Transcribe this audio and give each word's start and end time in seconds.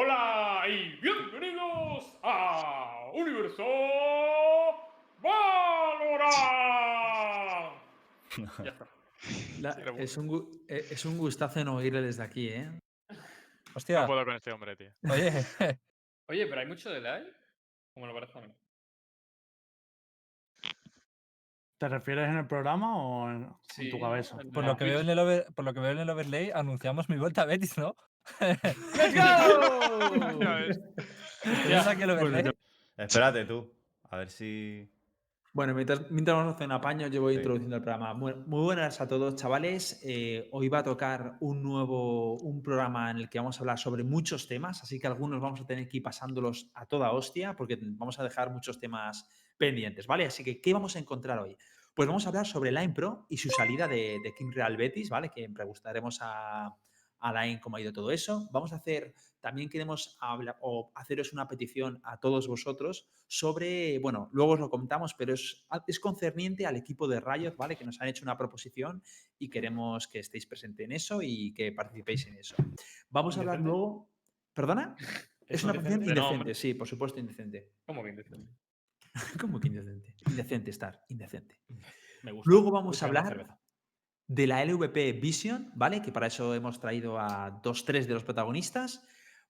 Hola 0.00 0.62
y 0.68 0.90
bienvenidos 1.00 2.16
a 2.22 3.10
Universo 3.14 3.64
Valorant. 5.20 6.38
Ya 8.64 8.70
está. 8.70 8.86
La- 9.60 9.76
es, 9.98 10.16
un, 10.16 10.48
eh, 10.68 10.86
es 10.92 11.04
un 11.04 11.18
gustazo 11.18 11.58
en 11.58 11.66
oírle 11.66 12.00
desde 12.00 12.22
aquí, 12.22 12.48
¿eh? 12.50 12.70
Hostia, 13.74 14.02
No 14.02 14.06
puedo 14.06 14.24
con 14.24 14.34
este 14.36 14.52
hombre, 14.52 14.76
tío. 14.76 14.92
oye, 15.10 15.32
Oye, 16.28 16.46
pero 16.46 16.60
hay 16.60 16.66
mucho 16.68 16.90
delay. 16.90 17.28
Como 17.92 18.06
lo 18.06 18.14
parece 18.14 18.38
a 18.38 18.42
mí. 18.42 18.54
¿Te 21.78 21.88
refieres 21.88 22.28
en 22.28 22.36
el 22.38 22.46
programa 22.46 22.96
o 23.04 23.28
en, 23.30 23.48
tu 23.90 23.98
cabeza? 23.98 24.36
en 24.40 24.52
por 24.52 24.64
lo, 24.64 24.76
que 24.76 24.84
veo 24.84 25.00
en 25.00 25.08
el 25.10 25.18
over- 25.18 25.52
por 25.56 25.64
lo 25.64 25.74
que 25.74 25.80
veo 25.80 25.90
en 25.90 25.98
el 25.98 26.10
overlay, 26.10 26.52
anunciamos 26.54 27.08
mi 27.08 27.16
vuelta 27.18 27.42
a 27.42 27.46
Betis, 27.46 27.76
¿no? 27.76 27.96
¡Let's 28.40 29.14
Ya 29.14 29.48
go! 29.48 30.54
ves. 30.56 30.80
¿Tienes 31.42 31.86
aquí 31.86 32.02
el 32.02 32.10
overlay? 32.10 32.50
Espérate 32.96 33.44
tú. 33.44 33.72
A 34.10 34.16
ver 34.18 34.30
si. 34.30 34.90
Bueno, 35.52 35.74
mientras, 35.74 36.10
mientras 36.10 36.36
vamos 36.36 36.52
a 36.52 36.54
hacer 36.56 36.66
un 36.66 36.72
apaño, 36.72 37.06
yo 37.08 37.22
voy 37.22 37.32
Sí. 37.34 37.38
introduciendo 37.38 37.76
el 37.76 37.82
programa. 37.82 38.14
Muy, 38.14 38.34
muy 38.46 38.62
buenas 38.62 39.00
a 39.00 39.08
todos, 39.08 39.34
chavales. 39.36 40.00
Eh, 40.04 40.48
hoy 40.52 40.68
va 40.68 40.80
a 40.80 40.84
tocar 40.84 41.36
un 41.40 41.62
nuevo 41.62 42.34
un 42.38 42.62
programa 42.62 43.10
en 43.10 43.16
el 43.16 43.28
que 43.28 43.38
vamos 43.38 43.56
a 43.56 43.60
hablar 43.60 43.78
sobre 43.78 44.04
muchos 44.04 44.46
temas, 44.46 44.82
así 44.82 45.00
que 45.00 45.06
algunos 45.08 45.40
vamos 45.40 45.60
a 45.60 45.66
tener 45.66 45.88
que 45.88 45.96
ir 45.96 46.02
pasándolos 46.02 46.70
a 46.74 46.86
toda 46.86 47.10
hostia, 47.12 47.54
porque 47.56 47.76
vamos 47.80 48.18
a 48.20 48.24
dejar 48.24 48.50
muchos 48.50 48.78
temas 48.78 49.26
pendientes, 49.56 50.06
¿vale? 50.06 50.26
Así 50.26 50.44
que, 50.44 50.60
¿qué 50.60 50.72
vamos 50.72 50.94
a 50.94 51.00
encontrar 51.00 51.38
hoy? 51.40 51.56
Pues 51.94 52.06
vamos 52.06 52.26
a 52.26 52.28
hablar 52.28 52.46
sobre 52.46 52.70
Line 52.70 52.92
Pro 52.94 53.26
y 53.28 53.38
su 53.38 53.48
salida 53.50 53.88
de, 53.88 54.18
de 54.22 54.34
King 54.36 54.52
Real 54.52 54.76
Betis, 54.76 55.10
¿vale? 55.10 55.30
Que 55.34 55.48
preguntaremos 55.48 56.18
a, 56.22 56.72
a 57.20 57.32
Line 57.32 57.60
cómo 57.60 57.76
ha 57.76 57.80
ido 57.80 57.92
todo 57.92 58.10
eso. 58.10 58.48
Vamos 58.52 58.72
a 58.72 58.76
hacer, 58.76 59.14
también 59.40 59.68
queremos 59.68 60.16
hablar 60.20 60.56
o 60.60 60.92
haceros 60.94 61.32
una 61.32 61.48
petición 61.48 62.00
a 62.04 62.18
todos 62.18 62.48
vosotros 62.48 63.08
sobre, 63.26 63.98
bueno, 63.98 64.28
luego 64.32 64.52
os 64.52 64.60
lo 64.60 64.70
comentamos, 64.70 65.14
pero 65.14 65.34
es, 65.34 65.66
es 65.86 66.00
concerniente 66.00 66.66
al 66.66 66.76
equipo 66.76 67.08
de 67.08 67.20
Riot, 67.20 67.56
¿vale? 67.56 67.76
Que 67.76 67.84
nos 67.84 68.00
han 68.00 68.08
hecho 68.08 68.24
una 68.24 68.36
proposición 68.36 69.02
y 69.38 69.50
queremos 69.50 70.08
que 70.08 70.20
estéis 70.20 70.46
presentes 70.46 70.84
en 70.84 70.92
eso 70.92 71.20
y 71.22 71.52
que 71.54 71.72
participéis 71.72 72.26
en 72.26 72.36
eso. 72.36 72.56
Vamos 73.10 73.36
a 73.36 73.40
hablar 73.40 73.60
luego... 73.60 74.10
¿Perdona? 74.54 74.96
Es 75.48 75.64
una 75.64 75.72
posición 75.72 76.04
indecente? 76.04 76.54
Sí, 76.54 76.74
por 76.74 76.86
supuesto, 76.86 77.18
indecente. 77.18 77.72
¿Cómo 77.86 78.02
que 78.02 78.10
indecente? 78.10 78.52
¿Cómo 79.40 79.58
que 79.58 79.68
indecente? 79.68 80.14
Indecente 80.28 80.70
estar, 80.70 81.00
indecente. 81.08 81.62
Me 82.22 82.32
gusta. 82.32 82.50
Luego 82.50 82.70
vamos 82.70 83.02
a 83.02 83.06
hablar. 83.06 83.58
De 84.28 84.46
la 84.46 84.62
LVP 84.64 85.12
Vision, 85.14 85.72
¿vale? 85.74 86.00
Que 86.02 86.12
para 86.12 86.26
eso 86.28 86.54
hemos 86.54 86.78
traído 86.78 87.18
a 87.18 87.50
dos, 87.62 87.84
tres 87.84 88.06
de 88.06 88.14
los 88.14 88.22
protagonistas. 88.24 89.02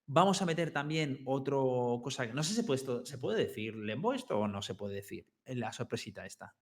Vamos 0.06 0.40
a 0.40 0.46
meter 0.46 0.70
también 0.70 1.20
otro 1.26 2.00
cosa 2.02 2.26
que 2.26 2.32
no 2.32 2.42
sé 2.42 2.50
si 2.50 2.56
se 2.56 2.64
puede, 2.64 2.78
esto- 2.78 3.04
¿se 3.04 3.18
puede 3.18 3.44
decir 3.44 3.74
Lembo 3.76 4.14
esto 4.14 4.38
o 4.38 4.48
no 4.48 4.62
se 4.62 4.74
puede 4.74 4.94
decir 4.94 5.26
en 5.44 5.60
la 5.60 5.72
sorpresita 5.72 6.24
esta. 6.24 6.54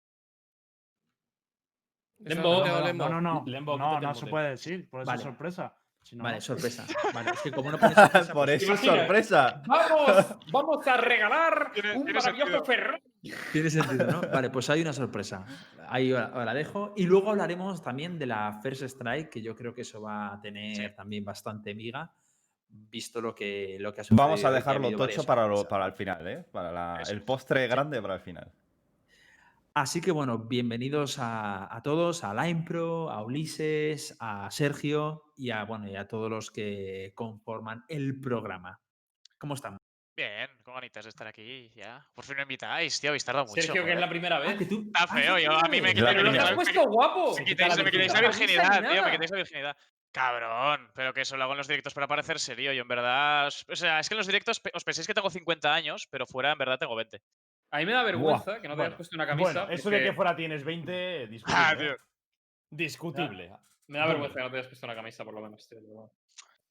Lembo, 2.18 2.64
No, 2.64 2.80
no, 2.80 2.86
Lembo. 2.86 3.08
no, 3.08 3.20
no, 3.20 3.34
no, 3.34 3.44
Lembo, 3.46 3.78
no, 3.78 4.00
no 4.00 4.14
se 4.14 4.26
puede 4.26 4.50
decir, 4.50 4.88
por 4.88 5.02
eso 5.02 5.06
Vale. 5.06 5.18
es 5.18 5.22
sorpresa. 5.24 5.74
Si 6.02 6.16
no, 6.16 6.24
Vale, 6.24 6.36
no. 6.36 6.40
sorpresa. 6.40 6.86
Vale, 7.12 7.30
es 7.32 7.40
que 7.40 7.50
como 7.52 7.70
no 7.70 7.78
sorpresa, 7.78 8.32
Por 8.32 8.46
pues 8.46 8.62
eso 8.62 8.72
es 8.74 8.80
sorpresa. 8.80 9.62
Vamos, 9.66 10.26
vamos 10.52 10.86
a 10.86 10.96
regalar 10.96 11.72
un 11.96 12.04
maravilloso. 12.04 12.64
Ferrari. 12.64 13.02
Tiene 13.52 13.70
sentido, 13.70 14.06
¿no? 14.10 14.20
Vale, 14.32 14.50
pues 14.50 14.68
hay 14.70 14.80
una 14.82 14.92
sorpresa. 14.92 15.44
Ahí 15.88 16.10
la- 16.10 16.54
dejo. 16.54 16.92
Y 16.96 17.04
luego 17.04 17.30
hablaremos 17.30 17.82
también 17.82 18.18
de 18.18 18.26
la 18.26 18.58
First 18.62 18.82
Strike, 18.82 19.30
que 19.30 19.42
yo 19.42 19.54
creo 19.54 19.74
que 19.74 19.82
eso 19.82 20.00
va 20.00 20.32
a 20.34 20.40
tener 20.40 20.94
también 20.94 21.24
bastante 21.24 21.74
miga, 21.74 22.12
visto 22.68 23.20
lo 23.20 23.34
que, 23.34 23.76
lo 23.80 23.92
que 23.94 24.00
ha 24.00 24.04
Vamos 24.10 24.40
sucedido 24.40 24.48
a 24.48 24.50
que 24.50 24.56
ha 24.56 24.58
dejarlo 24.58 24.96
tocho 24.98 25.24
para, 25.24 25.46
lo- 25.46 25.68
para 25.68 25.86
el 25.86 25.92
final, 25.92 26.26
¿eh? 26.26 26.44
Para 26.50 26.72
la- 26.72 27.02
el 27.08 27.22
postre 27.22 27.66
grande 27.68 28.00
para 28.02 28.14
el 28.14 28.20
final. 28.20 28.50
Así 29.74 30.00
que 30.00 30.10
bueno, 30.10 30.38
bienvenidos 30.38 31.18
a, 31.18 31.74
a 31.74 31.82
todos, 31.82 32.24
a 32.24 32.32
Line 32.32 32.64
Pro, 32.66 33.10
a 33.10 33.22
Ulises, 33.22 34.16
a 34.20 34.50
Sergio 34.50 35.24
y 35.36 35.50
a, 35.50 35.64
bueno, 35.64 35.86
y 35.86 35.96
a 35.96 36.08
todos 36.08 36.30
los 36.30 36.50
que 36.50 37.12
conforman 37.14 37.84
el 37.88 38.18
programa. 38.18 38.80
¿Cómo 39.38 39.52
estamos? 39.54 39.78
Bien, 40.16 40.48
con 40.62 40.74
ganitas 40.74 41.04
de 41.04 41.10
estar 41.10 41.26
aquí 41.26 41.70
ya. 41.74 42.04
Por 42.14 42.24
fin 42.24 42.36
me 42.36 42.42
invitáis, 42.42 42.98
tío, 43.00 43.10
habéis 43.10 43.24
tardado 43.24 43.44
mucho. 43.46 43.60
Sergio, 43.60 43.84
que 43.84 43.92
es 43.92 44.00
la 44.00 44.08
primera 44.08 44.38
vez. 44.38 44.52
Ah, 44.54 44.58
que 44.58 44.64
tú- 44.64 44.84
Está 44.86 45.04
ah, 45.04 45.06
feo, 45.06 45.36
sí, 45.36 45.44
yo- 45.44 45.52
a 45.52 45.68
mí 45.68 45.80
me 45.82 45.88
sí. 45.90 45.94
quita- 45.96 46.06
Pero 46.08 46.22
lo 46.22 46.30
me 46.32 46.38
que 46.38 46.42
has 46.42 46.44
quita- 46.50 46.54
puesto 46.56 46.82
guapo. 46.88 47.24
Me 47.38 47.44
Quita 47.44 47.44
quitáis, 47.44 47.70
la 47.70 47.76
la 47.76 47.82
virginidad. 48.22 48.90
tío, 48.90 49.04
me 49.04 49.10
quitáis 49.10 49.30
la 49.30 49.36
virginidad. 49.36 49.76
Cabrón, 50.12 50.90
pero 50.94 51.12
que 51.12 51.20
eso 51.20 51.36
lo 51.36 51.42
hago 51.44 51.52
en 51.52 51.58
los 51.58 51.68
directos 51.68 51.92
para 51.92 52.08
parecer 52.08 52.38
serio. 52.40 52.72
Yo 52.72 52.80
en 52.80 52.88
verdad. 52.88 53.48
O 53.48 53.76
sea, 53.76 54.00
es 54.00 54.08
que 54.08 54.14
en 54.14 54.18
los 54.18 54.26
directos 54.26 54.62
os 54.72 54.84
pensáis 54.84 55.06
que 55.06 55.12
tengo 55.12 55.28
50 55.28 55.74
años, 55.74 56.06
pero 56.10 56.26
fuera 56.26 56.52
en 56.52 56.58
verdad 56.58 56.78
tengo 56.78 56.96
20. 56.96 57.20
A 57.72 57.78
mí 57.78 57.84
me 57.84 57.92
da 57.92 58.02
vergüenza 58.02 58.62
que 58.62 58.68
no 58.68 58.74
te 58.74 58.76
Bueno, 58.78 58.82
hayas 58.84 58.96
puesto 58.96 59.16
una 59.16 59.26
camisa. 59.26 59.52
Bueno, 59.52 59.70
eso 59.70 59.90
de 59.90 60.02
que 60.02 60.12
fuera 60.14 60.34
tienes 60.34 60.64
20, 60.64 61.26
discutible. 61.28 61.62
Ah, 61.62 61.72
¿eh? 61.74 61.76
tío. 61.76 61.96
Discutible. 62.70 63.52
Me 63.88 63.98
da 63.98 64.06
vergüenza 64.06 64.36
que 64.38 64.42
no 64.44 64.50
te 64.50 64.56
hayas 64.56 64.68
puesto 64.68 64.86
una 64.86 64.94
camisa, 64.94 65.24
por 65.24 65.34
lo 65.34 65.42
menos, 65.42 65.68
tío. 65.68 65.78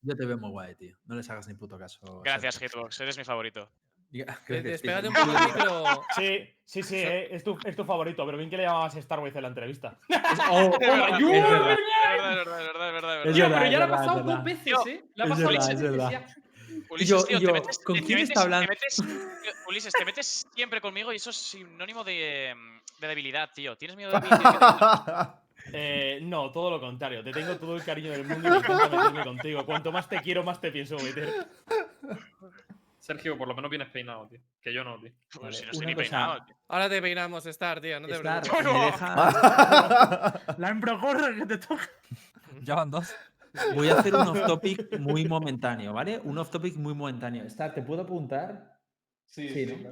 Yo 0.06 0.16
te 0.16 0.26
veo 0.26 0.38
muy 0.38 0.50
guay, 0.52 0.76
tío. 0.76 0.96
No 1.06 1.16
les 1.16 1.30
hagas 1.30 1.48
ni 1.48 1.54
puto 1.56 1.78
caso. 1.78 2.22
Gracias, 2.24 2.56
Sergio. 2.56 2.80
Hitbox, 2.80 3.00
eres 3.02 3.18
mi 3.18 3.24
favorito. 3.24 3.70
Gracias, 4.12 4.64
Despégate 4.64 5.10
tío. 5.10 5.10
un 5.10 5.16
poco 5.28 5.38
el 5.38 5.46
micro. 5.46 6.04
Sí, 6.16 6.56
sí, 6.64 6.84
sí, 6.84 6.96
eh, 6.98 7.36
es, 7.36 7.44
tu, 7.44 7.58
es 7.66 7.76
tu 7.76 7.84
favorito, 7.84 8.26
pero 8.26 8.38
bien 8.38 8.50
que 8.50 8.56
le 8.58 8.64
llamabas 8.64 8.94
Starways 8.94 9.36
en 9.36 9.42
la 9.42 9.48
entrevista. 9.50 9.98
Oh, 10.52 10.70
Es 10.80 10.80
verdad, 10.80 11.20
verdad. 11.20 11.20
Es 11.20 11.26
verdad, 11.26 12.40
es 12.40 12.46
verdad, 12.46 12.60
es 12.62 12.68
verdad, 12.68 12.88
es 12.88 12.94
verdad, 12.94 13.22
es 13.22 13.26
Es 13.28 13.34
Tío, 13.34 13.44
verdad. 13.44 13.50
verdad, 13.50 13.60
pero 13.60 13.72
ya 13.72 13.78
le 13.80 13.84
ha 13.84 13.90
pasado 13.90 14.24
dos 14.24 14.44
veces, 14.44 14.64
Tío, 14.64 14.88
¿eh? 14.88 15.04
Le 15.16 15.24
ha 15.24 15.28
pasado. 15.28 15.50
Ulises, 16.90 17.08
yo- 17.10 17.24
tío, 17.26 17.40
te 17.40 17.52
metes, 17.54 17.80
¿con 17.80 17.98
quién 18.00 18.20
está 18.20 18.42
hablando? 18.42 18.68
Te 18.68 18.74
metes, 18.74 18.96
tío, 18.96 19.52
Ulises, 19.68 19.94
te 19.94 20.06
metes 20.06 20.46
siempre 20.54 20.82
conmigo 20.82 21.12
y 21.14 21.16
eso 21.18 21.30
es 21.32 21.36
sinónimo 21.38 22.04
de, 22.04 22.50
em, 22.50 22.82
de 23.00 23.08
debilidad, 23.08 23.50
tío. 23.54 23.76
¿Tienes 23.78 23.98
miedo 23.98 24.12
de 24.12 24.20
mí? 24.22 24.28
Eh, 25.74 26.20
no, 26.22 26.52
todo 26.52 26.70
lo 26.70 26.80
contrario. 26.80 27.24
Te 27.24 27.32
tengo 27.32 27.56
todo 27.58 27.76
el 27.76 27.84
cariño 27.84 28.12
del 28.12 28.26
mundo 28.26 28.48
y 28.48 28.52
me 28.52 28.58
encanta 28.58 28.90
meterme 28.90 29.24
contigo. 29.24 29.66
Cuanto 29.66 29.92
más 29.92 30.08
te 30.08 30.22
quiero, 30.22 30.44
más 30.44 30.62
te 30.62 30.72
pienso 30.72 30.96
meter. 30.98 31.48
Sergio, 33.00 33.38
por 33.38 33.48
lo 33.48 33.56
menos 33.56 33.70
vienes 33.70 33.90
peinado, 33.90 34.28
tío. 34.28 34.40
Que 34.62 34.74
yo 34.74 34.84
no, 34.84 35.00
tío. 35.00 35.12
Pues 35.40 35.58
si 35.58 35.66
no 35.66 35.72
estoy 35.72 35.86
ni 35.88 35.94
cosa- 35.94 36.10
peinado, 36.10 36.46
tío. 36.46 36.56
Ahora 36.68 36.90
te 36.90 37.02
peinamos, 37.02 37.46
Star, 37.46 37.82
tío. 37.82 38.00
No 38.00 38.08
te 38.08 38.14
Star, 38.16 38.42
preocupes. 38.42 38.74
me 38.74 38.86
deja- 38.86 40.42
La 40.58 40.70
hembra 40.70 41.00
corre 41.00 41.36
que 41.36 41.46
te 41.46 41.58
toca. 41.60 41.90
Ya 42.62 42.76
van 42.76 42.90
dos. 42.92 43.14
Voy 43.74 43.88
a 43.90 44.00
hacer 44.00 44.14
un 44.16 44.28
off 44.28 44.46
topic 44.48 45.00
muy 45.00 45.26
momentáneo, 45.28 45.94
¿vale? 45.94 46.20
Un 46.24 46.38
off 46.38 46.50
topic 46.50 46.76
muy 46.76 46.94
momentáneo. 46.94 47.44
Star, 47.46 47.74
¿te 47.74 47.82
puedo 47.82 48.02
apuntar? 48.02 48.76
Sí, 49.28 49.66
¿no? 49.84 49.92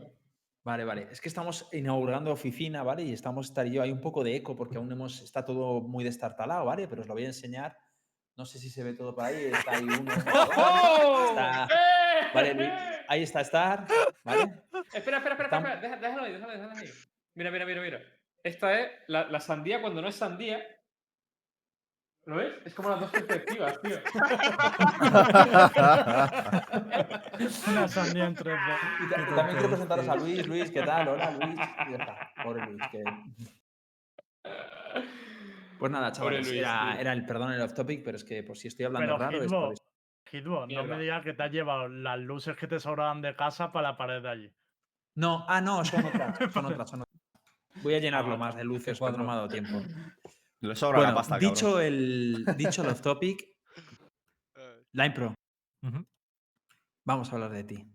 Vale, 0.63 0.85
vale. 0.85 1.07
Es 1.12 1.19
que 1.19 1.28
estamos 1.28 1.68
inaugurando 1.74 2.31
oficina, 2.31 2.84
¿vale? 2.84 3.03
Y 3.03 3.12
estamos 3.13 3.47
estar 3.47 3.66
yo. 3.66 3.81
Hay 3.81 3.91
un 3.91 4.00
poco 4.00 4.24
de 4.24 4.35
eco 4.38 4.56
porque 4.56 4.78
aún 4.78 4.91
hemos, 4.91 5.22
está 5.22 5.44
todo 5.46 5.81
muy 5.81 6.03
destartalado, 6.06 6.66
¿vale? 6.66 6.88
Pero 6.88 7.01
os 7.01 7.07
lo 7.07 7.13
voy 7.13 7.24
a 7.24 7.28
enseñar. 7.28 7.78
No 8.38 8.46
sé 8.46 8.59
si 8.59 8.69
se 8.69 8.81
ve 8.84 8.94
todo 8.94 9.13
por 9.13 9.25
ahí. 9.25 9.51
Está 9.53 9.72
ahí 9.78 9.84
uno. 9.84 10.12
Está- 11.29 11.66
¡Eh! 11.66 12.28
Vale, 12.34 12.53
Luis, 12.53 12.69
ahí 13.09 13.24
está 13.24 13.41
Star, 13.41 13.85
¿vale? 14.24 14.41
Espera, 14.94 15.18
espera, 15.18 15.35
espera, 15.35 15.44
Estamos- 15.44 15.69
espera. 15.72 15.97
Déjalo 15.97 16.24
ahí, 16.24 16.31
déjalo 16.34 16.51
ahí, 16.53 16.59
déjalo 16.59 16.80
ahí. 16.80 16.90
Mira, 17.35 17.51
mira, 17.51 17.66
mira, 17.66 17.81
mira. 17.81 18.00
Esta 18.44 18.80
es 18.80 18.91
la, 19.07 19.25
la 19.30 19.40
sandía 19.40 19.81
cuando 19.81 20.01
no 20.01 20.07
es 20.07 20.16
sandía. 20.16 20.63
¿Lo 22.26 22.38
ves? 22.38 22.54
Es 22.64 22.74
como 22.74 22.88
las 22.90 23.02
dos 23.02 23.12
perspectivas, 23.12 23.82
tío. 23.82 23.98
Una 27.68 27.88
sandía 27.90 28.26
en 28.28 28.36
3D. 28.36 28.78
Y 29.06 29.10
ta- 29.10 29.36
también 29.36 29.58
quiero 29.58 29.68
presentaros 29.70 30.08
a 30.08 30.16
Luis. 30.16 30.48
Luis, 30.48 30.72
¿qué 30.72 30.84
tal? 30.84 31.08
Hola, 31.10 31.32
Luis. 31.32 31.60
Y 31.60 31.92
ya 31.92 31.98
está. 31.98 32.32
Pobre 32.44 32.66
Luis. 32.66 32.82
que- 32.92 33.04
Pues 35.80 35.92
nada, 35.92 36.12
chavales, 36.14 36.48
Luis, 36.48 36.60
era, 36.62 37.12
el 37.12 37.26
perdón 37.26 37.52
el 37.52 37.62
off 37.62 37.74
topic, 37.74 38.04
pero 38.06 38.16
es 38.16 38.24
que 38.24 38.42
por 38.44 38.58
si 38.58 38.70
estoy 38.70 38.86
hablando 38.86 39.06
Pero 39.06 39.18
raro 39.18 39.44
es 39.44 39.52
por 39.52 39.74
eso. 39.74 39.84
Hitbo, 40.32 40.66
no 40.66 40.84
me 40.86 40.98
digas 41.00 41.24
que 41.24 41.34
te 41.34 41.44
has 41.44 41.52
llevado 41.52 41.90
las 41.90 42.18
luces 42.20 42.56
que 42.56 42.68
te 42.68 42.80
sobraban 42.80 43.22
de 43.22 43.36
casa 43.36 43.72
para 43.72 43.90
la 43.92 43.98
pared 43.98 44.22
de 44.22 44.30
allí. 44.30 44.52
No, 45.16 45.46
ah, 45.48 45.62
no, 45.62 45.84
son 45.86 46.06
otras, 46.06 46.38
son 46.54 46.66
otras, 46.66 46.90
son 46.90 47.02
otras. 47.02 47.22
Voy 47.84 47.94
a 47.96 48.00
llenarlo 48.00 48.30
vale. 48.30 48.40
más 48.40 48.56
de 48.56 48.64
luces, 48.64 48.98
cuadro. 48.98 49.18
pero 49.18 49.24
no 49.24 49.28
me 49.30 49.34
ha 49.34 49.36
dado 49.42 49.50
tiempo. 49.50 49.81
Le 50.63 50.77
sobra 50.77 51.00
Bueno, 51.00 51.12
la 51.12 51.15
pasta, 51.18 51.38
dicho 51.38 51.81
el, 51.81 52.45
dicho 52.57 52.83
el 52.83 52.89
off 52.89 53.01
topic, 53.01 53.50
Eh, 54.56 54.83
Line 54.94 55.12
Pro, 55.12 55.33
vamos 57.06 57.30
a 57.30 57.36
hablar 57.36 57.51
de 57.51 57.63
ti. 57.63 57.94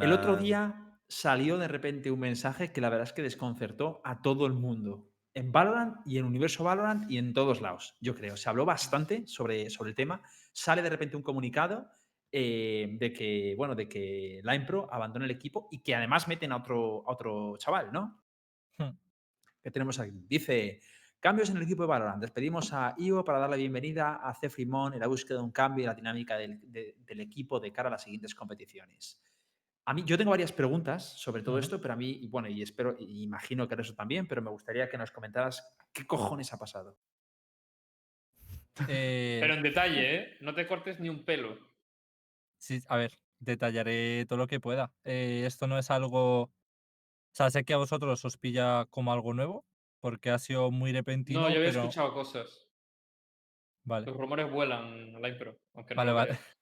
El 0.00 0.12
otro 0.12 0.36
día 0.36 0.98
salió 1.08 1.58
de 1.58 1.68
repente 1.68 2.10
un 2.10 2.20
mensaje 2.20 2.72
que 2.72 2.80
la 2.80 2.88
verdad 2.88 3.06
es 3.06 3.12
que 3.12 3.22
desconcertó 3.22 4.00
a 4.04 4.22
todo 4.22 4.46
el 4.46 4.54
mundo. 4.54 5.10
En 5.34 5.50
Valorant 5.50 5.96
y 6.06 6.18
en 6.18 6.24
Universo 6.24 6.64
Valorant 6.64 7.10
y 7.10 7.18
en 7.18 7.34
todos 7.34 7.60
lados, 7.60 7.94
yo 8.00 8.14
creo. 8.14 8.36
Se 8.36 8.48
habló 8.48 8.64
bastante 8.64 9.26
sobre, 9.26 9.68
sobre 9.68 9.90
el 9.90 9.96
tema. 9.96 10.22
Sale 10.52 10.82
de 10.82 10.90
repente 10.90 11.16
un 11.16 11.22
comunicado 11.22 11.90
eh, 12.30 12.96
de 12.98 13.12
que, 13.12 13.54
bueno, 13.58 13.74
de 13.74 13.88
que 13.88 14.40
Line 14.42 14.64
Pro 14.64 14.88
abandona 14.90 15.24
el 15.24 15.30
equipo 15.30 15.68
y 15.70 15.82
que 15.82 15.94
además 15.94 16.28
meten 16.28 16.52
a 16.52 16.56
otro, 16.56 17.04
a 17.06 17.12
otro 17.12 17.56
chaval, 17.58 17.92
¿no? 17.92 18.22
Hmm. 18.78 18.96
Que 19.62 19.70
tenemos 19.70 19.98
aquí. 19.98 20.12
Dice 20.28 20.80
Cambios 21.20 21.50
en 21.50 21.56
el 21.58 21.62
equipo 21.62 21.82
de 21.82 21.88
Valorant. 21.88 22.20
Despedimos 22.20 22.72
a 22.72 22.94
Io 22.98 23.24
para 23.24 23.38
dar 23.38 23.48
la 23.50 23.56
bienvenida 23.56 24.16
a 24.16 24.34
Cefrimón 24.34 24.94
en 24.94 25.00
la 25.00 25.06
búsqueda 25.06 25.38
de 25.38 25.44
un 25.44 25.52
cambio 25.52 25.84
en 25.84 25.88
la 25.90 25.94
dinámica 25.94 26.36
del, 26.36 26.58
de- 26.72 26.96
del 26.98 27.20
equipo 27.20 27.60
de 27.60 27.72
cara 27.72 27.88
a 27.88 27.92
las 27.92 28.02
siguientes 28.02 28.34
competiciones. 28.34 29.20
A 29.84 29.94
mí, 29.94 30.02
yo 30.04 30.16
tengo 30.18 30.30
varias 30.30 30.52
preguntas 30.52 31.04
sobre 31.20 31.42
todo 31.42 31.58
esto, 31.58 31.80
pero 31.80 31.94
a 31.94 31.96
mí, 31.96 32.10
y 32.10 32.26
bueno, 32.28 32.48
y 32.48 32.62
espero, 32.62 32.96
y 32.98 33.22
imagino 33.22 33.66
que 33.68 33.74
eso 33.80 33.94
también, 33.94 34.26
pero 34.28 34.40
me 34.42 34.50
gustaría 34.50 34.88
que 34.88 34.98
nos 34.98 35.10
comentaras 35.10 35.62
qué 35.92 36.06
cojones 36.06 36.52
ha 36.52 36.58
pasado. 36.58 36.98
Eh, 38.88 39.38
Pero 39.40 39.54
en 39.54 39.62
detalle, 39.62 40.14
¿eh? 40.16 40.36
No 40.40 40.54
te 40.54 40.66
cortes 40.66 40.98
ni 40.98 41.08
un 41.08 41.24
pelo. 41.24 41.58
Sí, 42.58 42.80
a 42.88 42.96
ver, 42.96 43.12
detallaré 43.38 44.24
todo 44.26 44.38
lo 44.38 44.46
que 44.46 44.60
pueda. 44.60 44.92
Eh, 45.04 45.44
esto 45.46 45.66
no 45.66 45.78
es 45.78 45.90
algo. 45.90 46.50
O 47.32 47.34
sea, 47.34 47.50
sé 47.50 47.64
que 47.64 47.72
a 47.72 47.78
vosotros 47.78 48.22
os 48.26 48.36
pilla 48.36 48.84
como 48.90 49.10
algo 49.10 49.32
nuevo, 49.32 49.64
porque 50.00 50.28
ha 50.28 50.38
sido 50.38 50.70
muy 50.70 50.92
repentino. 50.92 51.40
No, 51.40 51.48
yo 51.48 51.56
había 51.56 51.70
pero... 51.70 51.80
escuchado 51.80 52.12
cosas. 52.12 52.68
Vale, 53.84 54.06
Los 54.06 54.16
rumores 54.16 54.50
vuelan 54.50 55.16
a 55.16 55.18
la 55.18 55.28
impro. 55.28 55.58
Aunque 55.72 55.94
vale, 55.94 56.10
no 56.10 56.16
vale. 56.16 56.38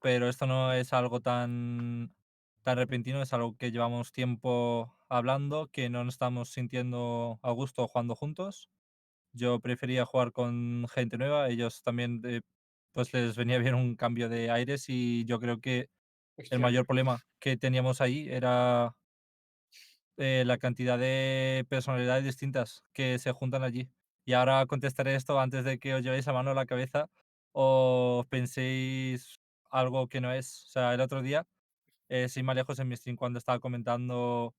Pero 0.00 0.28
esto 0.28 0.46
no 0.46 0.72
es 0.72 0.92
algo 0.92 1.20
tan, 1.20 2.14
tan 2.62 2.78
repentino, 2.78 3.20
es 3.20 3.32
algo 3.32 3.56
que 3.56 3.72
llevamos 3.72 4.12
tiempo 4.12 4.96
hablando, 5.08 5.66
que 5.72 5.90
no 5.90 6.04
nos 6.04 6.14
estamos 6.14 6.50
sintiendo 6.50 7.40
a 7.42 7.50
gusto 7.50 7.88
jugando 7.88 8.14
juntos. 8.14 8.70
Yo 9.32 9.58
prefería 9.58 10.06
jugar 10.06 10.30
con 10.32 10.86
gente 10.88 11.18
nueva, 11.18 11.48
ellos 11.48 11.82
también 11.82 12.22
eh, 12.24 12.42
pues 12.92 13.12
les 13.12 13.36
venía 13.36 13.58
bien 13.58 13.74
un 13.74 13.96
cambio 13.96 14.28
de 14.28 14.50
aires 14.50 14.84
y 14.88 15.24
yo 15.24 15.40
creo 15.40 15.60
que 15.60 15.90
el 16.36 16.60
mayor 16.60 16.86
problema 16.86 17.20
que 17.40 17.56
teníamos 17.56 18.00
ahí 18.00 18.28
era 18.28 18.94
eh, 20.18 20.44
la 20.46 20.58
cantidad 20.58 20.98
de 20.98 21.64
personalidades 21.68 22.24
distintas 22.24 22.84
que 22.92 23.18
se 23.18 23.32
juntan 23.32 23.62
allí. 23.62 23.88
Y 24.24 24.34
ahora 24.34 24.66
contestaré 24.66 25.14
esto 25.14 25.40
antes 25.40 25.64
de 25.64 25.78
que 25.78 25.94
os 25.94 26.02
llevéis 26.02 26.26
la 26.26 26.32
mano 26.34 26.50
a 26.50 26.54
la 26.54 26.66
cabeza 26.66 27.08
o 27.52 28.26
penséis 28.30 29.40
algo 29.70 30.08
que 30.08 30.20
no 30.20 30.32
es. 30.32 30.64
O 30.66 30.68
sea, 30.68 30.94
el 30.94 31.00
otro 31.00 31.22
día, 31.22 31.46
eh, 32.08 32.28
sin 32.28 32.46
más 32.46 32.56
lejos 32.56 32.78
en 32.78 32.88
mi 32.88 32.96
stream, 32.96 33.16
cuando 33.16 33.38
estaba 33.38 33.60
comentando. 33.60 34.54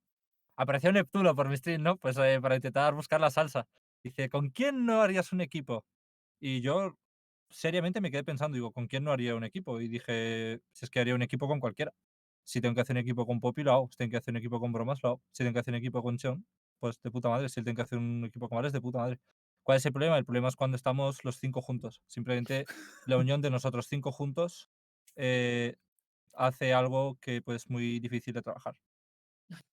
Apareció 0.58 0.92
Neptuno 0.92 1.36
por 1.36 1.50
mi 1.50 1.58
stream, 1.58 1.84
¿no? 1.84 1.98
Pues 1.98 2.18
eh, 2.18 2.40
para 2.42 2.56
intentar 2.56 2.94
buscar 2.94 3.22
la 3.22 3.32
salsa. 3.32 3.68
Dice, 4.04 4.30
¿con 4.30 4.50
quién 4.50 4.86
no 4.86 5.02
harías 5.02 5.34
un 5.34 5.42
equipo? 5.42 5.86
Y 6.40 6.62
yo 6.62 6.98
seriamente 7.50 8.02
me 8.02 8.12
quedé 8.12 8.24
pensando, 8.24 8.56
digo, 8.56 8.72
¿con 8.74 8.88
quién 8.88 9.04
no 9.04 9.12
haría 9.12 9.36
un 9.36 9.44
equipo? 9.46 9.82
Y 9.82 9.88
dije, 9.90 10.62
si 10.74 10.86
es 10.86 10.92
que 10.92 11.00
haría 11.02 11.16
un 11.16 11.22
equipo 11.24 11.48
con 11.48 11.60
cualquiera. 11.60 11.94
Si 12.50 12.62
tengo 12.62 12.74
que 12.76 12.82
hacer 12.82 12.96
un 12.96 13.02
equipo 13.02 13.26
con 13.28 13.40
Poppy, 13.40 13.64
lo 13.64 13.72
hago. 13.74 13.90
Si 13.92 13.98
tengo 13.98 14.12
que 14.12 14.18
hacer 14.18 14.32
un 14.34 14.38
equipo 14.38 14.60
con 14.60 14.72
Bromas, 14.72 15.00
lo 15.04 15.10
hago. 15.10 15.24
Si 15.32 15.44
tengo 15.44 15.54
que 15.54 15.60
hacer 15.60 15.72
un 15.74 15.78
equipo 15.78 16.02
con 16.02 16.18
Sean, 16.18 16.46
pues 16.80 17.00
de 17.02 17.12
puta 17.12 17.30
madre. 17.30 17.48
Si 17.50 17.62
tengo 17.64 17.76
que 17.76 17.82
hacer 17.84 17.98
un 18.00 18.26
equipo 18.26 18.50
con 18.50 18.56
Vales, 18.58 18.74
de 18.74 18.82
puta 18.82 19.00
madre. 19.00 19.20
¿Cuál 19.64 19.78
es 19.78 19.86
el 19.86 19.92
problema? 19.94 20.18
El 20.18 20.26
problema 20.26 20.48
es 20.48 20.56
cuando 20.56 20.76
estamos 20.76 21.24
los 21.24 21.38
cinco 21.38 21.62
juntos. 21.62 22.02
Simplemente 22.08 22.66
la 23.06 23.18
unión 23.18 23.42
de 23.42 23.52
nosotros 23.52 23.88
cinco 23.88 24.12
juntos 24.12 24.72
eh, 25.16 25.76
hace 26.34 26.74
algo 26.74 27.20
que 27.22 27.42
pues 27.44 27.64
es 27.66 27.70
muy 27.70 28.00
difícil 28.00 28.34
de 28.34 28.42
trabajar. 28.42 28.76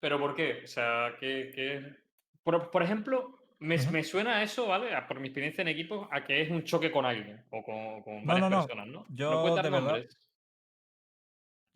¿Pero 0.01 0.19
por 0.19 0.35
qué? 0.35 0.63
O 0.65 0.67
sea, 0.67 1.17
que... 1.19 1.95
Por, 2.43 2.71
por 2.71 2.83
ejemplo, 2.83 3.39
me, 3.59 3.77
me 3.91 4.05
suena 4.05 4.43
eso, 4.43 4.67
¿vale? 4.67 4.95
A- 4.95 5.07
Por 5.07 5.19
mi 5.21 5.29
experiencia 5.29 5.63
en 5.63 5.69
equipo, 5.69 6.09
a 6.13 6.25
que 6.25 6.43
es 6.43 6.51
un 6.51 6.63
choque 6.65 6.93
con 6.93 7.05
alguien 7.07 7.45
o 7.51 7.63
con, 7.63 8.03
con 8.03 8.27
No, 8.27 8.35
varias 8.35 8.49
no, 8.49 8.51
no. 8.51 8.67
personas, 8.67 8.87
¿no? 8.89 9.07
Yo. 9.09 9.31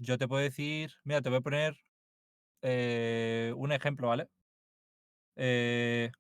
Yo 0.03 0.17
te 0.17 0.27
puedo 0.27 0.43
decir, 0.43 0.93
mira, 1.05 1.21
te 1.21 1.29
voy 1.29 1.39
a 1.39 1.43
poner 1.43 1.77
eh, 2.63 3.53
un 3.57 3.71
ejemplo, 3.71 4.09
¿vale? 4.09 4.29
Eh, 5.37 6.11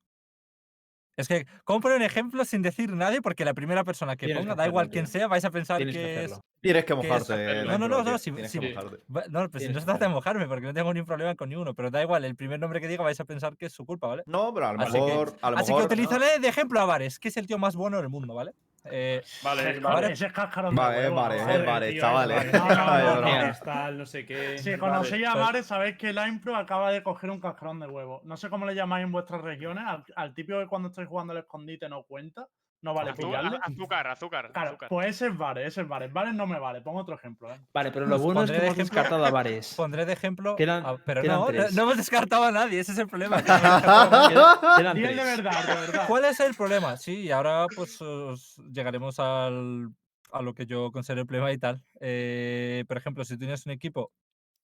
es 1.16 1.28
que, 1.28 1.46
¿cómo 1.64 1.80
poner 1.80 1.96
un 1.96 2.02
ejemplo 2.02 2.44
sin 2.44 2.60
decir 2.62 2.92
nadie? 2.92 3.22
Porque 3.22 3.44
la 3.44 3.54
primera 3.54 3.82
persona 3.84 4.16
que 4.16 4.26
Tienes 4.26 4.42
que 4.42 4.42
ponga, 4.44 4.54
da 4.54 4.62
hacerlo, 4.64 4.72
igual 4.72 4.90
quién 4.90 5.06
sea, 5.06 5.28
vais 5.28 5.44
a 5.44 5.50
pensar 5.50 5.78
que 5.78 5.90
que 5.92 6.24
es. 6.24 6.40
Tienes 6.62 6.84
que 6.84 6.94
que 6.94 7.02
es- 7.02 7.08
mojarte. 7.08 7.64
No, 7.64 7.78
no, 7.78 7.88
no, 7.88 8.02
no, 8.04 8.18
si- 8.18 8.32
si- 8.48 8.58
que 8.60 8.74
mojarte. 8.74 8.98
No, 9.30 9.50
pues 9.50 9.62
si 9.62 9.68
no 9.68 9.74
que 9.74 9.80
se 9.80 9.86
trata 9.86 10.06
de 10.06 10.08
mojarme, 10.14 10.46
porque 10.46 10.66
no 10.66 10.74
tengo 10.74 10.92
ningún 10.92 11.06
problema 11.06 11.34
con 11.34 11.48
ninguno, 11.48 11.74
pero 11.74 11.90
da 11.90 12.02
igual, 12.02 12.24
el 12.26 12.36
primer 12.36 12.60
nombre 12.60 12.80
que 12.82 12.88
diga 12.88 13.02
vais 13.02 13.20
a 13.20 13.24
pensar 13.24 13.56
que 13.56 13.66
es 13.66 13.72
su 13.72 13.86
culpa, 13.86 14.08
¿vale? 14.08 14.22
No, 14.26 14.52
pero 14.52 14.66
a 14.68 14.72
lo 14.74 14.80
Así 14.82 14.92
que- 14.92 15.00
mejor. 15.00 15.36
a 15.40 15.50
lo 15.50 15.56
Así 15.56 15.66
que 15.66 15.72
mejor- 15.72 15.84
utilizaré 15.86 16.38
de 16.38 16.48
ejemplo 16.48 16.80
a 16.80 16.84
Vares, 16.84 17.18
que 17.18 17.28
es 17.28 17.36
el 17.38 17.46
tío 17.46 17.56
más 17.58 17.76
bueno 17.76 17.96
del 17.98 18.08
mundo, 18.10 18.34
¿vale? 18.34 18.52
Eh, 18.84 19.22
Vale, 19.42 19.70
Ese- 19.70 19.80
vale. 19.80 20.12
Ese 20.12 20.26
es 20.26 20.32
cascarón 20.32 20.74
de 20.74 20.80
Vale, 20.80 20.98
huevo, 20.98 21.16
vale, 21.16 21.34
¿no? 21.36 21.40
eh, 21.42 21.44
Joder, 21.44 21.66
vale, 21.66 21.90
tío, 21.92 22.00
chavales. 22.00 22.52
vale. 22.52 23.90
No, 23.96 24.06
sé 24.06 24.24
qué. 24.26 24.58
Si 24.58 24.76
conocéis 24.78 25.26
a 25.26 25.34
Vares, 25.34 25.66
sabéis 25.66 25.96
que 25.98 26.12
la 26.12 26.26
impro 26.28 26.56
acaba 26.56 26.90
de 26.90 27.02
coger 27.02 27.30
un 27.30 27.40
cascarón 27.40 27.78
de 27.80 27.86
huevo. 27.86 28.20
No 28.24 28.36
sé 28.36 28.48
cómo 28.48 28.64
le 28.66 28.74
llamáis 28.74 29.04
en 29.04 29.12
vuestras 29.12 29.42
regiones. 29.42 29.84
Al, 29.86 30.04
al 30.16 30.34
típico 30.34 30.58
que 30.60 30.66
cuando 30.66 30.88
estáis 30.88 31.08
jugando 31.08 31.32
al 31.32 31.40
escondite 31.40 31.88
no 31.88 32.04
cuenta. 32.04 32.46
No 32.82 32.94
vale 32.94 33.12
pillarle. 33.12 33.56
a- 33.56 33.60
azúcar, 33.66 34.06
azúcar. 34.08 34.52
Claro, 34.52 34.70
azúcar. 34.70 34.88
pues 34.88 35.08
ese 35.08 35.26
es 35.26 35.36
Vares, 35.36 35.66
ese 35.68 35.82
es 35.82 35.88
Vares. 35.88 36.12
Vares 36.12 36.32
no 36.34 36.46
me 36.46 36.58
vale. 36.58 36.80
Pongo 36.80 37.00
otro 37.00 37.14
ejemplo. 37.14 37.52
¿eh? 37.52 37.60
Vale, 37.74 37.92
pero 37.92 38.06
lo 38.06 38.12
Pues 38.16 38.22
bueno 38.22 38.42
es 38.44 38.50
que 38.50 38.56
de 38.56 38.62
hemos 38.66 38.76
ejemplo- 38.78 38.94
descartado 38.94 39.24
a 39.26 39.30
Vares. 39.30 39.74
pondré 39.74 40.06
de 40.06 40.12
ejemplo. 40.14 40.56
Quedan- 40.56 40.86
a- 40.86 40.96
pero 41.04 41.22
no, 41.22 41.50
no, 41.50 41.82
hemos 41.82 41.96
descartado 41.98 42.44
a 42.44 42.50
nadie, 42.52 42.80
ese 42.80 42.92
es 42.92 42.98
el 42.98 43.06
problema. 43.06 43.36
el 43.38 44.94
de 44.94 45.14
verdad, 45.24 45.66
de 45.66 45.74
verdad. 45.74 46.04
¿Cuál 46.06 46.24
es 46.24 46.40
el 46.40 46.54
problema? 46.54 46.96
Sí, 46.96 47.20
y 47.22 47.30
ahora 47.30 47.66
pues 47.74 48.00
os 48.00 48.56
llegaremos 48.72 49.18
al, 49.20 49.90
a 50.32 50.42
lo 50.42 50.54
que 50.54 50.66
yo 50.66 50.90
considero 50.92 51.20
el 51.22 51.26
problema 51.26 51.52
y 51.52 51.58
tal. 51.58 51.82
Eh, 52.00 52.84
por 52.88 52.96
ejemplo, 52.96 53.24
si 53.24 53.36
tienes 53.36 53.66
un 53.66 53.72
equipo, 53.72 54.12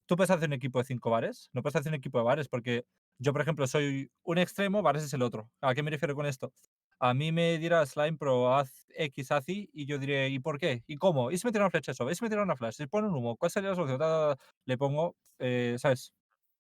tú 0.07 0.17
puedes 0.17 0.31
hacer 0.31 0.49
un 0.49 0.55
equipo 0.55 0.79
de 0.79 0.85
cinco 0.85 1.11
bares, 1.11 1.51
no 1.53 1.63
puedes 1.63 1.77
hacer 1.77 1.91
un 1.91 1.97
equipo 1.97 2.19
de 2.19 2.25
bares 2.25 2.49
porque 2.49 2.85
yo, 3.19 3.33
por 3.33 3.41
ejemplo, 3.43 3.67
soy 3.67 4.11
un 4.25 4.39
extremo, 4.39 4.83
bares 4.83 5.03
es 5.03 5.13
el 5.15 5.23
otro. 5.23 5.49
¿A 5.61 5.75
qué 5.75 5.83
me 5.83 5.91
refiero 5.91 6.15
con 6.15 6.27
esto? 6.27 6.53
A 6.99 7.13
mí 7.15 7.31
me 7.31 7.59
dirás 7.59 7.91
Slime 7.91 8.17
Pro, 8.17 8.55
haz 8.55 8.87
X, 8.97 9.31
haz 9.31 9.49
Y, 9.49 9.69
y 9.75 9.85
yo 9.87 9.99
diré, 9.99 10.29
¿y 10.31 10.39
por 10.39 10.59
qué? 10.59 10.83
¿Y 10.87 10.97
cómo? 10.97 11.31
¿Y 11.31 11.37
si 11.39 11.47
me 11.47 11.53
tira 11.53 11.65
una 11.65 11.71
flecha 11.71 11.93
eso? 11.93 12.11
¿Y 12.11 12.15
si 12.15 12.25
me 12.25 12.31
tira 12.31 12.43
una 12.43 12.57
flash? 12.57 12.75
¿Y 12.81 12.85
si 12.85 12.87
pone 12.87 13.09
un 13.09 13.15
humo? 13.15 13.37
¿Cuál 13.37 13.51
sería 13.51 13.71
la 13.71 13.77
solución? 13.77 13.99
Ta, 13.99 14.07
ta, 14.07 14.37
ta. 14.37 14.43
Le 14.65 14.79
pongo, 14.79 15.15
eh, 15.39 15.77
¿sabes? 15.79 16.13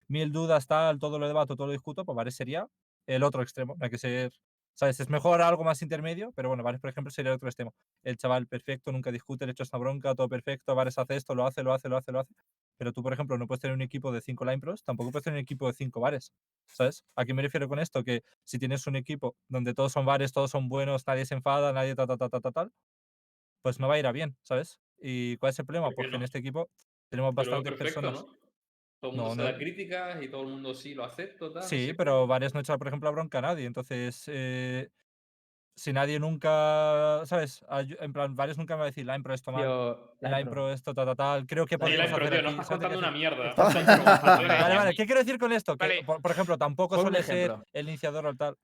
Mil 0.09 0.33
dudas, 0.33 0.67
tal, 0.67 0.99
todo 0.99 1.19
lo 1.19 1.29
debato, 1.29 1.57
todo 1.57 1.69
lo 1.69 1.73
discuto, 1.75 2.05
pues 2.05 2.17
Vares 2.17 2.37
sería 2.37 2.69
el 3.07 3.23
otro 3.25 3.43
extremo. 3.43 3.77
Hay 3.81 3.91
que 3.91 3.99
ser, 3.99 4.33
¿sabes? 4.75 5.01
Es 5.01 5.11
mejor 5.11 5.43
algo 5.43 5.65
más 5.65 5.83
intermedio, 5.83 6.33
pero 6.35 6.49
bueno, 6.49 6.63
Vares, 6.65 6.81
por 6.81 6.91
ejemplo, 6.91 7.11
sería 7.11 7.31
el 7.33 7.37
otro 7.37 7.49
extremo. 7.49 7.75
El 8.05 8.17
chaval 8.19 8.47
perfecto, 8.49 8.93
nunca 8.93 9.13
discute, 9.13 9.47
le 9.47 9.53
echo 9.53 9.63
esta 9.65 9.79
bronca, 9.79 10.15
todo 10.15 10.29
perfecto, 10.29 10.75
Vares 10.75 10.99
hace 10.99 11.17
esto, 11.17 11.35
lo 11.35 11.47
hace, 11.47 11.63
lo 11.63 11.73
hace, 11.75 11.89
lo 11.89 11.97
hace, 11.99 12.13
lo 12.13 12.21
hace. 12.21 12.35
Pero 12.79 12.93
tú, 12.93 13.03
por 13.03 13.13
ejemplo, 13.13 13.39
no 13.39 13.47
puedes 13.47 13.61
tener 13.61 13.75
un 13.75 13.83
equipo 13.83 14.13
de 14.13 14.21
5 14.21 14.45
line 14.45 14.59
pros, 14.61 14.85
tampoco 14.85 15.11
puedes 15.13 15.25
tener 15.25 15.39
un 15.39 15.43
equipo 15.43 15.67
de 15.67 15.75
5 15.75 16.01
bares. 16.01 16.33
¿Sabes? 16.67 17.05
¿A 17.15 17.25
qué 17.25 17.35
me 17.35 17.43
refiero 17.43 17.69
con 17.69 17.79
esto? 17.79 18.05
Que 18.05 18.23
si 18.45 18.59
tienes 18.59 18.87
un 18.87 18.97
equipo 18.97 19.37
donde 19.49 19.75
todos 19.75 19.93
son 19.93 20.05
bares, 20.07 20.33
todos 20.33 20.51
son 20.51 20.69
buenos, 20.69 21.07
nadie 21.07 21.25
se 21.27 21.35
enfada, 21.35 21.73
nadie 21.73 21.95
ta, 21.95 22.07
ta, 22.07 22.17
ta, 22.17 22.29
ta, 22.29 22.41
ta, 22.41 22.53
tal, 22.53 22.73
pues 23.63 23.81
no 23.81 23.89
va 23.89 23.95
a 23.95 23.99
ir 23.99 24.07
a 24.07 24.13
bien, 24.13 24.37
¿sabes? 24.43 24.81
¿Y 24.99 25.37
cuál 25.39 25.51
es 25.51 25.59
el 25.59 25.67
problema? 25.67 25.87
¿Por 25.89 25.95
qué 25.97 26.03
Porque 26.03 26.17
en 26.17 26.23
este 26.23 26.39
equipo 26.39 26.71
tenemos 27.09 27.35
Pero 27.35 27.51
bastantes 27.51 27.73
perfecto, 27.79 28.01
personas. 28.01 28.27
¿no? 28.27 28.39
Todo 29.01 29.11
el 29.11 29.17
mundo 29.17 29.29
No, 29.31 29.35
se 29.35 29.43
da 29.43 29.59
críticas 29.59 30.23
y 30.23 30.29
todo 30.29 30.43
el 30.43 30.49
mundo 30.49 30.75
sí 30.75 30.95
lo 30.95 31.05
acepta. 31.05 31.53
Tal, 31.53 31.63
Sí, 31.65 31.93
pero 31.97 32.27
varios 32.27 32.55
no 32.55 32.61
echan, 32.61 32.79
por 32.79 32.89
ejemplo, 32.89 33.09
la 33.09 33.13
bronca 33.13 33.39
a 33.39 33.43
nadie. 33.43 33.67
Entonces, 33.67 34.25
eh, 34.29 34.91
si 35.77 35.93
nadie 35.93 36.19
nunca, 36.19 37.23
¿sabes? 37.27 37.63
Ayu- 37.69 37.97
En 38.01 38.13
plan, 38.13 38.35
varios 38.35 38.57
nunca 38.57 38.75
me 38.75 38.79
va 38.79 38.85
a 38.85 38.87
decir, 38.87 39.05
la 39.05 39.15
impro 39.15 39.35
esto 39.35 39.53
mal, 39.53 39.63
Tío, 39.63 40.15
la 40.21 40.31
la 40.31 40.41
impro 40.41 40.71
esto, 40.73 40.95
ta, 40.95 41.05
ta, 41.05 41.15
tal. 41.15 41.47
Creo 41.47 41.67
que 41.67 41.75
impro, 41.75 41.87
hacer 41.89 42.31
tío, 42.31 42.43
no 42.43 42.49
estás 42.51 42.67
¿sabes 42.67 42.83
lo 42.83 42.89
que 42.89 42.95
contando 42.95 42.99
una 42.99 43.11
mierda. 43.11 43.55
Vale, 44.57 44.77
vale, 44.77 44.95
¿qué 44.95 45.05
quiero 45.07 45.21
decir 45.21 45.39
con 45.39 45.53
esto? 45.53 45.77
Que, 45.77 45.87
Vale. 45.87 46.05
por, 46.05 46.23
por 46.23 46.31
ejemplo, 46.31 46.57
tampoco 46.59 47.01
suele 47.01 47.23
ser 47.23 47.37
ejemplo. 47.51 47.67
el 47.73 47.89
iniciador 47.89 48.27
o 48.27 48.35
tal. 48.35 48.57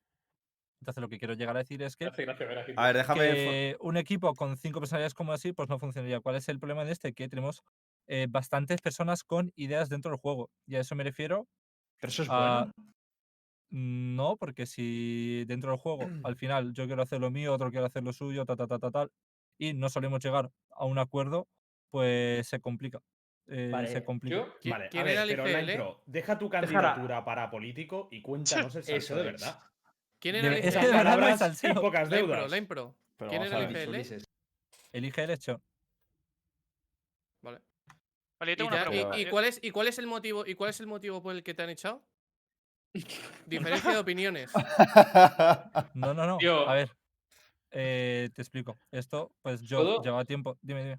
Entonces, 0.81 1.00
lo 1.00 1.09
que 1.09 1.19
quiero 1.19 1.35
llegar 1.35 1.54
a 1.57 1.61
decir 1.61 1.81
es 1.83 1.95
que 1.97 2.07
Gracias, 2.07 2.26
gracias, 2.26 2.49
gracias. 2.49 2.78
A 2.78 2.87
ver, 2.87 2.97
déjame. 2.97 3.21
que 3.21 3.76
un 3.81 3.97
equipo 3.97 4.35
con 4.35 4.57
cinco 4.57 4.81
personalidades 4.81 5.14
como 5.14 5.33
así, 5.33 5.52
pues 5.52 5.69
no 5.69 5.78
funcionaría. 5.78 6.19
¿Cuál 6.21 6.37
es 6.37 6.49
el 6.49 6.59
problema 6.59 6.85
de 6.85 6.90
este? 6.92 7.12
Que 7.12 7.28
tenemos 7.28 7.62
eh, 8.09 8.26
bastantes 8.28 8.81
personas 8.81 9.23
con 9.23 9.52
ideas 9.54 9.88
dentro 9.88 10.11
del 10.11 10.19
juego. 10.19 10.50
Y 10.66 10.75
a 10.75 10.81
eso 10.81 10.97
me 10.97 11.04
refiero. 11.04 11.47
Pero 12.00 12.09
eso 12.11 12.23
es 12.25 12.28
Ah, 12.33 12.66
bueno. 12.75 12.92
No, 13.75 14.37
porque 14.37 14.67
si 14.67 15.45
dentro 15.47 15.71
del 15.71 15.81
juego, 15.81 15.99
al 16.26 16.37
final, 16.37 16.75
yo 16.75 16.87
quiero 16.87 17.02
hacer 17.02 17.21
lo 17.21 17.31
mío, 17.31 17.55
otro 17.55 17.71
quiere 17.71 17.87
hacer 17.87 18.02
lo 18.05 18.12
suyo, 18.12 18.45
ta, 18.45 18.55
ta, 18.55 18.67
ta, 18.67 18.79
ta, 18.79 18.91
tal, 18.91 19.11
y 19.59 19.73
no 19.73 19.88
solemos 19.88 20.23
llegar 20.23 20.50
a 20.71 20.85
un 20.85 20.99
acuerdo, 20.99 21.49
pues 21.91 22.47
se 22.49 22.61
complica. 22.61 23.00
eh, 23.47 23.71
Vale, 23.73 23.88
se 23.88 24.05
complica. 24.05 24.37
Yo, 24.37 24.55
Vale, 24.71 24.85
¿Qui- 24.85 24.88
a 24.88 24.91
quién 24.91 25.05
ver, 25.05 25.12
era 25.14 25.23
el 25.23 25.29
pero 25.31 25.47
IGL? 25.49 25.52
Naintro, 25.67 26.02
deja 26.07 26.38
tu 26.38 26.49
candidatura 26.50 27.25
para 27.25 27.50
político 27.50 28.09
y 28.11 28.21
cuéntanos 28.23 28.75
el 28.76 28.83
Eso 28.83 28.91
salseo 28.93 29.17
de 29.17 29.23
es. 29.23 29.33
verdad. 29.33 29.59
¿Quién 30.19 30.35
era 30.37 30.49
el 30.49 30.55
es 30.55 30.61
que 30.61 30.62
de 30.64 30.69
Esas 30.69 30.85
IGL? 30.85 30.97
verdad 30.97 31.19
no 31.31 31.38
salseo. 31.38 31.75
pocas 31.81 32.11
La 32.11 32.21
impro, 32.21 32.35
deudas. 32.37 32.50
la 32.50 32.57
impro. 32.59 32.97
Pero 33.17 33.31
¿Quién 33.31 33.43
era 33.43 33.59
el. 33.59 33.71
IGL? 33.71 34.25
El 34.93 35.31
hecho. 35.31 35.62
Vale. 37.41 37.61
Vale, 38.38 38.50
yo 38.50 38.52
¿Y, 38.52 38.57
tengo 38.57 38.69
una 38.69 38.83
y- 38.83 38.88
pregunta. 38.88 39.19
y 39.19 39.25
Yo- 39.25 39.31
cuál 39.31 39.45
es, 39.47 39.59
¿Y 39.62 39.71
cuál 39.71 39.88
es 39.88 39.99
el 39.99 40.07
motivo 40.07 40.45
y 40.47 40.55
cuál 40.55 40.71
es 40.71 40.81
el 40.81 40.87
motivo 40.87 41.23
por 41.23 41.35
el 41.35 41.43
que 41.43 41.55
te 41.55 41.62
han 41.62 41.71
echado? 41.71 42.02
Diferencia 43.46 43.92
de 43.92 43.99
opiniones. 43.99 44.50
No, 45.94 46.14
no, 46.14 46.26
no. 46.26 46.38
Tío. 46.38 46.68
A 46.68 46.75
ver, 46.75 46.90
eh, 47.70 48.30
te 48.34 48.42
explico. 48.42 48.78
Esto, 48.90 49.32
pues 49.42 49.62
yo 49.62 49.78
¿Puedo? 49.78 50.02
llevaba 50.02 50.25
tiempo. 50.25 50.58
Dime, 50.62 50.82
dime. 50.82 50.96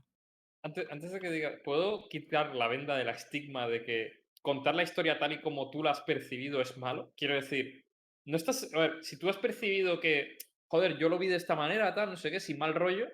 antes, 0.63 0.87
antes 0.91 1.11
de 1.11 1.19
que 1.19 1.29
diga, 1.31 1.51
¿puedo 1.63 2.07
quitar 2.09 2.55
la 2.55 2.67
venda 2.67 2.95
del 2.95 3.09
estigma 3.09 3.67
de 3.67 3.83
que 3.83 4.23
contar 4.41 4.75
la 4.75 4.83
historia 4.83 5.19
tal 5.19 5.31
y 5.33 5.41
como 5.41 5.69
tú 5.69 5.83
la 5.83 5.91
has 5.91 6.01
percibido 6.01 6.61
es 6.61 6.77
malo? 6.77 7.13
Quiero 7.17 7.35
decir, 7.35 7.85
no 8.25 8.37
estás. 8.37 8.69
A 8.73 8.79
ver, 8.79 9.03
si 9.03 9.17
tú 9.17 9.29
has 9.29 9.37
percibido 9.37 9.99
que 9.99 10.37
joder, 10.67 10.97
yo 10.97 11.07
lo 11.09 11.19
vi 11.19 11.27
de 11.27 11.35
esta 11.35 11.55
manera, 11.55 11.93
tal, 11.93 12.09
no 12.09 12.17
sé 12.17 12.31
qué, 12.31 12.39
sin 12.39 12.57
mal 12.57 12.73
rollo, 12.73 13.07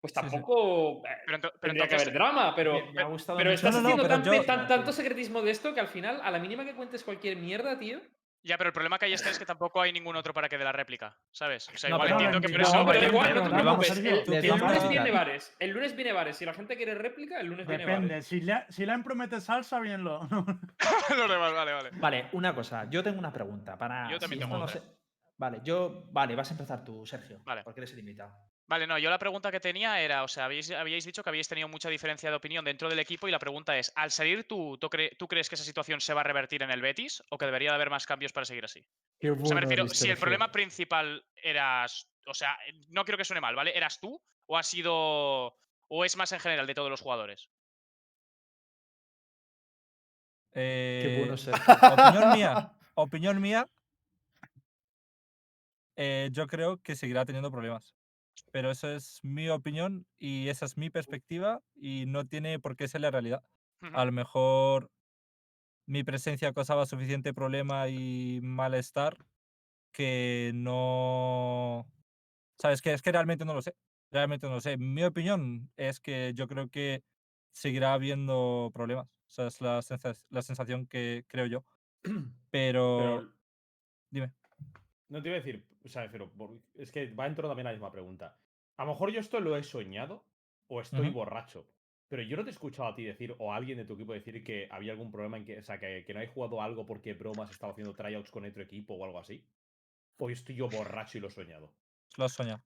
pues 0.00 0.12
Sí, 0.12 0.20
sí. 0.20 0.30
tampoco 0.30 1.02
eh, 1.06 1.10
Pero, 1.24 1.40
pero 1.40 1.58
tendría 1.60 1.88
que 1.88 1.94
haber 1.94 2.12
drama, 2.12 2.54
pero... 2.54 2.74
Me, 2.74 2.92
me 2.92 3.00
ha 3.00 3.06
gustado 3.06 3.38
Pero 3.38 3.50
estás 3.50 3.74
no, 3.76 3.80
no, 3.80 3.88
haciendo 3.88 4.02
pero 4.02 4.14
tan- 4.22 4.24
yo- 4.34 4.44
tan- 4.44 4.68
tanto 4.68 4.92
secretismo 4.92 5.40
de 5.40 5.50
esto 5.52 5.72
que 5.72 5.80
al 5.80 5.88
final, 5.88 6.20
a 6.22 6.30
la 6.30 6.38
mínima 6.38 6.66
que 6.66 6.74
cuentes 6.74 7.02
cualquier 7.04 7.38
mierda, 7.38 7.78
tío. 7.78 8.02
Ya, 8.42 8.56
pero 8.56 8.68
el 8.68 8.72
problema 8.72 8.98
que 8.98 9.06
hay 9.06 9.12
este 9.12 9.30
es 9.30 9.38
que 9.38 9.46
tampoco 9.46 9.80
hay 9.80 9.92
ningún 9.92 10.16
otro 10.16 10.32
para 10.32 10.48
que 10.48 10.58
dé 10.58 10.64
la 10.64 10.72
réplica, 10.72 11.16
¿sabes? 11.30 11.68
O 11.68 11.76
sea, 11.76 11.90
No, 11.90 11.96
igual 11.96 12.12
entiendo 12.12 12.40
que 12.40 12.48
por 12.48 12.60
no, 12.60 12.66
eso... 12.66 12.86
Pero 12.86 13.06
igual, 13.06 13.34
no 13.34 13.42
te 13.42 13.50
preocupes. 13.50 13.98
El, 13.98 14.48
lunes 14.58 14.88
viene 14.88 15.10
Vares. 15.10 15.56
El 15.58 15.70
lunes 15.70 15.96
viene 15.96 16.12
Vares. 16.12 16.36
Si 16.36 16.44
la 16.44 16.54
gente 16.54 16.76
quiere 16.76 16.94
réplica, 16.94 17.40
el 17.40 17.48
lunes 17.48 17.66
viene 17.66 17.84
Depende. 17.84 18.08
Vares. 18.08 18.26
Si 18.26 18.40
le, 18.40 18.64
si 18.68 18.86
le 18.86 18.98
promete 19.00 19.40
salsa, 19.40 19.80
bien 19.80 20.04
lo. 20.04 20.20
Los 20.22 21.30
demás, 21.30 21.52
vale, 21.52 21.72
vale. 21.72 21.90
Vale, 21.94 22.28
una 22.32 22.54
cosa. 22.54 22.88
Yo 22.88 23.02
tengo 23.02 23.18
una 23.18 23.32
pregunta 23.32 23.76
para. 23.76 24.10
Yo 24.10 24.18
también 24.18 24.42
si 24.42 24.48
tengo 24.48 24.68
se- 24.68 24.82
Vale, 25.36 25.60
yo. 25.62 26.04
Vale, 26.10 26.34
vas 26.34 26.50
a 26.50 26.54
empezar 26.54 26.84
tú, 26.84 27.04
Sergio. 27.06 27.40
Vale. 27.44 27.62
Porque 27.64 27.80
eres 27.80 27.92
el 27.92 27.98
invitado. 28.00 28.47
Vale, 28.68 28.86
no, 28.86 28.98
yo 28.98 29.08
la 29.08 29.18
pregunta 29.18 29.50
que 29.50 29.60
tenía 29.60 29.98
era, 30.02 30.22
o 30.24 30.28
sea, 30.28 30.44
habéis, 30.44 30.70
habíais 30.70 31.04
dicho 31.04 31.22
que 31.22 31.30
habíais 31.30 31.48
tenido 31.48 31.68
mucha 31.68 31.88
diferencia 31.88 32.28
de 32.28 32.36
opinión 32.36 32.66
dentro 32.66 32.90
del 32.90 32.98
equipo 32.98 33.26
y 33.26 33.30
la 33.30 33.38
pregunta 33.38 33.78
es, 33.78 33.90
al 33.96 34.10
salir 34.10 34.46
tú, 34.46 34.76
¿tú, 34.76 34.88
cre- 34.88 35.16
tú 35.16 35.26
crees 35.26 35.48
que 35.48 35.54
esa 35.54 35.64
situación 35.64 36.02
se 36.02 36.12
va 36.12 36.20
a 36.20 36.24
revertir 36.24 36.62
en 36.62 36.70
el 36.70 36.82
Betis 36.82 37.22
o 37.30 37.38
que 37.38 37.46
debería 37.46 37.70
de 37.70 37.76
haber 37.76 37.88
más 37.88 38.04
cambios 38.06 38.32
para 38.34 38.44
seguir 38.44 38.66
así? 38.66 38.84
O 39.42 39.46
sea, 39.46 39.54
me 39.54 39.62
refiero, 39.62 39.88
si 39.88 40.10
el 40.10 40.18
problema 40.18 40.52
principal 40.52 41.24
eras, 41.34 42.10
o 42.26 42.34
sea, 42.34 42.58
no 42.90 43.04
quiero 43.06 43.16
que 43.16 43.24
suene 43.24 43.40
mal, 43.40 43.54
¿vale? 43.56 43.74
¿Eras 43.74 44.00
tú 44.00 44.20
o 44.46 44.58
ha 44.58 44.62
sido, 44.62 45.56
o 45.88 46.04
es 46.04 46.16
más 46.18 46.30
en 46.32 46.40
general 46.40 46.66
de 46.66 46.74
todos 46.74 46.90
los 46.90 47.00
jugadores? 47.00 47.48
Qué 50.52 51.14
bueno, 51.18 51.34
Eh, 51.34 51.38
Sergio. 51.38 51.74
opinión 51.90 52.32
mía, 52.32 52.72
opinión 52.94 53.40
mía, 53.40 53.66
eh, 55.96 56.28
yo 56.32 56.46
creo 56.46 56.82
que 56.82 56.96
seguirá 56.96 57.24
teniendo 57.24 57.50
problemas. 57.50 57.94
Pero 58.50 58.70
esa 58.70 58.94
es 58.94 59.20
mi 59.22 59.48
opinión 59.50 60.06
y 60.18 60.48
esa 60.48 60.64
es 60.64 60.76
mi 60.76 60.90
perspectiva 60.90 61.62
y 61.74 62.06
no 62.06 62.26
tiene 62.26 62.58
por 62.58 62.76
qué 62.76 62.88
ser 62.88 63.02
la 63.02 63.10
realidad. 63.10 63.42
A 63.94 64.04
lo 64.04 64.12
mejor 64.12 64.90
mi 65.86 66.02
presencia 66.04 66.52
causaba 66.52 66.84
suficiente 66.86 67.32
problema 67.32 67.88
y 67.88 68.40
malestar 68.42 69.26
que 69.92 70.52
no... 70.54 71.86
¿Sabes? 72.58 72.82
Que 72.82 72.92
es 72.92 73.02
que 73.02 73.12
realmente 73.12 73.44
no 73.44 73.54
lo 73.54 73.62
sé. 73.62 73.74
Realmente 74.10 74.46
no 74.48 74.54
lo 74.54 74.60
sé. 74.60 74.76
Mi 74.78 75.04
opinión 75.04 75.70
es 75.76 76.00
que 76.00 76.32
yo 76.34 76.48
creo 76.48 76.68
que 76.68 77.04
seguirá 77.52 77.92
habiendo 77.94 78.70
problemas. 78.74 79.06
O 79.06 79.30
sea, 79.30 79.46
es 79.46 79.60
la, 79.60 79.80
sensa- 79.82 80.14
la 80.30 80.42
sensación 80.42 80.86
que 80.86 81.24
creo 81.28 81.46
yo. 81.46 81.64
Pero... 82.50 82.98
Pero 82.98 83.32
Dime. 84.10 84.32
No 85.08 85.22
te 85.22 85.28
iba 85.28 85.36
a 85.36 85.40
decir, 85.40 85.64
o 85.84 85.88
sea, 85.88 86.10
pero 86.10 86.30
es 86.78 86.90
que 86.92 87.10
va 87.14 87.26
en 87.26 87.34
torno 87.34 87.48
también 87.50 87.66
a 87.66 87.70
la 87.70 87.76
misma 87.76 87.90
pregunta. 87.92 88.36
A 88.76 88.84
lo 88.84 88.92
mejor 88.92 89.10
yo 89.10 89.20
esto 89.20 89.40
lo 89.40 89.56
he 89.56 89.62
soñado 89.62 90.24
o 90.68 90.80
estoy 90.80 91.10
borracho. 91.10 91.66
Pero 92.08 92.22
yo 92.22 92.36
no 92.38 92.44
te 92.44 92.50
he 92.50 92.52
escuchado 92.52 92.88
a 92.88 92.94
ti 92.94 93.04
decir, 93.04 93.34
o 93.38 93.52
a 93.52 93.56
alguien 93.56 93.76
de 93.76 93.84
tu 93.84 93.92
equipo 93.94 94.14
decir 94.14 94.42
que 94.42 94.66
había 94.70 94.92
algún 94.92 95.10
problema 95.10 95.36
en 95.36 95.44
que, 95.44 95.58
o 95.58 95.62
sea, 95.62 95.78
que, 95.78 96.04
que 96.06 96.14
no 96.14 96.20
hay 96.20 96.26
jugado 96.26 96.62
algo 96.62 96.86
porque 96.86 97.12
bromas 97.12 97.50
estaba 97.50 97.72
haciendo 97.72 97.92
tryouts 97.92 98.30
con 98.30 98.46
otro 98.46 98.62
equipo 98.62 98.94
o 98.94 99.04
algo 99.04 99.18
así. 99.18 99.44
O 100.16 100.30
estoy 100.30 100.54
yo 100.54 100.68
borracho 100.70 101.18
y 101.18 101.20
lo 101.20 101.28
he 101.28 101.30
soñado. 101.30 101.70
Lo 102.16 102.24
has 102.24 102.32
soñado. 102.32 102.62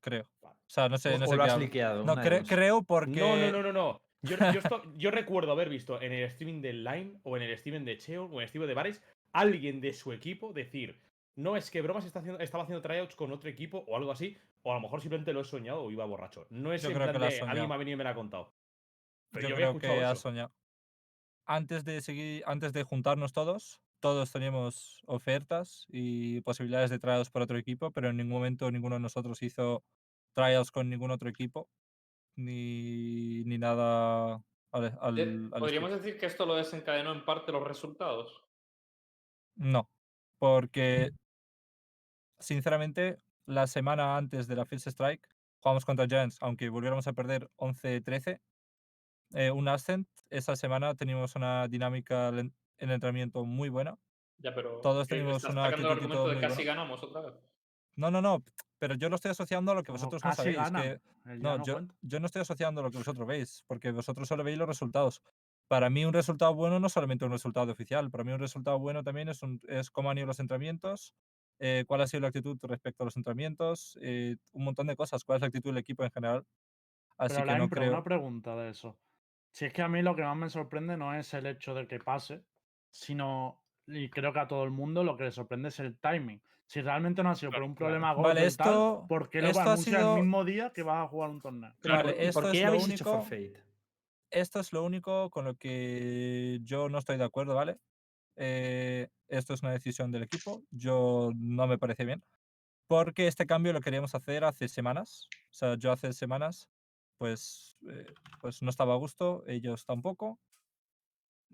Creo. 0.00 0.26
Vale. 0.42 0.56
O 0.56 0.70
sea, 0.70 0.88
no 0.88 0.98
sé, 0.98 1.14
O- 1.14 1.18
no 1.18 1.24
o 1.24 1.28
sé 1.28 1.36
lo 1.36 1.44
qué 1.44 1.50
has 1.50 1.58
liqueado. 1.58 2.04
No, 2.04 2.12
una 2.14 2.22
de 2.22 2.28
cre- 2.30 2.38
dos. 2.40 2.48
creo 2.48 2.82
porque... 2.82 3.20
No, 3.20 3.36
no, 3.36 3.52
no, 3.52 3.62
no, 3.62 3.72
no. 3.72 4.02
Yo, 4.22 4.36
yo, 4.38 4.58
esto- 4.58 4.82
yo 4.96 5.10
recuerdo 5.10 5.52
haber 5.52 5.68
visto 5.68 6.00
en 6.00 6.12
el 6.12 6.24
streaming 6.24 6.60
del 6.60 6.82
Line 6.82 7.20
o 7.22 7.36
en 7.36 7.42
el 7.44 7.52
streaming 7.52 7.84
de 7.84 7.98
Cheo 7.98 8.24
o 8.24 8.32
en 8.34 8.38
el 8.40 8.44
streaming 8.44 8.68
de 8.68 8.74
Bares 8.74 9.02
alguien 9.32 9.80
de 9.80 9.92
su 9.92 10.12
equipo 10.12 10.52
decir, 10.52 10.98
no 11.36 11.56
es 11.56 11.70
que 11.70 11.82
Bromas 11.82 12.04
está 12.04 12.20
haciendo, 12.20 12.40
estaba 12.40 12.64
haciendo 12.64 12.82
tryouts 12.82 13.16
con 13.16 13.32
otro 13.32 13.48
equipo 13.50 13.84
o 13.88 13.96
algo 13.96 14.12
así, 14.12 14.36
o 14.62 14.70
a 14.72 14.74
lo 14.76 14.80
mejor 14.80 15.00
simplemente 15.00 15.32
lo 15.32 15.40
he 15.40 15.44
soñado 15.44 15.82
o 15.82 15.90
iba 15.90 16.04
borracho. 16.04 16.46
No 16.50 16.72
es 16.72 16.82
Yo 16.82 16.88
en 16.88 16.94
creo 16.94 17.06
plan 17.06 17.12
que 17.14 17.18
lo 17.18 17.24
has 17.26 17.32
de 17.34 17.38
soñado. 17.40 17.50
alguien 17.52 17.68
me 17.68 17.74
ha 17.74 17.78
venido 17.78 17.94
y 17.94 17.98
me 17.98 18.04
lo 18.04 18.10
ha 18.10 18.14
contado. 18.14 18.52
Pero 19.30 19.48
yo 19.48 19.54
creo 19.56 19.78
que 19.78 20.02
eso. 20.02 20.16
soñado. 20.16 20.52
Antes 21.46 21.84
de 21.84 22.00
seguir, 22.00 22.42
antes 22.46 22.72
de 22.72 22.84
juntarnos 22.84 23.32
todos, 23.32 23.82
todos 24.00 24.32
teníamos 24.32 25.02
ofertas 25.06 25.86
y 25.88 26.40
posibilidades 26.42 26.90
de 26.90 26.98
tryouts 26.98 27.30
por 27.30 27.42
otro 27.42 27.58
equipo, 27.58 27.90
pero 27.90 28.08
en 28.10 28.16
ningún 28.16 28.32
momento 28.34 28.70
ninguno 28.70 28.94
de 28.96 29.00
nosotros 29.00 29.42
hizo 29.42 29.84
tryouts 30.34 30.70
con 30.70 30.88
ningún 30.88 31.10
otro 31.10 31.28
equipo, 31.28 31.68
ni, 32.36 33.42
ni 33.44 33.58
nada 33.58 34.42
al, 34.72 34.98
al- 35.00 35.18
Eh, 35.18 35.48
al 35.52 35.60
Podríamos 35.60 35.90
decir 35.90 36.18
que 36.18 36.26
esto 36.26 36.46
lo 36.46 36.54
desencadenó 36.54 37.12
en 37.12 37.24
parte 37.24 37.52
los 37.52 37.62
resultados. 37.66 38.42
No, 39.56 39.90
porque 40.38 41.10
sinceramente 42.44 43.18
la 43.46 43.66
semana 43.66 44.16
antes 44.16 44.46
de 44.46 44.56
la 44.56 44.64
First 44.64 44.86
Strike 44.88 45.28
jugamos 45.60 45.84
contra 45.84 46.06
Giants, 46.06 46.38
aunque 46.40 46.68
volviéramos 46.68 47.06
a 47.06 47.12
perder 47.12 47.50
11-13, 47.56 48.40
eh, 49.34 49.50
un 49.50 49.66
Ascent, 49.68 50.08
esa 50.30 50.56
semana 50.56 50.94
teníamos 50.94 51.34
una 51.36 51.66
dinámica 51.68 52.28
en 52.28 52.54
en 52.78 52.88
el 52.88 52.96
entrenamiento 52.96 53.44
muy 53.44 53.68
buena. 53.68 53.96
Ya, 54.38 54.52
pero. 54.52 54.80
Todos 54.80 55.06
tenemos 55.06 55.44
una 55.44 55.68
el 55.68 55.74
actitud 55.74 55.88
y 55.88 55.92
argumento 55.92 56.14
todo 56.24 56.28
de 56.34 56.40
casi 56.40 56.64
ganamos 56.64 57.00
otra 57.04 57.20
vez. 57.20 57.34
No, 57.94 58.10
no, 58.10 58.20
no, 58.20 58.44
pero 58.80 58.94
yo 58.96 59.08
lo 59.08 59.14
estoy 59.14 59.30
asociando 59.30 59.70
a 59.70 59.74
lo 59.76 59.82
que 59.84 59.92
Como 59.92 59.98
vosotros 59.98 60.24
no 60.24 60.32
sabéis. 60.34 60.58
que- 60.72 61.00
El 61.30 61.40
no, 61.40 61.56
no 61.58 61.64
yo, 61.64 61.80
yo 62.02 62.18
no 62.20 62.26
estoy 62.26 62.42
asociando 62.42 62.82
lo 62.82 62.90
que 62.90 62.98
vosotros 62.98 63.26
veis, 63.28 63.62
porque 63.68 63.92
vosotros 63.92 64.26
solo 64.26 64.42
veis 64.42 64.58
los 64.58 64.66
resultados. 64.68 65.22
Para 65.68 65.88
mí 65.88 66.04
un 66.04 66.12
resultado 66.12 66.52
bueno 66.52 66.80
no 66.80 66.88
es 66.88 66.92
solamente 66.92 67.24
un 67.24 67.30
resultado 67.30 67.72
oficial, 67.72 68.10
para 68.10 68.24
mí 68.24 68.32
un 68.32 68.40
resultado 68.40 68.78
bueno 68.80 69.04
también 69.04 69.28
es, 69.28 69.40
un- 69.44 69.60
es 69.68 69.88
cómo 69.90 70.10
han 70.10 70.18
ido 70.18 70.26
los 70.26 70.40
entrenamientos, 70.40 71.14
eh, 71.64 71.84
cuál 71.86 72.02
ha 72.02 72.06
sido 72.08 72.22
la 72.22 72.28
actitud 72.28 72.58
respecto 72.62 73.02
a 73.04 73.06
los 73.06 73.16
entrenamientos, 73.16 73.98
eh, 74.02 74.36
un 74.52 74.64
montón 74.64 74.86
de 74.88 74.96
cosas, 74.96 75.24
cuál 75.24 75.38
es 75.38 75.40
la 75.42 75.48
actitud 75.48 75.70
del 75.70 75.78
equipo 75.78 76.04
en 76.04 76.10
general. 76.12 76.44
Así 77.18 77.36
Pero 77.36 77.44
que 77.44 77.54
la 77.54 77.56
no 77.56 77.70
creo... 77.70 77.98
una 77.98 78.04
pregunta 78.04 78.56
de 78.56 78.70
eso. 78.70 79.00
Si 79.50 79.64
es 79.66 79.72
que 79.72 79.82
a 79.82 79.88
mí 79.88 80.02
lo 80.02 80.16
que 80.16 80.22
más 80.22 80.36
me 80.36 80.50
sorprende 80.50 80.96
no 80.96 81.14
es 81.14 81.32
el 81.34 81.46
hecho 81.46 81.74
de 81.74 81.86
que 81.86 82.00
pase, 82.00 82.44
sino, 82.90 83.62
y 83.86 84.10
creo 84.10 84.32
que 84.32 84.40
a 84.40 84.48
todo 84.48 84.64
el 84.64 84.70
mundo 84.70 85.04
lo 85.04 85.16
que 85.16 85.24
le 85.24 85.32
sorprende 85.32 85.68
es 85.68 85.78
el 85.80 85.98
timing. 85.98 86.42
Si 86.66 86.80
realmente 86.82 87.22
no 87.22 87.30
ha 87.30 87.34
sido 87.34 87.52
por 87.52 87.62
Claro, 87.62 87.68
un 87.68 87.76
claro. 87.76 87.78
problema 87.78 88.14
Vale, 88.14 88.46
tal, 88.56 88.88
esto- 88.88 89.06
¿por 89.06 89.30
qué 89.30 89.42
lo 89.42 89.52
anuncias 89.60 90.00
sido- 90.00 90.08
el 90.08 90.12
mismo 90.12 90.44
día 90.44 90.72
que 90.72 90.82
vas 90.82 91.04
a 91.04 91.08
jugar 91.08 91.30
un 91.30 91.40
torneo? 91.40 91.74
Vale, 91.82 92.16
¿Y 92.18 92.28
esto 92.28 92.40
por 92.40 92.50
qué 92.50 92.60
es 92.60 92.64
lo 92.64 92.76
único- 92.78 93.36
esto 94.30 94.60
es 94.60 94.72
lo 94.72 94.82
único 94.84 95.30
con 95.30 95.44
lo 95.44 95.56
que 95.56 96.60
yo 96.64 96.88
no 96.88 96.98
estoy 96.98 97.16
de 97.18 97.24
acuerdo, 97.24 97.54
¿vale? 97.54 97.78
Eh, 98.36 99.08
esto 99.28 99.54
es 99.54 99.62
una 99.62 99.72
decisión 99.72 100.10
del 100.12 100.24
equipo, 100.24 100.62
yo 100.70 101.30
no 101.34 101.66
me 101.66 101.78
parece 101.78 102.04
bien, 102.04 102.22
porque 102.86 103.26
este 103.26 103.46
cambio 103.46 103.72
lo 103.72 103.80
queríamos 103.80 104.14
hacer 104.14 104.44
hace 104.44 104.68
semanas, 104.68 105.28
o 105.50 105.54
sea, 105.54 105.76
yo 105.76 105.92
hace 105.92 106.12
semanas, 106.12 106.68
pues, 107.18 107.76
eh, 107.90 108.06
pues 108.40 108.60
no 108.62 108.70
estaba 108.70 108.94
a 108.94 108.98
gusto, 108.98 109.44
ellos 109.46 109.84
tampoco. 109.86 110.38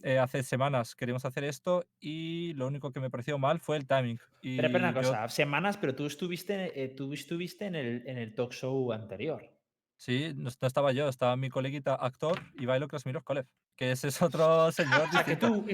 Eh, 0.03 0.19
hace 0.19 0.43
semanas 0.43 0.95
queríamos 0.97 1.27
hacer 1.27 1.45
esto 1.45 1.85
y 2.01 2.55
lo 2.55 2.67
único 2.67 2.91
que 2.91 3.01
me 3.01 3.11
pareció 3.11 3.39
mal 3.39 3.61
fue 3.61 3.77
el 3.77 3.87
timing. 3.87 4.19
Y 4.41 4.57
Pero, 4.57 4.69
espera 4.69 4.89
una 4.91 5.03
yo- 5.03 5.09
cosa, 5.11 5.29
semanas, 5.29 5.77
pero 5.77 5.95
tú 5.95 6.07
estuviste, 6.07 6.83
eh, 6.83 6.89
tú 6.89 7.13
estuviste 7.13 7.67
en, 7.67 7.75
el, 7.75 8.03
en 8.07 8.17
el 8.17 8.35
talk 8.35 8.53
show 8.53 8.93
anterior. 8.93 9.43
Sí, 10.01 10.33
no, 10.35 10.49
no 10.63 10.67
estaba 10.67 10.93
yo, 10.93 11.11
estaba 11.11 11.37
mi 11.37 11.51
coleguita 11.51 11.95
actor 11.95 12.41
Ivailo 12.59 12.89
Krasmirov 12.89 13.23
Kolev, 13.23 13.47
que 13.77 13.93
ese 13.93 14.09
es 14.09 14.23
otro 14.23 14.73
señor. 14.73 15.03
O 15.09 15.13
sea, 15.13 15.25
que 15.25 15.37
tú, 15.37 15.67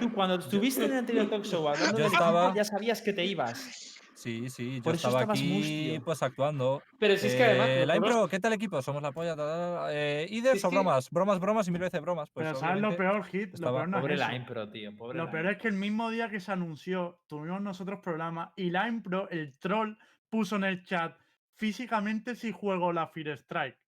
tú 0.00 0.12
cuando 0.12 0.36
estuviste 0.36 0.84
en 0.84 0.92
el 0.92 0.98
anterior 0.98 1.28
talk 1.28 1.44
show 1.44 1.66
Yo 1.98 2.06
estaba- 2.06 2.54
ya 2.54 2.62
sabías 2.62 3.02
que 3.02 3.12
te 3.12 3.24
ibas. 3.24 3.88
Sí, 4.14 4.48
sí, 4.50 4.76
yo 4.76 4.82
Por 4.84 4.94
eso 4.94 5.08
estaba 5.08 5.32
aquí 5.32 5.48
mustio. 5.48 6.04
pues 6.04 6.22
actuando. 6.22 6.80
Pero 7.00 7.16
si 7.16 7.26
es 7.26 7.34
que 7.34 7.42
además. 7.42 7.68
Eh, 7.70 7.86
la 7.86 7.96
impro, 7.96 8.28
¿qué 8.28 8.38
tal 8.38 8.52
equipo? 8.52 8.80
Somos 8.80 9.02
la 9.02 9.10
polla. 9.10 9.34
ta, 9.34 9.42
ta, 9.44 9.74
ta, 9.86 9.88
Eh, 9.92 10.28
¿Iders 10.30 10.58
Es 10.58 10.64
o 10.64 10.68
que- 10.70 10.76
bromas? 10.76 11.10
Bromas, 11.10 11.40
bromas 11.40 11.66
y 11.66 11.72
mil 11.72 11.80
veces 11.80 12.00
bromas. 12.00 12.30
Pues 12.30 12.46
Pero 12.46 12.58
¿sabes 12.60 12.80
lo 12.80 12.96
peor, 12.96 13.24
Hit? 13.24 13.58
Lo 13.58 13.74
peor 13.74 13.88
no 13.88 13.98
Pobre 14.00 14.14
es 14.14 14.20
eso. 14.20 14.30
Line 14.30 14.44
Pro, 14.44 14.68
tío. 14.70 14.94
Pobre 14.94 15.18
Lo 15.18 15.28
peor 15.28 15.46
es 15.46 15.58
que 15.58 15.66
el 15.66 15.74
mismo 15.74 16.08
día 16.10 16.28
que 16.30 16.38
se 16.38 16.52
anunció, 16.52 17.18
tuvimos 17.26 17.60
nosotros 17.62 17.98
programa 18.00 18.52
y 18.54 18.70
Line 18.70 19.00
Pro, 19.02 19.28
el 19.30 19.58
troll, 19.58 19.96
puso 20.30 20.54
en 20.54 20.64
el 20.64 20.84
chat 20.84 21.16
físicamente 21.56 22.36
si 22.36 22.52
juego 22.52 22.92
la 22.92 23.08
Fear 23.08 23.28
Strike. 23.38 23.78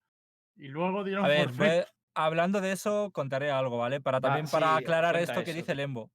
Y 0.56 0.68
luego 0.68 1.04
dieron 1.04 1.24
A 1.24 1.28
ver, 1.28 1.50
fue- 1.50 1.86
hablando 2.14 2.60
de 2.60 2.72
eso, 2.72 3.10
contaré 3.12 3.50
algo, 3.50 3.78
¿vale? 3.78 4.00
Para 4.00 4.20
Va, 4.24 4.32
también 4.32 4.48
para 4.48 4.76
sí, 4.76 4.76
aclarar 4.76 5.16
esto 5.16 5.42
que 5.44 5.54
dice 5.54 5.74
Lembo. 5.74 6.10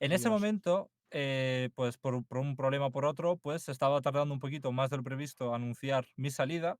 En 0.00 0.12
ese 0.12 0.30
momento, 0.30 0.90
eh, 1.12 1.70
pues 1.76 1.98
por, 1.98 2.14
un- 2.14 2.24
por 2.24 2.38
un 2.38 2.56
problema 2.56 2.86
o 2.88 2.92
por 2.92 3.06
otro, 3.06 3.38
pues 3.38 3.68
estaba 3.68 4.00
tardando 4.02 4.34
un 4.34 4.40
poquito 4.40 4.72
más 4.72 4.90
de 4.90 4.98
lo 4.98 5.04
previsto 5.04 5.54
anunciar 5.54 6.06
mi 6.16 6.30
salida. 6.30 6.78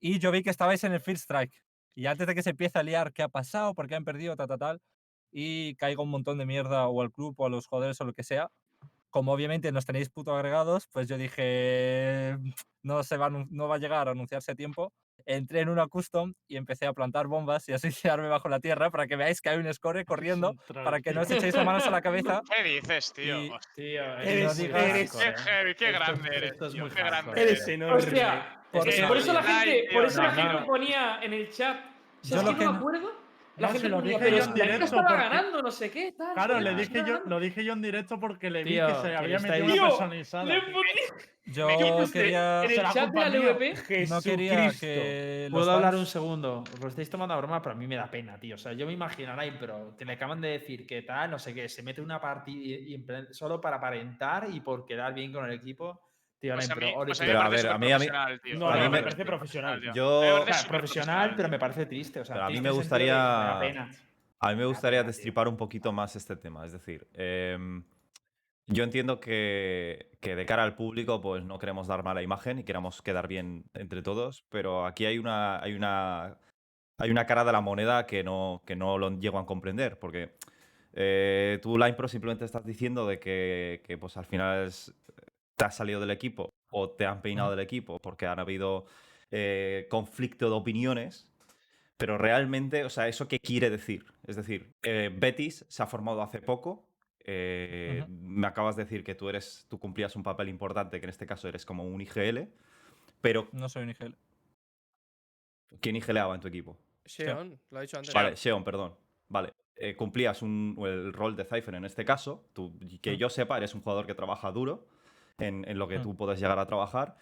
Y 0.00 0.18
yo 0.20 0.32
vi 0.32 0.42
que 0.42 0.50
estabais 0.50 0.84
en 0.84 0.92
el 0.94 1.00
First 1.00 1.24
Strike. 1.24 1.54
Y 1.96 2.06
antes 2.06 2.26
de 2.26 2.34
que 2.34 2.42
se 2.42 2.50
empiece 2.50 2.78
a 2.78 2.82
liar 2.84 3.12
qué 3.12 3.22
ha 3.24 3.28
pasado, 3.28 3.74
por 3.74 3.88
qué 3.88 3.96
han 3.96 4.04
perdido, 4.04 4.36
tal, 4.36 4.48
tal, 4.48 4.58
tal, 4.58 4.80
y 5.32 5.76
caiga 5.76 6.02
un 6.02 6.10
montón 6.10 6.38
de 6.38 6.46
mierda 6.46 6.88
o 6.88 7.02
al 7.02 7.12
club 7.12 7.34
o 7.38 7.46
a 7.46 7.50
los 7.50 7.66
jugadores 7.66 8.00
o 8.00 8.04
lo 8.04 8.12
que 8.14 8.22
sea, 8.24 8.50
como 9.12 9.32
obviamente 9.32 9.70
nos 9.70 9.84
tenéis 9.86 10.08
puto 10.08 10.34
agregados, 10.34 10.88
pues 10.90 11.06
yo 11.06 11.16
dije, 11.18 12.36
no, 12.82 13.04
se 13.04 13.16
va, 13.18 13.30
no 13.30 13.68
va 13.68 13.76
a 13.76 13.78
llegar 13.78 14.08
a 14.08 14.12
anunciarse 14.12 14.50
a 14.52 14.54
tiempo. 14.56 14.92
Entré 15.24 15.60
en 15.60 15.68
una 15.68 15.86
custom 15.86 16.32
y 16.48 16.56
empecé 16.56 16.84
a 16.86 16.92
plantar 16.94 17.28
bombas 17.28 17.68
y 17.68 17.72
a 17.72 17.78
suicidarme 18.18 18.26
bajo 18.28 18.48
la 18.48 18.58
tierra 18.58 18.90
para 18.90 19.06
que 19.06 19.14
veáis 19.14 19.40
que 19.40 19.50
hay 19.50 19.58
un 19.58 19.72
score 19.72 20.04
corriendo 20.04 20.56
para 20.82 21.00
que 21.00 21.12
no 21.12 21.20
os 21.20 21.30
echéis 21.30 21.54
las 21.54 21.64
manos 21.64 21.86
a 21.86 21.90
la 21.90 22.00
cabeza. 22.08 22.40
¿Qué 22.52 22.62
dices, 22.64 23.12
tío? 23.12 23.38
Y- 23.40 23.50
Hostia, 23.50 23.72
Tío, 23.76 24.18
Eres- 24.18 24.50
es 24.52 24.58
muy 24.58 24.80
eres- 24.80 25.10
hardcore, 25.12 25.24
Qué 25.24 25.30
eh. 25.30 25.44
heavy, 25.44 25.74
qué 25.76 25.92
grande 25.92 26.28
eres. 26.36 26.52
esto 26.52 26.66
es 26.66 26.72
tío, 26.72 26.82
muy 26.82 26.90
qué 26.90 27.02
grande. 27.04 27.40
Eres 27.42 27.68
enorme. 27.68 27.96
Hostia, 27.98 28.64
Por 28.72 28.88
es 28.88 28.94
que 28.94 29.00
eso- 29.00 29.08
por 29.08 29.16
eso 29.18 29.32
la 29.34 29.40
Ay, 29.40 29.46
gente, 29.46 29.88
tío, 29.90 29.98
por 29.98 30.06
eso 30.06 30.22
no, 30.22 30.26
la 30.28 30.34
gente 30.34 30.52
no. 30.54 30.66
ponía 30.66 31.18
en 31.22 31.32
el 31.34 31.50
chat. 31.52 31.76
Yo 32.24 32.36
¿Sabes 32.36 32.44
lo 32.52 32.58
que 32.58 32.64
no 32.64 32.72
me 32.72 32.78
no- 32.78 32.78
acuerdo? 32.80 33.21
No, 33.56 33.62
La 33.62 33.68
si 33.68 33.72
gente 33.74 33.88
lo 33.90 33.96
ponía, 33.98 34.18
dije 34.18 34.24
pero 34.30 34.36
yo 34.38 34.44
en 34.44 34.54
directo 34.54 34.84
estaba 34.86 35.08
porque- 35.08 35.22
ganando, 35.22 35.62
no 35.62 35.70
sé 35.70 35.90
qué, 35.90 36.12
tal. 36.12 36.32
Claro, 36.32 36.58
le 36.60 36.70
tal, 36.70 36.76
dije 36.78 36.98
yo, 37.06 37.18
tal. 37.20 37.22
lo 37.28 37.40
dije 37.40 37.64
yo 37.64 37.72
en 37.74 37.82
directo 37.82 38.18
porque 38.18 38.50
le 38.50 38.64
vi 38.64 38.70
Tío, 38.72 38.86
que 38.86 38.94
se 39.02 39.14
había 39.16 39.38
metido 39.38 39.54
ahí- 39.54 39.62
una 39.62 39.72
Tío, 39.74 39.88
personalizada. 39.88 40.44
Yo 41.44 41.66
quería, 42.12 42.62
en 42.64 42.70
el 42.70 42.76
chat 42.92 43.10
de. 43.12 43.28
LVP. 43.30 44.06
no 44.08 44.22
quería 44.22 44.70
que 44.78 45.48
¿Puedo 45.50 45.70
hablar 45.72 45.90
fans- 45.92 46.00
un 46.00 46.06
segundo? 46.06 46.64
Os 46.72 46.80
lo 46.80 46.88
estáis 46.88 47.10
tomando 47.10 47.34
a 47.34 47.36
broma, 47.36 47.60
pero 47.60 47.74
a 47.74 47.78
mí 47.78 47.86
me 47.86 47.96
da 47.96 48.06
pena, 48.10 48.38
tío. 48.38 48.54
O 48.54 48.58
sea, 48.58 48.72
yo 48.72 48.86
me 48.86 48.92
Line, 49.36 49.56
pero 49.58 49.96
que 49.98 50.04
le 50.04 50.12
acaban 50.14 50.40
de 50.40 50.48
decir 50.48 50.86
que 50.86 51.02
tal, 51.02 51.30
no 51.32 51.38
sé 51.38 51.52
qué, 51.52 51.68
se 51.68 51.82
mete 51.82 52.00
una 52.00 52.20
partida 52.20 52.56
y, 52.76 52.94
y 52.94 53.06
solo 53.32 53.60
para 53.60 53.76
aparentar 53.76 54.48
y 54.52 54.60
por 54.60 54.86
quedar 54.86 55.12
bien 55.14 55.32
con 55.32 55.44
el 55.44 55.52
equipo. 55.52 56.00
Tío, 56.42 56.54
Pues 56.56 56.68
Line, 56.68 56.72
a 56.72 56.74
mí, 56.74 56.80
pero 56.92 57.04
pues 57.06 57.20
a 57.20 57.22
mí 57.22 57.28
Pero 57.28 57.38
a 57.38 57.44
parece 57.44 57.62
ver, 57.62 57.72
a 57.72 57.78
mí- 57.78 57.92
a 57.92 57.98
mí- 58.00 58.04
superprofesional, 58.06 58.40
tío. 58.42 58.58
No, 58.58 58.68
A 58.68 58.70
no, 58.72 58.76
mí 58.78 58.82
me 58.82 58.88
me- 58.96 59.02
parece 59.04 59.24
profesional. 59.24 59.80
tío. 59.80 59.94
Yo- 59.94 60.42
O 60.42 60.46
sea, 60.46 60.68
profesional, 60.68 61.34
pero 61.36 61.48
me 61.48 61.58
parece 61.60 61.86
triste. 61.86 62.18
O 62.20 62.24
sea, 62.24 62.34
Pero 62.34 62.46
a 62.46 62.50
mí 62.50 62.60
me 62.60 62.70
gustaría-. 62.72 63.60
A 64.40 64.50
mí 64.50 64.56
me 64.56 64.64
gustaría 64.64 65.04
destripar 65.04 65.46
un 65.46 65.56
poquito 65.56 65.92
más 65.92 66.16
este 66.16 66.34
tema. 66.34 66.66
Es 66.66 66.72
decir, 66.72 67.06
em, 67.14 67.84
yo 68.66 68.82
entiendo 68.82 69.20
que, 69.20 70.10
que 70.20 70.34
de 70.34 70.44
cara 70.44 70.64
al 70.64 70.74
público, 70.74 71.20
pues 71.20 71.44
no 71.44 71.60
queremos 71.60 71.86
dar 71.86 72.02
mala 72.02 72.22
imagen 72.22 72.58
y 72.58 72.64
queramos 72.64 73.02
quedar 73.02 73.28
bien 73.28 73.62
entre 73.74 74.02
todos, 74.02 74.44
pero 74.48 74.84
aquí 74.84 75.06
hay 75.06 75.18
una, 75.18 75.62
hay 75.62 75.74
una, 75.74 76.38
hay 76.98 77.10
una 77.12 77.24
cara 77.24 77.44
de 77.44 77.52
la 77.52 77.60
moneda 77.60 78.04
que 78.04 78.24
no, 78.24 78.62
que 78.66 78.74
no 78.74 78.98
lo 78.98 79.10
llego 79.16 79.38
a 79.38 79.46
comprender, 79.46 79.96
porque 80.00 80.32
eh, 80.92 81.60
tú, 81.62 81.78
Line 81.78 81.94
Pro, 81.94 82.08
simplemente 82.08 82.44
estás 82.44 82.64
diciendo 82.66 83.06
de 83.06 83.20
que, 83.20 83.80
que, 83.86 83.96
pues 83.96 84.16
al 84.16 84.24
final 84.26 84.66
es- 84.66 84.92
te 85.62 85.66
has 85.66 85.76
salido 85.76 86.00
del 86.00 86.10
equipo 86.10 86.52
o 86.70 86.90
te 86.90 87.06
han 87.06 87.22
peinado 87.22 87.50
del 87.52 87.60
equipo 87.60 88.00
porque 88.00 88.26
han 88.26 88.40
habido 88.40 88.86
eh, 89.30 89.86
conflicto 89.88 90.46
de 90.50 90.56
opiniones. 90.56 91.28
Pero 91.98 92.18
realmente, 92.18 92.84
o 92.84 92.90
sea, 92.90 93.06
¿eso 93.06 93.28
qué 93.28 93.38
quiere 93.38 93.70
decir? 93.70 94.04
Es 94.26 94.34
decir, 94.34 94.72
eh, 94.82 95.08
Betis 95.16 95.64
se 95.68 95.82
ha 95.84 95.86
formado 95.86 96.20
hace 96.20 96.40
poco. 96.42 96.88
eh. 97.20 98.04
Me 98.08 98.48
acabas 98.48 98.74
de 98.74 98.82
decir 98.82 99.04
que 99.04 99.14
tú 99.14 99.28
eres, 99.28 99.66
tú 99.68 99.78
cumplías 99.78 100.16
un 100.16 100.24
papel 100.24 100.48
importante, 100.48 100.98
que 100.98 101.06
en 101.06 101.10
este 101.10 101.26
caso 101.26 101.46
eres 101.46 101.64
como 101.64 101.84
un 101.84 102.00
IGL. 102.00 102.48
Pero, 103.20 103.48
No 103.52 103.68
soy 103.68 103.84
un 103.84 103.90
IGL. 103.90 104.16
¿quién 105.80 105.94
IGLaba 105.94 106.34
en 106.34 106.40
tu 106.40 106.48
equipo? 106.48 106.76
Sheon, 107.06 107.56
lo 107.70 107.78
ha 107.78 107.82
dicho 107.82 107.98
antes. 107.98 108.12
Vale, 108.12 108.34
Sheon, 108.34 108.64
perdón. 108.64 108.96
Vale. 109.28 109.52
eh, 109.76 109.96
cumplías 109.96 110.42
un- 110.42 110.76
el 110.86 111.12
rol 111.12 111.34
de 111.34 111.44
Cypher 111.44 111.74
en 111.74 111.84
este 111.84 112.04
caso. 112.04 112.44
Tú, 112.52 112.78
que 113.00 113.16
yo 113.16 113.28
sepa, 113.30 113.56
eres 113.56 113.74
un 113.74 113.80
jugador 113.80 114.06
que 114.06 114.14
trabaja 114.14 114.52
duro 114.52 114.86
en, 115.38 115.68
en 115.68 115.78
lo 115.78 115.88
que 115.88 115.98
Mm. 115.98 116.02
tú 116.02 116.16
puedes 116.16 116.38
llegar 116.40 116.58
a 116.58 116.66
trabajar. 116.66 117.16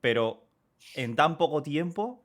Pero 0.00 0.44
en 0.94 1.16
tan 1.16 1.36
poco 1.38 1.62
tiempo, 1.62 2.22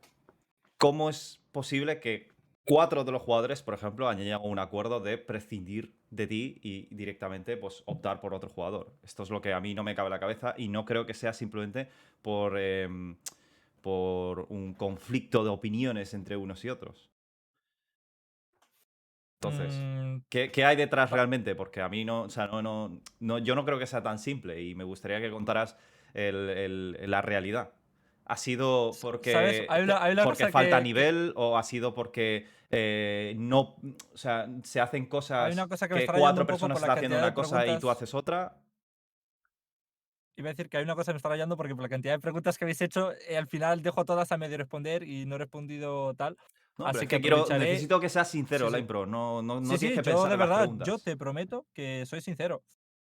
¿cómo 0.78 1.10
es 1.10 1.42
posible 1.52 2.00
que 2.00 2.30
cuatro 2.66 3.04
de 3.04 3.12
los 3.12 3.22
jugadores, 3.22 3.62
por 3.64 3.74
ejemplo, 3.74 4.08
hayan 4.08 4.24
llegado 4.24 4.44
a 4.44 4.48
un 4.48 4.60
acuerdo 4.60 5.00
de 5.00 5.18
prescindir 5.18 5.94
de 6.10 6.28
ti 6.28 6.60
y 6.62 6.94
directamente 6.94 7.58
pues, 7.58 7.84
optar 7.86 8.20
por 8.22 8.34
otro 8.34 8.50
jugador? 8.50 8.94
Esto 9.04 9.24
es 9.24 9.30
lo 9.30 9.42
que 9.42 9.54
a 9.54 9.60
mí 9.62 9.74
no 9.74 9.84
me 9.84 9.96
cabe 9.96 10.08
en 10.08 10.12
la 10.12 10.20
cabeza 10.20 10.54
y 10.58 10.68
no 10.68 10.86
creo 10.86 11.06
que 11.06 11.14
sea 11.14 11.34
simplemente 11.34 11.90
por, 12.22 12.58
em, 12.60 13.18
por 13.82 14.48
un 14.50 14.74
conflicto 14.74 15.44
de 15.44 15.50
opiniones 15.50 16.14
entre 16.14 16.38
unos 16.38 16.64
y 16.66 16.70
otros. 16.70 17.11
Entonces, 19.44 19.74
Mm, 19.76 20.18
¿qué, 20.30 20.52
qué 20.52 20.66
hay 20.66 20.76
detrás 20.76 21.10
realmente? 21.10 21.56
Porque 21.56 21.82
a 21.82 21.90
mí 21.90 22.06
no, 22.06 22.22
o 22.24 22.30
sea, 22.30 22.46
no, 22.46 22.62
no, 22.62 23.02
no, 23.20 23.40
yo 23.40 23.56
no 23.56 23.66
creo 23.66 23.80
que 23.80 23.88
sea 23.88 24.04
tan 24.04 24.20
simple 24.20 24.62
y 24.62 24.76
me 24.76 24.84
gustaría 24.84 25.20
que 25.20 25.32
contaras 25.32 25.76
el- 26.14 26.50
el- 26.52 27.10
la 27.10 27.24
realidad. 27.24 27.72
¿Ha 28.26 28.38
sido 28.38 28.92
porque, 29.02 29.32
¿Sabes? 29.32 29.64
Hay 29.68 29.82
una- 29.82 30.04
hay 30.04 30.14
una 30.14 30.24
porque 30.26 30.48
falta 30.50 30.78
que- 30.78 30.84
nivel 30.84 31.34
o 31.36 31.58
ha 31.58 31.64
sido 31.64 31.96
porque 31.96 32.46
eh, 32.70 33.34
no, 33.38 33.76
o 34.14 34.18
sea, 34.18 34.48
se 34.64 34.80
hacen 34.80 35.08
cosas 35.08 35.58
cosa 35.68 35.88
que 35.90 35.96
rayando 35.96 36.20
cuatro 36.20 36.46
personas 36.46 36.78
están 36.78 36.98
haciendo 36.98 37.18
una 37.18 37.34
cosa 37.34 37.58
y 37.58 37.60
tú 37.60 37.66
preguntas. 37.80 37.98
haces 37.98 38.14
otra? 38.14 38.58
Iba 40.38 40.50
a 40.50 40.54
decir 40.54 40.70
que 40.70 40.78
hay 40.78 40.84
una 40.84 40.96
cosa 40.96 41.12
que 41.12 41.16
me 41.16 41.18
está 41.18 41.30
rayando 41.30 41.58
porque 41.58 41.74
por 41.74 41.82
la 41.84 41.90
cantidad 41.90 42.14
de 42.14 42.20
preguntas 42.20 42.58
que 42.58 42.64
habéis 42.64 42.80
hecho, 42.82 43.12
eh, 43.28 43.38
al 43.38 43.48
final 43.48 43.82
dejo 43.82 44.06
todas 44.06 44.32
a 44.32 44.38
medio 44.38 44.58
responder 44.58 45.04
y 45.04 45.26
no 45.26 45.36
he 45.36 45.40
respondido 45.40 46.14
tal. 46.14 46.38
No, 46.78 46.88
Así 46.88 47.00
es 47.00 47.02
que 47.02 47.18
que 47.18 47.22
quiero, 47.22 47.46
necesito 47.48 48.00
que 48.00 48.10
seas 48.10 48.30
sincero, 48.30 48.70
Sí, 48.70 48.78
sí. 48.78 48.84
Pro. 48.84 49.06
No, 49.06 49.42
no, 49.42 49.60
no 49.60 49.66
sí, 49.66 49.74
sí, 49.74 49.80
tienes 49.88 50.00
que 50.00 50.10
yo 50.10 50.16
pensar 50.16 50.30
de 50.30 50.34
en 50.34 50.40
las 50.40 50.50
verdad, 50.50 50.86
yo 50.86 50.98
te 50.98 51.18
prometo 51.18 51.68
que 51.74 52.06
soy 52.06 52.22
sincero. 52.22 52.64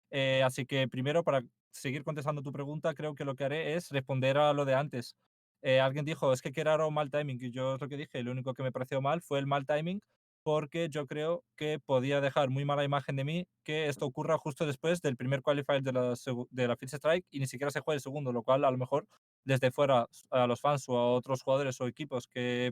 Eh, 0.09 0.41
así 0.43 0.65
que 0.65 0.87
primero, 0.87 1.23
para 1.23 1.43
seguir 1.71 2.03
contestando 2.03 2.41
tu 2.41 2.51
pregunta, 2.51 2.93
creo 2.93 3.13
que 3.13 3.25
lo 3.25 3.35
que 3.35 3.43
haré 3.43 3.75
es 3.75 3.89
responder 3.89 4.37
a 4.37 4.53
lo 4.53 4.65
de 4.65 4.73
antes. 4.73 5.15
Eh, 5.61 5.79
alguien 5.79 6.05
dijo, 6.05 6.31
es 6.33 6.41
que 6.41 6.51
qué 6.51 6.63
raro 6.63 6.89
mal 6.91 7.11
timing. 7.11 7.39
Y 7.41 7.51
yo 7.51 7.75
es 7.75 7.81
lo 7.81 7.89
que 7.89 7.97
dije, 7.97 8.23
lo 8.23 8.31
único 8.31 8.53
que 8.53 8.63
me 8.63 8.71
pareció 8.71 9.01
mal 9.01 9.21
fue 9.21 9.39
el 9.39 9.47
mal 9.47 9.65
timing 9.65 10.01
porque 10.47 10.87
yo 10.87 11.07
creo 11.07 11.43
que 11.57 11.77
podía 11.77 12.21
dejar 12.21 12.49
muy 12.49 12.63
mala 12.63 12.85
imagen 12.85 13.17
de 13.17 13.25
mí 13.25 13.45
que 13.65 13.87
esto 13.89 14.05
ocurra 14.05 14.37
justo 14.37 14.65
después 14.65 15.01
del 15.01 15.17
primer 15.17 15.41
qualifier 15.41 15.83
de 15.83 15.91
la, 15.91 16.13
de 16.51 16.67
la 16.69 16.77
Fitch 16.77 16.93
Strike 16.93 17.25
y 17.29 17.39
ni 17.41 17.47
siquiera 17.47 17.69
se 17.69 17.81
juegue 17.81 17.97
el 17.97 18.01
segundo, 18.01 18.31
lo 18.31 18.43
cual 18.43 18.63
a 18.63 18.71
lo 18.71 18.77
mejor 18.77 19.05
desde 19.43 19.71
fuera 19.71 20.07
a 20.29 20.47
los 20.47 20.61
fans 20.61 20.87
o 20.87 20.97
a 20.97 21.11
otros 21.11 21.41
jugadores 21.41 21.81
o 21.81 21.87
equipos 21.87 22.27
que 22.27 22.71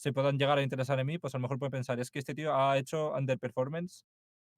se 0.00 0.12
puedan 0.12 0.38
llegar 0.38 0.58
a 0.58 0.62
interesar 0.62 0.98
en 0.98 1.06
mí, 1.06 1.18
pues 1.18 1.34
a 1.34 1.38
lo 1.38 1.42
mejor 1.42 1.58
pueden 1.58 1.72
pensar, 1.72 2.00
es 2.00 2.10
que 2.10 2.18
este 2.18 2.34
tío 2.34 2.54
ha 2.54 2.78
hecho 2.78 3.12
underperformance 3.12 4.04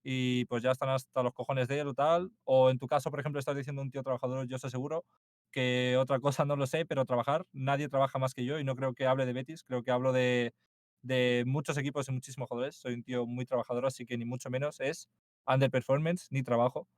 y 0.04 0.44
pues 0.46 0.62
ya 0.62 0.72
están 0.72 0.90
hasta 0.90 1.22
los 1.22 1.32
cojones 1.34 1.68
de 1.68 1.80
él 1.80 1.88
o 1.88 1.94
tal. 1.94 2.32
O 2.44 2.70
en 2.70 2.78
tu 2.78 2.86
caso, 2.88 3.10
por 3.10 3.20
ejemplo, 3.20 3.38
estás 3.40 3.56
diciendo 3.56 3.82
un 3.82 3.90
tío 3.90 4.02
trabajador, 4.02 4.46
yo 4.48 4.56
estoy 4.56 4.70
seguro 4.70 5.04
que 5.52 5.96
otra 5.98 6.20
cosa 6.20 6.44
no 6.44 6.56
lo 6.56 6.66
sé, 6.66 6.86
pero 6.86 7.04
trabajar, 7.06 7.46
nadie 7.52 7.88
trabaja 7.88 8.18
más 8.18 8.34
que 8.34 8.44
yo 8.44 8.58
y 8.60 8.64
no 8.64 8.76
creo 8.76 8.94
que 8.94 9.06
hable 9.06 9.26
de 9.26 9.32
Betis, 9.34 9.64
creo 9.64 9.82
que 9.84 9.90
hablo 9.92 10.12
de, 10.12 10.54
de 11.02 11.44
muchos 11.46 11.76
equipos 11.78 12.08
y 12.08 12.12
muchísimos 12.12 12.48
jugadores. 12.48 12.76
Soy 12.76 12.94
un 12.94 13.02
tío 13.04 13.26
muy 13.26 13.46
trabajador, 13.46 13.86
así 13.86 14.06
que 14.06 14.18
ni 14.18 14.24
mucho 14.24 14.50
menos 14.50 14.80
es 14.80 15.08
underperformance 15.46 16.28
ni 16.30 16.42
trabajo. 16.42 16.88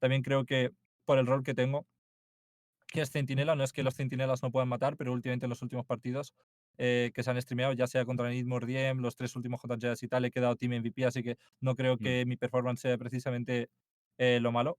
También 0.00 0.22
creo 0.22 0.44
que 0.46 0.72
por 1.06 1.18
el 1.18 1.26
rol 1.26 1.42
que 1.44 1.54
tengo, 1.54 1.86
que 2.88 3.00
es 3.02 3.10
centinela, 3.10 3.54
no 3.56 3.64
es 3.64 3.72
que 3.72 3.82
los 3.82 3.94
centinelas 3.94 4.42
no 4.42 4.50
puedan 4.50 4.68
matar, 4.68 4.96
pero 4.96 5.12
últimamente 5.12 5.46
en 5.46 5.50
los 5.50 5.62
últimos 5.62 5.86
partidos 5.86 6.34
eh, 6.78 7.10
que 7.14 7.22
se 7.22 7.30
han 7.30 7.40
streameado, 7.40 7.72
ya 7.72 7.86
sea 7.86 8.04
contra 8.04 8.28
Nidmore 8.30 8.66
Diem, 8.66 8.98
los 9.00 9.16
tres 9.16 9.34
últimos 9.36 9.60
JJs 9.62 10.02
y 10.02 10.08
tal, 10.08 10.24
he 10.24 10.30
quedado 10.30 10.56
Team 10.56 10.72
MVP, 10.80 11.04
así 11.04 11.22
que 11.22 11.36
no 11.60 11.74
creo 11.74 11.96
que 11.98 12.24
mi 12.26 12.36
performance 12.36 12.80
sea 12.82 12.98
precisamente 12.98 13.68
eh, 14.18 14.38
lo 14.40 14.52
malo. 14.52 14.78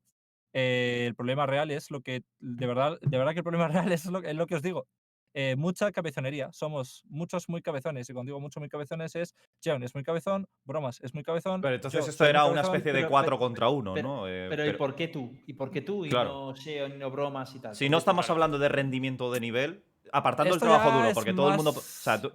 Eh, 0.53 1.05
el 1.07 1.15
problema 1.15 1.45
real 1.45 1.71
es 1.71 1.91
lo 1.91 2.01
que, 2.01 2.23
de 2.39 2.67
verdad, 2.67 2.97
de 3.01 3.17
verdad 3.17 3.33
que 3.33 3.39
el 3.39 3.43
problema 3.43 3.67
real 3.89 3.91
es 3.91 4.05
lo, 4.05 4.19
es 4.23 4.35
lo 4.35 4.47
que 4.47 4.55
os 4.55 4.61
digo. 4.61 4.87
Eh, 5.33 5.55
mucha 5.55 5.91
cabezonería. 5.91 6.51
Somos 6.51 7.03
muchos 7.09 7.47
muy 7.47 7.61
cabezones. 7.61 8.09
Y 8.09 8.13
cuando 8.13 8.29
digo 8.31 8.39
mucho 8.39 8.59
muy 8.59 8.69
cabezones 8.69 9.15
es 9.15 9.35
Jeon 9.61 9.83
es 9.83 9.93
muy 9.93 10.03
cabezón, 10.03 10.47
Bromas 10.63 10.99
es 11.01 11.13
muy 11.13 11.21
cabezón. 11.21 11.61
Pero 11.61 11.75
entonces 11.75 12.05
yo 12.05 12.09
esto 12.09 12.25
era 12.25 12.45
una 12.45 12.55
cabezón, 12.61 12.75
especie 12.77 12.93
de 12.93 12.99
pero- 13.01 13.09
cuatro 13.11 13.31
pero- 13.37 13.39
contra 13.39 13.69
uno, 13.69 13.93
pero- 13.93 14.07
¿no? 14.07 14.27
Eh, 14.27 14.47
Pero, 14.49 14.65
¿y 14.65 14.73
por 14.73 14.95
qué 14.95 15.09
tú? 15.09 15.37
¿Y 15.45 15.53
por 15.53 15.69
qué 15.69 15.81
tú? 15.81 16.05
Y 16.05 16.09
Claro. 16.09 16.29
no 16.47 16.55
SEO, 16.55 16.89
ni 16.89 16.97
no 16.97 17.11
bromas 17.11 17.53
y 17.53 17.59
tal. 17.59 17.75
Si 17.75 17.85
¿Por 17.85 17.91
no 17.91 17.97
estamos 17.99 18.27
hablando 18.31 18.57
de 18.57 18.67
rendimiento 18.69 19.31
de 19.31 19.39
nivel, 19.39 19.83
apartando 20.11 20.53
Esto 20.55 20.65
el 20.65 20.71
trabajo 20.71 20.97
duro, 20.97 21.13
porque 21.13 21.33
todo 21.33 21.49
el 21.49 21.55
mundo. 21.55 21.71
O 21.71 21.81
sea, 21.81 22.21
tú- 22.21 22.31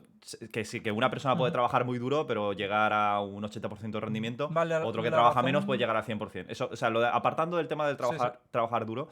que 0.53 0.65
sí, 0.65 0.81
que 0.81 0.93
una 0.93 1.11
persona 1.11 1.37
puede 1.37 1.51
trabajar 1.53 1.85
muy 1.85 1.99
duro, 1.99 2.27
pero 2.27 2.53
llegar 2.53 2.93
a 2.93 3.21
un 3.21 3.43
80% 3.45 3.99
de 3.99 4.01
rendimiento. 4.01 4.49
Vale, 4.51 4.77
Otro 4.77 5.03
que 5.03 5.11
trabaja 5.11 5.43
menos 5.43 5.65
puede 5.65 5.79
llegar 5.79 5.97
al 5.97 6.05
100%. 6.05 6.51
Eso, 6.53 6.69
o 6.73 6.77
sea, 6.77 6.91
lo 6.91 7.01
de- 7.01 7.09
apartando 7.09 7.57
del 7.57 7.67
tema 7.69 7.87
del 7.87 7.97
Sí, 7.97 8.03
sí. 8.05 8.09
trabajar, 8.09 8.41
trabajar 8.51 8.87
duro, 8.87 9.09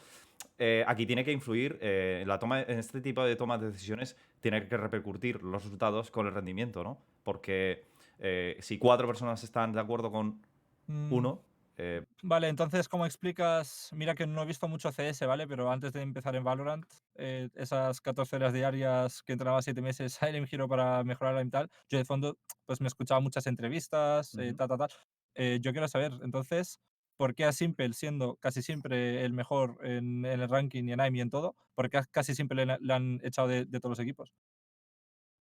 eh, 0.59 0.85
aquí 0.87 1.07
tiene 1.07 1.25
que 1.25 1.33
influir, 1.33 1.79
eh, 1.81 2.21
en 2.23 2.29
la 2.29 2.39
toma, 2.39 2.61
en 2.63 2.79
este 2.79 3.01
tipo 3.01 3.25
de 3.25 3.35
tomas 3.37 3.61
de 3.61 3.71
decisiones, 3.73 4.17
tiene 4.41 4.67
que 4.69 4.77
repercutir 4.77 5.43
los 5.43 5.65
resultados 5.65 6.11
con 6.11 6.27
el 6.27 6.35
rendimiento, 6.35 6.85
¿no? 6.85 6.99
Porque 7.25 7.85
eh, 8.21 8.57
si 8.61 8.79
cuatro 8.79 9.07
personas 9.07 9.43
están 9.43 9.73
de 9.73 9.81
acuerdo 9.81 10.13
con 10.13 10.41
Mm, 10.87 11.13
uno, 11.13 11.41
eh, 11.83 12.03
Vale, 12.23 12.49
entonces, 12.49 12.89
¿cómo 12.89 13.07
explicas? 13.07 13.89
Mira 13.95 14.15
que 14.15 14.27
no 14.27 14.43
he 14.43 14.47
visto 14.47 14.69
mucho 14.69 14.93
CS, 14.93 15.25
¿vale? 15.25 15.47
Pero 15.47 15.71
antes 15.71 15.95
de 15.95 16.03
empezar 16.03 16.37
en 16.37 16.45
Valorant, 16.45 16.85
eh, 17.15 17.49
esas 17.55 18.03
14 18.03 18.37
horas 18.37 18.53
diarias 18.53 19.23
que 19.23 19.33
entrenaba 19.33 19.63
7 19.63 19.81
meses 19.81 20.23
a 20.23 20.29
Elm 20.29 20.47
Hero 20.51 20.69
para 20.69 21.03
mejorar 21.05 21.45
y 21.45 21.49
tal, 21.49 21.71
yo 21.89 21.97
de 21.97 22.05
fondo, 22.05 22.37
pues 22.67 22.83
me 22.83 22.87
escuchaba 22.87 23.21
muchas 23.21 23.47
entrevistas, 23.47 24.35
eh, 24.35 24.53
ta, 24.55 24.69
ta, 24.69 24.77
ta. 24.77 24.89
Eh, 25.35 25.59
yo 25.63 25.73
quiero 25.73 25.89
saber, 25.89 26.13
entonces, 26.23 26.81
¿por 27.17 27.35
qué 27.35 27.47
a 27.47 27.53
Simple, 27.53 27.95
siendo 27.95 28.37
casi 28.37 28.61
siempre 28.61 29.25
el 29.25 29.33
mejor 29.33 29.79
en, 29.83 30.27
en 30.27 30.41
el 30.41 30.49
ranking 30.51 30.85
y 30.85 30.93
en 30.93 31.01
AIM 31.01 31.17
y 31.17 31.21
en 31.23 31.31
todo, 31.31 31.57
por 31.75 31.89
qué 31.89 32.03
casi 32.11 32.35
siempre 32.35 32.67
le, 32.67 32.77
le 32.79 32.93
han 32.93 33.21
echado 33.25 33.49
de, 33.49 33.65
de 33.65 33.81
todos 33.81 33.93
los 33.93 34.01
equipos? 34.01 34.35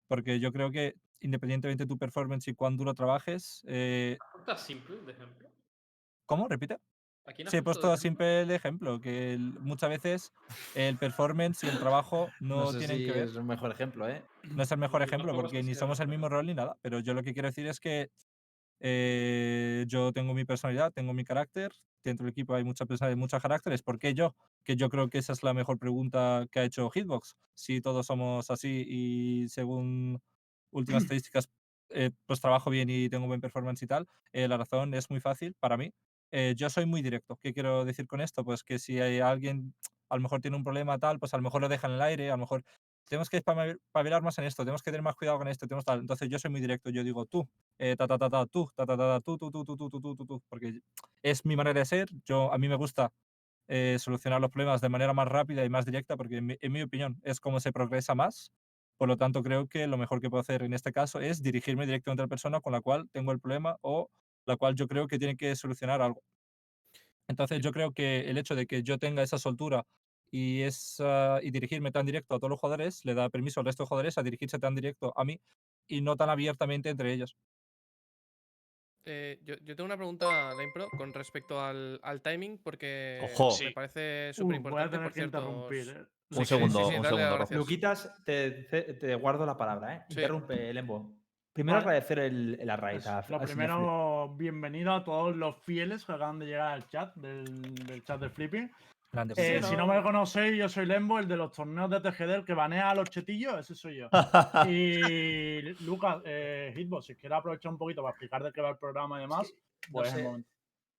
Porque 0.07 0.39
yo 0.41 0.53
creo 0.53 0.71
que 0.71 0.95
independientemente 1.21 1.85
de 1.85 1.89
tu 1.89 1.99
performance 1.99 2.49
y 2.49 2.55
cuán 2.55 2.77
duro 2.77 2.95
trabajes, 2.95 3.63
eh, 3.67 4.19
¿Está 4.39 4.57
simple, 4.57 4.99
de 4.99 5.13
ejemplo? 5.13 5.51
¿Cómo? 6.29 6.49
Repite. 6.49 6.79
Aquí 7.25 7.45
no 7.45 7.51
Sí, 7.51 7.59
he 7.59 7.63
puesto 7.63 7.97
siempre 7.99 8.43
el 8.43 8.51
ejemplo, 8.53 9.01
que 9.01 9.35
el- 9.35 9.55
muchas 9.61 9.91
veces 9.91 10.33
el 10.75 10.99
performance 10.99 11.65
y 11.65 11.69
el 11.69 11.79
trabajo 11.79 12.35
no, 12.41 12.67
No, 12.67 12.67
sé 12.67 12.79
tienen 12.79 13.03
si 13.03 13.03
que 13.03 13.13
ver. 13.13 13.31
es 13.31 13.37
un 13.37 13.47
mejor 13.47 13.71
ejemplo, 13.73 14.09
¿eh? 14.09 14.27
No 14.43 14.63
es 14.63 14.73
el 14.73 14.79
mejor 14.79 15.03
ejemplo 15.03 15.35
porque 15.35 15.59
que 15.59 15.63
ni 15.63 15.75
somos 15.75 16.01
el 16.01 16.09
mismo 16.09 16.29
rol 16.29 16.47
ni 16.47 16.55
nada, 16.55 16.79
pero 16.83 17.01
yo 17.01 17.15
lo 17.15 17.23
que 17.23 17.33
quiero 17.35 17.49
decir 17.49 17.67
es 17.67 17.81
que 17.81 18.11
eh, 18.81 19.85
yo 19.89 20.13
tengo 20.13 20.35
mi 20.35 20.45
personalidad, 20.45 20.93
tengo 20.93 21.15
mi 21.15 21.25
carácter, 21.25 21.73
dentro 22.05 22.25
del 22.27 22.33
equipo 22.33 22.55
hay 22.55 22.65
muchas 22.65 22.89
personas, 22.89 23.17
muchos 23.17 23.43
caracteres. 23.43 23.83
¿Por 23.83 23.99
qué 23.99 24.15
yo? 24.15 24.37
Que 24.65 24.77
yo 24.77 24.91
creo 24.91 25.11
que 25.11 25.19
esa 25.19 25.33
es 25.35 25.43
la 25.45 25.55
mejor 25.55 25.79
pregunta 25.79 26.47
que 26.53 26.61
ha 26.61 26.65
hecho 26.65 26.91
Hitbox. 26.91 27.37
Si 27.55 27.81
todos 27.83 28.07
somos 28.07 28.51
así 28.51 28.85
y 28.89 29.49
según 29.49 30.21
últimas 30.71 31.03
estadísticas, 31.05 31.51
eh, 31.91 32.13
pues 32.27 32.41
trabajo 32.41 32.71
bien 32.71 32.91
y 32.91 33.09
tengo 33.11 33.27
buen 33.29 33.41
performance 33.41 33.83
y 33.83 33.87
tal, 33.89 34.09
eh, 34.33 34.49
la 34.49 34.57
razón 34.59 34.95
es 34.95 35.11
muy 35.11 35.21
fácil 35.21 35.55
para 35.61 35.77
mí. 35.79 35.93
Eh, 36.33 36.55
yo 36.57 36.69
soy 36.71 36.87
muy 36.87 37.03
directo. 37.03 37.39
¿Qué 37.43 37.53
quiero 37.55 37.85
decir 37.85 38.07
con 38.07 38.21
esto? 38.21 38.45
Pues 38.45 38.63
que 38.65 38.79
si 38.79 39.01
hay 39.01 39.21
alguien 39.21 39.75
a 40.11 40.17
lo 40.17 40.23
mejor 40.23 40.41
tiene 40.41 40.57
un 40.57 40.65
problema 40.65 40.99
tal, 40.99 41.19
pues 41.19 41.35
a 41.35 41.37
lo 41.39 41.43
mejor 41.43 41.61
lo 41.61 41.69
deja 41.69 41.87
en 41.87 41.95
el 41.95 42.03
aire, 42.03 42.29
a 42.31 42.33
lo 42.35 42.39
mejor 42.39 42.65
tenemos 43.09 43.29
que 43.31 43.39
espabil- 43.43 43.79
espabilar 43.85 44.23
más 44.23 44.39
en 44.39 44.45
esto, 44.45 44.65
tenemos 44.65 44.83
que 44.83 44.91
tener 44.91 45.03
más 45.03 45.15
cuidado 45.17 45.39
con 45.39 45.49
esto, 45.49 45.67
tenemos 45.67 45.85
tal. 45.85 46.01
Entonces 46.01 46.29
yo 46.31 46.39
soy 46.39 46.51
muy 46.51 46.61
directo, 46.61 46.91
yo 46.91 47.05
digo 47.05 47.25
tú, 47.27 47.49
eh, 47.79 47.97
ta, 47.97 48.07
ta, 48.07 48.19
ta, 48.19 48.29
ta, 48.31 48.47
tú, 48.47 48.71
ta, 48.75 48.87
ta, 48.87 48.97
ta, 48.97 49.21
tú, 49.21 49.39
tú, 49.39 49.51
tú, 49.51 49.65
tú, 49.65 49.77
tú, 49.77 49.91
tú, 49.91 50.01
tú, 50.01 50.17
tú, 50.17 50.27
tú, 50.27 50.43
porque 50.49 50.81
es 51.23 51.45
mi 51.47 51.57
manera 51.57 51.79
de 51.81 51.87
ser, 51.87 52.09
yo, 52.27 52.53
a 52.53 52.59
mí 52.59 52.69
me 52.69 52.77
gusta 52.77 53.13
eh, 53.69 53.97
solucionar 54.01 54.41
los 54.41 54.51
problemas 54.51 54.81
de 54.81 54.89
manera 54.89 55.13
más 55.13 55.29
rápida 55.29 55.65
y 55.65 55.69
más 55.71 55.85
directa, 55.87 56.17
porque 56.17 56.39
en 56.39 56.47
mi, 56.47 56.57
en 56.61 56.73
mi 56.73 56.83
opinión 56.83 57.21
es 57.25 57.41
como 57.41 57.61
se 57.61 57.73
progresa 57.73 58.15
más. 58.15 58.53
Por 58.97 59.09
lo 59.09 59.17
tanto, 59.17 59.43
creo 59.43 59.69
que 59.69 59.87
lo 59.87 59.97
mejor 59.99 60.21
que 60.21 60.31
puedo 60.31 60.41
hacer 60.41 60.63
en 60.63 60.73
este 60.75 60.93
caso 60.93 61.21
es 61.21 61.43
dirigirme 61.43 61.87
directamente 61.87 62.23
a 62.23 62.25
la 62.27 62.29
persona 62.29 62.61
con 62.61 62.73
la 62.73 62.81
cual 62.81 63.09
tengo 63.13 63.33
el 63.33 63.41
problema 63.41 63.77
o 63.83 64.11
la 64.49 64.57
cual 64.57 64.75
yo 64.75 64.89
creo 64.89 65.07
que 65.07 65.19
tiene 65.19 65.37
que 65.37 65.55
solucionar 65.55 66.01
algo. 66.03 66.23
Entonces, 67.29 67.61
yo 67.61 67.71
creo 67.73 67.93
que 67.93 68.29
el 68.31 68.39
hecho 68.39 68.55
de 68.55 68.67
que 68.67 68.83
yo 68.83 68.99
tenga 68.99 69.23
esa 69.23 69.39
soltura 69.39 69.85
y, 70.31 70.63
esa, 70.63 71.41
y 71.43 71.51
dirigirme 71.51 71.93
tan 71.93 72.07
directo 72.07 72.35
a 72.35 72.39
todos 72.39 72.51
los 72.51 72.59
jugadores 72.59 73.05
le 73.05 73.15
da 73.15 73.29
permiso 73.29 73.61
al 73.61 73.67
resto 73.67 73.83
de 73.83 73.89
jugadores 73.89 74.17
a 74.19 74.23
dirigirse 74.23 74.59
tan 74.59 74.75
directo 74.75 75.13
a 75.15 75.25
mí 75.25 75.39
y 75.87 76.01
no 76.01 76.17
tan 76.17 76.31
abiertamente 76.31 76.89
entre 76.89 77.13
ellos. 77.13 77.37
Eh, 79.11 79.41
yo, 79.43 79.55
yo 79.65 79.75
tengo 79.75 79.87
una 79.87 79.97
pregunta, 79.97 80.51
Pro 80.75 80.89
con 80.91 81.15
respecto 81.15 81.61
al, 81.61 81.99
al 82.03 82.21
timing, 82.21 82.59
porque 82.63 83.21
Ojo. 83.33 83.49
me 83.51 83.55
Sí. 83.57 83.71
parece 83.75 84.31
Uh, 84.31 84.35
súper 84.35 84.57
importante. 84.57 84.91
tener 84.97 85.07
por 85.07 85.15
cierto. 85.15 85.39
interrumpir. 85.39 85.89
¿eh? 85.89 86.07
Un 86.31 86.37
Sí, 86.39 86.45
segundo, 86.45 86.79
sí, 86.85 86.91
sí, 86.91 86.97
un 86.97 87.03
dale, 87.03 87.17
segundo. 87.17 87.57
Luquitas, 87.57 88.13
te, 88.25 88.51
te- 88.95 89.15
guardo 89.15 89.47
la 89.47 89.57
palabra, 89.57 89.95
¿eh? 89.97 90.05
Sí. 90.09 90.15
Interrumpe, 90.21 90.75
Lembo. 90.75 91.17
Primero 91.59 91.79
Vale. 91.79 91.89
agradecer 91.89 92.21
el, 92.21 92.57
el. 92.61 92.79
Pues, 92.79 93.07
a- 93.09 93.25
lo 93.29 93.41
primero, 93.41 94.33
bienvenido 94.37 94.95
a 94.95 95.03
todos 95.03 95.35
los 95.35 95.57
fieles 95.65 96.05
que 96.05 96.13
acaban 96.13 96.39
de 96.39 96.47
llegar 96.47 96.69
al 96.71 96.89
chat, 96.89 97.17
del, 97.17 97.75
del 97.85 98.05
chat 98.05 98.21
de 98.21 98.29
Flipping. 98.29 98.71
Grande. 99.11 99.35
Eh, 99.37 99.57
pues. 99.59 99.67
si 99.67 99.77
no 99.77 99.89
me 99.89 100.01
conocéis, 100.01 100.57
yo 100.57 100.69
soy 100.69 100.87
Lembo, 100.87 101.19
el 101.19 101.27
de 101.27 101.37
los 101.37 101.51
torneos 101.51 101.91
de 101.91 101.99
TGD, 101.99 102.31
el 102.31 102.45
que 102.45 102.55
banea 102.55 102.91
a 102.91 102.95
los 102.95 103.11
chetillos, 103.11 103.59
ese 103.59 103.75
soy 103.75 103.97
yo. 103.97 104.09
Y 104.69 105.61
Lucas, 105.85 106.19
eh, 106.25 106.73
Hitbox, 106.77 107.07
si 107.07 107.17
quieres 107.17 107.39
aprovechar 107.39 107.73
un 107.73 107.79
poquito 107.79 108.03
para 108.03 108.13
explicar 108.13 108.45
de 108.45 108.53
qué 108.53 108.61
va 108.61 108.69
el 108.69 108.79
programa 108.79 109.19
y 109.19 109.23
demás, 109.23 109.53
pues 109.91 110.11
es 110.11 110.15
el 110.15 110.25
sé. 110.37 110.45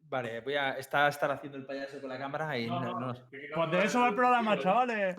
Vale, 0.10 0.42
voy 0.42 0.56
a 0.56 0.72
estar, 0.80 1.08
estar 1.08 1.30
haciendo 1.30 1.58
el 1.60 1.68
payaso 1.68 2.02
con 2.02 2.10
la 2.10 2.18
cámara 2.18 2.58
y 2.58 2.66
no- 2.66 3.00
no- 3.00 3.14
Pues 3.30 3.72
de 3.72 3.84
eso 3.86 4.00
va 4.02 4.10
el 4.10 4.16
programa, 4.16 4.58
chavales. 4.58 5.16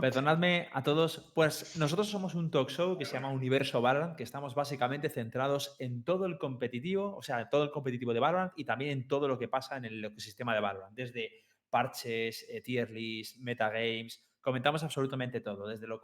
Perdonadme 0.00 0.68
a 0.72 0.82
todos. 0.82 1.32
Pues 1.34 1.76
nosotros 1.78 2.08
somos 2.10 2.34
un 2.34 2.50
talk 2.50 2.68
show 2.68 2.98
que 2.98 3.06
se 3.06 3.14
llama 3.14 3.30
Universo 3.30 3.80
Valorant, 3.80 4.16
que 4.16 4.24
estamos 4.24 4.54
básicamente 4.54 5.08
centrados 5.08 5.76
en 5.78 6.04
todo 6.04 6.26
el 6.26 6.36
competitivo, 6.38 7.16
o 7.16 7.22
sea, 7.22 7.48
todo 7.48 7.64
el 7.64 7.70
competitivo 7.70 8.12
de 8.12 8.20
Valorant 8.20 8.52
y 8.56 8.64
también 8.66 8.90
en 8.90 9.08
todo 9.08 9.28
lo 9.28 9.38
que 9.38 9.48
pasa 9.48 9.78
en 9.78 9.86
el 9.86 10.04
ecosistema 10.04 10.54
de 10.54 10.60
Valorant, 10.60 10.94
desde 10.94 11.30
parches, 11.70 12.46
eh, 12.50 12.60
tier 12.60 12.90
list, 12.90 13.38
metagames. 13.38 14.22
Comentamos 14.48 14.82
absolutamente 14.82 15.42
todo, 15.42 15.66
desde 15.66 15.86
lo, 15.86 16.00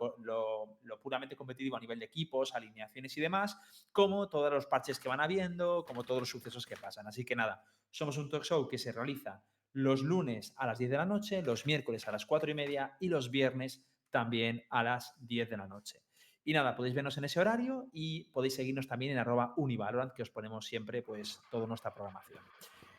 puramente 1.00 1.35
competitivo 1.35 1.78
a 1.78 1.80
nivel 1.80 1.98
de 1.98 2.04
equipos, 2.04 2.54
alineaciones 2.54 3.16
y 3.16 3.22
demás, 3.22 3.59
como 3.90 4.28
todos 4.28 4.52
los 4.52 4.66
parches 4.66 5.00
que 5.00 5.09
van 5.09 5.22
habiendo, 5.22 5.83
como 5.87 6.04
todos 6.04 6.20
los 6.20 6.28
sucesos 6.28 6.66
que 6.66 6.76
pasan. 6.76 7.07
Así 7.07 7.24
que 7.24 7.35
nada, 7.35 7.64
somos 7.90 8.18
un 8.18 8.28
talk 8.28 8.44
show 8.44 8.68
que 8.68 8.76
se 8.76 8.92
realiza 8.92 9.42
los 9.72 10.02
lunes 10.02 10.52
a 10.59 10.66
las 10.66 10.78
10 10.78 10.90
de 10.90 10.96
la 10.98 11.07
noche, 11.07 11.40
los 11.40 11.64
miércoles 11.64 12.07
a 12.07 12.12
las 12.12 12.26
4 12.26 12.50
y 12.50 12.54
media 12.54 12.98
y 13.00 13.09
los 13.09 13.30
viernes 13.30 13.83
también 14.11 14.62
a 14.68 14.83
las 14.83 15.14
10 15.26 15.48
de 15.48 15.57
la 15.57 15.66
noche. 15.66 16.02
Y 16.44 16.52
nada, 16.52 16.76
podéis 16.76 16.94
vernos 16.94 17.16
en 17.16 17.24
ese 17.24 17.40
horario 17.40 17.88
y 17.92 18.24
podéis 18.24 18.57
seguirnos 18.57 18.87
también 18.87 19.12
en 19.12 19.18
arroba 19.20 19.54
univalorant, 19.57 20.12
que 20.12 20.20
os 20.20 20.28
ponemos 20.28 20.66
siempre 20.66 21.00
pues 21.00 21.40
toda 21.50 21.66
nuestra 21.66 21.94
programación. 21.94 22.42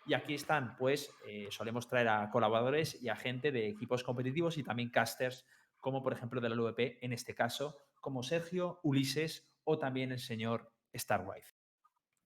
Y 0.06 0.14
aquí 0.14 0.36
están, 0.36 0.76
pues, 0.78 1.14
eh, 1.26 1.48
solemos 1.50 1.88
traer 1.88 2.08
a 2.10 2.30
colaboradores 2.30 3.02
y 3.02 3.10
a 3.10 3.16
gente 3.16 3.52
de 3.52 3.68
equipos 3.68 4.04
competitivos 4.04 4.58
y 4.58 4.64
también 4.64 4.90
casters, 4.90 5.46
como 5.80 6.04
por 6.04 6.14
ejemplo 6.14 6.40
de 6.42 6.50
la 6.50 6.56
LVP, 6.56 7.00
en 7.02 7.14
este 7.14 7.34
caso, 7.34 7.78
como 8.02 8.22
Sergio, 8.24 8.80
Ulises 8.84 9.48
o 9.64 9.80
también 9.80 10.12
el 10.12 10.20
señor 10.20 10.72
Starwife. 10.96 11.54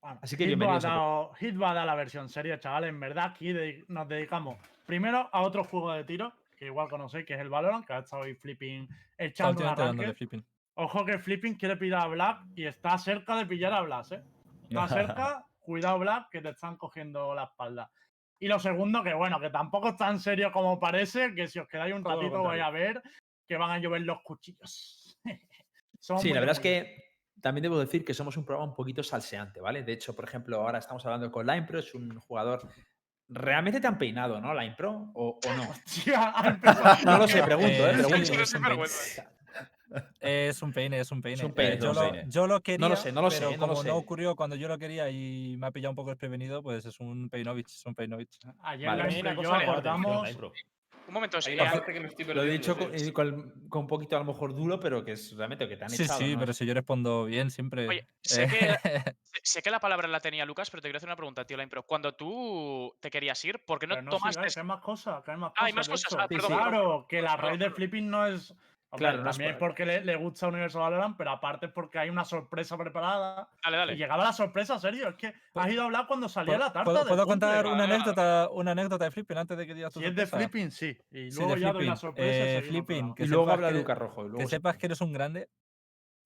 Bueno, 0.01 0.19
Así 0.21 0.35
que 0.37 0.45
Hit 0.45 0.51
va 0.51 0.55
a 0.55 0.57
bienvenidos 0.57 0.85
a 0.85 0.87
dar- 0.89 1.35
Hit 1.37 1.61
va 1.61 1.71
a 1.71 1.73
dar 1.73 1.85
la 1.85 1.95
versión 1.95 2.29
seria, 2.29 2.59
chavales. 2.59 2.89
En 2.89 2.99
verdad, 2.99 3.25
aquí 3.31 3.51
de- 3.53 3.85
nos 3.87 4.07
dedicamos 4.07 4.57
primero 4.85 5.29
a 5.31 5.41
otro 5.41 5.63
juego 5.63 5.91
de 5.93 6.03
tiro, 6.03 6.33
que 6.57 6.65
igual 6.65 6.89
conocéis, 6.89 7.25
que 7.25 7.33
es 7.35 7.39
el 7.39 7.49
Valorant, 7.49 7.85
que 7.85 7.93
ha 7.93 7.99
estado 7.99 8.23
ahí 8.23 8.33
flipping 8.35 8.87
arranque. 9.97 10.13
flipping. 10.13 10.45
Ojo 10.75 11.05
que 11.05 11.19
Flipping 11.19 11.55
quiere 11.55 11.75
pillar 11.75 12.01
a 12.01 12.07
Black 12.07 12.41
y 12.55 12.63
está 12.65 12.97
cerca 12.97 13.35
de 13.35 13.45
pillar 13.45 13.73
a 13.73 13.81
Blas, 13.81 14.11
¿eh? 14.13 14.23
Está 14.69 14.87
cerca, 15.37 15.45
cuidado 15.69 15.99
Black, 15.99 16.29
que 16.31 16.41
te 16.41 16.49
están 16.49 16.75
cogiendo 16.77 17.33
la 17.33 17.43
espalda. 17.43 17.91
Y 18.39 18.47
lo 18.47 18.57
segundo, 18.59 19.03
que 19.03 19.13
bueno, 19.13 19.39
que 19.39 19.49
tampoco 19.49 19.89
es 19.89 19.97
tan 19.97 20.19
serio 20.19 20.51
como 20.51 20.79
parece, 20.79 21.35
que 21.35 21.47
si 21.47 21.59
os 21.59 21.67
quedáis 21.67 21.93
un 21.93 22.03
ratito 22.03 22.43
vais 22.43 22.61
a 22.61 22.69
ver 22.69 23.01
que 23.47 23.57
van 23.57 23.71
a 23.71 23.79
llover 23.79 24.01
los 24.01 24.21
cuchillos. 24.21 25.19
Somos 25.99 26.21
Sí, 26.21 26.33
la 26.33 26.39
verdad 26.39 26.55
es 26.55 26.59
que 26.59 27.09
también 27.41 27.63
debo 27.63 27.79
decir 27.79 28.05
que 28.05 28.13
somos 28.13 28.37
un 28.37 28.45
programa 28.45 28.69
un 28.69 28.75
poquito 28.75 29.03
salseante, 29.03 29.59
¿vale? 29.59 29.83
De 29.83 29.93
hecho, 29.93 30.15
por 30.15 30.25
ejemplo, 30.25 30.61
ahora 30.61 30.79
estamos 30.79 31.05
hablando 31.05 31.31
con 31.31 31.45
Limepro, 31.45 31.79
es 31.79 31.93
un 31.93 32.17
jugador. 32.19 32.69
¿Realmente 33.27 33.81
te 33.81 33.87
han 33.87 33.97
peinado, 33.97 34.39
no, 34.39 34.53
Limepro? 34.53 35.11
¿O, 35.13 35.39
o 35.45 35.53
no? 35.55 35.63
Hostia. 35.69 36.33
No 37.05 37.17
lo 37.17 37.27
sé, 37.27 37.43
pregunto, 37.43 37.67
¿eh? 37.69 37.91
Eh, 37.91 38.03
Pregunto. 38.07 39.38
Sí, 39.89 40.01
es 40.21 40.61
un 40.61 40.71
peine. 40.73 40.99
Es 40.99 41.11
un 41.11 41.21
peine, 41.21 41.35
es 41.41 41.43
un 41.43 41.53
peine. 41.53 41.71
Eh, 41.73 41.75
es 41.77 41.83
yo, 41.83 41.89
un 41.89 41.95
lo, 41.95 42.01
peine. 42.11 42.23
yo 42.27 42.47
lo 42.47 42.61
quería, 42.61 42.95
sé, 42.95 43.11
no 43.11 43.21
lo 43.21 43.31
sé, 43.31 43.39
pero 43.39 43.51
no 43.51 43.57
lo 43.57 43.67
como 43.73 43.81
sé. 43.83 43.87
no 43.89 43.95
ocurrió 43.97 44.35
cuando 44.35 44.55
yo 44.55 44.67
lo 44.67 44.77
quería 44.77 45.09
y 45.09 45.55
me 45.57 45.67
ha 45.67 45.71
pillado 45.71 45.91
un 45.91 45.95
poco 45.95 46.09
desprevenido, 46.09 46.61
pues 46.63 46.85
es 46.85 46.99
un 46.99 47.29
Peinovich, 47.29 47.67
es 47.67 47.85
un 47.85 47.95
Peinovich. 47.95 48.37
Ayer 48.63 48.87
Vale. 48.87 49.23
la 49.23 49.35
cosa 49.35 49.57
la 49.57 49.63
acordamos. 49.71 50.31
la. 50.39 50.51
Un 51.07 51.13
momento, 51.15 51.41
sí, 51.41 51.53
eh, 51.53 51.57
parte 51.57 51.91
que 51.91 51.99
me 52.01 52.07
estoy 52.07 52.23
Lo 52.25 52.43
he 52.43 52.51
dicho 52.51 52.77
con, 52.77 52.95
sí. 52.99 53.07
eh, 53.07 53.13
con- 53.13 53.67
con 53.67 53.81
un 53.81 53.87
poquito 53.87 54.15
a 54.15 54.19
lo 54.19 54.25
mejor 54.25 54.53
duro, 54.53 54.79
pero 54.79 55.03
que 55.03 55.13
es 55.13 55.35
realmente 55.35 55.67
que 55.67 55.75
te 55.75 55.83
han 55.85 55.89
Sí, 55.89 56.03
echado. 56.03 56.19
sí, 56.19 56.33
¿no? 56.35 56.39
pero 56.39 56.53
si 56.53 56.67
yo 56.67 56.73
respondo 56.75 57.25
bien 57.25 57.49
siempre. 57.49 57.87
Oye, 57.87 58.07
sé 58.21 58.43
Eh, 58.43 58.47
que, 59.15 59.15
sé 59.41 59.63
que 59.63 59.71
la 59.71 59.79
palabra 59.79 60.07
la 60.07 60.19
tenía 60.19 60.45
Lucas, 60.45 60.69
pero 60.69 60.83
te 60.83 60.87
quiero 60.87 60.97
hacer 60.97 61.09
una 61.09 61.15
pregunta, 61.15 61.45
tío, 61.45 61.57
Lain, 61.57 61.67
pero 61.67 61.81
cuando 61.81 62.11
tú 62.13 62.93
te 62.99 63.09
querías 63.09 63.43
ir, 63.43 63.57
¿por 63.65 63.79
qué 63.79 63.87
no 63.87 63.95
Pero 63.95 64.05
no 64.05 64.11
tomaste 64.11 64.45
que 64.53 64.59
hay 64.59 64.65
más 64.67 64.81
cosas, 64.81 65.23
que 65.23 65.31
hay 65.31 65.37
más 65.37 65.51
Ah, 65.55 65.65
hay 65.65 65.73
cosas. 65.73 65.89
más 65.89 65.99
de 65.99 66.05
cosas, 66.05 66.19
ah, 66.21 66.27
perdón, 66.27 66.47
perdón, 66.49 66.69
claro, 66.69 67.05
que 67.09 67.21
la 67.23 67.29
perdón, 67.31 67.41
raíz 67.47 67.59
del 67.59 67.71
perdón. 67.73 67.75
flipping 67.89 68.09
no 68.11 68.27
es. 68.27 68.53
Hombre, 68.91 69.09
Claro, 69.11 69.29
es 69.29 69.35
también 69.37 69.51
por- 69.59 69.67
porque 69.69 69.85
le, 69.85 70.03
le 70.03 70.15
gusta 70.15 70.47
Universo 70.47 70.79
Valorant, 70.79 71.15
pero 71.15 71.29
aparte 71.29 71.67
es 71.67 71.71
porque 71.71 71.99
hay 71.99 72.09
una 72.09 72.25
sorpresa 72.25 72.75
preparada. 72.75 73.47
Dale, 73.63 73.77
dale. 73.77 73.93
Y 73.93 73.97
llegaba 73.97 74.23
la 74.23 74.33
sorpresa, 74.33 74.79
serio. 74.79 75.09
Es 75.09 75.15
que 75.15 75.31
has 75.53 75.71
ido 75.71 75.83
a 75.83 75.85
hablar 75.85 76.07
cuando 76.07 76.27
salía 76.27 76.53
¿Puedo, 76.55 76.59
la 76.67 76.73
tarta. 76.73 76.83
puedo- 76.85 77.05
puedo 77.07 77.25
contar 77.27 77.67
una 77.67 77.83
anécdota, 77.83 78.49
una 78.51 78.71
anécdota 78.71 79.05
de 79.05 79.11
Flipping 79.11 79.37
antes 79.37 79.57
de 79.59 79.67
que 79.67 79.75
digas 79.75 79.93
tu 79.93 79.99
Si 79.99 80.05
es 80.07 80.15
de 80.15 80.25
sorpresa? 80.25 80.49
flipping, 80.49 80.71
sí. 80.71 80.97
Y 81.11 81.29
Sí, 81.29 81.37
luego 81.37 81.53
de 81.55 81.61
ya 81.61 81.71
doy 81.73 81.85
la 81.85 81.95
flipping. 81.95 81.97
sorpresa. 81.97 82.43
Eh, 82.45 82.57
el 82.57 82.63
flipping, 82.63 83.13
que 83.13 83.23
y 83.23 83.27
luego 83.27 83.51
habla 83.51 83.69
Lucas 83.69 83.97
Rojo. 83.97 84.21
y 84.21 84.29
luego 84.29 84.37
que 84.39 84.45
se- 84.45 84.49
sepas 84.55 84.77
que 84.77 84.85
eres 84.87 85.01
un 85.01 85.13
grande 85.13 85.49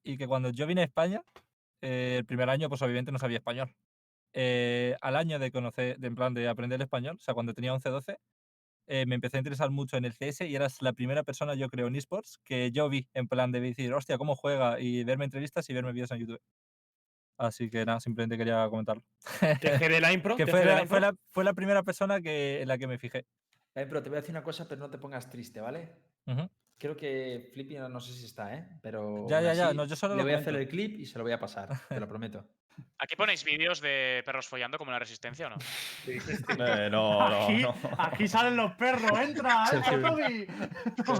y 0.01 0.17
que 0.17 0.25
cuando 0.27 0.49
yo 0.49 0.65
vine 0.65 0.81
a 0.81 0.85
España, 0.85 1.21
eh, 1.81 2.15
el 2.19 2.25
primer 2.25 2.49
año, 2.49 2.69
pues 2.69 2.81
obviamente 2.81 3.11
no 3.11 3.19
sabía 3.19 3.37
español. 3.39 3.75
Eh, 4.31 4.95
al 5.01 5.17
año 5.17 5.37
de 5.37 5.51
conocer, 5.51 5.99
de, 5.99 6.07
en 6.07 6.15
plan 6.15 6.33
de 6.33 6.47
aprender 6.47 6.81
español, 6.81 7.17
o 7.19 7.21
sea, 7.21 7.33
cuando 7.33 7.53
tenía 7.53 7.73
11, 7.73 7.89
12, 7.89 8.19
eh, 8.87 9.05
me 9.05 9.15
empecé 9.15 9.37
a 9.37 9.39
interesar 9.39 9.69
mucho 9.71 9.97
en 9.97 10.05
el 10.05 10.13
CS 10.13 10.41
y 10.41 10.55
eras 10.55 10.81
la 10.81 10.93
primera 10.93 11.23
persona, 11.23 11.55
yo 11.55 11.69
creo, 11.69 11.87
en 11.87 11.95
esports 11.95 12.39
que 12.43 12.71
yo 12.71 12.89
vi 12.89 13.07
en 13.13 13.27
plan 13.27 13.51
de 13.51 13.61
decir, 13.61 13.93
hostia, 13.93 14.17
cómo 14.17 14.35
juega 14.35 14.79
y 14.79 15.03
verme 15.03 15.25
entrevistas 15.25 15.69
y 15.69 15.73
verme 15.73 15.93
vídeos 15.93 16.11
en 16.11 16.19
YouTube. 16.19 16.41
Así 17.37 17.69
que 17.69 17.85
nada, 17.85 17.99
simplemente 17.99 18.37
quería 18.37 18.67
comentarlo. 18.69 19.03
TG 19.39 19.89
de 19.89 20.01
la 20.01 20.13
impro. 20.13 20.35
que 20.35 20.47
fue 20.47 20.63
la, 20.65 20.81
la 20.81 20.87
fue, 20.87 20.97
impro. 20.97 20.99
la, 20.99 21.15
fue 21.31 21.43
la 21.43 21.53
primera 21.53 21.83
persona 21.83 22.21
que, 22.21 22.61
en 22.61 22.67
la 22.67 22.77
que 22.77 22.87
me 22.87 22.97
fijé. 22.97 23.25
Eh, 23.75 23.85
pero 23.87 24.03
te 24.03 24.09
voy 24.09 24.17
a 24.17 24.21
decir 24.21 24.35
una 24.35 24.43
cosa, 24.43 24.67
pero 24.67 24.79
no 24.79 24.89
te 24.89 24.97
pongas 24.97 25.29
triste, 25.29 25.59
¿vale? 25.59 25.89
Creo 26.77 26.95
que 26.95 27.49
Flippy 27.53 27.75
no 27.75 27.99
sé 27.99 28.13
si 28.13 28.25
está, 28.25 28.55
¿eh? 28.55 28.67
Pero. 28.81 29.27
Ya, 29.27 29.41
ya, 29.41 29.53
ya, 29.53 29.73
no, 29.73 29.85
yo 29.85 29.95
solo 29.95 30.15
Le 30.15 30.23
voy 30.23 30.33
a 30.33 30.39
hacer 30.39 30.55
el 30.55 30.67
clip 30.67 30.99
y 30.99 31.05
se 31.05 31.17
lo 31.17 31.23
voy 31.23 31.33
a 31.33 31.39
pasar, 31.39 31.69
te 31.87 31.99
lo 31.99 32.07
prometo. 32.09 32.45
¿Aquí 32.99 33.15
ponéis 33.15 33.43
vídeos 33.43 33.81
de 33.81 34.21
perros 34.25 34.47
follando 34.47 34.77
como 34.77 34.91
en 34.91 34.93
la 34.93 34.99
resistencia 34.99 35.47
o 35.47 35.49
no? 35.49 35.55
Eh, 36.07 36.89
no, 36.91 37.19
no, 37.29 37.43
aquí, 37.43 37.61
no. 37.61 37.75
aquí 37.97 38.27
salen 38.27 38.55
los 38.55 38.71
perros. 38.75 39.11
¡Entra! 39.19 39.65
¡Entra, 39.73 40.01
Toby! 40.09 40.47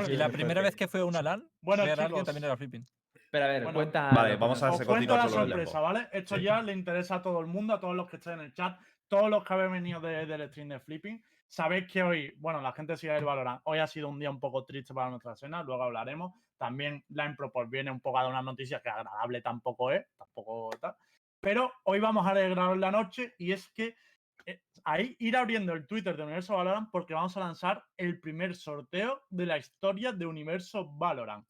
Y 0.07 0.15
la 0.17 0.29
primera 0.29 0.61
vez 0.61 0.75
que 0.75 0.87
fue 0.87 1.01
a 1.01 1.05
una 1.05 1.21
LAN, 1.21 1.47
Bueno, 1.61 1.83
ver 1.83 1.99
a 1.99 2.03
alguien 2.05 2.21
chicos. 2.21 2.25
también 2.25 2.43
era 2.45 2.57
Flipping. 2.57 2.85
Espera, 3.15 3.45
a 3.45 3.47
ver, 3.49 3.63
Bueno, 3.63 3.75
cuenta. 3.77 4.09
Vale, 4.11 4.29
que 4.31 4.35
vamos 4.37 4.61
a 4.63 4.69
ver 4.71 4.73
si 4.99 5.05
la 5.07 5.27
sorpresa. 5.27 5.79
¿vale? 5.79 6.07
Esto 6.11 6.35
Sí. 6.37 6.43
ya 6.43 6.61
le 6.61 6.71
interesa 6.73 7.15
a 7.15 7.21
todo 7.21 7.39
el 7.41 7.47
mundo, 7.47 7.73
a 7.73 7.79
todos 7.79 7.95
los 7.95 8.07
que 8.09 8.17
estén 8.17 8.33
en 8.33 8.39
el 8.41 8.53
chat. 8.53 8.77
todos 9.09 9.29
los 9.29 9.43
que 9.43 9.53
habéis 9.53 9.71
venido 9.71 9.99
de- 9.99 10.25
del 10.25 10.49
stream 10.49 10.69
de 10.69 10.79
Flipping, 10.79 11.23
sabéis 11.47 11.91
que 11.91 12.01
hoy, 12.01 12.33
bueno, 12.37 12.61
la 12.61 12.71
gente 12.71 12.97
sigue 12.97 13.15
el 13.15 13.23
Valorant, 13.25 13.61
hoy 13.65 13.77
ha 13.77 13.85
sido 13.85 14.07
un 14.09 14.17
día 14.17 14.31
un 14.31 14.39
poco 14.39 14.63
triste 14.65 14.91
para 14.91 15.11
nuestra 15.11 15.33
escena, 15.33 15.61
luego 15.61 15.83
hablaremos. 15.83 16.33
También 16.57 17.03
la 17.09 17.25
Impro 17.25 17.51
pues 17.51 17.69
viene 17.69 17.91
un 17.91 17.99
poco 17.99 18.17
a 18.17 18.23
dar 18.23 18.31
una 18.31 18.41
noticia 18.41 18.79
que 18.81 18.89
agradable 18.89 19.41
tampoco 19.41 19.91
es, 19.91 20.03
tampoco 20.17 20.71
tal. 20.81 20.95
Pero 21.43 21.73
hoy 21.83 21.99
vamos 21.99 22.25
a 22.25 22.29
alegraros 22.29 22.77
la 22.77 22.89
noche 22.89 23.35
y 23.37 23.51
es 23.51 23.67
que 23.71 23.97
eh, 24.45 24.61
ahí 24.85 25.13
ir 25.19 25.35
abriendo 25.35 25.73
el 25.73 25.85
Twitter 25.85 26.15
de 26.15 26.23
Universo 26.23 26.55
Valorant 26.55 26.89
porque 26.89 27.13
vamos 27.13 27.35
a 27.35 27.41
lanzar 27.41 27.83
el 27.97 28.21
primer 28.21 28.55
sorteo 28.55 29.23
de 29.29 29.45
la 29.45 29.57
historia 29.57 30.13
de 30.13 30.25
Universo 30.25 30.89
Valorant. 30.93 31.45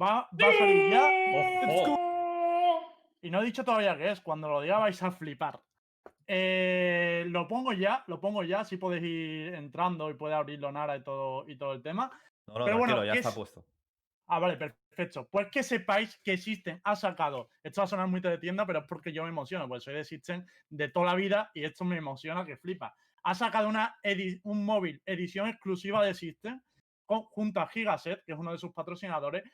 Va, 0.00 0.28
va 0.32 0.48
a 0.48 0.52
salir 0.52 0.92
ya. 0.92 1.10
Y 3.22 3.28
no 3.28 3.42
he 3.42 3.44
dicho 3.46 3.64
todavía 3.64 3.96
qué 3.96 4.12
es. 4.12 4.20
Cuando 4.20 4.48
lo 4.48 4.60
diga 4.60 4.78
vais 4.78 5.02
a 5.02 5.10
flipar. 5.10 5.60
Eh, 6.28 7.24
lo 7.26 7.48
pongo 7.48 7.72
ya, 7.72 8.04
lo 8.06 8.20
pongo 8.20 8.44
ya. 8.44 8.64
Si 8.64 8.76
podéis 8.76 9.02
ir 9.02 9.54
entrando 9.54 10.08
y 10.10 10.14
puede 10.14 10.34
abrirlo 10.34 10.70
Nara 10.70 10.96
y 10.96 11.02
todo, 11.02 11.44
y 11.48 11.56
todo 11.56 11.72
el 11.72 11.82
tema. 11.82 12.08
No, 12.46 12.60
no, 12.60 12.64
Pero 12.64 12.78
bueno, 12.78 13.04
ya 13.04 13.14
¿qué 13.14 13.18
está 13.18 13.30
es? 13.30 13.34
puesto. 13.34 13.64
Ah, 14.28 14.38
vale, 14.40 14.56
perfecto. 14.56 15.28
Pues 15.30 15.48
que 15.52 15.62
sepáis 15.62 16.18
que 16.24 16.36
System 16.36 16.80
ha 16.84 16.96
sacado. 16.96 17.48
Esto 17.62 17.80
va 17.80 17.84
a 17.84 17.88
sonar 17.88 18.08
muy 18.08 18.20
de 18.20 18.38
tienda, 18.38 18.66
pero 18.66 18.80
es 18.80 18.84
porque 18.88 19.12
yo 19.12 19.22
me 19.22 19.28
emociono, 19.28 19.68
porque 19.68 19.82
soy 19.84 19.94
de 19.94 20.04
System 20.04 20.44
de 20.68 20.88
toda 20.88 21.06
la 21.06 21.14
vida 21.14 21.50
y 21.54 21.64
esto 21.64 21.84
me 21.84 21.96
emociona 21.96 22.44
que 22.44 22.56
flipa. 22.56 22.94
Ha 23.22 23.34
sacado 23.34 23.68
una 23.68 23.96
un 24.44 24.64
móvil 24.64 25.00
edición 25.06 25.48
exclusiva 25.48 26.04
de 26.04 26.14
System 26.14 26.60
con- 27.04 27.22
junto 27.24 27.60
a 27.60 27.68
Gigaset, 27.68 28.24
que 28.24 28.32
es 28.32 28.38
uno 28.38 28.52
de 28.52 28.58
sus 28.58 28.72
patrocinadores. 28.72 29.44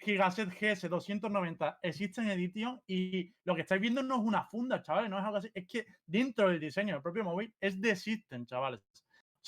Gigaset 0.00 0.48
GS 0.50 0.88
290 0.88 1.78
System 1.92 2.28
Edition 2.30 2.80
y 2.86 3.34
lo 3.44 3.54
que 3.56 3.62
estáis 3.62 3.80
viendo 3.80 4.02
no 4.02 4.16
es 4.16 4.20
una 4.22 4.44
funda, 4.44 4.80
chavales, 4.82 5.10
no 5.10 5.18
es 5.18 5.24
algo 5.24 5.38
así. 5.38 5.50
Es 5.54 5.66
que 5.66 5.86
dentro 6.06 6.48
del 6.48 6.60
diseño 6.60 6.94
del 6.94 7.02
propio 7.02 7.24
móvil 7.24 7.54
es 7.60 7.80
de 7.80 7.96
System, 7.96 8.46
chavales. 8.46 8.80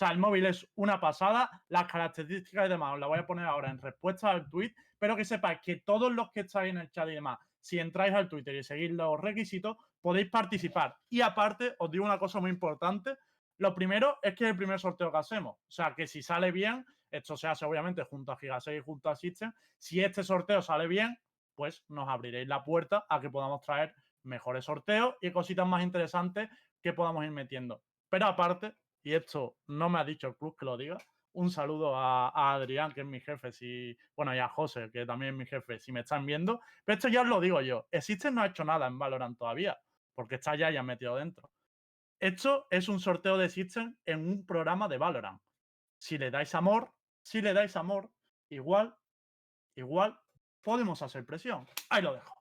Sea, 0.01 0.13
el 0.13 0.19
móvil 0.19 0.47
es 0.47 0.67
una 0.77 0.99
pasada. 0.99 1.51
Las 1.69 1.85
características 1.85 2.65
y 2.65 2.69
demás 2.71 2.95
os 2.95 3.01
las 3.01 3.09
voy 3.11 3.19
a 3.19 3.27
poner 3.27 3.45
ahora 3.45 3.69
en 3.69 3.77
respuesta 3.77 4.31
al 4.31 4.49
tweet. 4.49 4.73
Pero 4.99 5.15
que 5.15 5.27
sepáis 5.27 5.59
que 5.63 5.77
todos 5.77 6.11
los 6.11 6.31
que 6.31 6.41
estáis 6.41 6.71
en 6.71 6.79
el 6.79 6.91
chat 6.91 7.07
y 7.11 7.17
demás, 7.17 7.39
si 7.61 7.79
entráis 7.79 8.15
al 8.15 8.27
Twitter 8.27 8.55
y 8.55 8.63
seguís 8.63 8.93
los 8.93 9.21
requisitos, 9.21 9.77
podéis 10.01 10.31
participar. 10.31 10.97
Y 11.11 11.21
aparte, 11.21 11.75
os 11.79 11.91
digo 11.91 12.07
una 12.07 12.19
cosa 12.19 12.41
muy 12.41 12.49
importante. 12.49 13.15
Lo 13.59 13.75
primero 13.75 14.17
es 14.23 14.35
que 14.35 14.45
es 14.45 14.51
el 14.53 14.57
primer 14.57 14.81
sorteo 14.81 15.13
que 15.13 15.19
hacemos. 15.19 15.57
O 15.57 15.71
sea, 15.71 15.95
que 15.95 16.07
si 16.07 16.23
sale 16.23 16.51
bien, 16.51 16.83
esto 17.11 17.37
se 17.37 17.49
hace 17.49 17.67
obviamente 17.67 18.03
junto 18.05 18.33
a 18.33 18.39
Giga6 18.39 18.79
y 18.79 18.81
junto 18.81 19.11
a 19.11 19.17
System. 19.17 19.53
Si 19.77 20.03
este 20.03 20.25
sorteo 20.25 20.63
sale 20.63 20.87
bien, 20.87 21.15
pues 21.55 21.85
nos 21.89 22.09
abriréis 22.09 22.49
la 22.49 22.65
puerta 22.65 23.05
a 23.07 23.21
que 23.21 23.29
podamos 23.29 23.61
traer 23.61 23.95
mejores 24.23 24.65
sorteos 24.65 25.17
y 25.21 25.31
cositas 25.31 25.67
más 25.67 25.83
interesantes 25.83 26.49
que 26.81 26.95
podamos 26.95 27.23
ir 27.23 27.33
metiendo. 27.33 27.83
Pero 28.09 28.25
aparte, 28.25 28.75
y 29.03 29.15
esto 29.15 29.57
no 29.69 29.89
me 29.89 29.99
ha 29.99 30.05
dicho 30.05 30.29
el 30.29 30.37
club 30.37 30.57
que 30.59 30.67
lo 30.67 30.77
diga, 30.77 30.99
un 31.33 31.51
saludo 31.51 31.95
a, 31.97 32.55
Adrián, 32.55 32.93
que 32.93 33.03
es 33.03 33.07
mi 33.07 33.21
jefe, 33.21 33.53
si, 33.53 33.97
bueno, 34.17 34.35
y 34.35 34.39
a 34.39 34.49
José, 34.49 34.91
que 34.93 35.07
también 35.07 35.35
es 35.35 35.39
mi 35.39 35.47
jefe, 35.47 35.79
si 35.79 35.93
me 35.93 36.01
están 36.01 36.27
viendo. 36.27 36.61
Pero 36.85 36.97
esto 36.97 37.09
ya 37.09 37.23
os 37.23 37.29
lo 37.29 37.41
digo 37.41 37.61
yo. 37.61 37.87
Existen 37.91 38.35
no 38.35 38.43
ha 38.43 38.47
hecho 38.47 38.65
nada 38.65 38.87
en 38.87 38.99
Valorant 38.99 39.39
todavía, 39.39 39.81
porque 40.15 40.37
está 40.37 40.57
ya 40.57 40.71
ya 40.71 40.83
metido 40.83 41.17
dentro. 41.17 41.51
Esto 42.19 42.67
es 42.71 42.89
un 42.89 43.01
sorteo 43.01 43.39
de 43.39 43.49
System 43.49 43.97
en 44.05 44.29
un 44.29 44.45
programa 44.45 44.89
de 44.89 44.99
Valorant. 44.99 45.41
Si 45.99 46.19
le 46.19 46.31
dais 46.31 46.55
amor, 46.55 46.93
si 47.23 47.41
le 47.41 47.53
dais 47.53 47.77
amor, 47.77 48.11
igual, 48.49 48.97
igual 49.77 50.19
podemos 50.63 51.01
hacer 51.03 51.25
presión. 51.25 51.67
Ahí 51.89 52.03
lo 52.03 52.15
dejo. 52.15 52.39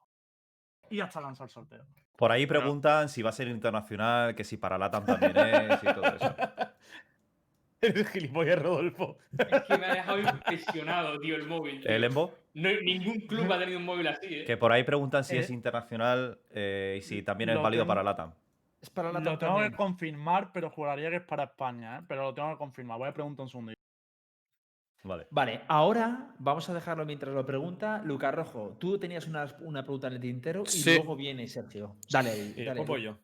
Y 0.90 1.00
hasta 1.02 1.22
lanzar 1.22 1.46
el 1.46 1.50
sorteo. 1.52 1.84
Por 2.18 2.32
ahí 2.32 2.46
Bueno. 2.46 2.62
preguntan 2.62 3.10
si 3.10 3.22
va 3.22 3.30
a 3.30 3.34
ser 3.34 3.48
internacional, 3.48 4.36
que 4.36 4.44
si 4.44 4.58
para 4.58 4.78
LATAM 4.78 5.06
también 5.06 5.38
es 5.38 5.84
y 5.84 5.86
todo 5.88 6.04
eso. 6.06 6.36
Eres 7.82 8.10
gilipollas, 8.10 8.62
Rodolfo. 8.62 9.18
Es 9.38 9.64
que 9.64 9.78
me 9.78 9.86
ha 9.86 9.94
dejado 9.94 10.20
impresionado, 10.20 11.18
tío, 11.22 11.36
el 11.38 11.48
móvil. 11.48 11.80
tío. 11.82 11.90
¿El 11.90 12.04
Embo? 12.04 12.34
No, 12.54 12.70
ningún 12.84 13.22
club 13.22 13.50
ha 13.54 13.58
tenido 13.58 13.80
un 13.80 13.86
móvil 13.86 14.06
así, 14.08 14.28
¿eh? 14.28 14.44
Que 14.46 14.58
por 14.58 14.74
ahí 14.74 14.84
preguntan 14.84 15.24
si 15.24 15.38
Eh, 15.38 15.40
es 15.40 15.50
internacional 15.50 16.40
eh, 16.50 16.96
y 17.00 17.02
si 17.02 17.22
también 17.24 17.52
es 17.52 17.56
lo 17.56 17.62
válido 17.62 17.84
tengo- 17.84 17.88
para 17.92 18.04
LATAM. 18.04 18.34
Es 18.82 18.90
para 18.90 19.14
la 19.14 19.20
Lo 19.22 19.38
tengo 19.38 19.60
que 19.62 19.72
confirmar, 19.72 20.52
pero 20.52 20.70
juraría 20.70 21.10
que 21.10 21.18
es 21.18 21.22
para 21.24 21.44
España, 21.46 22.00
¿eh? 22.00 22.02
Pero 22.06 22.24
lo 22.24 22.34
tengo 22.34 22.52
que 22.52 22.58
confirmar. 22.58 22.98
Voy 22.98 23.08
a 23.08 23.14
preguntar 23.14 23.44
un 23.44 23.50
segundo. 23.50 23.74
Vale. 25.04 25.28
Vale, 25.30 25.62
ahora 25.68 26.36
vamos 26.40 26.70
a 26.70 26.74
dejarlo 26.74 27.06
mientras 27.06 27.34
lo 27.34 27.46
pregunta 27.46 28.02
Lucas 28.04 28.34
Rojo. 28.36 28.76
Tú 28.80 29.00
tenías 29.00 29.28
una, 29.28 29.46
una 29.62 29.84
pregunta 29.84 30.08
en 30.08 30.14
el 30.14 30.20
tintero 30.20 30.64
y 30.66 30.70
Sí. 30.70 30.96
luego 30.96 31.16
viene 31.16 31.48
Sergio. 31.48 31.96
Dale. 32.10 32.34
Sí, 32.54 32.64
dale 32.64 32.84
yo. 33.02 33.18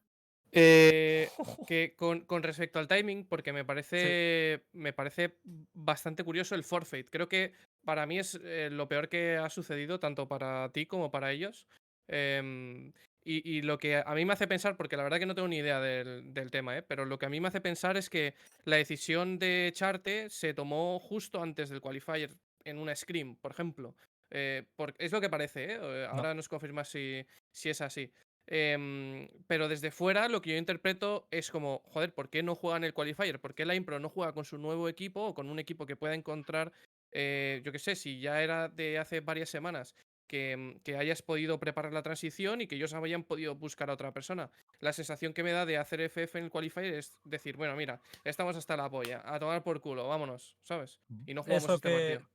Eh, 0.58 1.28
que 1.68 1.96
con, 1.98 2.22
con 2.22 2.42
respecto 2.44 2.80
al 2.80 2.88
timing, 2.88 3.26
porque 3.26 3.52
me 3.52 3.66
parece, 3.66 4.64
me 4.72 4.94
parece 4.94 5.38
bastante 5.74 6.24
curioso 6.24 6.56
el 6.56 6.64
forfeit. 6.64 7.10
Creo 7.10 7.28
que 7.28 7.52
para 7.84 8.06
mí 8.06 8.20
es 8.20 8.40
eh, 8.42 8.70
lo 8.72 8.88
peor 8.88 9.10
que 9.10 9.36
ha 9.38 9.50
sucedido, 9.50 10.00
tanto 10.00 10.28
para 10.30 10.70
ti 10.72 10.86
como 10.86 11.12
para 11.12 11.32
ellos. 11.34 11.68
Em, 12.08 12.94
y, 13.26 13.58
y 13.58 13.62
lo 13.64 13.78
que 13.78 13.98
a 13.98 14.14
mí 14.16 14.24
me 14.26 14.34
hace 14.34 14.48
pensar, 14.48 14.78
porque 14.78 14.96
la 14.98 15.04
verdad 15.04 15.20
que 15.20 15.26
no 15.26 15.36
tengo 15.36 15.48
ni 15.48 15.58
idea 15.58 15.80
del, 15.82 16.34
del 16.34 16.52
tema, 16.52 16.78
¿eh? 16.78 16.84
pero 16.84 17.06
lo 17.06 17.18
que 17.18 17.26
a 17.26 17.30
mí 17.30 17.42
me 17.42 17.48
hace 17.48 17.60
pensar 17.62 17.98
es 17.98 18.10
que 18.10 18.36
la 18.64 18.78
decisión 18.78 19.40
de 19.40 19.68
echarte 19.68 20.30
se 20.30 20.54
tomó 20.54 21.00
justo 21.00 21.42
antes 21.42 21.70
del 21.70 21.82
qualifier 21.82 22.30
en 22.64 22.78
una 22.78 22.96
scrim, 22.96 23.36
por 23.36 23.52
ejemplo. 23.52 23.96
Eh, 24.32 24.64
por- 24.76 24.94
es 24.98 25.12
lo 25.12 25.22
que 25.22 25.30
parece, 25.30 25.64
¿eh? 25.74 25.80
Eh, 25.82 26.08
ahora 26.10 26.34
nos 26.34 26.48
confirma 26.50 26.84
si, 26.84 27.26
si 27.52 27.70
es 27.70 27.82
así. 27.82 28.12
Em, 28.48 29.28
pero 29.48 29.68
desde 29.68 29.90
fuera 29.90 30.30
lo 30.30 30.40
que 30.42 30.52
yo 30.52 30.58
interpreto 30.58 31.28
es 31.32 31.50
como, 31.50 31.82
joder, 31.86 32.14
¿por 32.14 32.30
qué 32.30 32.44
no 32.44 32.54
juegan 32.54 32.84
el 32.84 32.94
qualifier? 32.94 33.40
¿Por 33.42 33.56
qué 33.56 33.66
la 33.66 33.74
Impro 33.74 34.00
no 34.00 34.10
juega 34.10 34.34
con 34.34 34.46
su 34.46 34.58
nuevo 34.60 34.88
equipo 34.88 35.26
o 35.26 35.34
con 35.34 35.50
un 35.50 35.58
equipo 35.58 35.86
que 35.88 35.96
pueda 35.96 36.14
encontrar, 36.14 36.72
eh, 37.12 37.62
yo 37.64 37.72
qué 37.72 37.80
sé, 37.80 37.96
si 37.96 38.20
ya 38.20 38.44
era 38.44 38.68
de 38.70 39.00
hace 39.00 39.20
varias 39.22 39.50
semanas 39.50 39.96
que, 40.28 40.56
mm, 40.58 40.80
que 40.84 40.98
hayas 40.98 41.22
podido 41.22 41.60
preparar 41.60 41.94
la 41.94 42.04
transición 42.04 42.62
y 42.62 42.68
que 42.68 42.76
ellos 42.76 42.94
hayan 42.94 43.24
podido 43.24 43.56
buscar 43.56 43.90
a 43.90 43.94
otra 43.94 44.12
persona? 44.12 44.50
La 44.80 44.94
sensación 44.94 45.34
que 45.34 45.44
me 45.44 45.52
da 45.52 45.66
de 45.66 45.78
hacer 45.78 46.02
FF 46.02 46.38
en 46.40 46.46
el 46.46 46.52
qualifier 46.52 46.94
es 46.94 47.18
decir, 47.26 47.58
bueno, 47.58 47.76
mira, 47.76 48.00
estamos 48.24 48.56
hasta 48.56 48.78
la 48.78 48.90
polla, 48.90 49.22
a 49.26 49.40
tomar 49.40 49.64
por 49.64 49.82
culo, 49.82 50.08
vámonos, 50.08 50.56
¿sabes? 50.64 51.00
Y 51.26 51.34
no 51.34 51.44
jugamos 51.44 51.64
Eso 51.64 51.76
este 51.76 51.90
que 51.90 52.20
partido. 52.20 52.30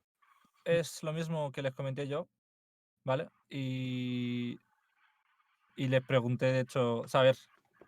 es 0.64 1.02
lo 1.02 1.12
mismo 1.12 1.52
que 1.52 1.62
les 1.62 1.74
comenté 1.74 2.06
yo, 2.06 2.28
¿vale? 3.04 3.28
Y, 3.48 4.58
y 5.76 5.88
les 5.88 6.02
pregunté, 6.02 6.46
de 6.46 6.60
hecho, 6.60 7.00
o 7.00 7.08
sea, 7.08 7.20
a 7.20 7.24
ver, 7.24 7.36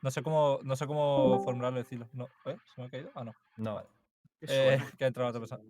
no 0.02 0.10
sé 0.10 0.22
cómo, 0.22 0.58
no 0.62 0.76
sé 0.76 0.86
cómo 0.86 1.40
formularlo, 1.44 1.78
decirlo. 1.78 2.08
No, 2.12 2.28
¿eh? 2.46 2.56
¿Se 2.74 2.80
me 2.80 2.86
ha 2.86 2.90
caído? 2.90 3.10
Ah, 3.14 3.24
no. 3.24 3.34
No. 3.56 3.82
Eh, 4.40 4.78
que 4.98 5.04
ha 5.04 5.06
entrado 5.06 5.28
otra 5.28 5.40
persona. 5.40 5.62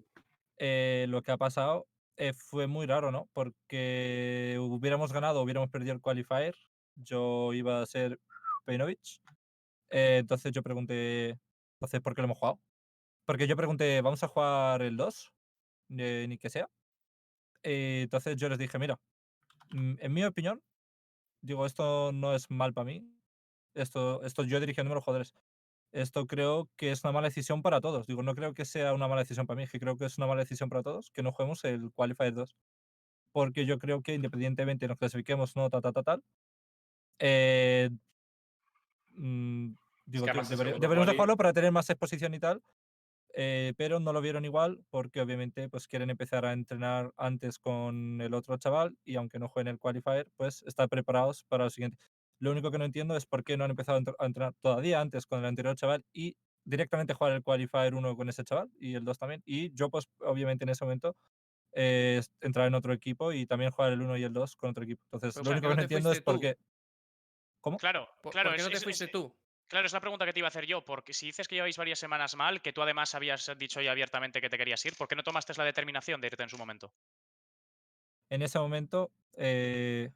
Eh, 0.57 1.07
lo 1.09 1.23
que 1.23 1.33
ha 1.33 1.37
pasado 1.37 1.87
eh, 2.17 2.33
fue 2.35 2.67
muy 2.67 2.87
raro, 2.87 3.11
¿no? 3.11 3.29
Porque 3.33 4.57
hubiéramos 4.61 5.13
ganado, 5.13 5.43
hubiéramos 5.43 5.71
perdido 5.71 5.95
el 5.95 6.01
qualifier. 6.01 6.55
Yo 6.95 7.53
iba 7.53 7.83
a 7.83 7.87
ser 7.87 8.21
Peinovich. 8.65 9.21
Eh, 9.91 10.19
entonces 10.19 10.53
yo 10.53 10.63
pregunté, 10.63 11.39
entonces, 11.75 12.01
¿por 12.01 12.15
qué 12.15 12.23
lo 12.23 12.27
hemos 12.27 12.39
jugado? 12.39 12.61
Porque 13.27 13.47
yo 13.47 13.57
pregunté, 13.57 14.01
¿vamos 14.01 14.23
a 14.23 14.29
jugar 14.29 14.83
el 14.83 14.97
2? 14.97 15.33
Eh, 15.99 16.27
ni 16.29 16.39
que 16.39 16.51
sea. 16.51 16.71
Eh, 17.63 18.03
entonces 18.05 18.37
yo 18.37 18.49
les 18.49 18.59
dije, 18.59 18.79
mira, 18.79 18.99
mm, 19.71 19.95
en 20.01 20.13
mi 20.13 20.25
opinión, 20.25 20.63
digo, 21.43 21.67
esto 21.67 22.13
no 22.13 22.35
es 22.35 22.51
mal 22.51 22.73
para 22.73 22.87
mí. 22.87 23.07
Esto, 23.75 24.23
esto 24.25 24.45
yo 24.45 24.61
dirigiéndome 24.61 24.95
a 24.95 24.97
los 24.97 25.05
jugadores. 25.05 25.35
Esto 25.93 26.27
creo 26.27 26.71
que 26.77 26.91
es 26.93 27.05
una 27.05 27.13
mala 27.13 27.29
decisión 27.29 27.63
para 27.63 27.81
todos. 27.81 28.07
Digo, 28.07 28.23
no 28.23 28.35
creo 28.35 28.55
que 28.55 28.65
sea 28.65 28.95
una 28.95 29.09
mala 29.09 29.23
decisión 29.23 29.47
para 29.47 29.59
mí, 29.61 29.67
que 29.69 29.81
creo 29.81 29.97
que 29.97 30.07
es 30.07 30.19
una 30.19 30.27
mala 30.27 30.41
decisión 30.43 30.69
para 30.71 30.83
todos 30.83 31.11
que 31.11 31.23
no 31.23 31.33
juguemos 31.33 31.65
el 31.65 31.93
Qualifier 31.93 32.35
2. 32.35 32.57
Porque 33.33 33.67
yo 33.67 33.79
creo 33.79 34.03
que 34.03 34.15
independientemente 34.15 34.89
nos 34.89 34.99
clasifiquemos, 34.99 35.57
no, 35.57 35.71
tal, 35.71 35.83
tal, 35.83 35.95
tal, 35.95 36.05
tal, 36.05 36.25
eh, 37.19 37.91
mm, 39.11 39.75
digo, 40.07 40.27
que 40.27 40.33
tío, 40.33 40.45
segundo 40.45 40.79
deberíamos 40.79 41.07
de 41.07 41.15
jugarlo 41.15 41.37
para 41.37 41.53
tener 41.53 41.73
más 41.73 41.89
exposición 41.91 42.35
y 42.35 42.41
tal. 42.41 42.63
eh, 43.35 43.75
pero 43.79 44.01
no 44.01 44.13
lo 44.13 44.21
vieron 44.23 44.45
igual 44.45 44.85
porque 44.91 45.21
obviamente 45.21 45.69
pues 45.71 45.89
quieren 45.89 46.11
empezar 46.11 46.47
a 46.47 46.53
entrenar 46.55 47.13
antes 47.19 47.59
con 47.59 48.21
el 48.21 48.35
otro 48.35 48.57
chaval 48.59 48.99
y 49.05 49.17
aunque 49.17 49.39
no 49.41 49.49
jueguen 49.49 49.75
el 49.75 49.79
qualifier 49.81 50.29
pues 50.37 50.63
estar 50.65 50.89
preparados 50.89 51.45
para 51.45 51.65
lo 51.65 51.71
siguiente. 51.71 51.99
Lo 52.43 52.51
único 52.51 52.71
que 52.71 52.79
no 52.79 52.85
entiendo 52.85 53.17
es 53.17 53.25
por 53.27 53.45
qué 53.45 53.57
no 53.57 53.65
han 53.65 53.71
empezado 53.71 53.99
a 53.99 54.01
entr- 54.01 54.17
a 54.19 54.27
entrenar 54.27 54.55
todavía 54.61 55.01
antes 55.01 55.27
con 55.27 55.39
el 55.41 55.47
anterior 55.47 55.77
chaval 55.77 56.05
y 56.13 56.37
directamente 56.65 57.15
jugar 57.15 57.33
el 57.35 57.43
qualifier 57.43 57.95
1 57.95 58.17
con 58.17 58.29
ese 58.29 58.45
chaval 58.45 58.71
y 58.81 58.95
el 58.95 59.05
2 59.05 59.19
también. 59.19 59.43
Y 59.47 59.73
yo 59.75 59.91
pues 59.91 60.09
obviamente 60.21 60.65
en 60.65 60.71
ese 60.71 60.85
momento 60.85 61.17
eh, 61.75 62.21
entrar 62.41 62.67
en 62.69 62.75
otro 62.75 62.93
equipo 62.93 63.33
y 63.33 63.47
también 63.47 63.71
jugar 63.71 63.93
el 63.93 64.03
1 64.03 64.17
y 64.17 64.25
el 64.25 64.33
2 64.33 64.57
con 64.57 64.71
otro 64.71 64.85
equipo. 64.85 65.03
Entonces 65.13 65.35
Pero 65.35 65.45
lo 65.45 65.51
¿por 65.51 65.53
único 65.53 65.69
que 65.71 65.77
no 65.77 65.83
entiendo 65.83 66.11
es 66.13 66.19
tú? 66.19 66.25
por 66.25 66.41
qué... 66.41 66.57
¿Cómo? 67.61 67.79
Claro, 67.79 68.09
¿Por, 68.23 68.33
claro. 68.33 68.51
por 68.51 68.57
qué 68.57 68.63
no 68.63 68.69
es- 68.69 68.73
te 68.73 68.77
es- 68.79 68.85
fuiste 68.85 69.05
es- 69.07 69.11
tú? 69.13 69.35
Claro, 69.69 69.87
es 69.87 69.93
la 69.93 70.01
pregunta 70.01 70.27
que 70.27 70.33
te 70.35 70.41
iba 70.41 70.49
a 70.49 70.51
hacer 70.51 70.67
yo, 70.67 70.85
porque 70.85 71.15
si 71.15 71.27
dices 71.27 71.49
que 71.49 71.55
lleváis 71.55 71.79
varias 71.79 71.99
semanas 71.99 72.35
mal, 72.37 72.61
que 72.61 72.73
tú 72.75 72.83
además 72.83 73.15
habías 73.15 73.51
dicho 73.57 73.81
ya 73.81 73.93
abiertamente 73.93 74.41
que 74.41 74.51
te 74.51 74.59
querías 74.59 74.85
ir, 74.85 74.97
¿por 74.97 75.09
qué 75.09 75.17
no 75.17 75.23
tomaste 75.23 75.55
la 75.57 75.65
determinación 75.65 76.21
de 76.21 76.27
irte 76.27 76.43
en 76.43 76.51
su 76.51 76.59
momento? 76.59 76.93
En 78.31 78.43
ese 78.43 78.59
momento... 78.59 79.13
eh, 79.37 80.11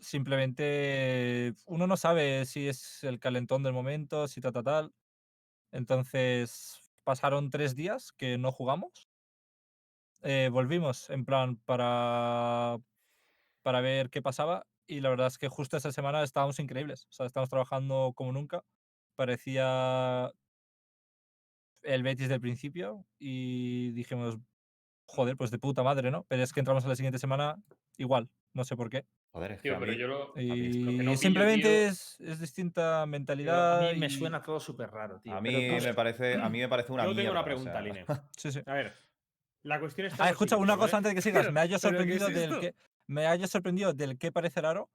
simplemente 0.00 1.54
uno 1.66 1.86
no 1.86 1.96
sabe 1.96 2.44
si 2.46 2.68
es 2.68 3.04
el 3.04 3.20
calentón 3.20 3.62
del 3.62 3.72
momento, 3.72 4.28
si 4.28 4.40
tal, 4.40 4.52
tal, 4.52 4.64
tal. 4.64 4.94
Entonces 5.72 6.80
pasaron 7.04 7.50
tres 7.50 7.76
días 7.76 8.12
que 8.12 8.38
no 8.38 8.52
jugamos. 8.52 9.08
Eh, 10.22 10.48
volvimos 10.50 11.10
en 11.10 11.24
plan 11.24 11.56
para, 11.64 12.78
para 13.62 13.80
ver 13.80 14.10
qué 14.10 14.22
pasaba 14.22 14.66
y 14.86 15.00
la 15.00 15.10
verdad 15.10 15.28
es 15.28 15.38
que 15.38 15.48
justo 15.48 15.76
esa 15.76 15.92
semana 15.92 16.22
estábamos 16.22 16.58
increíbles. 16.58 17.06
O 17.10 17.12
sea, 17.12 17.26
estábamos 17.26 17.50
trabajando 17.50 18.12
como 18.16 18.32
nunca. 18.32 18.64
Parecía 19.16 20.32
el 21.82 22.02
Betis 22.02 22.28
del 22.28 22.40
principio 22.40 23.06
y 23.18 23.90
dijimos, 23.92 24.38
joder, 25.06 25.36
pues 25.36 25.50
de 25.50 25.58
puta 25.58 25.82
madre, 25.82 26.10
¿no? 26.10 26.24
Pero 26.28 26.42
es 26.42 26.52
que 26.52 26.60
entramos 26.60 26.84
a 26.84 26.88
la 26.88 26.96
siguiente 26.96 27.18
semana 27.18 27.56
igual, 27.98 28.30
no 28.54 28.64
sé 28.64 28.76
por 28.76 28.90
qué. 28.90 29.06
Joder, 29.36 29.52
es 29.52 29.56
que 29.60 29.68
Tío, 29.68 29.76
a 29.76 29.80
pero 29.80 29.92
mí- 29.92 29.98
yo 29.98 30.06
lo. 30.08 30.32
mí 30.34 30.42
es 30.42 30.76
lo 30.76 30.86
que 30.86 30.92
Y 30.92 30.96
no 30.96 30.98
pillo, 30.98 31.16
simplemente 31.18 31.84
es, 31.86 32.18
es 32.20 32.40
distinta 32.40 33.00
Pero 33.02 33.06
mentalidad. 33.08 33.88
a 33.88 33.92
mí 33.92 33.98
me 33.98 34.08
suena 34.08 34.42
todo 34.42 34.58
súper 34.58 34.90
raro, 34.90 35.20
tío. 35.20 35.34
a 35.34 35.42
pero 35.42 35.58
mí 35.58 35.68
me 35.80 35.92
parece, 35.94 36.34
a 36.36 36.48
mí 36.48 36.58
me 36.58 36.68
parece 36.68 36.92
una 36.92 37.02
Yo 37.04 37.10
tengo 37.10 37.16
mierda. 37.20 37.32
una 37.32 37.40
o 37.40 37.44
pregunta, 37.44 37.72
sea, 37.72 37.80
Line. 37.82 38.04
Sí, 38.36 38.50
sí. 38.52 38.60
A 38.64 38.72
ver, 38.72 38.94
la 39.62 39.78
cuestión 39.78 40.06
está. 40.06 40.24
Ah, 40.24 40.30
escucha, 40.30 40.56
una 40.56 40.76
cosa 40.78 40.96
antes 40.96 41.10
de 41.10 41.14
que 41.16 41.20
sigas. 41.28 41.42
Pero- 41.42 41.52
Me 41.52 41.60
haya 41.60 41.78
pero 41.78 41.98
¿qué 42.04 42.14
es 42.14 42.18
sorprendido 42.22 42.40
del 42.40 42.50
esto? 42.50 42.60
que. 42.60 42.74
Me 43.08 43.26
haya 43.26 43.46
sorprendido 43.46 43.92
del 43.92 44.18
que 44.18 44.32
parece 44.32 44.60
raro. 44.62 44.88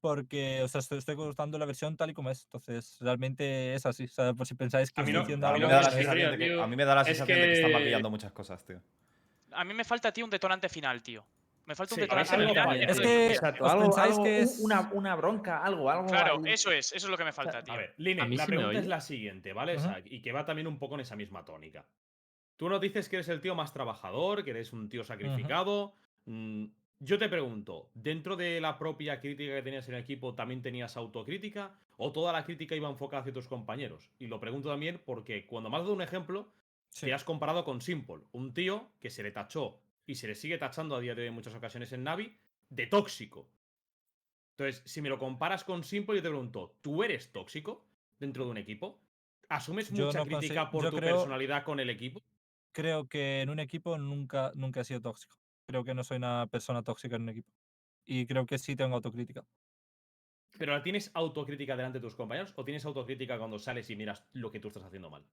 Porque, 0.00 0.62
o 0.62 0.68
sea, 0.68 0.78
estoy, 0.78 0.96
estoy 0.98 1.14
gustando 1.14 1.58
la 1.58 1.66
versión 1.66 1.94
tal 1.96 2.08
y 2.10 2.14
como 2.14 2.30
es. 2.30 2.44
Entonces, 2.44 2.96
realmente 3.00 3.74
es 3.74 3.84
así. 3.84 4.04
O 4.04 4.08
sea, 4.08 4.32
por 4.32 4.46
si 4.46 4.54
pensáis 4.54 4.90
que 4.92 5.00
A 5.00 5.04
mí 5.04 5.10
estoy 5.10 5.36
no- 5.36 5.46
a 5.48 5.52
mí 5.52 5.60
me 5.60 5.66
da 5.66 5.82
la 5.82 5.88
no 5.88 5.90
sensación 5.90 6.30
de 6.32 6.38
que, 6.38 6.44
tío, 6.46 6.62
a 6.62 6.66
mí 6.66 6.76
me 6.76 6.84
da 6.86 6.94
la 6.94 7.00
es 7.02 7.08
sensación 7.08 7.38
de 7.40 7.44
que 7.46 7.52
están 7.54 7.72
maquillando 7.72 8.08
muchas 8.08 8.32
cosas, 8.32 8.64
tío. 8.64 8.80
A 9.52 9.64
mí 9.64 9.74
me 9.74 9.84
falta, 9.84 10.10
tío, 10.12 10.24
un 10.24 10.30
detonante 10.30 10.68
final, 10.70 11.02
tío. 11.02 11.26
Me 11.70 11.76
falta 11.76 11.94
un 11.94 12.00
Sí, 12.00 12.00
detonante 12.00 12.90
Es 12.90 12.98
que 13.00 13.26
Exacto, 13.28 13.64
os 13.64 13.70
algo, 13.70 13.82
pensáis 13.84 14.12
algo- 14.14 14.24
que 14.24 14.30
un- 14.38 14.42
es. 14.42 14.58
una, 14.58 14.90
una 14.92 15.14
bronca, 15.14 15.62
algo, 15.62 15.88
algo. 15.88 16.08
Claro, 16.08 16.42
eso 16.44 16.72
es, 16.72 16.92
eso 16.92 17.06
es 17.06 17.10
lo 17.12 17.16
que 17.16 17.22
me 17.22 17.32
falta, 17.32 17.62
tío. 17.62 17.72
A 17.72 17.76
ver, 17.76 17.94
Line, 17.98 18.22
¿A 18.22 18.24
mí 18.26 18.36
la 18.36 18.44
sí 18.44 18.50
pregunta 18.50 18.76
es 18.80 18.86
la 18.88 19.00
siguiente, 19.00 19.52
¿vale? 19.52 19.76
Y 20.06 20.20
que 20.20 20.32
va 20.32 20.44
también 20.44 20.66
un 20.66 20.80
poco 20.80 20.96
en 20.96 21.02
esa 21.02 21.14
misma 21.14 21.44
tónica. 21.44 21.86
Tú 22.56 22.68
nos 22.68 22.80
dices 22.80 23.08
que 23.08 23.16
eres 23.16 23.28
el 23.28 23.40
tío 23.40 23.54
más 23.54 23.72
trabajador, 23.72 24.42
que 24.42 24.50
eres 24.50 24.72
un 24.72 24.88
tío 24.88 25.04
sacrificado. 25.04 25.92
Mm, 26.24 26.64
yo 26.98 27.18
te 27.20 27.28
pregunto, 27.28 27.92
¿dentro 27.94 28.34
de 28.34 28.60
la 28.60 28.76
propia 28.76 29.20
crítica 29.20 29.54
que 29.54 29.62
tenías 29.62 29.88
en 29.88 29.94
el 29.94 30.00
equipo 30.00 30.34
también 30.34 30.62
tenías 30.62 30.96
autocrítica? 30.96 31.70
¿O 31.98 32.10
toda 32.10 32.32
la 32.32 32.44
crítica 32.44 32.74
iba 32.74 32.88
enfocada 32.90 33.20
hacia 33.20 33.32
tus 33.32 33.46
compañeros? 33.46 34.10
Y 34.18 34.26
lo 34.26 34.40
pregunto 34.40 34.68
también 34.70 35.00
porque 35.06 35.46
cuando 35.46 35.70
me 35.70 35.76
has 35.76 35.82
dado 35.84 35.94
un 35.94 36.02
ejemplo, 36.02 36.50
Sí. 36.88 37.06
te 37.06 37.14
has 37.14 37.22
comparado 37.22 37.64
con 37.64 37.80
Simple, 37.80 38.24
un 38.32 38.52
tío 38.52 38.88
que 39.00 39.10
se 39.10 39.22
le 39.22 39.30
tachó 39.30 39.78
y 40.10 40.16
se 40.16 40.26
le 40.26 40.34
sigue 40.34 40.58
tachando 40.58 40.96
a 40.96 41.00
día 41.00 41.14
de 41.14 41.22
hoy 41.22 41.28
en 41.28 41.34
muchas 41.34 41.54
ocasiones 41.54 41.92
en 41.92 42.02
Navi 42.04 42.36
de 42.68 42.86
tóxico. 42.88 43.52
Entonces, 44.56 44.82
si 44.90 45.00
me 45.00 45.08
lo 45.08 45.18
comparas 45.18 45.64
con 45.64 45.82
Simple, 45.84 46.16
yo 46.16 46.22
te 46.22 46.28
pregunto, 46.28 46.78
¿tú 46.82 47.02
eres 47.02 47.32
tóxico 47.32 47.86
dentro 48.18 48.44
de 48.44 48.50
un 48.50 48.58
equipo? 48.58 49.00
¿Asumes 49.48 49.90
Yo 49.90 50.06
mucha 50.06 50.18
no 50.18 50.24
crítica 50.26 50.70
por 50.70 50.90
tu 50.90 50.96
creo- 50.98 51.14
personalidad 51.14 51.64
con 51.64 51.80
el 51.80 51.90
equipo? 51.90 52.20
Creo 52.72 53.08
que 53.08 53.40
en 53.42 53.50
un 53.50 53.58
equipo 53.60 53.98
nunca, 53.98 54.52
nunca 54.54 54.80
he 54.80 54.84
sido 54.84 55.00
tóxico. 55.00 55.36
Creo 55.66 55.84
que 55.84 55.94
no 55.94 56.04
soy 56.04 56.16
una 56.18 56.46
persona 56.48 56.82
tóxica 56.82 57.16
en 57.16 57.22
un 57.22 57.28
equipo. 57.30 57.52
Y 58.06 58.26
creo 58.26 58.46
que 58.46 58.58
sí 58.58 58.76
tengo 58.76 58.96
autocrítica. 58.96 59.44
¿Pero 60.56 60.72
la 60.72 60.82
tienes 60.84 61.10
autocrítica 61.14 61.76
delante 61.76 61.98
de 61.98 62.02
tus 62.04 62.14
compañeros 62.14 62.52
o 62.54 62.64
tienes 62.64 62.84
autocrítica 62.84 63.36
cuando 63.36 63.58
sales 63.58 63.90
y 63.90 63.96
miras 63.96 64.28
lo 64.32 64.52
que 64.52 64.60
tú 64.60 64.68
estás 64.68 64.84
haciendo 64.84 65.10
mal? 65.10 65.24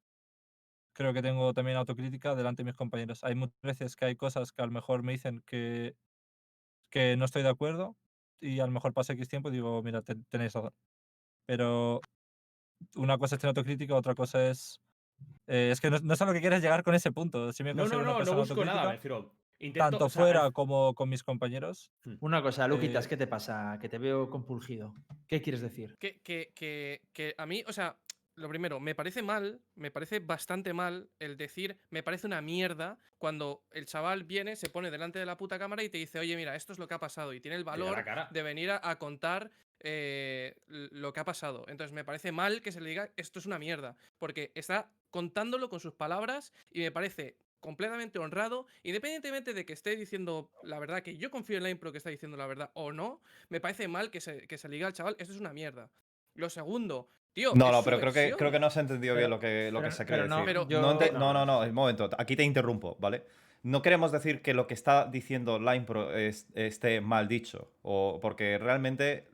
Creo 0.98 1.14
que 1.14 1.22
tengo 1.22 1.54
también 1.54 1.78
autocrítica 1.78 2.34
delante 2.34 2.64
de 2.64 2.66
mis 2.66 2.76
compañeros. 2.76 3.24
Hay 3.24 3.36
muchas 3.36 3.62
veces 3.62 3.96
que 3.96 4.06
hay 4.06 4.16
cosas 4.16 4.52
que 4.52 4.64
a 4.64 4.66
lo 4.66 4.72
mejor 4.72 5.04
me 5.04 5.12
dicen 5.12 5.44
que, 5.46 5.96
que 6.90 7.16
no 7.18 7.26
estoy 7.26 7.44
de 7.44 7.50
acuerdo 7.50 7.96
y 8.42 8.60
a 8.60 8.66
lo 8.66 8.72
mejor 8.72 8.94
pasa 8.94 9.14
X 9.14 9.28
tiempo 9.30 9.50
y 9.50 9.54
digo, 9.54 9.82
mira, 9.84 10.02
te- 10.02 10.16
tenéis 10.30 10.54
razón. 10.54 10.74
Pero 11.46 12.02
una 12.96 13.18
cosa 13.18 13.36
es 13.36 13.42
tener 13.42 13.50
autocrítica, 13.52 13.96
otra 13.96 14.16
cosa 14.16 14.50
es... 14.50 14.82
eh, 15.48 15.70
es 15.72 15.80
que 15.80 15.92
no, 15.92 16.00
no 16.00 16.16
sé 16.16 16.24
a 16.24 16.28
lo 16.28 16.34
que 16.34 16.42
quieres 16.42 16.62
llegar 16.62 16.84
con 16.84 16.96
ese 16.96 17.12
punto. 17.12 17.54
Si 17.54 17.64
me 17.64 17.74
No, 17.74 17.88
no, 17.88 18.02
no, 18.04 18.20
no 18.24 18.36
busco 18.36 18.66
nada, 18.66 18.86
me 18.86 18.94
refiero. 18.94 19.36
Intento, 19.60 19.90
tanto 19.90 20.06
o 20.06 20.10
sea, 20.10 20.22
fuera 20.22 20.52
como 20.52 20.94
con 20.94 21.10
mis 21.10 21.24
compañeros. 21.24 21.92
Una 22.20 22.44
cosa, 22.44 22.68
Luquitas, 22.68 23.06
Eh, 23.06 23.10
¿qué 23.10 23.18
te 23.18 23.26
pasa? 23.26 23.78
Que 23.82 23.90
te 23.90 23.98
veo 23.98 24.30
compulgido. 24.30 24.94
¿Qué 25.28 25.42
quieres 25.42 25.62
decir? 25.62 25.98
Que, 26.00 26.22
que, 26.22 26.52
que, 26.54 27.02
que 27.12 27.34
a 27.40 27.48
mí, 27.48 27.64
o 27.68 27.74
sea, 27.74 27.98
lo 28.38 28.50
primero, 28.50 28.80
me 28.80 28.94
parece 28.94 29.24
mal, 29.24 29.60
me 29.76 29.90
parece 29.90 30.20
bastante 30.20 30.72
mal 30.72 31.10
el 31.18 31.38
decir, 31.38 31.80
me 31.90 32.04
parece 32.04 32.28
una 32.28 32.40
mierda 32.40 33.00
cuando 33.18 33.66
el 33.72 33.88
chaval 33.88 34.24
viene, 34.24 34.56
se 34.56 34.70
pone 34.70 34.92
delante 34.92 35.18
de 35.18 35.26
la 35.26 35.38
puta 35.38 35.58
cámara 35.58 35.84
y 35.84 35.90
te 35.90 35.98
dice, 35.98 36.20
oye, 36.20 36.36
mira, 36.36 36.56
esto 36.56 36.72
es 36.72 36.80
lo 36.80 36.88
que 36.88 36.94
ha 36.94 37.00
pasado 37.00 37.34
y 37.34 37.42
tiene 37.42 37.58
el 37.58 37.64
valor 37.64 38.06
de 38.30 38.44
venir 38.44 38.70
a, 38.70 38.80
a 38.88 39.00
contar 39.00 39.50
eh, 39.80 40.56
lo 40.68 41.14
que 41.14 41.20
ha 41.20 41.26
pasado. 41.26 41.66
Entonces 41.68 41.94
me 41.94 42.06
parece 42.06 42.32
mal 42.32 42.62
que 42.62 42.72
se 42.72 42.80
le 42.80 42.90
diga, 42.90 43.10
esto 43.18 43.40
es 43.40 43.48
una 43.48 43.58
mierda, 43.58 43.98
porque 44.20 44.52
está 44.54 44.92
contándolo 45.10 45.68
con 45.70 45.80
sus 45.80 45.96
palabras 45.96 46.54
y 46.70 46.82
me 46.82 46.92
parece 46.92 47.40
completamente 47.60 48.20
honrado, 48.20 48.68
independientemente 48.84 49.56
de 49.56 49.66
que 49.66 49.74
esté 49.74 49.96
diciendo 49.96 50.52
la 50.62 50.78
verdad, 50.78 51.02
que 51.02 51.18
yo 51.18 51.32
confío 51.32 51.58
en 51.58 51.64
la 51.64 51.72
impro 51.72 51.92
que 51.92 51.98
está 51.98 52.12
diciendo 52.12 52.38
la 52.38 52.46
verdad 52.46 52.70
o 52.76 52.92
no, 52.92 53.20
me 53.50 53.60
parece 53.60 53.88
mal 53.88 54.12
que 54.12 54.22
se, 54.22 54.48
que 54.48 54.60
se 54.60 54.70
le 54.70 54.76
diga 54.76 54.88
al 54.88 54.94
chaval, 54.94 55.16
esto 55.18 55.34
es 55.34 55.40
una 55.40 55.54
mierda. 55.54 55.90
Lo 56.36 56.52
segundo, 56.52 57.10
tío. 57.38 57.54
No, 57.56 57.72
no, 57.72 57.84
pero 57.84 58.00
creo 58.00 58.12
que, 58.14 58.32
creo 58.38 58.52
que 58.52 58.60
no 58.60 58.70
se 58.70 58.80
ha 58.80 58.82
entendido 58.82 59.16
bien 59.16 59.30
lo 59.30 59.40
que, 59.40 59.70
lo 59.72 59.82
que 59.82 59.92
se 59.92 60.04
no, 60.06 60.18
decir. 60.38 60.46
pero- 60.46 60.68
yo- 60.68 60.82
no, 60.82 60.92
ente- 61.00 61.12
no, 61.14 61.34
no, 61.34 61.46
no, 61.46 61.60
un 61.60 61.74
momento. 61.74 62.10
Aquí 62.18 62.36
te 62.36 62.44
interrumpo, 62.44 62.98
¿vale? 63.00 63.24
No 63.64 63.82
queremos 63.82 64.12
decir 64.12 64.42
que 64.42 64.54
lo 64.54 64.66
que 64.68 64.74
está 64.74 65.06
diciendo 65.06 65.60
LinePro 65.60 66.16
es- 66.16 66.48
esté 66.56 67.02
mal 67.02 67.28
dicho. 67.28 67.72
O 67.82 68.20
porque 68.22 68.58
realmente. 68.58 69.28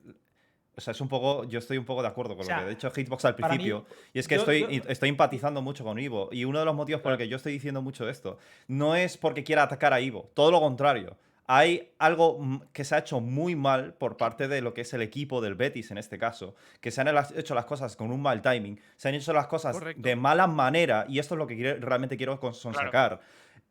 O 0.76 0.82
sea, 0.82 0.92
es 0.92 1.02
un 1.02 1.08
poco. 1.08 1.44
Yo 1.44 1.60
estoy 1.60 1.78
un 1.78 1.86
poco 1.86 2.02
de 2.02 2.08
acuerdo 2.08 2.36
con 2.36 2.42
O 2.42 2.46
sea, 2.46 2.58
lo 2.58 2.62
que 2.64 2.68
ha 2.68 2.76
dicho 2.76 2.90
Hitbox 2.90 3.26
al 3.26 3.36
mí, 3.36 3.44
principio. 3.44 3.86
y 4.12 4.20
es 4.20 4.28
que 4.28 4.36
yo- 4.36 4.42
estoy, 4.42 4.62
yo- 4.80 4.84
estoy 4.90 5.10
empatizando 5.10 5.62
mucho 5.62 5.84
con 5.84 6.00
Ivo. 6.00 6.30
Y 6.32 6.46
uno 6.46 6.58
de 6.60 6.66
los 6.66 6.74
motivos 6.74 7.02
por 7.02 7.12
el 7.12 7.18
que 7.20 7.28
yo 7.28 7.38
estoy 7.38 7.54
diciendo 7.54 7.82
mucho 7.84 8.10
esto 8.10 8.40
no 8.68 8.96
es 8.96 9.16
porque 9.18 9.44
quiera 9.44 9.64
atacar 9.64 9.94
a 9.94 10.02
Ivo. 10.02 10.32
Todo 10.34 10.50
lo 10.52 10.60
contrario. 10.60 11.16
Hay 11.46 11.94
algo 12.00 12.62
que 12.72 12.84
se 12.84 12.96
ha 12.96 13.00
hecho 13.00 13.20
muy 13.20 13.56
mal 13.56 13.94
por 13.96 14.18
parte 14.18 14.48
de 14.48 14.62
lo 14.62 14.74
que 14.74 14.82
es 14.82 14.94
el 14.94 15.02
equipo 15.02 15.42
del 15.42 15.56
Betis 15.56 15.92
en 15.92 15.98
este 15.98 16.18
caso, 16.18 16.56
que 16.80 16.92
se 16.92 17.02
han 17.02 17.10
hecho 17.36 17.54
las 17.54 17.66
cosas 17.66 17.96
con 17.96 18.12
un 18.12 18.22
mal 18.22 18.42
timing, 18.42 18.80
se 18.96 19.10
han 19.10 19.16
hecho 19.16 19.34
las 19.34 19.48
cosas 19.48 19.76
Correcto. 19.76 20.02
de 20.02 20.16
mala 20.16 20.48
manera 20.48 21.06
y 21.10 21.20
esto 21.20 21.36
es 21.36 21.40
lo 21.40 21.48
que 21.48 21.76
realmente 21.80 22.18
quiero 22.18 22.40
sonsacar. 22.54 23.20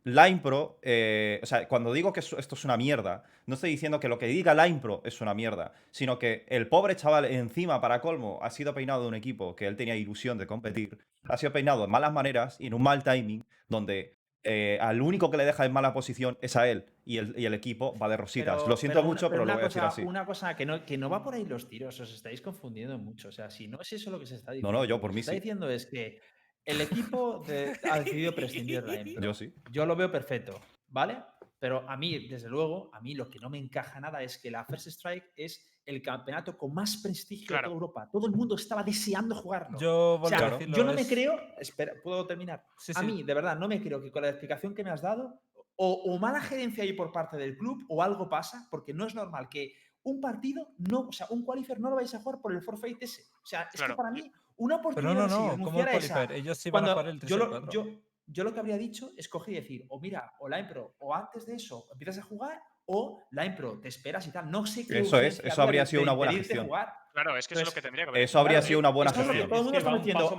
LinePro, 0.04 0.80
eh, 0.82 1.38
o 1.42 1.46
sea, 1.46 1.68
cuando 1.68 1.92
digo 1.92 2.12
que 2.12 2.20
esto 2.20 2.36
es 2.36 2.64
una 2.64 2.76
mierda, 2.76 3.22
no 3.46 3.54
estoy 3.54 3.70
diciendo 3.70 4.00
que 4.00 4.08
lo 4.08 4.18
que 4.18 4.26
diga 4.26 4.52
LinePro 4.52 5.00
es 5.04 5.20
una 5.20 5.32
mierda, 5.32 5.72
sino 5.92 6.18
que 6.18 6.44
el 6.48 6.66
pobre 6.66 6.96
chaval 6.96 7.24
encima, 7.26 7.80
para 7.80 8.00
colmo, 8.00 8.40
ha 8.42 8.50
sido 8.50 8.74
peinado 8.74 9.02
de 9.02 9.08
un 9.08 9.14
equipo 9.14 9.54
que 9.54 9.66
él 9.66 9.76
tenía 9.76 9.94
ilusión 9.94 10.38
de 10.38 10.46
competir, 10.46 10.98
ha 11.28 11.36
sido 11.36 11.52
peinado 11.52 11.82
de 11.82 11.86
malas 11.86 12.12
maneras 12.12 12.56
y 12.58 12.66
en 12.66 12.74
un 12.74 12.82
mal 12.82 13.04
timing, 13.04 13.44
donde 13.68 14.16
eh, 14.44 14.78
al 14.80 15.00
único 15.00 15.30
que 15.30 15.36
le 15.36 15.44
deja 15.44 15.64
en 15.64 15.72
mala 15.72 15.92
posición 15.92 16.36
es 16.40 16.56
a 16.56 16.68
él 16.68 16.84
y 17.04 17.18
el, 17.18 17.34
y 17.38 17.44
el 17.46 17.54
equipo 17.54 17.96
va 17.98 18.08
de 18.08 18.16
rositas. 18.16 18.56
Pero- 18.56 18.68
lo 18.68 18.76
siento 18.76 18.94
pero 18.98 19.06
una- 19.06 19.14
mucho, 19.14 19.30
pero, 19.30 19.44
lo 19.44 19.52
voy 19.52 19.62
a 19.62 19.64
decir 19.66 19.82
así. 19.82 20.02
Una 20.02 20.26
cosa 20.26 20.56
que 20.56 20.66
no, 20.66 20.84
que 20.84 20.98
no 20.98 21.08
va 21.08 21.22
por 21.22 21.34
ahí 21.34 21.44
los 21.44 21.68
tiros, 21.68 21.98
os 22.00 22.12
estáis 22.12 22.40
confundiendo 22.42 22.98
mucho. 22.98 23.28
O 23.28 23.32
sea, 23.32 23.50
si 23.50 23.68
no 23.68 23.80
es 23.80 23.92
eso 23.92 24.10
lo 24.10 24.18
que 24.18 24.26
se 24.26 24.34
está 24.36 24.50
No, 24.50 24.54
diciendo. 24.56 24.72
no, 24.78 24.84
yo 24.84 24.96
lo 24.96 25.00
por 25.00 25.10
que 25.10 25.14
mí 25.16 25.22
se 25.22 25.30
está 25.30 25.32
sí. 25.32 25.40
diciendo 25.40 25.70
es 25.70 25.86
que 25.86 26.20
el 26.64 26.80
equipo 26.80 27.42
de- 27.46 27.72
ha 27.90 27.98
decidido 28.00 28.34
prescindir 28.34 28.82
de 28.82 28.92
la 28.96 29.00
impro. 29.08 29.22
Yo 29.24 29.34
sí. 29.34 29.54
Yo 29.70 29.86
lo 29.86 29.94
veo 29.96 30.10
perfecto, 30.10 30.58
¿vale? 30.88 31.18
Pero 31.62 31.88
a 31.88 31.96
mí, 31.96 32.26
desde 32.26 32.48
luego, 32.48 32.90
a 32.92 33.00
mí 33.00 33.14
lo 33.14 33.30
que 33.30 33.38
no 33.38 33.48
me 33.48 33.56
encaja 33.56 34.00
nada 34.00 34.20
es 34.20 34.36
que 34.36 34.50
la 34.50 34.64
First 34.64 34.88
Strike 34.88 35.30
es 35.36 35.64
el 35.86 36.02
campeonato 36.02 36.58
con 36.58 36.74
más 36.74 36.96
prestigio 36.96 37.46
Claro. 37.46 37.68
de 37.68 37.68
toda 37.68 37.74
Europa. 37.74 38.08
Todo 38.10 38.26
el 38.26 38.32
mundo 38.32 38.56
estaba 38.56 38.82
deseando 38.82 39.36
jugarlo. 39.36 39.78
Yo 39.78 40.18
O 40.20 40.26
sea, 40.26 40.50
decirlo. 40.50 40.76
yo 40.76 40.82
no 40.82 40.92
me 40.92 41.02
es- 41.02 41.08
creo. 41.08 41.38
Espera, 41.56 41.92
¿puedo 42.02 42.26
terminar? 42.26 42.64
Sí, 42.78 42.90
A 42.96 42.98
sí. 42.98 43.06
mí, 43.06 43.22
de 43.22 43.32
verdad, 43.32 43.56
no 43.56 43.68
me 43.68 43.80
creo 43.80 44.02
que 44.02 44.10
con 44.10 44.22
la 44.22 44.30
explicación 44.30 44.74
que 44.74 44.82
me 44.82 44.90
has 44.90 45.02
dado, 45.02 45.40
o, 45.76 45.92
o 45.92 46.18
mala 46.18 46.40
gerencia 46.40 46.82
hay 46.82 46.94
por 46.94 47.12
parte 47.12 47.36
del 47.36 47.56
club, 47.56 47.86
o 47.88 48.02
algo 48.02 48.28
pasa, 48.28 48.66
porque 48.68 48.92
no 48.92 49.06
es 49.06 49.14
normal 49.14 49.48
que 49.48 49.72
un 50.02 50.20
partido, 50.20 50.66
no, 50.78 51.02
o 51.02 51.12
sea, 51.12 51.28
un 51.30 51.44
qualifier 51.44 51.78
no 51.78 51.90
lo 51.90 51.94
vais 51.94 52.12
a 52.12 52.18
jugar 52.18 52.40
por 52.40 52.52
el 52.52 52.60
forfeit 52.60 53.00
ese. 53.00 53.22
O 53.40 53.46
sea, 53.46 53.68
es 53.72 53.76
Claro. 53.78 53.94
que 53.94 53.96
para 53.98 54.10
mí, 54.10 54.32
una 54.56 54.78
Pero 54.78 54.90
oportunidad 54.90 55.28
no, 55.28 55.46
no, 55.46 55.52
si 55.52 55.58
no. 55.58 55.64
¿Cómo 55.64 55.80
el 55.80 55.86
a 55.86 55.92
esa- 55.92 56.14
qualifier? 56.14 56.40
Ellos 56.40 56.58
sí 56.58 56.70
van 56.72 56.86
a 56.86 56.88
jugar 56.90 57.06
el 57.06 57.20
3 57.20 57.30
yo, 57.30 57.36
lo, 57.38 57.48
4. 57.50 57.70
yo, 57.70 57.86
yo 58.26 58.44
lo 58.44 58.52
que 58.54 58.60
habría 58.60 58.78
dicho 58.78 59.12
es 59.16 59.28
coger 59.28 59.54
y 59.54 59.60
decir, 59.60 59.84
o 59.88 60.00
mira, 60.00 60.32
o 60.40 60.48
la 60.48 60.58
Impro, 60.60 60.94
o 60.98 61.14
antes 61.14 61.46
de 61.46 61.54
eso 61.56 61.86
empiezas 61.92 62.18
a 62.18 62.22
jugar, 62.22 62.60
o 62.86 63.22
la 63.30 63.44
Impro 63.46 63.80
te 63.80 63.88
esperas 63.88 64.26
y 64.26 64.32
tal. 64.32 64.50
No 64.50 64.66
sé 64.66 64.86
qué 64.86 65.00
Eso 65.00 65.20
es, 65.20 65.40
eso 65.40 65.62
habría 65.62 65.86
sido 65.86 66.02
una 66.02 66.12
buena 66.12 66.32
gestión. 66.32 66.66
jugar. 66.66 66.92
Claro, 67.12 67.36
es 67.36 67.46
que 67.46 67.52
eso 67.54 67.60
es 67.60 67.66
lo 67.66 67.70
Entonces, 67.70 67.74
que 67.74 67.82
tendría 67.82 68.04
que 68.06 68.08
haber. 68.08 68.22
Eso 68.22 68.38
habría 68.38 68.54
Claro, 68.54 68.66
sido 68.66 68.78
una 68.78 68.88
buena 68.88 69.12
gestión. 69.12 69.48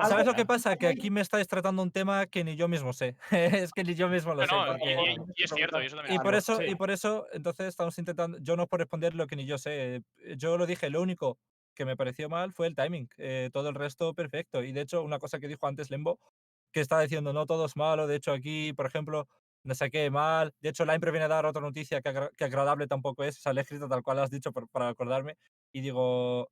¿Sabes 0.08 0.26
lo 0.26 0.34
que 0.34 0.46
pasa? 0.46 0.76
Que 0.76 0.88
aquí 0.88 1.12
me 1.12 1.22
estáis 1.22 1.48
tratando 1.48 1.84
un 1.84 1.91
tema 1.91 2.26
que 2.26 2.43
ni 2.43 2.56
yo 2.56 2.67
mismo 2.67 2.93
sé. 2.93 3.15
es 3.69 3.72
que 3.72 3.84
ni 3.84 3.93
yo 3.93 4.10
mismo 4.10 4.34
lo 4.34 4.41
No, 4.41 4.48
sé. 4.48 4.56
no, 4.56 4.65
porque- 4.65 4.86
y, 4.91 5.12
y- 5.12 5.17
y 5.36 5.43
es 5.43 5.52
cierto, 5.54 5.82
y 5.82 5.86
eso 5.86 5.96
también 5.98 6.15
Y 6.15 6.19
por 6.19 6.34
eso, 6.36 6.58
sí. 6.58 6.64
y 6.68 6.76
por 6.76 6.89
eso, 6.89 7.28
entonces 7.32 7.68
estamos 7.68 7.97
intentando, 7.99 8.39
yo 8.41 8.55
no 8.58 8.66
por 8.68 8.80
responder 8.80 9.14
lo 9.14 9.28
que 9.28 9.36
ni 9.36 9.45
yo 9.45 9.58
sé. 9.60 10.01
Yo 10.36 10.58
lo 10.58 10.66
dije, 10.66 10.89
lo 10.89 11.01
único 11.01 11.38
que 11.76 11.86
me 11.86 11.95
pareció 11.95 12.28
mal 12.28 12.53
fue 12.53 12.66
el 12.68 12.76
timing. 12.76 13.08
eh, 13.18 13.49
todo 13.53 13.70
el 13.70 13.76
resto 13.76 14.14
perfecto. 14.16 14.64
Y 14.64 14.72
de 14.72 14.82
hecho, 14.82 15.03
una 15.03 15.20
cosa 15.20 15.39
que 15.39 15.47
dijo 15.47 15.68
antes 15.68 15.91
Lembo, 15.91 16.20
que 16.74 16.82
estaba 16.82 17.01
diciendo, 17.03 17.32
no 17.32 17.45
todo 17.45 17.65
es 17.65 17.78
malo. 17.78 18.07
De 18.07 18.15
hecho, 18.17 18.34
aquí, 18.34 18.74
por 18.74 18.86
ejemplo, 18.88 19.28
no 19.63 19.76
sé 19.76 19.89
qué 19.91 20.09
mal. 20.09 20.53
De 20.59 20.69
hecho, 20.69 20.84
la 20.86 20.95
impre 20.95 21.11
viene 21.11 21.26
a 21.26 21.30
dar 21.30 21.45
otra 21.45 21.61
noticia 21.61 22.01
que, 22.01 22.09
agra- 22.09 22.32
que 22.36 22.43
agradable 22.43 22.88
tampoco 22.88 23.24
es. 23.24 23.38
O 23.38 23.41
sea, 23.41 23.53
le 23.53 23.61
he 23.61 23.63
escrito 23.63 23.88
tal 23.88 24.03
cual 24.03 24.19
has 24.19 24.32
dicho 24.32 24.51
por- 24.51 24.67
para 24.69 24.89
acordarme. 24.89 25.38
y 25.71 25.82
digo, 25.82 26.49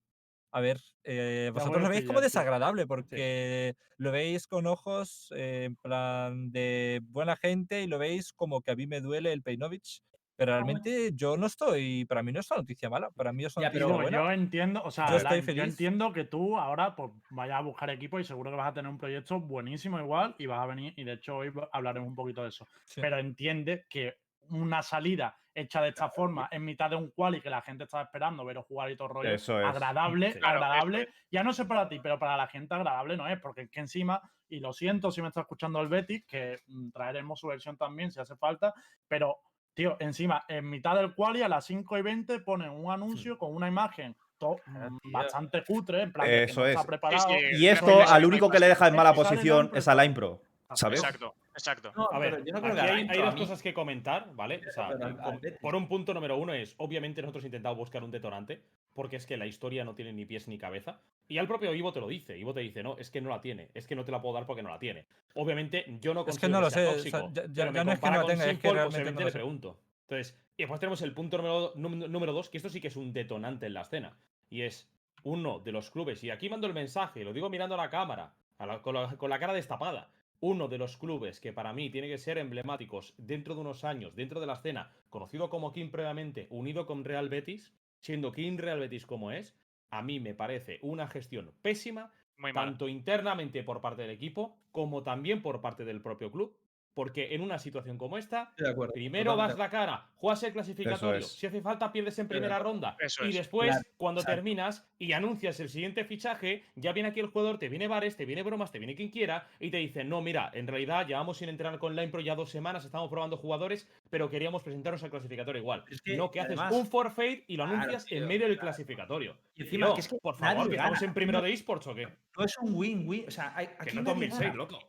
a 0.54 0.62
ver, 0.62 0.82
eh, 1.04 1.52
vosotros 1.54 1.82
lo 1.84 1.90
veis 1.90 2.06
como 2.06 2.20
sí. 2.20 2.24
desagradable 2.26 2.88
porque 2.88 3.76
lo 3.98 4.12
veis 4.12 4.48
con 4.48 4.66
ojos 4.68 5.32
eh, 5.36 5.66
en 5.66 5.76
plan 5.76 6.52
de 6.52 7.02
buena 7.04 7.36
gente 7.36 7.84
y 7.84 7.88
lo 7.88 8.00
veis 8.00 8.34
como 8.34 8.62
que 8.62 8.72
a 8.72 8.76
mí 8.76 8.88
me 8.88 9.00
duele 9.00 9.32
el 9.32 9.44
Peinovich. 9.44 10.02
Pero 10.42 10.54
realmente 10.54 11.12
yo 11.14 11.38
no 11.38 11.46
estoy, 11.46 12.04
para 12.06 12.24
mí 12.24 12.32
no 12.32 12.40
es 12.40 12.50
una 12.50 12.62
noticia 12.62 12.90
mala, 12.90 13.12
para 13.12 13.32
mí 13.32 13.46
es 13.46 13.56
una 13.56 13.66
Ya, 13.66 13.70
noticia 13.70 13.86
pero 13.88 14.02
buena. 14.02 14.18
yo 14.18 14.32
entiendo, 14.32 14.82
o 14.84 14.90
sea, 14.90 15.06
Yo 15.54 15.64
entiendo 15.64 16.12
que 16.12 16.24
tú 16.24 16.58
ahora 16.58 16.96
pues 16.96 17.12
vayas 17.30 17.60
a 17.60 17.62
buscar 17.62 17.92
equipo 17.92 18.20
y 18.20 18.24
seguro 18.24 18.50
que 18.50 18.58
vas 18.58 18.70
a 18.70 18.74
tener 18.74 18.90
un 18.90 18.98
proyecto 18.98 19.40
buenísimo 19.40 20.00
igual 20.00 20.34
y 20.40 20.48
vas 20.48 20.60
a 20.60 20.66
venir, 20.66 20.96
y 20.98 21.04
de 21.04 21.14
hecho 21.14 21.38
hoy 21.38 21.52
hablaremos 21.72 22.10
un 22.10 22.16
poquito 22.16 22.42
de 22.42 22.50
eso. 22.50 22.68
Sí. 22.86 23.02
Pero 23.02 23.20
entiende 23.20 23.86
que 23.88 24.16
una 24.50 24.82
salida 24.82 25.38
hecha 25.54 25.80
de 25.82 25.90
esta 25.90 26.10
forma 26.10 26.48
en 26.52 26.66
mitad 26.66 26.90
de 26.90 26.96
un 26.96 27.12
quali 27.12 27.40
que 27.40 27.50
la 27.52 27.62
gente 27.62 27.84
estaba 27.84 28.04
esperando, 28.04 28.44
veros 28.44 28.66
jugar 28.66 28.90
y 28.90 28.96
todo 28.98 29.10
rollo, 29.10 29.30
Eso 29.30 29.60
es. 29.60 29.66
agradable, 29.68 30.32
Sí. 30.32 30.40
Claro, 30.40 30.58
eso 30.58 30.66
agradable, 30.66 31.10
ya 31.30 31.44
no 31.44 31.54
sé 31.54 31.66
para 31.66 31.88
ti, 31.88 32.00
pero 32.02 32.18
para 32.18 32.36
la 32.36 32.48
gente 32.48 32.74
agradable 32.74 33.16
no 33.16 33.28
es, 33.28 33.40
porque 33.40 33.62
es 33.62 33.70
que 33.70 33.82
encima, 33.82 34.22
y 34.50 34.60
lo 34.60 34.74
siento 34.74 35.12
si 35.12 35.22
me 35.22 35.28
está 35.28 35.42
escuchando 35.42 35.80
el 35.82 35.88
Betis, 35.88 36.24
que 36.26 36.58
mm, 36.66 36.90
traeremos 36.90 37.40
su 37.40 37.48
versión 37.48 37.78
también 37.78 38.12
si 38.12 38.20
hace 38.20 38.36
falta, 38.38 38.74
pero 39.08 39.38
Tío, 39.74 39.96
encima, 40.00 40.44
en 40.48 40.70
mitad 40.70 40.96
del 40.96 41.14
quali 41.16 41.42
a 41.42 41.48
las 41.48 41.66
5 41.66 41.98
y 41.98 42.02
20 42.02 42.40
ponen 42.42 42.70
un 42.72 42.92
anuncio 42.92 43.38
con 43.38 43.56
una 43.56 43.68
imagen 43.68 44.16
tío. 44.38 44.58
bastante 45.04 45.64
cutre, 45.64 46.02
en 46.04 46.12
plan 46.12 46.28
que 46.28 46.54
no 46.56 46.66
es. 46.66 46.76
está 46.76 46.86
preparado. 46.86 47.28
sí, 47.30 47.36
Y 47.62 47.68
esto 47.68 48.02
al 48.08 48.26
único 48.26 48.50
que 48.50 48.60
le 48.60 48.68
deja 48.68 48.88
en 48.88 48.96
mala 48.96 49.14
posición 49.14 49.72
es 49.74 49.88
a 49.88 49.94
Pro. 49.94 50.02
Line 50.04 50.14
Pro, 50.16 50.42
¿sabes? 50.74 51.00
Exacto, 51.00 51.36
exacto. 51.54 51.92
No, 51.96 52.10
A 52.12 52.20
ver, 52.20 52.44
yo 52.44 52.54
no 52.54 52.62
creo 52.62 52.76
que 52.76 52.82
hay, 52.82 53.02
intro, 53.02 53.16
hay 53.16 53.22
a 53.22 53.26
dos 53.32 53.36
cosas 53.40 53.62
que 53.62 53.74
comentar, 53.74 54.28
¿vale? 54.34 54.62
O 54.68 54.72
sea, 54.72 54.88
al- 54.88 55.20
al 55.22 55.40
por 55.62 55.76
un 55.76 55.88
punto 55.88 56.14
número 56.14 56.38
uno 56.38 56.54
es, 56.54 56.74
obviamente 56.78 57.22
nosotros 57.22 57.46
intentamos 57.46 57.78
buscar 57.78 58.04
un 58.04 58.12
detonante, 58.12 58.62
porque 58.94 59.16
es 59.16 59.26
que 59.26 59.38
la 59.38 59.46
historia 59.46 59.84
no 59.86 59.96
tiene 59.96 60.14
ni 60.14 60.26
pies 60.26 60.48
ni 60.48 60.58
cabeza. 60.58 61.00
Y 61.28 61.38
al 61.38 61.48
propio 61.48 61.74
Ivo 61.74 61.94
te 61.94 62.00
lo 62.02 62.08
dice. 62.08 62.38
Ivo 62.38 62.54
te 62.54 62.60
dice, 62.60 62.84
no, 62.84 62.98
es 62.98 63.10
que 63.10 63.22
no 63.22 63.30
la 63.30 63.42
tiene, 63.42 63.70
es 63.74 63.88
que 63.88 63.96
no 63.96 64.04
te 64.04 64.12
la 64.12 64.22
puedo 64.22 64.36
dar 64.36 64.46
porque 64.46 64.64
no 64.64 64.70
la 64.70 64.80
tiene. 64.80 65.06
Obviamente, 65.36 65.86
yo 66.02 66.14
no 66.14 66.22
Es 66.22 66.26
que 66.38 66.50
considero 66.50 66.54
no 66.54 66.62
lo 66.62 66.70
sea 66.70 66.84
sé, 66.84 66.88
o 66.88 66.94
tóxico, 66.94 67.18
sea, 67.18 67.30
ya- 67.34 67.44
ya- 67.54 67.72
ya 67.72 67.84
no 67.84 67.92
es 67.94 68.00
que 68.00 68.10
no 68.10 68.22
la 68.22 68.26
tenga, 68.28 68.34
es 68.34 68.40
que 68.40 68.52
Simple, 68.52 68.62
pues 68.62 68.74
realmente 68.74 68.96
obviamente 68.96 69.14
no 69.14 69.20
lo 69.22 69.26
le 69.26 69.32
sé. 69.32 69.38
pregunto. 69.38 69.78
Entonces, 70.10 70.42
y 70.58 70.64
después 70.64 70.80
tenemos 70.82 71.02
el 71.02 71.14
punto 71.14 71.38
número, 71.38 72.08
número 72.10 72.34
dos, 72.34 72.50
que 72.50 72.58
esto 72.58 72.70
sí 72.70 72.82
que 72.82 72.90
es 72.90 72.98
un 72.98 73.14
detonante 73.14 73.66
en 73.68 73.74
la 73.74 73.82
escena. 73.82 74.18
Y 74.50 74.64
es 74.64 74.90
uno 75.24 75.60
de 75.60 75.72
los 75.72 75.90
clubes, 75.90 76.22
y 76.24 76.30
aquí 76.32 76.50
mando 76.50 76.68
el 76.68 76.74
mensaje, 76.74 77.24
lo 77.24 77.32
digo 77.32 77.50
mirando 77.50 77.76
a 77.76 77.78
la 77.78 77.90
cámara, 77.90 78.34
a 78.58 78.66
la- 78.66 78.82
con, 78.82 78.96
la, 78.96 79.16
con 79.18 79.30
la 79.30 79.40
cara 79.40 79.54
destapada. 79.54 80.10
Uno 80.42 80.68
de 80.68 80.80
los 80.80 80.98
clubes 80.98 81.40
que 81.40 81.54
para 81.54 81.72
mí 81.72 81.92
tiene 81.92 82.08
que 82.10 82.18
ser 82.18 82.40
emblemáticos 82.40 83.14
dentro 83.18 83.54
de 83.56 83.62
unos 83.62 83.84
años, 83.84 84.16
dentro 84.16 84.42
de 84.42 84.48
la 84.48 84.54
escena, 84.54 84.92
conocido 85.12 85.50
como 85.50 85.72
King 85.72 85.90
previamente, 85.92 86.48
unido 86.50 86.86
con 86.88 87.06
Real 87.06 87.30
Betis, 87.30 87.72
siendo 88.02 88.32
King 88.32 88.58
Real 88.58 88.80
Betis 88.80 89.06
como 89.06 89.32
es, 89.32 89.58
a 89.90 90.02
mí 90.02 90.20
me 90.20 90.34
parece 90.34 90.80
una 90.82 91.08
gestión 91.08 91.54
pésima, 91.62 92.14
Muy 92.38 92.54
tanto 92.54 92.88
internamente 92.88 93.64
por 93.64 93.82
parte 93.82 94.04
del 94.04 94.12
equipo, 94.12 94.58
como 94.72 95.04
también 95.04 95.42
por 95.42 95.62
parte 95.62 95.86
del 95.86 96.02
propio 96.02 96.32
club. 96.32 96.58
Porque 96.94 97.34
en 97.34 97.42
una 97.42 97.58
situación 97.58 97.98
como 97.98 98.18
esta, 98.18 98.50
Estoy 98.50 98.66
de 98.66 98.72
acuerdo. 98.72 98.94
Primero 98.94 99.32
totalmente. 99.32 99.62
das 99.62 99.72
la 99.72 99.72
cara, 99.72 100.10
juegas 100.16 100.44
el 100.44 100.52
clasificatorio. 100.54 101.20
es. 101.20 101.28
Si 101.32 101.48
hace 101.48 101.62
falta, 101.62 101.92
pierdes 101.92 102.20
en 102.20 102.28
primera 102.28 102.60
ronda. 102.60 102.98
Y 103.24 103.30
es. 103.30 103.36
después, 103.36 103.70
Claro, 103.70 103.84
cuando 103.98 104.22
terminas 104.24 104.86
y 105.00 105.14
anuncias 105.14 105.60
el 105.62 105.70
siguiente 105.70 106.04
fichaje, 106.04 106.66
ya 106.76 106.92
viene 106.92 107.10
aquí 107.10 107.22
el 107.22 107.28
jugador, 107.28 107.60
te 107.60 107.70
viene 107.70 107.88
Vares, 107.88 108.18
te 108.18 108.26
viene 108.26 108.44
Bromas, 108.44 108.72
te 108.74 108.80
viene 108.80 108.96
quien 108.96 109.10
quiera, 109.10 109.48
y 109.60 109.72
te 109.72 109.78
dicen: 109.78 110.10
No, 110.10 110.22
mira, 110.22 110.52
en 110.54 110.68
realidad 110.68 111.08
llevamos 111.08 111.38
sin 111.38 111.48
entrenar 111.48 111.80
con 111.80 111.96
Line 111.96 112.10
Pro 112.10 112.20
ya 112.20 112.36
dos 112.36 112.50
semanas, 112.50 112.84
estamos 112.84 113.10
probando 113.10 113.38
jugadores, 113.38 113.88
pero 114.10 114.30
queríamos 114.30 114.62
presentarnos 114.62 115.02
al 115.04 115.12
clasificatorio 115.12 115.62
igual. 115.62 115.86
Es 115.90 116.02
que, 116.02 116.18
no, 116.18 116.30
que 116.30 116.42
haces 116.42 116.60
un 116.72 116.86
forfait 116.88 117.46
y 117.48 117.56
lo 117.56 117.64
Claro, 117.64 117.80
anuncias 117.80 118.06
tío, 118.06 118.18
en 118.18 118.28
medio 118.28 118.48
del 118.48 118.60
clasificatorio. 118.60 119.38
Y 119.56 119.64
encima, 119.64 119.94
que 119.94 120.02
es 120.02 120.08
que 120.10 120.18
por 120.18 120.36
favor, 120.36 120.68
que 120.70 120.76
estamos 120.76 121.02
en 121.02 121.14
primero 121.14 121.40
No- 121.40 121.46
de 121.46 121.54
esports 121.54 121.88
o 121.88 121.96
qué? 121.96 122.08
No 122.38 122.44
es 122.46 122.58
un 122.58 122.74
win-win. 122.76 123.26
O 123.28 123.32
sea, 123.32 123.54
hay- 123.56 123.68
Que 123.68 123.74
aquí 123.80 123.96
no 123.96 124.02
es 124.02 124.08
nadie 124.08 124.28
2006, 124.28 124.40
gana. 124.42 124.54
loco. 124.56 124.80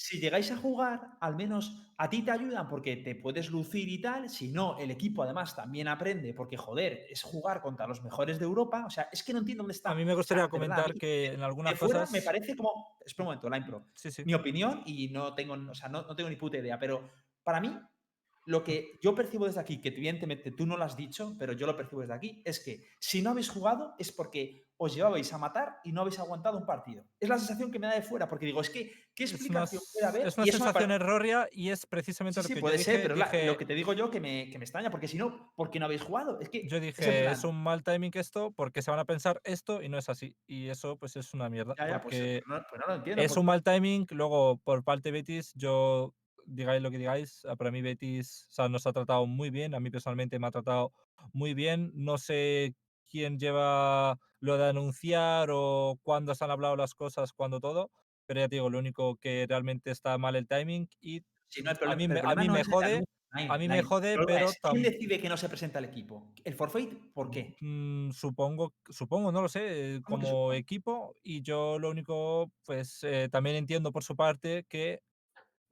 Si 0.00 0.20
llegáis 0.20 0.48
a 0.52 0.56
jugar, 0.56 1.16
al 1.20 1.34
menos 1.34 1.76
a 1.96 2.08
ti 2.08 2.22
te 2.22 2.30
ayudan 2.30 2.68
porque 2.68 2.98
te 2.98 3.16
puedes 3.16 3.50
lucir 3.50 3.88
y 3.88 4.00
tal. 4.00 4.30
Si 4.30 4.46
no, 4.46 4.78
el 4.78 4.92
equipo 4.92 5.24
además 5.24 5.56
también 5.56 5.88
aprende 5.88 6.32
porque, 6.34 6.56
joder, 6.56 7.06
es 7.10 7.24
jugar 7.24 7.60
contra 7.60 7.88
los 7.88 8.00
mejores 8.04 8.38
de 8.38 8.44
Europa. 8.44 8.84
O 8.86 8.90
sea, 8.90 9.08
es 9.10 9.24
que 9.24 9.32
no 9.32 9.40
entiendo 9.40 9.64
dónde 9.64 9.72
está. 9.72 9.90
A 9.90 9.96
mí 9.96 10.04
me 10.04 10.14
O 10.14 10.22
sea, 10.22 10.36
gustaría 10.36 10.46
verdad, 10.46 10.50
comentar 10.50 10.94
que 10.94 11.32
en 11.32 11.42
de 11.42 11.44
algunas 11.44 11.74
fuera 11.76 12.06
cosas. 12.06 12.12
me 12.12 12.22
parece 12.22 12.54
como. 12.54 12.96
Espera 13.04 13.24
un 13.24 13.26
momento, 13.34 13.50
Line 13.50 13.66
Pro. 13.66 13.86
Sí, 13.94 14.12
sí. 14.12 14.24
Mi 14.24 14.34
opinión 14.34 14.82
y 14.86 15.08
no 15.08 15.34
tengo, 15.34 15.54
o 15.54 15.74
sea, 15.74 15.88
no, 15.88 16.02
no 16.02 16.14
tengo 16.14 16.30
ni 16.30 16.36
puta 16.36 16.58
idea, 16.58 16.78
pero 16.78 17.10
para 17.42 17.60
mí, 17.60 17.76
lo 18.48 18.64
que 18.64 18.98
yo 19.02 19.14
percibo 19.14 19.44
desde 19.46 19.60
aquí, 19.60 19.78
que 19.80 19.88
evidentemente 19.88 20.50
tú 20.52 20.64
no 20.66 20.76
lo 20.76 20.84
has 20.84 20.96
dicho, 20.96 21.36
pero 21.38 21.52
yo 21.52 21.66
lo 21.66 21.76
percibo 21.76 22.00
desde 22.00 22.14
aquí, 22.14 22.42
es 22.44 22.60
que 22.60 22.82
si 22.98 23.20
no 23.20 23.30
habéis 23.30 23.50
jugado 23.50 23.94
es 23.98 24.10
porque 24.10 24.64
os 24.80 24.94
llevabais 24.94 25.30
a 25.32 25.38
matar 25.38 25.78
y 25.84 25.90
no 25.92 26.00
habéis 26.02 26.18
aguantado 26.20 26.56
un 26.56 26.64
partido. 26.64 27.04
Es 27.20 27.28
la 27.28 27.36
sensación 27.36 27.70
que 27.70 27.78
me 27.80 27.88
da 27.88 27.94
de 27.94 28.00
fuera, 28.02 28.28
porque 28.28 28.46
digo, 28.46 28.60
es 28.60 28.70
que, 28.70 28.90
¿qué 29.14 29.24
Es 29.24 29.32
una, 29.32 29.38
explicación 29.64 29.82
puede 29.92 30.06
haber? 30.06 30.28
es 30.28 30.36
una 30.38 30.46
Y 30.46 30.50
sensación 30.52 30.90
errónea 30.92 31.48
y 31.52 31.70
es 31.70 31.84
precisamente 31.84 32.40
Sí, 32.40 32.44
lo 32.44 32.48
sí, 32.48 32.54
que 32.54 32.60
puede 32.60 32.78
yo 32.78 32.84
ser, 32.84 32.94
dije. 32.94 33.02
pero 33.02 33.16
la- 33.16 33.24
dije- 33.30 33.46
lo 33.46 33.58
que 33.58 33.66
te 33.66 33.74
digo 33.74 33.92
yo 33.92 34.08
que 34.08 34.20
me, 34.20 34.48
que 34.50 34.58
me 34.58 34.64
extraña, 34.64 34.88
porque 34.90 35.08
si 35.08 35.18
no, 35.18 35.52
¿por 35.56 35.70
qué 35.70 35.78
no 35.80 35.86
habéis 35.86 36.02
jugado? 36.02 36.40
Es 36.40 36.48
que 36.48 36.66
Yo 36.68 36.78
dije, 36.80 37.26
es 37.30 37.42
un 37.44 37.60
mal 37.62 37.82
timing 37.82 38.12
esto 38.14 38.52
porque 38.52 38.80
se 38.80 38.90
van 38.92 39.00
a 39.00 39.04
pensar 39.04 39.40
esto 39.44 39.82
y 39.82 39.88
no 39.88 39.98
es 39.98 40.08
así. 40.08 40.34
Y 40.46 40.68
eso 40.68 40.96
pues 40.96 41.16
es 41.16 41.34
una 41.34 41.50
mierda. 41.50 41.74
Ya, 41.76 41.88
ya, 41.88 42.00
pues, 42.00 42.42
no, 42.46 42.64
pues 42.70 42.80
no 42.80 42.86
lo 42.86 42.94
entiendo. 42.94 43.20
es 43.20 43.28
porque- 43.28 43.40
un 43.40 43.46
mal 43.46 43.62
timing. 43.62 44.06
Luego, 44.10 44.58
por 44.64 44.84
parte 44.84 45.08
de 45.08 45.12
Betis, 45.12 45.52
yo 45.56 46.14
digáis 46.48 46.82
lo 46.82 46.90
que 46.90 46.98
digáis, 46.98 47.44
ah, 47.46 47.56
para 47.56 47.70
mí 47.70 47.82
Betis 47.82 48.46
o 48.50 48.52
sea, 48.52 48.68
nos 48.68 48.86
ha 48.86 48.92
tratado 48.92 49.26
muy 49.26 49.50
bien. 49.50 49.74
A 49.74 49.80
mí 49.80 49.90
personalmente 49.90 50.38
me 50.38 50.46
ha 50.48 50.50
tratado 50.50 50.92
muy 51.32 51.54
bien. 51.54 51.92
No 51.94 52.18
sé 52.18 52.74
quién 53.08 53.38
lleva 53.38 54.18
lo 54.40 54.56
de 54.58 54.68
anunciar 54.68 55.48
o 55.52 55.98
cuándo 56.02 56.34
se 56.34 56.44
han 56.44 56.50
hablado 56.50 56.76
las 56.76 56.94
cosas, 56.94 57.32
cuándo 57.32 57.60
todo. 57.60 57.90
Pero 58.26 58.40
ya 58.40 58.48
te 58.48 58.56
digo, 58.56 58.70
lo 58.70 58.78
único 58.78 59.16
que 59.16 59.46
realmente 59.48 59.90
está 59.90 60.18
mal 60.18 60.36
el 60.36 60.46
timing 60.48 60.88
y 61.00 61.22
si 61.50 61.62
no, 61.62 61.70
el 61.70 61.76
a 61.76 61.78
problema- 61.80 61.96
mí 61.96 62.08
pero 62.08 62.20
me- 62.20 62.20
a 62.20 62.34
problema 62.34 62.44
mí 62.44 62.46
no 62.46 62.52
me 62.52 62.64
jode- 62.64 63.04
Line, 63.32 63.48
a 63.50 63.58
mí 63.58 63.68
me 63.68 63.76
Line. 63.76 63.82
jode, 63.82 64.08
El 64.08 64.14
problema 64.14 64.36
pero 64.36 64.50
es, 64.50 64.58
¿Quién 64.68 64.82
decide 64.82 65.20
que 65.20 65.28
no 65.28 65.36
se 65.36 65.48
presenta 65.48 65.78
el 65.78 65.86
equipo? 65.86 66.32
¿El 66.44 66.54
forfeit? 66.54 67.12
¿Por 67.14 67.30
qué? 67.30 67.56
Mm, 67.60 68.10
supongo, 68.12 68.74
supongo, 68.88 69.32
no 69.32 69.42
lo 69.42 69.48
sé, 69.48 69.96
eh, 69.96 70.02
¿Cómo 70.02 70.18
que 70.18 70.26
como 70.30 70.52
equipo 70.52 71.14
y 71.24 71.42
yo 71.42 71.78
lo 71.80 71.90
único, 71.90 72.52
pues 72.64 73.02
eh, 73.02 73.28
también 73.32 73.56
entiendo 73.56 73.90
por 73.92 74.04
su 74.04 74.14
parte 74.14 74.64
que 74.68 75.00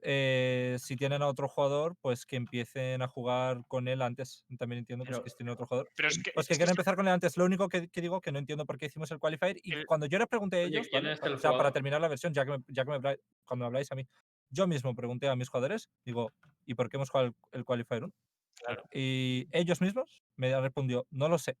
eh, 0.09 0.77
si 0.79 0.95
tienen 0.95 1.21
a 1.21 1.27
otro 1.27 1.49
jugador, 1.49 1.97
pues 1.99 2.25
que 2.25 2.37
empiecen 2.37 3.01
a 3.01 3.09
jugar 3.09 3.65
con 3.67 3.89
él 3.89 4.01
antes. 4.01 4.45
También 4.57 4.79
entiendo 4.79 5.03
pues, 5.03 5.17
Pero- 5.17 5.23
que 5.25 5.29
si 5.29 5.35
tienen 5.35 5.51
otro 5.51 5.67
jugador. 5.67 5.91
Pero 5.95 6.07
es 6.07 6.23
que. 6.23 6.31
Pues 6.31 6.47
que 6.47 6.55
quieren 6.55 6.71
empezar 6.71 6.95
con 6.95 7.05
él 7.07 7.13
antes. 7.13 7.35
Lo 7.35 7.43
único 7.43 7.67
que, 7.67 7.89
que 7.89 7.99
digo 7.99 8.21
que 8.21 8.31
no 8.31 8.39
entiendo 8.39 8.65
por 8.65 8.77
qué 8.77 8.85
hicimos 8.85 9.11
el 9.11 9.19
qualifier. 9.19 9.57
Y 9.63 9.73
El- 9.73 9.85
cuando 9.85 10.05
yo 10.05 10.17
les 10.17 10.27
pregunté 10.27 10.57
a 10.57 10.61
ellos, 10.61 10.87
¿quién 10.89 11.03
¿vale? 11.03 11.19
el 11.21 11.33
o 11.33 11.37
sea, 11.37 11.51
para 11.57 11.71
terminar 11.73 11.99
la 11.99 12.07
versión, 12.07 12.33
ya 12.33 12.45
que, 12.45 12.51
me- 12.51 12.63
ya 12.69 12.85
que 12.85 12.91
me 12.91 13.17
cuando 13.45 13.63
me 13.63 13.65
habláis 13.67 13.91
a 13.91 13.95
mí, 13.95 14.07
yo 14.49 14.65
mismo 14.65 14.95
pregunté 14.95 15.27
a 15.27 15.35
mis 15.35 15.49
jugadores, 15.49 15.89
digo, 16.05 16.31
¿y 16.65 16.73
por 16.75 16.89
qué 16.89 16.95
hemos 16.95 17.09
jugado 17.09 17.27
el, 17.27 17.35
el 17.51 17.65
qualifier 17.65 18.05
1? 18.05 18.13
Claro. 18.55 18.83
Y 18.93 19.47
ellos 19.51 19.81
mismos 19.81 20.23
me 20.37 20.57
respondió, 20.61 21.05
no 21.11 21.27
lo 21.27 21.37
sé. 21.37 21.57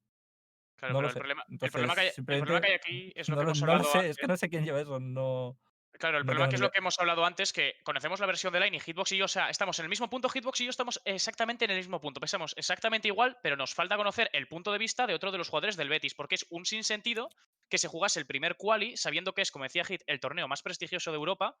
Claro, 0.77 0.93
no 0.93 0.99
pero 0.99 1.01
lo 1.01 1.07
el 1.07 1.13
sé. 1.13 1.19
problema, 1.19 1.43
el, 1.47 1.53
Entonces, 1.53 1.71
problema 1.73 1.95
que 1.95 2.01
hay, 2.01 2.07
el 2.15 2.23
problema 2.25 2.61
que 2.61 2.67
hay 2.67 2.73
aquí 2.75 3.11
es 3.15 3.27
lo 3.29 3.35
no 3.35 3.41
que 3.41 3.59
lo, 3.59 3.65
no 3.67 3.75
lo 3.77 3.83
sé, 3.83 3.97
antes. 3.97 4.11
es 4.11 4.17
que 4.17 4.27
no 4.27 4.37
sé 4.37 4.47
quién 4.49 4.63
lleva 4.63 4.79
eso, 4.79 4.99
no. 4.99 5.57
Claro, 5.97 6.17
el 6.17 6.25
problema 6.25 6.45
tengo 6.45 6.49
que 6.51 6.55
es 6.55 6.61
lo 6.61 6.71
que 6.71 6.77
hemos 6.79 6.99
hablado 6.99 7.25
antes, 7.25 7.51
que 7.53 7.75
conocemos 7.83 8.19
la 8.19 8.25
versión 8.27 8.53
de 8.53 8.59
Line 8.59 8.77
y 8.77 8.79
Hitbox 8.79 9.11
y 9.13 9.17
yo, 9.17 9.25
o 9.25 9.27
sea, 9.27 9.49
estamos 9.49 9.77
en 9.79 9.85
el 9.85 9.89
mismo 9.89 10.09
punto, 10.09 10.29
Hitbox 10.29 10.61
y 10.61 10.65
yo 10.65 10.69
estamos 10.69 11.01
exactamente 11.05 11.65
en 11.65 11.71
el 11.71 11.77
mismo 11.77 11.99
punto. 11.99 12.19
Pensamos 12.19 12.53
exactamente 12.57 13.07
igual, 13.07 13.37
pero 13.41 13.55
nos 13.55 13.73
falta 13.73 13.97
conocer 13.97 14.29
el 14.33 14.47
punto 14.47 14.71
de 14.71 14.77
vista 14.77 15.07
de 15.07 15.13
otro 15.15 15.31
de 15.31 15.37
los 15.37 15.49
jugadores 15.49 15.75
del 15.77 15.89
Betis, 15.89 16.13
porque 16.13 16.35
es 16.35 16.45
un 16.49 16.65
sinsentido 16.65 17.29
que 17.69 17.77
se 17.77 17.87
jugase 17.87 18.19
el 18.19 18.25
primer 18.27 18.55
quali, 18.57 18.95
sabiendo 18.97 19.33
que 19.33 19.41
es, 19.41 19.51
como 19.51 19.63
decía 19.63 19.83
Hit, 19.85 20.01
el 20.07 20.19
torneo 20.19 20.47
más 20.47 20.61
prestigioso 20.61 21.11
de 21.11 21.17
Europa, 21.17 21.55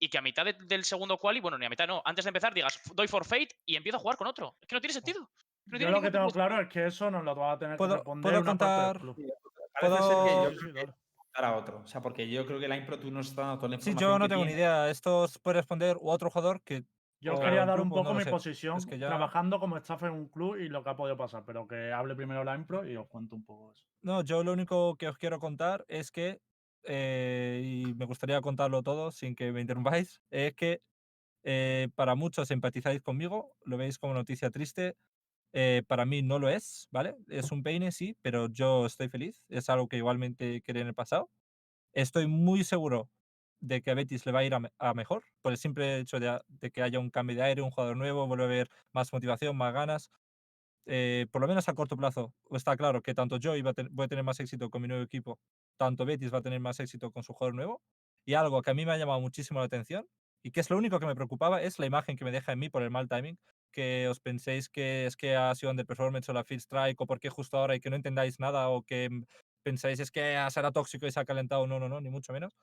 y 0.00 0.08
que 0.10 0.18
a 0.18 0.22
mitad 0.22 0.44
de- 0.44 0.52
del 0.66 0.84
segundo 0.84 1.18
quali, 1.18 1.40
bueno, 1.40 1.58
ni 1.58 1.66
a 1.66 1.70
mitad 1.70 1.86
no, 1.88 2.02
antes 2.04 2.24
de 2.24 2.28
empezar 2.28 2.54
digas, 2.54 2.80
doy 2.94 3.08
for 3.08 3.24
fate 3.24 3.48
y 3.66 3.74
empiezo 3.74 3.96
a 3.96 4.00
jugar 4.00 4.16
con 4.16 4.28
otro. 4.28 4.56
Es 4.60 4.68
que 4.68 4.74
no 4.76 4.80
tiene 4.80 4.94
sentido. 4.94 5.28
No 5.66 5.78
Yo 5.78 5.90
lo 5.90 6.00
que 6.00 6.10
tengo 6.10 6.28
claro 6.30 6.60
es 6.62 6.68
que 6.68 6.86
eso 6.86 7.10
nos 7.10 7.24
lo 7.24 7.34
va 7.34 7.52
a 7.52 7.58
tener 7.58 7.74
que 7.74 7.78
¿Puedo- 7.78 7.96
responder 7.96 8.22
puedo 8.32 8.40
una 8.42 8.54
parte 8.56 8.64
del 8.64 8.84
contar- 8.84 9.00
club. 9.00 9.32
Parece 9.80 10.02
ser 10.02 10.16
que 10.24 10.80
yo 10.86 10.92
que 11.40 11.44
a 11.46 11.56
otro. 11.56 11.80
O 11.84 11.86
sea, 11.86 12.02
porque 12.02 12.28
yo 12.28 12.46
creo 12.46 12.60
que 12.60 12.68
la 12.68 12.76
impro 12.76 12.98
tú 12.98 13.10
nos 13.10 13.28
está 13.28 13.42
dando 13.42 13.56
toda 13.58 13.68
la 13.70 13.76
Sí, 13.76 13.90
información 13.90 14.10
yo 14.12 14.18
no 14.18 14.24
que 14.24 14.28
tengo 14.34 14.44
ni 14.44 14.52
idea. 14.52 14.90
Esto 14.90 15.20
os 15.22 15.38
puede 15.38 15.58
responder 15.58 15.96
u 16.00 16.10
otro 16.10 16.30
jugador 16.30 16.62
que. 16.62 16.84
Yo 17.20 17.34
o 17.34 17.40
quería 17.40 17.64
dar 17.64 17.80
un 17.80 17.88
poco 17.88 18.12
no 18.12 18.18
mi 18.18 18.24
sé. 18.24 18.30
posición 18.30 18.78
Es 18.78 18.86
que 18.86 18.98
ya- 18.98 19.08
trabajando 19.08 19.58
como 19.58 19.76
staff 19.76 20.02
en 20.04 20.10
un 20.10 20.28
club 20.28 20.56
y 20.56 20.68
lo 20.68 20.82
que 20.84 20.90
ha 20.90 20.96
podido 20.96 21.16
pasar, 21.16 21.44
pero 21.44 21.66
que 21.66 21.92
hable 21.92 22.14
primero 22.14 22.44
la 22.44 22.54
impro 22.54 22.88
y 22.88 22.96
os 22.96 23.08
cuento 23.08 23.34
un 23.34 23.44
poco 23.44 23.72
eso. 23.72 23.84
No, 24.02 24.22
yo 24.22 24.44
lo 24.44 24.52
único 24.52 24.96
que 24.96 25.08
os 25.08 25.18
quiero 25.18 25.38
contar 25.40 25.84
es 25.88 26.10
que. 26.12 26.40
eh, 26.84 27.60
y 27.86 27.94
me 27.94 28.04
gustaría 28.06 28.40
contarlo 28.40 28.82
todo 28.82 29.10
sin 29.10 29.34
que 29.34 29.50
me 29.52 29.60
interrumpáis. 29.60 30.20
Es 30.30 30.54
que 30.54 30.80
eh, 31.44 31.88
para 31.94 32.14
muchos 32.14 32.50
empatizáis 32.50 33.02
conmigo, 33.02 33.56
lo 33.64 33.76
veis 33.76 33.98
como 33.98 34.14
noticia 34.14 34.50
triste. 34.50 34.96
Eh, 35.52 35.82
para 35.86 36.04
mí 36.06 36.22
no 36.22 36.38
lo 36.38 36.48
es, 36.48 36.88
¿vale? 36.90 37.16
Es 37.28 37.52
un 37.52 37.62
peine, 37.62 37.92
sí, 37.92 38.16
pero 38.22 38.48
yo 38.48 38.86
estoy 38.86 39.08
feliz. 39.08 39.44
Es 39.48 39.68
algo 39.70 39.88
que 39.88 39.96
igualmente 39.98 40.62
quería 40.62 40.82
en 40.82 40.88
el 40.88 40.94
pasado. 40.94 41.30
Estoy 41.92 42.26
muy 42.28 42.64
seguro 42.64 43.10
de 43.60 43.82
que 43.82 43.90
a 43.90 43.94
Betis 43.94 44.26
le 44.26 44.32
va 44.32 44.40
a 44.40 44.44
ir 44.44 44.54
a, 44.54 44.60
me- 44.60 44.70
a 44.78 44.94
mejor, 44.94 45.24
por 45.42 45.52
el 45.52 45.58
simple 45.58 46.00
hecho 46.00 46.20
de, 46.20 46.28
a- 46.28 46.42
de 46.48 46.70
que 46.70 46.82
haya 46.82 46.98
un 47.00 47.10
cambio 47.10 47.36
de 47.36 47.42
aire, 47.44 47.62
un 47.62 47.70
jugador 47.70 47.96
nuevo, 47.96 48.26
vuelve 48.28 48.44
a 48.44 48.46
haber 48.48 48.70
más 48.92 49.12
motivación, 49.12 49.56
más 49.56 49.74
ganas. 49.74 50.10
eh, 50.86 51.26
por 51.32 51.42
lo 51.42 51.48
menos 51.48 51.68
a 51.68 51.74
corto 51.74 51.96
plazo, 51.96 52.34
está 52.50 52.76
claro 52.76 53.02
que 53.02 53.14
tanto 53.14 53.36
yo 53.38 53.56
iba 53.56 53.70
a 53.70 53.74
ten- 53.74 53.88
voy 53.92 54.04
a 54.06 54.08
tener 54.08 54.24
más 54.24 54.40
éxito 54.40 54.70
con 54.70 54.82
mi 54.82 54.88
nuevo 54.88 55.02
equipo, 55.02 55.38
tanto 55.76 56.04
Betis 56.06 56.32
va 56.32 56.38
a 56.38 56.42
tener 56.42 56.60
más 56.60 56.80
éxito 56.80 57.10
con 57.12 57.22
su 57.22 57.32
jugador 57.34 57.54
nuevo. 57.54 57.82
Y 58.24 58.34
algo 58.34 58.62
que 58.62 58.70
a 58.70 58.74
mí 58.74 58.84
me 58.86 58.92
ha 58.92 58.98
llamado 58.98 59.20
muchísimo 59.20 59.60
la 59.60 59.66
atención 59.66 60.08
y 60.42 60.50
que 60.50 60.60
es 60.60 60.70
lo 60.70 60.76
único 60.78 60.98
que 61.00 61.06
me 61.06 61.14
preocupaba 61.14 61.62
es 61.62 61.78
la 61.78 61.86
imagen 61.86 62.16
que 62.16 62.24
me 62.24 62.30
deja 62.32 62.52
en 62.52 62.58
mí 62.58 62.68
por 62.70 62.82
el 62.82 62.90
mal 62.90 63.08
timing. 63.08 63.38
Que 63.72 64.08
os 64.08 64.20
penséis 64.20 64.68
que 64.68 65.06
es 65.06 65.16
que 65.16 65.36
ha 65.36 65.54
sido 65.54 65.70
underperformance 65.70 66.30
o 66.30 66.34
la 66.34 66.44
field 66.44 66.62
strike 66.62 67.00
o 67.00 67.06
porque 67.06 67.30
justo 67.30 67.58
ahora 67.58 67.76
y 67.76 67.80
que 67.80 67.90
no 67.90 67.96
entendáis 67.96 68.40
nada 68.40 68.68
o 68.70 68.82
que 68.82 69.08
mm, 69.10 69.24
pensáis 69.62 70.00
es 70.00 70.10
que 70.10 70.36
ah, 70.36 70.50
será 70.50 70.72
tóxico 70.72 71.06
y 71.06 71.12
se 71.12 71.20
ha 71.20 71.24
calentado. 71.24 71.66
No, 71.66 71.78
no, 71.78 71.88
no, 71.88 72.00
ni 72.00 72.10
mucho 72.10 72.32
menos. 72.32 72.56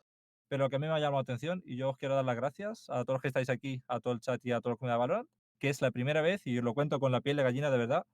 Pero 0.48 0.66
lo 0.66 0.70
que 0.70 0.76
a 0.78 0.80
mí 0.80 0.88
me 0.88 0.94
ha 0.94 1.00
llamado 1.00 1.18
la 1.18 1.22
atención 1.22 1.62
y 1.66 1.78
yo 1.78 1.90
os 1.90 1.98
quiero 1.98 2.16
dar 2.16 2.26
las 2.26 2.36
gracias 2.36 2.90
a 2.90 3.04
todos 3.04 3.16
los 3.16 3.22
que 3.22 3.30
estáis 3.30 3.50
aquí, 3.50 3.84
a 3.88 4.00
todo 4.00 4.14
el 4.14 4.20
chat 4.20 4.44
y 4.46 4.52
a 4.52 4.62
toda 4.62 4.74
la 4.74 4.78
comunidad 4.78 4.96
de 4.96 5.00
Valorant, 5.00 5.30
que 5.60 5.70
es 5.70 5.82
la 5.82 5.92
primera 5.92 6.22
vez, 6.22 6.46
y 6.46 6.62
lo 6.62 6.74
cuento 6.74 7.00
con 7.00 7.12
la 7.12 7.22
piel 7.22 7.38
de 7.38 7.44
gallina 7.44 7.72
de 7.72 7.78
verdad, 7.78 8.06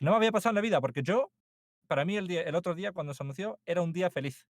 no 0.00 0.10
me 0.12 0.16
había 0.16 0.32
pasado 0.32 0.50
en 0.52 0.56
la 0.56 0.60
vida, 0.62 0.80
porque 0.80 1.02
yo, 1.02 1.32
para 1.86 2.04
mí 2.04 2.16
el, 2.16 2.26
día, 2.26 2.42
el 2.42 2.54
otro 2.56 2.74
día 2.74 2.92
cuando 2.92 3.14
se 3.14 3.22
anunció 3.22 3.60
era 3.66 3.82
un 3.82 3.92
día 3.92 4.10
feliz. 4.10 4.46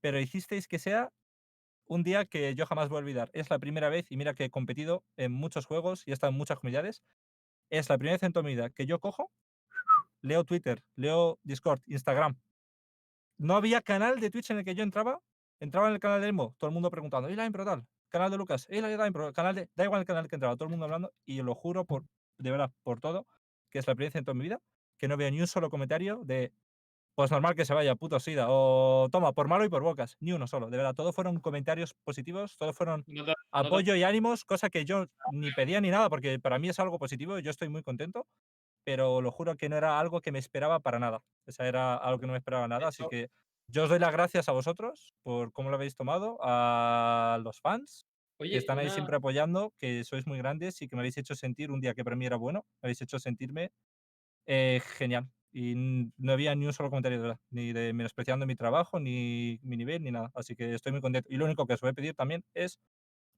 Pero 0.00 0.18
hicisteis 0.20 0.68
que 0.68 0.78
sea 0.78 1.12
un 1.86 2.02
día 2.02 2.24
que 2.24 2.54
yo 2.54 2.66
jamás 2.66 2.88
voy 2.88 2.96
a 2.96 3.00
olvidar. 3.00 3.30
Es 3.34 3.50
la 3.50 3.58
primera 3.58 3.88
vez, 3.88 4.06
y 4.10 4.16
mira 4.16 4.34
que 4.34 4.44
he 4.44 4.50
competido 4.50 5.04
en 5.16 5.32
muchos 5.32 5.66
juegos 5.66 6.02
y 6.06 6.10
he 6.10 6.14
estado 6.14 6.30
en 6.30 6.38
muchas 6.38 6.58
comunidades, 6.58 7.02
es 7.70 7.88
la 7.88 7.98
primera 7.98 8.14
vez 8.14 8.22
en 8.22 8.32
toda 8.32 8.44
mi 8.44 8.54
vida 8.54 8.70
que 8.70 8.86
yo 8.86 9.00
cojo, 9.00 9.30
leo 10.20 10.44
Twitter, 10.44 10.82
leo 10.96 11.38
Discord, 11.42 11.80
Instagram. 11.86 12.40
No 13.38 13.56
había 13.56 13.82
canal 13.82 14.20
de 14.20 14.30
Twitch 14.30 14.50
en 14.50 14.58
el 14.58 14.64
que 14.64 14.74
yo 14.74 14.82
entraba, 14.82 15.20
entraba 15.60 15.88
en 15.88 15.94
el 15.94 16.00
canal 16.00 16.20
de 16.20 16.28
Emo, 16.28 16.54
todo 16.58 16.68
el 16.68 16.74
mundo 16.74 16.90
preguntando, 16.90 17.28
¿y 17.28 17.36
la 17.36 17.46
impro 17.46 17.64
tal? 17.64 17.86
Canal 18.08 18.30
de 18.30 18.36
Lucas, 18.36 18.66
¿y 18.70 18.80
la 18.80 19.06
impro? 19.06 19.32
Canal 19.32 19.54
de... 19.54 19.68
Da 19.74 19.84
igual 19.84 20.00
el 20.00 20.06
canal 20.06 20.28
que 20.28 20.36
entraba, 20.36 20.54
todo 20.56 20.64
el 20.64 20.70
mundo 20.70 20.84
hablando, 20.84 21.12
y 21.24 21.42
lo 21.42 21.54
juro 21.54 21.84
por, 21.84 22.04
de 22.38 22.50
verdad, 22.50 22.70
por 22.82 23.00
todo, 23.00 23.26
que 23.70 23.80
es 23.80 23.86
la 23.86 23.94
primera 23.94 24.10
vez 24.10 24.16
en 24.16 24.24
toda 24.24 24.34
mi 24.34 24.44
vida, 24.44 24.60
que 24.96 25.08
no 25.08 25.16
veo 25.16 25.30
ni 25.30 25.40
un 25.40 25.48
solo 25.48 25.68
comentario 25.68 26.22
de 26.24 26.52
pues 27.14 27.30
normal 27.30 27.54
que 27.54 27.64
se 27.64 27.74
vaya, 27.74 27.94
puto 27.96 28.20
sida. 28.20 28.46
O 28.48 29.08
toma, 29.10 29.32
por 29.32 29.48
malo 29.48 29.64
y 29.64 29.68
por 29.68 29.82
bocas. 29.82 30.16
Ni 30.20 30.32
uno 30.32 30.46
solo. 30.46 30.70
De 30.70 30.76
verdad, 30.76 30.94
todos 30.94 31.14
fueron 31.14 31.40
comentarios 31.40 31.94
positivos, 32.04 32.56
todos 32.58 32.76
fueron 32.76 33.06
No 33.06 33.22
no 33.24 33.34
apoyo 33.52 33.94
y 33.94 34.02
ánimos, 34.02 34.44
cosa 34.44 34.70
que 34.70 34.84
yo 34.84 35.06
ni 35.32 35.52
pedía 35.52 35.80
ni 35.80 35.90
nada, 35.90 36.08
porque 36.10 36.38
para 36.40 36.58
mí 36.58 36.68
es 36.68 36.78
algo 36.80 36.98
positivo 36.98 37.38
y 37.38 37.42
yo 37.42 37.50
estoy 37.50 37.68
muy 37.68 37.82
contento. 37.82 38.26
Pero 38.84 39.20
lo 39.22 39.30
juro 39.30 39.56
que 39.56 39.68
no 39.68 39.76
era 39.76 39.98
algo 39.98 40.20
que 40.20 40.32
me 40.32 40.38
esperaba 40.38 40.80
para 40.80 40.98
nada. 40.98 41.22
O 41.46 41.52
sea, 41.52 41.66
era 41.66 41.96
algo 41.96 42.20
que 42.20 42.26
no 42.26 42.32
me 42.32 42.38
esperaba 42.38 42.68
nada. 42.68 42.88
Así 42.88 43.06
que 43.06 43.28
yo 43.68 43.84
os 43.84 43.88
doy 43.88 43.98
las 43.98 44.12
gracias 44.12 44.48
a 44.48 44.52
vosotros 44.52 45.14
por 45.22 45.52
cómo 45.52 45.70
lo 45.70 45.76
habéis 45.76 45.96
tomado, 45.96 46.38
a 46.42 47.38
los 47.42 47.60
fans 47.60 48.06
Oye, 48.38 48.50
que 48.52 48.58
están 48.58 48.78
ahí 48.78 48.86
una- 48.86 48.94
siempre 48.94 49.16
apoyando, 49.16 49.72
que 49.78 50.04
sois 50.04 50.26
muy 50.26 50.38
grandes 50.38 50.82
y 50.82 50.88
que 50.88 50.96
me 50.96 51.00
habéis 51.00 51.16
hecho 51.16 51.34
sentir 51.34 51.70
un 51.70 51.80
día 51.80 51.94
que 51.94 52.04
para 52.04 52.16
mí 52.16 52.26
era 52.26 52.36
bueno, 52.36 52.66
me 52.82 52.88
habéis 52.88 53.00
hecho 53.02 53.18
sentirme 53.18 53.70
eh, 54.46 54.80
genial. 54.98 55.30
Y 55.54 55.74
no 55.76 56.32
había 56.32 56.54
ni 56.56 56.66
un 56.66 56.72
solo 56.72 56.90
comentario 56.90 57.38
ni 57.50 57.72
de 57.72 57.92
menospreciando 57.94 58.44
mi 58.44 58.56
trabajo, 58.56 59.00
ni 59.00 59.60
mi 59.62 59.76
nivel, 59.76 60.02
ni 60.02 60.10
nada. 60.10 60.32
Así 60.34 60.56
que 60.56 60.74
estoy 60.74 60.92
muy 60.92 61.00
contento. 61.00 61.28
Y 61.30 61.36
lo 61.36 61.44
único 61.46 61.66
que 61.66 61.74
os 61.74 61.80
voy 61.80 61.90
a 61.90 61.94
pedir 61.94 62.14
también 62.14 62.44
es 62.54 62.80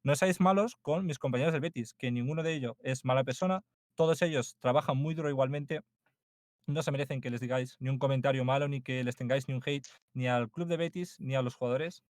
no 0.05 0.17
seáis 0.17 0.41
malos 0.41 0.77
con 0.81 1.07
mis 1.07 1.19
compañeros 1.19 1.53
del 1.53 1.61
Betis, 1.63 1.95
que 1.95 2.11
ninguno 2.13 2.43
de 2.43 2.55
ellos 2.55 2.75
es 2.81 3.05
mala 3.05 3.25
persona, 3.25 3.63
todos 3.97 4.23
ellos 4.23 4.57
trabajan 4.61 4.97
muy 4.97 5.15
duro 5.15 5.29
igualmente. 5.31 5.83
No 6.67 6.83
se 6.83 6.93
merecen 6.93 7.21
que 7.21 7.31
les 7.31 7.41
digáis 7.41 7.77
ni 7.81 7.89
un 7.91 7.99
comentario 7.99 8.45
malo, 8.45 8.69
ni 8.69 8.83
que 8.83 9.05
les 9.05 9.17
tengáis 9.17 9.49
ni 9.49 9.55
un 9.55 9.63
hate, 9.65 9.87
ni 10.15 10.29
al 10.29 10.51
club 10.51 10.69
de 10.69 10.77
Betis, 10.77 11.17
ni 11.21 11.37
a 11.37 11.43
los 11.43 11.55
jugadores, 11.55 12.03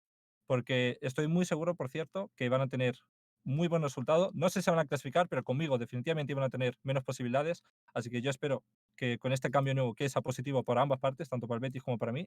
porque 0.47 0.99
estoy 1.03 1.29
muy 1.29 1.47
seguro, 1.47 1.75
por 1.77 1.91
cierto, 1.91 2.31
que 2.37 2.49
van 2.49 2.63
a 2.63 2.69
tener 2.69 2.97
muy 3.45 3.69
buen 3.69 3.83
resultado. 3.83 4.31
No 4.35 4.51
sé 4.51 4.63
si 4.63 4.71
van 4.71 4.81
a 4.81 4.87
clasificar, 4.87 5.29
pero 5.29 5.45
conmigo 5.45 5.79
definitivamente 5.79 6.35
van 6.35 6.45
a 6.45 6.51
tener 6.51 6.77
menos 6.83 7.05
posibilidades. 7.05 7.63
Así 7.95 8.11
que 8.11 8.23
yo 8.23 8.31
espero 8.31 8.65
que 8.97 9.19
con 9.19 9.33
este 9.33 9.51
cambio 9.51 9.75
nuevo, 9.75 9.95
que 9.95 10.07
es 10.07 10.17
a 10.17 10.23
positivo 10.23 10.65
para 10.65 10.83
ambas 10.83 11.01
partes, 11.01 11.29
tanto 11.29 11.47
para 11.47 11.57
el 11.57 11.61
Betis 11.63 11.83
como 11.83 11.99
para 11.99 12.13
mí, 12.13 12.27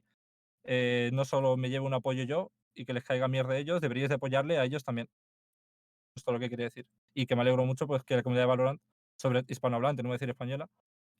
eh, 0.64 1.10
no 1.12 1.24
solo 1.24 1.56
me 1.56 1.70
lleve 1.70 1.86
un 1.86 1.94
apoyo 1.94 2.24
yo 2.24 2.52
y 2.74 2.84
que 2.84 2.92
les 2.94 3.04
caiga 3.04 3.28
mierda 3.28 3.54
a 3.54 3.58
ellos, 3.58 3.80
deberíais 3.80 4.08
de 4.08 4.16
apoyarle 4.16 4.58
a 4.58 4.64
ellos 4.64 4.84
también. 4.84 5.08
Esto 6.16 6.30
es 6.30 6.34
lo 6.34 6.40
que 6.40 6.50
quería 6.50 6.66
decir. 6.66 6.86
Y 7.14 7.26
que 7.26 7.36
me 7.36 7.42
alegro 7.42 7.64
mucho 7.66 7.86
pues 7.86 8.02
que 8.04 8.16
la 8.16 8.22
comunidad 8.22 8.44
de 8.44 8.48
Valorant, 8.48 8.80
sobre 9.16 9.44
hispanohablante, 9.48 10.02
no 10.02 10.08
voy 10.08 10.14
a 10.14 10.18
decir 10.18 10.30
española, 10.30 10.68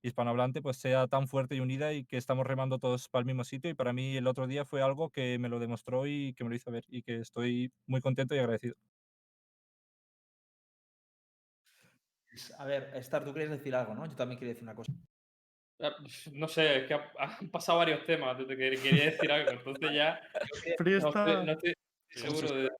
hispanohablante, 0.02 0.62
pues 0.62 0.78
sea 0.78 1.06
tan 1.08 1.28
fuerte 1.28 1.54
y 1.56 1.60
unida 1.60 1.92
y 1.92 2.04
que 2.04 2.16
estamos 2.16 2.46
remando 2.46 2.78
todos 2.78 3.08
para 3.08 3.20
el 3.20 3.26
mismo 3.26 3.44
sitio. 3.44 3.70
Y 3.70 3.74
para 3.74 3.92
mí 3.92 4.16
el 4.16 4.26
otro 4.26 4.46
día 4.46 4.64
fue 4.64 4.82
algo 4.82 5.10
que 5.10 5.38
me 5.38 5.48
lo 5.48 5.58
demostró 5.58 6.06
y 6.06 6.34
que 6.34 6.44
me 6.44 6.50
lo 6.50 6.56
hizo 6.56 6.70
ver 6.70 6.84
y 6.88 7.02
que 7.02 7.16
estoy 7.20 7.72
muy 7.86 8.00
contento 8.00 8.34
y 8.34 8.38
agradecido. 8.38 8.74
A 12.58 12.64
ver, 12.64 12.92
Star, 12.96 13.24
tú 13.24 13.32
querías 13.32 13.50
decir 13.50 13.74
algo, 13.74 13.94
¿no? 13.94 14.06
Yo 14.06 14.14
también 14.14 14.38
quería 14.38 14.54
decir 14.54 14.62
una 14.64 14.74
cosa. 14.74 14.92
Ah, 15.82 15.96
No 16.32 16.48
sé, 16.48 16.78
es 16.78 16.86
que 16.86 16.94
ha- 16.94 17.12
han 17.18 17.50
pasado 17.50 17.78
varios 17.78 18.04
temas 18.04 18.38
desde 18.38 18.56
que 18.56 18.80
quería 18.82 19.04
decir 19.06 19.30
algo, 19.32 19.50
entonces 19.52 19.90
ya 19.92 20.20
no 21.00 21.08
estoy, 21.08 21.46
no 21.46 21.52
estoy 21.52 21.74
seguro 22.08 22.54
de... 22.54 22.70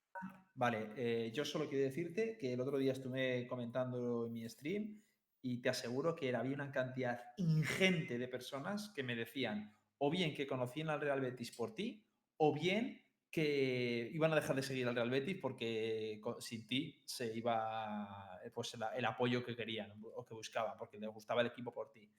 Vale, 0.55 0.91
eh, 0.97 1.31
yo 1.33 1.45
solo 1.45 1.69
quiero 1.69 1.85
decirte 1.85 2.37
que 2.37 2.53
el 2.53 2.61
otro 2.61 2.77
día 2.79 2.93
estuve 2.93 3.47
comentando 3.49 4.27
en 4.27 4.33
mi 4.33 4.47
stream 4.49 5.03
y 5.41 5.63
te 5.63 5.71
aseguro 5.71 6.15
que 6.15 6.35
había 6.35 6.55
una 6.55 6.71
cantidad 6.71 7.19
ingente 7.39 8.19
de 8.19 8.29
personas 8.29 8.93
que 8.95 9.03
me 9.03 9.17
decían 9.17 9.75
o 9.99 10.11
bien 10.11 10.35
que 10.35 10.47
conocían 10.47 10.91
al 10.91 11.01
Real 11.01 11.21
Betis 11.21 11.53
por 11.53 11.75
ti 11.75 12.05
o 12.37 12.55
bien 12.55 13.03
que 13.31 14.11
iban 14.13 14.33
a 14.33 14.35
dejar 14.35 14.57
de 14.57 14.63
seguir 14.63 14.87
al 14.89 14.95
Real 14.97 15.09
Betis 15.09 15.39
porque 15.41 16.21
sin 16.41 16.67
ti 16.67 17.01
se 17.07 17.35
iba 17.35 18.41
eh, 18.45 18.51
pues 18.53 18.75
el, 18.75 18.83
el 18.97 19.05
apoyo 19.05 19.43
que 19.45 19.57
querían 19.57 19.93
o 20.03 20.27
que 20.27 20.35
buscaban 20.35 20.77
porque 20.77 20.99
les 20.99 21.09
gustaba 21.11 21.41
el 21.41 21.47
equipo 21.47 21.73
por 21.73 21.91
ti. 21.91 22.11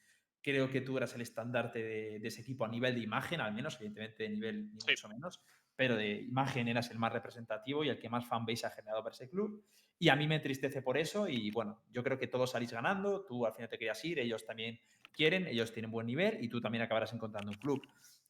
Creo 0.41 0.69
que 0.69 0.81
tú 0.81 0.97
eras 0.97 1.13
el 1.15 1.21
estandarte 1.21 1.83
de, 1.83 2.19
de 2.19 2.27
ese 2.27 2.41
equipo 2.41 2.65
a 2.65 2.67
nivel 2.67 2.95
de 2.95 3.01
imagen, 3.01 3.41
al 3.41 3.53
menos, 3.53 3.75
evidentemente 3.75 4.23
de 4.23 4.29
nivel 4.29 4.73
ni 4.73 4.81
Sí. 4.81 4.91
mucho 4.91 5.09
menos, 5.09 5.41
pero 5.75 5.95
de 5.95 6.21
imagen 6.21 6.67
eras 6.67 6.89
el 6.91 6.97
más 6.99 7.13
representativo 7.13 7.83
y 7.83 7.89
el 7.89 7.99
que 7.99 8.09
más 8.09 8.25
fanbase 8.25 8.65
ha 8.65 8.71
generado 8.71 9.03
para 9.03 9.13
ese 9.13 9.29
club. 9.29 9.63
Y 9.99 10.09
a 10.09 10.15
mí 10.15 10.27
me 10.27 10.35
entristece 10.35 10.81
por 10.81 10.97
eso 10.97 11.27
y 11.27 11.51
bueno, 11.51 11.83
yo 11.91 12.03
creo 12.03 12.17
que 12.17 12.27
todos 12.27 12.51
salís 12.51 12.71
ganando, 12.71 13.23
tú 13.25 13.45
al 13.45 13.53
final 13.53 13.69
te 13.69 13.77
querías 13.77 14.03
ir, 14.03 14.17
ellos 14.19 14.45
también 14.45 14.79
quieren, 15.11 15.45
ellos 15.47 15.71
tienen 15.71 15.91
buen 15.91 16.07
nivel 16.07 16.43
y 16.43 16.49
tú 16.49 16.59
también 16.59 16.83
acabarás 16.83 17.13
encontrando 17.13 17.51
un 17.51 17.57
club. 17.57 17.81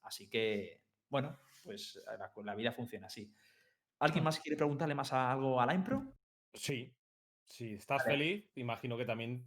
Así 0.01 0.27
que, 0.29 0.81
bueno, 1.09 1.39
pues 1.63 1.97
la, 2.17 2.31
la 2.43 2.55
vida 2.55 2.71
funciona 2.73 3.07
así. 3.07 3.33
¿Alguien 3.99 4.23
más 4.23 4.39
quiere 4.39 4.57
preguntarle 4.57 4.95
más 4.95 5.13
a- 5.13 5.31
algo 5.31 5.61
a 5.61 5.65
la 5.65 5.73
impro? 5.73 6.13
Sí. 6.53 6.93
Si 7.45 7.73
estás 7.73 8.03
Vale. 8.05 8.17
feliz, 8.17 8.51
imagino 8.55 8.97
que 8.97 9.05
también 9.05 9.45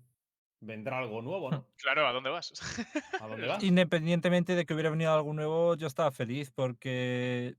vendrá 0.65 0.99
algo 0.99 1.23
nuevo, 1.23 1.51
¿no? 1.53 1.69
Claro, 1.79 2.07
¿a 2.07 2.13
dónde 2.13 2.31
vas? 2.31 2.53
¿A 3.19 3.27
dónde 3.29 3.47
vas? 3.47 3.65
Independientemente 3.65 4.55
de 4.55 4.65
que 4.67 4.75
hubiera 4.75 4.91
venido 4.91 5.13
algo 5.13 5.33
nuevo, 5.33 5.77
yo 5.77 5.87
estaba 5.87 6.11
feliz 6.13 6.51
porque 6.51 7.55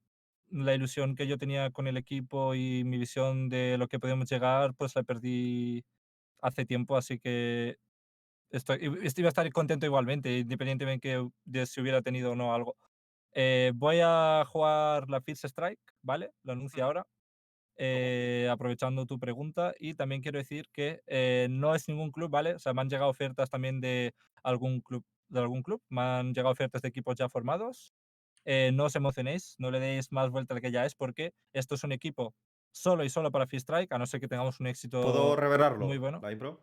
la 0.49 0.73
ilusión 0.75 1.15
que 1.15 1.27
yo 1.27 1.37
tenía 1.37 1.71
con 1.71 1.87
el 1.87 1.97
equipo 1.97 2.55
y 2.55 2.83
mi 2.85 2.97
visión 2.97 3.49
de 3.49 3.77
lo 3.77 3.87
que 3.87 3.99
podíamos 3.99 4.29
llegar, 4.29 4.73
pues 4.75 4.95
la 4.95 5.03
perdí 5.03 5.83
hace 6.41 6.65
tiempo, 6.65 6.97
así 6.97 7.19
que 7.19 7.77
estoy, 8.51 8.79
i- 8.85 9.21
iba 9.21 9.27
a 9.27 9.31
estar 9.31 9.51
contento 9.53 9.85
igualmente, 9.87 10.39
independientemente 10.39 11.17
de 11.45 11.65
si 11.67 11.81
hubiera 11.81 12.01
tenido 12.03 12.33
o 12.33 12.35
no 12.35 12.53
algo. 12.55 12.77
Eh, 13.33 13.71
voy 13.75 13.99
a 14.03 14.45
jugar 14.47 15.09
la 15.09 15.21
Fierce 15.21 15.47
Strike, 15.49 15.81
¿vale? 16.03 16.31
Lo 16.43 16.53
anuncio 16.53 16.85
ahora. 16.85 17.07
Eh, 17.77 18.47
aprovechando 18.51 19.05
tu 19.05 19.19
pregunta 19.19 19.73
y 19.79 19.93
también 19.95 20.21
quiero 20.21 20.37
decir 20.39 20.67
que 20.71 21.01
eh, 21.07 21.47
no 21.49 21.75
es 21.75 21.87
ningún 21.87 22.11
club, 22.11 22.29
¿vale? 22.29 22.55
O 22.55 22.59
sea, 22.59 22.73
me 22.73 22.81
han 22.81 22.89
llegado 22.89 23.09
ofertas 23.09 23.49
también 23.49 23.81
de 23.81 24.13
algún 24.43 24.81
club, 24.81 25.03
de 25.29 25.39
algún 25.39 25.61
club, 25.63 25.81
me 25.89 26.01
han 26.01 26.33
llegado 26.33 26.51
ofertas 26.51 26.81
de 26.81 26.87
equipos 26.89 27.15
ya 27.15 27.27
formados. 27.29 27.93
Eh, 28.45 28.69
no 28.73 28.85
os 28.85 28.95
emocionéis, 28.95 29.55
no 29.57 29.71
le 29.71 29.79
deis 29.79 30.11
más 30.11 30.29
vuelta 30.29 30.53
al 30.53 30.61
que 30.61 30.71
ya 30.71 30.85
es, 30.85 30.93
porque 30.95 31.33
esto 31.51 31.75
es 31.75 31.83
un 31.83 31.91
equipo 31.91 32.35
solo 32.71 33.03
y 33.03 33.09
solo 33.09 33.31
para 33.31 33.47
Fist 33.47 33.63
Strike, 33.63 33.91
a 33.91 33.97
no 33.97 34.05
ser 34.05 34.19
que 34.19 34.27
tengamos 34.27 34.59
un 34.59 34.67
éxito 34.67 35.01
¿Puedo 35.01 35.35
revelarlo? 35.35 35.85
muy 35.87 35.97
bueno. 35.97 36.19
La 36.21 36.31
impro. 36.31 36.61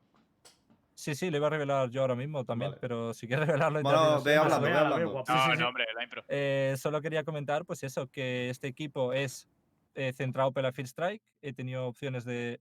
Sí, 0.94 1.14
sí, 1.14 1.30
lo 1.30 1.38
iba 1.38 1.46
a 1.48 1.50
revelar 1.50 1.90
yo 1.90 2.02
ahora 2.02 2.14
mismo 2.14 2.44
también, 2.44 2.70
Vale. 2.72 2.80
pero 2.80 3.12
si 3.14 3.26
quieres 3.26 3.46
revelarlo... 3.72 3.78
ya 3.80 3.82
Bueno, 3.82 4.22
ve 4.22 4.34
tú. 4.36 4.40
hablando, 4.42 4.66
ve 4.66 4.72
hablando. 4.74 5.10
guapo. 5.10 5.26
Sí, 5.26 5.38
No, 5.48 5.54
sí, 5.54 5.60
no, 5.60 5.68
hombre, 5.68 5.84
la 5.96 6.04
impro. 6.04 6.22
Eh, 6.28 6.74
solo 6.78 7.00
quería 7.02 7.24
comentar, 7.24 7.64
pues 7.64 7.82
eso, 7.82 8.06
que 8.08 8.50
este 8.50 8.68
equipo 8.68 9.12
es 9.12 9.48
eh, 9.94 10.12
centrado 10.12 10.52
para 10.52 10.72
Field 10.72 10.88
Strike. 10.88 11.22
He 11.42 11.52
tenido 11.52 11.86
opciones 11.86 12.24
de, 12.24 12.60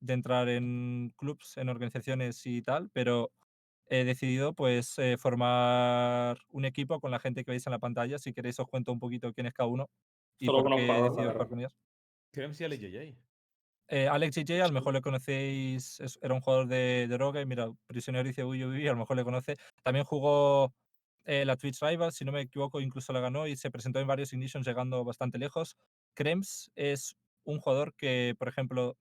de 0.00 0.12
entrar 0.14 0.48
en 0.48 1.12
clubs, 1.16 1.56
en 1.58 1.68
organizaciones 1.68 2.44
y 2.46 2.62
tal, 2.62 2.90
pero 2.92 3.32
he 3.86 4.04
decidido 4.04 4.54
pues 4.54 4.98
eh, 4.98 5.16
formar 5.18 6.38
un 6.50 6.64
equipo 6.64 7.00
con 7.00 7.10
la 7.10 7.20
gente 7.20 7.44
que 7.44 7.52
veis 7.52 7.66
en 7.66 7.72
la 7.72 7.78
pantalla. 7.80 8.18
Si 8.18 8.32
queréis 8.32 8.58
os 8.60 8.66
cuento 8.68 8.92
un 8.92 9.00
poquito 9.00 9.32
quién 9.34 9.46
es 9.46 9.54
cada 9.54 9.68
uno 9.68 9.88
y 10.38 10.46
Solo 10.46 10.64
por 10.64 10.76
qué 10.76 10.98
he 10.98 11.02
decidido 11.02 11.32
jugar 11.32 11.48
con 11.48 11.58
ellos. 11.60 11.76
Creemos 12.32 12.60
y 12.60 12.64
JJ. 12.68 13.18
Eh, 13.88 14.08
Alex 14.08 14.36
JJ, 14.36 14.62
a 14.64 14.68
lo 14.68 14.72
mejor 14.74 14.94
le 14.94 15.02
conocéis, 15.02 16.00
es- 16.00 16.18
era 16.22 16.32
un 16.34 16.40
jugador 16.40 16.66
de, 16.68 17.06
de 17.08 17.18
Rogue, 17.18 17.44
mira, 17.46 17.68
prisionero 17.86 18.24
dice 18.26 18.44
Uy, 18.44 18.64
uy, 18.64 18.76
uy, 18.78 18.88
a 18.88 18.92
lo 18.92 18.98
mejor 18.98 19.16
le 19.16 19.24
conoce. 19.24 19.56
También 19.82 20.04
jugó 20.06 20.72
eh, 21.24 21.44
la 21.44 21.56
Twitch 21.56 21.80
Rival, 21.82 22.12
si 22.12 22.24
no 22.24 22.32
me 22.32 22.40
equivoco, 22.42 22.80
incluso 22.80 23.12
la 23.12 23.20
ganó 23.20 23.46
y 23.46 23.56
se 23.56 23.70
presentó 23.70 24.00
en 24.00 24.06
varios 24.06 24.32
Ignitions 24.32 24.66
llegando 24.66 25.04
bastante 25.04 25.38
lejos. 25.38 25.76
Krems 26.14 26.70
es 26.74 27.16
un 27.44 27.58
jugador 27.60 27.94
que, 27.94 28.34
por 28.38 28.48
ejemplo, 28.48 28.96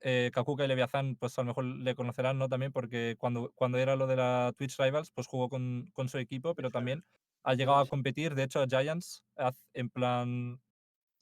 eh, 0.00 0.30
Kakuka 0.32 0.64
y 0.64 0.68
Leviathan, 0.68 1.16
pues 1.16 1.38
a 1.38 1.42
lo 1.42 1.48
mejor 1.48 1.64
le 1.64 1.94
conocerán, 1.94 2.38
¿no? 2.38 2.48
También 2.48 2.72
porque 2.72 3.16
cuando, 3.18 3.52
cuando 3.54 3.78
era 3.78 3.96
lo 3.96 4.06
de 4.06 4.16
la 4.16 4.52
Twitch 4.56 4.78
Rivals, 4.78 5.10
pues 5.10 5.26
jugó 5.26 5.48
con, 5.48 5.88
con 5.92 6.08
su 6.08 6.18
equipo, 6.18 6.54
pero 6.54 6.70
también 6.70 7.04
ha 7.42 7.54
llegado 7.54 7.78
a 7.78 7.86
competir, 7.88 8.34
de 8.34 8.44
hecho, 8.44 8.60
a 8.60 8.66
Giants, 8.66 9.24
en 9.72 9.90
plan, 9.90 10.60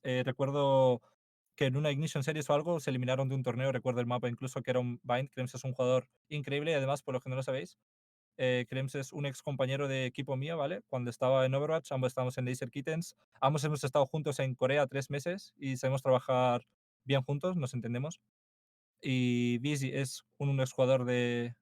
eh, 0.02 0.22
recuerdo 0.24 1.02
que 1.56 1.66
en 1.66 1.76
una 1.76 1.90
Ignition 1.92 2.24
Series 2.24 2.50
o 2.50 2.54
algo 2.54 2.80
se 2.80 2.90
eliminaron 2.90 3.28
de 3.28 3.36
un 3.36 3.42
torneo, 3.42 3.72
recuerdo 3.72 4.00
el 4.00 4.06
mapa 4.06 4.28
incluso 4.28 4.62
que 4.62 4.70
era 4.72 4.80
un 4.80 5.00
Bind, 5.02 5.30
Krems 5.32 5.54
es 5.54 5.64
un 5.64 5.72
jugador 5.72 6.08
increíble 6.28 6.72
y 6.72 6.74
además, 6.74 7.02
por 7.02 7.14
lo 7.14 7.20
que 7.20 7.30
no 7.30 7.36
lo 7.36 7.42
sabéis, 7.42 7.78
eh, 8.36 8.66
Krems 8.68 8.94
es 8.94 9.12
un 9.12 9.26
ex 9.26 9.42
compañero 9.42 9.88
de 9.88 10.06
equipo 10.06 10.36
mío, 10.36 10.56
¿vale? 10.56 10.82
Cuando 10.88 11.10
estaba 11.10 11.46
en 11.46 11.54
Overwatch, 11.54 11.92
ambos 11.92 12.08
estábamos 12.08 12.36
en 12.38 12.46
Laser 12.46 12.70
Kittens, 12.70 13.16
ambos 13.40 13.64
hemos 13.64 13.84
estado 13.84 14.06
juntos 14.06 14.38
en 14.40 14.54
Corea 14.54 14.86
tres 14.86 15.10
meses 15.10 15.54
y 15.56 15.76
sabemos 15.76 16.02
trabajar 16.02 16.62
bien 17.04 17.22
juntos, 17.22 17.56
nos 17.56 17.74
entendemos. 17.74 18.20
Y 19.00 19.58
Busy 19.58 19.90
es 19.92 20.24
un 20.38 20.58
exjugador 20.60 21.04
de 21.04 21.54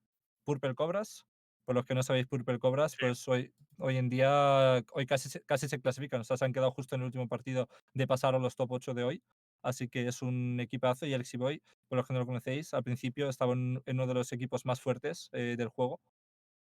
Purple 0.44 0.74
Cobras. 0.74 1.26
Por 1.64 1.74
los 1.74 1.84
que 1.84 1.94
no 1.94 2.02
sabéis 2.02 2.26
Purple 2.26 2.58
Cobras, 2.58 2.96
pues 2.98 3.26
hoy, 3.28 3.52
hoy 3.78 3.96
en 3.96 4.08
día 4.08 4.84
hoy 4.92 5.06
casi, 5.06 5.40
casi 5.40 5.68
se 5.68 5.80
clasifican. 5.80 6.20
O 6.20 6.24
sea, 6.24 6.36
se 6.36 6.44
han 6.44 6.52
quedado 6.52 6.72
justo 6.72 6.94
en 6.94 7.02
el 7.02 7.06
último 7.06 7.28
partido 7.28 7.68
de 7.94 8.06
pasar 8.06 8.34
a 8.34 8.38
los 8.38 8.56
top 8.56 8.72
8 8.72 8.94
de 8.94 9.04
hoy. 9.04 9.22
Así 9.62 9.88
que 9.88 10.08
es 10.08 10.22
un 10.22 10.58
equipazo. 10.60 11.06
Y 11.06 11.14
Alexi 11.14 11.36
Boy, 11.36 11.62
por 11.88 11.96
los 11.98 12.06
que 12.06 12.12
no 12.12 12.20
lo 12.20 12.26
conocéis, 12.26 12.74
al 12.74 12.82
principio 12.82 13.28
estaba 13.28 13.52
en, 13.52 13.82
en 13.86 13.96
uno 13.96 14.06
de 14.06 14.14
los 14.14 14.32
equipos 14.32 14.64
más 14.64 14.80
fuertes 14.80 15.28
eh, 15.32 15.54
del 15.56 15.68
juego, 15.68 16.00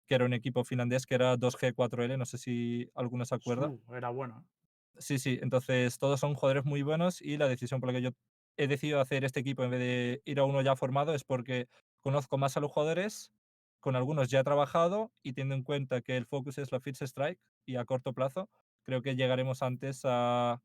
que 0.07 0.15
era 0.15 0.25
un 0.25 0.33
equipo 0.33 0.63
finlandés 0.63 1.05
que 1.05 1.15
era 1.15 1.37
2G4L. 1.37 2.17
No 2.17 2.25
sé 2.25 2.37
si 2.37 2.89
alguno 2.95 3.25
se 3.25 3.35
acuerda. 3.35 3.69
Uh, 3.69 3.95
era 3.95 4.09
bueno. 4.09 4.43
¿eh? 4.43 4.57
Sí, 4.99 5.19
sí, 5.19 5.37
entonces 5.41 5.99
todos 5.99 6.19
son 6.19 6.33
jugadores 6.33 6.65
muy 6.65 6.81
buenos 6.81 7.21
y 7.21 7.37
la 7.37 7.47
decisión 7.47 7.79
por 7.79 7.87
la 7.87 7.93
que 7.93 8.01
yo 8.01 8.11
he 8.57 8.67
decidido 8.67 8.99
hacer 8.99 9.23
este 9.23 9.41
equipo 9.41 9.63
en 9.63 9.69
vez 9.69 9.79
de 9.79 10.21
ir 10.25 10.39
a 10.39 10.45
uno 10.45 10.61
ya 10.61 10.75
formado 10.75 11.13
es 11.13 11.23
porque 11.23 11.67
conozco 11.99 12.39
más 12.39 12.57
a 12.57 12.59
los 12.61 12.71
jugadores, 12.71 13.31
con 13.79 13.95
algunos 13.95 14.29
ya 14.29 14.39
he 14.39 14.43
trabajado 14.43 15.11
y 15.21 15.33
teniendo 15.33 15.55
en 15.55 15.63
cuenta 15.63 16.01
que 16.01 16.17
el 16.17 16.25
focus 16.25 16.57
es 16.57 16.71
la 16.71 16.79
First 16.79 17.03
Strike 17.03 17.39
y 17.65 17.75
a 17.75 17.85
corto 17.85 18.13
plazo, 18.13 18.49
creo 18.83 19.03
que 19.03 19.15
llegaremos 19.15 19.61
antes 19.61 20.01
a, 20.03 20.63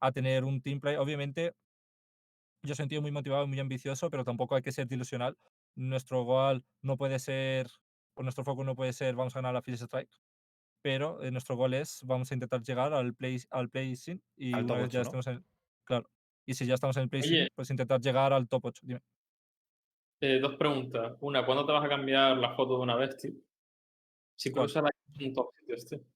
a 0.00 0.12
tener 0.12 0.44
un 0.44 0.60
team 0.60 0.80
play. 0.80 0.96
Obviamente, 0.96 1.54
yo 2.62 2.74
un 2.78 2.88
tío 2.88 3.00
muy 3.00 3.10
motivado 3.10 3.44
y 3.44 3.48
muy 3.48 3.58
ambicioso, 3.60 4.10
pero 4.10 4.24
tampoco 4.24 4.54
hay 4.54 4.62
que 4.62 4.72
ser 4.72 4.86
ilusional. 4.92 5.38
Nuestro 5.76 6.24
goal 6.24 6.64
no 6.82 6.96
puede 6.98 7.18
ser, 7.18 7.70
o 8.14 8.22
nuestro 8.22 8.44
foco 8.44 8.64
no 8.64 8.74
puede 8.76 8.92
ser 8.92 9.14
vamos 9.16 9.34
a 9.36 9.40
ganar 9.40 9.54
la 9.54 9.62
First 9.62 9.84
Strike 9.84 10.10
pero 10.82 11.22
eh, 11.22 11.30
nuestro 11.32 11.56
gol 11.56 11.74
es 11.74 12.00
vamos 12.04 12.30
a 12.30 12.34
intentar 12.34 12.62
llegar 12.62 12.92
al 12.94 13.14
play 13.14 13.38
al 13.50 13.70
play 13.70 13.96
sin 13.96 14.22
y 14.36 14.64
una 14.64 14.76
vez 14.76 14.90
ya 14.90 15.00
ocho, 15.00 15.02
¿no? 15.02 15.02
estemos 15.02 15.26
en 15.28 15.46
claro 15.84 16.10
y 16.46 16.54
si 16.54 16.66
ya 16.66 16.74
estamos 16.74 16.96
en 16.98 17.04
el 17.04 17.10
play 17.10 17.22
sin 17.22 17.48
pues 17.54 17.70
intentar 17.70 18.00
llegar 18.00 18.32
al 18.32 18.48
top 18.48 18.66
8 18.66 18.82
dime 18.86 19.00
Eh, 20.22 20.38
dos 20.38 20.56
preguntas. 20.56 21.16
Una, 21.20 21.46
¿cuándo 21.46 21.64
te 21.64 21.72
vas 21.72 21.84
a 21.84 21.88
cambiar 21.88 22.36
la 22.36 22.54
foto 22.54 22.76
de 22.76 22.82
una 22.82 22.94
bestia? 22.96 23.30
Si 24.38 24.50
¿Cuál? 24.50 24.66
puedes 24.66 24.72
usar 24.72 24.84
la 24.84 24.90
un 25.26 25.32
top 25.34 25.50
sitio 25.58 25.74
este. 25.76 26.06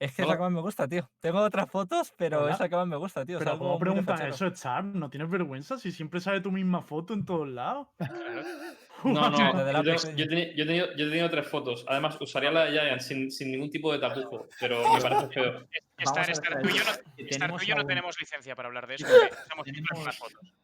es 0.00 0.14
que 0.16 0.22
No. 0.22 0.28
la 0.28 0.34
que 0.36 0.40
más 0.42 0.52
me 0.52 0.60
gusta 0.60 0.88
tío 0.88 1.10
tengo 1.20 1.40
otras 1.40 1.70
fotos 1.70 2.12
pero 2.16 2.40
Hola. 2.42 2.52
es 2.54 2.60
la 2.60 2.68
que 2.68 2.76
más 2.76 2.86
me 2.86 2.96
gusta 2.96 3.24
tío 3.24 3.38
Pero 3.38 3.58
¿cómo 3.58 3.78
preguntas 3.78 4.20
eso, 4.22 4.50
Char? 4.50 4.84
¿No 4.84 5.10
tienes 5.10 5.30
vergüenza 5.30 5.78
si 5.78 5.92
siempre 5.92 6.20
sale 6.20 6.40
tu 6.40 6.50
misma 6.52 6.82
foto 6.82 7.14
en 7.14 7.24
todos 7.24 7.48
lados? 7.48 7.88
No, 9.04 9.30
no, 9.30 9.82
yo, 9.82 9.96
yo 10.16 10.24
he 10.24 10.28
tenido, 10.28 10.52
yo 10.54 10.64
he 10.64 10.66
tenido- 10.66 10.86
yo 10.96 11.06
he 11.06 11.08
tenido 11.10 11.30
tres 11.30 11.46
fotos. 11.48 11.84
Además, 11.88 12.16
usaría 12.20 12.50
la 12.50 12.64
de 12.66 12.72
Giant 12.72 13.00
sin, 13.00 13.30
sin 13.30 13.50
ningún 13.50 13.70
tipo 13.70 13.92
de 13.92 13.98
tapujo, 13.98 14.48
pero 14.60 14.82
me 14.94 15.00
parece 15.00 15.28
feo. 15.28 15.66
Estar, 15.98 16.26
tú 16.62 16.68
y 16.68 16.72
yo 16.78 16.84
no, 16.84 16.90
estar 16.90 17.28
tenemos 17.38 17.60
tú 17.60 17.64
y 17.64 17.68
yo 17.68 17.74
no 17.74 17.80
aún- 17.82 17.88
tenemos 17.88 18.16
licencia 18.20 18.54
para 18.56 18.68
hablar 18.68 18.86
de 18.86 18.94
eso. 18.96 19.06
somos 19.48 19.64
Tenemos- 19.64 20.04
las 20.04 20.18
fotos. 20.18 20.54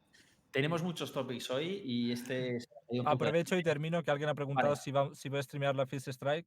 Tenemos 0.51 0.83
muchos 0.83 1.13
topics 1.13 1.51
hoy 1.51 1.83
y 1.85 2.13
este... 2.13 2.35
de- 2.89 3.03
aprovecho 3.05 3.57
y 3.57 3.63
termino 3.63 4.03
que 4.03 4.11
alguien 4.11 4.31
ha 4.31 4.35
preguntado 4.35 4.69
Vale. 4.71 4.81
si, 4.81 4.91
va, 4.91 5.15
si 5.15 5.29
voy 5.29 5.39
a 5.41 5.43
streamear 5.43 5.77
la 5.77 5.87
Fist 5.87 6.09
Strike 6.09 6.47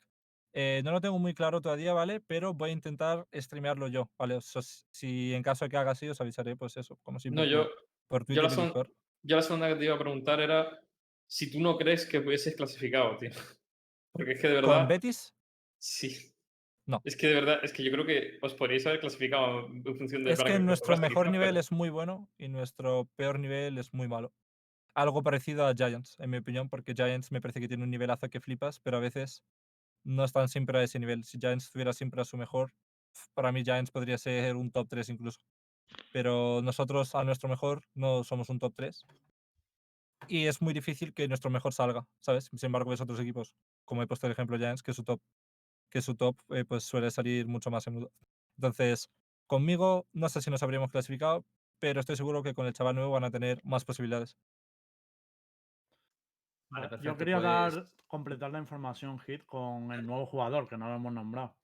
Eh, 0.53 0.81
no 0.83 0.91
lo 0.91 0.99
tengo 0.99 1.17
muy 1.19 1.33
claro 1.33 1.61
todavía, 1.61 1.93
¿vale? 1.93 2.19
Pero 2.19 2.53
voy 2.53 2.71
a 2.71 2.73
intentar 2.73 3.25
streamearlo 3.33 3.87
yo, 3.87 4.09
¿vale? 4.17 4.35
O 4.35 4.41
sea, 4.41 4.61
si 4.63 5.33
en 5.33 5.43
caso 5.43 5.63
de 5.65 5.69
que 5.69 5.77
haga 5.77 5.91
así, 5.91 6.09
os 6.09 6.19
avisaré, 6.19 6.55
pues 6.57 6.75
eso, 6.75 6.97
como 7.03 7.19
siempre. 7.19 7.45
No, 7.45 7.49
yo, 7.49 7.69
por 8.09 8.25
yo 8.25 8.41
la, 8.41 8.49
son- 8.49 8.73
yo 9.23 9.35
la 9.37 9.41
segunda 9.43 9.69
que 9.69 9.75
te 9.75 9.85
iba 9.85 9.95
a 9.95 9.99
preguntar 9.99 10.41
era 10.41 10.81
si 11.31 11.49
tú 11.49 11.61
no 11.61 11.77
crees 11.77 12.05
que 12.05 12.17
hubieses 12.17 12.57
clasificado, 12.57 13.15
tío. 13.15 13.29
Porque 14.11 14.33
es 14.33 14.41
que 14.41 14.49
de 14.49 14.55
verdad. 14.55 14.79
¿Con 14.79 14.87
Betis? 14.89 15.33
Sí. 15.79 16.33
No. 16.85 17.01
Es 17.05 17.15
que 17.15 17.27
de 17.27 17.35
verdad, 17.35 17.59
es 17.63 17.71
que 17.71 17.83
yo 17.83 17.91
creo 17.91 18.05
que 18.05 18.37
os 18.41 18.53
podríais 18.53 18.85
haber 18.85 18.99
clasificado 18.99 19.67
en 19.67 19.97
función 19.97 20.25
de. 20.25 20.33
Es 20.33 20.43
que 20.43 20.59
nuestro 20.59 20.97
mejor 20.97 21.31
nivel 21.31 21.55
es 21.55 21.71
muy 21.71 21.89
bueno 21.89 22.29
y 22.37 22.49
nuestro 22.49 23.09
peor 23.15 23.39
nivel 23.39 23.77
es 23.77 23.93
muy 23.93 24.09
malo. 24.09 24.33
Algo 24.93 25.23
parecido 25.23 25.65
a 25.65 25.73
Giants, 25.73 26.17
en 26.19 26.31
mi 26.31 26.37
opinión, 26.37 26.67
porque 26.67 26.93
Giants 26.93 27.31
me 27.31 27.39
parece 27.39 27.61
que 27.61 27.69
tiene 27.69 27.85
un 27.85 27.91
nivelazo 27.91 28.29
que 28.29 28.41
flipas, 28.41 28.81
pero 28.81 28.97
a 28.97 28.99
veces 28.99 29.41
no 30.03 30.25
están 30.25 30.49
siempre 30.49 30.79
a 30.79 30.83
ese 30.83 30.99
nivel. 30.99 31.23
Si 31.23 31.39
Giants 31.39 31.67
estuviera 31.67 31.93
siempre 31.93 32.21
a 32.21 32.25
su 32.25 32.35
mejor, 32.35 32.73
para 33.33 33.53
mí 33.53 33.63
Giants 33.63 33.91
podría 33.91 34.17
ser 34.17 34.57
un 34.57 34.69
top 34.69 34.89
3 34.89 35.07
incluso. 35.07 35.39
Pero 36.11 36.61
nosotros 36.61 37.15
a 37.15 37.23
nuestro 37.23 37.47
mejor 37.47 37.83
no 37.93 38.25
somos 38.25 38.49
un 38.49 38.59
top 38.59 38.73
3. 38.75 39.05
Y 40.27 40.45
es 40.47 40.61
muy 40.61 40.73
difícil 40.73 41.13
que 41.13 41.27
nuestro 41.27 41.49
mejor 41.49 41.73
salga, 41.73 42.05
¿sabes? 42.21 42.45
Sin 42.45 42.59
embargo, 42.65 42.91
ves 42.91 43.01
otros 43.01 43.19
equipos, 43.19 43.53
como 43.85 44.01
he 44.01 44.07
puesto 44.07 44.27
el 44.27 44.33
ejemplo 44.33 44.57
Giants, 44.57 44.83
que 44.83 44.93
su 44.93 45.03
top, 45.03 45.21
que 45.89 46.01
su 46.01 46.15
top 46.15 46.37
eh, 46.49 46.63
pues 46.65 46.83
suele 46.83 47.11
salir 47.11 47.47
mucho 47.47 47.71
más 47.71 47.87
menudo. 47.87 48.11
Entonces, 48.57 49.09
conmigo 49.47 50.07
no 50.13 50.29
sé 50.29 50.41
si 50.41 50.49
nos 50.49 50.63
habríamos 50.63 50.91
clasificado, 50.91 51.45
pero 51.79 51.99
estoy 51.99 52.15
seguro 52.15 52.43
que 52.43 52.53
con 52.53 52.67
el 52.67 52.73
chaval 52.73 52.95
nuevo 52.95 53.11
van 53.11 53.23
a 53.23 53.31
tener 53.31 53.59
más 53.63 53.83
posibilidades. 53.83 54.37
Vale, 56.69 56.89
Yo 57.01 57.17
quería 57.17 57.35
pues- 57.35 57.43
dar, 57.75 57.85
completar 58.07 58.51
la 58.51 58.59
información 58.59 59.19
hit 59.19 59.43
con 59.45 59.91
el 59.91 60.05
nuevo 60.05 60.25
jugador, 60.25 60.69
que 60.69 60.77
no 60.77 60.87
lo 60.87 60.95
hemos 60.95 61.11
nombrado. 61.11 61.57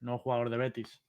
Nuevo 0.00 0.18
jugador 0.18 0.50
de 0.50 0.56
Betis. 0.56 1.02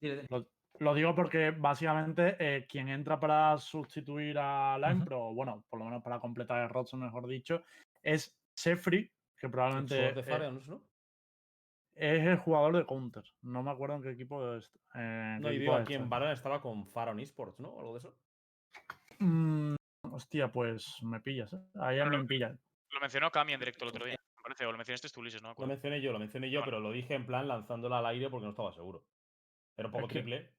Dile, 0.00 0.16
dile. 0.16 0.28
Lo, 0.30 0.46
lo 0.80 0.94
digo 0.94 1.14
porque 1.14 1.50
básicamente 1.50 2.36
eh, 2.38 2.66
quien 2.66 2.88
entra 2.88 3.20
para 3.20 3.56
sustituir 3.58 4.38
a 4.38 4.78
Lime, 4.78 4.94
Ujú. 4.94 5.04
pero 5.04 5.34
bueno, 5.34 5.64
por 5.68 5.78
lo 5.78 5.84
menos 5.84 6.02
para 6.02 6.18
completar 6.20 6.62
el 6.62 6.70
roster, 6.70 6.98
mejor 6.98 7.26
dicho, 7.26 7.64
es 8.02 8.36
Sefri, 8.54 9.12
que 9.36 9.48
probablemente 9.48 9.94
de 9.94 10.08
eh, 10.20 10.50
¿no? 10.66 10.82
es 11.94 12.26
el 12.26 12.36
jugador 12.38 12.76
de 12.76 12.86
Counter. 12.86 13.24
No 13.42 13.62
me 13.62 13.70
acuerdo 13.70 13.96
en 13.96 14.02
qué 14.02 14.10
equipo 14.12 14.54
es. 14.56 14.72
eh, 14.94 15.36
No, 15.38 15.48
qué 15.48 15.54
y 15.54 15.56
equipo 15.56 15.72
digo, 15.72 15.74
aquí 15.74 15.94
en 15.94 16.00
este. 16.02 16.08
Baran 16.10 16.32
estaba 16.32 16.62
con 16.62 16.86
Faron 16.86 17.20
Esports, 17.20 17.60
¿no? 17.60 17.68
O 17.68 17.80
algo 17.80 17.92
de 17.92 17.98
eso. 17.98 18.16
Mm, 19.18 19.74
hostia, 20.10 20.50
pues 20.50 20.96
me 21.02 21.20
pillas. 21.20 21.52
¿eh? 21.52 21.60
Ahí 21.74 22.02
me 22.08 22.24
pillas. 22.24 22.58
Lo 22.90 23.00
mencionó 23.00 23.30
Cami 23.30 23.52
en 23.52 23.60
directo 23.60 23.84
el 23.84 23.90
otro 23.90 24.06
día, 24.06 24.16
me 24.36 24.42
parece, 24.42 24.64
o 24.64 24.72
lo 24.72 24.78
mencionaste 24.78 25.08
tú, 25.10 25.20
Ulises, 25.20 25.42
no 25.42 25.48
me 25.48 25.50
Lo 25.50 25.52
acuerdo. 25.52 25.72
mencioné 25.72 26.00
yo, 26.00 26.12
lo 26.12 26.18
mencioné 26.18 26.50
yo, 26.50 26.62
pero 26.64 26.80
lo 26.80 26.90
dije 26.90 27.14
en 27.14 27.26
plan 27.26 27.46
lanzándola 27.46 27.98
al 27.98 28.06
aire 28.06 28.30
porque 28.30 28.44
no 28.46 28.50
estaba 28.50 28.72
seguro. 28.72 29.04
Era 29.76 29.88
un 29.88 29.92
poco 29.92 30.08
triple. 30.08 30.50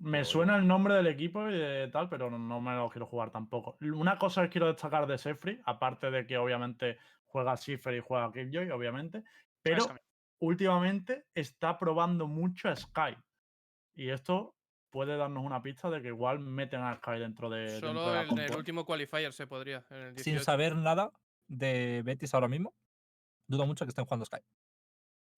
Me 0.00 0.24
suena 0.24 0.56
el 0.56 0.66
nombre 0.66 0.94
del 0.94 1.06
equipo 1.08 1.46
y 1.48 1.58
de 1.58 1.88
tal, 1.88 2.08
pero 2.08 2.30
no- 2.30 2.60
me 2.60 2.74
lo 2.74 2.88
quiero 2.88 3.06
jugar 3.06 3.30
tampoco. 3.30 3.76
Una 3.82 4.18
cosa 4.18 4.42
que 4.42 4.48
quiero 4.48 4.66
destacar 4.68 5.06
de 5.06 5.18
Sefri, 5.18 5.60
aparte 5.64 6.10
de 6.10 6.26
que 6.26 6.38
obviamente 6.38 6.98
juega 7.26 7.56
Cipher 7.56 7.94
y 7.94 8.00
juega 8.00 8.32
Killjoy, 8.32 8.70
obviamente, 8.70 9.22
pero 9.62 9.84
últimamente 10.40 11.26
está 11.34 11.78
probando 11.78 12.26
mucho 12.26 12.70
a 12.70 12.76
Sky. 12.76 13.14
Y 13.94 14.08
esto 14.08 14.56
puede 14.88 15.16
darnos 15.18 15.44
una 15.44 15.62
pista 15.62 15.90
de 15.90 16.00
que 16.00 16.08
igual 16.08 16.38
meten 16.40 16.80
a 16.80 16.96
Sky 16.96 17.18
dentro 17.18 17.50
de, 17.50 17.60
dentro 17.66 17.88
Solo 17.88 18.06
de 18.06 18.14
la 18.14 18.22
en 18.22 18.38
el 18.38 18.46
compo. 18.46 18.56
último 18.56 18.84
qualifier 18.86 19.32
se 19.34 19.46
podría. 19.46 19.84
En 19.90 19.96
el 19.98 20.14
Sin 20.16 20.32
18. 20.34 20.44
saber 20.44 20.76
nada 20.76 21.12
de 21.46 22.00
Betis 22.06 22.32
ahora 22.32 22.48
mismo, 22.48 22.74
dudo 23.46 23.66
mucho 23.66 23.84
que 23.84 23.90
estén 23.90 24.06
jugando 24.06 24.24
Sky. 24.24 24.38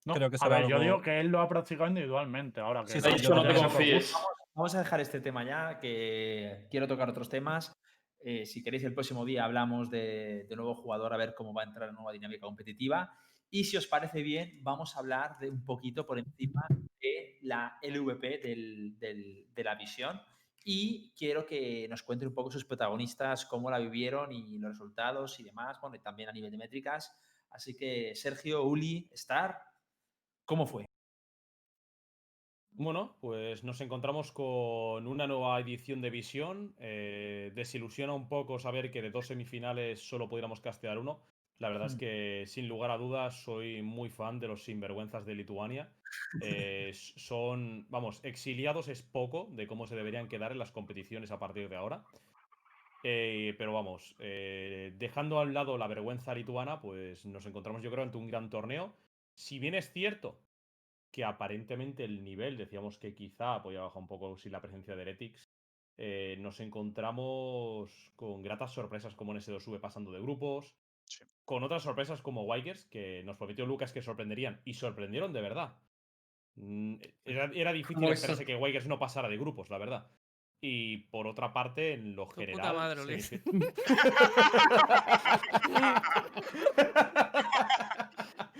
No, 0.04 0.14
creo 0.14 0.30
que 0.30 0.36
a 0.40 0.48
ver, 0.48 0.66
yo 0.68 0.78
digo 0.80 1.00
que 1.02 1.18
él 1.20 1.28
lo 1.28 1.40
ha 1.40 1.48
practicado 1.48 1.88
individualmente. 1.88 2.60
Ahora 2.60 2.84
que 2.84 2.92
Sí, 2.92 3.00
sí, 3.00 3.08
no 3.10 3.16
yo 3.16 3.22
hecho, 3.22 3.34
no 3.34 3.42
te 3.42 3.54
confíes. 3.54 4.14
Vamos 4.54 4.74
a 4.74 4.80
dejar 4.80 5.00
este 5.00 5.20
tema 5.20 5.44
ya, 5.44 5.78
que 5.78 6.66
quiero 6.70 6.86
tocar 6.86 7.08
otros 7.08 7.28
temas. 7.30 7.72
Eh, 8.20 8.44
si 8.44 8.62
queréis, 8.62 8.84
el 8.84 8.92
próximo 8.94 9.24
día 9.24 9.44
hablamos 9.44 9.90
de, 9.90 10.46
nuevo 10.54 10.74
jugador, 10.74 11.14
a 11.14 11.16
ver 11.16 11.34
cómo 11.34 11.54
va 11.54 11.62
a 11.62 11.66
entrar 11.66 11.88
la 11.88 11.94
nueva 11.94 12.12
dinámica 12.12 12.46
competitiva. 12.46 13.16
Y 13.50 13.64
si 13.64 13.76
os 13.76 13.86
parece 13.86 14.22
bien, 14.22 14.58
vamos 14.62 14.94
a 14.94 15.00
hablar 15.00 15.38
de 15.40 15.48
un 15.50 15.64
poquito 15.64 16.06
por 16.06 16.18
encima 16.18 16.62
de 17.00 17.38
la 17.42 17.78
LVP 17.82 18.38
del- 18.38 18.96
de 18.98 19.64
la 19.64 19.74
visión. 19.74 20.20
Y 20.64 21.12
quiero 21.16 21.46
que 21.46 21.88
nos 21.88 22.02
cuenten 22.02 22.28
un 22.28 22.34
poco 22.34 22.50
sus 22.50 22.64
protagonistas, 22.64 23.46
cómo 23.46 23.70
la 23.70 23.78
vivieron 23.78 24.32
y 24.32 24.58
los 24.58 24.72
resultados 24.72 25.40
y 25.40 25.44
demás. 25.44 25.80
Bueno, 25.80 26.00
también 26.02 26.28
a 26.28 26.32
nivel 26.32 26.50
de 26.50 26.58
métricas. 26.58 27.12
Así 27.50 27.74
que, 27.74 28.14
Sergio, 28.14 28.62
Uli, 28.64 29.08
Star, 29.12 29.58
¿cómo 30.44 30.66
fue? 30.66 30.91
Bueno, 32.74 33.18
pues 33.20 33.64
nos 33.64 33.80
encontramos 33.82 34.32
con 34.32 35.06
una 35.06 35.26
nueva 35.26 35.60
edición 35.60 36.00
de 36.00 36.08
Visión. 36.10 36.74
Eh, 36.78 37.52
desilusiona 37.54 38.14
un 38.14 38.28
poco 38.28 38.58
saber 38.58 38.90
que 38.90 39.02
de 39.02 39.10
dos 39.10 39.26
semifinales 39.26 40.00
solo 40.08 40.28
pudiéramos 40.28 40.60
castear 40.62 40.96
uno. 40.98 41.20
La 41.58 41.68
verdad 41.68 41.86
es 41.86 41.94
Mm. 41.94 41.96
que, 41.96 42.44
sin 42.46 42.68
lugar 42.68 42.90
a 42.90 42.96
dudas, 42.96 43.42
soy 43.44 43.82
muy 43.82 44.08
fan 44.08 44.40
de 44.40 44.48
los 44.48 44.64
sinvergüenzas 44.64 45.26
de 45.26 45.34
Lituania. 45.34 45.94
Eh, 46.40 46.92
son, 46.94 47.86
vamos, 47.90 48.24
exiliados 48.24 48.88
es 48.88 49.02
poco 49.02 49.48
de 49.52 49.66
cómo 49.66 49.86
se 49.86 49.94
deberían 49.94 50.28
quedar 50.28 50.50
en 50.52 50.58
las 50.58 50.72
competiciones 50.72 51.30
a 51.30 51.38
partir 51.38 51.68
de 51.68 51.76
ahora. 51.76 52.08
Eh, 53.04 53.54
pero 53.58 53.72
vamos, 53.72 54.16
dejando 54.18 55.38
a 55.38 55.42
un 55.42 55.54
lado 55.54 55.76
la 55.78 55.88
vergüenza 55.88 56.34
lituana, 56.34 56.80
pues 56.80 57.26
nos 57.26 57.46
encontramos 57.46 57.82
yo 57.82 57.90
creo 57.90 58.04
ante 58.04 58.18
un 58.18 58.28
gran 58.28 58.48
torneo. 58.50 58.96
Si 59.34 59.58
bien 59.58 59.74
es 59.74 59.92
cierto 59.92 60.40
que 61.12 61.24
aparentemente 61.24 62.04
el 62.04 62.24
nivel, 62.24 62.56
decíamos 62.56 62.96
que 62.98 63.14
quizá 63.14 63.62
podía 63.62 63.82
bajar 63.82 64.00
un 64.02 64.08
poco 64.08 64.36
sin 64.38 64.50
la 64.52 64.60
presencia 64.62 64.96
de 64.96 65.02
Heretics, 65.02 65.50
eh, 65.98 66.36
nos 66.40 66.58
encontramos 66.60 68.12
con 68.16 68.42
gratas 68.42 68.72
sorpresas 68.72 69.14
como 69.14 69.32
en 69.32 69.38
S2V 69.38 69.78
pasando 69.78 70.10
de 70.10 70.20
grupos, 70.20 70.74
Sí. 71.04 71.24
con 71.44 71.62
otras 71.64 71.82
sorpresas 71.82 72.22
como 72.22 72.44
Wikers, 72.44 72.86
que 72.86 73.22
nos 73.24 73.36
prometió 73.36 73.66
Lucas 73.66 73.92
que 73.92 74.00
sorprenderían, 74.02 74.60
y 74.64 74.74
sorprendieron 74.74 75.32
de 75.32 75.42
verdad. 75.42 75.74
Mm, 76.54 76.96
Era, 77.24 77.50
era 77.54 77.72
difícil 77.72 78.04
esperarse 78.04 78.46
que 78.46 78.56
Wikers 78.56 78.86
no 78.86 78.98
pasara 78.98 79.28
de 79.28 79.36
grupos, 79.36 79.68
la 79.68 79.78
verdad. 79.78 80.10
Y 80.64 80.98
por 81.10 81.26
otra 81.26 81.52
parte, 81.52 81.94
en 81.94 82.14
lo 82.14 82.28
puta 82.28 82.40
general. 82.40 82.76
madre, 82.76 83.00
se 83.00 83.04
Ulises. 83.04 83.42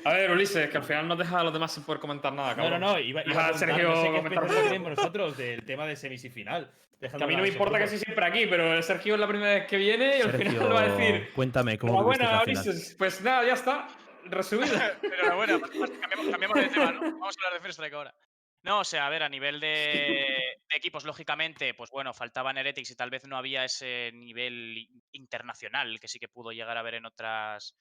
A 0.05 0.13
ver, 0.15 0.31
Ulises, 0.31 0.69
que 0.71 0.77
al 0.77 0.85
final 0.85 1.09
no 1.09 1.17
deja 1.17 1.41
a 1.41 1.45
los 1.45 1.53
demás 1.53 1.73
sin 1.73 1.85
poder 1.85 2.01
comentar 2.01 2.33
nada, 2.33 2.51
No, 2.51 2.57
cabrón. 2.57 2.81
no, 2.81 2.93
no, 2.93 2.99
iba, 2.99 3.23
iba 3.25 3.49
a 3.49 3.55
Sergio 3.55 3.89
no 3.91 4.03
sé 4.03 4.11
qué 4.13 4.63
tenemos 4.69 4.91
nosotros 4.97 5.37
del 5.37 5.65
tema 5.65 5.87
de 5.87 5.97
semis 5.97 6.25
y 6.25 6.31
final. 6.31 6.71
Que 7.01 7.09
a 7.09 7.27
mí 7.27 7.35
no 7.35 7.43
me 7.43 7.49
importa 7.49 7.79
que 7.79 7.89
sí 7.89 7.99
siempre 7.99 8.25
aquí, 8.25 8.47
pero 8.47 8.81
Sergio 8.83 9.15
es 9.15 9.21
la 9.21 9.27
primera 9.27 9.55
vez 9.55 9.67
que 9.67 9.77
viene 9.77 10.19
y 10.19 10.21
al 10.23 10.33
final 10.33 10.57
lo 10.69 10.75
va 10.75 10.83
a 10.83 10.89
decir. 10.89 11.31
cuéntame 11.35 11.77
cómo 11.77 12.13
la 12.13 12.15
final. 12.15 12.43
Ulises. 12.45 12.95
Pues 12.97 13.21
nada, 13.23 13.45
ya 13.45 13.55
está. 13.55 13.89
Resumido. 14.25 14.73
Enhorabuena, 15.03 15.59
pues, 15.59 15.73
pues, 15.77 15.91
cambiemos 16.31 16.57
de 16.57 16.69
tema, 16.69 16.93
¿no? 16.93 17.01
Vamos 17.01 17.37
a 17.37 17.47
hablar 17.47 17.55
de 17.55 17.61
First 17.61 17.73
Strike 17.73 17.95
ahora. 17.95 18.15
No, 18.63 18.81
o 18.81 18.85
sea, 18.85 19.07
a 19.07 19.11
ver, 19.11 19.23
a 19.25 19.29
nivel 19.29 19.59
de, 19.59 20.25
equipos, 20.71 21.05
lógicamente, 21.05 21.75
pues 21.75 21.91
bueno, 21.91 22.15
faltaban 22.15 22.57
Heretics 22.57 22.91
y 22.91 22.97
tal 22.97 23.11
vez 23.11 23.25
no 23.27 23.37
había 23.37 23.65
ese 23.65 24.11
nivel 24.15 24.89
internacional 25.11 25.99
que 26.01 26.09
sí 26.09 26.19
que 26.19 26.29
pudo 26.29 26.53
llegar 26.53 26.79
a 26.79 26.83
ver 26.83 26.95
en 26.95 27.07
otras 27.07 27.75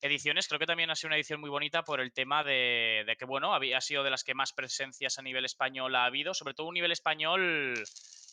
ediciones. 0.00 0.46
Creo 0.46 0.58
que 0.58 0.66
también 0.66 0.90
ha 0.90 0.94
sido 0.94 1.08
una 1.08 1.16
edición 1.16 1.40
muy 1.40 1.48
bonita 1.48 1.82
por 1.82 2.00
el 2.00 2.12
tema 2.12 2.44
de, 2.44 3.04
de 3.06 3.16
que, 3.16 3.24
bueno, 3.24 3.54
había 3.54 3.78
ha 3.78 3.80
sido 3.80 4.04
de 4.04 4.10
las 4.10 4.24
que 4.24 4.34
más 4.34 4.52
presencias 4.52 5.18
a 5.18 5.22
nivel 5.22 5.44
español 5.44 5.94
ha 5.96 6.04
habido, 6.04 6.34
sobre 6.34 6.54
todo 6.54 6.68
un 6.68 6.74
nivel 6.74 6.92
español 6.92 7.82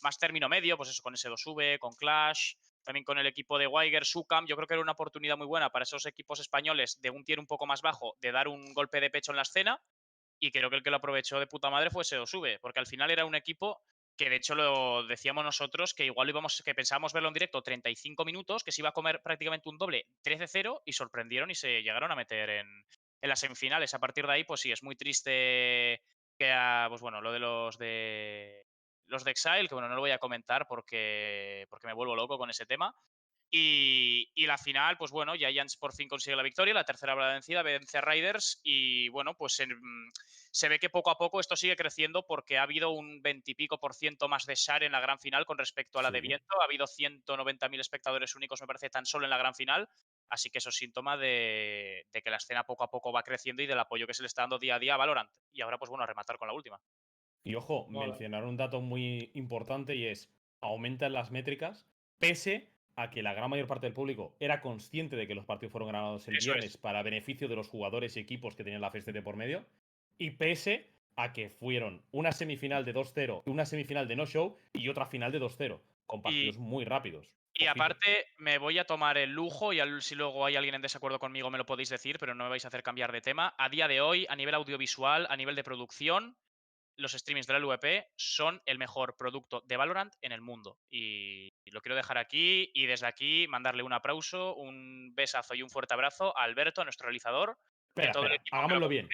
más 0.01 0.17
término 0.17 0.49
medio, 0.49 0.75
pues 0.75 0.89
eso, 0.89 1.01
con 1.01 1.15
S2V, 1.15 1.79
con 1.79 1.95
Clash, 1.95 2.55
también 2.83 3.05
con 3.05 3.17
el 3.17 3.25
equipo 3.25 3.57
de 3.57 3.67
Weiger, 3.67 4.05
Sucam. 4.05 4.45
Yo 4.45 4.55
creo 4.55 4.67
que 4.67 4.73
era 4.75 4.83
una 4.83 4.91
oportunidad 4.91 5.37
muy 5.37 5.47
buena 5.47 5.69
para 5.69 5.83
esos 5.83 6.05
equipos 6.05 6.39
españoles 6.39 6.99
de 7.01 7.09
un 7.09 7.23
tier 7.23 7.39
un 7.39 7.47
poco 7.47 7.65
más 7.65 7.81
bajo 7.81 8.15
de 8.21 8.31
dar 8.31 8.47
un 8.47 8.73
golpe 8.73 8.99
de 8.99 9.09
pecho 9.09 9.31
en 9.31 9.37
la 9.37 9.43
escena. 9.43 9.81
Y 10.45 10.51
creo 10.51 10.69
que 10.69 10.75
el 10.75 10.83
que 10.83 10.89
lo 10.89 10.97
aprovechó 10.97 11.39
de 11.39 11.47
puta 11.47 11.69
madre 11.69 11.89
fue 11.89 12.01
S2V, 12.03 12.59
porque 12.59 12.79
al 12.79 12.85
final 12.87 13.09
era 13.11 13.25
un 13.25 13.35
equipo 13.35 13.81
que 14.17 14.29
de 14.29 14.35
hecho 14.35 14.55
lo 14.55 15.07
decíamos 15.07 15.43
nosotros 15.45 15.93
que 15.93 16.05
igual 16.05 16.29
íbamos, 16.29 16.61
que 16.65 16.75
pensábamos 16.75 17.13
verlo 17.13 17.29
en 17.29 17.33
directo 17.33 17.61
35 17.61 18.25
minutos, 18.25 18.63
que 18.63 18.71
se 18.73 18.81
iba 18.81 18.89
a 18.89 18.93
comer 18.93 19.21
prácticamente 19.23 19.69
un 19.69 19.77
doble 19.77 20.05
13-0 20.21 20.81
y 20.85 20.91
sorprendieron 20.93 21.49
y 21.49 21.55
se 21.55 21.81
llegaron 21.81 22.11
a 22.11 22.15
meter 22.15 22.49
en, 22.49 22.67
en 23.21 23.29
las 23.29 23.39
semifinales. 23.39 23.93
A 23.93 23.99
partir 23.99 24.27
de 24.27 24.33
ahí, 24.33 24.43
pues 24.43 24.59
sí, 24.61 24.71
es 24.71 24.83
muy 24.83 24.95
triste 24.97 26.01
que, 26.37 26.51
a- 26.51 26.87
pues 26.89 26.99
bueno, 27.01 27.21
lo 27.21 27.31
de 27.31 27.39
los 27.39 27.77
de 27.77 28.65
los 29.07 29.23
de 29.23 29.31
Exile, 29.31 29.67
que 29.69 29.75
bueno, 29.75 29.87
no 29.87 29.95
lo 29.95 30.01
voy 30.01 30.11
a 30.11 30.19
comentar 30.19 30.67
porque, 30.67 31.65
porque 31.69 31.87
me 31.87 31.93
vuelvo 31.93 32.15
loco 32.15 32.37
con 32.37 32.49
ese 32.49 32.65
tema. 32.65 32.93
Y, 33.55 34.31
y 34.33 34.47
la 34.47 34.57
final, 34.57 34.97
pues 34.97 35.11
bueno, 35.11 35.35
Giants 35.35 35.77
por 35.77 35.93
fin 35.93 36.07
consigue 36.07 36.35
la 36.35 36.41
victoria, 36.41 36.73
la 36.73 36.85
tercera 36.85 37.13
la 37.13 37.33
vencida, 37.33 37.61
vence 37.61 37.99
a 37.99 38.01
Riders 38.01 38.59
y 38.63 39.09
bueno, 39.09 39.35
pues 39.35 39.59
en- 39.59 39.77
mm, 39.77 40.11
se 40.51 40.69
ve 40.69 40.79
que 40.79 40.89
poco 40.89 41.11
a 41.11 41.19
poco 41.19 41.39
esto 41.39 41.55
sigue 41.55 41.75
creciendo 41.75 42.25
porque 42.25 42.57
ha 42.57 42.63
habido 42.63 42.89
un 42.89 43.21
20 43.21 43.51
y 43.51 43.53
pico 43.53 43.77
por 43.77 43.93
ciento 43.93 44.27
más 44.27 44.45
de 44.47 44.55
share 44.55 44.81
en 44.85 44.91
la 44.91 45.01
gran 45.01 45.19
final 45.19 45.45
con 45.45 45.59
respecto 45.59 45.99
a 45.99 46.01
la 46.01 46.09
de 46.09 46.21
viento. 46.21 46.47
Ha 46.61 46.65
habido 46.65 46.87
190.000 46.87 47.79
espectadores 47.79 48.35
únicos, 48.35 48.59
me 48.59 48.65
parece, 48.65 48.89
tan 48.89 49.05
solo 49.05 49.25
en 49.25 49.29
la 49.29 49.37
gran 49.37 49.53
final. 49.53 49.87
Así 50.29 50.49
que 50.49 50.57
eso 50.57 50.69
es 50.69 50.75
síntoma 50.75 51.15
de, 51.15 52.07
de 52.11 52.21
que 52.23 52.31
la 52.31 52.37
escena 52.37 52.63
poco 52.63 52.85
a 52.85 52.89
poco 52.89 53.11
va 53.13 53.21
creciendo 53.21 53.61
y 53.61 53.67
del 53.67 53.77
apoyo 53.77 54.07
que 54.07 54.15
se 54.15 54.23
le 54.23 54.27
está 54.27 54.41
dando 54.41 54.57
día 54.57 54.77
a 54.77 54.79
día 54.79 54.95
a 54.95 54.97
Valorant. 54.97 55.29
Y 55.51 55.61
ahora, 55.61 55.77
pues 55.77 55.89
bueno, 55.89 56.03
a 56.05 56.07
rematar 56.07 56.39
con 56.39 56.47
la 56.47 56.55
última. 56.55 56.79
Y 57.43 57.53
ojo, 57.53 57.85
Mola. 57.87 58.07
mencionar 58.07 58.45
un 58.45 58.57
dato 58.57 58.81
muy 58.81 59.29
importante 59.35 59.95
y 59.95 60.07
es, 60.07 60.33
aumentan 60.61 61.13
las 61.13 61.29
métricas, 61.29 61.87
pese 62.17 62.72
a 62.95 63.09
que 63.09 63.23
la 63.23 63.33
gran 63.33 63.49
mayor 63.49 63.67
parte 63.67 63.87
del 63.87 63.93
público 63.93 64.35
era 64.39 64.61
consciente 64.61 65.15
de 65.15 65.27
que 65.27 65.35
los 65.35 65.45
partidos 65.45 65.71
fueron 65.71 65.87
ganados 65.91 66.27
el 66.27 66.37
Eso 66.37 66.51
es. 66.51 66.53
viernes 66.55 66.77
para 66.77 67.01
beneficio 67.03 67.47
de 67.47 67.55
los 67.55 67.67
jugadores 67.67 68.15
y 68.17 68.19
equipos 68.19 68.55
que 68.55 68.63
tenían 68.63 68.81
la 68.81 68.91
FST 68.91 69.21
por 69.23 69.35
medio, 69.35 69.65
y 70.17 70.31
pese 70.31 70.91
a 71.15 71.33
que 71.33 71.49
fueron 71.49 72.01
una 72.11 72.31
semifinal 72.31 72.85
de 72.85 72.93
2-0, 72.93 73.43
una 73.45 73.65
semifinal 73.65 74.07
de 74.07 74.15
no 74.15 74.25
show 74.25 74.57
y 74.73 74.89
otra 74.89 75.05
final 75.07 75.31
de 75.31 75.39
2-0, 75.39 75.79
con 76.05 76.21
partidos 76.21 76.57
muy 76.57 76.85
rápidos. 76.85 77.31
Y 77.55 77.67
aparte, 77.67 78.25
me 78.39 78.57
voy 78.57 78.79
a 78.79 78.85
tomar 78.85 79.17
el 79.19 79.31
lujo, 79.31 79.73
y 79.73 79.79
al- 79.79 80.01
si 80.01 80.15
luego 80.15 80.43
hay 80.45 80.55
alguien 80.55 80.73
en 80.73 80.81
desacuerdo 80.81 81.19
conmigo 81.19 81.51
me 81.51 81.59
lo 81.59 81.67
podéis 81.67 81.89
decir, 81.89 82.17
pero 82.19 82.33
no 82.33 82.43
me 82.45 82.49
vais 82.49 82.65
a 82.65 82.67
hacer 82.69 82.81
cambiar 82.81 83.11
de 83.11 83.21
tema. 83.21 83.53
A 83.59 83.69
día 83.69 83.87
de 83.87 84.01
hoy, 84.01 84.25
a 84.27 84.35
nivel 84.35 84.55
audiovisual, 84.55 85.27
a 85.29 85.37
nivel 85.37 85.55
de 85.55 85.63
producción, 85.63 86.35
los 86.97 87.13
streamings 87.13 87.47
de 87.47 87.53
la 87.53 87.59
LVP 87.59 88.07
son 88.15 88.61
el 88.65 88.77
mejor 88.77 89.15
producto 89.17 89.61
de 89.61 89.77
Valorant 89.77 90.13
en 90.21 90.31
el 90.31 90.41
mundo. 90.41 90.77
Y 90.89 91.53
lo 91.65 91.81
quiero 91.81 91.95
dejar 91.95 92.17
aquí 92.17 92.71
y 92.73 92.85
desde 92.85 93.07
aquí 93.07 93.47
mandarle 93.47 93.83
un 93.83 93.93
aplauso, 93.93 94.55
un 94.55 95.13
besazo 95.15 95.55
y 95.55 95.61
un 95.61 95.69
fuerte 95.69 95.93
abrazo 95.93 96.37
a 96.37 96.43
Alberto, 96.43 96.81
a 96.81 96.83
nuestro 96.83 97.07
realizador. 97.07 97.57
Espera, 97.95 98.11
todo 98.11 98.27
lo 98.27 98.35
hagámoslo 98.51 98.87
bien. 98.87 99.07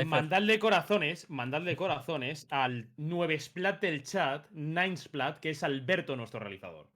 el. 0.00 0.06
Mandadle 0.06 0.58
corazones, 0.58 1.28
mandadle 1.28 1.76
corazones 1.76 2.46
al 2.50 2.88
9 2.96 3.40
Splat 3.40 3.80
del 3.80 4.04
chat, 4.04 4.46
9 4.50 4.96
Splat, 4.96 5.40
que 5.40 5.50
es 5.50 5.64
Alberto, 5.64 6.14
nuestro 6.14 6.38
realizador. 6.38 6.88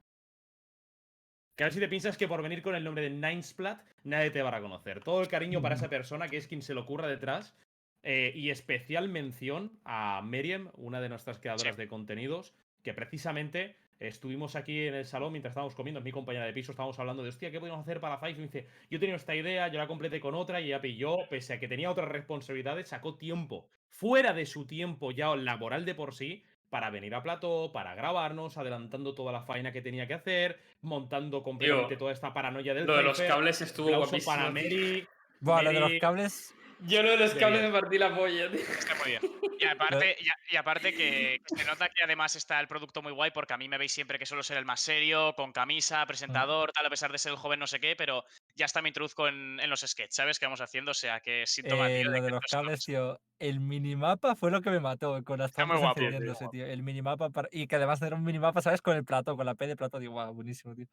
Que 1.57 1.65
a 1.65 1.67
ver 1.67 1.73
si 1.73 1.81
te 1.81 1.89
piensas 1.89 2.17
que 2.17 2.29
por 2.29 2.43
venir 2.43 2.63
con 2.63 2.75
el 2.77 2.85
nombre 2.85 3.03
de 3.03 3.11
Nine 3.11 3.43
Splat, 3.43 3.83
nadie 4.05 4.31
te 4.31 4.43
va 4.43 4.51
a 4.51 4.53
reconocer. 4.53 5.03
Todo 5.03 5.23
el 5.23 5.29
cariño 5.29 5.61
para 5.61 5.75
esa 5.75 5.89
persona, 5.89 6.29
que 6.29 6.37
es 6.37 6.47
quien 6.47 6.63
se 6.63 6.75
le 6.75 6.81
ocurra 6.81 7.09
detrás. 7.09 7.57
Eh, 8.09 8.31
y 8.37 8.51
especial 8.51 9.09
mención 9.09 9.73
a 9.85 10.23
Meriem, 10.25 10.69
una 10.75 11.01
de 11.01 11.09
nuestras 11.09 11.39
creadoras 11.41 11.75
Sí. 11.75 11.83
de 11.83 11.89
contenidos, 11.89 12.55
que 12.85 12.95
precisamente 12.95 13.75
estuvimos 13.99 14.55
aquí 14.55 14.87
en 14.87 14.95
el 14.95 15.07
salón 15.07 15.33
mientras 15.33 15.51
estábamos 15.51 15.75
comiendo, 15.75 15.99
es 15.99 16.05
mi 16.05 16.13
compañera 16.13 16.45
de 16.47 16.53
piso, 16.53 16.71
estábamos 16.71 16.97
hablando 17.01 17.25
de, 17.25 17.31
hostia, 17.31 17.51
¿qué 17.51 17.59
podemos 17.59 17.81
hacer 17.81 17.99
para 17.99 18.19
Five? 18.19 18.31
Y 18.31 18.35
me 18.37 18.43
dice, 18.45 18.69
yo 18.91 19.01
tenía 19.01 19.17
esta 19.17 19.35
idea, 19.35 19.67
yo 19.67 19.79
la 19.79 19.89
completé 19.89 20.21
con 20.21 20.37
otra 20.37 20.61
y 20.61 20.67
ella 20.67 20.81
pilló, 20.81 21.29
pese 21.29 21.55
a 21.55 21.59
que 21.59 21.67
tenía 21.67 21.91
otras 21.91 22.09
responsabilidades, 22.09 22.87
sacó 22.89 23.17
tiempo, 23.17 23.67
fuera 23.89 24.33
de 24.33 24.47
su 24.47 24.67
tiempo 24.69 25.11
ya 25.11 25.35
laboral 25.35 25.85
de 25.85 25.97
por 25.97 26.15
sí, 26.15 26.45
para 26.71 26.91
venir 26.91 27.13
a 27.15 27.25
plató, 27.25 27.73
para 27.73 27.97
grabarnos, 27.97 28.57
adelantando 28.57 29.15
toda 29.17 29.33
la 29.33 29.43
faena 29.43 29.73
que 29.73 29.83
tenía 29.83 30.07
que 30.07 30.15
hacer, 30.15 30.61
montando 30.83 31.43
completamente 31.43 31.97
toda 31.97 32.13
esta 32.13 32.33
paranoia 32.33 32.73
del 32.73 32.87
Lo 32.87 32.97
de 32.97 33.03
los 33.03 33.21
cables 33.21 33.61
estuvo 33.63 33.97
guapísimo. 33.97 34.33
para. 34.37 34.51
Mary. 34.53 35.05
Buah, 35.41 35.63
lo 35.63 35.73
de 35.73 35.81
los 35.81 35.93
cables. 36.01 36.56
Yo 36.81 37.03
lo 37.03 37.11
de 37.11 37.17
los 37.17 37.35
cables 37.35 37.63
me 37.63 37.71
partí 37.71 37.99
la 37.99 38.15
polla, 38.15 38.51
tío. 38.51 38.61
Está 38.61 38.95
muy 38.97 39.07
bien. 39.13 39.23
Y 39.59 39.65
aparte, 39.65 40.17
y, 40.21 40.29
a- 40.29 40.39
y 40.53 40.57
aparte 40.57 40.93
que, 40.93 41.41
que 41.47 41.57
se 41.57 41.65
nota 41.65 41.89
que 41.89 42.05
además 42.05 42.37
está 42.37 42.61
el 42.61 42.69
producto 42.69 43.01
muy 43.01 43.13
guay, 43.13 43.31
porque 43.31 43.55
a 43.55 43.57
mí 43.57 43.67
me 43.69 43.79
veis 43.79 43.93
siempre 43.93 44.19
que 44.19 44.27
suelo 44.27 44.43
ser 44.43 44.59
el 44.59 44.67
más 44.67 44.81
serio, 44.81 45.33
con 45.35 45.53
camisa, 45.53 46.05
presentador, 46.07 46.73
tal, 46.73 46.85
a 46.85 46.91
pesar 46.91 47.11
de 47.11 47.19
ser 47.19 47.33
el 47.33 47.39
joven 47.39 47.59
no 47.59 47.67
sé 47.67 47.81
qué, 47.81 47.97
pero 47.97 48.23
ya 48.55 48.67
hasta 48.67 48.83
me 48.83 48.89
introduzco 48.91 49.27
en, 49.27 49.59
en 49.59 49.71
los 49.71 49.81
sketches, 49.81 50.15
¿sabes? 50.15 50.39
Que 50.39 50.45
vamos 50.47 50.61
haciendo, 50.61 50.91
o 50.91 50.95
sea, 50.95 51.21
que 51.21 51.47
síntoma, 51.47 51.91
Eh, 51.91 52.03
tío, 52.03 52.11
lo 52.11 52.21
de 52.23 52.31
los 52.31 52.41
cables, 52.51 52.85
tío. 52.85 53.19
El 53.39 53.61
minimapa 53.61 54.37
fue 54.37 54.51
lo 54.51 54.61
que 54.61 54.71
me 54.71 54.81
mató 54.81 55.23
con 55.25 55.39
las 55.39 55.51
Está 55.51 55.65
muy 55.65 55.77
trampas 55.79 55.81
guapo, 55.81 55.99
tío, 56.01 56.07
encendiéndose, 56.09 56.49
tío. 56.51 56.67
El 56.67 56.83
minimapa 56.83 57.31
para... 57.31 57.49
Y 57.51 57.67
que 57.67 57.77
además 57.77 58.03
era 58.03 58.17
un 58.17 58.25
minimapa, 58.25 58.61
¿sabes? 58.61 58.83
Con 58.83 58.97
el 58.97 59.05
plato, 59.05 59.35
con 59.37 59.47
la 59.47 59.55
P 59.55 59.67
de 59.67 59.77
plato. 59.77 59.99
Digo, 59.99 60.13
guau, 60.13 60.35
buenísimo, 60.35 60.75
tío. 60.75 60.87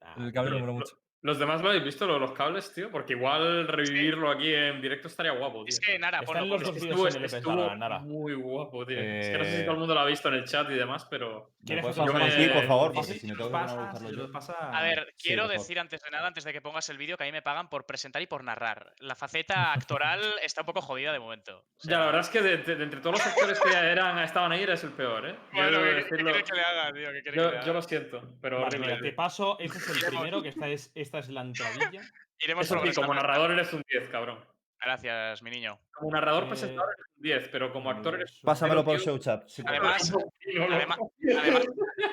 Ah, 0.00 0.16
El 0.18 0.32
cable 0.32 0.50
me 0.50 0.58
moló 0.60 0.72
lo- 0.72 0.78
mucho. 0.80 0.98
Los 1.22 1.38
demás 1.38 1.62
lo 1.62 1.68
habéis 1.68 1.84
visto, 1.84 2.04
lo 2.04 2.14
de 2.14 2.20
los 2.20 2.32
cables, 2.32 2.74
tío, 2.74 2.90
porque 2.90 3.12
igual 3.12 3.68
revivirlo 3.68 4.28
aquí 4.28 4.52
en 4.52 4.80
directo 4.80 5.06
estaría 5.06 5.30
guapo, 5.32 5.64
tío. 5.64 5.68
Es 5.68 5.78
que 5.78 5.96
nada, 5.96 6.18
Están 6.18 6.36
ponlo, 6.40 6.58
los 6.58 6.76
Estuvo, 6.76 7.06
estuvo 7.06 7.54
Nara, 7.54 7.76
Nara. 7.76 7.98
muy 8.00 8.34
guapo, 8.34 8.84
tío. 8.84 8.98
Es 8.98 9.28
que 9.30 9.38
no 9.38 9.44
sé 9.44 9.50
si 9.50 9.56
Eh, 9.60 9.62
todo 9.62 9.72
el 9.74 9.78
mundo 9.78 9.94
lo 9.94 10.00
ha 10.00 10.04
visto 10.06 10.28
en 10.28 10.34
el 10.34 10.44
chat 10.44 10.68
y 10.70 10.74
demás, 10.74 11.06
pero. 11.08 11.52
¿Me 11.62 11.66
¿Quieres 11.80 11.84
que 11.94 12.48
por 12.54 12.66
favor? 12.66 12.90
Sí, 12.90 12.94
Porque 12.96 13.12
sí, 13.12 13.18
si 13.20 13.26
me 13.28 13.34
los 13.34 13.46
tengo 13.46 13.50
que 13.50 13.52
poner 13.52 13.62
a 13.62 13.66
pasas, 13.66 13.92
buscarlo 14.02 14.10
los 14.18 14.26
yo. 14.26 14.32
pasa- 14.32 14.76
A 14.76 14.82
ver, 14.82 15.14
quiero 15.16 15.46
decir 15.46 15.78
antes 15.78 16.02
de 16.02 16.10
nada, 16.10 16.26
antes 16.26 16.42
de 16.42 16.52
que 16.52 16.60
pongas 16.60 16.88
el 16.90 16.98
vídeo, 16.98 17.16
que 17.16 17.22
a 17.22 17.26
mí 17.26 17.32
me 17.32 17.40
pagan 17.42 17.68
por 17.68 17.86
presentar 17.86 18.20
y 18.20 18.26
por 18.26 18.42
narrar. 18.42 18.92
La 18.98 19.14
faceta 19.14 19.72
actoral 19.72 20.20
está 20.42 20.62
un 20.62 20.66
poco 20.66 20.80
jodida 20.82 21.12
de 21.12 21.20
momento. 21.20 21.58
O 21.58 21.88
Ya, 21.88 22.00
la 22.00 22.06
verdad 22.06 22.20
es 22.22 22.30
que 22.30 22.42
de, 22.42 22.56
de- 22.58 22.74
de 22.74 22.82
entre 22.84 23.00
todos 23.00 23.18
los 23.18 23.26
actores 23.26 23.60
que 23.60 23.70
eran, 23.72 24.18
estaban 24.18 24.50
ahí, 24.50 24.64
eres 24.64 24.82
el 24.82 24.90
peor, 24.90 25.24
¿eh? 25.28 25.34
Yo 25.34 25.48
Bueno, 25.52 25.70
debo 25.70 25.82
¿qué- 25.84 25.88
¿qué 25.90 25.94
decirlo. 26.02 26.24
quieres 26.32 26.50
que 26.50 26.56
le 26.56 26.62
haga, 26.62 26.92
tío? 26.92 27.12
¿Qué 27.12 27.22
quieres 27.22 27.32
que 27.32 27.36
Yo, 27.36 27.44
le 27.50 27.56
yo 27.56 27.62
haga? 27.62 27.72
lo 27.74 27.82
siento, 27.82 28.38
pero 28.40 28.56
Vale, 28.56 28.66
horrible. 28.66 28.86
mira, 28.88 29.00
te 29.00 29.12
paso, 29.12 29.56
este 29.60 29.78
es 29.78 29.88
el 29.88 30.08
primero, 30.10 30.42
que 30.42 30.48
esta 30.48 30.66
es, 30.68 30.90
esta 30.96 31.18
es 31.20 31.28
la 31.28 31.42
entradilla. 31.42 32.00
Iremos 32.40 32.64
Eso 32.66 33.00
como 33.02 33.14
narrador 33.14 33.52
eres 33.52 33.72
un 33.72 33.84
10, 33.88 34.08
cabrón. 34.10 34.44
Gracias, 34.84 35.42
mi 35.42 35.50
niño. 35.50 35.78
Como 35.92 36.10
narrador 36.10 36.44
Eh, 36.44 36.48
presentador 36.48 36.88
eres 36.98 37.06
un 37.16 37.22
10, 37.22 37.48
pero 37.50 37.72
como 37.72 37.90
actor 37.90 38.14
eres 38.16 38.32
un 38.32 38.40
Pásamelo 38.46 38.84
por 38.84 38.98
cero, 38.98 39.12
show 39.12 39.18
chat. 39.18 39.48
sí, 39.48 39.62
por 39.62 39.76
favor. 39.76 39.92
Además, 40.72 40.98
además, 40.98 40.98
además, 41.40 41.64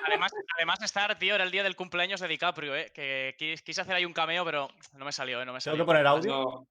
además, 0.06 0.32
además 0.56 0.80
de 0.80 0.86
estar, 0.86 1.18
tío, 1.18 1.36
era 1.36 1.44
el 1.44 1.52
día 1.52 1.64
del 1.64 1.76
cumpleaños 1.76 2.20
de 2.22 2.28
DiCaprio, 2.28 2.76
¿eh? 2.76 2.92
Que 2.94 3.36
quis- 3.40 3.64
quise 3.64 3.82
hacer 3.82 3.96
ahí 3.96 4.06
un 4.06 4.14
cameo, 4.14 4.46
pero 4.46 4.70
no 4.94 5.06
me 5.06 5.12
salió, 5.12 5.42
¿eh? 5.42 5.46
No 5.46 5.54
me 5.54 5.60
¿Tengo 5.60 5.72
salió. 5.76 5.84
que 5.84 5.88
poner 5.88 6.06
audio? 6.06 6.32
No, 6.32 6.68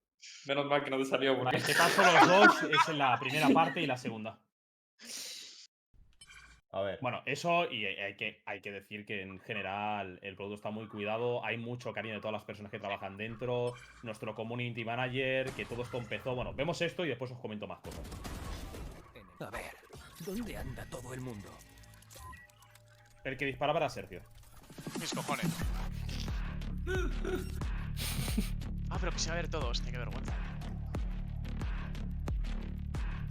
menos 0.46 0.66
mal 0.66 0.84
que 0.84 0.90
no 0.90 0.98
te 0.98 1.04
salió. 1.04 1.36
porque- 1.36 1.56
Vale, 1.58 1.60
te 1.64 1.74
paso 1.74 2.02
los 2.02 2.28
dos, 2.28 2.62
es 2.62 2.88
en 2.88 2.98
la 2.98 3.18
primera 3.18 3.48
parte 3.48 3.80
y 3.80 3.86
la 3.86 3.96
segunda. 3.96 4.38
A 6.70 6.82
ver. 6.82 6.98
Bueno, 7.00 7.22
eso 7.24 7.70
y 7.70 7.86
hay 7.86 8.14
que, 8.14 8.42
hay 8.44 8.60
que 8.60 8.70
decir 8.70 9.06
que 9.06 9.22
en 9.22 9.40
general 9.40 10.18
el 10.22 10.36
producto 10.36 10.56
está 10.56 10.70
muy 10.70 10.86
cuidado, 10.86 11.42
hay 11.44 11.56
mucho 11.56 11.92
cariño 11.92 12.14
de 12.14 12.20
todas 12.20 12.34
las 12.34 12.42
personas 12.42 12.70
que 12.70 12.78
trabajan 12.78 13.16
dentro, 13.16 13.72
nuestro 14.02 14.34
community 14.34 14.84
manager, 14.84 15.50
que 15.52 15.64
todo 15.64 15.82
esto 15.82 15.96
empezó. 15.96 16.34
Bueno, 16.34 16.52
vemos 16.52 16.80
esto 16.82 17.06
y 17.06 17.08
después 17.08 17.30
os 17.30 17.38
comento 17.38 17.66
más 17.66 17.80
cosas. 17.80 18.02
A 19.40 19.50
ver, 19.50 19.72
¿dónde 20.26 20.56
anda 20.56 20.84
todo 20.90 21.14
el 21.14 21.20
mundo? 21.20 21.48
El 23.24 23.36
que 23.36 23.46
disparaba 23.46 23.78
era 23.78 23.88
Sergio. 23.88 24.22
Mis 25.00 25.12
cojones. 25.12 25.46
Ah, 28.90 28.96
pero 28.98 29.12
que 29.12 29.18
se 29.18 29.28
va 29.28 29.34
a 29.34 29.42
ver 29.42 29.50
todo, 29.50 29.68
hostia, 29.68 29.92
qué 29.92 29.98
vergüenza. 29.98 30.32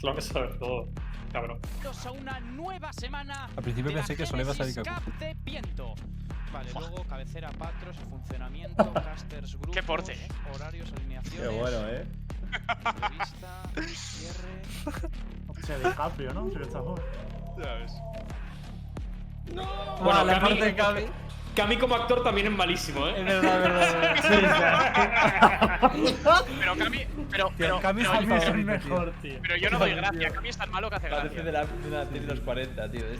Lo 0.03 0.13
que 0.13 0.21
saber 0.21 0.59
todo, 0.59 0.88
cabrón. 1.32 1.59
A 2.05 2.11
una 2.11 2.39
nueva 2.39 2.91
semana. 2.93 3.49
Al 3.55 3.63
principio 3.63 3.91
la 3.91 3.97
pensé 3.97 4.15
que 4.15 4.25
solo 4.25 4.41
iba 4.41 4.51
a 4.51 4.55
salir 4.55 4.75
Kaku. 4.82 5.11
De 5.19 5.36
viento. 5.43 5.95
Vale, 6.51 6.71
luego 6.73 7.03
cabecera 7.03 7.49
Patros, 7.51 7.97
funcionamiento, 8.09 8.93
casters, 8.93 9.55
grupos, 9.55 9.75
Qué 9.75 9.84
porte, 9.84 10.13
¿eh? 10.13 10.28
horarios, 10.53 10.91
alineaciones. 10.93 11.41
Qué 11.41 11.59
bueno, 11.59 11.88
¿eh? 11.89 12.07
Entrevista, 12.86 13.63
cierre. 13.93 15.11
Se 15.63 15.78
DiCaprio, 15.80 16.34
¿no? 16.34 16.49
Se 16.51 16.61
está 16.61 16.80
joven. 16.80 17.03
Ya 17.57 17.73
ves. 17.73 17.93
Bueno, 20.01 20.23
la 20.25 20.39
Cami, 20.39 20.49
parte 20.49 20.65
de 20.65 20.75
Cami. 20.75 21.01
Cami 21.58 21.78
como 21.78 21.95
actor 21.95 22.24
también 22.24 22.47
es 22.47 22.53
malísimo, 22.53 23.08
Es 23.08 23.18
¿eh? 23.18 23.24
verdad, 23.24 23.84
es 23.84 23.93
verdad. 23.93 24.16
es 24.18 24.30
verdad. 24.30 25.91
Pero 26.60 26.76
Cami, 26.78 27.05
pero, 27.32 27.47
Tío, 27.47 27.55
pero, 27.58 27.80
Cami 27.82 28.01
pero, 28.03 28.14
es 28.14 28.20
el 28.20 28.28
favorito, 28.28 28.53
tío. 28.53 28.66
mejor, 28.66 29.14
tío. 29.22 29.39
pero 29.41 29.55
yo 29.58 29.70
no 29.72 29.80
doy 29.80 29.93
gracia. 29.95 30.30
Cami 30.30 30.49
es 30.49 30.58
tan 30.58 30.70
malo 30.72 30.89
que 30.89 30.95
hace 30.97 31.10
Parece 31.10 31.36
gracia. 31.36 31.43
de 31.43 31.51
la, 31.51 31.66
de 31.66 31.88
una 31.88 32.01
actriz 32.01 32.22
de 32.22 32.28
los 32.28 32.39
40, 32.41 32.91
tío. 32.91 33.01
¿eh? 33.05 33.20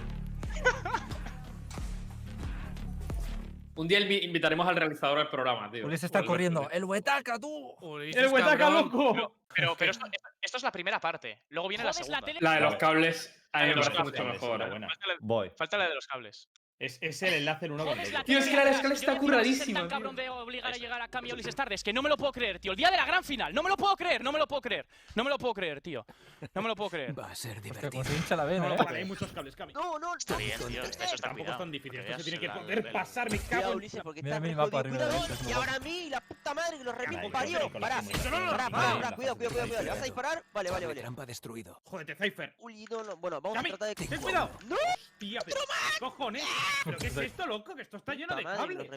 Un 3.76 3.88
día 3.88 4.00
invi- 4.00 4.24
invitaremos 4.24 4.68
al 4.68 4.76
realizador 4.76 5.20
al 5.20 5.30
programa, 5.30 5.70
tío. 5.70 5.86
Ulises 5.86 6.06
está 6.06 6.24
corriendo. 6.24 6.68
¡El 6.72 6.84
huetaca, 6.84 7.38
tú! 7.40 7.76
Ulises, 7.82 8.24
¡El 8.24 8.32
huetaca 8.34 8.58
cabrón. 8.58 8.86
loco! 8.92 9.36
Pero, 9.56 9.76
pero 9.78 9.92
esto, 9.92 10.06
esto 10.42 10.58
es 10.58 10.64
la 10.64 10.72
primera 10.72 11.00
parte. 11.00 11.44
Luego 11.50 11.68
viene 11.70 11.84
la 11.84 11.90
la 11.90 11.94
segunda. 11.94 12.22
tele- 12.22 12.40
La 12.42 12.54
de 12.54 12.62
los 12.62 12.76
cables 12.76 13.34
a 13.54 13.64
mí 13.64 13.70
me 13.70 13.76
parece 13.82 14.04
mucho 14.04 14.24
mejor. 14.26 14.60
la 14.60 14.68
la, 14.68 14.88
Voy. 15.20 15.52
falta 15.56 15.78
la 15.78 15.88
de 15.90 15.96
los 15.96 16.08
cables. 16.08 16.50
Es, 16.80 17.00
es 17.02 17.24
el 17.24 17.34
enlace 17.34 17.66
en 17.66 17.72
uno 17.72 17.86
con 17.86 18.00
ellos. 18.00 18.24
Tío, 18.24 18.38
es 18.38 18.46
que 18.48 18.56
la 18.56 18.70
escala 18.70 18.94
está 18.94 19.16
no 19.16 19.20
curradísima, 19.20 19.80
tan 19.80 19.90
cabrón 19.90 20.16
de 20.16 20.30
obligar 20.30 20.72
a 20.72 20.78
llegar 20.78 21.02
a 21.02 21.08
Cami 21.08 21.30
y 21.30 21.32
a 21.32 21.34
Ulises 21.34 21.56
tardes, 21.56 21.84
que 21.84 21.92
no 21.92 22.04
me 22.04 22.10
lo 22.10 22.16
puedo 22.18 22.32
creer, 22.32 22.60
tío. 22.60 22.72
El 22.74 22.78
día 22.78 22.92
de 22.92 22.98
la 22.98 23.06
gran 23.06 23.24
final, 23.24 23.52
no 23.52 23.64
me 23.64 23.70
lo 23.70 23.76
puedo 23.78 23.96
creer, 23.96 24.24
no 24.24 24.32
me 24.32 24.38
lo 24.38 24.48
puedo 24.48 24.62
creer. 24.62 24.86
No 25.16 25.24
me 25.24 25.32
lo 25.32 25.40
puedo 25.40 25.56
creer, 25.56 25.82
tío. 25.82 26.06
No 26.54 26.62
me 26.62 26.68
lo 26.68 26.76
puedo 26.76 26.92
creer. 26.92 27.18
Va 27.20 27.32
a 27.32 27.36
ser 27.36 27.60
divertido. 27.62 28.04
hincha 28.16 28.36
la 28.36 28.46
vena, 28.46 28.76
¿eh? 28.76 28.78
Vale, 28.78 29.00
hay 29.00 29.06
muchos 29.06 29.32
cables, 29.32 29.56
Cami. 29.56 29.74
No, 29.74 29.98
no, 29.98 30.16
Está 30.16 30.38
bien, 30.38 30.60
tío. 30.68 30.84
Esto 30.84 31.04
está 31.04 31.30
Tampoco 31.30 31.52
es 31.52 31.58
tan 31.58 31.72
difícil. 31.72 32.00
Esto 32.00 32.18
se 32.20 32.24
tiene 32.24 32.40
que 32.40 32.50
poder 32.50 32.92
pasar, 32.92 33.32
mi 33.32 33.40
Cuidado, 33.40 33.62
cago 33.62 33.72
en- 33.72 33.78
Ulises, 33.78 34.04
porque 34.04 34.22
Mira 34.22 34.36
está 34.36 34.44
mi 34.48 34.50
re 34.50 34.56
mapa 34.56 34.78
jodido. 34.78 34.80
arriba 34.80 35.20
Cuidado, 35.26 35.50
y 35.50 35.52
ahora 35.54 35.74
a 35.76 35.80
mí, 35.80 36.10
la 36.12 36.22
puta 36.22 36.54
madre, 36.54 36.78
que 36.78 36.84
los 36.84 36.96
remil, 36.96 37.18
la 37.18 37.30
Pará, 37.30 37.42
pará, 37.80 38.02
No, 38.02 38.40
no, 38.40 38.52
pará, 38.52 38.70
no, 38.70 38.78
no, 38.78 39.00
no, 39.10 39.16
cuidado, 39.16 39.34
no, 39.34 39.38
cuidado, 39.38 39.38
cuidado. 39.38 39.68
no, 39.68 39.82
¿Le 39.82 39.90
vas 39.90 40.00
a 40.00 40.04
disparar? 40.04 40.44
Vale, 40.54 40.70
vale, 40.70 40.86
vale. 40.86 41.02
Trampa 41.02 41.26
destruido. 41.26 41.82
Jódete, 41.86 42.16
Cypher. 42.16 42.56
Uy, 42.60 42.86
no, 42.90 43.04
no. 43.04 43.18
Bueno, 43.18 43.42
vamos 43.42 43.58
a 43.58 43.64
tratar 43.64 43.88
de. 43.90 43.96
ten 43.96 44.22
cuidado. 44.22 44.52
¡No! 44.68 44.76
¿Pero 46.86 46.97
qué 46.97 47.07
es 47.07 47.18
esto, 47.18 47.45
loco? 47.47 47.76
Que 47.76 47.82
esto 47.84 47.97
está 47.97 48.13
lleno 48.13 48.36
de 48.36 48.43
cables. 48.43 48.89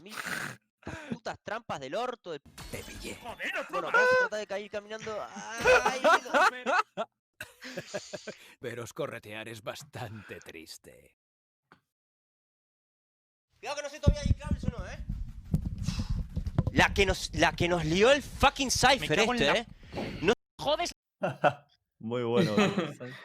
Putas 1.11 1.39
trampas 1.43 1.81
del 1.81 1.95
orto. 1.95 2.33
de- 2.33 2.41
Te 2.71 2.83
pillé. 2.85 3.17
Joder, 3.17 3.57
otro 3.59 3.67
Bueno, 3.71 3.91
más. 3.91 3.93
vamos 4.01 4.11
a 4.15 4.19
tratar 4.21 4.39
de 4.41 4.47
caer 4.47 4.71
caminando. 4.71 5.27
¡Ay! 5.85 6.01
no. 6.97 7.09
Veros 8.61 8.93
corretear 8.93 9.49
es 9.49 9.63
bastante 9.63 10.39
triste. 10.41 11.17
Cuidado 13.59 13.77
que 13.77 13.83
no 13.83 13.89
sé 13.91 14.01
todavía 14.01 14.23
hay 14.27 14.35
cables 14.35 14.65
o 14.65 14.69
no, 14.71 14.87
¿eh? 14.89 14.99
La 16.73 16.95
que 16.95 17.05
nos, 17.05 17.35
la 17.35 17.53
que 17.53 17.69
nos 17.69 17.85
lió 17.85 18.11
el 18.13 18.23
fucking 18.23 18.71
Cypher 18.71 19.19
en 19.19 19.31
este, 19.31 19.47
la- 19.47 19.57
¿eh? 19.59 19.67
Jodes 20.59 20.93
Muy 22.03 22.23
bueno. 22.23 22.57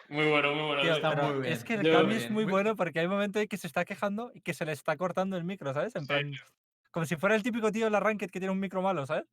Muy 0.10 0.26
bueno, 0.28 0.54
muy 0.54 0.64
bueno. 0.68 0.82
Tío, 0.82 0.96
Está 0.96 1.16
pero 1.16 1.30
muy 1.30 1.42
bien. 1.42 1.54
Es 1.54 1.64
que 1.64 1.76
el 1.76 1.92
Cami 1.92 2.16
es 2.16 2.30
muy 2.30 2.44
Muy- 2.44 2.52
bueno 2.52 2.76
porque 2.76 3.00
hay 3.00 3.08
momentos 3.08 3.42
en 3.42 3.48
que 3.48 3.58
se 3.58 3.68
está 3.68 3.86
quejando 3.86 4.32
y 4.34 4.42
que 4.42 4.54
se 4.54 4.66
le 4.66 4.74
está 4.74 4.98
cortando 4.98 5.38
el 5.38 5.46
micro, 5.46 5.74
¿sabes? 5.74 5.96
En 5.96 6.06
plan, 6.06 6.34
como 6.92 7.06
si 7.06 7.16
fuera 7.16 7.36
el 7.36 7.44
típico 7.44 7.72
tío 7.72 7.88
en 7.88 7.94
la 7.94 8.02
ranked 8.02 8.30
que 8.30 8.40
tiene 8.40 8.52
un 8.52 8.60
micro 8.60 8.82
malo, 8.82 9.06
¿sabes? 9.06 9.24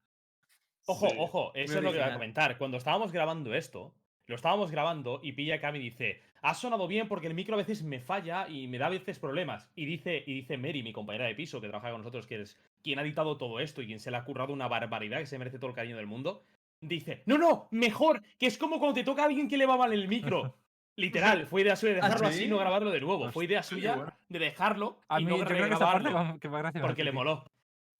Ojo, 0.86 1.08
Sí, 1.08 1.16
ojo, 1.18 1.52
eso 1.54 1.72
muy 1.72 1.78
es 1.78 1.84
lo 1.84 1.92
que 1.92 1.98
voy 1.98 2.08
a 2.08 2.12
comentar. 2.14 2.56
Cuando 2.58 2.76
estábamos 2.76 3.10
grabando 3.12 3.52
esto, 3.54 3.94
lo 4.26 4.36
estábamos 4.36 4.70
grabando 4.70 5.18
y 5.22 5.32
pilla 5.32 5.60
Cami 5.60 5.80
y 5.80 5.82
dice, 5.90 6.22
ha 6.40 6.54
sonado 6.54 6.86
bien 6.86 7.08
porque 7.08 7.26
el 7.26 7.34
micro 7.34 7.54
a 7.54 7.58
veces 7.58 7.82
me 7.82 7.98
falla 8.00 8.48
y 8.48 8.68
me 8.68 8.78
da 8.78 8.86
a 8.86 8.90
veces 8.90 9.18
problemas. 9.18 9.70
Y 9.74 9.86
dice, 9.86 10.22
y 10.24 10.34
dice 10.34 10.56
Mary, 10.56 10.84
mi 10.84 10.92
compañera 10.92 11.26
de 11.26 11.34
piso, 11.34 11.60
que 11.60 11.68
trabaja 11.68 11.90
con 11.90 12.00
nosotros, 12.00 12.26
que 12.26 12.40
es 12.42 12.60
quien 12.82 12.98
ha 13.00 13.02
editado 13.02 13.36
todo 13.38 13.58
esto 13.58 13.82
y 13.82 13.86
quien 13.86 13.98
se 14.00 14.10
le 14.12 14.16
ha 14.16 14.24
currado 14.24 14.52
una 14.52 14.68
barbaridad, 14.68 15.18
que 15.18 15.26
se 15.26 15.38
merece 15.38 15.58
todo 15.58 15.70
el 15.70 15.76
cariño 15.76 15.96
del 15.96 16.06
mundo, 16.06 16.44
dice, 16.82 17.22
no, 17.26 17.38
no, 17.38 17.68
mejor, 17.70 18.22
que 18.38 18.46
es 18.46 18.58
como 18.58 18.78
cuando 18.78 18.94
te 18.94 19.04
toca 19.04 19.22
a 19.22 19.26
alguien 19.26 19.48
que 19.48 19.56
le 19.56 19.66
va 19.66 19.76
mal 19.76 19.92
el 19.92 20.08
micro. 20.08 20.58
Literal, 20.96 21.46
fue 21.46 21.62
idea 21.62 21.74
suya 21.74 21.94
dejarlo 21.94 22.28
así 22.28 22.40
sí? 22.40 22.44
y 22.44 22.48
no 22.48 22.58
grabarlo 22.58 22.90
de 22.90 23.00
nuevo. 23.00 23.32
Fue 23.32 23.46
idea 23.46 23.62
suya 23.62 24.14
de 24.28 24.38
dejarlo 24.38 24.98
A 25.08 25.20
y 25.20 25.24
mí 25.24 25.30
no 25.30 25.38
yo 25.38 25.46
creo 25.46 25.66
que 25.68 25.74
esa 25.74 25.78
parte 25.86 26.08
regrabarlo 26.08 26.34
va, 26.34 26.38
que 26.38 26.48
va 26.48 26.58
gracias 26.58 26.84
a 26.84 26.86
porque 26.86 27.02
le 27.04 27.12
moló. 27.12 27.44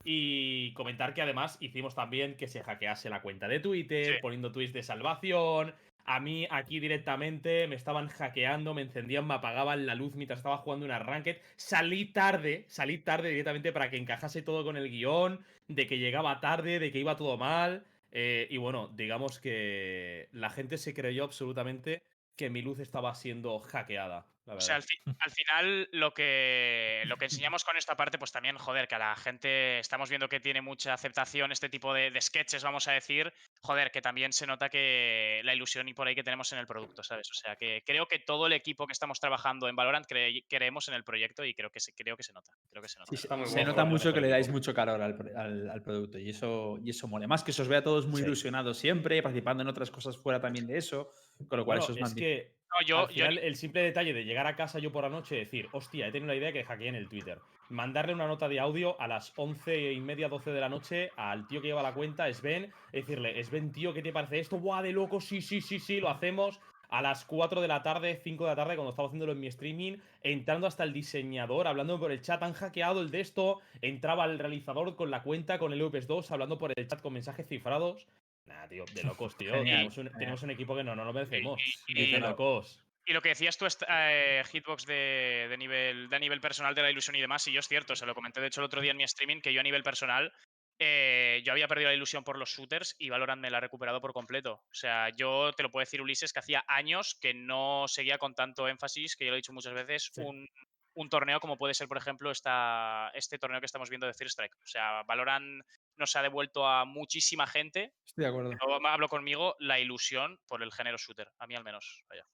Y 0.04 0.74
comentar 0.74 1.14
que 1.14 1.22
además 1.22 1.56
hicimos 1.60 1.94
también 1.94 2.36
que 2.36 2.48
se 2.48 2.62
hackease 2.62 3.08
la 3.08 3.22
cuenta 3.22 3.48
de 3.48 3.60
Twitter, 3.60 4.16
Sí. 4.16 4.20
poniendo 4.20 4.52
tweets 4.52 4.74
de 4.74 4.82
salvación. 4.82 5.74
A 6.04 6.20
mí 6.20 6.46
aquí 6.50 6.80
directamente 6.80 7.66
me 7.68 7.76
estaban 7.76 8.08
hackeando, 8.08 8.74
me 8.74 8.82
encendían, 8.82 9.26
me 9.26 9.34
apagaban 9.34 9.86
la 9.86 9.94
luz 9.94 10.14
mientras 10.14 10.40
estaba 10.40 10.58
jugando 10.58 10.84
una 10.84 10.98
ranked. 10.98 11.38
Salí 11.56 12.06
tarde, 12.06 12.64
salí 12.68 12.98
tarde 12.98 13.30
directamente 13.30 13.72
para 13.72 13.88
que 13.88 13.96
encajase 13.96 14.42
todo 14.42 14.64
con 14.64 14.76
el 14.76 14.90
guion, 14.90 15.40
de 15.68 15.86
que 15.86 15.98
llegaba 15.98 16.40
tarde, 16.40 16.78
de 16.80 16.90
que 16.90 16.98
iba 16.98 17.16
todo 17.16 17.38
mal. 17.38 17.86
Eh, 18.12 18.46
y 18.50 18.58
bueno, 18.58 18.88
digamos 18.94 19.40
que 19.40 20.28
la 20.32 20.50
gente 20.50 20.78
se 20.78 20.94
creyó 20.94 21.24
absolutamente 21.24 22.04
que 22.36 22.50
mi 22.50 22.62
luz 22.62 22.78
estaba 22.80 23.14
siendo 23.14 23.58
hackeada. 23.60 24.26
La 24.44 24.54
O 24.54 24.60
sea, 24.60 24.74
al, 24.76 24.82
fi- 24.82 24.98
al 25.20 25.30
final 25.30 25.88
lo 25.92 26.12
que, 26.12 27.02
lo 27.06 27.16
que 27.16 27.24
enseñamos 27.48 27.64
con 27.64 27.76
esta 27.76 27.96
parte, 27.96 28.18
pues 28.18 28.32
también, 28.32 28.56
joder, 28.58 28.88
que 28.88 28.96
a 28.96 28.98
la 28.98 29.14
gente 29.16 29.78
estamos 29.78 30.08
viendo 30.08 30.28
que 30.28 30.40
tiene 30.40 30.60
mucha 30.60 30.92
aceptación 30.94 31.52
este 31.52 31.68
tipo 31.68 31.94
de, 31.94 32.10
de 32.10 32.20
sketches, 32.20 32.64
vamos 32.64 32.88
a 32.88 32.92
decir, 32.92 33.32
joder, 33.62 33.90
que 33.92 34.02
también 34.02 34.32
se 34.32 34.46
nota 34.46 34.68
que 34.68 35.40
la 35.44 35.54
ilusión 35.54 35.88
y 35.88 35.94
por 35.94 36.08
ahí 36.08 36.14
que 36.16 36.24
tenemos 36.24 36.52
en 36.52 36.58
el 36.58 36.66
producto, 36.66 37.02
¿sabes? 37.04 37.30
O 37.30 37.34
sea, 37.34 37.54
que 37.56 37.82
creo 37.86 38.06
que 38.08 38.18
todo 38.18 38.46
el 38.48 38.52
equipo 38.52 38.86
que 38.88 38.92
estamos 38.92 39.20
trabajando 39.20 39.68
en 39.68 39.76
Valorant 39.76 40.06
cre- 40.06 40.44
creemos 40.48 40.88
en 40.88 40.94
el 40.94 41.04
proyecto 41.04 41.44
y 41.44 41.54
creo 41.54 41.70
que 41.70 41.78
se, 41.80 41.92
creo 41.94 42.16
que 42.16 42.24
se 42.24 42.32
nota. 42.32 42.50
Creo 42.68 42.82
que 42.82 42.88
se 42.88 42.98
nota. 42.98 43.10
Sí, 43.10 43.16
se, 43.16 43.26
Está 43.26 43.36
muy 43.36 43.46
se 43.46 43.52
guapo, 43.54 43.66
nota 43.68 43.84
mucho 43.84 44.12
que 44.12 44.20
le 44.20 44.28
dais 44.28 44.48
mucho 44.48 44.74
calor 44.74 45.00
al, 45.00 45.16
pro- 45.16 45.38
al- 45.38 45.70
al 45.70 45.82
producto 45.82 46.18
y 46.18 46.30
eso, 46.30 46.78
y 46.82 46.90
eso 46.90 47.06
mola. 47.06 47.28
Más 47.28 47.44
que 47.44 47.52
se 47.52 47.62
os 47.62 47.68
vea 47.68 47.78
a 47.78 47.84
todos 47.84 48.06
muy 48.06 48.20
Sí. 48.22 48.26
ilusionados 48.26 48.76
siempre, 48.78 49.22
participando 49.22 49.62
en 49.62 49.68
otras 49.68 49.90
cosas 49.92 50.16
fuera 50.16 50.40
también 50.40 50.66
de 50.66 50.78
eso, 50.78 51.12
con 51.48 51.58
lo 51.60 51.64
cual 51.64 51.78
Bueno, 51.78 51.84
eso 51.84 51.92
es 51.92 51.96
es 51.98 52.02
magnífico. 52.02 52.26
que 52.26 52.61
No, 52.72 52.86
yo, 52.86 52.98
al 53.00 53.08
yo 53.08 53.26
final, 53.26 53.38
el 53.38 53.56
simple 53.56 53.82
detalle 53.82 54.12
de 54.12 54.24
llegar 54.24 54.46
a 54.46 54.56
casa 54.56 54.78
yo 54.78 54.90
por 54.92 55.04
la 55.04 55.10
noche 55.10 55.36
y 55.36 55.40
decir, 55.40 55.68
hostia, 55.72 56.06
he 56.06 56.12
tenido 56.12 56.32
la 56.32 56.38
idea 56.38 56.52
que 56.52 56.64
hackeé 56.64 56.88
en 56.88 56.94
el 56.94 57.08
Twitter. 57.08 57.38
Mandarle 57.68 58.14
una 58.14 58.26
nota 58.26 58.48
de 58.48 58.60
audio 58.60 59.00
a 59.00 59.08
las 59.08 59.32
once 59.36 59.92
y 59.92 60.00
media, 60.00 60.28
12 60.28 60.52
de 60.52 60.60
la 60.60 60.68
noche 60.68 61.10
al 61.16 61.46
tío 61.46 61.60
que 61.60 61.68
lleva 61.68 61.82
la 61.82 61.94
cuenta, 61.94 62.32
Sven, 62.32 62.72
y 62.92 62.96
decirle, 62.96 63.42
Sven, 63.44 63.72
tío, 63.72 63.92
¿qué 63.92 64.02
te 64.02 64.12
parece 64.12 64.40
esto? 64.40 64.58
¡Buah, 64.58 64.82
de 64.82 64.92
loco! 64.92 65.20
Sí, 65.20 65.40
sí, 65.40 65.60
sí, 65.60 65.78
sí, 65.78 66.00
lo 66.00 66.08
hacemos. 66.08 66.60
A 66.88 67.00
las 67.00 67.24
4 67.24 67.62
de 67.62 67.68
la 67.68 67.82
tarde, 67.82 68.20
5 68.22 68.44
de 68.44 68.50
la 68.50 68.56
tarde, 68.56 68.76
cuando 68.76 68.90
estaba 68.90 69.08
haciéndolo 69.08 69.32
en 69.32 69.40
mi 69.40 69.46
streaming, 69.46 69.96
entrando 70.22 70.66
hasta 70.66 70.84
el 70.84 70.92
diseñador, 70.92 71.66
hablando 71.66 71.98
por 71.98 72.12
el 72.12 72.20
chat, 72.20 72.42
han 72.42 72.52
hackeado 72.52 73.00
el 73.00 73.10
de 73.10 73.20
esto, 73.20 73.60
entraba 73.80 74.26
el 74.26 74.38
realizador 74.38 74.94
con 74.94 75.10
la 75.10 75.22
cuenta, 75.22 75.58
con 75.58 75.72
el 75.72 75.80
EVPS 75.80 76.06
2, 76.06 76.30
hablando 76.32 76.58
por 76.58 76.70
el 76.76 76.86
chat 76.86 77.00
con 77.00 77.14
mensajes 77.14 77.48
cifrados. 77.48 78.06
Nah, 78.46 78.66
tío, 78.68 78.84
de 78.94 79.04
locos, 79.04 79.36
tío. 79.36 79.52
Tenemos, 79.52 79.96
un, 79.98 80.10
tenemos 80.12 80.42
un 80.42 80.50
equipo 80.50 80.74
que 80.76 80.82
no, 80.84 80.94
no 80.96 81.04
lo 81.04 81.12
merecemos. 81.12 81.60
y- 81.86 81.94
de 81.94 82.02
y- 82.02 82.20
locos. 82.20 82.82
Y 83.04 83.12
lo 83.12 83.20
que 83.20 83.30
decías 83.30 83.58
tú, 83.58 83.66
eh, 83.88 84.44
Hitbox 84.52 84.86
de, 84.86 85.46
de 85.50 85.56
nivel, 85.58 86.08
de 86.08 86.20
nivel 86.20 86.40
personal 86.40 86.72
de 86.72 86.82
la 86.82 86.90
ilusión 86.90 87.16
y 87.16 87.20
demás, 87.20 87.46
y 87.48 87.52
yo 87.52 87.58
es 87.58 87.66
cierto, 87.66 87.96
se 87.96 88.06
lo 88.06 88.14
comenté 88.14 88.40
de 88.40 88.46
hecho 88.46 88.60
el 88.60 88.66
otro 88.66 88.80
día 88.80 88.92
en 88.92 88.96
mi 88.96 89.02
streaming, 89.02 89.40
que 89.40 89.52
yo 89.52 89.58
a 89.58 89.64
nivel 89.64 89.82
personal, 89.82 90.32
eh, 90.78 91.42
yo 91.44 91.50
había 91.52 91.66
perdido 91.66 91.88
la 91.90 91.96
ilusión 91.96 92.22
por 92.22 92.38
los 92.38 92.50
shooters 92.50 92.94
y 92.98 93.08
Valorant 93.10 93.40
me 93.42 93.50
la 93.50 93.58
ha 93.58 93.60
recuperado 93.60 94.00
por 94.00 94.12
completo. 94.12 94.52
O 94.70 94.74
sea, 94.74 95.08
yo 95.16 95.52
te 95.52 95.64
lo 95.64 95.70
puedo 95.72 95.82
decir, 95.82 96.00
Ulises, 96.00 96.32
que 96.32 96.38
hacía 96.38 96.64
años 96.68 97.16
que 97.20 97.34
no 97.34 97.86
seguía 97.88 98.18
con 98.18 98.36
tanto 98.36 98.68
énfasis, 98.68 99.16
que 99.16 99.24
yo 99.24 99.30
lo 99.32 99.36
he 99.36 99.38
dicho 99.42 99.52
muchas 99.52 99.74
veces, 99.74 100.10
Sí. 100.12 100.20
un, 100.20 100.48
un 100.94 101.08
torneo 101.08 101.40
como 101.40 101.56
puede 101.58 101.74
ser, 101.74 101.88
por 101.88 101.96
ejemplo, 101.98 102.30
esta, 102.30 103.10
este 103.14 103.36
torneo 103.38 103.58
que 103.60 103.66
estamos 103.66 103.90
viendo 103.90 104.06
de 104.06 104.14
Fear 104.14 104.28
Strike. 104.28 104.54
O 104.62 104.66
sea, 104.66 105.02
Valorant 105.04 105.64
nos 106.02 106.14
ha 106.16 106.22
devuelto 106.22 106.66
a 106.66 106.84
muchísima 106.84 107.46
gente, 107.46 107.94
Estoy 108.04 108.24
de 108.24 108.28
acuerdo. 108.30 108.50
pero 108.50 108.86
hablo 108.88 109.08
conmigo, 109.08 109.56
la 109.60 109.80
ilusión 109.80 110.38
por 110.46 110.62
el 110.62 110.70
género 110.72 110.98
shooter, 110.98 111.30
a 111.38 111.46
mí 111.46 111.54
al 111.54 111.64
menos. 111.64 112.04
Vaya. 112.10 112.26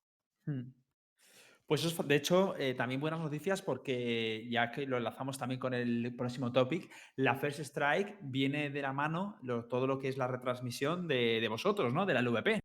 Mm. 0.47 0.73
Pues 1.67 1.85
eso 1.85 2.01
es, 2.01 2.09
de 2.09 2.17
hecho, 2.17 2.57
eh, 2.57 2.73
también 2.73 2.99
buenas 2.99 3.21
noticias 3.21 3.61
porque 3.61 4.47
ya 4.51 4.71
que 4.71 4.87
lo 4.87 4.97
enlazamos 4.97 5.37
también 5.39 5.61
con 5.61 5.75
el 5.75 6.15
próximo 6.17 6.51
topic, 6.51 6.91
la 7.17 7.35
First 7.35 7.61
Strike 7.61 8.17
viene 8.23 8.71
de 8.71 8.81
la 8.81 8.95
mano 8.95 9.37
lo- 9.43 9.67
todo 9.67 9.87
lo 9.87 9.99
que 9.99 10.09
es 10.09 10.17
la 10.17 10.27
retransmisión 10.27 11.07
de, 11.07 11.41
de 11.43 11.49
vosotros, 11.49 11.93
¿no? 11.93 12.07
De 12.07 12.15
la 12.15 12.23
LVP. 12.23 12.59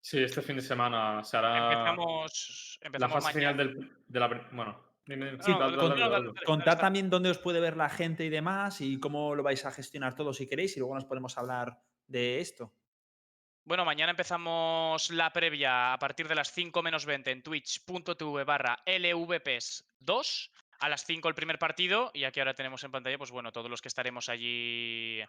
Sí, 0.00 0.22
este 0.22 0.42
fin 0.42 0.54
de 0.56 0.62
semana 0.62 1.24
se 1.24 1.36
hará 1.36 1.72
Empezamos, 1.72 2.78
la 2.82 2.86
empezamos 2.86 3.24
fase 3.24 3.38
final 3.40 3.56
mañana. 3.56 3.72
del, 3.80 3.92
de 4.06 4.20
la. 4.20 4.48
Bueno. 4.52 4.93
Sí, 5.06 5.16
No, 5.16 6.08
dale. 6.08 6.32
Contad 6.46 6.78
también 6.78 7.10
dónde 7.10 7.30
os 7.30 7.38
puede 7.38 7.60
ver 7.60 7.76
la 7.76 7.88
gente 7.90 8.24
y 8.24 8.30
demás 8.30 8.80
y 8.80 8.98
cómo 8.98 9.34
lo 9.34 9.42
vais 9.42 9.64
a 9.66 9.70
gestionar 9.70 10.14
todo 10.14 10.32
si 10.32 10.46
queréis 10.48 10.76
y 10.76 10.80
luego 10.80 10.94
nos 10.94 11.04
podemos 11.04 11.36
hablar 11.36 11.78
de 12.06 12.40
esto. 12.40 12.72
Bueno, 13.66 13.84
mañana 13.84 14.10
empezamos 14.10 15.10
la 15.10 15.32
previa 15.32 15.94
a 15.94 15.98
partir 15.98 16.28
de 16.28 16.34
las 16.34 16.52
5 16.52 16.82
menos 16.82 17.06
20 17.06 17.30
en 17.30 17.42
twitch.tv 17.42 18.44
barra 18.44 18.78
LVPs2. 18.86 20.50
A 20.80 20.88
las 20.88 21.04
5 21.06 21.28
el 21.28 21.34
primer 21.34 21.58
partido 21.58 22.10
y 22.14 22.24
aquí 22.24 22.40
ahora 22.40 22.54
tenemos 22.54 22.82
en 22.84 22.90
pantalla, 22.90 23.16
pues 23.16 23.30
bueno, 23.30 23.52
todos 23.52 23.70
los 23.70 23.80
que 23.80 23.88
estaremos 23.88 24.28
allí 24.28 25.20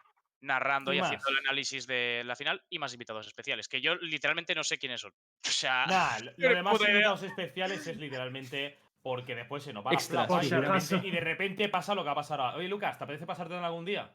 narrando 0.42 0.92
Y 0.92 0.98
y, 0.98 1.00
haciendo 1.00 1.30
el 1.30 1.38
análisis 1.38 1.88
de 1.88 2.24
la 2.26 2.36
final 2.36 2.62
y 2.70 2.78
más 2.80 2.94
invitados 2.94 3.26
especiales, 3.28 3.68
que 3.70 3.80
yo 3.80 3.96
literalmente 3.96 4.54
no 4.56 4.64
sé 4.64 4.78
quiénes 4.78 5.02
son. 5.02 5.14
O 5.48 5.52
sea, 5.52 5.86
Nah, 5.86 6.20
lo- 6.20 6.32
lo 6.38 6.52
idea. 6.52 6.90
invitados 6.90 7.24
especiales 7.24 7.88
es 7.88 7.98
literalmente 7.98 8.80
porque 9.06 9.36
después 9.36 9.62
se 9.62 9.72
nos 9.72 9.86
va 9.86 9.92
la 9.92 9.98
Extras, 9.98 10.26
plaza 10.26 10.42
sí, 10.42 10.48
y, 10.48 10.50
de 10.50 10.58
repente, 10.58 10.78
acaso. 10.78 11.02
y 11.04 11.12
de 11.12 11.20
repente 11.20 11.70
pasa 11.70 11.94
lo 11.94 12.04
que 12.04 12.10
ha 12.10 12.16
pasado 12.16 12.42
ahora. 12.42 12.58
Oye, 12.58 12.68
Lucas, 12.68 12.98
¿te 12.98 13.04
apetece 13.04 13.28
pasarte 13.28 13.56
en 13.56 13.64
algún 13.64 13.86
día? 13.86 14.12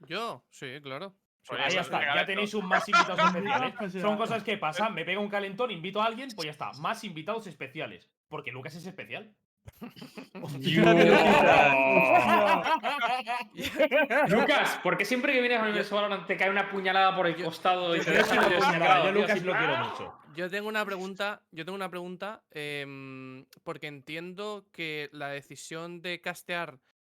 Yo, 0.00 0.44
sí, 0.50 0.82
claro. 0.82 1.16
Pues 1.48 1.60
Ahí 1.62 1.68
eso, 1.68 1.80
está, 1.80 2.14
ya 2.14 2.26
tenéis 2.26 2.52
un 2.52 2.66
más 2.66 2.86
invitados 2.86 3.18
especiales. 3.34 3.72
Especial. 3.72 4.02
Son 4.02 4.18
cosas 4.18 4.42
que 4.42 4.58
pasan, 4.58 4.92
me 4.92 5.06
pega 5.06 5.18
un 5.18 5.30
calentón, 5.30 5.70
invito 5.70 6.02
a 6.02 6.04
alguien, 6.04 6.28
pues 6.36 6.44
ya 6.44 6.50
está, 6.50 6.74
más 6.74 7.04
invitados 7.04 7.46
especiales. 7.46 8.06
Porque 8.28 8.52
Lucas 8.52 8.74
es 8.74 8.84
especial. 8.84 9.34
Lucas, 14.28 14.78
¿por 14.82 14.98
qué 14.98 15.06
siempre 15.06 15.32
que 15.32 15.40
vienes 15.40 15.58
al 15.58 15.68
universo 15.68 15.96
Valorant 15.96 16.26
te 16.26 16.36
cae 16.36 16.50
una 16.50 16.70
puñalada 16.70 17.16
por 17.16 17.26
el 17.26 17.42
costado 17.42 17.96
y 17.96 18.00
te 18.00 18.14
Yo 18.14 18.20
yo 18.20 18.26
tío, 18.26 18.42
Lucas 19.12 19.42
lo 19.42 19.56
quiero 19.56 19.78
mucho. 19.78 20.25
Yo 20.36 20.50
tengo 20.50 20.68
una 20.68 20.84
pregunta, 20.84 21.42
yo 21.50 21.64
tengo 21.64 21.76
una 21.76 21.90
pregunta, 21.90 22.42
em, 22.50 23.44
porque 23.64 23.86
entiendo 23.86 24.66
que 24.72 25.08
la 25.12 25.28
decisión 25.28 26.00
de 26.02 26.20
castear 26.20 26.78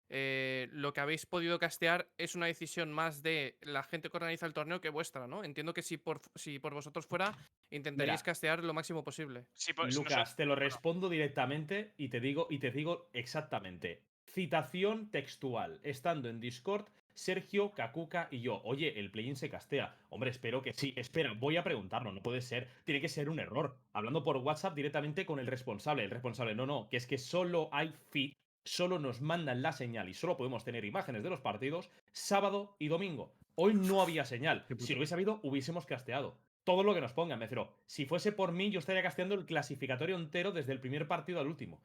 eh, 0.09 0.69
lo 0.71 0.93
que 0.93 1.01
habéis 1.01 1.25
podido 1.25 1.59
castear 1.59 2.07
es 2.17 2.35
una 2.35 2.45
decisión 2.45 2.93
más 2.93 3.21
de 3.23 3.57
la 3.61 3.83
gente 3.83 4.09
que 4.09 4.15
organiza 4.15 4.45
el 4.45 4.53
torneo 4.53 4.79
que 4.79 4.89
vuestra, 4.89 5.27
¿no? 5.27 5.43
Entiendo 5.43 5.73
que 5.73 5.81
si 5.81 5.97
por, 5.97 6.21
si 6.35 6.59
por 6.59 6.73
vosotros 6.73 7.05
fuera, 7.05 7.35
intentaríais 7.71 8.21
Mira. 8.21 8.25
castear 8.25 8.63
lo 8.63 8.73
máximo 8.73 9.03
posible. 9.03 9.45
Sí, 9.53 9.73
pues, 9.73 9.87
no 9.87 9.91
sé. 9.91 9.97
Lucas, 9.97 10.35
te 10.35 10.45
lo 10.45 10.55
respondo 10.55 11.09
directamente 11.09 11.93
y 11.97 12.07
te 12.07 12.21
digo 12.21 12.47
y 12.49 12.59
te 12.59 12.71
digo 12.71 13.09
exactamente. 13.11 14.01
Citación 14.23 15.09
textual. 15.09 15.79
Estando 15.83 16.29
en 16.29 16.39
Discord, 16.39 16.85
Sergio, 17.17 17.73
Kakuka 17.73 18.27
y 18.29 18.41
yo. 18.41 18.61
Oye, 18.63 18.99
el 18.99 19.09
plugin 19.09 19.35
se 19.35 19.49
castea. 19.49 19.97
Hombre, 20.09 20.29
espero 20.29 20.61
que 20.61 20.73
sí. 20.73 20.93
Espera, 20.95 21.33
voy 21.33 21.57
a 21.57 21.63
preguntarlo. 21.63 22.11
No 22.11 22.21
puede 22.21 22.41
ser. 22.41 22.67
Tiene 22.83 23.01
que 23.01 23.09
ser 23.09 23.27
un 23.27 23.39
error. 23.39 23.75
Hablando 23.91 24.23
por 24.23 24.37
WhatsApp 24.37 24.75
directamente 24.75 25.25
con 25.25 25.39
el 25.39 25.47
responsable. 25.47 26.03
El 26.03 26.11
responsable, 26.11 26.53
no, 26.53 26.67
no, 26.67 26.87
que 26.89 26.97
es 26.97 27.07
que 27.07 27.17
solo 27.17 27.69
hay 27.71 27.91
feed. 28.11 28.33
Solo 28.63 28.99
nos 28.99 29.19
mandan 29.21 29.63
la 29.63 29.71
señal 29.71 30.09
y 30.09 30.13
solo 30.13 30.37
podemos 30.37 30.63
tener 30.63 30.85
imágenes 30.85 31.23
de 31.23 31.31
los 31.31 31.41
partidos 31.41 31.89
sábado 32.11 32.75
y 32.77 32.87
domingo. 32.87 33.33
Hoy 33.55 33.73
no 33.73 34.03
había 34.03 34.23
señal. 34.23 34.65
Si 34.77 34.93
lo 34.93 34.99
hubiese 34.99 35.15
habido, 35.15 35.39
hubiésemos 35.41 35.87
casteado. 35.87 36.37
Todo 36.65 36.83
lo 36.83 36.93
que 36.93 37.01
nos 37.01 37.13
pongan, 37.13 37.39
me 37.39 37.45
refiero. 37.45 37.73
Si 37.87 38.05
fuese 38.05 38.31
por 38.31 38.51
mí, 38.51 38.69
yo 38.69 38.77
estaría 38.77 39.01
casteando 39.01 39.33
el 39.33 39.45
clasificatorio 39.47 40.17
entero 40.17 40.51
desde 40.51 40.73
el 40.73 40.79
primer 40.79 41.07
partido 41.07 41.39
al 41.39 41.47
último. 41.47 41.81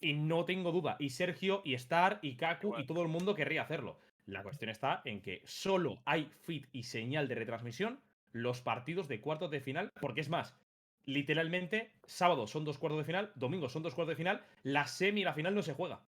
Y 0.00 0.14
no 0.14 0.46
tengo 0.46 0.72
duda. 0.72 0.96
Y 0.98 1.10
Sergio, 1.10 1.60
y 1.62 1.74
Star, 1.74 2.20
y 2.22 2.36
Kaku, 2.36 2.78
y 2.78 2.86
todo 2.86 3.02
el 3.02 3.08
mundo 3.08 3.34
querría 3.34 3.62
hacerlo. 3.62 3.98
La 4.26 4.42
cuestión 4.42 4.70
está 4.70 5.02
en 5.04 5.20
que 5.20 5.42
solo 5.44 6.02
hay 6.04 6.30
feed 6.42 6.66
y 6.72 6.84
señal 6.84 7.28
de 7.28 7.34
retransmisión 7.34 8.00
los 8.32 8.60
partidos 8.62 9.08
de 9.08 9.20
cuartos 9.20 9.50
de 9.50 9.60
final, 9.60 9.92
porque 10.00 10.20
es 10.20 10.28
más, 10.28 10.56
literalmente, 11.04 11.92
sábado 12.06 12.46
son 12.46 12.64
dos 12.64 12.78
cuartos 12.78 12.98
de 13.00 13.04
final, 13.04 13.32
domingo 13.34 13.68
son 13.68 13.82
dos 13.82 13.94
cuartos 13.94 14.12
de 14.12 14.16
final, 14.16 14.44
la 14.62 14.86
semi 14.86 15.20
y 15.20 15.24
la 15.24 15.34
final 15.34 15.54
no 15.54 15.62
se 15.62 15.74
juega. 15.74 16.00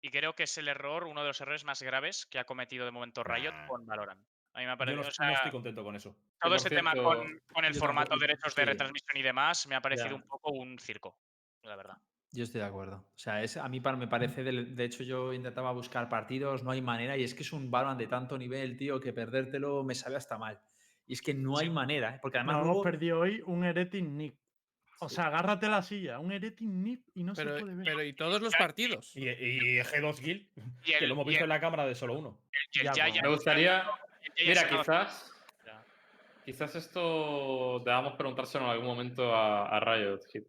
Y 0.00 0.10
creo 0.10 0.34
que 0.34 0.44
es 0.44 0.56
el 0.58 0.68
error, 0.68 1.04
uno 1.04 1.22
de 1.22 1.26
los 1.26 1.40
errores 1.40 1.64
más 1.64 1.82
graves 1.82 2.24
que 2.24 2.38
ha 2.38 2.44
cometido 2.44 2.84
de 2.84 2.92
momento 2.92 3.24
Riot 3.24 3.52
con 3.66 3.84
Valorant. 3.84 4.22
A 4.54 4.60
mí 4.60 4.64
me 4.64 4.70
ha 4.70 4.74
Yo 4.74 4.78
parecido. 4.78 5.02
no, 5.02 5.08
o 5.08 5.12
sea, 5.12 5.26
no 5.26 5.32
estoy 5.34 5.50
contento 5.50 5.84
con 5.84 5.96
eso. 5.96 6.16
todo 6.40 6.54
este 6.54 6.70
tema 6.70 6.92
con, 6.94 7.40
con 7.52 7.64
el 7.64 7.74
yo 7.74 7.80
formato, 7.80 8.10
tampoco- 8.10 8.20
derechos 8.26 8.54
de 8.54 8.64
retransmisión 8.64 9.16
y 9.16 9.22
demás, 9.22 9.66
me 9.66 9.74
ha 9.74 9.80
parecido 9.80 10.10
Ya. 10.10 10.14
un 10.14 10.22
poco 10.22 10.52
un 10.52 10.78
circo, 10.78 11.18
la 11.62 11.76
verdad. 11.76 11.98
Yo 12.30 12.44
estoy 12.44 12.60
de 12.60 12.66
acuerdo. 12.66 12.96
O 13.14 13.18
sea, 13.18 13.42
es, 13.42 13.56
a 13.56 13.68
mí 13.68 13.80
me 13.80 14.06
parece, 14.06 14.44
del- 14.44 14.76
de 14.76 14.84
hecho 14.84 15.02
yo 15.02 15.32
intentaba 15.32 15.72
buscar 15.72 16.08
partidos, 16.08 16.62
no 16.62 16.70
hay 16.70 16.82
manera, 16.82 17.16
y 17.16 17.24
es 17.24 17.34
que 17.34 17.42
es 17.42 17.52
un 17.52 17.70
Valorant 17.70 17.98
de 17.98 18.06
tanto 18.06 18.36
nivel, 18.36 18.76
tío, 18.76 19.00
que 19.00 19.12
perdértelo 19.14 19.82
me 19.82 19.94
sabe 19.94 20.16
hasta 20.16 20.36
mal. 20.36 20.60
Y 21.06 21.14
es 21.14 21.22
que 21.22 21.32
no 21.32 21.56
hay 21.58 21.70
manera, 21.70 22.16
¿eh? 22.16 22.18
porque 22.20 22.36
además 22.38 22.56
Nos 22.56 22.64
hemos 22.64 22.74
luego- 22.76 22.82
perdido 22.82 23.20
hoy 23.20 23.42
un 23.46 23.64
Eretin 23.64 24.16
Nip. 24.18 24.36
O 25.00 25.08
sea, 25.08 25.28
agárrate 25.28 25.68
la 25.68 25.80
silla, 25.80 26.18
un 26.18 26.32
Eretin 26.32 26.82
Nip 26.82 27.06
y 27.14 27.22
no 27.22 27.32
Pero, 27.34 27.54
se 27.56 27.60
puede 27.62 27.76
ver. 27.76 27.84
pero 27.86 28.02
¿y 28.02 28.12
todos 28.14 28.42
los 28.42 28.52
partidos? 28.56 29.16
Y, 29.16 29.28
y 29.28 29.78
G2 29.80 30.20
Guild, 30.20 30.48
Y 30.84 30.92
que 30.98 31.06
lo 31.06 31.14
hemos 31.14 31.24
visto 31.26 31.44
el- 31.44 31.44
en 31.44 31.48
la 31.50 31.60
cámara 31.60 31.86
de 31.86 31.94
solo 31.94 32.18
uno. 32.18 32.42
y 32.72 32.80
el 32.80 32.84
Ya, 32.86 32.92
Giant- 32.92 33.22
Me 33.22 33.28
gustaría. 33.28 33.84
Mira, 34.44 34.68
quizás. 34.68 35.32
Ya. 35.64 35.82
Quizás 36.44 36.74
esto 36.74 37.78
debamos 37.84 38.14
preguntárselo 38.14 38.64
en 38.66 38.70
algún 38.72 38.86
momento 38.86 39.34
a, 39.34 39.68
a 39.68 39.80
Riot 39.80 40.20
Hit. 40.32 40.44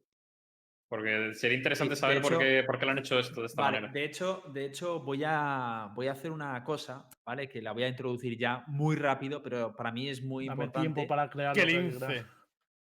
Porque 0.89 1.35
sería 1.35 1.55
interesante 1.55 1.95
Sí, 1.95 2.01
saber 2.01 2.19
por, 2.19 2.39
qué, 2.39 2.63
por 2.65 2.79
qué 2.79 2.85
lo 2.85 2.91
han 2.91 2.97
hecho 2.97 3.19
esto 3.19 3.41
de 3.41 3.45
esta 3.47 3.61
Vale, 3.61 3.77
manera. 3.79 3.93
de 3.93 4.03
hecho, 4.05 4.41
de 4.51 4.65
hecho 4.65 4.99
voy, 5.01 5.21
a, 5.23 5.91
voy 5.93 6.07
a 6.07 6.13
hacer 6.13 6.31
una 6.31 6.63
cosa, 6.63 7.07
¿vale? 7.23 7.47
Que 7.47 7.61
la 7.61 7.73
voy 7.73 7.83
a 7.83 7.87
introducir 7.89 8.37
ya 8.39 8.63
muy 8.65 8.95
rápido, 8.95 9.43
pero 9.43 9.75
para 9.75 9.91
mí 9.91 10.09
es 10.09 10.23
muy 10.23 10.47
Dame 10.47 10.63
importante. 10.65 10.93
tiempo 10.95 11.07
para 11.07 11.29
crear 11.29 11.53
¡Qué. 11.53 12.25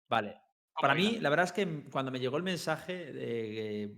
Vale. 0.09 0.37
Para 0.81 0.95
mí, 0.95 1.19
la 1.21 1.29
verdad 1.29 1.45
es 1.45 1.53
que 1.53 1.85
cuando 1.91 2.11
me 2.11 2.19
llegó 2.19 2.39
el 2.39 2.43
mensaje, 2.43 3.13
de, 3.13 3.83
eh, 3.85 3.95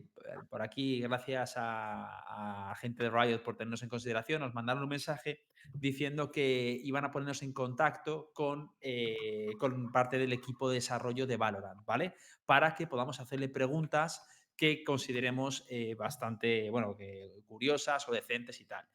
por 0.49 0.63
aquí, 0.63 1.01
gracias 1.01 1.55
a, 1.57 2.71
a 2.71 2.75
gente 2.77 3.03
de 3.03 3.11
Riot 3.11 3.43
por 3.43 3.57
tenernos 3.57 3.83
en 3.83 3.89
consideración, 3.89 4.41
nos 4.41 4.55
mandaron 4.55 4.83
un 4.83 4.89
mensaje 4.89 5.43
diciendo 5.73 6.31
que 6.31 6.81
iban 6.83 7.05
a 7.05 7.11
ponernos 7.11 7.43
en 7.43 7.53
contacto 7.53 8.31
con, 8.33 8.73
eh, 8.81 9.53
con 9.59 9.91
parte 9.93 10.19
del 10.19 10.33
equipo 10.33 10.69
de 10.69 10.77
desarrollo 10.77 11.27
de 11.27 11.37
Valorant, 11.37 11.85
¿vale? 11.85 12.15
Para 12.47 12.75
que 12.75 12.87
podamos 12.87 13.21
hacerle 13.21 13.49
preguntas 13.49 14.27
que 14.57 14.85
consideremos 14.85 15.67
eh, 15.69 15.95
bastante, 15.97 16.71
bueno, 16.71 16.97
que 16.97 17.43
curiosas 17.47 18.09
o 18.09 18.13
decentes 18.13 18.61
y 18.61 18.67
tal. 18.67 18.87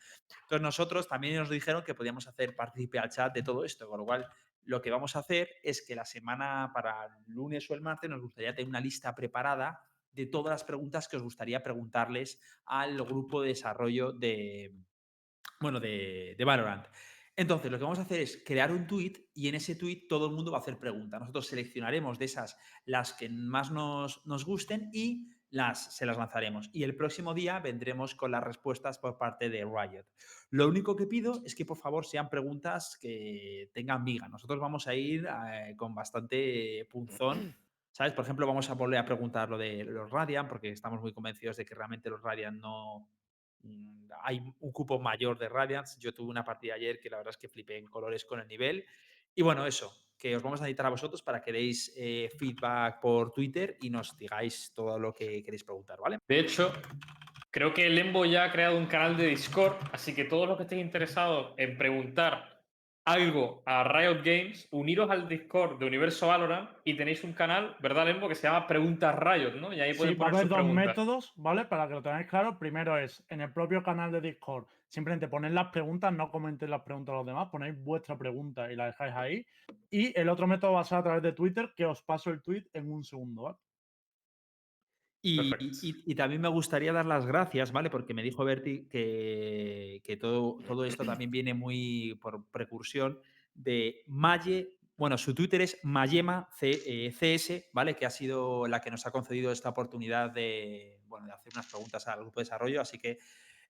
Entonces 0.43 0.61
nosotros 0.61 1.07
también 1.07 1.35
nos 1.35 1.49
dijeron 1.49 1.83
que 1.83 1.95
podíamos 1.95 2.27
hacer 2.27 2.55
partícipe 2.55 2.99
al 2.99 3.09
chat 3.09 3.33
de 3.33 3.43
todo 3.43 3.65
esto, 3.65 3.89
con 3.89 3.99
lo 3.99 4.05
cual 4.05 4.25
lo 4.63 4.81
que 4.81 4.91
vamos 4.91 5.15
a 5.15 5.19
hacer 5.19 5.49
es 5.63 5.81
que 5.85 5.95
la 5.95 6.05
semana 6.05 6.71
para 6.73 7.05
el 7.05 7.33
lunes 7.33 7.69
o 7.69 7.73
el 7.73 7.81
martes 7.81 8.09
nos 8.09 8.21
gustaría 8.21 8.53
tener 8.53 8.69
una 8.69 8.79
lista 8.79 9.13
preparada 9.15 9.81
de 10.13 10.25
todas 10.25 10.51
las 10.51 10.63
preguntas 10.63 11.07
que 11.07 11.17
os 11.17 11.23
gustaría 11.23 11.63
preguntarles 11.63 12.39
al 12.65 13.01
grupo 13.03 13.41
de 13.41 13.49
desarrollo 13.49 14.11
de, 14.11 14.75
bueno, 15.59 15.79
de, 15.79 16.35
de 16.37 16.45
Valorant. 16.45 16.85
Entonces, 17.35 17.71
lo 17.71 17.77
que 17.77 17.85
vamos 17.85 17.99
a 17.99 18.01
hacer 18.01 18.19
es 18.19 18.43
crear 18.45 18.69
un 18.69 18.85
tweet 18.85 19.13
y 19.33 19.47
en 19.47 19.55
ese 19.55 19.75
tweet 19.75 20.07
todo 20.09 20.27
el 20.27 20.35
mundo 20.35 20.51
va 20.51 20.57
a 20.57 20.61
hacer 20.61 20.77
preguntas. 20.77 21.21
Nosotros 21.21 21.47
seleccionaremos 21.47 22.19
de 22.19 22.25
esas 22.25 22.57
las 22.83 23.13
que 23.13 23.29
más 23.29 23.71
nos, 23.71 24.25
nos 24.25 24.43
gusten 24.43 24.89
y 24.91 25.29
las, 25.49 25.95
se 25.95 26.05
las 26.05 26.17
lanzaremos. 26.17 26.69
Y 26.73 26.83
el 26.83 26.95
próximo 26.95 27.33
día 27.33 27.59
vendremos 27.59 28.15
con 28.15 28.31
las 28.31 28.43
respuestas 28.43 28.97
por 28.97 29.17
parte 29.17 29.49
de 29.49 29.63
Riot. 29.63 30.05
Lo 30.49 30.67
único 30.67 30.95
que 30.95 31.07
pido 31.07 31.41
es 31.45 31.55
que 31.55 31.65
por 31.65 31.77
favor 31.77 32.05
sean 32.05 32.29
preguntas 32.29 32.97
que 32.99 33.69
tengan 33.73 34.03
miga. 34.03 34.27
Nosotros 34.27 34.59
vamos 34.59 34.87
a 34.87 34.95
ir 34.95 35.25
eh, 35.25 35.75
con 35.77 35.95
bastante 35.95 36.87
punzón. 36.91 37.55
¿Sabes? 37.99 38.13
Por 38.13 38.23
ejemplo, 38.23 38.47
vamos 38.47 38.69
a 38.69 38.75
volver 38.75 38.97
a 38.97 39.03
preguntar 39.03 39.49
lo 39.49 39.57
de 39.57 39.83
los 39.83 40.09
Radiant, 40.09 40.47
porque 40.47 40.69
estamos 40.69 41.01
muy 41.01 41.11
convencidos 41.11 41.57
de 41.57 41.65
que 41.65 41.75
realmente 41.75 42.09
los 42.09 42.21
Radiant 42.23 42.61
no. 42.61 43.09
mm, 43.63 44.07
Hay 44.23 44.41
un 44.61 44.71
cupo 44.71 45.01
mayor 45.01 45.37
de 45.37 45.49
Radiants. 45.49 45.99
Yo 45.99 46.13
tuve 46.13 46.29
una 46.29 46.45
partida 46.45 46.75
ayer 46.75 47.01
que 47.01 47.09
la 47.09 47.17
verdad 47.17 47.31
es 47.31 47.37
que 47.37 47.49
flipé 47.49 47.77
en 47.77 47.87
colores 47.87 48.23
con 48.23 48.39
el 48.39 48.47
nivel. 48.47 48.85
Y 49.35 49.41
bueno, 49.41 49.67
eso, 49.67 49.93
que 50.17 50.33
os 50.33 50.41
vamos 50.41 50.61
a 50.61 50.63
necesitar 50.63 50.85
a 50.85 50.91
vosotros 50.91 51.21
para 51.21 51.41
que 51.41 51.51
deis 51.51 51.91
eh, 51.97 52.31
feedback 52.39 53.01
por 53.01 53.33
Twitter 53.33 53.75
y 53.81 53.89
nos 53.89 54.17
digáis 54.17 54.71
todo 54.73 54.97
lo 54.97 55.13
que 55.13 55.43
queréis 55.43 55.65
preguntar, 55.65 55.99
¿vale? 55.99 56.19
De 56.25 56.39
hecho, 56.39 56.71
creo 57.51 57.73
que 57.73 57.89
Lembo 57.89 58.23
ya 58.23 58.45
ha 58.45 58.51
creado 58.53 58.77
un 58.77 58.85
canal 58.85 59.17
de 59.17 59.27
Discord, 59.27 59.75
así 59.91 60.15
que 60.15 60.23
todos 60.23 60.47
los 60.47 60.55
que 60.55 60.63
estéis 60.63 60.81
interesados 60.81 61.53
en 61.57 61.77
preguntar 61.77 62.58
algo 63.13 63.63
a 63.65 63.83
Riot 63.83 64.21
Games, 64.23 64.67
uniros 64.71 65.09
al 65.09 65.27
Discord 65.27 65.79
de 65.79 65.85
Universo 65.85 66.27
Valorant 66.27 66.69
y 66.83 66.95
tenéis 66.95 67.23
un 67.23 67.33
canal, 67.33 67.75
¿verdad, 67.79 68.05
Lembo? 68.05 68.27
Que 68.29 68.35
se 68.35 68.47
llama 68.47 68.67
Preguntas 68.67 69.15
Riot, 69.17 69.55
¿no? 69.55 69.73
Y 69.73 69.81
ahí 69.81 69.93
Sí, 69.93 70.13
va 70.15 70.27
a 70.27 70.29
haber 70.29 70.47
dos 70.47 70.57
preguntas. 70.59 70.85
métodos, 70.87 71.33
¿vale? 71.35 71.65
Para 71.65 71.87
que 71.87 71.95
lo 71.95 72.01
tengáis 72.03 72.27
claro. 72.27 72.59
Primero 72.59 72.97
es 72.97 73.25
en 73.29 73.41
el 73.41 73.51
propio 73.51 73.81
canal 73.81 74.11
de 74.11 74.21
Discord. 74.21 74.65
Simplemente 74.87 75.27
ponéis 75.27 75.53
las 75.53 75.67
preguntas, 75.71 76.11
no 76.13 76.29
comentéis 76.31 76.69
las 76.69 76.81
preguntas 76.81 77.13
a 77.13 77.17
los 77.17 77.25
demás, 77.25 77.49
ponéis 77.51 77.75
vuestra 77.83 78.17
pregunta 78.17 78.71
y 78.71 78.75
la 78.75 78.87
dejáis 78.87 79.13
ahí. 79.15 79.45
Y 79.89 80.17
el 80.19 80.29
otro 80.29 80.47
método 80.47 80.73
va 80.73 80.81
a 80.81 80.83
ser 80.83 80.99
a 80.99 81.03
través 81.03 81.23
de 81.23 81.31
Twitter, 81.31 81.73
que 81.75 81.85
os 81.85 82.01
paso 82.03 82.29
el 82.31 82.41
tweet 82.41 82.65
en 82.73 82.91
un 82.91 83.03
segundo, 83.03 83.43
¿vale? 83.43 83.57
Y, 85.21 85.49
Perfecto. 85.49 85.77
y- 85.83 86.11
y 86.11 86.15
también 86.15 86.41
me 86.41 86.47
gustaría 86.47 86.93
dar 86.93 87.05
las 87.05 87.25
gracias, 87.25 87.71
¿vale? 87.73 87.89
Porque 87.89 88.13
me 88.13 88.23
dijo 88.23 88.45
Berti 88.45 88.87
que, 88.87 90.01
que 90.05 90.15
todo, 90.17 90.57
todo 90.65 90.85
esto 90.85 91.03
también 91.23 91.29
viene 91.31 91.53
muy 91.53 92.17
por 92.21 92.49
precursión 92.49 93.19
de 93.53 94.03
Malle 94.07 94.75
Bueno, 94.95 95.17
su 95.17 95.33
Twitter 95.33 95.61
es 95.61 95.79
Mayema 95.83 96.49
C- 96.57 96.81
eh, 96.85 97.11
CS, 97.11 97.69
¿vale? 97.73 97.95
Que 97.95 98.05
ha 98.05 98.09
sido 98.09 98.67
la 98.67 98.79
que 98.81 98.91
nos 98.91 99.05
ha 99.05 99.11
concedido 99.11 99.51
esta 99.51 99.69
oportunidad 99.69 100.29
de, 100.31 101.01
bueno, 101.07 101.25
de 101.27 101.33
hacer 101.33 101.51
unas 101.53 101.67
preguntas 101.67 102.05
al 102.07 102.19
grupo 102.19 102.39
de 102.39 102.43
desarrollo. 102.43 102.81
Así 102.81 102.97
que, 102.97 103.17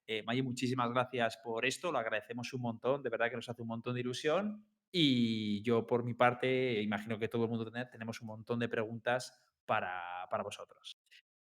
eh, 0.07 0.23
Maye, 0.23 0.41
muchísimas 0.41 0.89
gracias 0.91 1.37
por 1.43 1.65
esto. 1.65 1.91
Lo 1.91 1.99
agradecemos 1.99 2.51
un 2.53 2.61
montón. 2.61 3.03
De 3.03 3.09
verdad 3.11 3.29
que 3.29 3.35
nos 3.35 3.47
hace 3.49 3.61
un 3.61 3.67
montón 3.67 3.93
de 3.93 3.99
ilusión. 4.01 4.65
Y 4.91 5.61
yo, 5.61 5.85
por 5.85 6.03
mi 6.03 6.15
parte, 6.15 6.81
imagino 6.81 7.19
que 7.19 7.27
todo 7.27 7.43
el 7.43 7.49
mundo 7.49 7.71
tenemos 7.91 8.21
un 8.21 8.27
montón 8.27 8.57
de 8.59 8.67
preguntas 8.67 9.31
para, 9.67 10.01
para 10.31 10.41
vosotros. 10.41 10.97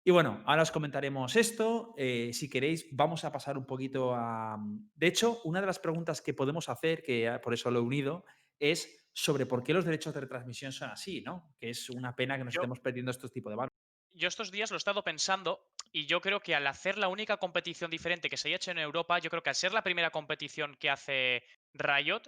Y 0.06 0.12
bueno, 0.12 0.43
ahora 0.45 0.64
os 0.64 0.72
comentaremos 0.72 1.36
esto. 1.36 1.93
eh, 1.97 2.32
si 2.34 2.49
queréis, 2.49 2.88
vamos 2.91 3.24
a 3.24 3.32
pasar 3.32 3.58
un 3.58 3.66
poquito 3.66 4.14
a... 4.14 4.58
De 4.95 5.08
hecho, 5.08 5.39
una 5.45 5.62
de 5.62 5.68
las 5.68 5.80
preguntas 5.80 6.22
que 6.22 6.34
podemos 6.34 6.68
hacer, 6.70 7.01
que 7.01 7.39
por 7.41 7.54
eso 7.54 7.72
lo 7.72 7.80
he 7.80 7.82
unido, 7.84 8.26
es 8.60 9.10
sobre 9.14 9.45
por 9.45 9.64
qué 9.64 9.74
los 9.74 9.86
derechos 9.86 10.14
de 10.14 10.22
retransmisión 10.22 10.72
son 10.72 10.89
así, 10.89 11.22
¿no? 11.22 11.56
Que 11.60 11.70
es 11.70 11.89
una 11.89 12.16
pena 12.16 12.38
que 12.38 12.43
nos 12.43 12.54
Yo- 12.54 12.62
estemos 12.62 12.80
perdiendo 12.80 13.12
estos 13.12 13.32
tipos 13.32 13.51
de 13.51 13.56
valores. 13.56 13.74
Yo 14.16 14.28
estos 14.28 14.51
días 14.51 14.70
lo 14.70 14.76
he 14.76 14.78
estado 14.78 15.04
pensando 15.04 15.66
y 15.91 16.06
yo 16.06 16.22
creo 16.22 16.39
que 16.39 16.54
al 16.54 16.68
hacer 16.68 16.99
la 16.99 17.08
única 17.08 17.38
competición 17.38 17.89
diferente 17.89 18.30
que 18.30 18.38
se 18.38 18.47
haya 18.47 18.58
hecho 18.58 18.70
en 18.72 18.78
Europa, 18.78 19.18
yo 19.20 19.30
creo 19.32 19.41
que 19.41 19.49
al 19.49 19.56
ser 19.56 19.74
la 19.74 19.82
primera 19.84 20.12
competición 20.12 20.76
que 20.80 20.89
hace 20.91 21.43
Riot, 21.74 22.22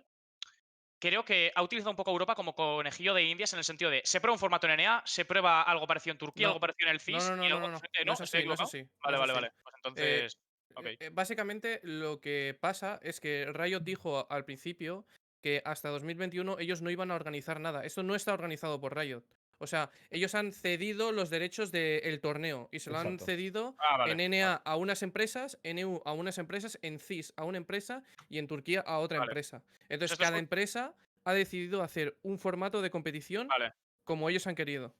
creo 1.05 1.23
que 1.23 1.51
ha 1.53 1.61
utilizado 1.61 1.91
un 1.91 1.95
poco 1.95 2.11
Europa 2.11 2.33
como 2.33 2.55
conejillo 2.55 3.13
de 3.13 3.23
indias 3.23 3.53
en 3.53 3.59
el 3.59 3.63
sentido 3.63 3.91
de 3.91 4.01
se 4.03 4.19
prueba 4.19 4.33
un 4.33 4.39
formato 4.39 4.67
en 4.67 4.79
NA, 4.79 5.03
se 5.05 5.23
prueba 5.23 5.61
algo 5.61 5.85
parecido 5.85 6.13
en 6.13 6.17
Turquía, 6.17 6.47
No, 6.47 6.53
algo 6.53 6.59
parecido 6.59 6.89
en 6.89 6.93
el 6.93 6.99
CIS 6.99 7.29
no, 7.29 7.35
no, 7.35 7.45
y 7.45 7.49
no, 7.49 7.59
luego 7.59 7.67
no, 7.67 7.73
no, 7.73 7.77
eh, 7.77 8.13
es 8.13 8.19
¿Estoy 8.21 8.41
así, 8.41 8.51
es 8.51 8.61
así, 8.61 8.83
Vale, 9.03 9.17
vale, 9.17 9.33
vale. 9.33 9.51
Pues 9.61 9.75
entonces. 9.75 10.39
ok. 10.73 10.85
Eh, 10.85 10.97
eh, 10.99 11.09
básicamente 11.11 11.79
lo 11.83 12.19
que 12.19 12.57
pasa 12.59 12.99
es 13.03 13.19
que 13.19 13.45
Riot 13.53 13.81
dijo 13.81 14.27
al 14.31 14.45
principio 14.45 15.05
que 15.41 15.61
hasta 15.63 15.89
2021 15.89 16.57
ellos 16.59 16.81
no 16.81 16.89
iban 16.89 17.11
a 17.11 17.15
organizar 17.15 17.59
nada. 17.59 17.85
Esto 17.85 18.01
no 18.01 18.15
está 18.15 18.33
organizado 18.33 18.81
por 18.81 18.97
Riot. 18.97 19.23
O 19.57 19.67
sea, 19.67 19.89
ellos 20.11 20.35
han 20.35 20.51
cedido 20.51 21.11
los 21.11 21.29
derechos 21.29 21.71
del 21.71 22.19
torneo 22.19 22.67
y 22.71 22.79
se 22.79 22.89
lo 22.89 22.97
han 22.97 23.19
cedido 23.19 23.75
Ah, 23.79 23.97
vale. 23.99 24.11
en 24.11 24.31
NA 24.31 24.53
a 24.55 24.75
unas 24.75 25.01
empresas, 25.01 25.57
en 25.63 25.79
EU 25.79 26.01
a 26.05 26.11
unas 26.13 26.37
empresas, 26.37 26.77
en 26.81 26.99
CIS 26.99 27.33
a 27.37 27.45
una 27.45 27.57
empresa 27.57 28.03
y 28.29 28.37
en 28.37 28.47
Turquía 28.47 28.81
a 28.81 28.99
otra 28.99 29.19
Vale. 29.19 29.31
empresa. 29.31 29.63
Entonces 29.87 30.17
cada 30.17 30.37
empresa 30.39 30.93
ha 31.23 31.33
decidido 31.33 31.81
hacer 31.83 32.17
un 32.21 32.37
formato 32.37 32.81
de 32.81 32.89
competición 32.89 33.47
Vale. 33.47 33.73
como 34.03 34.29
ellos 34.29 34.45
han 34.47 34.55
querido. 34.55 34.93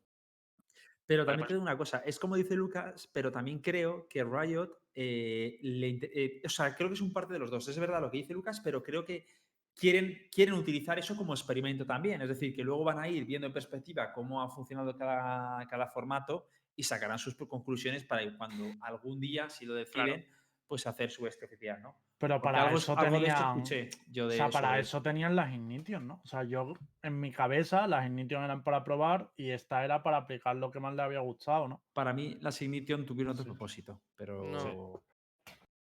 Pero 1.06 1.24
también 1.26 1.42
pues- 1.42 1.50
te 1.50 1.54
digo 1.54 1.62
una 1.64 1.78
cosa, 1.78 2.02
es 2.06 2.18
como 2.18 2.36
dice 2.36 2.56
Lucas, 2.56 3.08
pero 3.14 3.32
también 3.32 3.60
creo 3.60 4.08
que 4.08 4.24
Riot, 4.24 4.70
eh, 4.96 5.60
le 5.62 6.00
eh, 6.02 6.42
o 6.46 6.50
sea, 6.50 6.74
creo 6.76 6.88
que 6.90 6.96
es 6.96 7.02
un 7.02 7.14
parte 7.14 7.34
de 7.34 7.40
los 7.40 7.52
dos. 7.52 7.68
Es 7.68 7.78
verdad 7.78 8.02
lo 8.02 8.10
que 8.10 8.18
dice 8.18 8.34
Lucas, 8.34 8.60
pero 8.64 8.82
creo 8.82 9.06
que 9.06 9.28
quieren, 9.76 10.18
quieren 10.32 10.56
utilizar 10.56 10.98
eso 10.98 11.16
como 11.16 11.34
experimento 11.34 11.86
también. 11.86 12.22
Es 12.22 12.30
decir, 12.30 12.56
que 12.56 12.64
luego 12.64 12.84
van 12.84 13.00
a 13.00 13.08
ir 13.08 13.26
viendo 13.26 13.48
en 13.48 13.54
perspectiva 13.54 14.12
cómo 14.14 14.42
ha 14.42 14.50
funcionado 14.50 14.96
cada, 14.98 15.66
cada 15.68 15.88
formato 15.88 16.48
y 16.76 16.84
sacarán 16.84 17.20
sus 17.20 17.36
conclusiones 17.36 18.04
para 18.04 18.22
cuando 18.38 18.66
algún 18.82 19.20
día, 19.20 19.50
si 19.50 19.66
lo 19.66 19.74
deciden, 19.76 20.26
pues 20.68 20.88
hacer 20.88 21.12
su 21.12 21.24
bestia 21.24 21.46
oficial, 21.46 21.82
¿no? 21.82 21.96
Pero 22.18 22.36
Porque 22.36 22.44
para 22.46 22.64
algo, 22.66 22.78
eso 22.80 22.98
algo 22.98 23.20
de 23.20 23.26
tenían. 23.28 23.58
escuché 23.60 23.90
yo 24.08 24.26
O 24.26 24.28
de 24.30 24.38
sea, 24.38 24.50
para 24.50 24.70
sobre- 24.70 24.80
eso 24.82 25.02
tenían 25.02 25.36
las 25.36 25.54
Ignition, 25.54 26.08
¿no? 26.08 26.22
O 26.24 26.28
sea, 26.28 26.44
yo 26.44 26.74
en 27.04 27.20
mi 27.20 27.32
cabeza 27.32 27.86
las 27.88 28.06
Ignition 28.08 28.44
eran 28.44 28.64
para 28.64 28.84
probar 28.84 29.32
y 29.38 29.52
esta 29.52 29.86
era 29.86 30.02
para 30.02 30.18
aplicar 30.18 30.56
lo 30.56 30.72
que 30.72 30.80
más 30.80 30.96
le 30.96 31.02
había 31.04 31.20
gustado, 31.20 31.68
¿no? 31.68 31.84
Para 31.94 32.14
mí, 32.14 32.38
las 32.42 32.60
Ignition 32.62 33.06
tuvieron 33.06 33.34
otro 33.34 33.44
Sí. 33.44 33.50
propósito, 33.50 34.02
pero... 34.16 34.44
No. 34.44 35.04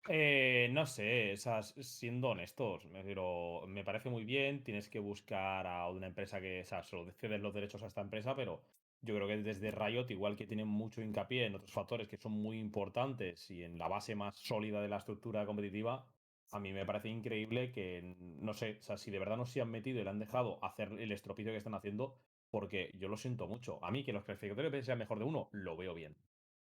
Eh, 0.09 0.69
no 0.73 0.87
sé, 0.87 1.35
o 1.35 1.37
sea, 1.37 1.63
siendo 1.63 2.31
honestos, 2.31 2.87
me 2.87 2.99
refiero, 2.99 3.65
me 3.69 3.85
parece 3.85 4.09
muy 4.11 4.25
bien, 4.25 4.65
tienes 4.65 4.89
que 4.89 4.99
buscar 4.99 5.67
a 5.67 5.89
una 5.91 6.07
empresa 6.07 6.41
que, 6.41 6.63
o 6.63 6.65
sea, 6.65 6.83
solo 6.83 7.13
cedes 7.13 7.41
los 7.41 7.53
derechos 7.55 7.83
a 7.83 7.87
esta 7.87 8.01
empresa, 8.01 8.35
pero 8.35 8.63
yo 9.03 9.15
creo 9.15 9.29
que 9.29 9.37
desde 9.39 9.71
Riot, 9.71 10.07
igual 10.11 10.37
que 10.37 10.47
tienen 10.47 10.67
mucho 10.69 11.03
hincapié 11.03 11.45
en 11.47 11.55
otros 11.55 11.73
factores 11.73 12.09
que 12.09 12.17
son 12.17 12.33
muy 12.33 12.59
importantes 12.59 13.51
y 13.51 13.63
en 13.63 13.79
la 13.79 13.89
base 13.89 14.15
más 14.17 14.37
sólida 14.37 14.81
de 14.83 14.89
la 14.89 14.97
estructura 14.97 15.45
competitiva, 15.47 16.09
a 16.51 16.59
mí 16.59 16.73
me 16.73 16.87
parece 16.87 17.09
increíble 17.09 17.71
que, 17.71 18.17
no 18.19 18.55
sé, 18.55 18.79
o 18.79 18.83
sea, 18.83 18.97
si 18.97 19.11
de 19.11 19.19
verdad 19.19 19.37
no 19.37 19.47
se 19.47 19.61
han 19.61 19.71
metido 19.71 20.01
y 20.01 20.05
le 20.05 20.11
han 20.11 20.19
dejado 20.19 20.65
hacer 20.65 20.93
el 20.99 21.13
estropicio 21.13 21.53
que 21.53 21.59
están 21.59 21.75
haciendo, 21.75 22.17
porque 22.49 22.91
yo 22.99 23.09
lo 23.09 23.17
siento 23.17 23.47
mucho. 23.47 23.85
A 23.85 23.91
mí 23.93 24.03
que 24.03 24.13
los 24.13 24.25
clasificatorios 24.25 24.85
sean 24.85 24.99
mejor 24.99 25.19
de 25.19 25.25
uno, 25.27 25.51
lo 25.53 25.77
veo 25.77 25.95
bien. 25.95 26.17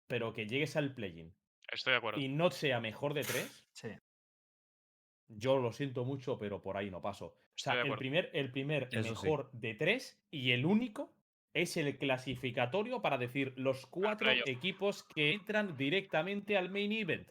Pero 0.08 0.34
que 0.34 0.48
llegues 0.48 0.76
al 0.76 0.96
play-in 0.96 1.36
Estoy 1.72 1.92
de 1.92 1.98
acuerdo. 1.98 2.20
y 2.20 2.28
no 2.28 2.52
sea 2.52 2.80
mejor 2.80 3.14
de 3.14 3.24
tres, 3.24 3.66
Sí. 3.74 3.90
yo 5.28 5.58
lo 5.58 5.72
siento 5.74 6.06
mucho, 6.06 6.38
pero 6.38 6.62
por 6.62 6.78
ahí 6.78 6.90
no 6.92 7.02
paso. 7.02 7.26
O 7.28 7.58
sea, 7.58 7.82
el 7.82 7.96
primer, 7.96 8.30
el 8.34 8.52
primer 8.52 8.90
Eso 8.92 9.04
sí. 9.04 9.10
mejor 9.26 9.50
de 9.54 9.74
tres 9.76 10.22
y 10.30 10.52
el 10.52 10.66
único 10.66 11.14
es 11.54 11.78
el 11.78 11.98
clasificatorio 11.98 13.02
para 13.02 13.18
decir 13.18 13.54
los 13.56 13.86
cuatro 13.88 14.28
playoff. 14.28 14.48
equipos 14.48 15.04
que 15.04 15.34
entran 15.34 15.78
directamente 15.78 16.58
al 16.58 16.70
main 16.70 16.92
event. 16.92 17.30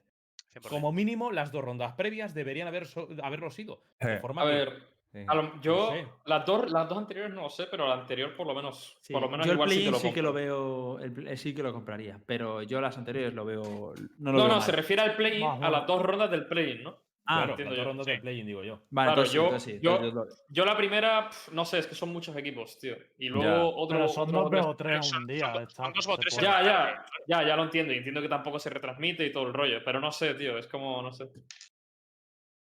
100%. 0.51 0.69
Como 0.69 0.93
mínimo, 0.93 1.31
las 1.31 1.53
dos 1.53 1.63
rondas 1.65 1.93
previas 1.95 2.33
deberían 2.33 2.69
haber 2.69 2.87
so- 2.87 3.09
haberlo 3.23 3.51
sido. 3.51 3.83
De 4.01 4.15
Eh, 4.15 4.19
forma 4.21 4.43
A 4.43 4.47
que- 4.47 4.51
ver, 4.53 4.83
Sí. 5.15 5.25
lo- 5.33 5.61
yo 5.61 5.91
sé. 5.93 6.09
las, 6.25 6.45
dos, 6.45 6.71
las 6.73 6.89
dos 6.89 6.99
anteriores 6.99 7.33
no 7.33 7.43
lo 7.43 7.51
sé, 7.51 7.67
pero 7.71 7.87
la 7.87 7.95
anterior 7.95 8.35
por 8.35 8.49
lo 8.49 8.55
menos, 8.55 8.97
Sí, 9.01 9.13
por 9.13 9.23
lo 9.23 9.29
menos 9.29 9.47
yo 9.47 9.53
el 9.53 9.57
igual 9.57 9.69
sí 9.71 9.75
play-in 9.77 9.87
que 9.87 9.93
lo 9.93 9.99
sí 10.01 10.13
que 10.13 10.23
lo 10.23 10.33
veo, 10.33 10.99
el 10.99 11.39
sí 11.39 11.55
que 11.55 11.63
lo 11.63 11.73
compraría, 11.73 12.21
pero 12.27 12.63
yo 12.63 12.81
las 12.81 12.99
anteriores 12.99 13.33
lo 13.33 13.45
veo, 13.45 13.95
no 14.19 14.33
lo 14.33 14.39
No, 14.39 14.45
veo 14.47 14.55
no, 14.57 14.61
se 14.61 14.73
refiere 14.73 15.03
al 15.03 15.15
play-in, 15.15 15.41
Más 15.47 15.63
a 15.63 15.71
las 15.71 15.87
dos 15.87 16.03
rondas 16.03 16.31
del 16.33 16.47
play-in, 16.49 16.83
¿no? 16.83 16.99
Ah, 17.27 17.37
claro, 17.47 17.51
entiendo 17.53 17.71
las 17.71 17.77
dos 17.79 17.85
yo, 17.85 17.89
rondas 17.91 18.07
sí. 18.07 18.11
del 18.13 18.21
play-in, 18.23 18.47
digo 18.47 18.65
yo. 18.65 18.83
Vale, 18.91 19.07
Claro, 19.07 19.23
entonces 19.23 19.31
sí, 19.31 19.37
yo- 19.37 19.45
entonces 19.45 19.73
sí, 19.75 19.79
yo- 19.81 19.97
entonces 20.09 20.45
Yo 20.49 20.65
la 20.65 20.77
primera, 20.77 21.31
no 21.53 21.65
sé, 21.65 21.79
es 21.79 21.87
que 21.87 21.95
son 21.95 22.09
muchos 22.13 22.37
equipos, 22.37 22.77
tío. 22.81 22.97
Y 23.17 23.29
luego 23.29 23.71
Ya. 23.71 23.77
otro. 23.77 23.97
Pero 23.99 24.09
son 24.09 24.33
dos 24.33 24.51
BO3 24.51 25.03
son- 25.07 25.23
un 25.23 25.27
día. 25.29 25.39
son 25.39 25.53
do- 25.55 25.61
está- 25.61 25.85
son 25.85 25.93
dos 25.95 26.05
se 26.05 26.11
BO3 26.11 26.35
puede. 26.35 26.43
Ya, 26.47 26.63
ya, 26.65 27.07
ya, 27.29 27.47
ya 27.49 27.57
lo 27.57 27.63
entiendo. 27.63 27.93
Y 27.95 27.99
entiendo 27.99 28.21
que 28.21 28.29
tampoco 28.29 28.59
se 28.59 28.69
retransmite 28.69 29.25
y 29.25 29.33
todo 29.33 29.47
el 29.47 29.55
rollo. 29.55 29.79
Pero 29.85 30.01
no 30.01 30.11
sé, 30.11 30.35
tío. 30.35 30.59
Es 30.59 30.67
como, 30.67 31.01
no 31.01 31.13
sé. 31.13 31.31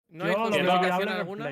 No 0.10 0.26
hay 0.26 0.34
justificación 0.34 1.02
el 1.10 1.16
alguna. 1.16 1.52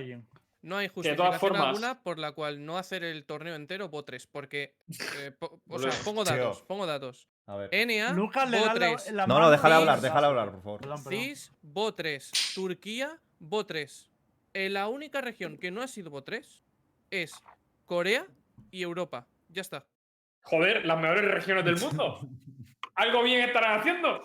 No 0.67 0.75
hay 0.77 0.87
de 0.87 0.93
justificación 0.93 1.27
todas 1.27 1.39
formas- 1.39 1.67
alguna 1.67 2.03
por 2.03 2.19
la 2.19 2.33
cual 2.33 2.65
no 2.65 2.77
hacer 2.77 3.03
el 3.05 3.23
torneo 3.23 3.55
entero 3.55 3.89
BO3, 3.89 4.27
porque, 4.29 4.75
eh, 5.17 5.31
po- 5.31 5.61
o 5.69 5.79
sea, 5.79 5.91
pongo 6.03 6.25
Tío. 6.25 6.35
datos, 6.35 6.61
pongo 6.63 6.85
datos. 6.85 7.29
A 7.45 7.55
ver. 7.55 7.69
NA, 7.71 8.11
Lucas 8.11 8.49
le 8.49 8.59
da 8.59 8.73
la, 8.73 8.73
BO3, 8.73 9.11
la 9.13 9.27
No, 9.27 9.39
no, 9.39 9.49
déjale 9.49 9.75
hablar, 9.75 10.01
déjale 10.01 10.27
hablar, 10.27 10.51
por 10.51 10.61
favor. 10.61 10.81
Perdón, 10.81 11.03
perdón. 11.05 11.19
CIS, 11.23 11.53
BO3, 11.61 12.31
Turquía, 12.53 13.17
BO3. 13.39 14.09
Eh, 14.53 14.67
la 14.69 14.87
única 14.89 15.21
región 15.21 15.57
que 15.57 15.71
no 15.71 15.81
ha 15.81 15.87
sido 15.87 16.11
BO3 16.11 16.61
es 17.11 17.33
Corea 17.85 18.27
y 18.69 18.81
Europa. 18.83 19.25
Ya 19.47 19.61
está. 19.61 19.85
Joder, 20.41 20.85
las 20.85 20.99
mejores 20.99 21.23
regiones 21.23 21.63
del 21.63 21.77
mundo. 21.79 22.19
Algo 22.95 23.23
bien 23.23 23.41
estarán 23.47 23.79
haciendo. 23.79 24.21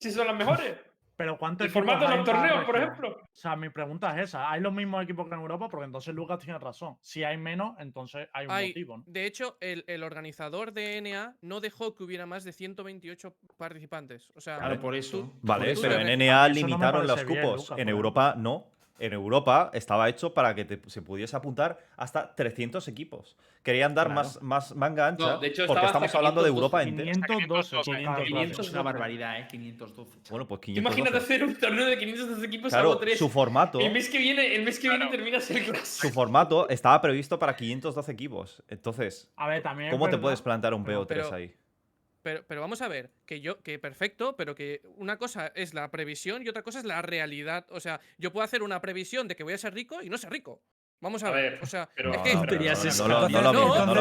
Si 0.00 0.10
son 0.10 0.26
las 0.26 0.36
mejores. 0.36 0.74
Pero 1.16 1.38
¿cuántos 1.38 1.64
El 1.66 1.70
formato 1.70 2.06
de 2.06 2.16
los 2.16 2.24
torneos, 2.26 2.64
por 2.64 2.76
ejemplo. 2.76 3.08
O 3.22 3.28
sea, 3.32 3.56
mi 3.56 3.70
pregunta 3.70 4.14
es 4.16 4.28
esa. 4.28 4.50
¿Hay 4.50 4.60
los 4.60 4.72
mismos 4.72 5.02
equipos 5.02 5.26
que 5.28 5.34
en 5.34 5.40
Europa? 5.40 5.68
Porque 5.68 5.86
entonces 5.86 6.14
Lucas 6.14 6.38
tiene 6.40 6.58
razón. 6.58 6.98
Si 7.00 7.24
hay 7.24 7.38
menos, 7.38 7.74
entonces 7.78 8.28
hay 8.34 8.46
un 8.46 8.52
Hay- 8.52 8.68
motivo, 8.68 8.98
¿no? 8.98 9.04
de 9.06 9.24
hecho, 9.26 9.56
el, 9.60 9.84
el 9.86 10.02
organizador 10.02 10.72
de 10.72 11.00
NA 11.00 11.36
no 11.40 11.60
dejó 11.60 11.94
que 11.94 12.02
hubiera 12.04 12.26
más 12.26 12.44
de 12.44 12.52
128 12.52 13.34
participantes. 13.56 14.30
O 14.34 14.40
sea, 14.40 14.58
Claro, 14.58 14.78
por 14.80 14.94
eso. 14.94 15.20
tú- 15.20 15.32
Vale, 15.42 15.74
tú 15.74 15.80
pero 15.82 15.94
en 16.00 16.18
NA 16.18 16.46
eso 16.46 16.48
no 16.48 16.54
limitaron 16.66 17.06
los 17.06 17.16
parece 17.16 17.32
bien, 17.32 17.44
cupos. 17.46 17.60
Lucas, 17.62 17.78
en. 17.78 17.88
Europa 17.88 18.34
no. 18.36 18.66
En 18.98 19.12
Europa 19.12 19.70
estaba 19.74 20.08
hecho 20.08 20.32
para 20.32 20.54
que 20.54 20.64
te- 20.64 20.80
se 20.88 21.02
pudiese 21.02 21.36
apuntar 21.36 21.78
hasta 21.96 22.34
300 22.34 22.88
equipos. 22.88 23.36
Querían 23.62 23.94
dar 23.94 24.06
Claro. 24.06 24.20
más, 24.22 24.42
más 24.42 24.74
manga 24.76 25.08
ancha 25.08 25.36
de 25.38 25.48
hecho, 25.48 25.66
porque 25.66 25.84
estamos 25.86 26.14
hablando 26.14 26.42
de 26.42 26.50
512, 26.50 26.56
Europa 26.56 26.82
entera. 26.82 27.12
512. 27.12 27.76
512, 27.82 28.02
claro, 28.02 28.24
500. 28.24 28.66
Es 28.66 28.72
una 28.72 28.82
barbaridad, 28.82 29.38
¿eh? 29.40 29.46
512. 29.50 30.10
chaval. 30.22 30.30
Bueno, 30.30 30.48
pues 30.48 30.60
Tú 30.60 30.64
512. 30.66 30.80
Imagínate 31.00 31.16
hacer 31.24 31.44
un 31.44 31.54
torneo 31.56 31.86
de 31.86 31.98
500 31.98 32.42
equipos 32.44 32.70
Claro, 32.72 32.88
algo 32.90 33.00
3. 33.00 33.18
su 33.18 33.28
formato, 33.28 33.80
El 33.80 33.92
mes 33.92 34.08
que 34.08 34.18
viene, 34.18 34.54
el 34.54 34.62
mes 34.62 34.78
que 34.78 34.88
viene 34.88 35.04
Claro. 35.04 35.10
terminas 35.16 35.50
el 35.50 35.64
su 35.66 35.72
clásico. 35.72 36.14
formato 36.14 36.68
estaba 36.68 37.00
previsto 37.02 37.38
para 37.38 37.54
512 37.56 38.12
equipos. 38.12 38.62
Entonces, 38.68 39.30
A 39.36 39.48
ver, 39.48 39.62
también. 39.62 39.90
¿cómo 39.90 40.08
te 40.08 40.16
puedes 40.16 40.40
plantear 40.40 40.72
un 40.74 40.84
pero- 40.84 41.02
PO3 41.02 41.24
pero- 41.26 41.34
ahí? 41.34 41.54
Pero, 42.26 42.44
pero 42.48 42.60
vamos 42.60 42.82
a 42.82 42.88
ver, 42.88 43.12
que 43.24 43.40
yo, 43.40 43.62
que 43.62 43.78
perfecto, 43.78 44.34
pero 44.34 44.56
que 44.56 44.82
una 44.96 45.16
cosa 45.16 45.52
es 45.54 45.74
la 45.74 45.92
previsión 45.92 46.42
y 46.44 46.48
otra 46.48 46.62
cosa 46.64 46.80
es 46.80 46.84
la 46.84 47.00
realidad. 47.00 47.66
O 47.70 47.78
sea, 47.78 48.00
yo 48.18 48.32
puedo 48.32 48.44
hacer 48.44 48.64
una 48.64 48.80
previsión 48.80 49.28
de 49.28 49.36
que 49.36 49.44
voy 49.44 49.52
a 49.52 49.58
ser 49.58 49.72
rico 49.74 50.02
y 50.02 50.10
no 50.10 50.18
ser 50.18 50.32
rico. 50.32 50.60
Vamos 50.98 51.22
a, 51.22 51.28
A 51.28 51.30
ver, 51.30 51.52
ver, 51.52 51.62
o 51.62 51.66
sea, 51.66 51.88
pero- 51.94 52.12
es 52.24 52.34
No, 52.34 53.26
que 53.28 53.32
no, 53.32 53.52
no, 53.52 53.52
no. 53.52 53.94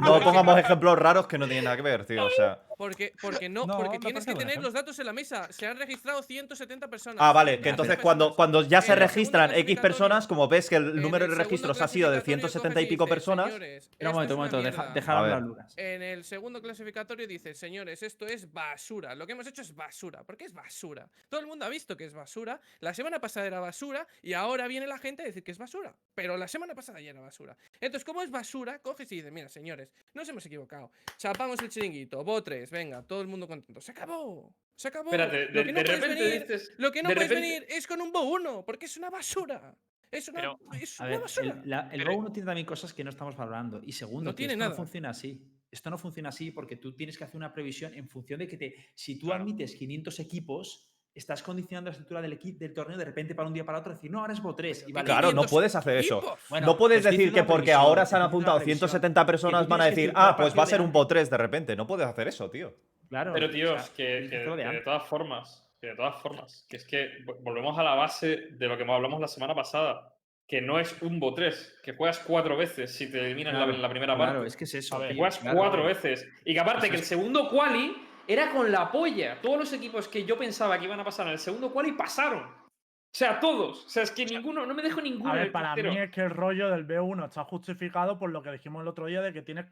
No 0.00 0.20
pongamos 0.20 0.58
ejemplos 0.58 0.98
raros 0.98 1.28
que 1.28 1.38
no 1.38 1.46
tienen 1.46 1.62
nada 1.64 1.76
que 1.76 1.82
ver, 1.82 2.04
tío. 2.06 2.24
O 2.24 2.30
sea, 2.30 2.58
Porque, 2.76 3.12
porque 3.20 3.48
no, 3.48 3.66
No, 3.66 3.78
porque 3.78 3.98
tienes 3.98 4.26
que 4.26 4.34
tener 4.34 4.62
los 4.62 4.72
datos 4.74 4.98
en 4.98 5.06
la 5.06 5.12
mesa. 5.12 5.50
Se 5.52 5.66
han 5.66 5.78
registrado 5.78 6.22
170 6.22 6.88
personas. 6.88 7.18
Ah, 7.20 7.32
vale, 7.32 7.60
que 7.60 7.70
entonces 7.70 7.98
cuando, 7.98 8.34
cuando 8.34 8.62
ya 8.62 8.82
se 8.82 8.94
registran 8.94 9.52
X 9.54 9.80
personas, 9.80 10.26
como 10.26 10.46
ves 10.48 10.68
que 10.68 10.76
el 10.76 11.00
número 11.00 11.24
el 11.24 11.30
de 11.32 11.36
registros 11.38 11.80
ha 11.80 11.88
sido 11.88 12.10
de 12.10 12.20
clasificatorio 12.20 12.50
170 12.50 12.80
y 12.82 12.86
pico 12.86 13.04
dice, 13.04 13.14
personas. 13.14 13.46
"Señores, 13.46 13.84
Espera 13.90 14.10
un 14.10 14.14
momento, 14.14 14.34
un 14.34 14.38
momento, 14.38 14.62
deja, 14.62 14.82
mierda". 14.82 14.94
dejar 14.94 15.16
hablar. 15.16 15.42
Lucas. 15.42 15.74
En 15.76 16.02
el 16.02 16.24
segundo 16.24 16.60
clasificatorio 16.60 17.26
dice, 17.26 17.54
señores, 17.54 18.02
esto 18.02 18.26
es 18.26 18.52
basura. 18.52 19.14
Lo 19.14 19.26
que 19.26 19.32
hemos 19.32 19.46
hecho 19.46 19.62
es 19.62 19.74
basura. 19.74 20.22
¿Por 20.24 20.36
qué 20.36 20.44
es 20.44 20.52
basura? 20.52 21.08
Todo 21.28 21.40
el 21.40 21.46
mundo 21.46 21.64
ha 21.64 21.68
visto 21.68 21.96
que 21.96 22.04
es 22.04 22.14
basura. 22.14 22.60
La 22.80 22.94
semana 22.94 23.20
pasada 23.20 23.46
era 23.46 23.60
basura 23.60 24.06
y 24.22 24.34
ahora 24.34 24.66
viene 24.68 24.86
la 24.86 24.98
gente 24.98 25.22
a 25.22 25.26
decir 25.26 25.42
que 25.42 25.52
es 25.52 25.58
basura. 25.58 25.94
Pero 26.14 26.36
la 26.36 26.48
semana 26.48 26.74
pasada 26.74 27.00
ya 27.00 27.10
era 27.10 27.20
basura. 27.20 27.56
Entonces, 27.80 28.04
como 28.04 28.22
es 28.22 28.30
basura, 28.30 28.78
coges 28.80 29.10
y 29.12 29.16
dices, 29.16 29.32
mira, 29.32 29.48
señores, 29.48 29.92
nos 30.14 30.28
hemos 30.28 30.44
equivocado. 30.46 30.90
Chapamos 31.16 31.60
el 31.62 31.68
chiringuito, 31.68 32.22
venga, 32.70 33.02
todo 33.06 33.20
el 33.22 33.28
mundo 33.28 33.46
contento. 33.46 33.80
Se 33.80 33.92
acabó. 33.92 34.54
Se 34.74 34.88
acabó. 34.88 35.06
Espérate, 35.10 35.46
lo 35.52 35.60
de, 35.60 35.64
que 35.66 35.72
no 35.72 35.78
de 35.78 35.84
puedes 35.84 36.00
repente 36.00 36.22
venir, 36.24 36.40
dices. 36.42 36.72
lo 36.78 36.92
que 36.92 37.02
no 37.02 37.08
de 37.08 37.14
puedes 37.14 37.30
repente- 37.30 37.50
venir 37.50 37.66
es 37.70 37.86
con 37.86 38.00
un 38.00 38.12
Bo 38.12 38.22
1, 38.24 38.64
porque 38.64 38.86
es 38.86 38.96
una 38.96 39.10
basura. 39.10 39.76
Es 40.10 40.28
una, 40.28 40.40
Pero, 40.40 40.58
es 40.80 41.00
A 41.00 41.04
una 41.04 41.10
ver, 41.12 41.20
basura. 41.20 41.60
el, 41.64 41.68
la- 41.70 41.88
el 41.92 41.98
Pero- 41.98 42.12
Bow 42.12 42.22
no 42.22 42.32
tiene 42.32 42.46
también 42.46 42.66
cosas 42.66 42.92
que 42.94 43.02
no 43.02 43.10
estamos 43.10 43.36
valorando. 43.36 43.80
Y 43.84 43.92
segundo, 43.92 44.30
No 44.30 44.34
que 44.34 44.38
tiene 44.38 44.52
esto 44.52 44.58
nada. 44.60 44.70
no 44.70 44.76
funciona 44.76 45.10
así. 45.10 45.42
Esto 45.70 45.90
no 45.90 45.98
funciona 45.98 46.28
así 46.28 46.52
porque 46.52 46.76
tú 46.76 46.94
tienes 46.94 47.18
que 47.18 47.24
hacer 47.24 47.36
una 47.36 47.52
previsión 47.52 47.92
en 47.94 48.08
función 48.08 48.38
de 48.38 48.46
que 48.46 48.56
te, 48.56 48.76
si 48.94 49.18
tú 49.18 49.26
Claro. 49.26 49.42
admites 49.42 49.74
500 49.74 50.20
equipos, 50.20 50.88
estás 51.16 51.42
condicionando 51.42 51.88
la 51.88 51.92
estructura 51.92 52.20
del 52.20 52.32
equipo 52.34 52.58
del 52.60 52.72
torneo 52.74 52.96
de 52.96 53.04
repente 53.04 53.34
para 53.34 53.48
un 53.48 53.54
día 53.54 53.64
para 53.64 53.78
otro 53.78 53.92
decir, 53.92 54.10
no, 54.10 54.20
ahora 54.20 54.32
es 54.34 54.40
Bo 54.42 54.54
3. 54.54 54.78
Pero 54.78 54.88
y 54.88 54.92
¿qué 54.92 54.94
vale, 54.94 55.06
Claro, 55.06 55.26
no 55.28 55.42
500 55.42 55.50
puedes 55.50 55.74
hacer 55.74 55.96
eso. 55.98 56.36
Bueno, 56.50 56.66
no 56.66 56.76
puedes 56.76 57.04
decir 57.04 57.32
que 57.32 57.42
porque 57.44 57.72
ahora 57.72 58.04
se 58.06 58.16
han 58.16 58.22
apuntado 58.22 58.56
una 58.56 58.64
previsión. 58.64 58.88
170 58.90 59.26
personas 59.26 59.66
van 59.68 59.80
a 59.80 59.84
decir, 59.86 60.10
una 60.10 60.28
ah, 60.28 60.36
pues 60.36 60.56
va 60.56 60.62
a 60.62 60.66
ser 60.66 60.80
un 60.80 60.92
3 61.08 61.30
de 61.30 61.36
repente. 61.36 61.74
No 61.76 61.86
puedes 61.86 62.06
hacer 62.06 62.28
eso, 62.28 62.50
tío. 62.50 62.74
Claro. 63.08 63.32
Pero 63.32 63.46
o 63.46 63.50
tíos, 63.50 63.82
sea, 63.82 63.94
que, 63.94 64.02
de 64.22 64.28
que 64.30 64.36
de 64.38 64.64
antes. 64.64 64.84
todas 64.84 65.04
formas, 65.06 65.64
que 65.80 65.86
de 65.88 65.94
todas 65.96 66.20
formas, 66.20 66.66
que 66.68 66.76
es 66.76 66.84
que 66.84 67.24
vo- 67.24 67.36
volvemos 67.40 67.78
a 67.78 67.82
la 67.82 67.94
base 67.94 68.48
de 68.50 68.66
lo 68.68 68.76
que 68.76 68.82
hablamos 68.82 69.20
la 69.20 69.28
semana 69.28 69.54
pasada, 69.54 70.12
que 70.48 70.60
no 70.60 70.78
es 70.78 71.00
un 71.02 71.18
bo 71.18 71.32
3, 71.34 71.80
que 71.82 71.92
juegas 71.94 72.18
cuatro 72.20 72.56
veces 72.56 72.94
si 72.94 73.10
te 73.10 73.18
eliminan 73.20 73.54
en 73.54 73.60
la- 73.60 73.66
Claro, 73.66 73.80
la 73.82 73.88
primera 73.88 74.14
claro, 74.16 74.32
parte. 74.34 74.48
es 74.48 74.56
que 74.56 74.64
es 74.64 74.74
eso. 74.74 74.98
Que 75.00 75.08
tío, 75.08 75.16
juegas 75.16 75.38
claro. 75.38 75.56
cuatro 75.58 75.84
veces. 75.84 76.28
Y 76.44 76.52
que 76.54 76.60
aparte 76.60 76.88
que 76.90 76.96
el 76.96 77.02
segundo 77.04 77.48
quali 77.48 77.96
era 78.28 78.50
con 78.50 78.70
la 78.70 78.90
polla. 78.90 79.40
Todos 79.40 79.58
los 79.58 79.72
equipos 79.72 80.08
que 80.08 80.24
yo 80.24 80.36
pensaba 80.38 80.78
que 80.78 80.84
iban 80.86 81.00
a 81.00 81.04
pasar 81.04 81.26
en 81.26 81.32
el 81.34 81.38
segundo 81.38 81.72
quali 81.72 81.92
pasaron. 81.92 82.42
O 82.44 83.18
sea, 83.18 83.40
todos. 83.40 83.86
O 83.86 83.88
sea, 83.88 84.02
es 84.02 84.10
que 84.10 84.26
ninguno, 84.26 84.66
no 84.66 84.74
me 84.74 84.82
dejo 84.82 85.00
ninguno. 85.00 85.30
A 85.30 85.32
en 85.34 85.38
ver, 85.38 85.46
el 85.46 85.52
para 85.52 85.74
mí 85.74 85.98
es 85.98 86.10
que 86.10 86.20
el 86.22 86.30
rollo 86.30 86.68
del 86.70 86.86
B1 86.86 87.24
está 87.26 87.44
justificado 87.44 88.18
por 88.18 88.30
lo 88.30 88.42
que 88.42 88.52
dijimos 88.52 88.82
el 88.82 88.88
otro 88.88 89.06
día 89.06 89.22
de 89.22 89.32
que 89.32 89.40
tienes 89.42 89.66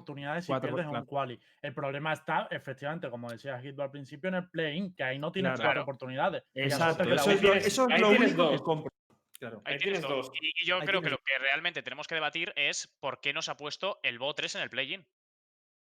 oportunidades 0.00 0.46
si 0.46 0.52
pierdes 0.52 0.86
claro. 0.86 1.00
un 1.00 1.06
quali. 1.06 1.40
El 1.62 1.74
problema 1.74 2.12
está, 2.12 2.48
efectivamente, 2.50 3.08
como 3.10 3.30
decía 3.30 3.58
Hitler 3.62 3.82
al 3.82 3.90
principio, 3.90 4.28
en 4.28 4.34
el 4.36 4.48
play-in, 4.50 4.94
que 4.94 5.04
ahí 5.04 5.18
no 5.18 5.30
tienes 5.30 5.50
Claro. 5.52 5.58
cuatro 5.58 5.70
Claro. 5.72 5.82
oportunidades. 5.82 6.42
Y 6.54 6.62
Exacto. 6.62 7.02
Eso 7.04 7.30
es 7.30 7.40
tienes- 7.40 7.66
eso 7.66 7.86
es 7.88 7.94
ahí 7.94 8.00
lo 8.00 8.08
tienes 8.10 8.28
único 8.30 8.46
que 8.46 8.52
dos. 8.54 8.62
compro. 8.62 8.90
Claro. 9.38 9.62
Ahí 9.64 9.74
Ahí 9.74 9.78
tienes 9.78 10.00
tienes 10.00 10.16
dos. 10.16 10.26
dos. 10.28 10.36
Y, 10.40 10.62
y 10.62 10.66
yo 10.66 10.76
Ahí 10.80 10.86
creo 10.86 11.00
que 11.00 11.10
lo 11.10 11.18
que 11.18 11.38
realmente 11.38 11.82
tenemos 11.84 12.08
que 12.08 12.16
debatir 12.16 12.52
es 12.56 12.88
por 13.00 13.20
qué 13.20 13.32
nos 13.32 13.48
ha 13.48 13.56
puesto 13.56 14.00
el 14.02 14.18
Bo 14.18 14.34
3 14.34 14.56
en 14.56 14.62
el 14.62 14.70
play-in. 14.70 15.06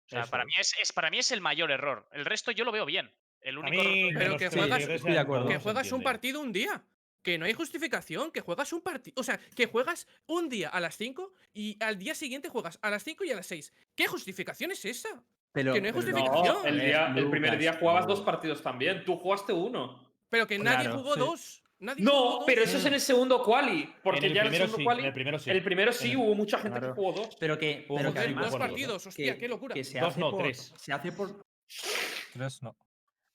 O 0.07 0.09
sea, 0.09 0.23
Eso 0.23 0.31
para 0.31 0.45
mí 0.45 0.53
es, 0.59 0.74
es- 0.81 0.93
para 0.93 1.11
mí 1.11 1.19
es 1.19 1.31
el 1.33 1.41
mayor 1.41 1.70
error. 1.70 2.09
El 2.12 2.24
resto 2.24 2.53
yo 2.53 2.65
lo 2.65 2.73
veo 2.73 2.87
bien. 2.87 3.12
El 3.41 3.59
único 3.59 3.83
mí, 3.83 4.09
error- 4.09 4.19
Pero 4.19 4.37
que 4.39 4.49
juegas- 4.49 5.19
acuerdo. 5.19 5.49
que 5.49 5.59
juegas 5.59 5.93
un 5.93 6.03
partido 6.03 6.41
un 6.41 6.53
día. 6.53 6.83
Que 7.23 7.39
no 7.39 7.45
hay 7.45 7.55
justificación, 7.55 8.31
que 8.31 8.41
juegas 8.41 8.73
un 8.73 8.83
partido. 8.83 9.15
O 9.20 9.24
sea, 9.24 9.41
que 9.57 9.66
juegas 9.66 10.07
un 10.27 10.49
día 10.49 10.69
a 10.69 10.78
las 10.78 10.97
5 10.97 11.35
y 11.53 11.77
al 11.83 11.99
día 11.99 12.15
siguiente 12.15 12.49
juegas 12.49 12.78
a 12.83 12.89
las 12.91 13.03
5 13.03 13.24
y 13.24 13.33
a 13.33 13.37
las 13.37 13.47
6. 13.49 13.73
¿Qué 13.97 14.07
justificación 14.07 14.70
es 14.70 14.85
esa? 14.85 15.24
Pero, 15.51 15.73
que 15.74 15.81
no 15.81 15.89
hay 15.89 15.93
justificación. 15.93 16.45
No, 16.45 16.65
el, 16.65 16.78
día- 16.78 17.12
el 17.16 17.28
primer 17.28 17.59
día 17.59 17.73
jugabas 17.81 18.07
dos 18.07 18.20
partidos 18.20 18.62
también. 18.62 19.05
Tú 19.05 19.16
jugaste 19.16 19.53
uno. 19.53 20.09
Pero 20.31 20.47
que 20.47 20.57
nadie 20.61 20.85
Claro, 20.87 20.99
jugó 20.99 21.15
sí. 21.15 21.20
dos. 21.20 21.62
Nadie 21.78 22.03
No, 22.05 22.40
pero 22.47 22.62
eso 22.62 22.78
es 22.78 22.85
en 22.86 22.94
el 22.94 23.01
segundo 23.01 23.43
quali. 23.43 23.93
Porque 24.03 24.19
En 24.20 24.24
el 24.27 24.35
ya 24.35 24.40
en 24.43 24.47
el 24.47 24.51
primero 24.51 24.65
segundo 24.66 24.78
sí, 24.78 24.85
quali. 24.85 25.01
en 25.01 25.07
el 25.07 25.12
primero 25.15 25.39
sí. 25.39 25.51
el 25.51 25.62
primero 25.62 25.93
sí 25.93 26.11
el- 26.12 26.16
hubo 26.16 26.35
mucha 26.35 26.59
gente 26.59 26.78
Claro. 26.78 26.94
que 26.94 27.01
jugó 27.01 27.12
dos. 27.12 27.36
Pero 27.39 27.59
que, 27.59 27.85
Hubo 27.89 27.97
pero 27.98 28.12
que 28.15 28.19
además. 28.20 28.51
dos 28.51 28.59
partidos, 28.59 29.07
hostia, 29.07 29.35
que- 29.35 29.40
qué 29.40 29.48
locura. 29.48 29.74
Que 29.74 29.85
se 29.85 29.98
Dos 30.01 30.09
hace 30.11 30.20
no, 30.20 30.31
por, 30.31 30.43
tres. 30.43 30.73
Se 30.78 30.93
hace 30.93 31.12
por. 31.12 31.44
Tres 32.32 32.62
no. 32.62 32.77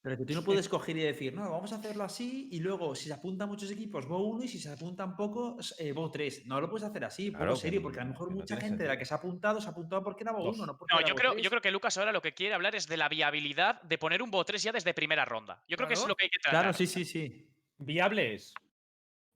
Pero 0.03 0.17
que 0.17 0.25
tú 0.25 0.33
no 0.33 0.43
puedes 0.43 0.67
coger 0.67 0.97
y 0.97 1.01
decir, 1.01 1.31
no, 1.35 1.51
vamos 1.51 1.71
a 1.73 1.75
hacerlo 1.75 2.03
así 2.03 2.49
y 2.51 2.59
luego 2.59 2.95
si 2.95 3.05
se 3.05 3.13
apuntan 3.13 3.47
muchos 3.47 3.69
equipos, 3.69 4.07
Bo 4.07 4.17
1 4.29 4.43
y 4.45 4.47
si 4.47 4.57
se 4.57 4.71
apuntan 4.71 5.15
pocos, 5.15 5.75
eh, 5.77 5.93
3. 6.11 6.47
No 6.47 6.59
lo 6.59 6.67
puedes 6.71 6.87
hacer 6.89 7.05
así, 7.05 7.29
Claro, 7.31 7.51
por 7.51 7.59
serio, 7.59 7.83
porque 7.83 7.99
a 7.99 8.03
lo 8.05 8.09
mejor 8.09 8.31
no 8.31 8.37
mucha 8.37 8.57
gente 8.57 8.81
de 8.81 8.89
la 8.89 8.97
que 8.97 9.05
se 9.05 9.13
ha 9.13 9.17
apuntado 9.17 9.61
se 9.61 9.67
ha 9.67 9.71
apuntado 9.71 10.03
porque 10.03 10.23
era. 10.23 10.33
1, 10.33 10.65
no 10.65 10.75
porque 10.75 10.91
No, 10.95 10.99
era 11.01 11.07
yo 11.07 11.13
creo, 11.13 11.31
3. 11.33 11.43
yo 11.43 11.49
creo 11.51 11.61
que 11.61 11.69
Lucas 11.69 11.95
ahora 11.99 12.11
lo 12.11 12.19
que 12.23 12.33
quiere 12.33 12.55
hablar 12.55 12.73
es 12.75 12.87
de 12.87 12.97
la 12.97 13.09
viabilidad 13.09 13.79
de 13.83 13.99
poner 13.99 14.23
un 14.23 14.31
Bo 14.31 14.43
3 14.43 14.63
ya 14.63 14.71
desde 14.71 14.91
primera 14.95 15.23
ronda. 15.23 15.63
Yo 15.67 15.77
creo 15.77 15.87
que 15.87 15.93
eso 15.93 16.03
es 16.03 16.09
lo 16.09 16.15
que 16.15 16.23
hay 16.25 16.29
que 16.31 16.39
tratar. 16.39 16.61
Claro, 16.63 16.73
sí, 16.75 16.87
sí, 16.87 17.05
sí. 17.05 17.47
Viable 17.81 18.33
es. 18.35 18.53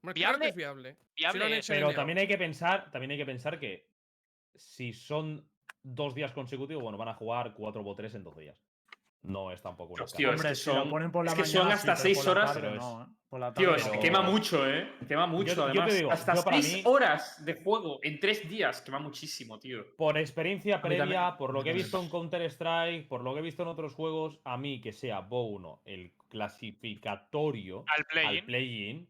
Viable- 0.01 0.49
es 0.49 0.55
viable. 0.55 0.97
Viable 1.15 1.61
Pero 1.67 1.93
también 1.93 2.19
hay 2.19 2.27
que 2.27 2.37
pensar, 2.37 2.91
también 2.91 3.11
hay 3.11 3.17
que 3.17 3.25
pensar 3.25 3.59
que 3.59 3.89
si 4.55 4.93
son 4.93 5.49
dos 5.81 6.13
días 6.13 6.31
consecutivos, 6.31 6.83
bueno, 6.83 6.97
van 6.97 7.09
a 7.09 7.13
jugar 7.15 7.53
cuatro 7.55 7.81
o 7.83 7.95
tres 7.95 8.13
en 8.15 8.23
dos 8.23 8.37
días. 8.37 8.61
No 9.23 9.51
es 9.51 9.59
tampoco 9.63 9.93
una 9.95 10.03
escala. 10.05 10.35
es 10.35 10.41
que 10.43 10.55
si 10.55 10.69
lo 10.69 10.75
son- 10.81 10.89
ponen 10.91 11.11
por 11.11 11.25
la 11.25 11.31
es 11.31 11.35
que 11.35 11.41
mañana, 11.41 11.61
son 11.63 11.71
hasta 11.71 11.95
seis 11.95 12.17
por 12.17 12.25
la 12.27 12.31
horas. 12.31 12.53
tarde 12.53 12.61
Pero 12.61 12.75
es- 12.75 12.81
no, 12.81 13.01
¿eh? 13.03 13.05
Por 13.27 13.39
la 13.39 13.53
Tío, 13.53 13.75
es 13.75 13.87
que 13.89 13.99
quema 13.99 14.21
mucho, 14.21 14.69
¿eh? 14.69 14.87
Quema 15.07 15.25
mucho, 15.25 15.55
yo 15.55 15.65
te 15.65 15.71
además. 15.71 15.95
digo, 15.95 16.11
hasta 16.11 16.35
yo 16.35 16.43
para 16.43 16.61
seis 16.61 16.75
mí- 16.75 16.81
horas 16.85 17.43
de 17.43 17.55
juego 17.55 17.99
en 18.03 18.19
tres 18.19 18.47
días. 18.47 18.81
Quema 18.83 18.99
muchísimo, 18.99 19.59
tío. 19.59 19.83
Por 19.97 20.17
experiencia 20.19 20.79
previa, 20.79 21.27
a 21.29 21.37
por 21.37 21.51
lo 21.51 21.63
que 21.63 21.71
he 21.71 21.73
visto 21.73 21.99
en 22.01 22.07
Counter-Strike, 22.09 23.07
por 23.07 23.23
lo 23.23 23.33
que 23.33 23.39
he 23.39 23.43
visto 23.43 23.63
en 23.63 23.69
otros 23.69 23.93
juegos, 23.95 24.39
a 24.45 24.57
mí 24.57 24.79
que 24.79 24.93
sea 24.93 25.21
Bo 25.21 25.45
1 25.47 25.81
el 25.85 26.13
clasificatorio 26.29 27.85
al 27.87 28.05
play-in. 28.45 29.07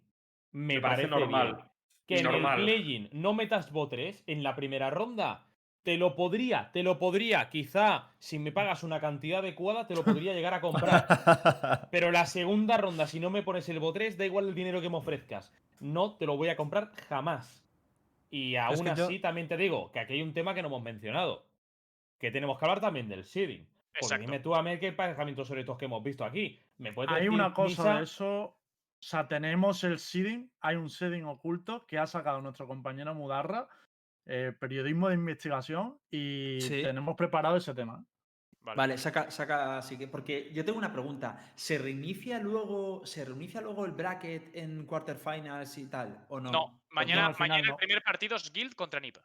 me, 0.51 0.75
Me 0.75 0.81
parece 0.81 1.07
normal. 1.07 1.53
bien. 1.55 1.65
Que 2.07 2.19
en 2.19 2.27
el 2.27 2.43
play-in 2.55 3.09
no 3.13 3.33
metas 3.33 3.71
Bo 3.71 3.87
3 3.87 4.23
en 4.27 4.43
la 4.43 4.55
primera 4.55 4.89
ronda. 4.89 5.45
Te 5.83 5.97
lo 5.97 6.15
podría, 6.15 6.71
te 6.71 6.81
lo 6.81 6.97
podría. 6.97 7.49
Quizá 7.49 8.09
si 8.17 8.39
me 8.39 8.51
pagas 8.51 8.83
una 8.83 8.99
cantidad 8.99 9.39
adecuada, 9.39 9.85
te 9.85 9.93
lo 9.95 10.03
podría 10.03 10.33
llegar 10.33 10.53
a 10.55 10.61
comprar. 10.61 11.05
Pero 11.91 12.11
la 12.11 12.25
segunda 12.25 12.77
ronda, 12.77 13.05
si 13.05 13.19
no 13.19 13.29
me 13.29 13.43
pones 13.43 13.69
el 13.69 13.79
Bo 13.79 13.93
3, 13.93 14.17
da 14.17 14.25
igual 14.25 14.47
el 14.47 14.55
dinero 14.55 14.81
que 14.81 14.89
me 14.89 14.97
ofrezcas. 14.97 15.51
No 15.79 16.13
te 16.15 16.25
lo 16.25 16.37
voy 16.37 16.49
a 16.49 16.55
comprar 16.55 16.91
jamás. 17.07 17.63
Y 18.31 18.55
aún 18.55 18.83
que 18.83 18.95
yo- 18.95 19.05
así 19.05 19.19
también 19.19 19.47
te 19.47 19.57
digo 19.57 19.91
que 19.91 19.99
aquí 19.99 20.13
hay 20.13 20.21
un 20.23 20.33
tema 20.33 20.53
que 20.55 20.61
no 20.63 20.69
hemos 20.69 20.81
mencionado. 20.81 21.45
Que 22.19 22.31
tenemos 22.31 22.57
que 22.57 22.65
hablar 22.65 22.81
también 22.81 23.07
del 23.07 23.23
seeding. 23.23 23.67
Porque 23.99 24.17
dime 24.17 24.39
tú 24.39 24.55
a 24.55 24.63
mí 24.63 24.77
qué 24.79 24.87
emparejamientos 24.87 25.47
sobre 25.47 25.61
estos 25.61 25.77
que 25.77 25.85
hemos 25.85 26.03
visto 26.03 26.25
aquí. 26.25 26.59
¿Me 26.77 26.93
puedes 26.93 27.11
Hay 27.11 27.23
decir, 27.25 27.29
una 27.31 27.53
cosa 27.53 27.83
Misa? 27.83 27.97
de 27.97 28.03
eso. 28.03 28.43
O 28.45 28.57
sea, 29.07 29.27
tenemos 29.27 29.83
el 29.83 29.99
seeding, 29.99 30.51
hay 30.61 30.75
un 30.77 30.89
seeding 30.89 31.25
oculto 31.25 31.85
que 31.85 31.97
ha 31.99 32.07
sacado 32.07 32.41
nuestro 32.41 32.67
compañero 32.67 33.13
Mudarra, 33.13 33.67
eh, 34.25 34.53
periodismo 34.59 35.09
de 35.09 35.15
investigación, 35.15 35.99
y 36.09 36.57
Sí. 36.61 36.81
tenemos 36.81 37.15
preparado 37.15 37.57
ese 37.57 37.73
tema. 37.73 38.03
Vale. 38.61 38.77
Vale, 38.77 38.97
saca, 38.97 39.29
saca, 39.29 39.77
así 39.77 39.95
que, 39.95 40.07
porque 40.07 40.51
yo 40.51 40.65
tengo 40.65 40.79
una 40.79 40.91
pregunta. 40.91 41.51
¿Se 41.55 41.77
reinicia 41.77 42.39
luego, 42.39 43.05
se 43.05 43.23
reinicia 43.23 43.61
luego 43.61 43.85
el 43.85 43.91
bracket 43.91 44.55
en 44.55 44.87
quarterfinals 44.87 45.77
y 45.77 45.85
tal? 45.85 46.25
¿O 46.29 46.39
no? 46.39 46.51
No, 46.51 46.81
mañana, 46.89 47.31
mañana 47.37 47.69
el 47.69 47.75
primer 47.75 48.01
partido 48.03 48.35
es 48.37 48.51
Guild 48.51 48.73
contra 48.73 48.99
NIP. 48.99 49.17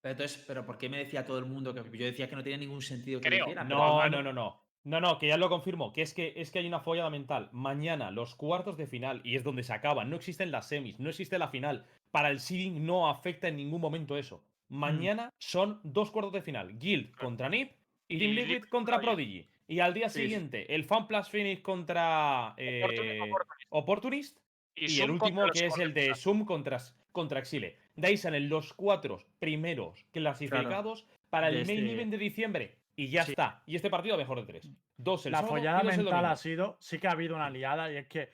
Pero 0.00 0.12
entonces, 0.12 0.42
¿pero 0.46 0.64
por 0.64 0.78
qué 0.78 0.88
me 0.88 0.98
decía 0.98 1.26
todo 1.26 1.38
el 1.38 1.44
mundo 1.44 1.74
que 1.74 1.98
yo 1.98 2.06
decía 2.06 2.30
que 2.30 2.36
no 2.36 2.42
tenía 2.42 2.56
ningún 2.56 2.80
sentido 2.80 3.20
que 3.20 3.28
lo 3.28 3.30
Creo. 3.36 3.44
hicieran? 3.46 3.68
pero 3.68 3.78
No, 3.78 4.08
no, 4.08 4.22
no, 4.22 4.32
no. 4.32 4.65
No, 4.86 5.00
no, 5.00 5.18
que 5.18 5.26
ya 5.26 5.36
lo 5.36 5.48
confirmo. 5.48 5.92
Que 5.92 6.02
es 6.02 6.14
que 6.14 6.32
es 6.36 6.52
que 6.52 6.60
hay 6.60 6.66
una 6.68 6.78
follada 6.78 7.10
mental. 7.10 7.48
Mañana, 7.50 8.12
los 8.12 8.36
cuartos 8.36 8.76
de 8.76 8.86
final, 8.86 9.20
y 9.24 9.34
es 9.34 9.42
donde 9.42 9.64
se 9.64 9.72
acaban. 9.72 10.08
No 10.08 10.14
existen 10.14 10.52
las 10.52 10.68
semis, 10.68 11.00
no 11.00 11.10
existe 11.10 11.40
la 11.40 11.48
final. 11.48 11.84
Para 12.12 12.30
el 12.30 12.38
seeding 12.38 12.86
no 12.86 13.08
afecta 13.08 13.48
en 13.48 13.56
ningún 13.56 13.80
momento 13.80 14.16
eso. 14.16 14.44
Mm. 14.68 14.78
Mañana 14.78 15.32
son 15.38 15.80
dos 15.82 16.12
cuartos 16.12 16.32
de 16.34 16.40
final. 16.40 16.78
Guild 16.78 17.16
contra 17.16 17.48
NIP 17.48 17.72
y 18.06 18.18
Team 18.18 18.30
Liquid 18.30 18.62
contra 18.68 19.00
Prodigy. 19.00 19.48
Y 19.66 19.80
al 19.80 19.92
día 19.92 20.08
Sí. 20.08 20.20
siguiente, 20.20 20.72
el 20.72 20.84
Fan 20.84 21.08
Plus 21.08 21.28
Phoenix 21.30 21.62
contra 21.62 22.54
eh, 22.56 22.82
Opportunist. 22.84 23.66
Opportunist. 23.70 24.38
Y, 24.76 25.00
el 25.00 25.10
último 25.10 25.48
que 25.52 25.66
es 25.66 25.78
el 25.80 25.94
de. 25.94 26.14
Zoom 26.14 26.44
contra, 26.44 26.78
contra 27.10 27.40
Exile. 27.40 27.76
De 27.96 28.06
ahí 28.06 28.16
salen 28.16 28.48
los 28.48 28.72
cuatro 28.72 29.24
primeros 29.40 30.04
clasificados 30.12 31.08
para 31.28 31.48
el 31.48 31.66
main 31.66 31.80
este- 31.80 31.92
event 31.92 32.10
de 32.12 32.18
diciembre. 32.18 32.76
Y 32.96 33.08
ya 33.10 33.24
Sí. 33.24 33.32
está. 33.32 33.62
Y 33.66 33.76
este 33.76 33.90
partido 33.90 34.16
mejor 34.16 34.40
de 34.40 34.46
tres. 34.46 34.70
Dos 34.96 35.26
el 35.26 35.32
La 35.32 35.38
sábado 35.38 35.54
follada 35.56 35.82
dos 35.82 35.92
el 35.92 35.96
mental 35.98 36.04
domingo. 36.14 36.32
ha 36.32 36.36
sido, 36.36 36.76
sí 36.80 36.98
que 36.98 37.08
ha 37.08 37.12
habido 37.12 37.36
una 37.36 37.50
liada, 37.50 37.92
y 37.92 37.96
es 37.98 38.08
que 38.08 38.30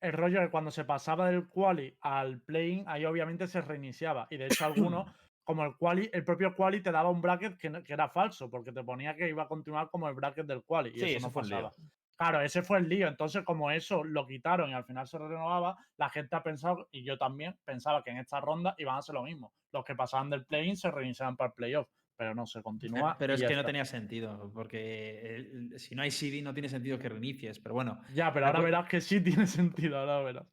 el 0.00 0.12
rollo 0.12 0.40
de 0.40 0.50
cuando 0.50 0.70
se 0.70 0.84
pasaba 0.84 1.28
del 1.30 1.48
quali 1.48 1.96
al 2.00 2.40
playing, 2.42 2.84
ahí 2.86 3.04
obviamente 3.06 3.46
se 3.46 3.60
reiniciaba. 3.62 4.26
Y 4.30 4.36
de 4.36 4.46
hecho 4.46 4.66
algunos, 4.66 5.06
como 5.44 5.64
el 5.64 5.76
quali, 5.76 6.10
el 6.12 6.24
propio 6.24 6.54
quali 6.54 6.82
te 6.82 6.92
daba 6.92 7.08
un 7.08 7.22
bracket 7.22 7.56
que, 7.56 7.82
que 7.82 7.92
era 7.92 8.08
falso, 8.08 8.50
porque 8.50 8.70
te 8.72 8.84
ponía 8.84 9.16
que 9.16 9.28
iba 9.28 9.44
a 9.44 9.48
continuar 9.48 9.88
como 9.90 10.08
el 10.08 10.14
bracket 10.14 10.46
del 10.46 10.62
quali. 10.62 10.90
Y 10.90 11.00
Sí, 11.00 11.06
eso 11.06 11.18
eso 11.18 11.26
no 11.28 11.32
pasaba. 11.32 11.72
Claro, 12.14 12.40
ese 12.42 12.62
fue 12.62 12.78
el 12.78 12.88
lío. 12.88 13.08
Entonces, 13.08 13.42
como 13.42 13.70
eso 13.70 14.04
lo 14.04 14.26
quitaron 14.26 14.70
y 14.70 14.74
al 14.74 14.84
final 14.84 15.08
se 15.08 15.18
renovaba, 15.18 15.76
la 15.96 16.10
gente 16.10 16.36
ha 16.36 16.42
pensado, 16.42 16.88
y 16.92 17.02
yo 17.02 17.16
también 17.18 17.56
pensaba 17.64 18.04
que 18.04 18.10
en 18.10 18.18
esta 18.18 18.38
ronda 18.40 18.74
iban 18.78 18.94
a 18.96 18.98
hacer 18.98 19.14
lo 19.14 19.22
mismo. 19.22 19.54
Los 19.72 19.84
que 19.84 19.94
pasaban 19.96 20.28
del 20.30 20.44
play-in 20.44 20.76
se 20.76 20.90
reiniciaban 20.90 21.36
para 21.36 21.48
el 21.48 21.54
playoff. 21.54 21.88
Pero 22.22 22.34
no 22.36 22.46
se 22.46 22.62
continúa. 22.62 23.16
Pero 23.18 23.34
es 23.34 23.42
que 23.42 23.56
no 23.56 23.64
tenía 23.64 23.84
sentido, 23.84 24.50
porque 24.54 25.34
el- 25.36 25.78
si 25.80 25.96
no 25.96 26.02
hay 26.02 26.12
seeding 26.12 26.44
no 26.44 26.54
tiene 26.54 26.68
sentido 26.68 26.98
que 27.00 27.08
reinicies, 27.08 27.58
pero 27.58 27.74
bueno. 27.74 28.00
Ya, 28.14 28.32
pero 28.32 28.46
ahora 28.46 28.60
verás 28.60 28.88
que 28.88 29.00
sí 29.00 29.20
tiene 29.24 29.46
sentido, 29.48 29.98
ahora 29.98 30.20
verás. 30.22 30.46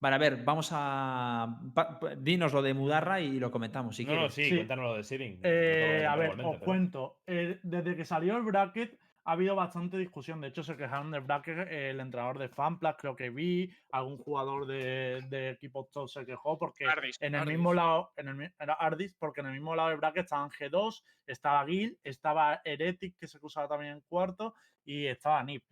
Vale, 0.00 0.16
a 0.16 0.18
ver, 0.18 0.44
vamos 0.44 0.70
a. 0.72 1.60
pa- 1.74 1.98
pa- 2.00 2.14
dinos 2.16 2.52
lo 2.52 2.62
de 2.62 2.74
Mudarra 2.74 3.20
y 3.20 3.38
lo 3.38 3.50
comentamos 3.52 3.94
si 3.96 4.04
no, 4.04 4.12
no, 4.12 4.18
quieres. 4.18 4.34
sí, 4.34 4.44
Sí. 4.44 4.54
cuéntanos 4.56 4.84
lo 4.86 4.94
de 4.96 5.04
seeding. 5.04 5.40
Eh, 5.44 6.04
a 6.08 6.12
de 6.14 6.18
ver, 6.20 6.30
os 6.30 6.36
pero- 6.36 6.58
cuento. 6.60 7.20
Eh, 7.26 7.60
desde 7.62 7.94
que 7.96 8.04
salió 8.04 8.36
el 8.36 8.42
bracket 8.42 8.98
ha 9.28 9.32
habido 9.32 9.54
bastante 9.54 9.98
discusión. 9.98 10.40
De 10.40 10.48
hecho, 10.48 10.62
se 10.62 10.74
quejaron 10.74 11.10
del 11.10 11.20
bracket 11.20 11.68
eh, 11.70 11.90
el 11.90 12.00
entrenador 12.00 12.38
de 12.38 12.48
Fanplas, 12.48 12.96
creo 12.98 13.14
que 13.14 13.28
vi. 13.28 13.70
Algún 13.92 14.16
jugador 14.16 14.66
de, 14.66 15.22
de 15.28 15.50
equipos 15.50 15.90
top 15.90 16.08
se 16.08 16.24
quejó 16.24 16.58
porque 16.58 16.86
Ardis, 16.86 17.20
en 17.20 17.34
el 17.34 17.42
Ardis. 17.42 17.54
mismo 17.54 17.74
lado, 17.74 18.10
en 18.16 18.28
el, 18.28 18.54
era 18.58 18.72
Ardis, 18.72 19.14
porque 19.18 19.42
en 19.42 19.48
el 19.48 19.52
mismo 19.52 19.76
lado 19.76 19.90
del 19.90 19.98
bracket 19.98 20.24
estaban 20.24 20.48
G2, 20.48 21.04
estaba 21.26 21.66
Gil, 21.66 21.98
estaba 22.02 22.62
Heretic, 22.64 23.18
que 23.18 23.26
se 23.26 23.38
usaba 23.42 23.68
también 23.68 23.92
en 23.92 24.00
cuarto, 24.00 24.54
y 24.82 25.04
estaba 25.04 25.44
Nip. 25.44 25.62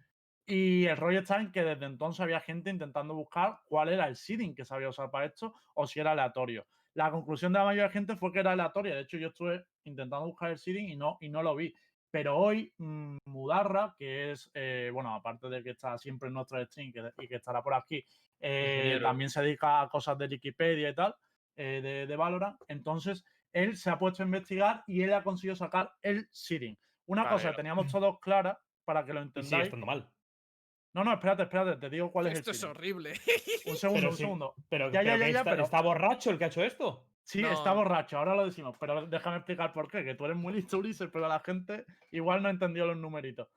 Y 0.44 0.84
el 0.84 0.96
rollo 0.98 1.20
está 1.20 1.40
en 1.40 1.50
que 1.50 1.64
desde 1.64 1.86
entonces 1.86 2.20
había 2.20 2.40
gente 2.40 2.68
intentando 2.68 3.14
buscar 3.14 3.60
cuál 3.64 3.88
era 3.88 4.06
el 4.06 4.16
seeding 4.16 4.54
que 4.54 4.66
se 4.66 4.74
había 4.74 4.90
usado 4.90 5.10
para 5.10 5.24
esto 5.24 5.54
o 5.74 5.86
si 5.86 5.98
era 5.98 6.12
aleatorio. 6.12 6.66
La 6.92 7.10
conclusión 7.10 7.54
de 7.54 7.58
la 7.58 7.64
mayoría 7.64 7.84
de 7.84 7.92
gente 7.94 8.16
fue 8.16 8.32
que 8.32 8.40
era 8.40 8.52
aleatorio. 8.52 8.94
De 8.94 9.00
hecho, 9.00 9.16
yo 9.16 9.28
estuve 9.28 9.64
intentando 9.84 10.26
buscar 10.26 10.50
el 10.50 10.58
seeding 10.58 10.90
y 10.90 10.96
no, 10.96 11.16
y 11.20 11.30
no 11.30 11.42
lo 11.42 11.56
vi. 11.56 11.74
Pero 12.10 12.38
hoy, 12.38 12.72
mm, 12.78 13.18
Mudarra, 13.26 13.94
que 13.98 14.32
es, 14.32 14.50
eh, 14.54 14.90
bueno, 14.92 15.14
aparte 15.14 15.48
de 15.48 15.62
que 15.62 15.70
está 15.70 15.98
siempre 15.98 16.28
en 16.28 16.34
nuestro 16.34 16.64
stream 16.64 16.92
y 17.18 17.28
que 17.28 17.34
estará 17.36 17.62
por 17.62 17.74
aquí, 17.74 18.04
eh, 18.40 18.98
también 19.02 19.28
se 19.30 19.42
dedica 19.42 19.80
a 19.82 19.88
cosas 19.88 20.16
de 20.18 20.26
Wikipedia 20.26 20.90
y 20.90 20.94
tal, 20.94 21.14
eh, 21.56 21.80
de, 21.82 22.06
de 22.06 22.16
Valorant. 22.16 22.60
Entonces, 22.68 23.24
él 23.52 23.76
se 23.76 23.90
ha 23.90 23.98
puesto 23.98 24.22
a 24.22 24.26
investigar 24.26 24.84
y 24.86 25.02
él 25.02 25.12
ha 25.14 25.22
conseguido 25.22 25.56
sacar 25.56 25.92
el 26.02 26.28
seeding. 26.30 26.78
Una 27.06 27.24
Vale, 27.24 27.34
cosa 27.36 27.50
que 27.50 27.56
teníamos 27.56 27.90
todos 27.90 28.18
clara, 28.20 28.58
para 28.84 29.04
que 29.04 29.12
lo 29.12 29.20
Y 29.20 29.24
sigue 29.24 29.38
entendáis. 29.40 29.64
estando 29.64 29.86
mal. 29.86 30.10
No, 30.94 31.04
no, 31.04 31.12
espérate, 31.12 31.42
espérate, 31.42 31.76
te 31.78 31.90
digo 31.90 32.10
cuál 32.10 32.28
es 32.28 32.38
Esto 32.38 32.50
el 32.50 32.54
es 32.54 32.60
seeding. 32.60 32.76
horrible. 32.76 33.12
Un 33.66 33.76
segundo, 33.76 34.00
Pero 34.00 34.10
un 34.10 34.16
sí, 34.16 34.22
segundo. 34.22 34.54
Pero, 34.68 34.90
Ya, 34.92 35.02
ya, 35.02 35.12
pero 35.12 35.18
ya, 35.18 35.26
que 35.26 35.32
ya, 35.32 35.38
está, 35.40 35.50
pero- 35.50 35.64
¿está 35.64 35.80
borracho 35.82 36.30
el 36.30 36.38
que 36.38 36.44
ha 36.44 36.48
hecho 36.48 36.62
esto? 36.62 37.06
Sí, 37.26 37.42
No. 37.42 37.50
está 37.50 37.72
borracho, 37.72 38.18
ahora 38.18 38.36
lo 38.36 38.44
decimos, 38.44 38.76
pero 38.78 39.04
déjame 39.04 39.38
explicar 39.38 39.72
por 39.72 39.90
qué, 39.90 40.04
que 40.04 40.14
tú 40.14 40.26
eres 40.26 40.36
muy 40.36 40.54
listo, 40.54 40.78
Ulises, 40.78 41.10
pero 41.12 41.26
la 41.26 41.40
gente 41.40 41.84
igual 42.12 42.40
no 42.40 42.48
entendió 42.48 42.86
los 42.86 42.96
numeritos. 42.96 43.48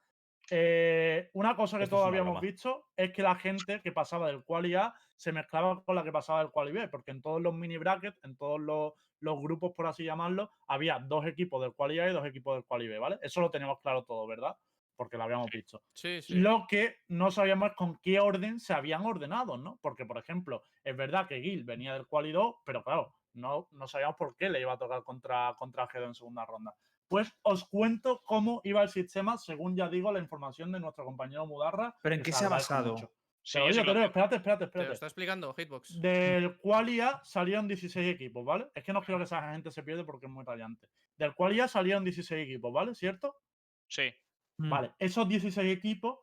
Eh, 0.50 1.30
una 1.34 1.56
cosa 1.56 1.78
que 1.78 1.84
Esto 1.84 1.98
es 1.98 2.00
todos 2.00 2.08
habíamos 2.08 2.42
visto 2.42 2.88
es 2.96 3.12
que 3.14 3.22
la 3.22 3.36
gente 3.36 3.82
que 3.84 3.92
pasaba 3.92 4.26
del 4.26 4.44
Quali 4.44 4.74
A 4.74 4.96
se 5.16 5.32
mezclaba 5.32 5.84
con 5.84 5.94
la 5.96 6.04
que 6.04 6.12
pasaba 6.12 6.40
del 6.40 6.50
Quali 6.50 6.72
B, 6.72 6.88
porque 6.88 7.12
en 7.12 7.22
todos 7.22 7.40
los 7.40 7.54
mini 7.54 7.78
brackets, 7.78 8.18
en 8.24 8.36
todos 8.36 8.60
los, 8.60 8.94
los 9.20 9.40
grupos, 9.40 9.74
por 9.76 9.86
así 9.86 10.04
llamarlo, 10.04 10.50
había 10.68 10.98
dos 10.98 11.28
equipos 11.28 11.62
del 11.62 11.74
Quali 11.76 12.00
A 12.00 12.10
y 12.10 12.14
dos 12.14 12.26
equipos 12.26 12.56
del 12.56 12.66
Quali 12.66 12.88
B, 12.88 12.98
¿vale? 12.98 13.20
Eso 13.22 13.40
lo 13.40 13.52
teníamos 13.52 13.80
claro 13.82 14.04
todo, 14.04 14.26
¿verdad? 14.26 14.58
Porque 14.96 15.18
lo 15.18 15.26
habíamos 15.26 15.52
visto. 15.52 15.84
Sí, 15.94 16.24
sí. 16.24 16.34
Lo 16.34 16.66
que 16.68 16.96
no 17.08 17.30
sabíamos 17.30 17.70
es 17.70 17.76
con 17.76 18.00
qué 18.00 18.20
orden 18.20 18.60
se 18.60 18.74
habían 18.74 19.06
ordenado, 19.06 19.58
¿no? 19.58 19.78
Porque, 19.80 20.08
por 20.08 20.18
ejemplo, 20.18 20.66
es 20.84 20.98
verdad 20.98 21.28
que 21.28 21.40
Gil 21.40 21.64
venía 21.66 21.94
del 21.94 22.08
Quali 22.08 22.32
2, 22.32 22.56
pero 22.66 22.84
claro, 22.84 23.14
no, 23.34 23.68
no 23.72 23.88
sabíamos 23.88 24.16
por 24.18 24.36
qué 24.36 24.50
le 24.50 24.62
iba 24.62 24.74
a 24.74 24.78
tocar 24.78 25.04
contra, 25.04 25.56
contra 25.58 25.88
Gedo 25.88 26.06
en 26.06 26.16
segunda 26.16 26.46
ronda. 26.46 26.76
Pues 27.08 27.34
os 27.42 27.66
cuento 27.68 28.22
cómo 28.24 28.62
iba 28.64 28.84
el 28.84 28.90
sistema, 28.90 29.38
según 29.38 29.76
ya 29.76 29.90
digo, 29.90 30.12
la 30.12 30.20
información 30.20 30.72
de 30.72 30.80
nuestro 30.80 31.06
compañero 31.06 31.46
Mudarra. 31.48 31.96
¿Pero 32.04 32.16
en 32.16 32.22
qué 32.24 32.32
se 32.32 32.46
ha 32.46 32.50
basado? 32.50 32.94
mucho. 32.94 33.12
Sí, 33.42 33.54
Te 33.54 33.60
lo 33.60 33.66
yo 33.68 33.72
digo, 33.72 33.82
sí 33.82 33.88
lo 33.88 33.94
te 33.94 33.94
lo 33.94 34.00
digo, 34.02 34.12
tengo. 34.14 34.26
espérate, 34.26 34.36
espérate, 34.36 34.60
Te 34.60 34.64
lo 34.66 34.68
espérate. 34.68 34.94
está 34.94 35.06
explicando 35.08 35.54
Hitbox. 35.56 36.02
Del 36.02 36.58
Quali 36.58 37.00
A 37.00 37.20
salieron 37.24 37.68
16 37.68 38.14
equipos, 38.14 38.46
¿vale? 38.46 38.70
Es 38.76 38.84
que 38.84 38.94
no 38.94 39.02
quiero 39.02 39.18
que 39.18 39.24
esa 39.24 39.42
gente 39.52 39.72
se 39.72 39.82
pierda 39.82 40.06
porque 40.06 40.28
es 40.28 40.32
muy 40.32 40.44
radiante. 40.46 40.88
Del 41.18 41.34
Quali 41.34 41.60
A 41.62 41.68
salieron 41.68 42.04
16 42.04 42.46
equipos, 42.46 42.72
¿vale? 42.72 42.94
¿Cierto? 42.94 43.42
Sí. 43.88 44.14
Mm. 44.58 44.70
Vale, 44.70 44.94
esos 45.00 45.28
16 45.28 45.72
equipos, 45.76 46.20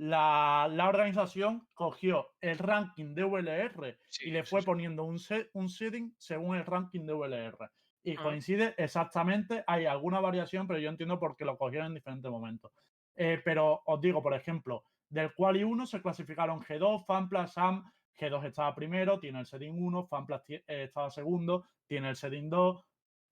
la, 0.00 0.66
la 0.72 0.88
organización 0.88 1.68
cogió 1.74 2.28
el 2.40 2.56
ranking 2.56 3.14
de 3.14 3.22
VLR 3.24 3.98
Sí, 4.08 4.28
y 4.28 4.30
le 4.30 4.44
fue 4.44 4.62
sí. 4.62 4.66
poniendo 4.66 5.04
un, 5.04 5.18
se- 5.18 5.50
un 5.52 5.68
seeding 5.68 6.14
según 6.16 6.56
el 6.56 6.64
ranking 6.64 7.04
de 7.04 7.12
VLR. 7.12 7.70
Y 8.02 8.14
Ajá. 8.14 8.22
coincide 8.22 8.74
exactamente, 8.78 9.62
hay 9.66 9.84
alguna 9.84 10.20
variación, 10.20 10.66
pero 10.66 10.78
yo 10.80 10.88
entiendo 10.88 11.18
por 11.18 11.36
qué 11.36 11.44
lo 11.44 11.58
cogieron 11.58 11.88
en 11.88 11.94
diferentes 11.94 12.30
momentos. 12.30 12.72
Eh, 13.14 13.42
pero 13.44 13.82
os 13.84 14.00
digo, 14.00 14.22
por 14.22 14.32
ejemplo, 14.32 14.84
del 15.10 15.34
Quali 15.34 15.64
1 15.64 15.84
se 15.84 16.00
clasificaron 16.00 16.62
G2, 16.62 17.04
Fanplas, 17.04 17.52
SAM, 17.52 17.84
G2 18.18 18.46
estaba 18.46 18.74
primero, 18.74 19.20
tiene 19.20 19.40
el 19.40 19.44
seeding 19.46 19.82
1, 19.82 20.06
Fanplas 20.06 20.42
eh, 20.48 20.62
estaba 20.66 21.10
segundo, 21.10 21.66
tiene 21.86 22.08
el 22.08 22.16
seeding 22.16 22.48
2, 22.48 22.82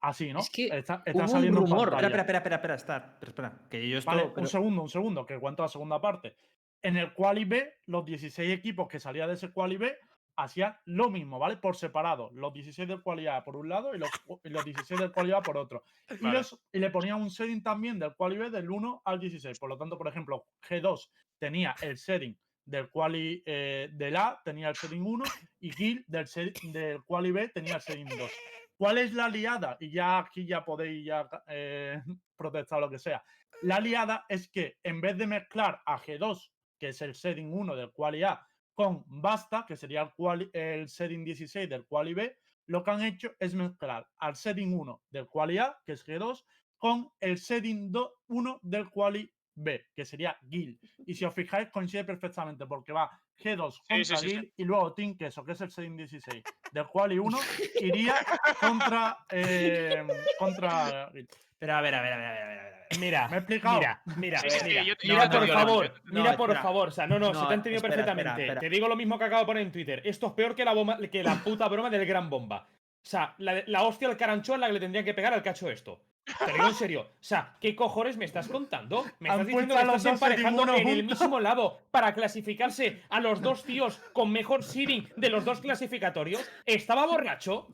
así, 0.03 0.35
¿no? 0.35 0.41
Es 0.41 0.51
que 0.51 0.67
está, 0.67 1.03
está 1.07 1.13
hubo 1.13 1.23
un 1.23 1.29
saliendo 1.29 1.61
en 1.61 1.67
rumor. 1.67 1.89
Espera, 1.95 2.09
espera, 2.09 2.39
espera, 2.39 2.57
espera, 2.57 2.75
espera, 2.75 2.97
espera, 3.23 3.31
espera, 3.31 3.59
que 3.71 3.89
yo 3.89 3.97
esto. 3.97 4.11
Vale, 4.11 4.25
pero- 4.29 4.41
un 4.43 4.47
segundo, 4.49 4.83
un 4.83 4.89
segundo, 4.91 5.25
que 5.25 5.39
cuento 5.39 5.63
la 5.63 5.69
segunda 5.69 5.99
parte. 5.99 6.37
En 6.83 6.97
el 6.97 7.13
Quali 7.13 7.45
B, 7.45 7.75
los 7.87 8.05
16 8.05 8.51
equipos 8.53 8.89
que 8.89 9.01
salían 9.01 9.29
de 9.29 9.35
ese 9.35 9.51
Quali 9.53 9.77
B 9.77 9.97
hacían 10.37 10.77
lo 10.85 11.11
mismo, 11.11 11.39
¿vale? 11.41 11.57
Por 11.57 11.75
separado. 11.77 12.31
Los 12.33 12.53
16 12.53 12.87
del 12.87 13.03
Quali 13.03 13.27
A 13.27 13.43
por 13.45 13.57
un 13.57 13.69
lado 13.69 13.95
y 13.95 13.99
los, 13.99 14.09
y 14.45 14.49
los 14.51 14.65
16 14.65 15.01
del 15.01 15.11
Quali 15.11 15.33
A 15.33 15.41
por 15.43 15.57
otro. 15.57 15.83
Y, 16.11 16.17
Vale. 16.23 16.39
los- 16.39 16.61
y 16.73 16.79
le 16.79 16.91
ponían 16.91 17.21
un 17.21 17.31
setting 17.31 17.63
también 17.63 17.99
del 17.99 18.15
Quali 18.15 18.37
B 18.39 18.49
del 18.51 18.71
1 18.71 19.03
al 19.05 19.19
16. 19.19 19.59
Por 19.59 19.69
lo 19.69 19.77
tanto, 19.77 19.99
por 19.99 20.07
ejemplo, 20.07 20.47
G2 20.69 21.11
tenía 21.39 21.75
el 21.83 21.99
setting 21.99 22.39
del 22.65 22.89
Quali 22.91 23.43
eh, 23.47 23.89
del 23.93 24.17
A, 24.17 24.41
tenía 24.45 24.69
el 24.69 24.77
setting 24.77 25.03
1 25.05 25.25
y 25.59 25.73
Gil 25.73 26.05
del, 26.07 26.27
del 26.73 27.03
Quali 27.05 27.33
B 27.33 27.49
tenía 27.49 27.75
el 27.77 27.81
setting 27.81 28.07
2. 28.07 28.31
¿Cuál 28.77 28.99
es 28.99 29.13
la 29.15 29.29
liada? 29.29 29.77
Y 29.81 29.91
ya 29.91 30.19
aquí 30.19 30.47
ya 30.47 30.65
podéis 30.65 31.05
ya 31.05 31.29
eh, 31.49 32.01
protestar 32.37 32.79
lo 32.79 32.89
que 32.89 33.01
sea. 33.01 33.25
La 33.63 33.81
liada 33.81 34.25
es 34.29 34.49
que 34.49 34.79
en 34.85 35.01
vez 35.01 35.17
de 35.19 35.27
mezclar 35.27 35.81
a 35.85 35.99
G2, 35.99 36.49
que 36.79 36.89
es 36.89 37.03
el 37.03 37.15
setting 37.15 37.53
1 37.53 37.77
del 37.77 37.91
Quali 37.93 38.23
A, 38.23 38.41
con 38.75 39.05
Basta, 39.07 39.65
que 39.67 39.77
sería 39.77 40.03
el, 40.03 40.11
quali- 40.11 40.51
el 40.53 40.89
setting 40.89 41.25
16 41.25 41.69
del 41.69 41.85
Quali 41.85 42.15
B, 42.15 42.37
lo 42.67 42.85
que 42.85 42.91
han 42.91 43.03
hecho 43.03 43.35
es 43.41 43.55
mezclar 43.55 44.07
al 44.19 44.37
setting 44.37 44.73
1 44.79 45.03
del 45.11 45.27
Quali 45.27 45.59
A, 45.59 45.77
que 45.85 45.93
es 45.93 46.05
G2, 46.07 46.45
con 46.77 47.11
el 47.21 47.39
setting 47.39 47.91
2 47.91 48.11
1 48.29 48.61
del 48.63 48.89
Quali 48.89 49.33
B, 49.55 49.87
que 49.97 50.05
sería 50.05 50.39
Gil. 50.49 50.79
Y 51.07 51.15
si 51.15 51.25
os 51.25 51.35
fijáis, 51.35 51.69
coincide 51.71 52.05
perfectamente 52.05 52.67
porque 52.67 52.93
va 52.93 53.11
G2 53.37 53.73
Sí, 53.73 53.81
contra 53.89 54.05
sí, 54.05 54.17
sí, 54.17 54.29
sí. 54.29 54.31
Gil 54.37 54.53
y 54.59 54.65
luego 54.65 54.95
Team 54.95 55.17
Queso, 55.17 55.45
que 55.45 55.53
es 55.53 55.61
el 55.61 55.71
setting 55.73 55.97
16 55.97 56.45
del 56.71 56.87
Quali 56.87 57.19
1, 57.19 57.39
iría 57.81 58.15
contra, 58.61 59.19
eh, 59.33 60.07
contra 60.39 61.11
Gil. 61.13 61.29
Pero 61.59 61.75
a 61.75 61.81
ver, 61.81 61.95
a 61.95 62.03
ver, 62.03 62.13
a 62.13 62.17
ver, 62.17 62.27
a 62.27 62.33
ver, 62.33 62.43
a 62.43 62.47
ver, 62.47 62.59
a 62.59 62.63
ver. 62.63 62.69
Mira, 62.99 63.29
¿Me 63.29 63.37
he 63.37 63.39
explicado? 63.41 63.79
mira, 63.79 64.03
mira, 64.17 64.39
Sí, 64.39 64.51
sí, 64.51 64.59
sí, 64.61 64.65
mira, 64.69 64.83
yo- 64.83 64.95
yo 65.03 65.15
mira, 65.15 65.25
lo 65.27 65.31
por 65.31 65.49
favor, 65.49 65.95
no, 66.05 66.21
mira 66.21 66.37
por 66.37 66.51
espera. 66.51 66.63
favor, 66.63 66.89
o 66.89 66.91
sea, 66.91 67.07
no, 67.07 67.19
no, 67.19 67.27
se 67.35 67.47
te 67.47 67.53
ha 67.53 67.55
entendido 67.55 67.77
espera, 67.77 67.95
perfectamente. 67.97 68.43
espera. 68.43 68.61
Te 68.61 68.71
digo 68.71 68.89
lo 68.89 68.97
mismo 68.97 69.19
que 69.19 69.25
acabo 69.25 69.41
de 69.41 69.47
poner 69.47 69.63
en 69.65 69.73
Twitter. 69.73 70.01
Esto 70.05 70.29
es 70.29 70.33
peor 70.33 70.55
que 70.55 70.65
la, 70.65 70.73
bomba, 70.73 70.97
que 71.13 71.23
la 71.23 71.35
puta 71.37 71.69
broma 71.69 71.91
del 71.91 72.07
gran 72.07 72.31
bomba. 72.31 72.67
O 72.71 73.11
sea, 73.11 73.35
la, 73.39 73.63
la 73.67 73.83
hostia 73.83 74.09
al 74.09 74.17
carancho 74.17 74.55
es 74.55 74.61
la 74.61 74.69
que 74.69 74.73
le 74.75 74.81
tendrían 74.81 75.05
que 75.05 75.13
pegar 75.15 75.35
al 75.35 75.43
cacho 75.43 75.71
esto. 75.71 76.01
Te 76.45 76.53
digo 76.53 76.67
en 76.69 76.75
serio. 76.75 77.01
O 77.01 77.23
sea, 77.23 77.57
¿qué 77.61 77.75
cojones 77.75 78.17
me 78.19 78.25
estás 78.27 78.49
contando? 78.49 79.05
Me 79.19 79.29
Han 79.31 79.41
estás 79.41 79.47
diciendo 79.47 79.75
que 79.75 79.81
estás 79.83 80.05
en 80.07 80.13
emparejando 80.15 80.75
en 80.75 80.89
el 80.89 81.05
mismo 81.05 81.41
lado 81.41 81.81
para 81.91 82.13
clasificarse 82.15 83.03
a 83.09 83.21
los 83.21 83.41
dos 83.43 83.65
tíos 83.65 83.99
con 84.13 84.31
mejor 84.31 84.63
seeding 84.63 85.09
de 85.17 85.31
los 85.31 85.45
dos 85.45 85.61
clasificatorios. 85.61 86.47
¿Estaba 86.67 87.07
borracho? 87.07 87.69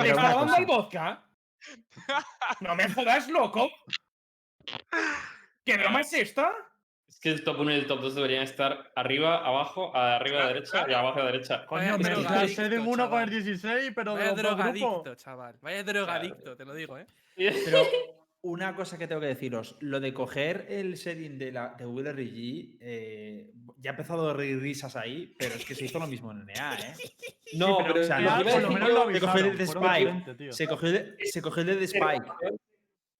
¿Le 0.00 0.08
estaba 0.10 0.34
dando 0.34 0.56
el 0.56 0.66
vodka? 0.66 1.22
No 2.60 2.74
me 2.74 2.88
jodas, 2.88 3.28
loco. 3.28 3.70
¿Qué 5.64 5.76
broma 5.76 6.00
es 6.00 6.12
esta? 6.12 6.52
Es 7.08 7.20
que 7.20 7.30
el 7.30 7.44
top 7.44 7.60
1 7.60 7.70
y 7.72 7.74
el 7.74 7.86
top 7.86 8.00
2 8.00 8.14
deberían 8.14 8.42
estar 8.42 8.90
arriba, 8.96 9.44
abajo, 9.46 9.94
arriba 9.94 10.38
a 10.38 10.40
la 10.44 10.48
derecha 10.48 10.86
y 10.88 10.92
abajo 10.92 11.20
a 11.20 11.24
la 11.24 11.30
derecha. 11.32 11.66
Coño, 11.66 11.98
mezclar 11.98 12.16
el 12.16 12.22
drogadicto, 12.24 12.62
setting 12.62 12.78
1 12.80 12.86
con 13.10 13.20
el 13.22 13.28
chaval. 13.28 13.30
16, 13.30 13.92
pero 13.94 14.14
de 14.14 14.18
Vaya 14.20 14.32
grupos. 14.34 14.56
drogadicto, 14.56 15.14
chaval. 15.16 15.58
Vaya 15.60 15.84
drogadicto, 15.84 16.56
te 16.56 16.64
lo 16.64 16.74
digo, 16.74 16.98
¿eh? 16.98 17.06
Pero 17.36 17.82
una 18.42 18.74
cosa 18.74 18.98
que 18.98 19.06
tengo 19.06 19.20
que 19.20 19.28
deciros, 19.28 19.76
lo 19.80 20.00
de 20.00 20.12
coger 20.12 20.66
el 20.68 20.96
setting 20.96 21.38
de, 21.38 21.52
la, 21.52 21.74
de 21.78 21.86
WRG, 21.86 22.76
eh, 22.80 23.52
ya 23.78 23.90
ha 23.90 23.94
empezado 23.94 24.28
a 24.28 24.34
reír 24.34 24.60
risas 24.60 24.96
ahí, 24.96 25.34
pero 25.38 25.54
es 25.54 25.64
que 25.64 25.74
se 25.76 25.84
hizo 25.84 25.98
lo 26.00 26.06
mismo 26.08 26.32
en 26.32 26.44
NA, 26.46 26.74
¿eh? 26.78 26.94
No, 27.54 27.78
pero, 27.78 27.92
pero, 27.92 28.04
o 28.04 28.06
sea, 28.06 28.18
lo 28.20 28.30
no, 28.30 28.36
por 28.50 28.72
menos 28.72 28.88
se 29.12 29.20
cogió 29.20 29.44
el 29.44 29.58
de 29.58 29.64
Spike, 29.64 30.52
se 30.52 30.66
cogió, 30.66 30.88
el 30.88 30.94
de- 30.94 31.16
se 31.26 31.42
cogió 31.42 31.62
el 31.62 31.78
de 31.78 31.84
Spike. 31.84 32.26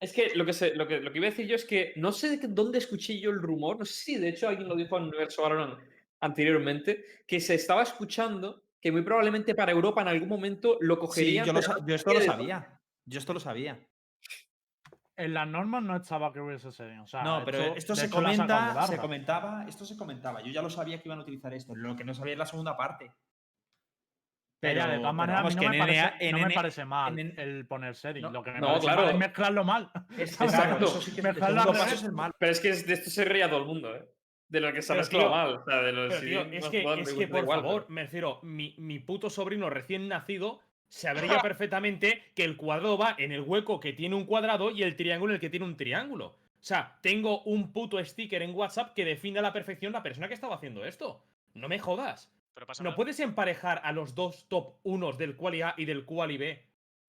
Es 0.01 0.13
que 0.13 0.33
lo 0.35 0.45
que, 0.45 0.53
se- 0.53 0.75
lo, 0.75 0.89
que 0.89 0.99
lo 1.01 1.13
que 1.13 1.19
iba 1.19 1.29
a 1.29 1.31
decir 1.31 1.47
yo 1.47 1.55
es 1.55 1.65
que 1.65 1.93
no 1.97 2.11
sé 2.11 2.37
de 2.37 2.49
dónde 2.49 2.79
escuché 2.79 3.21
yo 3.21 3.31
el 3.31 3.41
rumor, 3.41 3.79
no 3.79 3.85
sé 3.85 3.93
si 3.93 4.17
de 4.19 4.31
hecho 4.31 4.49
alguien 4.49 4.69
lo 4.69 4.75
dijo 4.75 4.97
en 4.97 5.05
Universo 5.05 5.43
Valorant 5.43 5.79
anteriormente, 6.21 7.05
que 7.27 7.39
se 7.41 7.55
estaba 7.55 7.83
escuchando 7.83 8.65
que 8.81 8.91
muy 8.91 9.03
probablemente 9.03 9.55
para 9.55 9.71
Europa 9.71 10.03
en 10.03 10.09
algún 10.09 10.29
momento 10.29 10.77
lo 10.81 10.95
Sí, 10.97 11.01
cogerían. 11.01 11.47
yo, 11.47 11.53
lo 11.53 11.61
esto 11.95 12.13
lo 12.13 12.21
sabía. 12.21 12.81
Yo 13.05 13.19
esto 13.21 13.33
lo 13.35 13.39
sabía. 13.41 13.87
En 15.25 15.35
las 15.35 15.47
normas 15.47 15.83
no 15.83 15.97
estaba 15.97 16.33
que 16.33 16.41
hubiese 16.41 16.73
setting. 16.73 17.01
O 17.01 17.07
sea, 17.07 17.23
No, 17.23 17.43
pero 17.45 17.75
esto 17.77 17.95
se 17.95 18.11
comenta, 18.11 18.87
se 18.87 18.97
comentaba, 18.99 19.65
esto 19.69 19.85
se 19.85 19.97
comentaba. 19.97 20.43
Yo 20.43 20.51
ya 20.51 20.63
lo 20.63 20.71
sabía 20.71 20.99
que 21.01 21.09
iban 21.09 21.19
a 21.19 21.23
utilizar 21.23 21.53
esto. 21.55 21.75
Lo 21.77 21.95
que 21.95 22.05
no 22.05 22.13
sabía 22.15 22.33
es 22.33 22.39
la 22.39 22.47
segunda 22.47 22.77
parte. 22.77 23.13
Pero 24.61 24.79
ya, 24.81 24.87
de 24.89 24.99
todas 24.99 25.15
maneras, 25.15 25.45
a 25.45 25.49
mí 25.49 25.55
no, 25.57 25.61
que 25.61 25.69
me, 25.71 25.77
en 25.77 25.81
parece, 25.81 26.01
NA 26.01 26.31
no 26.31 26.39
me 26.39 26.43
en- 26.45 26.55
parece 26.55 26.85
mal 26.85 27.19
el 27.19 27.67
poner 27.67 27.97
setting. 27.97 28.23
No, 28.23 28.31
lo 28.31 28.43
que 28.45 28.53
me 28.53 28.61
no, 28.61 28.67
parece 28.69 28.87
mal 28.87 28.97
claro. 28.97 29.11
es 29.11 29.17
mezclarlo 29.19 29.65
mal. 29.65 29.91
Es. 30.17 30.41
Exacto. 30.41 30.85
Eso 30.85 31.01
sí 31.03 31.11
que 31.15 31.21
es 31.21 31.27
el 31.27 31.33
Mezclarlo 31.33 31.61
al 31.63 31.67
revés. 31.79 31.93
es 31.95 32.03
el 32.05 32.13
mal. 32.13 32.33
Pero 32.39 32.53
es 32.53 32.61
que 32.61 32.73
de 32.73 32.93
esto 32.95 33.11
se 33.11 33.25
ría 33.25 33.49
todo 33.49 33.61
el 33.61 33.67
mundo, 33.67 33.95
¿eh? 33.97 34.09
De 34.49 34.61
lo 34.61 34.73
que 34.73 34.83
se 34.83 34.93
ha 34.93 34.97
mezclado 34.97 35.31
mal. 35.31 35.55
O 35.57 35.65
sea, 35.65 35.77
de 35.83 35.93
lo 35.93 36.09
Pero, 36.09 36.21
sí, 36.21 36.27
tío, 36.27 36.41
es 36.43 36.69
que, 36.69 36.79
es 37.01 37.13
por 37.29 37.41
igual, 37.41 37.61
favor, 37.61 37.83
pero- 37.83 37.95
me 37.95 38.03
refiero, 38.03 38.39
mi, 38.43 38.77
mi 38.79 38.99
puto 39.01 39.31
sobrino 39.31 39.69
recién 39.71 40.09
nacido 40.09 40.61
sabría 40.93 41.39
perfectamente 41.43 42.23
que 42.35 42.45
el 42.45 42.57
cuadrado 42.57 42.99
va 42.99 43.15
en 43.19 43.33
el 43.33 43.41
hueco 43.41 43.81
que 43.81 43.95
tiene 43.95 44.15
un 44.15 44.27
cuadrado 44.27 44.71
y 44.71 44.83
el 44.83 44.95
triángulo 44.95 45.33
en 45.33 45.37
el 45.37 45.41
que 45.41 45.49
tiene 45.51 45.65
un 45.65 45.77
triángulo. 45.77 46.27
O 46.27 46.65
sea, 46.65 46.99
tengo 47.01 47.43
un 47.45 47.73
puto 47.73 48.03
sticker 48.05 48.43
en 48.43 48.55
WhatsApp 48.55 48.95
que 48.95 49.05
define 49.05 49.39
a 49.39 49.43
la 49.43 49.53
perfección 49.53 49.93
la 49.93 50.03
persona 50.03 50.29
que 50.29 50.35
estaba 50.35 50.55
haciendo 50.57 50.85
esto. 50.85 51.25
No 51.55 51.69
me 51.69 51.79
jodas. 51.79 52.31
Pero 52.55 52.67
pasa 52.67 52.85
No 52.85 52.95
puedes 52.95 53.19
emparejar 53.21 53.81
a 53.83 53.93
los 53.93 54.15
dos 54.15 54.47
top 54.49 54.75
unos 54.83 55.17
del 55.19 55.35
quali 55.37 55.63
A 55.63 55.75
y 55.79 55.87
del 55.87 56.05
quali 56.05 56.37
B 56.37 56.63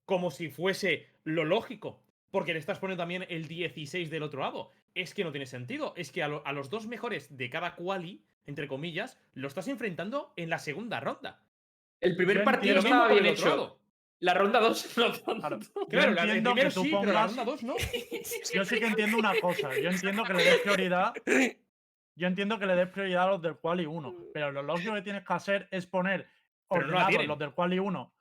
como 0.05 0.31
si 0.31 0.49
fuese 0.49 1.07
lo 1.25 1.43
lógico. 1.43 2.01
Porque 2.31 2.53
le 2.53 2.59
estás 2.59 2.79
poniendo 2.79 3.01
también 3.01 3.25
el 3.29 3.47
16 3.47 4.09
del 4.09 4.23
otro 4.23 4.39
lado. 4.41 4.71
Es 4.95 5.13
que 5.13 5.23
no 5.23 5.31
tiene 5.31 5.45
sentido. 5.45 5.93
Es 5.97 6.11
que 6.11 6.23
a, 6.23 6.27
lo- 6.29 6.41
a 6.47 6.51
los 6.53 6.69
dos 6.69 6.87
mejores 6.87 7.37
de 7.37 7.49
cada 7.49 7.75
quali, 7.75 8.23
entre 8.47 8.67
comillas, 8.67 9.19
lo 9.33 9.47
estás 9.49 9.67
enfrentando 9.67 10.33
en 10.35 10.49
la 10.49 10.57
segunda 10.57 10.99
ronda. 10.99 11.41
El 12.03 12.15
primer 12.15 12.37
Yo 12.39 12.43
partido 12.43 12.79
estaba 12.79 13.07
bien 13.09 13.25
hecho. 13.25 13.79
La 14.19 14.33
ronda 14.33 14.59
2 14.61 14.97
no 14.97 15.11
tanto. 15.11 15.35
Claro. 15.39 15.59
Claro, 15.89 16.09
Yo 16.09 16.15
la 16.15 16.21
el 16.23 16.29
entiendo 16.29 16.51
primero 16.53 16.69
que 16.69 16.73
tú 16.75 16.83
sí, 16.83 16.89
pero 17.01 17.11
la 17.13 17.19
pongas- 17.27 17.27
ronda 17.35 17.43
2 17.51 17.63
no. 17.63 17.75
Yo 18.53 18.65
sí 18.65 18.79
que 18.79 18.85
entiendo 18.85 19.17
una 19.17 19.33
cosa. 19.41 19.77
Yo 19.79 19.89
entiendo 19.89 20.23
que 20.23 20.33
le 20.33 20.43
des 20.43 20.57
prioridad. 20.59 21.13
Yo 22.15 22.27
entiendo 22.27 22.59
que 22.59 22.65
le 22.65 22.75
des 22.75 22.87
prioridad 22.89 23.23
a 23.23 23.31
los 23.31 23.41
del 23.41 23.57
Quali 23.57 23.85
1. 23.85 24.15
Pero 24.33 24.51
lo 24.51 24.63
lógico 24.63 24.93
que 24.93 25.01
tienes 25.01 25.25
que 25.25 25.33
hacer 25.33 25.67
es 25.71 25.87
poner 25.87 26.21
no 26.69 26.77
ordenados 26.77 27.25
los 27.27 27.39
del 27.39 27.53
Quali 27.53 27.79
1. 27.79 28.13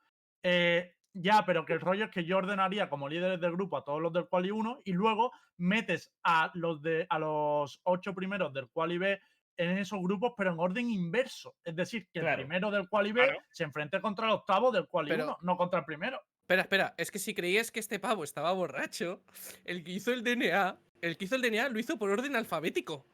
Eh, 0.43 0.95
ya, 1.13 1.45
pero 1.45 1.63
que 1.63 1.73
el 1.73 1.79
rollo 1.79 2.05
es 2.05 2.11
que 2.11 2.25
yo 2.25 2.37
ordenaría 2.37 2.89
como 2.89 3.07
líderes 3.07 3.39
del 3.39 3.51
grupo 3.51 3.77
a 3.77 3.85
todos 3.85 4.01
los 4.01 4.11
del 4.11 4.27
Quali 4.27 4.49
1 4.51 4.81
y 4.83 4.93
luego 4.93 5.31
metes 5.57 6.11
a 6.23 6.51
los 6.55 6.81
de 6.81 7.05
a 7.09 7.19
los 7.19 7.79
ocho 7.83 8.13
primeros 8.15 8.51
del 8.51 8.67
Quali 8.69 8.97
B 8.97 9.21
en 9.57 9.77
esos 9.77 9.99
grupos, 10.01 10.33
pero 10.37 10.51
en 10.53 10.59
orden 10.59 10.89
inverso. 10.89 11.55
Es 11.63 11.75
decir, 11.75 12.07
que 12.11 12.19
Claro. 12.21 12.41
el 12.41 12.47
primero 12.47 12.71
del 12.71 12.87
B 12.91 13.11
Claro. 13.13 13.37
se 13.51 13.63
enfrente 13.63 14.01
contra 14.01 14.25
el 14.27 14.33
octavo 14.33 14.71
del 14.71 14.87
Quali 14.87 15.09
Pero- 15.09 15.25
1, 15.25 15.37
no 15.41 15.57
contra 15.57 15.79
el 15.79 15.85
primero. 15.85 16.21
Espera, 16.41 16.61
espera, 16.63 16.93
es 16.97 17.09
que 17.09 17.19
si 17.19 17.33
creías 17.33 17.71
que 17.71 17.79
este 17.79 17.99
pavo 17.99 18.23
estaba 18.23 18.51
borracho, 18.51 19.21
el 19.63 19.83
que 19.83 19.91
hizo 19.91 20.11
el 20.11 20.23
DNA, 20.23 20.77
el 21.01 21.17
que 21.17 21.25
hizo 21.25 21.35
el 21.35 21.41
DNA 21.41 21.69
lo 21.69 21.79
hizo 21.79 21.97
por 21.97 22.09
orden 22.09 22.35
alfabético. 22.35 23.05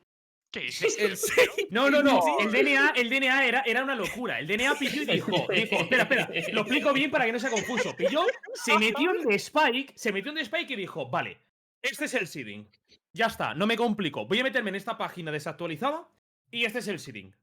¿Qué? 0.52 0.62
El 1.00 1.16
seis- 1.16 1.68
No, 1.70 1.92
no, 1.92 2.02
no. 2.02 2.20
El 2.40 2.52
DNA, 2.52 2.94
el 2.96 3.08
DNA 3.08 3.46
era, 3.46 3.62
era 3.68 3.84
una 3.84 3.94
locura. 3.94 4.40
El 4.40 4.48
DNA 4.48 4.74
pilló 4.80 5.04
y 5.04 5.06
dijo, 5.06 5.32
dijo, 5.54 5.76
espera, 5.76 6.04
espera, 6.04 6.30
lo 6.54 6.62
explico 6.62 6.92
bien 6.92 7.12
para 7.12 7.26
que 7.26 7.32
no 7.32 7.38
sea 7.40 7.52
confuso. 7.52 7.96
Pilló, 7.96 8.26
se 8.56 8.80
metió 8.80 9.12
en 9.14 9.28
The 9.28 9.36
Spike, 9.36 9.94
se 9.96 10.12
metió 10.12 10.32
en 10.32 10.38
The 10.38 10.42
Spike 10.46 10.74
y 10.74 10.76
dijo, 10.78 11.08
vale, 11.08 11.38
este 11.84 12.06
es 12.06 12.16
el 12.16 12.26
seeding. 12.26 12.68
Ya 13.14 13.28
está, 13.28 13.54
no 13.54 13.68
me 13.68 13.78
complico. 13.78 14.26
Voy 14.26 14.40
a 14.40 14.44
meterme 14.44 14.70
en 14.70 14.76
esta 14.78 14.98
página 14.98 15.32
desactualizada 15.32 16.08
y 16.52 16.66
este 16.66 16.80
es 16.80 16.88
el 16.88 17.00
seeding. 17.00 17.36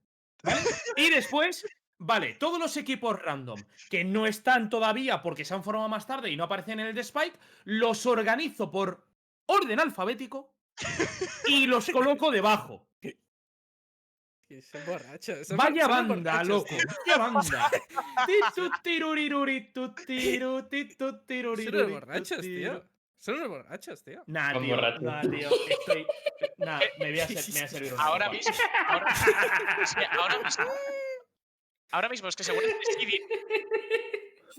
¿Vale? 0.42 0.60
Y 0.96 1.10
después, 1.10 1.64
vale, 1.98 2.34
todos 2.34 2.58
los 2.58 2.76
equipos 2.76 3.20
random 3.20 3.58
que 3.90 4.04
no 4.04 4.26
están 4.26 4.68
todavía 4.70 5.22
porque 5.22 5.44
se 5.44 5.54
han 5.54 5.62
formado 5.64 5.88
más 5.88 6.06
tarde 6.06 6.30
y 6.30 6.36
no 6.36 6.44
aparecen 6.44 6.80
en 6.80 6.86
el 6.88 6.94
The 6.94 7.00
Spike, 7.00 7.38
los 7.64 8.04
organizo 8.06 8.70
por 8.70 9.06
orden 9.46 9.80
alfabético 9.80 10.54
y 11.48 11.66
los 11.66 11.88
coloco 11.90 12.30
debajo. 12.30 12.88
Son 14.70 14.80
borrachos. 14.86 15.48
son- 15.48 15.56
Vaya 15.56 15.82
son 15.86 15.90
banda, 16.08 16.32
borrachos, 16.32 16.48
loco. 16.48 16.76
Vaya 17.06 17.18
banda. 17.32 17.70
Son 21.80 21.90
borrachos, 21.90 22.40
tío. 22.40 22.88
Son 23.18 23.38
los 23.40 23.48
borrachos, 23.48 24.04
tío. 24.04 24.22
Nah, 24.26 24.52
Son 24.52 24.62
tío. 24.64 24.74
borrachos. 24.76 25.02
Nah, 25.02 25.20
tío. 25.22 25.50
Estoy. 25.68 26.06
Nah, 26.58 26.80
me 26.98 27.10
voy 27.10 27.20
a, 27.20 27.26
ser- 27.28 27.44
me 27.46 27.52
voy 27.52 27.62
a 27.62 27.68
servir 27.68 27.92
una 27.94 28.02
Ahora 28.04 28.30
mismo. 28.30 28.54
Ahora, 28.88 30.38
mismo. 30.44 30.64
Ahora 31.92 32.08
mismo 32.08 32.28
es 32.28 32.36
que 32.36 32.44
según 32.44 32.62
este 32.64 32.92
seeding, 32.98 33.22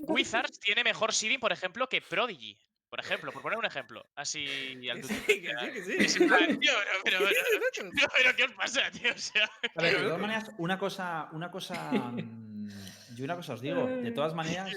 Wizards 0.08 0.58
tiene 0.60 0.84
mejor 0.84 1.12
seeding, 1.12 1.40
por 1.40 1.52
ejemplo, 1.52 1.88
que 1.88 2.00
Prodigy. 2.00 2.58
Por 2.88 3.00
ejemplo, 3.00 3.30
por 3.32 3.42
poner 3.42 3.58
un 3.58 3.66
ejemplo. 3.66 4.08
Así. 4.14 4.46
al 4.90 4.96
Que 4.96 5.02
tutu. 5.02 5.14
sí, 5.14 5.42
que 5.42 5.48
sí, 5.50 5.72
que 5.72 5.82
sí. 5.84 5.92
Es 5.98 6.16
en 6.16 6.28
plan, 6.28 6.58
tío, 6.58 6.72
pero, 7.04 7.18
pero, 7.18 7.28
pero, 7.28 7.90
pero, 7.94 8.08
pero, 8.16 8.36
¿qué 8.36 8.44
os 8.44 8.52
pasa, 8.52 8.90
tío? 8.90 9.12
O 9.14 9.18
sea. 9.18 9.44
A 9.76 9.82
ver, 9.82 9.96
de 9.98 10.02
todas 10.04 10.20
maneras, 10.20 10.50
una 10.58 10.78
cosa, 10.78 11.28
una 11.32 11.50
cosa, 11.50 11.74
mm, 11.92 12.68
yo 13.14 13.24
una 13.24 13.36
cosa 13.36 13.52
os 13.54 13.60
digo, 13.60 13.86
de 13.86 14.10
todas 14.12 14.34
maneras, 14.34 14.72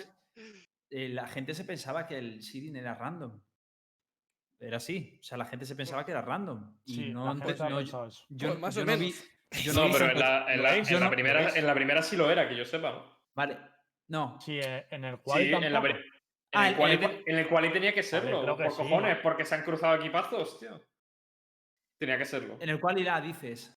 eh, 0.90 1.08
la 1.10 1.28
gente 1.28 1.54
se 1.54 1.64
pensaba 1.64 2.06
que 2.06 2.18
el 2.18 2.44
seeding 2.44 2.76
era 2.76 2.96
random. 2.96 3.42
Era 4.62 4.78
así, 4.78 5.18
o 5.20 5.24
sea, 5.24 5.40
la 5.40 5.46
gente 5.46 5.66
se 5.66 5.76
pensaba 5.76 6.06
que 6.06 6.12
era 6.12 6.22
random. 6.22 6.78
Y 6.86 6.94
Sí, 6.94 7.10
no, 7.12 7.30
ha 7.30 7.34
no, 7.34 7.44
pensado 7.44 7.80
eso. 7.80 8.08
yo, 8.30 8.48
Pues 8.50 8.60
más 8.60 8.76
yo 8.76 8.84
o 8.84 8.86
no 8.86 8.92
vi, 8.96 9.00
menos. 9.00 9.66
yo 9.66 9.74
No, 9.74 9.92
pero 9.92 10.12
en 10.12 10.20
la, 10.20 10.54
en 10.54 10.58
¿Lo 10.58 10.64
la- 10.64 10.72
veis? 10.74 10.92
en 10.92 11.00
la 11.00 11.06
¿Lo 11.06 11.12
primera, 11.12 11.40
veis? 11.42 11.56
en 11.56 11.68
la 11.68 11.74
primera 11.74 12.04
sí 12.04 12.16
lo 12.16 12.30
era, 12.30 12.48
que 12.48 12.56
yo 12.56 12.64
sepa. 12.64 12.92
¿no? 12.92 13.06
Vale, 13.34 13.58
no, 14.08 14.40
Sí, 14.40 14.60
eh, 14.60 14.86
en 14.92 15.04
el 15.06 15.16
Sí, 15.16 15.22
Quali 15.24 15.54
en, 15.54 15.74
la, 15.74 15.84
Ah, 16.54 16.70
el 16.70 16.76
cual, 16.76 16.92
el 16.92 17.24
en 17.26 17.38
el 17.40 17.48
cual 17.48 17.72
tenía 17.74 17.94
que 17.94 18.04
serlo, 18.04 18.56
que 18.56 18.64
por 18.66 18.72
sí, 18.72 18.78
cojones, 18.84 19.16
¿no? 19.18 19.22
porque 19.24 19.46
se 19.46 19.56
han 19.56 19.64
cruzado 19.64 19.96
equipazos, 19.96 20.60
tío. 20.60 20.80
Tenía 21.98 22.18
que 22.18 22.26
serlo. 22.26 22.58
en 22.60 22.70
el 22.70 22.80
cual 22.80 23.00
irá, 23.00 23.20
dices. 23.22 23.78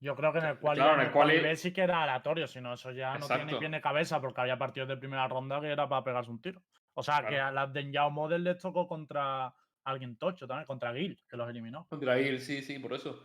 Yo 0.00 0.16
creo 0.16 0.32
que 0.32 0.38
en 0.40 0.46
el 0.46 0.58
Quali, 0.58 0.78
Claro, 0.80 0.94
en 0.94 1.00
en 1.00 1.06
el 1.06 1.12
Quali 1.12 1.38
B 1.40 1.56
sí 1.56 1.72
que 1.72 1.82
era 1.82 2.02
aleatorio, 2.02 2.46
si 2.48 2.60
no, 2.60 2.72
eso 2.74 2.90
ya 2.90 3.18
no 3.18 3.26
tiene 3.28 3.56
pie 3.56 3.68
ni 3.68 3.80
cabeza, 3.80 4.20
porque 4.20 4.40
había 4.40 4.58
partidos 4.58 4.88
de 4.88 4.96
primera 4.96 5.28
ronda 5.28 5.60
que 5.60 5.68
era 5.70 5.88
para 5.88 6.02
pegarse 6.02 6.30
un 6.30 6.40
tiro. 6.40 6.62
O 6.94 7.02
sea, 7.02 7.24
que 7.26 7.38
a 7.38 7.50
las 7.52 7.72
de 7.72 7.90
Yao 7.92 8.10
Model 8.10 8.42
les 8.44 8.58
tocó 8.58 8.86
contra 8.88 9.54
alguien 9.84 10.16
tocho 10.16 10.46
también, 10.46 10.66
contra 10.66 10.92
Gil, 10.94 11.18
que 11.28 11.36
los 11.36 11.48
eliminó. 11.48 11.86
Contra 11.88 12.16
Gil, 12.18 12.40
sí, 12.40 12.62
sí, 12.62 12.78
por 12.78 12.94
eso. 12.94 13.22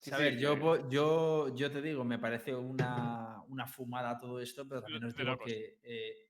Sí, 0.00 0.12
a 0.12 0.16
sí, 0.16 0.22
ver, 0.22 0.38
yo, 0.38 0.58
po- 0.58 0.88
yo, 0.88 1.54
yo 1.56 1.70
te 1.72 1.82
digo, 1.82 2.04
me 2.04 2.18
parece 2.18 2.54
una, 2.54 3.42
una 3.48 3.66
fumada 3.66 4.18
todo 4.18 4.40
esto, 4.40 4.66
pero 4.68 4.80
también 4.80 5.04
os 5.04 5.14
de 5.14 5.24
digo 5.24 5.38
que 5.38 5.78
eh, 5.82 6.28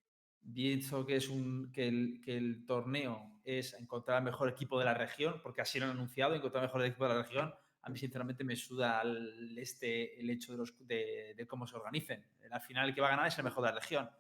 pienso 0.54 1.04
que, 1.04 1.16
es 1.16 1.28
un, 1.28 1.70
que, 1.70 1.86
el, 1.88 2.20
que 2.24 2.36
el 2.36 2.64
torneo 2.64 3.40
es 3.44 3.74
encontrar 3.74 4.18
el 4.18 4.24
mejor 4.24 4.48
equipo 4.48 4.78
de 4.78 4.86
la 4.86 4.94
región, 4.94 5.40
porque 5.42 5.60
así 5.60 5.78
lo 5.78 5.84
han 5.84 5.92
anunciado, 5.92 6.34
encontrar 6.34 6.64
el 6.64 6.68
mejor 6.68 6.84
equipo 6.84 7.04
de 7.06 7.14
la 7.14 7.22
región. 7.22 7.54
A 7.82 7.90
mí, 7.90 7.98
sinceramente, 7.98 8.42
me 8.44 8.56
suda 8.56 9.02
el, 9.02 9.56
este, 9.58 10.18
el 10.20 10.28
hecho 10.30 10.52
de, 10.52 10.58
los, 10.58 10.74
de, 10.86 11.34
de 11.36 11.46
cómo 11.46 11.66
se 11.66 11.76
organicen. 11.76 12.24
Al 12.50 12.60
final, 12.60 12.88
el 12.88 12.94
que 12.94 13.00
va 13.00 13.08
a 13.08 13.10
ganar 13.10 13.26
es 13.28 13.38
el 13.38 13.44
mejor 13.44 13.64
de 13.64 13.70
la 13.72 13.78
región. 13.78 14.10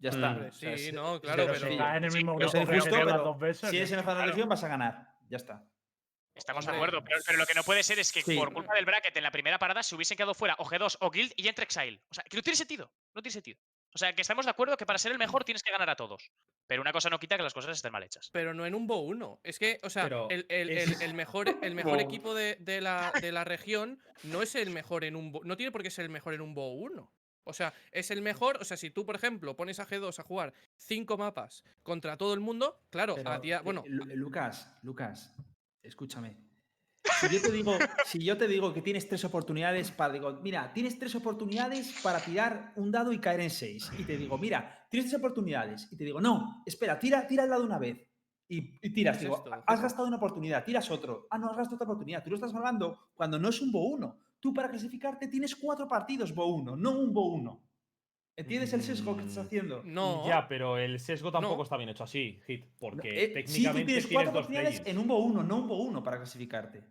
Ya 0.00 0.10
está. 0.10 0.30
Mm. 0.30 0.32
Hombre, 0.32 0.48
O 0.48 0.52
sea, 0.52 0.78
sí, 0.78 0.92
no, 0.92 1.20
claro, 1.20 1.46
pero- 1.46 1.58
Si 1.58 1.66
en 1.74 2.04
el 2.04 2.12
mismo 2.12 2.32
Yo 2.32 2.38
grupo 2.38 2.50
soy 2.52 2.66
que 2.66 2.74
justo, 2.80 2.90
que 2.90 3.04
las 3.04 3.12
pero 3.12 3.24
dos 3.24 3.38
veces. 3.38 3.70
Si 3.70 3.76
eres 3.76 3.90
el 3.92 3.96
mejor 3.98 4.14
de 4.14 4.20
la 4.20 4.26
región, 4.26 4.48
vas 4.48 4.64
a 4.64 4.68
ganar. 4.68 5.08
Ya 5.28 5.36
está. 5.36 5.64
Estamos 6.34 6.64
de 6.64 6.72
acuerdo, 6.72 7.02
pero, 7.04 7.20
pero 7.26 7.38
lo 7.38 7.44
que 7.46 7.54
no 7.54 7.62
puede 7.64 7.82
ser 7.82 7.98
es 7.98 8.12
que 8.12 8.22
Sí. 8.22 8.34
por 8.36 8.52
culpa 8.52 8.74
del 8.74 8.86
bracket 8.86 9.14
en 9.16 9.22
la 9.24 9.30
primera 9.30 9.58
parada 9.58 9.82
se 9.82 9.94
hubiesen 9.94 10.16
quedado 10.16 10.32
fuera 10.32 10.54
o 10.58 10.64
G2 10.64 10.96
o 11.00 11.10
Guild 11.10 11.32
y 11.36 11.48
entre 11.48 11.64
Exile. 11.64 12.00
O 12.10 12.14
sea, 12.14 12.24
que 12.24 12.36
no 12.36 12.42
tiene 12.42 12.56
sentido. 12.56 12.90
No 13.14 13.20
tiene 13.20 13.32
sentido. 13.32 13.60
O 13.92 13.98
sea, 13.98 14.14
que 14.14 14.22
estamos 14.22 14.46
de 14.46 14.50
acuerdo 14.52 14.76
que 14.76 14.86
para 14.86 14.98
ser 14.98 15.12
el 15.12 15.18
mejor 15.18 15.44
tienes 15.44 15.62
que 15.62 15.72
ganar 15.72 15.90
a 15.90 15.96
todos. 15.96 16.30
Pero 16.66 16.80
una 16.80 16.92
cosa 16.92 17.10
no 17.10 17.18
quita 17.18 17.36
que 17.36 17.42
las 17.42 17.52
cosas 17.52 17.76
estén 17.76 17.90
mal 17.92 18.04
hechas. 18.04 18.30
Pero 18.32 18.54
no 18.54 18.64
en 18.64 18.74
un 18.76 18.86
Bo 18.86 19.00
1. 19.00 19.40
Es 19.42 19.58
que, 19.58 19.80
o 19.82 19.90
sea, 19.90 20.08
el, 20.30 20.46
el- 20.48 20.70
es- 20.70 21.00
el- 21.00 21.08
el 21.08 21.14
mejor, 21.14 21.58
el 21.60 21.74
mejor 21.74 21.94
Bo. 21.96 22.00
equipo 22.00 22.32
de, 22.34 22.56
de 22.60 22.80
la, 22.80 23.12
de 23.20 23.32
la 23.32 23.42
región 23.44 24.00
no 24.22 24.40
es 24.40 24.54
el 24.54 24.70
mejor 24.70 25.04
en 25.04 25.16
un 25.16 25.32
Bo. 25.32 25.40
No 25.44 25.56
tiene 25.56 25.72
por 25.72 25.82
qué 25.82 25.90
ser 25.90 26.04
el 26.04 26.10
mejor 26.10 26.32
en 26.32 26.40
un 26.40 26.54
Bo 26.54 26.72
1. 26.72 27.12
O 27.44 27.52
sea, 27.52 27.72
es 27.92 28.10
el 28.10 28.22
mejor. 28.22 28.58
O 28.60 28.64
sea, 28.64 28.76
si 28.76 28.90
tú, 28.90 29.04
por 29.04 29.14
ejemplo, 29.16 29.56
pones 29.56 29.80
a 29.80 29.86
G2 29.86 30.18
a 30.18 30.22
jugar 30.22 30.52
cinco 30.76 31.16
mapas 31.16 31.64
contra 31.82 32.16
todo 32.16 32.34
el 32.34 32.40
mundo, 32.40 32.76
claro, 32.90 33.14
Pero, 33.16 33.30
a 33.30 33.38
día. 33.38 33.58
eh, 33.58 33.62
Bueno, 33.64 33.82
Lu- 33.86 34.04
Lucas, 34.16 34.78
Lucas, 34.82 35.34
escúchame. 35.82 36.36
Si 37.20 37.28
yo 37.28 37.40
te 37.40 37.50
digo, 37.50 37.72
si 38.06 38.22
yo 38.24 38.36
te 38.36 38.46
digo 38.46 38.72
que 38.74 38.82
tienes 38.82 39.08
tres 39.08 39.24
oportunidades 39.24 39.90
para, 39.90 40.12
digo, 40.12 40.32
mira, 40.42 40.72
tienes 40.72 40.98
tres 40.98 41.14
oportunidades 41.14 41.94
para 42.02 42.20
tirar 42.20 42.72
un 42.76 42.90
dado 42.90 43.12
y 43.12 43.18
caer 43.18 43.40
en 43.40 43.50
seis. 43.50 43.90
Y 43.98 44.04
te 44.04 44.16
digo, 44.16 44.36
mira, 44.38 44.86
tienes 44.90 45.10
tres 45.10 45.18
oportunidades. 45.18 45.88
Y 45.90 45.96
te 45.96 46.04
digo, 46.04 46.20
no, 46.20 46.62
espera, 46.66 46.98
tira, 46.98 47.26
tira 47.26 47.44
el 47.44 47.50
dado 47.50 47.64
una 47.64 47.78
vez. 47.78 48.06
Y, 48.48 48.78
y 48.84 48.90
tiras, 48.92 49.16
es 49.16 49.22
digo, 49.22 49.36
esto, 49.36 49.50
has 49.66 49.80
gastado 49.80 50.08
una 50.08 50.16
oportunidad, 50.16 50.64
tiras 50.64 50.90
otro. 50.90 51.26
Ah, 51.30 51.38
no, 51.38 51.50
has 51.50 51.56
gastado 51.56 51.76
otra 51.76 51.86
oportunidad. 51.86 52.22
Tú 52.24 52.30
lo 52.30 52.36
estás 52.36 52.52
hablando 52.54 52.98
cuando 53.14 53.38
no 53.38 53.48
es 53.48 53.60
un 53.62 53.70
Bo 53.72 53.86
1. 53.90 54.18
Tú 54.40 54.54
para 54.54 54.70
clasificarte 54.70 55.28
tienes 55.28 55.54
cuatro 55.54 55.86
partidos 55.86 56.34
Bo 56.34 56.46
1, 56.46 56.76
no 56.76 56.90
un 56.92 57.12
Bo 57.12 57.26
1. 57.26 57.60
¿Entiendes 58.36 58.72
el 58.72 58.80
sesgo 58.82 59.14
que 59.16 59.24
estás 59.24 59.44
Mm, 59.44 59.46
haciendo? 59.46 59.82
no. 59.84 60.26
Ya, 60.26 60.48
pero 60.48 60.78
el 60.78 60.98
sesgo 60.98 61.30
tampoco 61.30 61.58
No. 61.58 61.62
está 61.64 61.76
bien 61.76 61.90
hecho 61.90 62.04
así, 62.04 62.40
Hit. 62.46 62.64
Porque 62.78 63.08
Eh, 63.10 63.26
sí, 63.26 63.26
tú 63.28 63.34
técnicamente 63.34 63.84
tienes 63.86 64.06
tienes, 64.06 64.06
cuatro 64.12 64.32
dos 64.32 64.40
oportunidades 64.46 64.82
en 64.86 64.98
un 64.98 65.06
Bo 65.06 65.18
1, 65.18 65.42
no 65.42 65.56
un 65.58 65.68
Bo 65.68 65.76
1 65.76 66.02
para 66.02 66.16
clasificarte. 66.16 66.82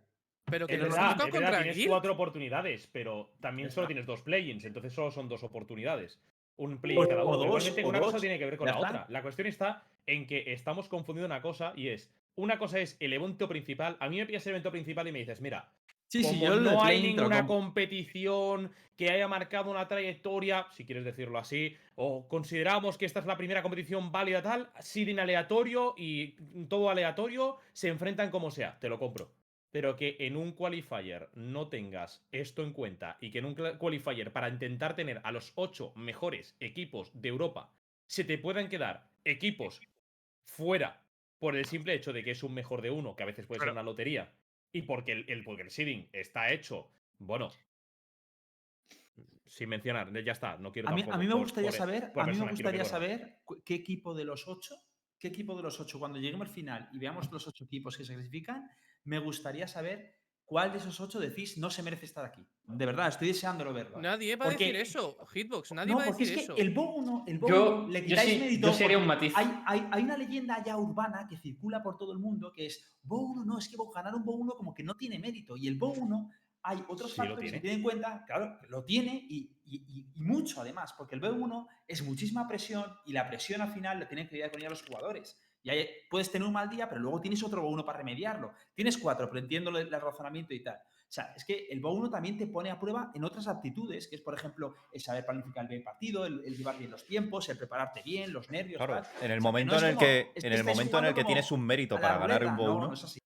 pero 0.44 0.66
que 0.66 0.74
Es 0.74 0.80
verdad, 0.80 1.16
es 1.26 1.32
verdad, 1.32 1.62
tienes 1.62 1.86
cuatro 1.86 2.12
oportunidades, 2.12 2.88
pero 2.92 3.32
también 3.40 3.70
solo 3.70 3.86
tienes 3.86 4.06
dos 4.06 4.22
play-ins, 4.22 4.64
entonces 4.64 4.92
solo 4.92 5.10
son 5.10 5.28
dos 5.28 5.42
oportunidades. 5.44 6.20
Un 6.56 6.78
play 6.78 6.96
O- 6.96 7.06
cada 7.08 7.24
o 7.24 7.28
uno. 7.28 7.52
dos, 7.52 7.68
o 7.82 7.88
una 7.88 8.00
cosa 8.00 8.18
tiene 8.18 8.38
que 8.38 8.44
ver 8.46 8.56
con 8.56 8.66
la 8.66 8.72
está. 8.74 8.86
otra. 8.86 9.06
La 9.10 9.22
cuestión 9.22 9.46
está 9.48 9.84
en 10.06 10.26
que 10.26 10.52
estamos 10.52 10.88
confundiendo 10.88 11.26
una 11.26 11.40
cosa 11.42 11.72
y 11.76 11.88
es, 11.88 12.12
una 12.36 12.58
cosa 12.58 12.80
es 12.80 12.96
el 13.00 13.12
evento 13.12 13.48
principal. 13.48 13.96
A 14.00 14.08
mí 14.08 14.18
me 14.18 14.26
pillas 14.26 14.44
el 14.46 14.50
evento 14.52 14.70
principal 14.72 15.06
y 15.08 15.12
me 15.12 15.20
dices, 15.20 15.40
mira, 15.40 15.72
Sí, 16.10 16.24
sí, 16.24 16.40
como 16.40 16.46
yo 16.46 16.56
no 16.56 16.82
hay 16.82 17.00
ninguna 17.00 17.46
competición 17.46 18.72
que 18.96 19.10
haya 19.10 19.28
marcado 19.28 19.70
una 19.70 19.86
trayectoria, 19.86 20.66
si 20.72 20.84
quieres 20.84 21.04
decirlo 21.04 21.38
así, 21.38 21.76
o 21.94 22.26
consideramos 22.26 22.98
que 22.98 23.06
esta 23.06 23.20
es 23.20 23.26
la 23.26 23.36
primera 23.36 23.62
competición 23.62 24.10
válida 24.10 24.42
tal, 24.42 24.72
seeding 24.80 25.20
aleatorio 25.20 25.94
y 25.96 26.34
todo 26.68 26.90
aleatorio, 26.90 27.58
se 27.72 27.86
enfrentan 27.86 28.30
como 28.30 28.50
sea, 28.50 28.76
te 28.80 28.88
lo 28.88 28.98
compro. 28.98 29.30
Pero 29.70 29.94
que 29.94 30.16
en 30.18 30.36
un 30.36 30.50
qualifier 30.50 31.28
no 31.34 31.68
tengas 31.68 32.26
esto 32.32 32.64
en 32.64 32.72
cuenta 32.72 33.16
y 33.20 33.30
que 33.30 33.38
en 33.38 33.44
un 33.44 33.54
qualifier 33.54 34.32
para 34.32 34.48
intentar 34.48 34.96
tener 34.96 35.20
a 35.22 35.30
los 35.30 35.52
ocho 35.54 35.92
mejores 35.94 36.56
equipos 36.58 37.12
de 37.14 37.28
Europa 37.28 37.70
se 38.06 38.24
te 38.24 38.36
puedan 38.36 38.68
quedar 38.68 39.06
equipos 39.24 39.80
fuera 40.42 41.04
por 41.38 41.54
el 41.54 41.66
simple 41.66 41.94
hecho 41.94 42.12
de 42.12 42.24
que 42.24 42.32
es 42.32 42.42
un 42.42 42.52
mejor 42.52 42.82
de 42.82 42.90
uno, 42.90 43.14
que 43.14 43.22
a 43.22 43.26
veces 43.26 43.46
puede 43.46 43.60
ser 43.60 43.70
una 43.70 43.84
lotería, 43.84 44.32
y 44.72 44.82
porque 44.82 45.12
el, 45.12 45.24
el, 45.28 45.44
el 45.60 45.70
seeding 45.70 46.08
está 46.12 46.52
hecho, 46.52 46.90
bueno, 47.18 47.50
sin 49.46 49.68
mencionar, 49.68 50.12
ya 50.24 50.32
está, 50.32 50.56
no 50.58 50.70
quiero 50.70 50.88
A 50.88 50.92
mí, 50.94 51.02
a 51.10 51.18
mí 51.18 51.26
me 51.26 51.34
gustaría 51.34 51.70
por- 51.70 51.78
saber, 51.78 52.12
por 52.12 52.22
a 52.22 52.26
mí 52.26 52.38
me 52.38 52.50
gustaría 52.50 52.84
saber 52.84 53.38
qué 53.64 53.74
equipo 53.74 54.14
de 54.14 54.24
los 54.24 54.46
ocho, 54.46 54.76
qué 55.18 55.28
equipo 55.28 55.56
de 55.56 55.62
los 55.62 55.80
ocho, 55.80 55.98
cuando 55.98 56.18
lleguemos 56.18 56.48
al 56.48 56.54
final 56.54 56.88
y 56.92 56.98
veamos 56.98 57.30
los 57.32 57.46
ocho 57.48 57.64
equipos 57.64 57.96
que 57.96 58.04
se 58.04 58.14
clasifican, 58.14 58.70
me 59.04 59.18
gustaría 59.18 59.66
saber 59.66 60.19
cuál 60.50 60.72
de 60.72 60.78
esos 60.78 60.98
ocho 60.98 61.20
decís 61.20 61.56
no 61.58 61.70
se 61.70 61.80
merece 61.80 62.06
estar 62.06 62.24
aquí. 62.24 62.44
De 62.66 62.84
verdad, 62.84 63.06
estoy 63.06 63.28
deseándolo 63.28 63.72
verlo. 63.72 64.00
Nadie 64.00 64.34
va 64.34 64.46
a 64.46 64.48
Porque- 64.48 64.64
decir 64.66 64.80
eso, 64.80 65.16
Hitbox, 65.32 65.70
nadie 65.70 65.92
no, 65.92 65.98
va 65.98 66.02
a 66.02 66.06
decir 66.06 66.28
es 66.36 66.42
eso. 66.42 66.56
que 66.56 66.62
el 66.62 66.70
Bo 66.74 66.96
1, 66.96 67.24
el 67.28 67.38
Bo 67.38 67.48
Yo- 67.48 67.76
1 67.82 67.88
le 67.88 68.00
yo 68.00 68.06
quitáis 68.06 68.30
sí- 68.32 68.38
mérito. 68.40 68.66
yo 68.66 68.74
sí 68.74 68.82
haría 68.84 68.98
un 68.98 69.06
porque 69.06 69.26
matiz. 69.28 69.32
Hay, 69.36 69.62
hay- 69.64 69.88
hay 69.92 70.02
una 70.02 70.16
leyenda 70.16 70.62
ya 70.64 70.76
urbana 70.76 71.28
que 71.28 71.36
circula 71.38 71.84
por 71.84 71.96
todo 71.96 72.12
el 72.12 72.18
mundo 72.18 72.52
que 72.52 72.66
es 72.66 72.82
Bo 73.04 73.18
1, 73.20 73.44
no, 73.44 73.58
es 73.58 73.68
que 73.68 73.76
ganar 73.94 74.12
un 74.16 74.24
Bo 74.24 74.32
1 74.32 74.54
como 74.56 74.74
que 74.74 74.82
no 74.82 74.96
tiene 74.96 75.20
mérito. 75.20 75.56
Y 75.56 75.68
el 75.68 75.76
Bo 75.78 75.92
1 75.92 76.28
hay 76.62 76.84
otros 76.88 77.12
Sí 77.12 77.16
factores 77.16 77.44
que 77.44 77.50
tiene. 77.50 77.60
tienen 77.60 77.78
en 77.78 77.82
cuenta, 77.84 78.24
claro, 78.26 78.58
lo 78.68 78.84
tiene 78.84 79.24
y, 79.30 79.56
y- 79.66 79.76
y- 79.88 80.06
y 80.16 80.20
mucho 80.20 80.60
además, 80.60 80.92
porque 80.98 81.14
el 81.14 81.20
B1 81.22 81.68
es 81.86 82.02
muchísima 82.02 82.48
presión 82.48 82.84
y 83.06 83.12
la 83.12 83.28
presión 83.28 83.60
al 83.60 83.72
final 83.72 84.00
la 84.00 84.08
tienen 84.08 84.26
que 84.26 84.34
lidiar 84.34 84.50
con 84.50 84.60
ella 84.60 84.68
los 84.70 84.82
jugadores. 84.82 85.38
Y 85.62 85.70
ahí 85.70 85.88
puedes 86.08 86.30
tener 86.30 86.46
un 86.46 86.54
mal 86.54 86.70
día, 86.70 86.88
pero 86.88 87.00
luego 87.00 87.20
tienes 87.20 87.42
otro 87.42 87.66
uno 87.66 87.84
para 87.84 87.98
remediarlo. 87.98 88.52
Tienes 88.74 88.96
cuatro, 88.96 89.28
pero 89.30 89.46
el, 89.46 89.90
razonamiento 89.90 90.54
y 90.54 90.62
tal. 90.62 90.76
O 90.76 91.12
sea, 91.12 91.34
es 91.36 91.44
que 91.44 91.66
el 91.70 91.82
BO1 91.82 92.10
también 92.10 92.38
te 92.38 92.46
pone 92.46 92.70
a 92.70 92.78
prueba 92.78 93.10
en 93.14 93.24
otras 93.24 93.48
aptitudes, 93.48 94.06
que 94.06 94.14
es, 94.14 94.22
por 94.22 94.32
ejemplo, 94.32 94.74
el 94.92 95.00
saber 95.00 95.26
planificar 95.26 95.66
bien 95.66 95.80
el 95.80 95.84
partido, 95.84 96.24
el, 96.24 96.40
llevar 96.56 96.78
bien 96.78 96.90
los 96.90 97.04
tiempos, 97.04 97.48
el 97.48 97.58
prepararte 97.58 98.02
bien, 98.02 98.32
los 98.32 98.48
nervios. 98.48 98.78
Claro, 98.78 99.02
tal. 99.02 99.24
en 99.24 99.30
el 99.32 99.40
momento 99.40 99.76
en 99.76 99.84
el 99.86 99.96
que, 99.96 100.30
en 100.36 100.52
el 100.52 100.64
momento 100.64 100.98
en 100.98 101.06
el 101.06 101.14
que 101.14 101.24
tienes 101.24 101.50
un 101.50 101.62
mérito 101.62 102.00
para 102.00 102.18
ganar 102.18 102.44
un 102.44 102.56
BO1. 102.56 103.20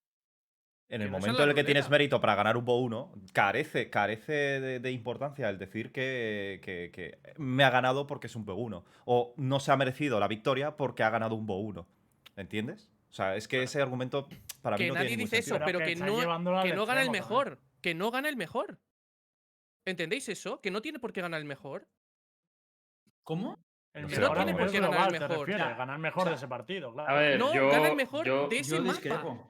En 0.88 1.02
el 1.02 1.10
momento 1.10 1.42
en 1.42 1.48
el 1.48 1.54
que 1.54 1.64
tienes 1.64 1.90
mérito 1.90 2.20
para 2.20 2.34
ganar 2.34 2.56
un 2.56 2.64
BO1, 2.64 3.32
carece, 3.32 3.90
carece 3.90 4.32
de, 4.80 4.90
importancia 4.90 5.48
el 5.48 5.58
decir 5.58 5.92
que, 5.92 6.60
que, 6.62 6.90
que, 6.92 7.18
me 7.36 7.64
ha 7.64 7.70
ganado 7.70 8.06
porque 8.06 8.28
es 8.28 8.36
un 8.36 8.46
BO1 8.46 8.84
o 9.04 9.34
no 9.36 9.60
se 9.60 9.72
ha 9.72 9.76
merecido 9.76 10.20
la 10.20 10.28
victoria 10.28 10.76
porque 10.76 11.02
ha 11.02 11.10
ganado 11.10 11.34
un 11.34 11.46
BO1. 11.46 11.84
Entiendes? 12.36 12.90
O 13.10 13.12
sea, 13.14 13.36
es 13.36 13.46
que 13.46 13.62
ese 13.62 13.80
argumento 13.80 14.28
para 14.60 14.76
que 14.76 14.84
mí 14.84 14.88
no 14.88 14.94
nadie 14.96 15.16
dice 15.16 15.38
eso, 15.38 15.58
pero 15.64 15.78
que, 15.78 15.94
no, 15.94 16.62
que 16.62 16.74
no 16.74 16.86
gana 16.86 17.02
el 17.02 17.10
mejor. 17.10 17.60
Que 17.80 17.94
no 17.94 18.10
gana 18.10 18.28
el 18.28 18.36
mejor. 18.36 18.80
¿Entendéis 19.84 20.28
eso? 20.28 20.60
Que 20.60 20.70
no 20.70 20.82
tiene 20.82 20.98
por 20.98 21.12
qué 21.12 21.20
ganar 21.20 21.40
el 21.40 21.46
mejor. 21.46 21.86
¿Cómo? 23.22 23.62
El 23.94 24.02
No 24.02 24.08
tiene 24.08 24.54
por 24.54 24.70
qué 24.72 24.80
ganar 24.80 24.90
global, 24.90 25.12
te 25.12 25.28
mejor. 25.28 25.46
ganar 25.76 25.98
mejor 26.00 26.22
o 26.22 26.24
sea, 26.24 26.30
de 26.32 26.36
ese 26.36 26.48
partido, 26.48 26.92
claro. 26.92 27.10
A 27.10 27.20
ver, 27.20 27.38
No, 27.38 27.54
yo, 27.54 27.68
gana 27.68 27.88
el 27.90 27.94
mejor 27.96 28.26
yo- 28.26 28.48
de 28.48 28.58
ese 28.58 28.76
Yo 28.76 28.82
mapa. 28.82 29.00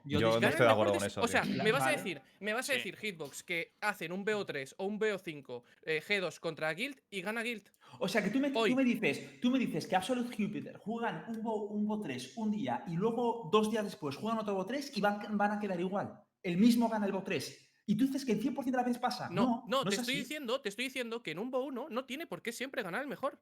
Yo 0.05 0.19
no 0.39 0.47
estoy 0.47 0.65
de 0.67 0.71
acuerdo 0.71 0.93
con 0.93 1.03
eso, 1.03 1.19
O 1.21 1.27
sea, 1.27 1.41
tío. 1.41 1.63
me 1.63 1.71
vas 1.71 1.83
a 1.87 1.89
decir, 1.89 2.21
me 2.39 2.53
vas 2.53 2.69
a 2.69 2.73
Sí. 2.73 2.77
decir 2.77 2.95
Hitbox 2.95 3.41
que 3.43 3.75
hacen 3.81 4.11
un 4.11 4.23
BO3 4.23 4.75
o 4.77 4.85
un 4.85 4.99
BO5 4.99 5.63
eh, 5.81 5.99
G2 6.07 6.39
contra 6.39 6.71
Guild 6.73 7.01
y 7.09 7.21
gana 7.21 7.41
Guild. 7.41 7.67
O 7.97 8.07
sea, 8.07 8.23
que 8.23 8.29
tú 8.29 8.39
me, 8.39 8.51
tú 8.51 8.75
me 8.75 8.83
dices, 8.83 9.39
tú 9.41 9.49
me 9.49 9.57
dices 9.57 9.87
que 9.87 9.95
Absolute 9.95 10.29
Jupiter 10.29 10.77
juegan 10.77 11.25
un 11.27 11.41
Bo, 11.41 11.65
un 11.65 11.87
Bo 11.87 11.99
3 12.03 12.33
un 12.37 12.51
día 12.51 12.83
y 12.87 12.95
luego 12.95 13.49
dos 13.51 13.71
días 13.71 13.83
después 13.83 14.15
juegan 14.15 14.37
otro 14.37 14.53
Bo 14.53 14.67
3 14.67 14.95
y 14.95 15.01
van, 15.01 15.21
van 15.37 15.53
a 15.53 15.59
quedar 15.59 15.79
igual. 15.79 16.21
El 16.43 16.57
mismo 16.57 16.87
gana 16.87 17.07
el 17.07 17.11
Bo 17.13 17.23
3. 17.23 17.63
Y 17.87 17.95
tú 17.97 18.05
dices 18.05 18.23
que 18.25 18.33
el 18.33 18.41
100% 18.41 18.65
de 18.65 18.77
las 18.77 18.85
veces 18.85 18.99
pasa. 19.01 19.27
No, 19.31 19.63
No, 19.67 19.83
te 19.83 19.95
estoy 19.95 20.13
así. 20.13 20.19
diciendo, 20.21 20.61
te 20.61 20.69
estoy 20.69 20.85
diciendo 20.85 21.23
que 21.23 21.31
en 21.31 21.39
un 21.39 21.51
BO1 21.51 21.87
no 21.89 22.05
tiene 22.05 22.27
por 22.27 22.43
qué 22.43 22.51
siempre 22.51 22.83
ganar 22.83 23.01
el 23.01 23.07
mejor. 23.07 23.39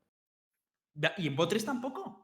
Y 1.18 1.28
en 1.28 1.36
Bo 1.36 1.48
3 1.48 1.66
tampoco. 1.66 2.24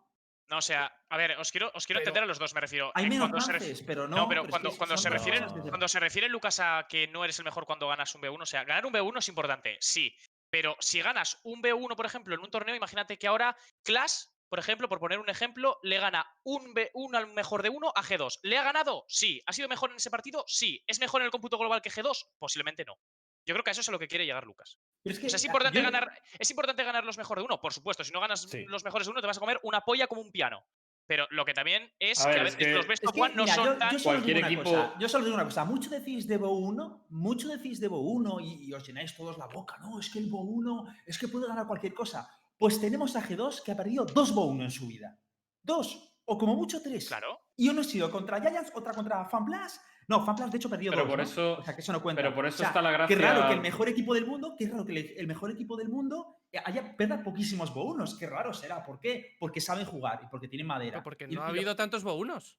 No, 0.50 0.58
o 0.58 0.62
sea, 0.62 0.92
a 1.10 1.18
ver, 1.18 1.38
os 1.38 1.52
quiero, 1.52 1.72
os 1.76 1.86
quiero 1.86 2.00
Pero 2.00 2.10
entender 2.10 2.24
a 2.24 2.26
los 2.26 2.40
dos, 2.40 2.56
me 2.56 2.62
refiero. 2.62 2.92
Hay 2.96 3.08
menos 3.08 3.30
cuando 3.30 3.62
se 3.62 3.84
pero 3.84 4.08
no. 4.08 4.18
No, 4.18 4.28
pero 4.28 4.48
cuando, 4.48 4.72
que 4.72 4.78
cuando, 4.78 4.98
se 4.98 5.10
dos 5.10 5.18
refiere, 5.20 5.46
cosas 5.46 5.62
cuando 5.70 5.88
se 5.88 6.00
refiere 6.00 6.28
Lucas 6.28 6.60
a 6.60 6.88
que 6.90 7.08
no 7.08 7.24
eres 7.24 7.38
el 7.38 7.46
mejor 7.46 7.68
cuando 7.68 7.88
ganas 7.88 8.16
un 8.16 8.22
B1, 8.22 8.42
o 8.42 8.46
sea, 8.48 8.64
ganar 8.64 8.86
un 8.88 8.94
B1 8.94 9.20
es 9.20 9.28
importante, 9.28 9.78
sí. 9.80 10.16
Pero 10.50 10.76
si 10.80 11.02
ganas 11.02 11.40
un 11.44 11.62
B1, 11.62 11.96
por 11.96 12.08
ejemplo, 12.08 12.34
en 12.34 12.42
un 12.42 12.50
torneo, 12.50 12.76
imagínate 12.76 13.20
que 13.20 13.28
ahora 13.28 13.56
Clash, 13.84 14.24
por 14.50 14.58
ejemplo, 14.58 14.90
por 14.90 15.00
poner 15.00 15.20
un 15.20 15.30
ejemplo, 15.30 15.78
le 15.84 16.00
gana 16.00 16.26
un 16.42 16.74
B1 16.74 17.16
al 17.16 17.28
mejor 17.28 17.62
de 17.62 17.70
uno 17.70 17.94
a 17.96 18.02
G2. 18.02 18.40
¿Le 18.42 18.58
ha 18.58 18.64
ganado? 18.64 19.06
Sí. 19.08 19.44
¿Ha 19.46 19.54
sido 19.54 19.70
mejor 19.70 19.92
en 19.92 19.98
ese 19.98 20.10
partido? 20.10 20.44
Sí. 20.48 20.84
¿Es 20.88 21.00
mejor 21.00 21.22
en 21.22 21.26
el 21.26 21.32
cómputo 21.32 21.60
global 21.60 21.84
que 21.84 21.92
G2? 21.92 22.30
Posiblemente 22.40 22.86
no. 22.86 22.98
Yo 23.46 23.54
creo 23.54 23.64
que 23.64 23.70
a 23.70 23.74
eso 23.74 23.82
es 23.82 23.90
a 23.90 23.92
lo 23.92 24.00
que 24.00 24.08
quiere 24.08 24.26
llegar 24.26 24.46
Lucas. 24.46 24.80
Pero 25.04 25.14
es 25.14 25.20
que, 25.20 25.28
O 25.28 25.30
sea, 25.30 25.38
es 25.38 25.46
importante, 25.46 25.80
yo- 25.80 25.84
ganar, 25.86 26.12
es 26.38 26.50
importante 26.52 26.84
ganar 26.84 27.04
los 27.06 27.18
mejores 27.18 27.42
de 27.42 27.46
uno, 27.46 27.60
por 27.62 27.74
supuesto. 27.74 28.04
Si 28.04 28.12
no 28.12 28.20
ganas 28.20 28.42
Sí. 28.42 28.66
los 28.68 28.84
mejores 28.84 29.08
de 29.08 29.12
uno, 29.12 29.22
te 29.22 29.28
vas 29.28 29.38
a 29.38 29.40
comer 29.40 29.60
una 29.64 29.82
polla 29.82 30.08
como 30.08 30.22
un 30.22 30.32
piano. 30.32 30.64
Pero 31.08 31.26
lo 31.32 31.44
que 31.44 31.56
también 31.56 31.92
es 31.98 32.20
A 32.24 32.26
que 32.30 32.30
a 32.30 32.38
es 32.38 32.44
veces 32.44 32.58
que- 32.58 32.74
los 32.74 32.86
best 32.88 33.04
Es 33.04 33.10
of 33.10 33.16
que, 33.16 33.22
one 33.22 33.34
no 33.34 33.44
mira, 33.44 33.56
son 33.56 33.66
yo, 33.66 33.78
tan. 33.78 33.92
yo 33.92 33.98
solo 34.00 34.16
Cualquier 34.20 34.36
digo 34.38 34.48
una 34.48 34.56
equipo- 34.62 34.70
cosa, 34.76 35.00
yo 35.00 35.10
solo 35.10 35.24
digo 35.26 35.36
una 35.36 35.46
cosa. 35.46 35.66
Mucho 35.66 35.90
decís 35.90 36.28
de 36.28 36.38
Bo 36.38 36.52
1, 36.52 37.06
mucho 37.10 37.48
decís 37.48 37.80
de 37.80 37.88
Bo 37.88 38.00
1 38.02 38.40
y, 38.42 38.66
y 38.66 38.74
os 38.74 38.86
llenáis 38.86 39.16
todos 39.16 39.38
la 39.40 39.48
boca. 39.48 39.78
No, 39.80 40.00
es 40.00 40.10
que 40.12 40.20
el 40.20 40.30
Bo 40.30 40.42
1 40.42 40.86
es 41.08 41.18
que 41.18 41.28
puede 41.28 41.48
ganar 41.48 41.66
cualquier 41.66 41.94
cosa. 41.96 42.30
Pues 42.60 42.80
tenemos 42.80 43.16
a 43.16 43.22
G2 43.24 43.64
que 43.64 43.72
ha 43.72 43.76
perdido 43.76 44.06
dos 44.06 44.34
Bo 44.36 44.46
1 44.46 44.64
en 44.66 44.70
su 44.72 44.86
vida. 44.86 45.18
Dos, 45.64 46.14
o 46.26 46.38
como 46.38 46.56
mucho 46.56 46.82
tres. 46.84 47.08
Claro. 47.08 47.42
Y 47.56 47.70
uno 47.70 47.82
ha 47.82 47.86
sido 47.86 48.12
contra 48.12 48.40
Giants, 48.40 48.72
otra 48.76 48.94
contra 48.94 49.26
FanBlast. 49.26 49.82
No, 50.10 50.26
FanBlast 50.26 50.52
de 50.52 50.58
hecho 50.58 50.70
perdió 50.70 50.92
Pero 50.92 51.04
dos. 51.04 51.10
por 51.10 51.18
¿no? 51.20 51.24
eso- 51.24 51.58
O 51.60 51.64
sea, 51.64 51.76
que 51.76 51.82
eso 51.82 51.94
no 51.94 52.02
cuenta. 52.02 52.22
pero 52.22 52.34
por 52.36 52.44
O 52.44 52.48
eso 52.48 52.58
sea, 52.58 52.68
está 52.68 52.82
la 52.82 52.90
Qué 52.92 52.98
raro 52.98 53.08
que 53.08 53.16
gracia- 53.16 53.54
el 53.56 53.62
mejor 53.62 53.90
equipo 53.90 54.14
del 54.16 54.26
mundo, 54.26 54.56
qué 54.58 54.68
raro 54.68 54.84
que 54.86 55.16
el, 55.18 55.28
mejor 55.28 55.52
equipo 55.52 55.78
del 55.78 55.88
mundo 55.90 56.36
haya 56.66 56.98
perda 56.98 57.22
poquísimos 57.24 57.74
Bo 57.74 57.84
1 57.84 58.06
Qué 58.20 58.26
raro 58.28 58.52
será. 58.54 58.84
¿Por 58.84 59.00
qué? 59.00 59.36
Porque 59.40 59.62
saben 59.62 59.86
jugar 59.86 60.20
y 60.24 60.28
porque 60.28 60.48
tienen 60.48 60.66
madera. 60.68 60.94
Pero 60.94 61.04
porque 61.04 61.26
Y- 61.26 61.28
no 61.28 61.34
y 61.34 61.38
ha 61.38 61.40
lo- 61.46 61.50
habido 61.52 61.76
tantos 61.76 62.04
BO1s. 62.04 62.58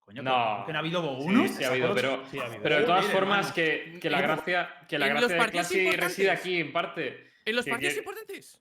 Coño, 0.00 0.22
No. 0.22 0.56
¿por 0.56 0.66
qué 0.66 0.72
no 0.72 0.78
ha 0.78 0.80
habido 0.80 1.02
Bo 1.02 1.20
Sí, 1.20 1.26
1 1.28 1.48
sí 1.48 1.64
ha 1.64 1.68
habido, 1.68 1.94
pero, 1.94 2.24
Sí, 2.30 2.38
ha 2.38 2.46
habido. 2.46 2.62
pero 2.62 2.76
de 2.80 2.82
todas 2.84 3.04
formas 3.06 3.52
que, 3.52 3.98
que 4.00 4.10
la 4.10 4.20
gracia, 4.22 4.70
que 4.88 4.98
la 4.98 5.06
gracia 5.08 5.28
de 5.28 5.36
partidos 5.36 5.68
Classy 5.68 5.90
reside 5.96 6.30
aquí 6.30 6.56
en 6.60 6.72
parte. 6.72 7.30
En 7.44 7.56
los 7.56 7.64
Que- 7.64 7.70
partidos 7.72 7.92
que- 7.94 7.98
importantes. 8.00 8.60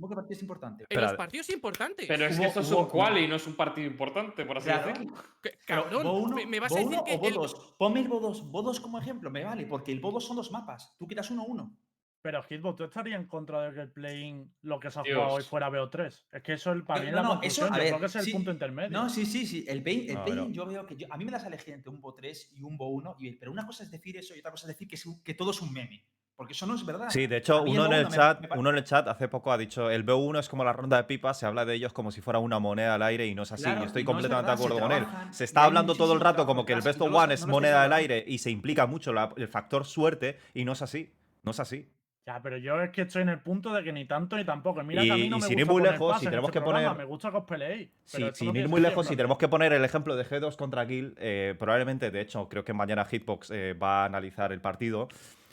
¿Cómo 0.00 0.08
que 0.08 0.14
partido 0.14 0.36
es 0.36 0.42
importante? 0.42 0.86
En 0.88 1.00
los 1.00 1.12
partidos 1.12 1.50
importantes. 1.50 2.06
Pero 2.08 2.24
es 2.26 2.38
que 2.38 2.46
esto 2.46 2.60
es 2.60 2.70
un 2.70 2.86
quali, 2.86 3.28
no 3.28 3.36
es 3.36 3.46
un 3.46 3.54
partido 3.54 3.86
importante, 3.86 4.46
por 4.46 4.56
así 4.56 4.68
Claro. 4.68 4.88
decirlo. 4.88 5.14
Pero 5.42 5.56
Cabrón, 5.66 6.02
Bo 6.04 6.12
1, 6.20 6.36
me, 6.46 6.58
vas 6.60 6.70
Bo 6.70 6.76
a 6.76 6.78
decir 6.78 6.94
1 6.94 7.04
que 7.04 7.14
o 7.14 7.18
Bo 7.18 7.28
el- 7.28 7.34
2. 7.34 7.74
Ponme 7.78 8.00
el 8.00 8.08
Bo 8.08 8.18
2. 8.20 8.50
Bo 8.50 8.62
2 8.62 8.80
como 8.80 8.98
ejemplo, 8.98 9.30
me 9.30 9.44
vale, 9.44 9.66
porque 9.66 9.92
el 9.92 10.00
Bo 10.00 10.10
2 10.10 10.24
son 10.26 10.36
dos 10.36 10.50
mapas. 10.50 10.96
Tú 10.98 11.06
quieras 11.06 11.30
uno 11.30 11.44
uno. 11.44 11.76
Pero 12.22 12.42
Hitbox, 12.42 12.76
¿tú 12.76 12.84
estarías 12.84 13.18
en 13.18 13.26
contra 13.26 13.62
de 13.62 13.74
que 13.74 13.80
el 13.80 13.90
play-in, 13.92 14.54
lo 14.62 14.78
que 14.78 14.90
se 14.90 15.00
ha 15.00 15.02
Dios. 15.02 15.16
jugado 15.16 15.34
hoy, 15.36 15.42
fuera 15.42 15.70
BO3? 15.70 16.26
Es 16.32 16.42
que 16.42 16.52
eso 16.52 16.72
es 16.74 16.82
para 16.82 17.02
No, 17.04 17.10
no, 17.10 17.16
la 17.16 17.22
no, 17.22 17.40
eso, 17.42 17.64
a 17.64 17.68
Yo 17.68 17.72
creo 17.74 17.98
que 18.00 18.06
es 18.06 18.16
el 18.16 18.22
sí. 18.24 18.32
punto 18.32 18.50
intermedio. 18.50 18.90
No, 18.90 19.08
sí, 19.08 19.24
sí, 19.24 19.46
sí. 19.46 19.64
El 19.66 19.82
el 19.86 20.14
No, 20.14 20.24
pero- 20.26 20.50
yo 20.50 20.66
veo 20.66 20.86
que 20.86 20.96
yo- 20.96 21.06
a 21.10 21.16
mí 21.16 21.24
me 21.24 21.30
das 21.30 21.44
a 21.44 21.48
elegir 21.48 21.72
entre 21.72 21.90
un 21.90 21.98
Bo 22.02 22.12
3 22.12 22.50
y 22.52 22.60
un 22.62 22.76
Bo 22.76 22.88
1, 22.88 23.16
y, 23.18 23.32
pero 23.36 23.50
una 23.50 23.66
cosa 23.66 23.84
es 23.84 23.90
decir 23.90 24.18
eso 24.18 24.34
y 24.36 24.38
otra 24.40 24.50
cosa 24.50 24.66
es 24.66 24.74
decir 24.74 24.86
que, 24.86 24.96
es 24.96 25.06
un- 25.06 25.22
que 25.22 25.32
todo 25.32 25.50
es 25.50 25.62
un 25.62 25.72
meme. 25.72 26.04
Porque 26.40 26.54
eso 26.54 26.64
no 26.64 26.74
es 26.74 26.86
verdad. 26.86 27.10
Sí, 27.10 27.26
de 27.26 27.34
A 27.34 27.38
hecho, 27.38 27.62
uno 27.64 27.84
en 27.84 27.92
el 27.92 28.00
1 28.06 28.08
me- 28.10 28.16
chat, 28.16 28.40
me 28.40 28.48
pare- 28.48 28.58
uno 28.60 28.70
en 28.70 28.76
el 28.78 28.84
chat 28.84 29.06
hace 29.08 29.28
poco 29.28 29.52
ha 29.52 29.58
dicho 29.58 29.90
el 29.90 30.06
B1 30.06 30.38
es 30.38 30.48
como 30.48 30.64
la 30.64 30.72
ronda 30.72 30.96
de 30.96 31.04
pipas, 31.04 31.38
se 31.38 31.44
habla 31.44 31.66
de 31.66 31.74
ellos 31.74 31.92
como 31.92 32.10
si 32.10 32.22
fuera 32.22 32.38
una 32.38 32.58
moneda 32.58 32.94
al 32.94 33.02
aire 33.02 33.26
y 33.26 33.34
no 33.34 33.42
es 33.42 33.52
así. 33.52 33.64
Claro, 33.64 33.82
y 33.82 33.84
estoy 33.84 34.00
y 34.00 34.04
no 34.06 34.10
es 34.12 34.14
completamente 34.14 34.50
verdad, 34.50 34.58
de 34.58 34.64
acuerdo 34.64 34.88
con 34.88 34.92
él. 34.96 35.32
Se 35.34 35.44
está 35.44 35.64
hablando 35.64 35.94
todo 35.94 36.14
el 36.14 36.20
rato 36.20 36.46
como 36.46 36.64
que 36.64 36.72
el 36.72 36.80
best 36.80 36.98
of 37.02 37.12
one 37.12 37.34
es 37.34 37.46
moneda 37.46 37.82
al 37.84 37.92
aire 37.92 38.24
y 38.26 38.38
se 38.38 38.50
implica 38.50 38.86
mucho 38.86 39.12
la- 39.12 39.34
el 39.36 39.48
factor 39.48 39.84
suerte 39.84 40.38
y 40.54 40.64
no 40.64 40.72
es 40.72 40.80
así. 40.80 41.12
No 41.42 41.50
es 41.50 41.60
así. 41.60 41.86
Ya, 42.26 42.40
pero 42.40 42.56
yo 42.56 42.80
es 42.80 42.88
que 42.90 43.02
estoy 43.02 43.20
en 43.20 43.28
el 43.28 43.40
punto 43.40 43.74
de 43.74 43.84
que 43.84 43.92
ni 43.92 44.06
tanto 44.06 44.36
ni 44.36 44.44
tampoco. 44.46 44.82
Mira 44.82 45.02
que 45.02 45.10
a 45.12 45.18
Y- 45.18 45.22
mí 45.24 45.28
no 45.28 45.36
y 45.36 45.40
me 45.42 45.46
sin 45.46 45.58
gusta 45.58 45.60
ir 45.60 45.66
muy 45.66 45.82
lejos, 45.82 46.18
si 46.20 46.24
en 46.24 46.30
tenemos 46.30 46.48
este 46.48 46.58
que 46.58 46.62
programa, 46.64 46.88
poner- 46.88 46.98
Me 46.98 47.04
gusta 47.04 47.30
que 47.30 47.36
os 47.36 47.44
peleéis. 47.44 47.90
Sí, 48.06 48.24
sin 48.32 48.52
no 48.54 48.58
ir 48.60 48.68
muy 48.70 48.80
lejos, 48.80 49.06
si 49.06 49.14
tenemos 49.14 49.36
que 49.36 49.48
poner 49.48 49.74
el 49.74 49.84
ejemplo 49.84 50.16
de 50.16 50.24
G2 50.24 50.56
contra 50.56 50.86
Kill, 50.86 51.14
eh, 51.18 51.54
probablemente, 51.58 52.10
de 52.10 52.20
hecho, 52.22 52.48
creo 52.48 52.64
que 52.64 52.72
mañana 52.72 53.04
Hitbox 53.04 53.50
eh, 53.50 53.74
va 53.74 54.02
a 54.02 54.04
analizar 54.06 54.52
el 54.54 54.60
partido, 54.62 55.08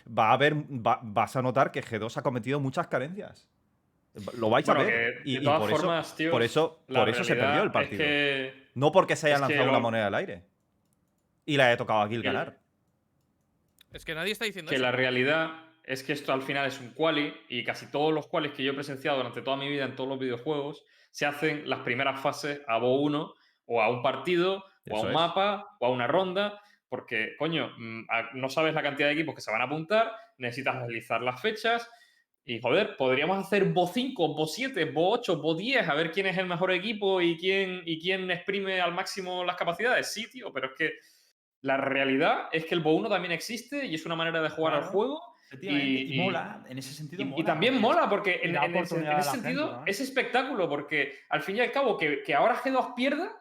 va 0.07 0.33
a 0.33 0.37
va- 0.37 0.99
vas 1.03 1.35
a 1.35 1.41
notar 1.41 1.71
que 1.71 1.81
G2 1.83 2.17
ha 2.17 2.21
cometido 2.21 2.59
muchas 2.59 2.87
carencias. 2.87 3.47
Lo 4.37 4.49
vais 4.49 4.65
Bueno, 4.65 4.81
a 4.81 4.83
ver. 4.83 5.23
que 5.23 5.29
y, 5.29 5.35
de 5.35 5.41
y 5.41 5.43
todas 5.43 5.59
por, 5.59 5.69
formas, 5.71 6.07
eso, 6.07 6.15
tíos, 6.15 6.31
por 6.31 6.41
eso, 6.43 6.79
la 6.87 6.99
por 7.01 7.09
eso 7.09 7.23
se 7.23 7.35
perdió 7.35 7.63
el 7.63 7.71
partido. 7.71 8.03
Es 8.03 8.07
que 8.09 8.63
No 8.73 8.91
porque 8.91 9.15
se 9.15 9.27
haya 9.27 9.37
lanzado 9.39 9.63
una 9.63 9.73
lo- 9.73 9.81
moneda 9.81 10.07
al 10.07 10.15
aire. 10.15 10.43
Y 11.45 11.55
le 11.57 11.63
haya 11.63 11.77
tocado 11.77 12.01
a 12.01 12.09
Que- 12.09 12.19
ganar. 12.21 12.57
Es 13.93 14.03
que 14.05 14.15
nadie 14.15 14.31
está 14.31 14.45
diciendo 14.45 14.69
que 14.69 14.75
eso. 14.75 14.83
la 14.83 14.91
realidad 14.91 15.51
es 15.83 16.03
que 16.03 16.13
esto 16.13 16.33
al 16.33 16.41
final 16.41 16.65
es 16.67 16.79
un 16.79 16.89
quali 16.91 17.33
y 17.47 17.63
casi 17.63 17.89
todos 17.89 18.13
los 18.13 18.27
qualis 18.27 18.51
que 18.51 18.63
yo 18.63 18.71
he 18.71 18.75
presenciado 18.75 19.17
durante 19.17 19.41
toda 19.41 19.55
mi 19.57 19.69
vida 19.69 19.85
en 19.85 19.95
todos 19.95 20.09
los 20.09 20.19
videojuegos 20.19 20.83
se 21.11 21.25
hacen 21.25 21.69
las 21.69 21.79
primeras 21.79 22.19
fases 22.19 22.61
a 22.67 22.77
Bo 22.77 22.95
1 23.01 23.33
o 23.65 23.81
a 23.81 23.89
un 23.89 24.01
partido 24.03 24.63
o 24.89 24.97
a 24.97 25.01
un 25.01 25.07
es. 25.07 25.13
mapa 25.13 25.77
o 25.79 25.85
a 25.85 25.89
una 25.89 26.05
ronda 26.07 26.59
porque, 26.89 27.35
coño, 27.37 27.71
mm, 27.77 28.05
no 28.35 28.49
sabes 28.49 28.73
la 28.73 28.81
cantidad 28.83 29.07
de 29.07 29.13
equipos 29.13 29.35
que 29.35 29.41
se 29.41 29.51
van 29.51 29.61
a 29.61 29.65
apuntar, 29.65 30.11
necesitas 30.37 30.75
analizar 30.75 31.21
las 31.21 31.41
fechas. 31.41 31.89
Y 32.45 32.61
joder, 32.61 32.95
podríamos 32.95 33.37
hacer 33.45 33.65
Bo 33.65 33.87
5, 33.87 34.33
Bo 34.33 34.45
7, 34.47 34.85
Bo 34.85 35.11
8, 35.11 35.41
Bo 35.41 35.53
10, 35.53 35.87
a 35.89 35.93
ver 35.95 36.11
quién 36.11 36.27
es 36.27 36.37
el 36.37 36.45
mejor 36.47 36.71
equipo 36.71 37.19
y 37.21 37.37
quién, 37.37 37.81
y 37.85 37.99
quién 37.99 38.31
exprime 38.31 38.79
al 38.79 38.93
máximo 38.93 39.43
las 39.43 39.57
capacidades. 39.57 40.13
Sí, 40.13 40.29
tío, 40.31 40.53
pero 40.53 40.67
es 40.67 40.73
que 40.77 40.93
la 41.61 41.75
realidad 41.75 42.47
es 42.53 42.65
que 42.65 42.75
el 42.75 42.81
Bo 42.81 42.93
1 42.95 43.09
también 43.09 43.33
existe 43.33 43.85
y 43.85 43.95
es 43.95 44.05
una 44.05 44.15
manera 44.15 44.41
de 44.41 44.49
jugar 44.49 44.73
al 44.75 44.79
Claro, 44.81 44.93
juego. 44.93 45.21
Efectivamente, 45.49 45.87
y, 45.89 46.13
y- 46.13 46.19
mola, 46.21 46.63
en 46.69 46.77
ese 46.77 46.93
sentido 46.93 47.21
Y, 47.23 47.25
y 47.25 47.29
mola. 47.29 47.45
también 47.45 47.73
porque- 47.81 47.81
mola 47.95 48.09
porque 48.09 48.39
y 48.43 48.47
en, 48.49 48.55
en 48.57 48.63
en 48.75 48.75
ese 48.83 48.95
la 49.01 49.11
gente, 49.23 49.23
sentido 49.31 49.71
¿no? 49.71 49.83
es 49.85 49.99
espectáculo 50.01 50.67
porque 50.69 51.19
al 51.29 51.41
fin 51.41 51.55
y 51.57 51.59
al 51.61 51.71
cabo 51.71 51.97
que, 51.97 52.21
que 52.21 52.33
ahora 52.35 52.55
G2 52.55 52.93
pierda, 52.95 53.31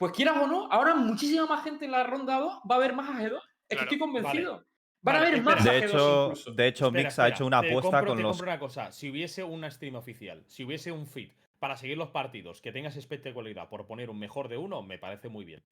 pues 0.00 0.12
quieras 0.12 0.38
o 0.38 0.46
no, 0.46 0.66
ahora 0.72 0.94
muchísima 0.94 1.44
más 1.46 1.62
gente 1.62 1.84
en 1.84 1.90
la 1.92 2.02
ronda 2.04 2.38
2 2.38 2.62
va 2.70 2.76
a 2.76 2.78
ver 2.78 2.94
más 2.94 3.08
a 3.10 3.20
G2. 3.20 3.24
Es 3.26 3.28
Claro, 3.28 3.42
que 3.68 3.76
estoy 3.82 3.98
convencido. 3.98 4.52
Van 5.02 5.14
Vale, 5.14 5.18
a 5.18 5.20
ver 5.30 5.34
espera. 5.38 5.56
más 5.56 5.66
a 5.66 5.72
De 5.72 5.78
G2 5.80 5.84
hecho, 5.88 6.22
incluso. 6.24 6.50
de 6.52 6.66
hecho 6.66 6.86
Espera, 6.86 7.02
Mix 7.04 7.18
ha 7.18 7.28
hecho 7.28 7.46
una 7.46 7.58
apuesta 7.58 8.00
compro- 8.02 8.06
con 8.06 8.16
te 8.16 8.22
los. 8.22 8.36
compro 8.36 8.50
una 8.52 8.58
cosa. 8.58 8.92
Si 8.92 9.10
hubiese 9.10 9.44
una 9.44 9.70
stream 9.70 9.94
oficial, 9.96 10.42
si 10.46 10.64
hubiese 10.64 10.90
un 10.90 11.06
feed 11.06 11.30
para 11.58 11.76
seguir 11.76 11.98
los 11.98 12.08
partidos, 12.08 12.62
que 12.62 12.72
tengas 12.72 12.96
espectacularidad 12.96 13.68
por 13.68 13.86
poner 13.86 14.08
un 14.08 14.18
mejor 14.18 14.48
de 14.48 14.56
uno, 14.56 14.82
me 14.82 14.96
parece 14.98 15.28
muy 15.28 15.44
bien. 15.44 15.62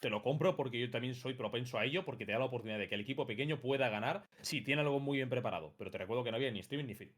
Te 0.00 0.10
lo 0.10 0.22
compro 0.22 0.54
porque 0.54 0.78
yo 0.78 0.90
también 0.90 1.14
soy 1.14 1.32
propenso 1.34 1.78
a 1.78 1.84
ello, 1.86 2.04
porque 2.04 2.26
te 2.26 2.32
da 2.32 2.38
la 2.38 2.44
oportunidad 2.44 2.78
de 2.78 2.88
que 2.88 2.94
el 2.94 3.00
equipo 3.00 3.26
pequeño 3.26 3.58
pueda 3.58 3.88
ganar 3.88 4.22
si 4.42 4.60
tiene 4.60 4.82
algo 4.82 5.00
muy 5.00 5.16
bien 5.16 5.30
preparado. 5.30 5.74
Pero 5.78 5.90
te 5.90 5.96
recuerdo 5.98 6.22
que 6.24 6.30
no 6.30 6.36
había 6.36 6.50
ni 6.50 6.60
streaming 6.60 6.86
ni 6.86 6.94
feed. 6.94 7.08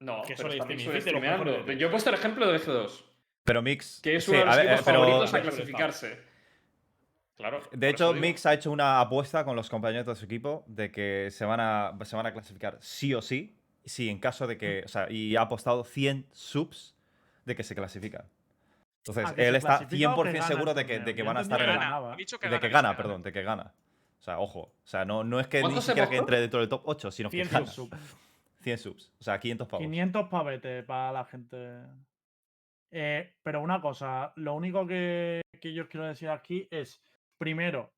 No, 0.00 0.20
que 0.22 0.34
pero 0.36 0.50
solo 0.50 0.62
streaming, 0.62 0.84
feed. 0.84 1.76
Yo 1.78 1.88
he 1.88 1.90
puesto 1.90 2.10
el 2.10 2.16
ejemplo 2.16 2.46
de 2.52 2.58
G2, 2.60 3.02
Pero 3.48 3.62
Mix. 3.62 4.00
que 4.00 4.16
es 4.16 4.24
sí, 4.24 4.30
uno 4.30 4.40
de 4.40 4.44
los 4.46 4.54
a 4.54 4.56
ver, 4.58 4.66
equipos 4.66 4.80
eh, 4.80 4.84
pero- 4.86 5.00
favoritos 5.00 5.34
a 5.34 5.42
clasificarse. 5.42 6.18
Claro. 7.36 7.60
De 7.72 7.88
hecho. 7.88 8.12
Mix 8.14 8.46
ha 8.46 8.54
hecho 8.54 8.70
una 8.70 9.00
apuesta 9.00 9.44
con 9.44 9.54
los 9.56 9.70
compañeros 9.70 10.06
de 10.06 10.14
su 10.16 10.24
equipo 10.24 10.64
de 10.66 10.90
que 10.90 11.28
se 11.30 11.44
van 11.44 11.60
a, 11.60 11.96
se 12.04 12.14
van 12.16 12.26
a 12.26 12.32
clasificar 12.32 12.76
sí 12.80 13.14
o 13.14 13.22
sí. 13.22 13.56
Sí, 13.84 14.08
en 14.10 14.18
caso 14.18 14.46
de 14.46 14.58
que. 14.58 14.82
O 14.84 14.88
sea, 14.88 15.10
y 15.10 15.34
ha 15.36 15.42
apostado 15.42 15.82
100 15.84 16.26
subs 16.32 16.94
de 17.44 17.56
que 17.56 17.62
se 17.62 17.74
clasifican. 17.74 18.26
Entonces, 18.98 19.24
Ah, 19.28 19.34
él 19.38 19.54
está 19.56 19.78
clasifica 19.78 20.14
o 20.14 20.22
que 20.22 20.30
100% 20.30 20.32
gana 20.34 20.46
seguro 20.46 20.74
de 20.74 20.84
que, 20.84 20.98
de 20.98 21.22
van 21.22 21.36
a 21.38 21.40
estar 21.40 21.62
en 21.62 21.70
el- 21.70 22.16
dicho 22.16 22.38
que 22.38 22.46
De 22.48 22.50
gana, 22.50 22.60
que 22.60 22.68
gana, 22.68 22.96
perdón, 22.96 23.22
de 23.22 23.32
que 23.32 23.42
gana. 23.42 23.72
O 24.20 24.22
sea, 24.22 24.38
ojo. 24.40 24.60
O 24.60 24.86
sea, 24.86 25.04
no, 25.06 25.24
no 25.24 25.40
es 25.40 25.46
que 25.46 25.58
ni 25.58 25.62
¿Cuánto 25.62 25.80
se 25.80 25.86
siquiera 25.92 26.10
que 26.10 26.16
entre 26.18 26.40
dentro 26.40 26.60
del 26.60 26.68
top 26.68 26.82
8, 26.84 27.10
sino 27.10 27.30
que 27.30 27.36
100 27.44 27.48
gana. 27.50 27.66
subs. 27.66 27.96
100 28.60 28.76
subs. 28.78 29.12
O 29.20 29.22
sea, 29.24 29.38
500 29.38 29.68
pavos. 29.68 29.84
500 29.84 30.28
pavetes 30.28 30.84
para 30.84 31.12
la 31.12 31.24
gente. 31.24 31.56
Eh, 32.90 33.34
pero 33.42 33.60
una 33.60 33.80
cosa, 33.80 34.32
lo 34.36 34.54
único 34.54 34.86
que, 34.86 35.42
que 35.60 35.72
yo 35.74 35.88
quiero 35.88 36.06
decir 36.06 36.28
aquí 36.28 36.66
es, 36.70 37.02
primero, 37.36 37.92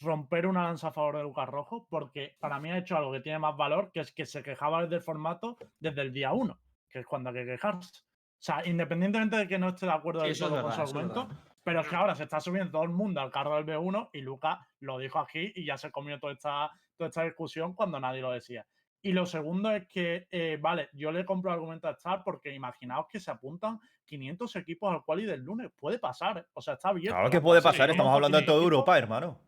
romper 0.00 0.46
una 0.46 0.64
lanza 0.64 0.88
a 0.88 0.92
favor 0.92 1.16
de 1.16 1.22
Lucas 1.22 1.48
Rojo, 1.48 1.86
porque 1.88 2.36
para 2.38 2.60
mí 2.60 2.70
ha 2.70 2.78
hecho 2.78 2.96
algo 2.96 3.12
que 3.12 3.20
tiene 3.20 3.38
más 3.38 3.56
valor, 3.56 3.90
que 3.92 4.00
es 4.00 4.12
que 4.12 4.26
se 4.26 4.42
quejaba 4.42 4.86
del 4.86 5.00
formato 5.00 5.56
desde 5.78 6.02
el 6.02 6.12
día 6.12 6.32
1, 6.32 6.58
que 6.88 7.00
es 7.00 7.06
cuando 7.06 7.30
hay 7.30 7.36
que 7.36 7.46
quejarse. 7.46 8.02
O 8.38 8.42
sea, 8.46 8.66
independientemente 8.66 9.36
de 9.36 9.48
que 9.48 9.58
no 9.58 9.68
esté 9.68 9.86
de 9.86 9.92
acuerdo 9.92 10.20
Sí, 10.20 10.28
del 10.28 10.38
todo 10.38 10.62
con 10.62 10.72
su 10.72 10.80
argumento, 10.80 11.28
pero 11.62 11.80
es 11.80 11.88
que 11.88 11.96
ahora 11.96 12.14
se 12.14 12.24
está 12.24 12.38
subiendo 12.38 12.70
todo 12.70 12.82
el 12.84 12.90
mundo 12.90 13.20
al 13.20 13.30
carro 13.30 13.56
del 13.56 13.66
B1 13.66 14.10
y 14.12 14.20
Lucas 14.20 14.58
lo 14.80 14.98
dijo 14.98 15.18
aquí 15.18 15.52
y 15.54 15.66
ya 15.66 15.76
se 15.76 15.90
comió 15.90 16.20
toda 16.20 16.34
esta, 16.34 16.70
toda 16.96 17.08
esta 17.08 17.24
discusión 17.24 17.74
cuando 17.74 17.98
nadie 17.98 18.20
lo 18.20 18.30
decía. 18.30 18.64
Y 19.02 19.12
lo 19.12 19.24
segundo 19.26 19.70
es 19.70 19.86
que, 19.86 20.26
eh, 20.30 20.58
vale, 20.60 20.88
yo 20.92 21.12
le 21.12 21.24
compro 21.24 21.50
el 21.50 21.54
argumento 21.54 21.86
a 21.86 21.92
Star 21.92 22.22
porque 22.24 22.52
imaginaos 22.54 23.06
que 23.08 23.20
se 23.20 23.30
apuntan 23.30 23.80
500 24.04 24.56
equipos 24.56 24.92
al 24.92 25.04
quali 25.04 25.24
del 25.24 25.42
lunes. 25.42 25.70
Puede 25.78 25.98
pasar, 25.98 26.46
o 26.52 26.60
sea, 26.60 26.74
está 26.74 26.88
abierto. 26.88 27.14
Claro 27.14 27.28
la 27.28 27.30
que 27.30 27.40
puede 27.40 27.62
pasar, 27.62 27.90
estamos 27.90 28.12
hablando 28.12 28.38
de 28.38 28.44
toda. 28.44 28.62
Europa, 28.62 28.98
hermano. 28.98 29.38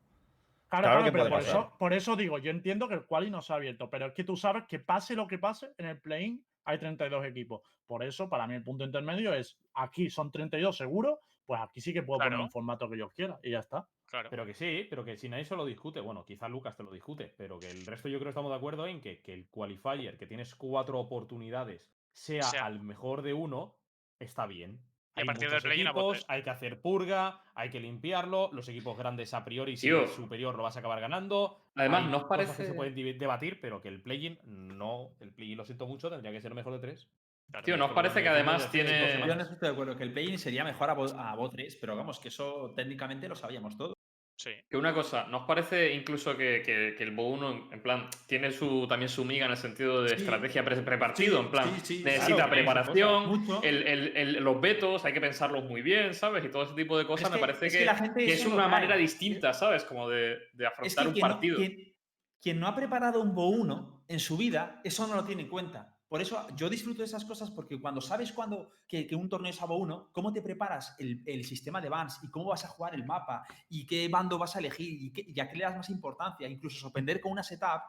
Claro, 0.69 0.83
Claro 0.85 1.01
claro, 1.01 1.05
que 1.05 1.13
pero 1.13 1.25
puede 1.25 1.31
por 1.31 1.39
pasar. 1.41 1.61
eso, 1.61 1.77
por 1.79 1.93
eso 1.95 2.15
digo, 2.17 2.39
yo 2.39 2.51
entiendo 2.51 2.89
que 2.89 2.95
el 2.95 3.07
quali 3.07 3.31
no 3.31 3.41
se 3.43 3.53
ha 3.53 3.57
abierto, 3.57 3.89
pero 3.91 4.07
es 4.07 4.13
que 4.13 4.23
tú 4.25 4.37
sabes 4.37 4.65
que 4.69 4.79
pase 4.79 5.17
lo 5.17 5.27
que 5.27 5.39
pase, 5.39 5.73
en 5.79 5.87
el 5.87 6.01
play-in 6.01 6.45
hay 6.65 6.79
32 6.79 7.25
equipos. 7.25 7.63
Por 7.87 8.05
eso, 8.05 8.29
para 8.29 8.47
mí, 8.47 8.55
el 8.55 8.63
punto 8.63 8.85
intermedio 8.85 9.33
es 9.33 9.59
aquí 9.75 10.11
son 10.11 10.31
32 10.31 10.77
seguro, 10.77 11.21
pues 11.49 11.63
aquí 11.63 11.81
sí 11.81 11.95
que 11.95 12.03
puedo 12.03 12.19
poner 12.19 12.39
un 12.39 12.51
formato 12.51 12.91
que 12.91 12.99
yo 12.99 13.09
quiera 13.09 13.41
y 13.43 13.53
ya 13.53 13.61
está. 13.61 13.89
Claro. 14.05 14.29
Pero 14.29 14.45
que 14.45 14.53
sí, 14.53 14.87
pero 14.91 15.03
que 15.03 15.17
si 15.17 15.31
nadie 15.31 15.47
se 15.47 15.57
lo 15.57 15.65
discute, 15.65 15.99
bueno, 16.01 16.23
quizá 16.27 16.47
Lucas 16.47 16.77
te 16.77 16.83
lo 16.83 16.91
discute, 16.91 17.35
pero 17.39 17.59
que 17.59 17.71
el 17.71 17.87
resto 17.87 18.09
yo 18.11 18.19
creo 18.19 18.27
que 18.27 18.31
estamos 18.33 18.51
de 18.51 18.57
acuerdo 18.59 18.87
en 18.87 19.01
que, 19.01 19.23
que 19.23 19.33
el 19.33 19.49
qualifier, 19.49 20.19
que 20.19 20.27
tienes 20.27 20.55
cuatro 20.55 21.01
oportunidades, 21.01 21.91
sea, 22.13 22.43
Sea. 22.43 22.67
al 22.67 22.81
mejor 22.81 23.23
de 23.23 23.33
uno, 23.33 23.77
está 24.19 24.47
bien. 24.47 24.83
Hay 25.15 25.25
partir 25.25 25.49
del 25.49 25.55
muchos 25.57 25.65
play-in 25.65 25.87
a 25.87 25.91
equipos, 25.91 26.25
hay 26.29 26.43
que 26.43 26.51
hacer 26.51 26.83
purga, 26.83 27.43
hay 27.55 27.71
que 27.71 27.81
limpiarlo, 27.81 28.51
los 28.53 28.69
equipos 28.69 28.99
grandes 28.99 29.33
a 29.33 29.43
priori, 29.43 29.79
si 29.79 29.89
eres 29.89 30.11
superior 30.11 30.55
lo 30.55 30.63
vas 30.65 30.77
a 30.77 30.81
acabar 30.81 31.01
ganando. 31.01 31.65
Además, 31.75 32.05
hay 32.05 32.11
¿no 32.11 32.19
os 32.19 32.25
cosas 32.25 32.41
que 32.41 32.47
parece- 32.47 32.67
se 32.67 32.75
pueden 32.75 33.19
debatir, 33.19 33.59
pero 33.59 33.81
que 33.81 33.89
el 33.89 34.03
play-in 34.03 34.39
no, 34.45 35.17
el 35.21 35.33
play-in 35.33 35.57
lo 35.57 35.65
siento 35.65 35.87
mucho, 35.87 36.11
tendría 36.11 36.31
que 36.31 36.43
ser 36.43 36.55
mejor 36.55 36.75
de 36.75 36.81
tres. 36.81 37.09
Claro. 37.51 37.65
Tío, 37.65 37.77
¿no 37.79 37.85
os 37.87 37.91
Esto 37.91 38.01
lo 38.01 38.03
parece 38.03 38.23
que 38.23 38.29
además 38.29 38.71
tiene. 38.71 39.25
Yo 39.27 39.35
no 39.35 39.43
estoy 39.43 39.57
de 39.61 39.69
acuerdo 39.69 39.97
que 39.97 40.03
el 40.05 40.13
play-in 40.13 40.39
sería 40.39 40.65
mejor 40.65 40.91
a 40.91 40.95
Bo, 40.95 41.07
a 41.19 41.35
Bo 41.35 41.49
3, 41.51 41.77
pero 41.77 41.97
vamos, 41.97 42.21
que 42.21 42.29
eso 42.29 42.73
técnicamente 42.77 43.27
lo 43.29 43.35
sabíamos 43.35 43.77
todos. 43.77 43.95
Sí. 44.41 44.51
Que 44.71 44.77
una 44.77 44.95
cosa, 44.95 45.27
¿nos 45.27 45.47
parece 45.49 45.93
incluso 45.95 46.37
que, 46.37 46.63
que- 46.65 46.95
que 46.97 47.03
el 47.03 47.11
Bo 47.11 47.29
1, 47.31 47.71
en 47.73 47.83
plan, 47.83 48.09
tiene 48.29 48.53
su, 48.53 48.87
también 48.87 49.09
su 49.09 49.25
miga 49.25 49.47
en 49.47 49.51
el 49.53 49.57
sentido 49.57 50.03
de 50.03 50.11
Sí. 50.11 50.15
estrategia 50.17 50.65
pre- 50.65 50.77
prepartido? 50.83 51.39
Sí, 51.39 51.45
en 51.45 51.51
plan, 51.51 51.75
sí, 51.83 51.97
sí, 51.97 52.05
necesita 52.05 52.35
claro, 52.37 52.51
preparación, 52.51 53.47
el- 53.65 53.83
el- 53.89 54.17
el- 54.17 54.33
los 54.45 54.61
vetos 54.61 55.05
hay 55.05 55.13
que 55.13 55.21
pensarlos 55.21 55.65
muy 55.65 55.83
bien, 55.83 56.15
¿sabes? 56.15 56.45
Y 56.45 56.51
todo 56.51 56.63
ese 56.65 56.75
tipo 56.75 56.97
de 56.99 57.05
cosas 57.07 57.29
es 57.29 57.33
me 57.33 57.37
que- 57.39 57.41
parece 57.41 57.67
es 57.67 57.73
que, 57.73 57.79
que 57.81 57.85
la 57.87 57.95
gente 57.97 58.27
que 58.27 58.33
eso 58.33 58.43
es 58.45 58.49
no 58.51 58.55
una 58.55 58.65
cae. 58.65 58.71
manera 58.73 58.97
distinta, 58.97 59.53
¿sabes? 59.55 59.83
Como 59.85 60.09
de, 60.09 60.37
de 60.53 60.67
Es 60.67 60.97
afrontar 60.97 61.05
que 61.05 61.09
un 61.09 61.15
quien 61.15 61.27
no, 61.27 61.33
partido. 61.35 61.57
quien- 61.57 61.95
quien 62.41 62.61
no 62.61 62.69
ha 62.69 62.77
preparado 62.77 63.21
un 63.21 63.35
Bo 63.35 63.49
1 63.49 64.05
en 64.07 64.21
su 64.21 64.37
vida, 64.37 64.81
eso 64.85 65.09
no 65.09 65.17
lo 65.17 65.25
tiene 65.25 65.43
en 65.43 65.49
cuenta. 65.49 65.98
Por 66.09 66.23
eso 66.23 66.47
yo 66.57 66.71
disfruto 66.71 67.01
de 67.03 67.05
esas 67.05 67.25
cosas 67.27 67.51
porque 67.51 67.79
cuando 67.79 68.01
sabes 68.01 68.33
cuándo 68.33 68.71
que, 68.89 69.07
que 69.07 69.15
un 69.15 69.29
torneo 69.29 69.51
es 69.51 69.61
a 69.61 69.67
Bo 69.67 69.77
1, 69.77 70.11
cómo 70.13 70.33
te 70.33 70.41
preparas 70.41 70.97
el, 70.99 71.23
el 71.27 71.45
sistema 71.45 71.81
de 71.83 71.91
bans 71.91 72.19
y 72.23 72.31
cómo 72.31 72.47
vas 72.47 72.65
a 72.65 72.69
jugar 72.69 72.95
el 72.95 73.05
mapa 73.05 73.47
y 73.69 73.85
qué 73.87 74.09
bando 74.09 74.39
vas 74.39 74.57
a 74.57 74.61
elegir 74.61 74.89
y, 74.89 75.13
qué- 75.13 75.25
y 75.29 75.39
a 75.39 75.49
qué 75.49 75.57
le 75.57 75.65
das 75.65 75.77
más 75.77 75.91
importancia, 75.91 76.49
incluso 76.49 76.79
sorprender 76.81 77.21
con 77.21 77.33
una 77.33 77.43
setup, 77.43 77.83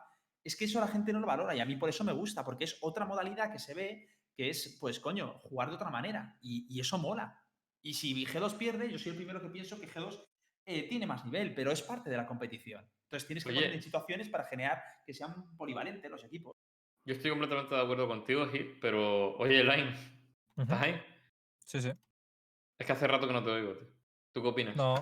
es 0.43 0.55
que 0.57 0.65
eso 0.65 0.79
la 0.81 0.87
gente 0.89 1.13
no 1.13 1.21
lo 1.21 1.27
valora 1.27 1.55
y 1.55 1.61
a 1.61 1.65
mí 1.65 1.77
por 1.77 1.87
eso 1.89 2.03
me 2.03 2.11
gusta, 2.13 2.43
porque 2.43 2.65
es 2.65 2.77
otra 2.81 3.05
modalidad 3.05 3.51
que 3.51 3.59
se 3.59 3.73
ve 3.73 4.07
que 4.35 4.49
es, 4.49 4.77
pues 4.79 4.99
coño, 4.99 5.39
jugar 5.43 5.69
de 5.69 5.75
otra 5.75 5.89
manera 5.89 6.37
y, 6.41 6.65
y 6.73 6.79
eso 6.81 6.97
mola. 6.97 7.41
Y 7.81 7.93
si 7.93 8.25
G2 8.25 8.57
pierde, 8.57 8.91
yo 8.91 8.99
soy 8.99 9.11
el 9.11 9.17
primero 9.17 9.41
que 9.41 9.49
pienso 9.49 9.79
que 9.79 9.87
G2 9.89 10.21
eh, 10.65 10.83
tiene 10.89 11.05
más 11.05 11.23
nivel, 11.25 11.53
pero 11.55 11.71
es 11.71 11.81
parte 11.81 12.09
de 12.09 12.17
la 12.17 12.25
competición. 12.27 12.85
Entonces 13.05 13.27
tienes 13.27 13.43
que 13.43 13.49
Oye. 13.51 13.59
poner 13.61 13.73
en 13.75 13.81
situaciones 13.81 14.29
para 14.29 14.43
generar 14.45 14.81
que 15.05 15.13
sean 15.13 15.55
polivalentes 15.57 16.11
los 16.11 16.23
equipos. 16.23 16.53
Yo 17.09 17.15
estoy 17.15 17.31
completamente 17.31 17.73
de 17.73 17.81
acuerdo 17.81 18.07
contigo, 18.07 18.45
Hit, 18.49 18.77
pero 18.79 19.35
oye, 19.37 19.63
Line, 19.63 19.95
Ujú. 20.57 20.61
¿estás 20.61 20.79
ahí? 20.83 21.01
Sí, 21.65 21.81
sí. 21.81 21.91
Es 22.77 22.85
que 22.85 22.93
hace 22.93 23.07
rato 23.07 23.25
que 23.25 23.33
no 23.33 23.43
te 23.43 23.49
oigo, 23.49 23.73
tío. 23.73 23.87
¿Tú 24.31 24.43
qué 24.43 24.47
opinas? 24.47 24.75
No, 24.75 25.01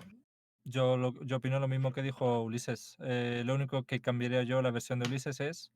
yo, 0.64 0.96
lo- 0.96 1.22
yo 1.26 1.36
opino 1.36 1.60
lo 1.60 1.68
mismo 1.68 1.92
que 1.92 2.02
dijo 2.02 2.44
Ulises. 2.44 2.96
Eh, 3.02 3.42
lo 3.46 3.56
único 3.56 3.84
que 3.84 4.00
cambiaría 4.00 4.44
yo 4.44 4.62
la 4.62 4.72
versión 4.72 5.00
de 5.00 5.10
Ulises 5.10 5.42
es, 5.42 5.74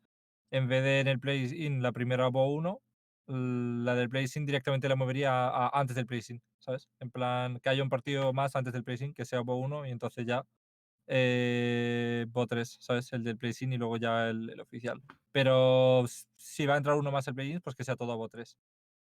en 0.52 0.70
vez 0.70 0.82
de 0.86 1.02
en 1.02 1.10
el 1.10 1.20
play-in 1.20 1.82
la 1.84 1.92
primera 1.92 2.30
Bo 2.30 2.48
1, 2.54 2.82
la 3.28 3.94
del 3.96 4.08
play-in 4.10 4.46
directamente 4.46 4.88
la 4.88 4.96
movería 4.96 5.34
a, 5.50 5.68
a 5.68 5.82
antes 5.82 5.98
del 5.98 6.06
play-in, 6.06 6.42
¿sabes? 6.60 6.90
En 7.02 7.12
plan, 7.12 7.60
que 7.60 7.68
haya 7.68 7.84
un 7.84 7.90
partido 7.90 8.32
más 8.32 8.56
antes 8.56 8.72
del 8.72 8.86
play-in, 8.86 9.14
que 9.14 9.26
sea 9.26 9.42
Bo 9.42 9.58
1 9.58 9.86
y 9.86 9.92
entonces 9.92 10.26
ya 10.26 10.46
eh, 11.14 12.26
Bo 12.30 12.48
3, 12.48 12.78
¿sabes? 12.80 13.12
El 13.14 13.24
del 13.24 13.38
play-in 13.38 13.74
y 13.74 13.78
luego 13.78 13.98
ya 13.98 14.30
el, 14.30 14.50
el 14.50 14.60
oficial. 14.62 15.02
Pero 15.32 16.06
si 16.38 16.66
va 16.66 16.76
a 16.76 16.78
entrar 16.78 16.96
uno 16.98 17.12
más 17.12 17.28
al 17.28 17.36
play-in, 17.36 17.60
pues 17.62 17.76
que 17.76 17.84
sea 17.84 17.98
todo 17.98 18.18
Bo 18.18 18.30
3. 18.30 18.58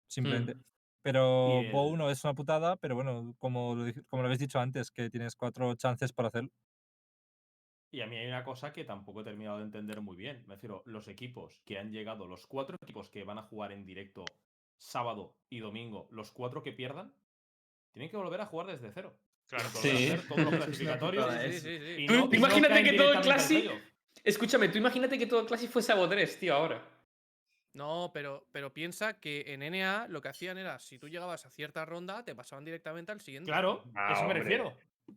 Simplemente. 0.08 0.56
Mm. 0.56 0.62
Pero 1.02 1.62
Y 1.62 1.70
Bo 1.70 1.86
el- 1.88 1.94
1 1.94 2.10
es 2.10 2.24
una 2.24 2.34
putada, 2.34 2.76
pero 2.76 2.94
bueno, 2.96 3.34
como 3.38 3.74
lo, 3.76 3.84
como 4.08 4.22
lo 4.22 4.26
habéis 4.26 4.40
dicho 4.40 4.58
antes, 4.60 4.90
que 4.90 5.10
tienes 5.10 5.36
cuatro 5.36 5.74
chances 5.76 6.12
para 6.12 6.28
hacerlo. 6.28 6.50
Y 7.92 8.00
a 8.00 8.06
mí 8.06 8.16
hay 8.16 8.26
una 8.26 8.42
cosa 8.42 8.72
que 8.72 8.84
tampoco 8.84 9.20
he 9.20 9.24
terminado 9.24 9.58
de 9.58 9.64
entender 9.64 10.00
muy 10.00 10.16
bien. 10.16 10.44
Me 10.46 10.54
refiero, 10.54 10.82
los 10.86 11.08
equipos 11.08 11.60
que 11.66 11.78
han 11.78 11.92
llegado, 11.92 12.26
los 12.26 12.46
cuatro 12.46 12.76
equipos 12.80 13.10
que 13.10 13.24
van 13.24 13.38
a 13.38 13.42
jugar 13.42 13.70
en 13.72 13.84
directo 13.84 14.24
sábado 14.78 15.36
y 15.50 15.60
domingo, 15.60 16.08
los 16.10 16.32
cuatro 16.32 16.62
que 16.62 16.72
pierdan, 16.72 17.14
tienen 17.92 18.10
que 18.10 18.16
volver 18.16 18.40
a 18.40 18.46
jugar 18.46 18.66
desde 18.68 18.90
cero. 18.92 19.20
Claro. 19.52 19.68
Sí. 19.82 20.12
todos 20.28 20.40
los 20.44 20.54
clasificatorios. 20.54 21.34
Sí, 21.44 21.52
sí, 21.60 21.78
sí. 21.78 22.06
Tú- 22.06 22.14
no- 22.14 22.28
tú 22.30 22.34
y 22.36 22.38
no 22.38 22.46
imagínate 22.46 22.82
que 22.84 22.92
todo 22.94 23.12
el 23.12 23.20
Classic-. 23.20 23.70
Escúchame, 24.24 24.68
tú 24.70 24.78
imagínate 24.78 25.18
que 25.18 25.26
todo 25.26 25.40
el 25.40 25.46
Classic 25.46 25.70
fuese 25.70 25.92
a 25.92 25.94
Bo 25.96 26.08
3, 26.08 26.38
tío, 26.38 26.54
ahora. 26.54 26.82
No, 27.74 28.10
pero, 28.14 28.46
pero 28.50 28.72
piensa 28.72 29.18
que 29.20 29.44
en 29.48 29.60
NA 29.62 30.06
lo 30.08 30.22
que 30.22 30.28
hacían 30.28 30.56
era, 30.56 30.78
si 30.78 30.98
tú 30.98 31.08
llegabas 31.08 31.44
a 31.44 31.50
cierta 31.50 31.84
ronda, 31.84 32.24
te 32.24 32.34
pasaban 32.34 32.64
directamente 32.64 33.12
al 33.12 33.20
siguiente. 33.20 33.50
Claro, 33.50 33.84
Ah, 33.94 34.08
a 34.08 34.12
eso 34.12 34.20
me 34.22 34.26
hombre. 34.28 34.38
refiero. 34.40 34.68
O 34.68 35.14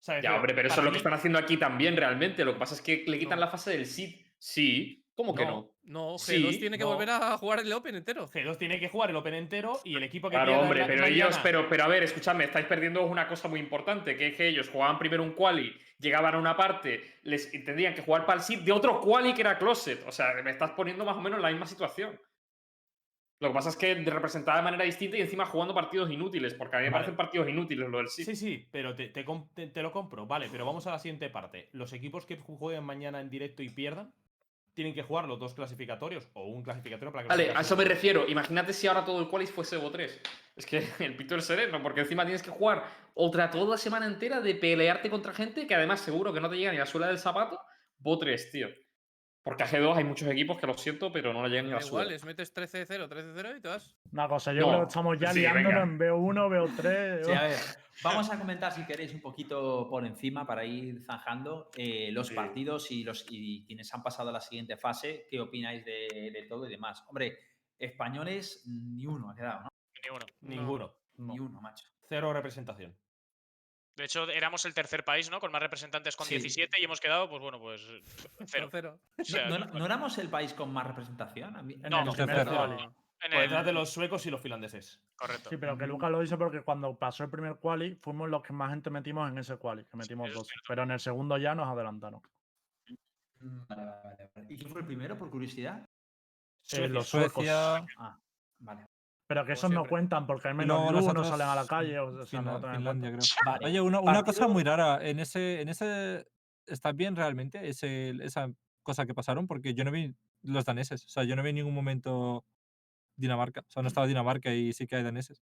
sea, 0.00 0.16
me 0.16 0.22
Ya, 0.22 0.28
refiero, 0.30 0.36
hombre, 0.36 0.54
pero 0.54 0.68
eso 0.68 0.80
es 0.80 0.84
lo 0.84 0.90
que 0.92 0.98
están 0.98 1.14
haciendo 1.14 1.38
aquí 1.38 1.56
también 1.56 1.96
realmente. 1.96 2.44
Lo 2.44 2.52
que 2.54 2.58
pasa 2.58 2.74
es 2.74 2.82
que 2.82 3.04
le 3.06 3.18
quitan 3.18 3.38
No. 3.38 3.46
la 3.46 3.50
fase 3.50 3.70
del 3.70 3.86
seed. 3.86 4.26
Sí, 4.38 5.03
¿Cómo 5.16 5.32
que 5.34 5.44
no? 5.46 5.70
No, 5.84 6.14
G2 6.14 6.18
Sí, 6.52 6.58
tiene 6.58 6.76
que 6.76 6.82
no. 6.84 6.90
volver 6.90 7.10
a 7.10 7.38
jugar 7.38 7.60
el 7.60 7.72
Open 7.72 7.94
entero. 7.94 8.26
G2 8.26 8.58
tiene 8.58 8.80
que 8.80 8.88
jugar 8.88 9.10
el 9.10 9.16
Open 9.16 9.34
entero 9.34 9.78
y 9.84 9.94
el 9.94 10.02
equipo 10.02 10.28
que 10.28 10.34
Claro, 10.36 10.60
hombre, 10.62 10.80
ma- 10.80 10.86
pero 10.88 11.02
mañana- 11.02 11.14
ellos, 11.26 11.38
pero, 11.42 11.68
pero 11.68 11.84
a 11.84 11.88
ver, 11.88 12.02
escuchadme, 12.02 12.44
estáis 12.44 12.66
perdiendo 12.66 13.04
una 13.06 13.28
cosa 13.28 13.46
muy 13.46 13.60
importante, 13.60 14.16
que 14.16 14.28
es 14.28 14.36
que 14.36 14.48
ellos 14.48 14.68
jugaban 14.70 14.98
primero 14.98 15.22
un 15.22 15.32
quali, 15.34 15.72
llegaban 15.98 16.34
a 16.34 16.38
una 16.38 16.56
parte, 16.56 17.18
les 17.22 17.48
tendrían 17.52 17.94
que 17.94 18.02
jugar 18.02 18.26
para 18.26 18.38
el 18.38 18.42
SIP 18.44 18.62
de 18.62 18.72
otro 18.72 19.00
quali 19.00 19.34
que 19.34 19.42
era 19.42 19.56
Closet. 19.56 20.02
O 20.08 20.10
sea, 20.10 20.34
me 20.42 20.50
estás 20.50 20.72
poniendo 20.72 21.04
más 21.04 21.16
o 21.16 21.20
menos 21.20 21.36
en 21.36 21.42
la 21.42 21.50
misma 21.50 21.66
situación. 21.66 22.18
Lo 23.40 23.48
que 23.48 23.54
pasa 23.54 23.68
es 23.68 23.76
que 23.76 23.94
de 23.94 24.10
representada 24.10 24.58
de 24.58 24.64
manera 24.64 24.84
distinta 24.84 25.16
y 25.16 25.20
encima 25.20 25.44
jugando 25.44 25.74
partidos 25.74 26.10
inútiles, 26.10 26.54
porque 26.54 26.76
a 26.76 26.78
mí 26.78 26.84
me 26.86 26.90
Vale. 26.90 27.00
parecen 27.02 27.16
partidos 27.16 27.48
inútiles 27.48 27.88
lo 27.88 27.98
del 27.98 28.08
SIP. 28.08 28.26
Sí, 28.26 28.36
sí, 28.36 28.68
pero 28.72 28.94
te, 28.94 29.08
te 29.08 29.24
com- 29.24 29.48
te- 29.54 29.66
te 29.68 29.82
lo 29.82 29.92
compro. 29.92 30.26
Vale, 30.26 30.48
pero 30.50 30.64
vamos 30.64 30.86
a 30.86 30.92
la 30.92 30.98
siguiente 30.98 31.28
parte. 31.30 31.68
Los 31.72 31.92
equipos 31.92 32.26
que 32.26 32.36
jueguen 32.36 32.84
mañana 32.84 33.20
en 33.20 33.28
directo 33.28 33.62
y 33.62 33.68
pierdan, 33.68 34.14
tienen 34.74 34.92
que 34.92 35.02
jugar 35.02 35.26
los 35.26 35.38
dos 35.38 35.54
clasificatorios 35.54 36.28
o 36.34 36.44
un 36.44 36.62
clasificatorio 36.62 37.12
para 37.12 37.22
que 37.22 37.28
Vale, 37.28 37.50
a 37.54 37.60
eso 37.60 37.76
me 37.76 37.84
refiero. 37.84 38.26
Imagínate 38.28 38.72
si 38.72 38.86
ahora 38.86 39.04
todo 39.04 39.20
el 39.20 39.28
quali 39.28 39.46
fuese 39.46 39.76
Evo 39.76 39.90
3. 39.90 40.20
Es 40.56 40.66
que 40.66 40.84
el 40.98 41.16
pito 41.16 41.34
del 41.34 41.42
sereno, 41.42 41.82
porque 41.82 42.00
encima 42.00 42.24
tienes 42.24 42.42
que 42.42 42.50
jugar 42.50 42.84
otra 43.14 43.50
toda 43.50 43.70
la 43.70 43.78
semana 43.78 44.06
entera 44.06 44.40
de 44.40 44.54
pelearte 44.54 45.08
contra 45.08 45.32
gente 45.32 45.66
que 45.66 45.74
además 45.74 46.00
seguro 46.00 46.32
que 46.32 46.40
no 46.40 46.50
te 46.50 46.56
llega 46.56 46.72
ni 46.72 46.78
la 46.78 46.86
suela 46.86 47.06
del 47.06 47.18
zapato. 47.18 47.60
Vo 47.98 48.18
3, 48.18 48.50
tío. 48.50 48.68
Porque 49.44 49.62
a 49.62 49.66
G2 49.68 49.96
hay 49.96 50.04
muchos 50.04 50.26
equipos 50.28 50.58
que 50.58 50.66
lo 50.66 50.72
siento, 50.78 51.12
pero 51.12 51.34
no 51.34 51.42
le 51.42 51.50
llegan 51.50 51.66
ni 51.66 51.72
Da 51.72 51.80
la 51.80 51.86
igual, 51.86 52.08
les 52.08 52.24
metes 52.24 52.54
13-0, 52.56 53.08
13-0 53.08 53.58
y 53.58 53.60
te 53.60 53.68
vas. 53.68 53.94
Una 54.10 54.26
cosa, 54.26 54.54
yo 54.54 54.60
No, 54.62 54.68
creo 54.68 54.80
que 54.80 54.86
estamos 54.88 55.18
ya 55.20 55.32
sí, 55.32 55.40
liándonos 55.40 55.70
venga. 55.70 55.82
en 55.82 55.98
B1, 55.98 56.48
B3. 56.48 57.24
Sí, 57.26 57.32
a 57.32 57.42
ver, 57.42 57.58
vamos 58.02 58.30
a 58.32 58.38
comentar 58.38 58.72
si 58.72 58.86
queréis 58.86 59.12
un 59.12 59.20
poquito 59.20 59.86
por 59.90 60.06
encima 60.06 60.46
para 60.46 60.64
ir 60.64 61.02
zanjando 61.04 61.70
eh, 61.76 62.10
los 62.10 62.28
Sí. 62.28 62.34
partidos 62.34 62.90
y, 62.90 63.04
los, 63.04 63.26
y 63.28 63.66
quienes 63.66 63.92
han 63.92 64.02
pasado 64.02 64.30
a 64.30 64.32
la 64.32 64.40
siguiente 64.40 64.78
fase, 64.78 65.26
qué 65.30 65.38
opináis 65.40 65.84
de, 65.84 66.30
de 66.32 66.46
todo 66.48 66.66
y 66.66 66.70
demás. 66.70 67.04
Hombre, 67.08 67.38
españoles 67.78 68.62
ni 68.66 69.06
uno 69.06 69.28
ha 69.30 69.34
quedado, 69.34 69.60
¿no? 69.64 69.68
Ni 70.02 70.08
uno. 70.10 70.26
Ninguno. 70.40 70.94
Ni 71.18 71.38
uno, 71.38 71.60
macho. 71.60 71.84
Cero 72.08 72.32
representación. 72.32 72.96
De 73.96 74.04
hecho, 74.04 74.28
éramos 74.28 74.64
el 74.64 74.74
tercer 74.74 75.04
país, 75.04 75.30
¿no? 75.30 75.38
Con 75.40 75.52
más 75.52 75.62
representantes 75.62 76.16
con 76.16 76.26
Sí. 76.26 76.34
17 76.34 76.80
y 76.80 76.84
hemos 76.84 77.00
quedado, 77.00 77.28
pues 77.28 77.40
bueno, 77.40 77.60
pues 77.60 77.80
cero. 78.46 78.68
Cero. 78.70 79.00
O 79.18 79.24
sea, 79.24 79.48
¿No, 79.48 79.58
no- 79.58 79.66
no 79.66 79.86
éramos 79.86 80.18
el 80.18 80.28
país 80.28 80.52
con 80.52 80.72
más 80.72 80.86
representación? 80.86 81.56
En 81.56 81.82
No, 81.90 82.00
el 82.00 82.04
no, 82.06 82.12
primer 82.12 82.36
tercero. 82.36 82.56
quali. 82.56 82.82
en 82.82 83.30
Por 83.30 83.40
el- 83.40 83.48
detrás 83.48 83.64
de 83.66 83.72
los 83.72 83.90
suecos 83.90 84.26
y 84.26 84.30
los 84.30 84.40
finlandeses. 84.40 85.00
Correcto. 85.16 85.48
Sí, 85.48 85.56
pero 85.56 85.78
que 85.78 85.86
Lucas 85.86 86.10
lo 86.10 86.20
dice 86.20 86.36
porque 86.36 86.60
cuando 86.62 86.94
pasó 86.98 87.24
el 87.24 87.30
primer 87.30 87.56
quali, 87.56 87.94
fuimos 87.94 88.28
los 88.28 88.42
que 88.42 88.52
más 88.52 88.68
gente 88.70 88.90
metimos 88.90 89.30
en 89.30 89.38
ese 89.38 89.56
quali, 89.56 89.84
que 89.86 89.96
metimos 89.96 90.30
12. 90.34 90.52
Pero 90.68 90.82
en 90.82 90.90
el 90.90 91.00
segundo 91.00 91.38
ya 91.38 91.54
nos 91.54 91.68
adelantaron. 91.68 92.20
Mm, 93.40 93.66
Vale, 93.68 93.84
vale, 93.86 94.00
vale, 94.04 94.30
vale. 94.34 94.46
¿Y 94.52 94.56
quién 94.58 94.68
fue 94.70 94.80
el 94.82 94.86
primero, 94.86 95.16
por 95.16 95.30
curiosidad? 95.30 95.88
Eh, 96.72 96.88
los 96.88 97.08
suecos. 97.08 97.32
Suecia, 97.44 97.76
Ah, 97.98 98.18
vale. 98.58 98.86
Pero 99.34 99.46
que 99.46 99.52
esos 99.54 99.68
no 99.68 99.84
cuentan 99.84 100.28
porque 100.28 100.48
y 100.50 100.54
menos 100.54 100.92
luz, 100.92 101.02
no 101.02 101.10
otros, 101.10 101.28
salen 101.28 101.48
a 101.48 101.56
la 101.56 101.66
calle. 101.66 101.98
O 101.98 102.24
sea, 102.24 102.40
no 102.40 102.60
tienen 102.60 102.70
en 102.70 102.76
Finlandia, 102.76 103.10
creo. 103.10 103.20
Vale. 103.44 103.66
Oye, 103.66 103.80
una, 103.80 103.98
una 104.00 104.22
cosa 104.22 104.46
muy 104.46 104.62
rara. 104.62 105.04
En 105.04 105.18
ese, 105.18 105.60
en 105.60 105.68
ese 105.68 106.24
está 106.68 106.92
bien 106.92 107.16
realmente 107.16 107.68
ese, 107.68 108.10
esa 108.22 108.48
cosa 108.84 109.06
que 109.06 109.12
pasaron, 109.14 109.48
porque 109.48 109.74
yo 109.74 109.82
no 109.84 109.90
vi 109.90 110.14
los 110.42 110.64
daneses. 110.64 111.04
O 111.06 111.08
sea, 111.08 111.24
yo 111.24 111.34
no 111.34 111.42
vi 111.42 111.48
en 111.48 111.56
ningún 111.56 111.74
momento 111.74 112.44
Dinamarca. 113.16 113.62
O 113.62 113.70
sea, 113.70 113.82
no 113.82 113.88
estaba 113.88 114.06
Dinamarca 114.06 114.52
y 114.54 114.72
sí 114.72 114.86
que 114.86 114.94
hay 114.94 115.02
daneses. 115.02 115.42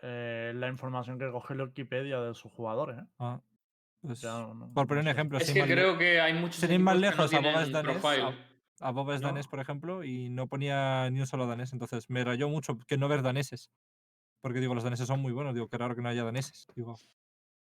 Eh, 0.00 0.52
la 0.56 0.66
información 0.66 1.16
que 1.16 1.30
coge 1.30 1.54
la 1.54 1.62
Wikipedia 1.62 2.20
de 2.20 2.34
sus 2.34 2.50
jugadores. 2.50 2.98
¿eh? 2.98 3.06
Ah, 3.20 3.40
pues, 4.00 4.20
Ya 4.20 4.32
no- 4.32 4.52
no- 4.54 4.72
por 4.74 4.88
poner 4.88 5.04
no 5.04 5.10
un 5.10 5.14
ejemplo, 5.16 5.38
Es 5.38 5.52
que 5.52 5.62
creo 5.62 5.96
que 5.96 6.20
hay 6.20 6.34
muchos. 6.34 6.56
sin 6.56 6.72
ir 6.72 6.80
más 6.80 6.96
lejos, 6.96 7.30
no 7.32 7.40
a 8.82 8.90
Boba 8.90 8.90
es 8.90 8.90
danés, 8.90 8.90
profile. 8.90 8.90
a 8.90 8.90
Bob 8.92 9.10
es 9.12 9.20
No. 9.22 9.26
danés, 9.28 9.46
por 9.48 9.60
ejemplo, 9.60 10.04
y 10.04 10.28
no 10.28 10.46
ponía 10.48 11.08
ni 11.10 11.20
un 11.20 11.26
solo 11.26 11.46
danés. 11.46 11.72
Entonces 11.72 12.08
me 12.10 12.24
rayó 12.24 12.48
mucho 12.48 12.78
que 12.86 12.96
no 12.98 13.08
ver 13.08 13.22
daneses. 13.22 13.70
Porque 14.40 14.60
digo, 14.60 14.74
los 14.74 14.84
daneses 14.84 15.06
son 15.06 15.20
muy 15.20 15.32
buenos. 15.32 15.54
Digo, 15.54 15.68
qué 15.68 15.78
raro 15.78 15.94
que 15.94 16.02
no 16.02 16.08
haya 16.08 16.24
daneses. 16.24 16.66
Digo, 16.74 16.96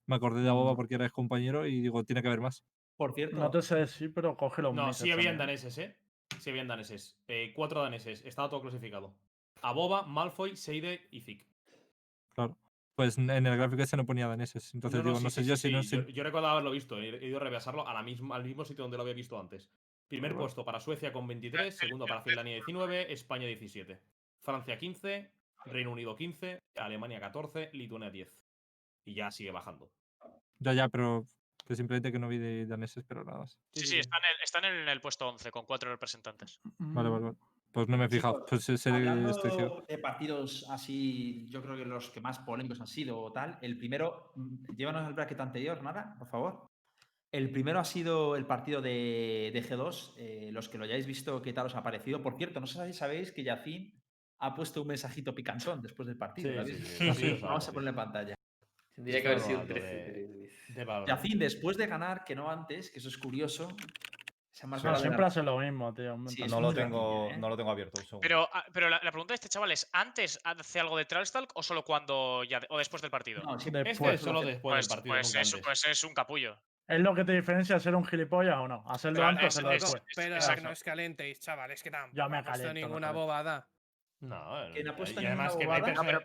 me 0.07 0.17
acordé 0.17 0.43
de 0.43 0.51
Boba 0.51 0.73
Mm. 0.73 0.77
porque 0.77 0.95
era 0.95 1.09
compañero 1.11 1.67
y 1.67 1.81
digo, 1.81 2.03
tiene 2.05 2.23
que 2.23 2.29
haber 2.29 2.41
más. 2.41 2.65
Por 2.97 3.13
cierto, 3.15 3.37
No 3.37 3.51
te 3.51 3.63
sé 3.63 3.75
decir, 3.77 4.13
pero 4.15 4.37
coge 4.37 4.63
los 4.63 4.75
No, 4.75 4.93
sí 4.93 5.11
habían 5.11 5.37
también. 5.37 5.39
daneses, 5.39 5.79
¿eh? 5.79 5.97
Sí 6.39 6.51
habían 6.51 6.69
daneses. 6.69 7.19
Eh, 7.29 7.53
cuatro 7.55 7.83
daneses. 7.83 8.23
Estaba 8.25 8.49
todo 8.49 8.63
clasificado. 8.63 9.15
Aboba, 9.61 10.03
Malfoy, 10.03 10.57
Seide 10.57 11.09
y 11.11 11.21
Zik. 11.21 11.47
Claro. 12.35 12.57
Pues 12.95 13.17
en 13.17 13.31
el 13.31 13.57
gráfico 13.57 13.83
ese 13.83 13.97
no 13.97 14.05
ponía 14.07 14.27
daneses. 14.29 14.75
Entonces 14.75 15.03
digo, 15.03 15.17
sí, 15.17 15.25
no 15.25 15.31
sí, 15.31 15.35
sé 15.37 15.43
sí, 15.43 15.49
yo 15.49 15.57
sí, 15.57 15.69
si 15.89 15.97
no. 15.97 16.03
Yo, 16.03 16.09
yo 16.09 16.23
recuerdo 16.23 16.49
haberlo 16.49 16.71
visto. 16.71 17.01
He, 17.01 17.09
he 17.25 17.27
ido 17.29 17.39
a 17.39 17.41
repasarlo 17.41 17.87
a 17.87 17.95
la 17.95 18.03
misma, 18.03 18.37
al 18.37 18.45
mismo 18.45 18.65
sitio 18.65 18.83
donde 18.85 18.97
lo 18.97 19.03
había 19.03 19.15
visto 19.15 19.39
antes. 19.39 19.71
Primer 20.13 20.35
Vale. 20.35 20.43
puesto 20.43 20.63
para 20.63 20.79
Suecia 20.79 21.11
con 21.11 21.27
23, 21.27 21.75
segundo 21.75 22.05
para 22.05 22.21
Finlandia 22.21 22.57
19, 22.57 23.11
España 23.15 23.47
17, 23.47 23.99
Francia 24.43 24.77
15, 24.77 25.33
Reino 25.65 25.91
Unido 25.91 26.15
15, 26.15 26.61
Alemania 26.77 27.19
14, 27.19 27.71
Lituania 27.73 28.11
10. 28.11 28.31
Y 29.07 29.15
ya 29.15 29.31
sigue 29.31 29.51
bajando. 29.53 29.91
Ya, 30.59 30.75
ya, 30.75 30.91
pero 30.91 31.27
que 31.67 31.75
simplemente 31.75 32.13
que 32.13 32.19
no 32.19 32.29
vi 32.29 32.37
de 32.37 32.67
daneses, 32.67 33.07
pero 33.09 33.25
nada 33.25 33.39
más. 33.39 33.59
Sí, 33.75 33.87
sí, 33.87 33.99
están, 33.99 34.21
en 34.23 34.37
el, 34.37 34.43
están 34.43 34.65
en 34.67 34.87
el 34.87 35.01
puesto 35.01 35.27
11 35.27 35.51
con 35.51 35.65
cuatro 35.65 35.91
representantes. 35.91 36.61
Vale, 36.63 36.77
Mm, 36.79 36.95
vale, 36.95 37.09
vale. 37.09 37.37
Pues 37.73 37.89
no 37.89 37.97
me 37.97 38.05
he 38.05 38.09
fijado. 38.11 38.45
Pues 38.45 38.69
ese. 38.69 38.91
Hablando 38.91 39.85
de 39.89 39.97
partidos 39.97 40.67
así, 40.69 41.47
yo 41.49 41.63
creo 41.63 41.75
que 41.75 41.87
los 41.87 42.11
que 42.11 42.21
más 42.21 42.39
polémicos 42.41 42.83
han 42.83 42.87
sido 42.87 43.19
o 43.19 43.33
tal. 43.33 43.59
El 43.63 43.79
primero, 43.79 44.35
mm, 44.37 44.77
llévanos 44.77 45.07
al 45.07 45.15
bracket 45.15 45.41
anterior, 45.41 45.83
Nara, 45.83 46.15
por 46.19 46.29
favor. 46.29 46.72
El 47.33 47.51
primero 47.51 47.81
ha 47.81 47.85
sido 47.85 48.37
el 48.37 48.45
partido 48.47 48.83
de, 48.83 49.51
de 49.55 49.63
G2. 49.63 50.13
eh, 50.19 50.51
los 50.53 50.69
que 50.69 50.77
lo 50.77 50.85
hayáis 50.85 51.07
visto, 51.07 51.41
¿qué 51.41 51.55
tal 51.55 51.67
os 51.67 51.75
ha 51.75 51.83
parecido? 51.83 52.21
Por 52.23 52.37
cierto, 52.37 52.61
no 52.61 52.67
sé 52.67 52.87
si 52.87 52.93
sabéis 52.93 53.33
que 53.33 53.43
Yacine 53.43 53.95
ha 54.41 54.55
puesto 54.55 54.83
un 54.83 54.89
mensajito 54.89 55.35
picantón 55.35 55.81
después 55.81 56.07
del 56.07 56.19
partido. 56.19 56.63
Vamos 57.41 57.69
a 57.69 57.73
ponerlo 57.73 57.91
en 57.91 57.97
pantalla. 57.97 58.35
Tendría 58.95 59.23
que 59.23 59.29
haber 59.29 59.41
sido 59.41 59.61
un 59.61 59.71
hablando 59.71 59.75
13. 59.81 60.13
de-. 60.13 61.05
Yacine, 61.09 61.37
después 61.45 61.77
de 61.79 61.87
ganar, 61.87 62.23
que 62.25 62.35
no 62.35 62.51
antes, 62.51 62.91
que 62.91 62.99
eso 62.99 63.09
es 63.09 63.17
curioso, 63.17 63.69
se 64.51 64.67
ha 64.67 64.69
marcado 64.69 64.83
Pero 64.83 64.93
la 64.93 64.99
siempre 65.01 65.25
hace 65.25 65.43
lo 65.43 65.59
mismo, 65.59 65.95
tío. 65.95 66.19
Sí, 66.29 66.43
No 66.43 66.61
lo, 66.61 66.75
tengo, 66.75 67.31
¿eh? 67.31 67.37
no 67.39 67.49
lo 67.49 67.57
tengo 67.57 67.71
abierto. 67.71 68.03
Un. 68.13 68.21
Pero, 68.21 68.47
ah, 68.53 68.63
pero 68.75 68.91
la, 68.91 69.01
la 69.03 69.11
pregunta 69.11 69.33
de 69.33 69.37
este 69.37 69.49
chaval 69.49 69.73
es: 69.73 69.89
¿antes 69.95 70.39
hace 70.45 70.81
algo 70.81 70.99
de 70.99 71.07
Trallstalk 71.07 71.51
o 71.55 71.63
solo 71.63 71.83
cuando 71.83 72.45
ya 72.45 72.61
de- 72.61 72.67
o 72.69 72.77
después 72.77 73.01
del 73.01 73.11
partido? 73.11 73.43
No, 73.43 73.59
sí, 73.59 73.71
Después, 73.71 74.15
es 74.17 74.21
solo 74.21 74.43
después 74.43 74.75
pues, 74.75 74.89
del 74.89 74.97
partido, 74.97 75.15
pues 75.15 75.27
nunca 75.29 75.41
es, 75.41 75.49
antes. 75.55 75.65
pues 75.65 75.85
es 75.87 76.05
un 76.05 76.13
capullo. 76.13 76.59
Es 76.89 77.01
lo 77.01 77.15
que 77.15 77.25
te 77.25 77.33
diferencia 77.33 77.79
ser 77.81 77.95
un 77.95 78.05
gilipollas 78.05 78.57
o 78.57 78.69
no. 78.69 78.85
Hacerlo 78.91 79.17
Pero 79.19 79.29
antes 79.29 79.45
o 79.45 79.47
es- 79.49 79.55
hacerlo 79.57 79.73
es- 79.73 79.83
después. 79.83 80.03
Pero 80.17 80.35
Exacto. 80.35 80.63
no 80.65 80.71
os 80.71 80.83
calentéis, 80.83 81.41
chaval, 81.41 81.71
es 81.71 81.83
que 81.83 81.91
tampoco 81.91 82.17
Ya 82.17 82.29
me 82.29 82.39
ha 82.39 82.45
puesto 82.45 82.73
ninguna 82.75 83.09
caliento. 83.09 83.13
bobada. 83.21 83.69
No, 84.21 84.71
¿Quién 84.73 84.89
ha 84.89 84.91
no, 84.93 84.97
puesto 84.97 85.21
y 85.21 85.25
ninguna 85.25 85.43
además 85.45 85.57
que 85.57 85.63
hay 85.63 85.67
bobada? 85.67 85.93
No, 85.95 86.05
pero, 86.05 86.21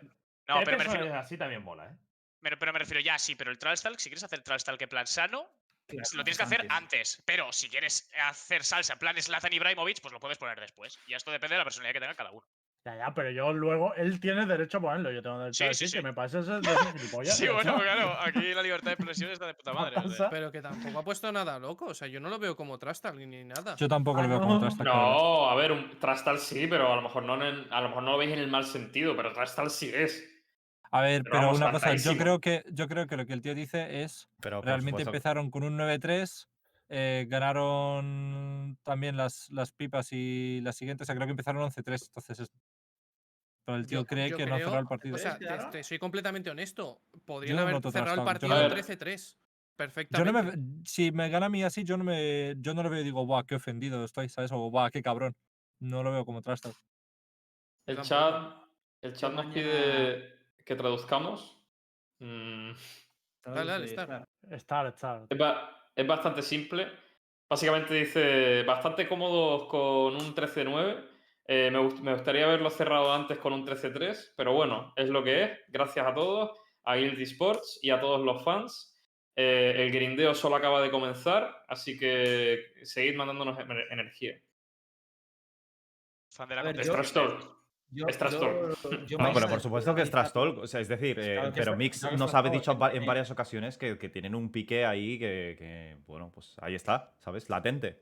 no, 0.48 0.60
me 0.78 0.84
refiero, 0.84 1.14
así 1.18 1.36
también 1.38 1.62
mola, 1.62 1.86
¿eh? 1.90 1.96
pero, 2.40 2.58
pero 2.58 2.72
me 2.72 2.78
refiero 2.78 3.00
ya, 3.00 3.18
sí, 3.18 3.34
pero 3.34 3.50
el 3.50 3.58
Trallstalk, 3.58 3.98
si 3.98 4.08
quieres 4.10 4.24
hacer 4.24 4.42
Trallstalk 4.42 4.80
en 4.82 4.88
plan 4.88 5.06
sano, 5.06 5.48
Claro, 5.86 6.04
lo 6.14 6.22
tienes 6.24 6.36
que 6.36 6.44
hacer 6.44 6.60
antes. 6.62 6.76
antes. 6.76 7.22
Pero 7.24 7.50
si 7.50 7.70
quieres 7.70 8.10
hacer 8.22 8.62
salsa 8.62 8.92
en 8.92 8.98
plan 8.98 9.16
Zlatan 9.16 9.52
Ibrahimovic, 9.54 10.02
pues 10.02 10.12
lo 10.12 10.20
puedes 10.20 10.36
poner 10.36 10.60
después. 10.60 10.98
Y 11.06 11.14
esto 11.14 11.30
depende 11.30 11.54
de 11.54 11.58
la 11.60 11.64
personalidad 11.64 11.94
que 11.94 12.00
tenga 12.00 12.14
cada 12.14 12.30
uno. 12.30 12.46
Ya, 12.88 12.96
ya, 12.96 13.14
pero 13.14 13.30
yo 13.30 13.52
luego, 13.52 13.94
él 13.96 14.18
tiene 14.18 14.46
derecho 14.46 14.78
a 14.78 14.80
ponerlo. 14.80 15.10
Yo 15.12 15.20
tengo 15.20 15.38
derecho 15.38 15.64
Sí, 15.64 15.64
a 15.64 15.74
sí, 15.74 15.84
decir 15.84 15.88
sí. 15.88 15.96
que 15.98 16.02
me 16.02 16.14
parece 16.14 16.42
ser 16.44 16.60
de 16.62 16.68
gilipollas. 16.98 17.36
Sí, 17.36 17.46
bueno, 17.48 17.76
claro, 17.78 18.16
aquí 18.24 18.40
la 18.54 18.62
libertad 18.62 18.86
de 18.86 18.94
expresión 18.94 19.30
está 19.30 19.46
de 19.46 19.54
puta 19.54 19.72
madre. 19.74 19.96
o 19.96 20.02
sea. 20.08 20.10
pasa? 20.10 20.30
Pero 20.30 20.50
que 20.50 20.62
tampoco 20.62 20.98
ha 20.98 21.04
puesto 21.04 21.30
nada 21.30 21.58
loco. 21.58 21.84
O 21.86 21.94
sea, 21.94 22.08
yo 22.08 22.18
no 22.20 22.30
lo 22.30 22.38
veo 22.38 22.56
como 22.56 22.78
Trastal 22.78 23.18
ni 23.18 23.44
nada. 23.44 23.76
Yo 23.76 23.88
tampoco 23.88 24.20
Ah, 24.20 24.22
lo 24.22 24.28
veo 24.30 24.40
no. 24.40 24.46
como 24.46 24.60
trasta. 24.60 24.84
claro. 24.84 24.98
No, 25.12 25.50
a 25.50 25.54
ver, 25.54 25.72
un 25.72 25.98
Trastal 25.98 26.38
sí, 26.38 26.66
pero 26.66 26.90
a 26.92 26.96
lo 26.96 27.02
mejor 27.02 27.24
no, 27.24 27.34
en 27.44 27.70
a 27.70 27.80
lo 27.82 27.88
mejor 27.88 28.02
no 28.04 28.12
lo 28.12 28.18
veis 28.18 28.32
en 28.32 28.38
el 28.38 28.48
mal 28.48 28.64
sentido, 28.64 29.14
pero 29.14 29.32
Trastal 29.32 29.70
sí 29.70 29.90
es. 29.94 30.24
A 30.90 31.02
ver, 31.02 31.22
Pero 31.30 31.54
una 31.54 31.70
cosa, 31.70 31.94
yo 31.96 32.16
creo 32.16 32.40
que 32.40 32.64
yo 32.72 32.88
creo 32.88 33.06
que 33.06 33.18
lo 33.18 33.26
que 33.26 33.34
el 33.34 33.42
tío 33.42 33.54
dice 33.54 34.02
es 34.02 34.30
Pero 34.40 34.62
realmente 34.62 35.02
supuesto- 35.02 35.10
empezaron 35.10 35.50
con 35.50 35.62
un 35.62 35.76
9-3, 35.76 36.48
eh, 36.88 37.26
ganaron 37.28 38.78
también 38.84 39.16
las, 39.16 39.48
las 39.50 39.72
pipas 39.72 40.08
y 40.12 40.60
las 40.62 40.76
siguientes, 40.76 41.04
o 41.04 41.06
sea, 41.06 41.14
creo 41.14 41.26
que 41.26 41.32
empezaron 41.32 41.62
11-3, 41.62 42.06
entonces 42.08 42.50
pero 43.68 43.76
el 43.78 43.86
tío 43.86 44.00
Yo- 44.00 44.06
cree 44.06 44.30
yo 44.30 44.36
que 44.38 44.46
no 44.46 44.54
ha 44.54 44.58
cerrado 44.58 44.70
creo- 44.72 44.80
el 44.80 44.88
partido. 44.88 45.14
O 45.16 45.18
sea, 45.18 45.36
te, 45.36 45.44
claro. 45.44 45.68
te 45.70 45.84
soy 45.84 45.98
completamente 45.98 46.48
honesto. 46.48 47.02
Podrían 47.26 47.56
no 47.56 47.62
haber 47.62 47.82
cerrado 47.92 48.14
el 48.20 48.24
partido 48.24 48.48
no- 48.48 48.60
en 48.60 48.64
A 48.64 48.68
ver. 48.68 48.72
13-3. 48.78 49.32
yo 49.34 49.36
no 49.36 49.76
Perfectamente. 49.76 50.56
me, 50.56 50.64
si 50.86 51.12
me 51.12 51.28
gana 51.28 51.46
a 51.46 51.48
mí 51.50 51.62
así, 51.62 51.84
yo 51.84 51.98
no 51.98 52.02
me 52.04 52.54
yo 52.56 52.72
no 52.72 52.82
lo 52.82 52.88
veo 52.88 53.02
y 53.02 53.04
digo, 53.04 53.26
"Buah, 53.26 53.44
qué 53.44 53.56
ofendido 53.56 54.02
estoy", 54.04 54.30
¿sabes? 54.30 54.50
O 54.52 54.70
"Buah, 54.70 54.90
qué 54.90 55.02
cabrón". 55.02 55.36
No 55.80 56.02
lo 56.02 56.10
veo 56.12 56.24
como 56.24 56.40
trasta. 56.42 56.70
El 57.86 58.00
chat, 58.00 58.54
el 59.02 59.12
chat 59.12 59.32
nos 59.34 59.46
pide 59.52 60.32
que 60.64 60.74
traduzcamos. 60.74 61.62
Mm, 62.20 62.72
Dale, 63.44 63.70
dale. 63.70 63.84
Estar, 64.50 64.86
estar. 64.86 65.26
es, 65.28 65.38
ba- 65.38 65.90
es 65.94 66.06
bastante 66.06 66.40
simple. 66.42 66.88
Básicamente 67.50 67.92
dice, 67.94 68.62
bastante 68.64 69.06
cómodos 69.06 69.66
con 69.68 70.16
un 70.16 70.34
13-9. 70.34 71.17
Eh, 71.50 71.70
me, 71.70 71.78
gust- 71.78 72.00
me 72.00 72.12
gustaría 72.12 72.44
haberlo 72.44 72.68
cerrado 72.68 73.12
antes 73.12 73.38
con 73.38 73.52
un 73.54 73.64
13-3, 73.66 74.34
pero 74.36 74.52
bueno, 74.52 74.92
es 74.96 75.08
lo 75.08 75.24
que 75.24 75.42
es. 75.44 75.50
Gracias 75.68 76.06
a 76.06 76.14
todos, 76.14 76.50
a 76.84 76.94
Guild 76.96 77.18
Sports 77.22 77.80
y 77.82 77.88
a 77.90 77.98
todos 78.00 78.22
los 78.24 78.44
fans. 78.44 78.94
Eh, 79.34 79.72
el 79.78 79.90
grindeo 79.90 80.34
solo 80.34 80.56
acaba 80.56 80.82
de 80.82 80.90
comenzar, 80.90 81.64
así 81.68 81.98
que 81.98 82.64
seguid 82.82 83.16
mandándonos 83.16 83.56
ener- 83.58 83.86
energía. 83.90 84.34
Fan 86.30 86.48
de 86.48 86.54
la 86.54 86.60
A 86.60 86.64
ver, 86.64 86.80
Es 86.80 86.86
yo- 86.88 86.92
No, 89.18 89.32
pero 89.32 89.48
por 89.48 89.60
supuesto 89.60 89.94
que 89.94 90.02
es 90.02 90.10
trash 90.10 90.26
analizar- 90.26 90.32
talk. 90.54 90.58
O 90.58 90.66
sea, 90.66 90.80
es 90.80 90.88
decir, 90.88 91.18
eh, 91.18 91.34
Claro 91.36 91.52
pero 91.56 91.76
Mix 91.76 92.02
nos 92.02 92.30
trash 92.30 92.40
ha 92.40 92.42
talk, 92.42 92.52
dicho 92.52 92.72
en, 92.72 92.82
va- 92.82 92.92
en 92.92 93.06
varias 93.06 93.30
ocasiones 93.30 93.78
que, 93.78 93.96
que 93.96 94.08
tienen 94.10 94.34
un 94.34 94.52
pique 94.52 94.84
ahí 94.84 95.18
que, 95.18 95.56
que, 95.58 95.96
bueno, 96.06 96.30
pues 96.30 96.54
ahí 96.60 96.74
está, 96.74 97.14
¿sabes? 97.20 97.48
Latente. 97.48 97.98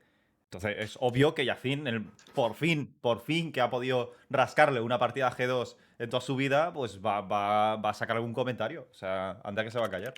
Entonces 0.49 0.75
es 0.79 0.97
obvio 1.01 1.35
que 1.35 1.43
Yacine, 1.45 1.89
el- 1.89 2.05
por 2.33 2.53
fin, 2.55 2.95
por 3.01 3.19
fin 3.19 3.51
que 3.51 3.59
ha 3.59 3.69
podido 3.69 4.13
rascarle 4.29 4.79
una 4.79 4.97
partida 4.97 5.29
G2 5.29 5.75
en 5.99 6.09
toda 6.09 6.21
su 6.21 6.35
vida, 6.37 6.71
pues 6.71 7.01
va, 7.05 7.19
va- 7.21 7.75
va 7.75 7.89
a 7.89 7.93
sacar 7.93 8.15
algún 8.15 8.33
comentario. 8.33 8.87
O 8.89 8.93
sea, 8.93 9.41
anda 9.43 9.63
que 9.63 9.71
se 9.71 9.79
va 9.79 9.87
a 9.87 9.91
callar. 9.91 10.13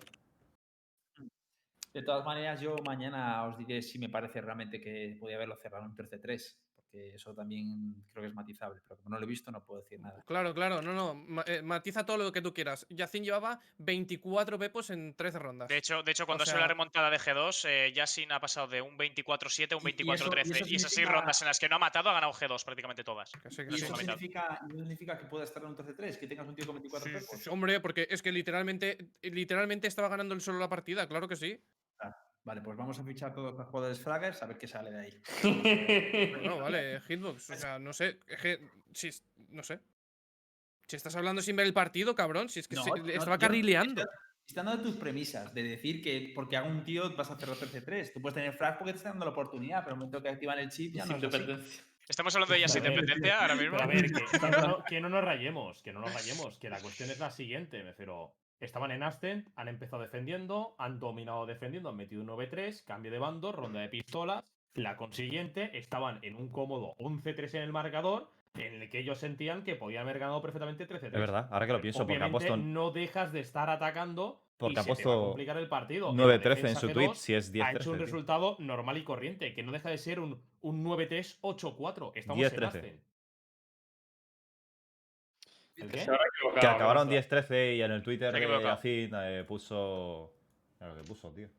De 1.93 2.03
todas 2.03 2.23
maneras, 2.23 2.61
yo 2.61 2.75
mañana 2.85 3.45
os 3.45 3.57
diré 3.57 3.81
si 3.81 3.97
me 3.97 4.09
parece 4.09 4.41
realmente 4.41 4.79
que 4.79 5.17
podía 5.19 5.37
haberlo 5.37 5.57
cerrado 5.57 5.85
en 5.85 5.95
13-3, 5.95 6.55
porque 6.91 7.13
eso 7.15 7.33
también 7.35 7.93
creo 8.11 8.23
que 8.23 8.29
es 8.29 8.33
matizable, 8.33 8.81
pero 8.87 8.97
como 8.97 9.09
no 9.09 9.19
lo 9.19 9.25
he 9.25 9.29
visto 9.29 9.51
no 9.51 9.63
puedo 9.63 9.81
decir 9.81 9.99
nada. 9.99 10.23
Claro, 10.25 10.53
claro, 10.53 10.81
no, 10.81 10.93
no. 10.93 11.13
ma- 11.13 11.43
eh, 11.45 11.61
matiza 11.61 12.05
todo 12.05 12.17
lo 12.17 12.31
que 12.31 12.41
tú 12.41 12.53
quieras. 12.53 12.85
Yacine 12.89 13.25
llevaba 13.25 13.59
24 13.77 14.57
pepos 14.57 14.89
en 14.89 15.13
13 15.15 15.37
rondas. 15.39 15.67
De 15.67 15.77
hecho, 15.77 16.01
de 16.03 16.11
hecho 16.11 16.25
cuando 16.25 16.45
sea- 16.45 16.53
sube 16.53 16.61
la 16.61 16.67
remontada 16.67 17.09
de 17.11 17.19
G2, 17.19 17.65
eh, 17.69 17.93
Yasin 17.93 18.31
ha 18.31 18.39
pasado 18.39 18.67
de 18.67 18.81
un 18.81 18.97
24-7 18.97 19.73
a 19.75 19.77
un 19.77 19.83
Y- 19.87 19.91
y 19.91 19.93
eso- 19.93 20.03
y 20.03 20.07
24-13. 20.07 20.63
Y, 20.71 20.75
esas 20.75 20.91
seis 20.93 21.07
rondas 21.07 21.41
en 21.41 21.47
las 21.47 21.59
que 21.59 21.69
no 21.69 21.75
ha 21.75 21.79
matado, 21.79 22.09
ha 22.09 22.13
ganado 22.13 22.33
G2 22.33 22.63
prácticamente 22.65 23.03
todas. 23.03 23.31
Que 23.31 23.49
sí, 23.51 23.57
que 23.57 23.71
¿Y 23.71 23.75
eso 23.75 23.95
significa, 23.95 24.59
no 24.67 24.79
significa 24.79 25.17
que 25.17 25.25
pueda 25.25 25.43
estar 25.43 25.61
en 25.63 25.69
un 25.69 25.75
13-3, 25.75 26.17
que 26.17 26.27
tengas 26.27 26.47
un 26.47 26.55
tío 26.55 26.65
con 26.65 26.75
24 26.75 27.07
Sí, 27.07 27.13
pepos? 27.13 27.43
sí, 27.43 27.49
hombre, 27.49 27.79
porque 27.79 28.07
es 28.09 28.21
que 28.21 28.31
literalmente, 28.31 28.97
literalmente 29.21 29.87
estaba 29.87 30.07
ganando 30.09 30.33
él 30.33 30.41
solo 30.41 30.57
la 30.59 30.69
partida, 30.69 31.07
claro 31.07 31.27
que 31.27 31.35
sí. 31.35 31.63
Vale, 32.49 32.61
pues 32.61 32.75
vamos 32.75 32.97
a 32.97 33.03
fichar 33.03 33.31
todos 33.31 33.55
los 33.55 33.67
jugadores 33.67 33.99
fraggers 33.99 34.41
a 34.41 34.47
ver 34.47 34.57
qué 34.57 34.67
sale 34.67 34.89
de 34.89 34.99
ahí. 35.01 35.21
No, 36.43 36.57
vale, 36.57 36.99
Hitbox. 37.01 37.51
O 37.51 37.55
sea, 37.55 37.77
no 37.77 37.93
sé. 37.93 38.17
Es 38.27 38.41
que. 38.41 38.59
Si, 38.91 39.11
no 39.49 39.61
sé. 39.63 39.79
Si 40.87 40.95
estás 40.95 41.15
hablando 41.15 41.43
sin 41.43 41.55
ver 41.55 41.67
el 41.67 41.73
partido, 41.75 42.15
cabrón. 42.15 42.49
Si 42.49 42.59
es 42.59 42.67
que 42.67 42.75
No, 42.75 42.83
se- 42.83 42.89
no, 42.89 43.05
estaba 43.07 43.37
carrileando. 43.37 44.01
está- 44.01 44.13
Están 44.47 44.65
dando 44.65 44.81
tus 44.81 44.95
premisas 44.95 45.53
de 45.53 45.61
decir 45.61 46.01
que 46.01 46.31
porque 46.33 46.57
haga 46.57 46.67
un 46.67 46.83
tío 46.83 47.15
vas 47.15 47.29
a 47.29 47.33
hacer 47.33 47.49
13-3. 47.49 48.13
Tú 48.13 48.19
puedes 48.19 48.33
tener 48.33 48.51
frag 48.53 48.79
porque 48.79 48.93
te 48.93 48.97
están 48.97 49.11
dando 49.11 49.25
la 49.25 49.31
oportunidad, 49.33 49.83
pero 49.83 49.91
en 49.91 49.97
el 50.01 50.07
momento 50.07 50.23
que 50.23 50.29
activan 50.29 50.57
el 50.57 50.71
chip 50.71 50.95
ya 50.95 51.05
no 51.05 51.17
es. 51.17 51.85
Estamos 52.07 52.33
hablando 52.33 52.55
de 52.55 52.61
Yasin 52.61 52.81
A 52.81 52.89
ver, 52.89 52.93
Independencia 52.93 53.41
ahora 53.41 53.53
mismo. 53.53 53.77
Pero 53.77 53.83
a 53.83 53.87
ver, 53.93 54.11
que, 54.11 54.39
que 54.39 54.49
no, 54.67 54.83
que 54.89 55.01
no 55.01 55.09
nos 55.09 55.23
rayemos, 55.23 55.83
que 55.83 55.93
no 55.93 55.99
nos 55.99 56.11
rayemos, 56.15 56.57
que 56.57 56.67
la 56.71 56.79
cuestión 56.81 57.11
es 57.11 57.19
la 57.19 57.29
siguiente, 57.29 57.77
me 57.77 57.91
refiero. 57.91 58.33
Estaban 58.59 58.91
en 58.91 59.03
Ascent, 59.03 59.47
han 59.55 59.69
empezado 59.69 60.01
defendiendo, 60.01 60.75
han 60.77 60.99
dominado 60.99 61.45
defendiendo, 61.45 61.89
han 61.89 61.95
metido 61.95 62.21
un 62.21 62.27
9-3, 62.27 62.83
cambio 62.83 63.11
de 63.11 63.17
bando, 63.19 63.51
ronda 63.51 63.79
de 63.79 63.87
pistolas. 63.89 64.43
La 64.73 64.97
consiguiente, 64.97 65.77
estaban 65.77 66.19
en 66.23 66.35
un 66.35 66.49
cómodo 66.49 66.95
11-3 66.97 67.55
en 67.55 67.63
el 67.63 67.71
marcador, 67.71 68.31
en 68.55 68.81
el 68.81 68.89
que 68.89 68.99
ellos 68.99 69.17
sentían 69.17 69.63
que 69.63 69.75
podían 69.75 70.03
haber 70.03 70.19
ganado 70.19 70.41
perfectamente 70.41 70.87
13-3. 70.87 71.05
Es 71.05 71.11
verdad, 71.13 71.47
ahora 71.51 71.67
que 71.67 71.73
lo 71.73 71.81
pienso, 71.81 71.99
porque 71.99 72.13
ha 72.15 72.27
Obviamente, 72.27 72.47
puesto 72.47 72.57
no 72.57 72.91
dejas 72.91 73.31
de 73.31 73.39
estar 73.39 73.69
atacando 73.69 74.41
Porque 74.57 74.73
y 74.73 74.77
ha 74.77 74.83
se 74.83 74.95
te 74.95 75.05
va 75.05 75.13
a 75.13 75.17
complicar 75.17 75.57
el 75.57 75.69
partido. 75.69 76.11
9-13 76.13 76.69
en 76.69 76.75
su 76.75 76.89
G2 76.89 76.93
tweet, 76.93 77.15
si 77.15 77.33
es 77.35 77.51
ha 77.61 77.71
hecho 77.71 77.91
un 77.91 77.97
10-13. 77.97 77.99
resultado 78.01 78.55
normal 78.59 78.97
y 78.97 79.03
corriente, 79.03 79.53
que 79.53 79.63
no 79.63 79.71
deja 79.71 79.89
de 79.89 79.97
ser 79.97 80.19
un, 80.19 80.41
un 80.61 80.83
9-3-8-4. 80.83 82.11
Estamos 82.15 82.43
10-13. 82.43 82.57
en 82.57 82.63
Ascent. 82.63 83.08
¿El 85.79 85.89
qué? 85.89 85.99
Se 85.99 86.11
habrá 86.11 86.23
Que 86.59 86.67
acabaron 86.67 87.07
pero- 87.07 87.21
10-13 87.21 87.75
y 87.77 87.81
en 87.81 87.91
el 87.91 88.01
Twitter 88.03 88.33
de 88.33 89.09
eh, 89.11 89.43
puso. 89.45 90.33
Claro 90.77 90.95
que 90.95 91.03
puso, 91.03 91.31
tío. 91.33 91.49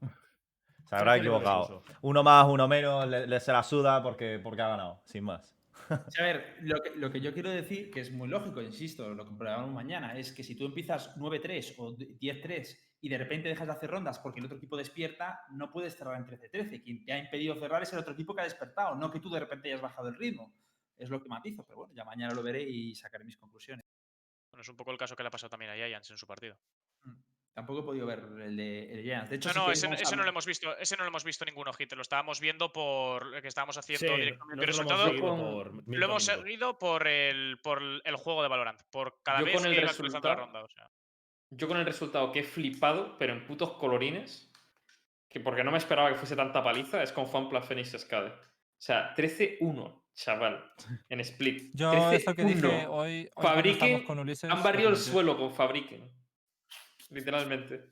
Se 0.88 0.96
habrá 0.96 1.14
¿qué 1.14 1.22
le 1.22 1.28
equivocado. 1.28 1.82
Uno 2.02 2.22
más, 2.22 2.46
uno 2.46 2.68
menos, 2.68 3.06
le, 3.08 3.26
le 3.26 3.40
se 3.40 3.52
la 3.52 3.62
suda 3.62 4.02
porque, 4.02 4.38
porque 4.42 4.62
ha 4.62 4.68
ganado, 4.68 5.00
sin 5.04 5.24
más. 5.24 5.56
Sí, 6.08 6.20
A 6.20 6.24
ver, 6.24 6.56
lo 6.62 6.82
que, 6.82 6.90
lo 6.96 7.10
que 7.10 7.20
yo 7.20 7.32
quiero 7.34 7.50
decir, 7.50 7.90
que 7.90 8.00
es 8.00 8.10
muy 8.10 8.28
lógico, 8.28 8.62
insisto, 8.62 9.08
lo 9.10 9.26
comprobaremos 9.26 9.70
mañana, 9.70 10.16
es 10.16 10.32
que 10.32 10.42
si 10.42 10.54
tú 10.54 10.64
empiezas 10.64 11.14
9-3 11.16 11.74
o 11.78 11.94
10-3 11.96 12.78
y 13.02 13.08
de 13.10 13.18
repente 13.18 13.48
dejas 13.48 13.66
de 13.66 13.72
hacer 13.74 13.90
rondas 13.90 14.18
porque 14.18 14.40
el 14.40 14.46
otro 14.46 14.56
equipo 14.56 14.78
despierta, 14.78 15.40
no 15.50 15.70
puedes 15.70 15.94
cerrar 15.94 16.16
en 16.16 16.24
13-13. 16.26 16.82
Quien 16.82 17.04
te 17.04 17.12
ha 17.12 17.18
impedido 17.18 17.54
cerrar 17.56 17.82
es 17.82 17.92
el 17.92 17.98
otro 17.98 18.14
equipo 18.14 18.34
que 18.34 18.40
ha 18.40 18.44
despertado, 18.44 18.94
no 18.94 19.10
que 19.10 19.20
tú 19.20 19.28
de 19.30 19.40
repente 19.40 19.68
hayas 19.68 19.82
bajado 19.82 20.08
el 20.08 20.14
ritmo. 20.14 20.54
Es 20.98 21.10
lo 21.10 21.20
que 21.22 21.28
matizo, 21.28 21.64
pero 21.64 21.78
bueno, 21.78 21.94
ya 21.94 22.04
mañana 22.04 22.34
lo 22.34 22.42
veré 22.42 22.62
y 22.62 22.94
sacaré 22.94 23.24
mis 23.24 23.36
conclusiones. 23.36 23.84
Bueno, 24.52 24.62
es 24.62 24.68
un 24.68 24.76
poco 24.76 24.90
el 24.92 24.98
caso 24.98 25.16
que 25.16 25.22
le 25.22 25.28
ha 25.28 25.30
pasado 25.32 25.50
también 25.50 25.72
a 25.72 25.74
Giants 25.74 26.10
en 26.10 26.16
su 26.18 26.26
partido. 26.26 26.56
Tampoco 27.52 27.80
he 27.80 27.82
podido 27.84 28.06
ver 28.06 28.18
el 28.42 28.56
de, 28.56 28.90
el 28.90 28.96
de 28.98 29.02
Giants. 29.02 29.30
De 29.30 29.36
hecho, 29.36 29.48
No, 29.48 29.72
sí 29.74 29.86
no, 29.88 29.94
ese, 29.94 30.16
no 30.16 30.22
lo 30.24 30.28
hemos 30.28 30.44
visto, 30.46 30.76
ese 30.76 30.96
no 30.96 31.04
lo 31.04 31.08
hemos 31.08 31.22
visto 31.24 31.44
ningún 31.44 31.68
ojito, 31.68 31.94
lo 31.96 32.02
estábamos 32.02 32.40
viendo 32.40 32.72
por 32.72 33.26
lo 33.26 33.40
que 33.42 33.48
estábamos 33.48 33.76
haciendo 33.78 34.08
Sí, 34.14 34.20
directamente. 34.20 34.66
resultado, 34.66 35.06
lo 35.06 35.10
hemos 35.12 35.20
con- 35.30 35.40
por 35.84 35.96
lo 35.96 36.04
hemos 36.06 36.24
seguido 36.24 36.78
por 36.78 37.06
el, 37.06 37.58
por 37.62 37.80
el 38.04 38.16
juego 38.16 38.42
de 38.42 38.48
Valorant, 38.48 38.82
por 38.90 39.20
cada 39.22 39.40
Yo 39.40 39.44
vez 39.46 39.54
con 39.56 39.66
el 39.66 39.74
que 39.74 39.80
iba 39.82 39.90
actualizando 39.90 40.28
la 40.28 40.34
resultado- 40.34 40.52
ronda. 40.60 40.64
O 40.64 40.68
sea. 40.68 40.90
Yo 41.50 41.68
con 41.68 41.76
el 41.76 41.84
resultado 41.86 42.32
que 42.32 42.40
he 42.40 42.44
flipado, 42.44 43.16
pero 43.18 43.32
en 43.32 43.46
putos 43.46 43.72
colorines, 43.74 44.50
que 45.28 45.38
porque 45.40 45.62
no 45.64 45.70
me 45.70 45.78
esperaba 45.78 46.10
que 46.10 46.16
fuese 46.16 46.34
tanta 46.36 46.62
paliza, 46.62 47.02
es 47.04 47.12
con 47.12 47.28
FanPlus 47.28 47.64
Phoenix 47.66 47.92
Scade. 47.96 48.30
O 48.30 48.80
sea, 48.80 49.14
13-1, 49.14 50.03
chaval, 50.14 50.64
en 51.08 51.20
split. 51.20 51.70
Yo 51.74 51.90
13-1. 51.92 52.12
esto 52.14 52.34
que 52.34 52.44
dije 52.44 52.86
hoy, 52.86 53.28
hoy 53.34 53.44
Fabrique, 53.44 54.04
con 54.06 54.18
Ulises. 54.18 54.50
Han 54.50 54.62
barrido 54.62 54.90
el 54.90 54.96
suelo 54.96 55.36
con 55.36 55.52
Fabrique. 55.54 56.02
Literalmente. 57.10 57.90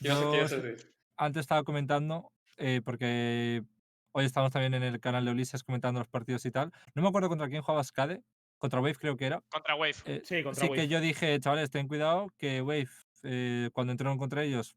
¿Qué 0.00 0.08
qué 0.08 0.08
Yo 0.08 0.32
a 0.44 0.48
sí- 0.48 0.56
decir? 0.56 0.92
antes 1.16 1.40
estaba 1.40 1.62
comentando, 1.64 2.32
eh, 2.56 2.80
porque 2.84 3.62
hoy 4.12 4.24
estamos 4.24 4.50
también 4.52 4.74
en 4.74 4.82
el 4.82 5.00
canal 5.00 5.24
de 5.24 5.30
Ulises 5.32 5.62
comentando 5.62 6.00
los 6.00 6.08
partidos 6.08 6.44
y 6.46 6.50
tal. 6.50 6.72
No 6.94 7.02
me 7.02 7.08
acuerdo 7.08 7.28
contra 7.28 7.48
quién 7.48 7.62
jugaba 7.62 7.82
Skade, 7.84 8.22
contra 8.58 8.80
Wave 8.80 8.94
creo 8.96 9.16
que 9.16 9.26
era. 9.26 9.42
Contra 9.50 9.74
Wave. 9.74 9.94
Eh, 10.06 10.22
Sí, 10.24 10.42
contra 10.42 10.62
sí 10.64 10.70
Wave. 10.70 10.82
que 10.82 10.88
yo 10.88 11.00
dije, 11.00 11.38
chavales, 11.40 11.70
ten 11.70 11.88
cuidado, 11.88 12.28
que 12.38 12.62
Wave, 12.62 12.88
eh, 13.24 13.70
cuando 13.72 13.92
entraron 13.92 14.18
contra 14.18 14.44
ellos, 14.44 14.76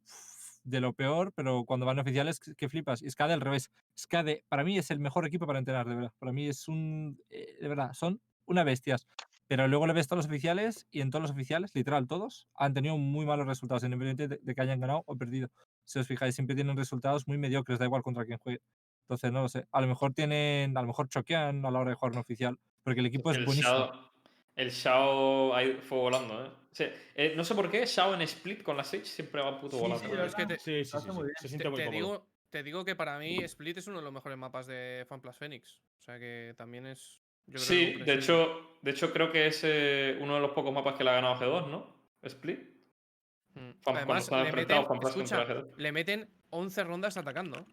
de 0.66 0.82
lo 0.82 0.94
peor, 0.94 1.32
pero 1.34 1.64
cuando 1.66 1.86
van 1.86 2.00
oficiales, 2.00 2.40
que- 2.40 2.70
flipas. 2.70 3.02
Y 3.02 3.10
Skade 3.10 3.34
al 3.34 3.42
revés. 3.42 3.70
Skade, 3.98 4.44
para 4.50 4.64
mí, 4.64 4.78
es 4.78 4.92
el 4.92 5.00
mejor 5.00 5.26
equipo 5.26 5.46
para 5.48 5.60
entrenar, 5.60 5.88
de 5.88 5.96
verdad. 5.96 6.12
Para 6.20 6.34
mí 6.34 6.48
es 6.48 6.68
un. 6.68 7.18
eh, 7.30 7.58
de 7.62 7.68
verdad, 7.68 7.94
son 7.94 8.22
una 8.46 8.64
bestias. 8.64 9.08
Pero 9.48 9.68
luego 9.68 9.86
le 9.86 9.94
ves 9.94 10.08
todos 10.08 10.18
los 10.18 10.26
oficiales 10.26 10.88
y 10.90 11.02
en 11.02 11.12
todos 11.12 11.22
los 11.22 11.32
oficiales, 11.32 11.70
literal 11.76 12.08
todos, 12.08 12.48
han 12.56 12.74
tenido 12.74 12.98
muy 12.98 13.28
malos 13.28 13.46
resultados, 13.46 13.84
independientemente 13.84 14.38
de, 14.38 14.42
de 14.44 14.56
que 14.56 14.62
hayan 14.62 14.80
ganado 14.80 15.04
o 15.06 15.16
perdido. 15.18 15.50
Si 15.84 16.00
os 16.00 16.08
fijáis, 16.08 16.34
siempre 16.34 16.56
tienen 16.56 16.76
resultados 16.76 17.28
muy 17.28 17.38
mediocres, 17.38 17.78
da 17.78 17.86
igual 17.86 18.02
contra 18.02 18.26
quién 18.26 18.40
juegue. 18.40 18.62
Entonces, 19.04 19.32
no 19.32 19.42
lo 19.44 19.50
sé. 19.50 19.66
A 19.72 19.82
lo 19.82 19.88
mejor 19.88 20.14
tienen, 20.14 20.76
a 20.76 20.82
lo 20.82 20.88
mejor 20.88 21.10
choquean 21.10 21.64
a 21.64 21.70
la 21.70 21.80
hora 21.80 21.92
de 21.92 21.96
jugar 21.96 22.14
un 22.14 22.18
oficial, 22.20 22.58
porque 22.84 23.02
el 23.02 23.06
equipo 23.06 23.30
es 23.30 23.38
buenísimo. 23.46 23.70
Shao, 23.70 24.12
el 24.56 24.70
Shao 24.72 25.54
ahí 25.56 25.74
fue 25.80 26.00
volando, 26.00 26.44
¿eh? 26.44 26.50
Sí, 26.76 26.84
eh, 27.16 27.34
No 27.38 27.46
sé 27.46 27.56
por 27.56 27.72
qué, 27.72 27.86
Shao 27.86 28.14
en 28.14 28.22
split 28.24 28.62
con 28.62 28.76
la 28.76 28.84
Sage 28.84 29.06
siempre 29.06 29.42
va 29.42 29.58
puto 29.62 29.78
Sí, 29.78 29.82
volando. 29.82 30.30
sí, 30.30 30.46
te- 30.46 30.60
Sí, 30.60 30.84
sí, 30.84 30.98
sí. 31.00 31.08
Se 31.38 31.42
Te, 31.44 31.48
siente 31.48 31.70
muy 31.70 31.78
te 31.78 31.86
cómodo. 31.86 31.92
digo, 31.92 32.28
te 32.50 32.64
digo 32.64 32.84
que 32.84 32.96
para 32.98 33.18
mí 33.18 33.38
Split 33.46 33.78
es 33.78 33.88
uno 33.88 34.00
de 34.00 34.04
los 34.04 34.12
mejores 34.12 34.38
mapas 34.38 34.68
de 34.68 35.06
FanPlus 35.08 35.38
Phoenix. 35.38 35.82
O 36.00 36.02
sea 36.04 36.20
que 36.20 36.54
también 36.58 36.86
es. 36.86 37.22
yo 37.48 37.54
creo 37.54 37.60
que 37.60 37.64
Sí, 37.66 37.94
de 38.04 38.14
hecho, 38.16 38.78
de 38.82 38.92
hecho 38.92 39.14
creo 39.14 39.32
que 39.32 39.48
es 39.48 39.62
eh, 39.64 40.18
uno 40.20 40.36
de 40.36 40.42
los 40.42 40.52
pocos 40.52 40.74
mapas 40.74 40.96
que 40.98 41.06
le 41.06 41.12
ha 41.12 41.14
ganado 41.14 41.36
G2, 41.36 41.68
¿no? 41.70 41.96
Split. 42.24 42.60
Mm. 43.54 43.70
Cuando 43.82 44.00
Además, 44.02 44.30
le 44.30 44.38
enfrentado 44.42 44.82
meten, 44.82 44.88
FanPlus 45.02 45.14
contra 45.14 45.42
escucha, 45.44 45.54
G2. 45.64 45.78
le 45.78 45.92
meten 45.94 46.30
11 46.50 46.84
rondas 46.84 47.16
atacando. 47.16 47.66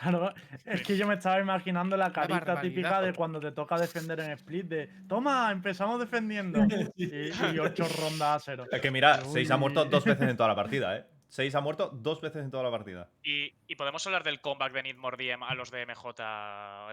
Claro, 0.00 0.34
es 0.64 0.82
que 0.82 0.96
yo 0.96 1.06
me 1.06 1.14
estaba 1.14 1.40
imaginando 1.40 1.96
la 1.96 2.10
carita 2.12 2.60
típica 2.60 3.00
de 3.00 3.14
cuando 3.14 3.38
te 3.38 3.52
toca 3.52 3.78
defender 3.78 4.18
en 4.20 4.32
split 4.32 4.66
de 4.66 4.90
toma, 5.08 5.50
empezamos 5.52 6.00
defendiendo 6.00 6.58
y, 6.96 7.28
y 7.28 7.58
ocho 7.58 7.86
rondas 8.00 8.36
a 8.36 8.40
cero. 8.40 8.66
Es 8.70 8.80
que 8.80 8.90
mira, 8.90 9.20
Seis 9.24 9.50
ha 9.50 9.56
muerto 9.56 9.84
dos 9.84 10.04
veces 10.04 10.28
en 10.28 10.36
toda 10.36 10.48
la 10.48 10.56
partida, 10.56 10.96
¿eh? 10.96 11.04
Seis 11.34 11.52
ha 11.56 11.60
muerto 11.60 11.90
dos 11.92 12.20
veces 12.20 12.44
en 12.44 12.50
toda 12.52 12.62
la 12.62 12.70
partida. 12.70 13.10
Y, 13.24 13.52
y 13.66 13.74
podemos 13.74 14.06
hablar 14.06 14.22
del 14.22 14.40
comeback 14.40 14.72
de 14.72 14.84
Need 14.84 14.98
More 14.98 15.16
DM 15.16 15.42
a 15.42 15.52
los 15.56 15.68
de 15.72 15.84
MJ. 15.84 16.12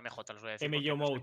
MJ, 0.02 0.34
los 0.34 0.42
voy 0.42 0.50
a 0.50 0.54
decir. 0.54 0.68
MJ 0.68 0.96
Mode. 0.96 1.22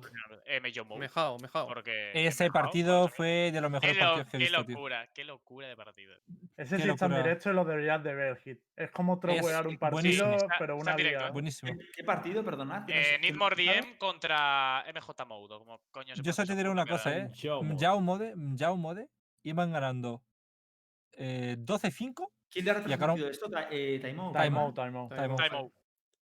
MJ 0.62 0.84
Mode. 0.84 1.00
Mejao, 1.00 1.36
mejao. 1.40 1.66
Porque 1.66 2.12
Ese 2.14 2.48
partido 2.52 3.08
fue 3.08 3.50
de 3.50 3.60
los 3.60 3.70
Qué, 3.70 3.72
mejores 3.72 3.96
lo- 3.96 4.02
partidos 4.04 4.28
que 4.30 4.36
he 4.36 4.38
qué 4.38 4.44
visto, 4.44 4.64
tío. 4.66 4.74
locura, 4.76 5.08
qué 5.12 5.24
locura 5.24 5.66
de 5.66 5.74
partido. 5.76 6.14
Ese 6.56 6.76
Qué 6.76 6.82
sí 6.84 6.88
está 6.90 7.06
en 7.06 7.10
locura. 7.10 7.18
directo 7.18 7.50
y 7.50 7.54
lo 7.54 7.64
deberías 7.64 8.04
de 8.04 8.14
ver, 8.14 8.36
Hit. 8.36 8.60
Es 8.76 8.90
como 8.92 9.18
trowear 9.18 9.66
un 9.66 9.78
partido, 9.78 10.26
buenísimo. 10.28 10.36
Pero 10.60 10.76
una. 10.76 10.94
¿eh? 10.96 11.30
Buenísimo. 11.32 11.72
¿Qué, 11.76 11.86
qué 11.96 12.04
partido, 12.04 12.44
perdonad? 12.44 12.86
que 12.86 12.94
no 12.94 13.02
sé- 13.02 13.14
Eh, 13.16 13.18
Need 13.18 13.34
More? 13.34 13.56
DM 13.56 13.98
contra 13.98 14.84
MJ 14.94 15.24
Mode. 15.26 15.58
Como 15.58 15.80
coño 15.90 16.14
se 16.14 16.22
Yo 16.22 16.32
solo 16.32 16.46
te 16.46 16.54
diré 16.54 16.68
una 16.68 16.86
cosa, 16.86 17.18
¿eh? 17.18 17.30
Yao 17.32 17.64
Mode. 17.64 17.76
Yao 17.80 18.00
Mode, 18.00 18.34
Yao 18.54 18.76
Mode 18.76 19.08
iban 19.42 19.72
ganando 19.72 20.22
eh, 21.20 21.56
12-5. 21.58 22.30
¿Quién 22.50 22.64
le 22.64 22.70
ha 22.70 22.74
retransmitido 22.74 23.28
esto? 23.28 23.50
Eh, 23.70 23.98
Time 24.00 24.20
Out. 24.20 24.32
Time 24.32 24.44
Time 24.46 24.58
out. 24.58 24.74
time 24.74 24.98
out. 24.98 25.08
Time 25.10 25.32
out. 25.32 25.38
Time 25.38 25.56
out. 25.56 25.72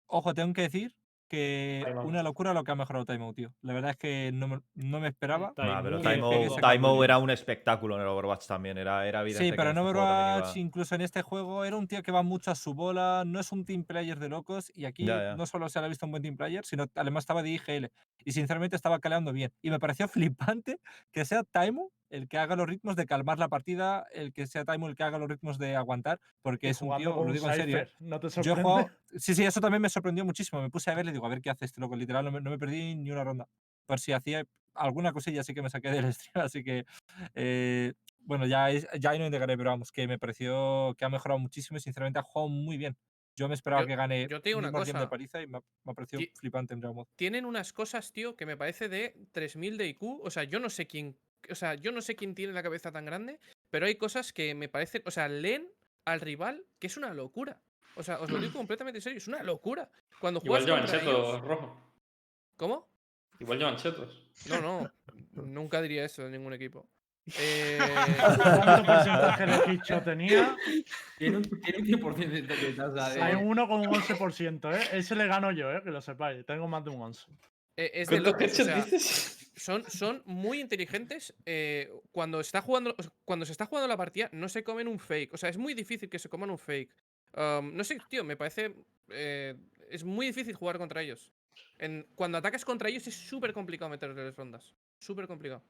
Ojo, 0.07 0.33
tengo 0.33 0.53
que 0.53 0.63
decir 0.63 0.93
que 1.29 1.81
Timeout. 1.85 2.05
una 2.05 2.21
locura 2.23 2.53
lo 2.53 2.65
que 2.65 2.71
ha 2.71 2.75
mejorado 2.75 3.05
Timeout, 3.05 3.33
tío. 3.33 3.53
La 3.61 3.71
verdad 3.71 3.91
es 3.91 3.95
que 3.97 4.31
no 4.33 4.49
me, 4.49 4.59
no 4.75 4.99
me 4.99 5.07
esperaba. 5.07 5.53
Nah, 5.55 5.81
pero 5.81 6.01
Timeout. 6.01 6.59
Taimo 6.59 7.01
era 7.05 7.17
un 7.19 7.29
espectáculo 7.29 7.95
en 7.95 8.01
el 8.01 8.07
Overwatch 8.09 8.45
también. 8.47 8.77
Era, 8.77 9.07
era 9.07 9.21
evidente 9.21 9.45
Sí, 9.45 9.53
pero 9.55 9.69
en 9.69 9.77
este 9.77 9.89
Overwatch, 9.89 10.57
incluso 10.57 10.93
en 10.95 11.01
este 11.01 11.21
juego, 11.21 11.63
era 11.63 11.77
un 11.77 11.87
tío 11.87 12.03
que 12.03 12.11
va 12.11 12.21
mucho 12.21 12.51
a 12.51 12.55
su 12.55 12.73
bola, 12.73 13.23
no 13.25 13.39
es 13.39 13.49
un 13.53 13.63
team 13.63 13.85
player 13.85 14.19
de 14.19 14.27
locos, 14.27 14.69
y 14.75 14.83
aquí 14.83 15.05
Ya, 15.05 15.23
ya. 15.23 15.35
no 15.37 15.45
solo 15.45 15.69
se 15.69 15.79
le 15.79 15.85
ha 15.85 15.87
visto 15.89 16.05
un 16.05 16.11
buen 16.11 16.21
team 16.21 16.35
player, 16.35 16.65
sino 16.65 16.87
además 16.95 17.21
estaba 17.21 17.41
de 17.41 17.51
IGL, 17.51 17.89
y 18.25 18.33
sinceramente 18.33 18.75
estaba 18.75 18.99
caleando 18.99 19.31
bien. 19.31 19.53
Y 19.61 19.69
me 19.69 19.79
pareció 19.79 20.09
flipante 20.49 20.81
que 21.13 21.23
sea 21.23 21.43
Taimo 21.45 21.93
el 22.11 22.27
que 22.27 22.37
haga 22.37 22.55
los 22.55 22.67
ritmos 22.67 22.95
de 22.95 23.05
calmar 23.05 23.39
la 23.39 23.47
partida, 23.47 24.05
el 24.13 24.33
que 24.33 24.45
sea 24.45 24.65
Taimo 24.65 24.87
el 24.87 24.95
que 24.95 25.03
haga 25.03 25.17
los 25.17 25.29
ritmos 25.29 25.57
de 25.57 25.75
aguantar, 25.75 26.19
porque 26.41 26.69
es 26.69 26.81
un 26.81 26.95
tío, 26.97 27.23
lo 27.25 27.31
digo 27.31 27.49
en 27.49 27.55
serio, 27.55 27.87
¿No 27.99 28.19
te 28.19 28.29
Yo 28.41 28.55
jugado. 28.55 28.89
Sí, 29.17 29.33
sí, 29.33 29.43
eso 29.43 29.59
también 29.61 29.81
me 29.81 29.89
sorprendió 29.89 30.23
muchísimo. 30.25 30.61
Me 30.61 30.69
puse 30.69 30.91
a 30.91 30.95
verle 30.95 31.11
y 31.11 31.13
digo, 31.13 31.25
a 31.25 31.29
ver 31.29 31.41
qué 31.41 31.49
hace 31.49 31.65
este 31.65 31.81
loco. 31.81 31.95
Literal, 31.95 32.23
no 32.25 32.31
me, 32.31 32.41
no 32.41 32.49
me 32.51 32.59
perdí 32.59 32.95
ni 32.95 33.09
una 33.11 33.23
ronda. 33.23 33.47
Por 33.85 33.99
si 33.99 34.11
hacía 34.11 34.45
alguna 34.73 35.11
cosilla, 35.13 35.43
sí 35.43 35.53
que 35.53 35.61
me 35.61 35.69
saqué 35.69 35.89
del 35.89 36.13
stream. 36.13 36.45
Así 36.45 36.63
que, 36.63 36.85
eh, 37.35 37.93
bueno, 38.19 38.45
ya, 38.45 38.69
es- 38.71 38.87
ya 38.99 39.17
no 39.17 39.25
integraré, 39.25 39.57
pero 39.57 39.69
vamos, 39.71 39.91
que 39.91 40.07
me 40.07 40.19
pareció 40.19 40.93
que 40.97 41.05
ha 41.05 41.09
mejorado 41.09 41.39
muchísimo 41.39 41.77
y 41.77 41.81
sinceramente 41.81 42.19
ha 42.19 42.23
jugado 42.23 42.49
muy 42.49 42.77
bien. 42.77 42.97
Yo 43.37 43.47
me 43.47 43.53
esperaba 43.55 43.81
Yo- 43.83 43.87
que 43.87 43.95
gane 43.95 44.27
yo 44.29 44.41
te 44.41 44.49
digo 44.49 44.59
una 44.59 44.67
de 44.67 44.73
cosa, 44.73 45.09
paliza 45.09 45.41
y 45.41 45.47
me 45.47 45.57
ha, 45.59 45.61
me 45.85 45.91
ha 45.91 45.95
parecido 45.95 46.21
flipante 46.35 46.73
en. 46.73 46.81
Tienen 47.15 47.45
unas 47.45 47.71
cosas, 47.73 48.11
tío, 48.11 48.35
que 48.35 48.45
me 48.45 48.57
parece 48.57 48.89
de 48.89 49.15
3000 49.31 49.77
de 49.77 49.87
IQ. 49.87 50.19
O 50.21 50.29
sea, 50.29 50.43
yo 50.43 50.59
no 50.59 50.69
sé 50.69 50.85
quién. 50.87 51.17
O 51.49 51.55
sea, 51.55 51.75
yo 51.75 51.91
no 51.91 52.01
sé 52.01 52.15
quién 52.15 52.35
tiene 52.35 52.53
la 52.53 52.63
cabeza 52.63 52.91
tan 52.91 53.05
grande, 53.05 53.39
pero 53.69 53.85
hay 53.85 53.95
cosas 53.95 54.33
que 54.33 54.53
me 54.55 54.69
parecen. 54.69 55.01
O 55.05 55.11
sea, 55.11 55.27
leen 55.27 55.67
al 56.05 56.21
rival 56.21 56.65
que 56.79 56.87
es 56.87 56.97
una 56.97 57.13
locura. 57.13 57.61
O 57.95 58.03
sea, 58.03 58.19
os 58.19 58.29
lo 58.29 58.39
digo 58.39 58.53
completamente 58.57 58.99
en 58.99 59.01
serio, 59.01 59.17
es 59.17 59.27
una 59.27 59.43
locura. 59.43 59.89
Cuando 60.19 60.41
Igual 60.43 60.63
juegas 60.63 60.65
llevan 60.65 60.81
contra 60.81 60.99
chetos, 60.99 61.29
ellos- 61.29 61.41
rojo. 61.47 61.91
¿Cómo? 62.57 62.89
Igual 63.39 63.57
llevan 63.57 63.75
chetos. 63.77 64.27
No, 64.47 64.61
no. 64.61 64.91
nunca 65.43 65.81
diría 65.81 66.05
eso 66.05 66.23
de 66.23 66.29
ningún 66.29 66.53
equipo. 66.53 66.87
Eh, 67.39 67.77
¿Cuánto 68.17 68.83
porcentaje 68.85 69.45
de 69.45 69.63
Kicho 69.65 70.01
tenía? 70.01 70.57
Tiene 71.17 71.37
un, 71.37 71.43
tiene 71.61 71.79
un 71.79 72.15
100% 72.15 72.93
de 73.13 73.21
Hay 73.21 73.35
uno 73.35 73.67
con 73.67 73.81
un 73.81 73.87
11%, 73.87 74.75
¿eh? 74.75 74.97
Ese 74.97 75.15
le 75.15 75.27
gano 75.27 75.51
yo, 75.51 75.71
¿eh? 75.71 75.81
Que 75.83 75.91
lo 75.91 76.01
sepáis. 76.01 76.45
Tengo 76.45 76.67
más 76.67 76.83
de 76.83 76.89
un 76.89 77.01
11. 77.01 77.27
Eh, 77.77 77.91
es 77.93 78.07
de 78.09 78.21
¿Cuántos 78.21 78.33
locos, 78.33 78.41
o 78.41 78.43
headshots 78.45 78.65
sea, 78.65 78.75
dices? 78.85 79.40
Son, 79.61 79.83
son 79.89 80.23
muy 80.25 80.59
inteligentes. 80.59 81.33
eh, 81.45 81.89
cuando, 82.11 82.39
está 82.39 82.61
jugando, 82.61 82.95
o 82.97 83.03
sea, 83.03 83.11
cuando 83.25 83.45
se 83.45 83.51
está 83.51 83.65
jugando 83.65 83.87
la 83.87 83.97
partida, 83.97 84.29
no 84.31 84.49
se 84.49 84.63
comen 84.63 84.87
un 84.87 84.99
fake. 84.99 85.33
O 85.33 85.37
sea, 85.37 85.49
es 85.49 85.57
muy 85.57 85.73
difícil 85.73 86.09
que 86.09 86.19
se 86.19 86.29
coman 86.29 86.49
un 86.49 86.57
fake. 86.57 86.93
Am, 87.33 87.75
no 87.75 87.83
sé, 87.83 87.97
tío, 88.09 88.23
me 88.23 88.35
parece. 88.35 88.75
eh, 89.09 89.55
es 89.89 90.03
muy 90.03 90.25
difícil 90.25 90.55
jugar 90.55 90.77
contra 90.77 91.01
ellos. 91.01 91.31
En, 91.77 92.07
cuando 92.15 92.37
atacas 92.37 92.63
contra 92.63 92.89
ellos 92.89 93.05
es 93.07 93.15
súper 93.15 93.53
complicado 93.53 93.89
meterles 93.89 94.35
rondas. 94.35 94.73
Súper 94.99 95.27
complicado. 95.27 95.61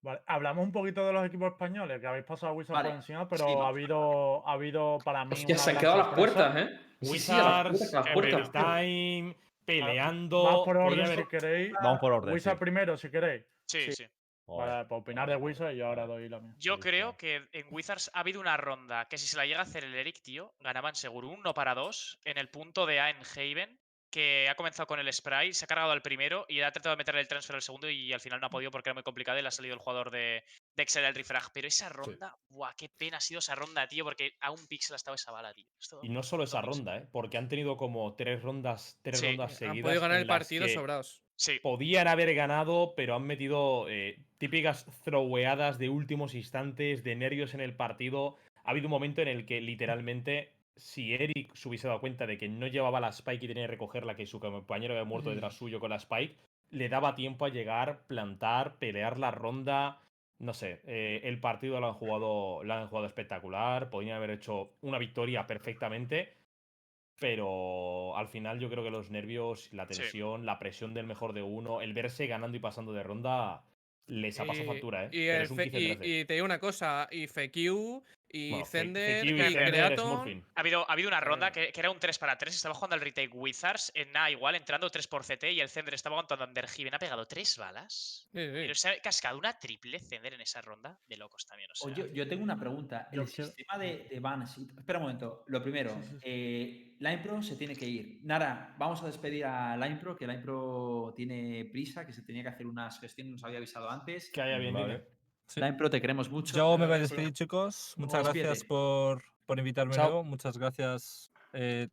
Vale, 0.00 0.22
hablamos 0.26 0.64
un 0.64 0.72
poquito 0.72 1.04
de 1.04 1.12
los 1.12 1.26
equipos 1.26 1.52
españoles, 1.52 2.00
que 2.00 2.06
habéis 2.06 2.24
pasado 2.24 2.52
a 2.52 2.54
Wizards 2.54 2.74
Vale, 2.74 2.88
por 2.90 2.96
encima, 2.96 3.28
pero 3.28 3.46
sí, 3.46 3.52
ha 3.52 3.66
habido, 3.66 4.46
ha 4.46 4.52
habido 4.52 4.98
para 5.04 5.24
mí. 5.24 5.32
Hostia, 5.32 5.58
se 5.58 5.70
han 5.70 5.78
quedado 5.78 5.98
las 5.98 6.14
puertas, 6.14 6.56
¿eh? 6.56 6.80
Sí, 7.02 7.18
sí, 7.18 7.32
a 7.32 7.36
las 7.36 7.72
Wizards, 7.72 7.78
puertas, 7.78 7.94
a 7.94 8.00
las 8.00 8.14
puertas. 8.14 8.52
Time, 8.52 9.36
peleando. 9.68 10.42
Vamos 10.44 10.64
por 10.64 10.76
orden 10.76 11.16
si 11.16 11.24
queréis. 11.26 11.72
Vamos 11.82 12.00
por 12.00 12.12
orden. 12.12 12.34
Wizards 12.34 12.58
sí. 12.58 12.60
primero, 12.60 12.96
si 12.96 13.10
queréis. 13.10 13.44
Sí, 13.66 13.82
Sí. 13.82 13.92
sí. 13.92 14.06
Joder. 14.46 14.66
Vale, 14.68 14.84
para 14.86 14.98
opinar 15.00 15.28
de 15.28 15.36
Wizards 15.36 15.74
y 15.74 15.76
yo 15.78 15.86
ahora 15.88 16.06
doy 16.06 16.26
la 16.26 16.40
mía. 16.40 16.54
Yo 16.58 16.76
Sí, 16.76 16.80
creo 16.80 17.10
sí. 17.12 17.16
que 17.18 17.48
en 17.52 17.66
Wizards 17.70 18.10
ha 18.14 18.20
habido 18.20 18.40
una 18.40 18.56
ronda 18.56 19.06
que 19.06 19.18
si 19.18 19.26
se 19.26 19.36
la 19.36 19.44
llega 19.44 19.60
a 19.60 19.64
hacer 19.64 19.84
el 19.84 19.94
Eric, 19.94 20.22
tío, 20.22 20.54
ganaban 20.60 20.94
seguro 20.94 21.28
un 21.28 21.42
no 21.42 21.52
para 21.52 21.74
dos 21.74 22.18
en 22.24 22.38
el 22.38 22.48
punto 22.48 22.86
de 22.86 22.98
A 22.98 23.10
en 23.10 23.18
Haven, 23.36 23.78
que 24.10 24.48
ha 24.48 24.54
comenzado 24.54 24.86
con 24.86 24.98
el 24.98 25.12
spray, 25.12 25.52
se 25.52 25.64
ha 25.64 25.68
cargado 25.68 25.92
al 25.92 26.02
primero 26.02 26.46
y 26.48 26.60
ha 26.60 26.70
tratado 26.72 26.94
de 26.94 26.98
meterle 26.98 27.20
el 27.20 27.28
transfer 27.28 27.56
al 27.56 27.62
segundo 27.62 27.90
y 27.90 28.12
al 28.12 28.20
final 28.20 28.40
no 28.40 28.46
ha 28.46 28.50
podido 28.50 28.70
porque 28.70 28.88
era 28.88 28.94
muy 28.94 29.02
complicado 29.02 29.38
y 29.38 29.42
le 29.42 29.48
ha 29.48 29.52
salido 29.52 29.74
el 29.74 29.80
jugador 29.80 30.10
de, 30.10 30.42
de 30.76 30.82
Excel 30.82 31.04
el 31.04 31.14
refrag. 31.14 31.50
Pero 31.52 31.68
esa 31.68 31.88
ronda, 31.88 32.34
buah, 32.48 32.72
qué 32.76 32.88
pena 32.88 33.18
ha 33.18 33.20
sido 33.20 33.40
esa 33.40 33.54
ronda, 33.54 33.86
tío, 33.86 34.04
porque 34.04 34.32
a 34.40 34.50
un 34.50 34.66
pixel 34.66 34.94
ha 34.94 34.96
estado 34.96 35.14
esa 35.14 35.30
bala, 35.32 35.52
tío. 35.54 35.66
Esto- 35.78 36.00
Y 36.02 36.08
no 36.08 36.22
solo 36.22 36.44
esa 36.44 36.60
ronda, 36.62 36.96
¿eh? 36.96 37.06
Porque 37.12 37.36
han 37.38 37.48
tenido 37.48 37.76
como 37.76 38.14
tres 38.14 38.42
rondas, 38.42 38.98
tres 39.02 39.20
Sí, 39.20 39.26
rondas 39.26 39.52
Han 39.52 39.56
seguidas. 39.58 39.82
podido 39.82 40.00
ganar 40.00 40.18
el 40.20 40.26
partido 40.26 40.68
sobrados. 40.68 41.22
Sí, 41.36 41.60
Podían 41.62 42.08
haber 42.08 42.34
ganado, 42.34 42.94
pero 42.96 43.14
han 43.14 43.22
metido 43.22 43.88
eh, 43.88 44.18
típicas 44.38 44.86
throweadas 45.04 45.78
de 45.78 45.88
últimos 45.88 46.34
instantes, 46.34 47.04
de 47.04 47.14
nervios 47.14 47.54
en 47.54 47.60
el 47.60 47.76
partido. 47.76 48.36
Ha 48.64 48.70
habido 48.70 48.86
un 48.86 48.90
momento 48.90 49.22
en 49.22 49.28
el 49.28 49.46
que 49.46 49.60
literalmente, 49.60 50.52
si 50.78 51.12
Eric 51.14 51.54
se 51.54 51.68
hubiese 51.68 51.88
dado 51.88 52.00
cuenta 52.00 52.26
de 52.26 52.38
que 52.38 52.48
no 52.48 52.66
llevaba 52.66 53.00
la 53.00 53.08
Spike 53.08 53.44
y 53.44 53.48
tenía 53.48 53.64
que 53.64 53.72
recogerla, 53.72 54.16
que 54.16 54.26
su 54.26 54.40
compañero 54.40 54.94
había 54.94 55.04
muerto 55.04 55.30
detrás 55.30 55.54
suyo 55.54 55.80
con 55.80 55.90
la 55.90 55.96
Spike, 55.96 56.36
le 56.70 56.88
daba 56.88 57.14
tiempo 57.14 57.44
a 57.44 57.48
llegar, 57.50 58.00
plantar, 58.06 58.76
pelear 58.76 59.18
la 59.18 59.30
ronda. 59.30 60.00
No 60.38 60.54
sé, 60.54 60.80
eh, 60.86 61.20
el 61.24 61.40
partido 61.40 61.80
lo 61.80 61.88
han 61.88 61.94
jugado, 61.94 62.62
lo 62.62 62.72
han 62.74 62.86
jugado 62.88 63.06
espectacular. 63.06 63.90
Podrían 63.90 64.16
haber 64.18 64.30
hecho 64.30 64.70
una 64.82 64.98
victoria 64.98 65.46
perfectamente. 65.46 66.34
Pero 67.20 68.16
al 68.16 68.28
final 68.28 68.60
yo 68.60 68.70
creo 68.70 68.84
que 68.84 68.90
los 68.90 69.10
nervios, 69.10 69.72
la 69.72 69.86
Sí. 69.86 69.98
tensión, 70.00 70.46
la 70.46 70.58
presión 70.60 70.94
del 70.94 71.06
mejor 71.06 71.32
de 71.32 71.42
uno, 71.42 71.80
el 71.80 71.92
verse 71.92 72.28
ganando 72.28 72.56
y 72.56 72.60
pasando 72.60 72.92
de 72.92 73.02
ronda, 73.02 73.64
les 74.06 74.38
ha 74.38 74.44
pasado 74.44 74.68
factura, 74.68 75.04
¿eh? 75.06 75.08
Y, 75.10 75.26
Pero 75.26 75.36
el 75.38 75.42
es 75.42 75.50
un 75.50 75.56
fe- 75.56 75.70
15-13. 75.70 76.06
y- 76.06 76.20
y 76.20 76.24
te 76.24 76.34
digo 76.34 76.46
una 76.46 76.60
cosa, 76.60 77.08
y 77.10 77.24
FQ, 77.26 78.04
y 78.30 78.50
Bueno, 78.50 78.66
Zender, 78.66 79.24
y 79.26 79.34
Creaton. 79.36 80.44
Ha 80.54 80.60
habido, 80.60 80.88
ha 80.88 80.92
habido 80.92 81.08
una 81.08 81.20
ronda 81.20 81.50
que, 81.50 81.72
que 81.72 81.80
era 81.80 81.90
un 81.90 81.98
3 81.98 82.18
para 82.18 82.36
3, 82.36 82.54
estaba 82.54 82.74
jugando 82.74 82.94
al 82.94 83.00
retake 83.00 83.30
Wizards 83.32 83.90
en 83.94 84.16
A 84.16 84.30
igual, 84.30 84.54
entrando 84.54 84.90
3 84.90 85.06
por 85.06 85.24
CT 85.24 85.44
y 85.52 85.60
el 85.60 85.68
Zender 85.70 85.94
estaba 85.94 86.16
aguantando 86.16 86.44
Underhaven, 86.44 86.94
ha 86.94 86.98
pegado 86.98 87.26
3 87.26 87.56
balas. 87.58 88.28
Sí, 88.32 88.38
sí. 88.38 88.50
Pero 88.52 88.74
se 88.74 88.88
ha 88.90 89.00
cascado 89.00 89.38
una 89.38 89.58
triple 89.58 89.98
Zender 90.00 90.34
en 90.34 90.40
esa 90.42 90.60
ronda 90.60 90.98
de 91.08 91.16
locos 91.16 91.46
también, 91.46 91.70
o 91.70 91.74
sea. 91.74 91.90
Oye, 91.92 92.10
yo 92.12 92.28
tengo 92.28 92.42
una 92.42 92.58
pregunta. 92.58 93.08
El 93.12 93.26
sistema 93.26 93.78
de, 93.78 94.06
de 94.10 94.20
bans. 94.20 94.58
y- 94.58 94.68
Espera 94.76 94.98
un 94.98 95.04
momento. 95.06 95.44
Lo 95.46 95.62
primero, 95.62 95.98
eh, 96.22 96.96
Line 97.00 97.18
Pro 97.18 97.42
se 97.42 97.56
tiene 97.56 97.74
que 97.76 97.86
ir. 97.86 98.18
Nara, 98.24 98.74
vamos 98.78 99.02
a 99.02 99.06
despedir 99.06 99.44
a 99.46 99.76
Line 99.76 99.96
Pro, 99.96 100.16
que 100.16 100.26
Line 100.26 100.42
Pro 100.42 101.14
tiene 101.16 101.64
prisa, 101.72 102.04
que 102.06 102.12
se 102.12 102.22
tenía 102.22 102.42
que 102.42 102.48
hacer 102.50 102.66
unas 102.66 102.98
gestiones, 103.00 103.32
nos 103.32 103.44
había 103.44 103.58
avisado 103.58 103.88
antes. 103.90 104.30
Que 104.30 104.42
haya 104.42 104.58
bien, 104.58 104.74
Vale. 104.74 105.17
Sí. 105.48 105.60
Line 105.60 105.74
Pro, 105.74 105.88
te 105.90 106.00
queremos 106.00 106.30
mucho. 106.30 106.54
Yo 106.56 106.76
me 106.78 106.86
voy 106.86 106.96
a 106.96 106.98
despedir, 106.98 107.32
chicos. 107.32 107.94
Muchas 107.96 108.22
gracias 108.22 108.64
por, 108.64 109.22
por 109.46 109.58
invitarme 109.58 109.94
Chao. 109.94 110.04
nuevo. 110.10 110.24
Muchas 110.24 110.56
gracias. 110.58 111.32
eh, 111.54 111.88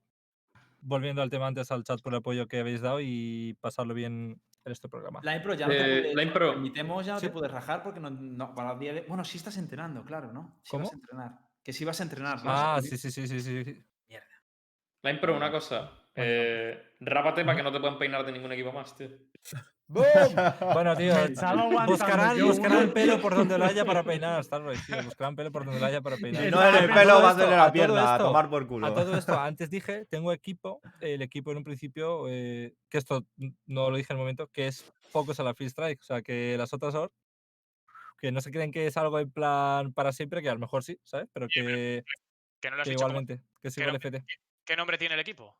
volviendo 0.82 1.22
al 1.24 1.30
tema 1.32 1.48
antes 1.48 1.72
al 1.72 1.84
chat 1.84 2.00
por 2.02 2.14
el 2.14 2.18
apoyo 2.20 2.48
que 2.48 2.60
habéis 2.60 2.82
dado 2.82 3.00
y 3.02 3.58
pasarlo 3.62 3.94
bien 3.96 4.40
en 4.66 4.72
este 4.72 4.88
programa. 4.90 5.20
Line 5.24 5.40
Pro, 5.40 5.54
ya 5.56 5.66
no 5.68 5.72
te 5.74 5.78
Eh, 5.80 6.02
puedes, 6.02 6.16
Line 6.16 6.32
Pro. 6.32 6.50
permitemos, 6.52 7.06
ya 7.06 7.14
no 7.14 7.20
Sí. 7.20 7.26
te 7.28 7.32
puedes 7.32 7.52
rajar 7.52 7.82
porque 7.82 8.00
no, 8.00 8.10
no- 8.12 8.54
para 8.54 8.74
el 8.74 8.80
día 8.80 8.94
de- 8.94 9.02
Bueno, 9.02 9.24
sí 9.24 9.38
estás 9.38 9.58
entrenando, 9.58 10.04
claro, 10.04 10.32
¿no? 10.34 10.60
Sí 10.64 10.78
vas 10.78 10.90
¿Cómo? 10.90 10.92
a 10.92 10.94
entrenar. 10.96 11.40
Que 11.64 11.74
sí 11.74 11.86
vas 11.86 12.00
a 12.00 12.04
entrenar, 12.04 12.44
¿no? 12.44 12.52
Ah, 12.52 12.80
Sí. 12.84 12.98
sí, 12.98 13.10
sí, 13.10 13.12
sí, 13.12 13.28
sí, 13.28 13.40
sí. 13.42 13.64
sí. 13.64 13.86
Line 15.02 15.20
Pro, 15.20 15.36
una 15.38 15.50
cosa. 15.52 15.92
Eh, 16.16 16.96
rápate 17.00 17.44
para 17.46 17.56
que 17.58 17.64
no 17.64 17.72
te 17.72 17.80
puedan 17.80 17.98
peinar 17.98 18.26
de 18.26 18.32
ningún 18.32 18.52
equipo 18.52 18.72
más, 18.72 18.96
tío. 18.98 19.08
Bueno, 19.88 20.96
tío, 20.98 21.14
buscarán, 21.86 22.42
buscarán 22.42 22.84
una- 22.86 22.94
pelo 22.94 23.22
por 23.22 23.36
donde 23.36 23.58
lo 23.58 23.66
haya 23.66 23.86
para 23.86 24.04
peinar, 24.04 24.44
Starboy, 24.44 24.78
tío. 24.80 25.04
Buscarán 25.04 25.36
pelo 25.36 25.52
por 25.52 25.64
donde 25.66 25.80
lo 25.80 25.86
haya 25.86 26.02
para 26.02 26.18
peinar. 26.18 26.50
No 26.52 26.68
en 26.68 26.76
el 26.76 26.90
pelo, 26.90 27.20
en 27.20 27.26
a 27.26 27.34
la 27.34 27.64
todo 27.66 27.72
pierna, 27.74 28.12
a 28.12 28.16
esto- 28.16 28.26
tomar 28.26 28.50
por 28.50 28.68
culo. 28.68 28.88
A 28.88 28.94
todo 28.94 29.16
esto, 29.18 29.40
antes 29.40 29.70
dije, 29.70 30.06
tengo 30.08 30.32
equipo, 30.34 30.82
el 31.02 31.22
equipo 31.22 31.52
en 31.52 31.58
un 31.58 31.64
principio, 31.64 32.26
eh, 32.28 32.74
que 32.90 32.98
esto 32.98 33.26
no 33.68 33.90
lo 33.92 33.98
dije 33.98 34.12
en 34.14 34.18
el 34.18 34.22
momento, 34.22 34.48
que 34.48 34.68
es 34.68 34.84
focus 35.12 35.40
a 35.40 35.44
la 35.44 35.54
free 35.54 35.68
strike, 35.68 36.00
o 36.02 36.04
sea, 36.04 36.22
que 36.22 36.56
las 36.58 36.74
otras 36.74 36.96
or, 36.96 37.12
que 38.18 38.32
no 38.32 38.42
se 38.42 38.52
creen 38.52 38.72
que 38.72 38.88
es 38.88 38.98
algo 38.98 39.20
en 39.20 39.30
plan 39.32 39.94
para 39.94 40.12
siempre, 40.14 40.42
que 40.42 40.50
a 40.50 40.54
lo 40.54 40.60
mejor 40.60 40.84
sí, 40.84 41.00
¿sabes? 41.04 41.28
Pero 41.32 41.48
que, 41.48 42.04
que 42.60 42.70
no 42.72 42.78
lo 42.78 42.82
has 42.82 42.88
que 42.90 42.96
como- 42.96 43.10
igualmente, 43.10 43.42
que 43.62 43.68
es 43.68 43.78
igual 43.78 43.94
no- 43.94 43.98
FT. 44.00 44.26
¿Qué 44.66 44.76
nombre 44.76 44.98
tiene 44.98 45.14
el 45.14 45.20
equipo? 45.22 45.56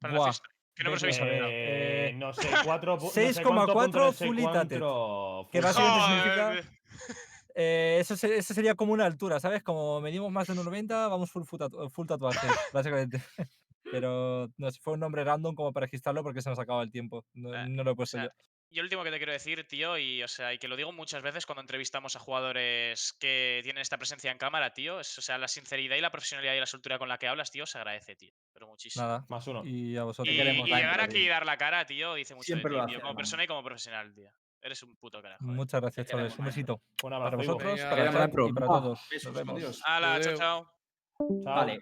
Para 0.00 0.14
la 0.14 0.18
Buah. 0.20 0.32
¿Qué 0.74 0.82
habéis 0.86 1.16
sacado? 1.16 1.48
Eh, 1.50 2.12
no 2.16 2.32
sé, 2.32 2.48
4 2.64 2.98
6,4 2.98 4.12
fully 4.12 4.44
tated, 4.52 4.80
que 5.52 5.60
básicamente 5.60 6.06
significa-. 6.06 6.70
Eh, 7.56 7.98
eso, 8.00 8.16
se- 8.16 8.36
eso 8.36 8.52
sería 8.52 8.74
como 8.74 8.92
una 8.92 9.04
altura, 9.06 9.38
¿sabes? 9.38 9.62
Como 9.62 10.00
medimos 10.00 10.30
más 10.32 10.48
de 10.48 10.54
1,90, 10.54 11.08
vamos 11.08 11.30
full, 11.30 11.44
full, 11.44 11.60
tatu- 11.60 11.88
full 11.90 12.06
tatuaje, 12.06 12.38
básicamente. 12.72 13.22
Pero 13.92 14.48
no 14.56 14.70
sé, 14.72 14.80
fue 14.80 14.94
un 14.94 15.00
nombre 15.00 15.22
random 15.22 15.54
como 15.54 15.72
para 15.72 15.86
registrarlo 15.86 16.24
porque 16.24 16.42
se 16.42 16.50
nos 16.50 16.58
acaba 16.58 16.82
el 16.82 16.90
tiempo. 16.90 17.24
No, 17.34 17.54
Eh, 17.54 17.68
no 17.68 17.84
lo 17.84 17.90
he 17.90 17.92
O 17.92 17.96
puesto 17.96 18.16
sea, 18.18 18.24
yo. 18.24 18.30
Y 18.74 18.78
el 18.78 18.84
último 18.84 19.04
que 19.04 19.10
te 19.10 19.18
quiero 19.18 19.32
decir, 19.32 19.64
tío, 19.68 19.96
y 19.96 20.22
o 20.22 20.28
sea, 20.28 20.52
y 20.52 20.58
que 20.58 20.66
lo 20.68 20.76
digo 20.76 20.92
muchas 20.92 21.22
veces 21.22 21.46
cuando 21.46 21.60
entrevistamos 21.60 22.16
a 22.16 22.18
jugadores 22.18 23.12
que 23.20 23.60
tienen 23.62 23.80
esta 23.80 23.96
presencia 23.98 24.30
en 24.32 24.38
cámara, 24.38 24.74
tío, 24.74 24.98
es, 25.00 25.16
o 25.16 25.22
sea, 25.22 25.38
la 25.38 25.48
sinceridad 25.48 25.96
y 25.96 26.00
la 26.00 26.10
profesionalidad 26.10 26.54
y 26.54 26.60
la 26.60 26.66
soltura 26.66 26.98
con 26.98 27.08
la 27.08 27.16
que 27.18 27.28
hablas, 27.28 27.50
tío, 27.50 27.64
se 27.66 27.78
agradece, 27.78 28.16
tío. 28.16 28.32
Pero 28.52 28.66
muchísimo. 28.66 29.04
Nada. 29.04 29.24
Más 29.28 29.46
uno. 29.46 29.64
Y 29.64 29.96
a 29.96 30.04
vosotros. 30.04 30.34
Y, 30.34 30.36
queremos, 30.36 30.68
y 30.68 30.72
llegar 30.72 31.00
aquí 31.00 31.18
y 31.18 31.28
dar 31.28 31.46
la 31.46 31.56
cara, 31.56 31.86
tío, 31.86 32.14
dice 32.14 32.34
mucho 32.34 32.46
Siempre 32.46 32.72
de 32.72 32.78
lo 32.78 32.84
ti, 32.84 32.90
tío, 32.90 32.96
hace, 32.98 33.02
como 33.02 33.14
persona 33.16 33.44
y 33.44 33.46
como 33.46 33.62
profesional, 33.62 34.12
tío. 34.12 34.30
Eres 34.60 34.82
un 34.82 34.96
puto 34.96 35.20
carajo. 35.22 35.44
eh. 35.44 35.46
Muchas 35.46 35.80
gracias, 35.80 36.06
chavales. 36.08 36.38
Un 36.38 36.44
besito. 36.46 36.74
Un 36.74 36.80
Para 37.10 37.16
abrazo. 37.16 37.42
Ivo. 37.42 37.52
vosotros, 37.54 37.74
Venga, 37.76 37.90
para 37.90 38.02
el 38.02 38.06
Dani 38.12 38.18
chat 38.24 38.32
Pro. 38.32 38.48
y 38.48 38.52
para 38.52 38.66
todos. 38.66 39.00
besos, 39.10 39.32
Nos 39.32 39.38
vemos. 39.40 39.54
adiós. 39.56 39.82
Hala, 39.84 40.20
chao, 40.20 40.34
chao. 40.36 40.70
Chao. 41.18 41.54
Vale. 41.54 41.80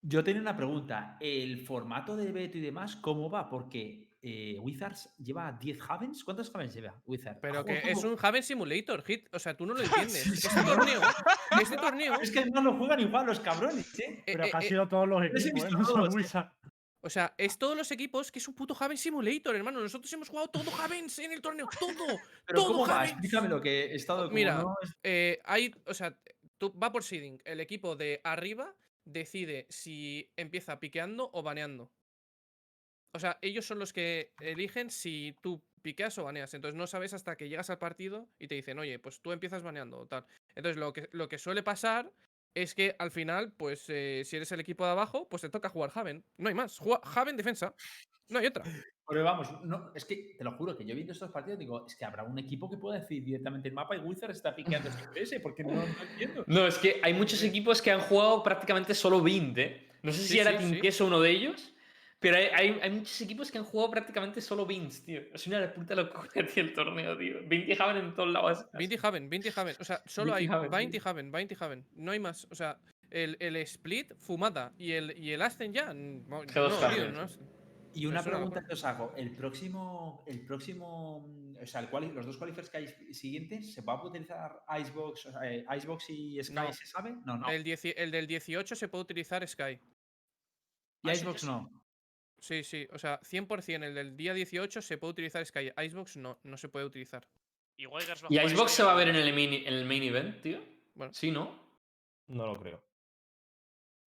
Yo 0.00 0.24
tenía 0.24 0.40
una 0.42 0.56
pregunta. 0.56 1.16
¿El 1.20 1.58
formato 1.58 2.16
de 2.16 2.32
Beto 2.32 2.58
y 2.58 2.60
demás, 2.60 2.96
cómo 2.96 3.30
va? 3.30 3.48
Porque 3.48 4.08
eh, 4.22 4.56
Wizards 4.60 5.10
lleva 5.18 5.52
10 5.52 5.78
Havens. 5.88 6.22
¿Cuántos 6.24 6.50
Havens 6.54 6.74
lleva 6.74 6.94
Wizards? 7.06 7.38
Pero 7.42 7.64
que 7.64 7.78
es 7.90 8.04
un 8.04 8.16
Haven 8.20 8.42
Simulator, 8.42 9.02
Hit. 9.02 9.28
O 9.32 9.38
sea, 9.38 9.56
tú 9.56 9.66
no 9.66 9.74
lo 9.74 9.82
entiendes. 9.82 10.26
Este 10.26 10.62
torneo. 10.62 11.00
Este 11.60 11.76
torneo. 11.76 12.20
Es 12.20 12.30
que 12.30 12.46
no 12.46 12.62
lo 12.62 12.76
juegan 12.78 13.00
igual 13.00 13.26
los 13.26 13.40
cabrones, 13.40 13.98
¿eh? 13.98 14.04
eh, 14.18 14.22
Pero 14.26 14.44
eh, 14.44 14.50
que 14.50 14.56
han 14.56 14.62
eh, 14.62 14.68
sido 14.68 14.88
todos 14.88 15.08
los 15.08 15.24
equipos, 15.24 15.70
No 15.72 15.84
todos, 15.86 16.34
eh. 16.34 16.44
O 17.04 17.10
sea, 17.10 17.34
es 17.36 17.58
todos 17.58 17.76
los 17.76 17.90
equipos 17.90 18.30
que 18.30 18.38
es 18.38 18.46
un 18.46 18.54
puto 18.54 18.76
Haven 18.78 18.96
Simulator, 18.96 19.56
hermano. 19.56 19.80
Nosotros 19.80 20.12
hemos 20.12 20.28
jugado 20.28 20.48
todo 20.48 20.70
Havens 20.80 21.18
en 21.18 21.32
el 21.32 21.42
torneo. 21.42 21.68
Todo. 21.78 21.92
Pero 22.46 22.60
todo 22.62 22.72
¿cómo 22.72 22.86
va? 22.86 22.98
Havens. 23.00 23.12
Explícame 23.14 23.48
lo 23.48 23.60
que 23.60 23.86
he 23.86 23.94
estado 23.96 24.24
como 24.24 24.34
Mira, 24.34 24.58
no 24.62 24.76
es- 24.82 24.96
Eh, 25.02 25.40
hay, 25.44 25.74
o 25.86 25.94
sea, 25.94 26.16
tú, 26.58 26.72
va 26.80 26.92
por 26.92 27.02
seeding. 27.02 27.42
El 27.44 27.58
equipo 27.58 27.96
de 27.96 28.20
arriba 28.22 28.76
decide 29.04 29.66
si 29.68 30.30
empieza 30.36 30.78
piqueando 30.78 31.28
o 31.32 31.42
baneando. 31.42 31.90
O 33.12 33.18
sea, 33.18 33.38
ellos 33.42 33.66
son 33.66 33.78
los 33.78 33.92
que 33.92 34.32
eligen 34.40 34.90
si 34.90 35.36
tú 35.40 35.62
piqueas 35.82 36.16
o 36.18 36.24
baneas. 36.24 36.54
Entonces 36.54 36.76
no 36.76 36.86
sabes 36.86 37.12
hasta 37.12 37.36
que 37.36 37.48
llegas 37.48 37.70
al 37.70 37.78
partido 37.78 38.28
y 38.38 38.48
te 38.48 38.54
dicen, 38.54 38.78
oye, 38.78 38.98
pues 38.98 39.20
tú 39.20 39.32
empiezas 39.32 39.62
baneando 39.62 39.98
o 39.98 40.06
tal. 40.06 40.24
Entonces 40.54 40.78
lo 40.78 40.92
que, 40.92 41.08
lo 41.12 41.28
que 41.28 41.38
suele 41.38 41.62
pasar 41.62 42.12
es 42.54 42.74
que 42.74 42.94
al 42.98 43.10
final, 43.10 43.52
pues 43.52 43.84
eh, 43.88 44.22
si 44.24 44.36
eres 44.36 44.52
el 44.52 44.60
equipo 44.60 44.84
de 44.84 44.92
abajo, 44.92 45.28
pues 45.28 45.42
te 45.42 45.48
toca 45.48 45.68
jugar 45.68 45.90
Haven. 45.94 46.24
No 46.38 46.48
hay 46.48 46.54
más. 46.54 46.78
Juega 46.78 47.00
Haven 47.02 47.36
defensa. 47.36 47.74
No 48.28 48.38
hay 48.38 48.46
otra. 48.46 48.64
Pero 49.08 49.24
vamos, 49.24 49.48
no, 49.64 49.92
es 49.94 50.04
que 50.04 50.34
te 50.38 50.44
lo 50.44 50.52
juro 50.52 50.76
que 50.76 50.86
yo 50.86 50.94
viendo 50.94 51.12
estos 51.12 51.30
partidos 51.30 51.58
digo, 51.58 51.84
es 51.86 51.96
que 51.96 52.04
habrá 52.04 52.22
un 52.22 52.38
equipo 52.38 52.70
que 52.70 52.78
pueda 52.78 52.98
decidir 52.98 53.24
directamente 53.24 53.68
el 53.68 53.74
mapa 53.74 53.96
y 53.96 53.98
Wizards 53.98 54.36
está 54.36 54.54
piqueando 54.54 54.90
siempre 54.90 55.22
ese, 55.22 55.40
porque 55.40 55.64
no, 55.64 55.74
no 55.74 55.84
entiendo. 56.10 56.44
No, 56.46 56.66
es 56.66 56.78
que 56.78 57.00
hay 57.02 57.12
muchos 57.12 57.42
equipos 57.42 57.82
que 57.82 57.90
han 57.90 58.00
jugado 58.00 58.42
prácticamente 58.42 58.94
solo 58.94 59.20
20. 59.20 59.90
No 60.02 60.12
sé 60.12 60.22
si 60.22 60.38
era 60.38 60.52
sí, 60.52 60.58
Team 60.58 60.70
sí. 60.74 60.80
Queso 60.80 61.06
uno 61.06 61.20
de 61.20 61.30
ellos, 61.30 61.74
pero 62.22 62.36
hay, 62.36 62.46
hay- 62.54 62.80
hay 62.80 62.90
muchos 62.90 63.20
equipos 63.20 63.50
que 63.50 63.58
han 63.58 63.64
jugado 63.64 63.90
prácticamente 63.90 64.40
solo 64.40 64.64
20, 64.64 65.00
tío. 65.04 65.20
Es 65.34 65.46
una 65.46 65.70
puta 65.74 65.94
locura, 65.94 66.28
tío, 66.32 66.62
el 66.62 66.72
torneo, 66.72 67.18
tío. 67.18 67.36
20 67.46 67.76
Haven 67.82 67.96
en 68.04 68.14
todos 68.14 68.32
lados. 68.32 68.64
20 68.72 68.98
Haven, 69.02 69.28
20 69.28 69.52
Haven. 69.54 69.76
O 69.80 69.84
sea, 69.84 70.02
solo 70.06 70.32
20 70.34 70.38
hay 70.52 70.58
Haven, 70.58 70.70
20 70.70 70.98
tío. 70.98 71.08
Haven, 71.10 71.30
20 71.32 71.56
Haven. 71.60 71.86
No 71.96 72.12
hay 72.12 72.20
más. 72.20 72.46
O 72.50 72.54
sea, 72.54 72.78
el, 73.10 73.36
el 73.40 73.56
split, 73.56 74.14
fumada. 74.20 74.72
Y 74.78 74.92
el, 74.92 75.18
y 75.18 75.32
el 75.32 75.42
Ascen 75.42 75.72
ya. 75.74 75.92
No, 75.92 76.42
G2 76.44 76.80
no, 76.80 76.94
tío, 76.94 77.12
no 77.12 77.24
es- 77.24 77.38
Y 77.94 78.06
una 78.06 78.22
pregunta 78.22 78.64
que 78.66 78.72
os 78.72 78.84
hago, 78.86 79.12
el 79.18 79.36
próximo, 79.36 80.24
el 80.26 80.46
próximo, 80.46 81.54
o 81.60 81.66
sea, 81.66 81.82
el 81.82 81.90
quali- 81.90 82.10
los 82.10 82.24
dos 82.24 82.38
qualifiers 82.38 82.70
que 82.70 82.78
hay 82.78 82.86
siguientes, 83.12 83.74
¿se 83.74 83.82
va 83.82 83.92
a 83.94 84.02
utilizar 84.06 84.64
Icebox, 84.80 85.26
o 85.26 85.30
sea, 85.32 85.52
eh, 85.52 85.66
Icebox 85.76 86.08
y 86.08 86.42
Sky, 86.42 86.54
No. 86.54 86.72
se 86.72 86.86
sabe? 86.86 87.16
No, 87.26 87.36
no. 87.36 87.50
El, 87.50 87.62
dieci- 87.62 87.92
el 87.94 88.10
del 88.10 88.26
18 88.26 88.74
se 88.76 88.88
puede 88.88 89.02
utilizar 89.02 89.46
Sky. 89.46 89.78
y 91.02 91.10
Icebox 91.10 91.44
no. 91.44 91.81
Sí, 92.42 92.64
sí. 92.64 92.88
O 92.92 92.98
sea, 92.98 93.20
100% 93.20 93.84
el 93.84 93.94
del 93.94 94.16
día 94.16 94.34
18 94.34 94.82
se 94.82 94.98
puede 94.98 95.12
utilizar 95.12 95.46
Sky. 95.46 95.70
Icebox 95.80 96.16
no, 96.16 96.40
no 96.42 96.56
se 96.56 96.68
puede 96.68 96.84
utilizar. 96.84 97.24
Y 97.76 97.86
Wigers 97.86 98.24
va 98.24 98.26
a 98.26 98.32
¿Y 98.32 98.36
jugar 98.36 98.46
Icebox 98.46 98.72
se 98.72 98.82
va 98.82 98.92
a 98.92 98.96
ver 98.96 99.06
no? 99.06 99.14
en 99.14 99.28
el, 99.28 99.32
main, 99.32 99.54
en 99.54 99.72
el 99.72 99.84
main 99.84 100.02
event, 100.02 100.42
tío? 100.42 100.60
Bueno. 100.94 101.14
Sí, 101.14 101.30
¿no? 101.30 101.56
No 102.26 102.46
lo 102.48 102.58
creo. 102.58 102.82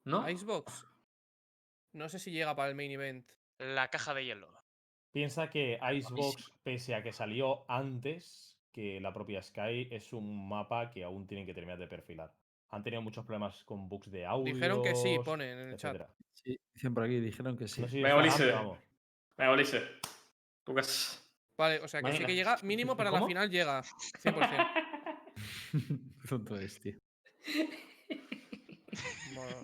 ¿No? 0.04 0.30
Icebox. 0.30 0.86
No 1.94 2.10
sé 2.10 2.20
si 2.20 2.32
llega 2.32 2.54
para 2.58 2.68
el 2.68 2.76
main 2.76 2.92
event. 2.92 3.26
La 3.58 3.90
caja 3.90 4.14
de 4.14 4.26
hielo. 4.26 4.50
Piensa 5.14 5.50
que 5.50 5.80
Icebox, 5.82 6.52
pese 6.62 6.94
a 6.94 7.02
que 7.02 7.14
salió 7.14 7.64
antes 7.72 8.60
que 8.74 9.00
la 9.00 9.14
propia 9.14 9.42
Sky, 9.42 9.88
es 9.92 10.12
un 10.12 10.50
mapa 10.50 10.90
que 10.90 11.06
aún 11.06 11.26
tienen 11.26 11.46
que 11.46 11.54
terminar 11.54 11.80
de 11.80 11.88
perfilar. 11.88 12.34
Han 12.72 12.84
tenido 12.84 13.02
muchos 13.02 13.26
problemas 13.26 13.64
con 13.64 13.88
bugs 13.88 14.12
de 14.12 14.26
audio. 14.26 14.54
Dijeron 14.54 14.84
que 14.84 14.96
sí, 14.96 15.18
ponen 15.24 15.58
en 15.58 15.70
el 15.70 15.78
chat. 15.78 16.08
Sí, 16.34 16.60
dicen 16.74 16.94
por 16.94 17.04
aquí, 17.04 17.20
dijeron 17.20 17.58
que 17.58 17.68
sí. 17.68 17.82
No 17.82 17.88
sé 17.88 17.94
si 17.94 18.04
Venga, 18.04 18.18
Ulises. 18.18 18.54
Venga, 19.38 19.54
Ulises. 19.54 19.84
Lucas. 20.68 21.22
Vale, 21.58 21.80
o 21.80 21.88
sea 21.88 22.02
que 22.02 22.12
sí 22.12 22.26
que 22.26 22.36
llega. 22.36 22.58
Mínimo 22.64 22.98
para 22.98 23.12
la 23.12 23.26
final 23.26 23.50
llega. 23.50 23.82
100%. 24.24 24.68
Qué 26.22 26.28
tonto 26.28 26.58
es, 26.58 26.80
tío. 26.80 26.94
Bueno, 29.36 29.58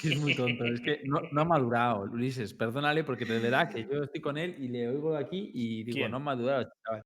Que 0.00 0.08
es 0.08 0.20
muy 0.20 0.34
tonto. 0.34 0.64
Es 0.64 0.80
que 0.80 1.02
no, 1.04 1.20
no 1.32 1.40
ha 1.40 1.44
madurado, 1.44 2.02
Ulises. 2.02 2.52
Perdónale, 2.54 3.04
porque 3.04 3.24
de 3.24 3.38
verdad 3.38 3.70
que 3.70 3.86
yo 3.86 4.02
estoy 4.04 4.20
con 4.20 4.36
él 4.36 4.56
y 4.58 4.68
le 4.68 4.88
oigo 4.88 5.12
de 5.12 5.18
aquí 5.18 5.50
y 5.54 5.84
digo, 5.84 5.96
¿Quién? 5.96 6.10
no 6.10 6.16
ha 6.16 6.20
madurado, 6.20 6.70
chaval. 6.84 7.02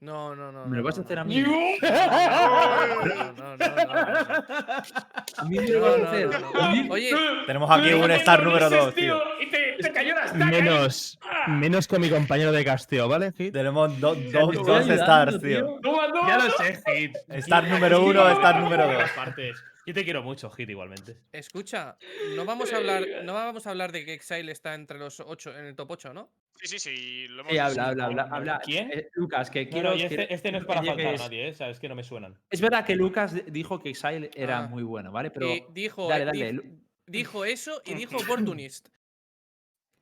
No, 0.00 0.36
no, 0.36 0.52
no. 0.52 0.66
¿Me 0.66 0.76
lo 0.76 0.84
vas 0.84 0.96
a 0.96 1.00
hacer 1.02 1.16
no. 1.16 1.22
a 1.22 1.24
mí? 1.24 1.40
No, 1.42 1.50
no, 1.50 3.04
no, 3.04 3.32
no, 3.32 3.56
no, 3.56 3.56
no. 3.56 3.64
¿A 5.38 5.44
mí 5.44 5.58
me 5.58 5.68
lo 5.70 5.80
vas 5.80 6.00
a 6.02 6.08
hacer? 6.08 6.30
Oye, 6.88 7.10
Tenemos 7.46 7.68
aquí 7.70 7.92
un 7.94 8.10
star 8.12 8.42
número 8.44 8.70
2, 8.70 8.94
tío. 8.94 9.20
Y 9.40 9.50
te, 9.50 9.76
te 9.80 9.92
cayó 9.92 10.14
la. 10.14 10.26
¿eh? 10.26 10.34
Menos, 10.34 11.18
menos 11.48 11.88
con 11.88 12.00
mi 12.00 12.10
compañero 12.10 12.52
de 12.52 12.64
casteo, 12.64 13.08
¿vale, 13.08 13.32
Hit? 13.36 13.52
Tenemos 13.52 13.98
do- 14.00 14.14
Te 14.14 14.30
dos, 14.30 14.88
stars, 14.88 15.40
tío. 15.40 15.80
Ya 16.28 16.38
lo 16.38 16.50
sé, 16.52 16.80
Hit. 16.94 17.16
Star 17.30 17.66
número 17.68 17.98
Hit, 17.98 18.06
uno, 18.10 18.22
Hit, 18.28 18.36
star 18.36 18.54
Hit, 18.54 18.62
número 18.64 18.84
por 18.84 18.92
dos. 18.94 19.02
todas 19.02 19.16
partes. 19.26 19.64
Yo 19.88 19.94
te 19.94 20.04
quiero 20.04 20.22
mucho, 20.22 20.50
Hit, 20.50 20.68
igualmente. 20.68 21.16
escucha, 21.32 21.96
no 22.36 22.44
vamos 22.44 22.70
a 22.74 22.76
hablar, 22.76 23.06
no 23.24 23.32
vamos 23.32 23.66
a 23.66 23.70
hablar 23.70 23.90
de 23.90 24.04
que 24.04 24.12
Exile 24.12 24.52
está 24.52 24.74
entre 24.74 24.98
los 24.98 25.18
8 25.18 25.56
en 25.58 25.64
el 25.64 25.74
top 25.74 25.92
8, 25.92 26.12
¿no? 26.12 26.30
Sí, 26.56 26.66
sí, 26.66 26.78
sí. 26.78 27.26
Lo 27.28 27.40
hemos 27.40 27.52
Sí, 27.52 27.58
habla, 27.58 27.86
habla, 27.88 28.04
habla, 28.04 28.22
habla. 28.30 28.60
¿Quién? 28.62 28.90
Eh, 28.92 29.08
Lucas, 29.14 29.48
que 29.50 29.66
quiero. 29.70 29.88
no, 29.90 29.96
y 29.96 30.00
quiero- 30.06 30.22
este, 30.24 30.34
este 30.34 30.52
no 30.52 30.58
es 30.58 30.66
para 30.66 30.82
faltar 30.82 31.14
a 31.14 31.16
nadie, 31.16 31.48
¿eh? 31.48 31.54
Sabes 31.54 31.80
que 31.80 31.88
no 31.88 31.94
me 31.94 32.02
suenan. 32.04 32.38
Es 32.50 32.60
verdad 32.60 32.84
que 32.84 32.96
Lucas 32.96 33.34
dijo 33.50 33.78
que 33.78 33.88
Exile 33.88 34.30
era 34.34 34.58
Ah. 34.58 34.66
muy 34.66 34.82
bueno, 34.82 35.10
¿vale? 35.10 35.30
Pero 35.30 35.54
y 35.54 35.64
dijo, 35.70 36.06
dale, 36.06 36.24
eh, 36.24 36.26
dale. 36.26 36.52
di- 36.52 36.80
dijo 37.06 37.46
eso 37.46 37.80
y 37.86 37.94
dijo 37.94 38.16
Opportunist. 38.58 38.88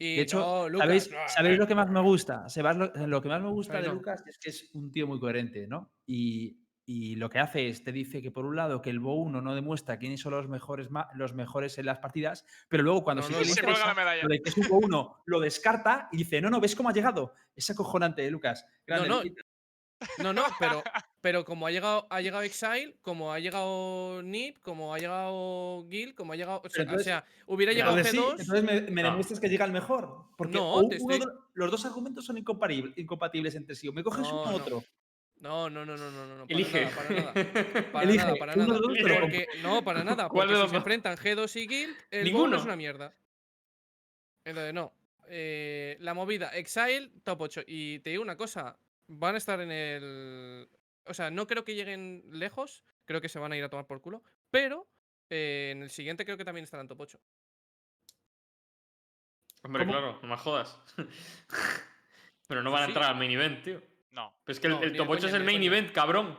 Y 0.00 0.16
De 0.16 0.22
hecho, 0.22 0.40
no, 0.40 0.68
Lucas, 0.68 0.86
¿sabéis, 0.88 1.10
no, 1.12 1.28
sabéis 1.28 1.58
lo 1.58 1.66
que 1.68 1.74
más 1.76 1.88
me 1.90 2.00
gusta? 2.00 2.48
¿Sabéis 2.48 2.76
lo, 2.76 3.06
lo 3.06 3.22
que 3.22 3.28
más 3.28 3.40
me 3.40 3.50
gusta 3.50 3.80
de 3.80 3.86
no. 3.86 3.94
Lucas 3.94 4.24
es 4.26 4.36
que 4.38 4.50
es 4.50 4.68
un 4.74 4.90
tío 4.90 5.06
muy 5.06 5.20
coherente, 5.20 5.68
¿no? 5.68 5.92
Y, 6.06 6.58
y 6.88 7.16
lo 7.16 7.28
que 7.28 7.40
hace 7.40 7.68
es, 7.68 7.82
te 7.82 7.90
dice 7.90 8.22
que 8.22 8.30
por 8.30 8.46
un 8.46 8.54
lado 8.54 8.80
que 8.80 8.90
el 8.90 9.00
Bo 9.00 9.14
1 9.16 9.40
no 9.42 9.54
demuestra 9.56 9.98
quiénes 9.98 10.20
son 10.20 10.32
los 10.34 10.46
mejores, 10.48 10.88
los 11.14 11.34
mejores 11.34 11.76
en 11.78 11.86
las 11.86 11.98
partidas, 11.98 12.46
pero 12.68 12.84
luego 12.84 13.02
cuando 13.02 13.22
No, 13.22 13.26
sí 13.28 13.32
no, 13.34 13.38
que 13.40 13.44
le 13.44 13.48
no. 13.50 13.54
Se 13.54 13.60
interesa, 13.60 13.86
la 13.88 13.94
medalla. 13.94 14.22
lo 14.22 14.28
de 14.28 14.40
que 14.42 14.50
es 14.50 14.56
un 14.56 14.68
Bo 14.68 14.78
1 14.78 15.16
lo 15.26 15.40
descarta 15.40 16.08
y 16.12 16.18
dice, 16.18 16.40
no, 16.40 16.48
no, 16.48 16.60
¿ves 16.60 16.76
cómo 16.76 16.88
ha 16.88 16.92
llegado? 16.92 17.34
Es 17.56 17.68
acojonante, 17.70 18.24
¿eh, 18.24 18.30
Lucas. 18.30 18.64
Grande, 18.86 19.08
no. 19.08 19.22
No, 20.22 20.32
no, 20.34 20.44
pero, 20.60 20.82
pero 21.22 21.44
como 21.44 21.66
ha 21.66 21.70
llegado, 21.70 22.06
ha 22.10 22.20
llegado 22.20 22.42
Exile, 22.44 22.98
como 23.02 23.32
ha 23.32 23.38
llegado 23.40 24.22
Nip, 24.22 24.58
como 24.60 24.94
ha 24.94 24.98
llegado 24.98 25.86
Gil, 25.90 26.14
como 26.14 26.34
ha 26.34 26.36
llegado. 26.36 26.60
O 26.64 26.68
sea, 26.68 26.82
o 26.82 26.84
entonces- 26.84 27.04
sea, 27.06 27.24
hubiera 27.46 27.72
llegado 27.72 27.96
Entonces, 27.96 28.12
sí, 28.12 28.24
G2. 28.24 28.40
entonces 28.42 28.62
me, 28.62 28.90
me 28.94 29.02
No. 29.02 29.08
demuestras 29.08 29.40
que 29.40 29.48
llega 29.48 29.64
el 29.64 29.72
mejor. 29.72 30.26
Porque 30.36 30.54
No, 30.58 30.76
uno 30.80 30.88
estoy- 30.92 31.20
los 31.54 31.70
dos 31.70 31.84
argumentos 31.86 32.26
son 32.26 32.36
incompatibles 32.38 33.54
entre 33.54 33.74
sí. 33.74 33.88
O 33.88 33.92
me 33.92 34.04
coges 34.04 34.20
No, 34.28 34.42
uno 34.42 34.42
u 34.42 34.50
no. 34.50 34.56
otro. 34.56 34.84
No, 35.38 35.68
no, 35.68 35.84
no, 35.84 35.96
no, 35.96 36.10
no, 36.10 36.26
no, 36.26 36.36
no. 36.38 36.46
Para 36.46 36.54
Elige. 36.54 36.84
nada, 36.84 36.96
para 36.96 37.10
nada. 37.10 37.32
Para 37.92 38.04
Elige, 38.04 38.24
nada, 38.24 38.36
para 38.36 38.56
nada. 38.56 38.78
Porque, 39.20 39.46
no, 39.62 39.84
para 39.84 40.02
nada. 40.04 40.28
¿Cuál 40.28 40.48
Porque 40.48 40.52
de 40.52 40.56
si 40.56 40.62
los 40.62 40.70
se 40.70 40.76
enfrentan 40.76 41.16
G2 41.16 41.56
y 41.60 41.66
Guild, 41.66 41.96
el 42.10 42.24
Ninguno. 42.24 42.56
Es 42.56 42.64
una 42.64 42.76
mierda. 42.76 43.14
Entonces, 44.44 44.72
no. 44.72 44.94
Eh, 45.28 45.96
la 46.00 46.14
movida, 46.14 46.48
Exile, 46.50 47.10
top 47.24 47.42
8. 47.42 47.62
Y 47.66 47.98
te 47.98 48.10
digo 48.10 48.22
una 48.22 48.36
cosa, 48.36 48.78
van 49.08 49.34
a 49.34 49.38
estar 49.38 49.60
en 49.60 49.70
el. 49.70 50.68
O 51.04 51.14
sea, 51.14 51.30
no 51.30 51.46
creo 51.46 51.64
que 51.64 51.74
lleguen 51.74 52.24
lejos. 52.30 52.82
Creo 53.04 53.20
que 53.20 53.28
se 53.28 53.38
van 53.38 53.52
a 53.52 53.56
ir 53.56 53.64
a 53.64 53.68
tomar 53.68 53.86
por 53.86 54.00
culo. 54.00 54.22
Pero 54.50 54.88
eh, 55.28 55.70
en 55.72 55.82
el 55.82 55.90
siguiente 55.90 56.24
creo 56.24 56.36
que 56.36 56.44
también 56.44 56.64
estarán 56.64 56.88
top 56.88 57.00
8. 57.02 57.20
Hombre, 59.64 59.84
¿Cómo? 59.84 59.92
claro, 59.92 60.18
no 60.22 60.28
me 60.28 60.36
jodas. 60.36 60.80
Pero 62.48 62.62
no 62.62 62.70
van 62.70 62.84
a 62.84 62.86
entrar 62.86 63.10
al 63.10 63.16
main 63.16 63.32
event, 63.32 63.64
tío. 63.64 63.82
No. 64.16 64.34
Pero 64.44 64.54
es 64.54 64.60
que 64.60 64.66
el- 64.66 64.72
No, 64.72 64.82
el, 64.82 64.92
de 64.92 64.98
top 64.98 65.08
8 65.10 65.18
coña, 65.20 65.28
es 65.28 65.34
el 65.34 65.44
main 65.44 65.58
coña. 65.58 65.66
event, 65.66 65.92
cabrón. 65.92 66.38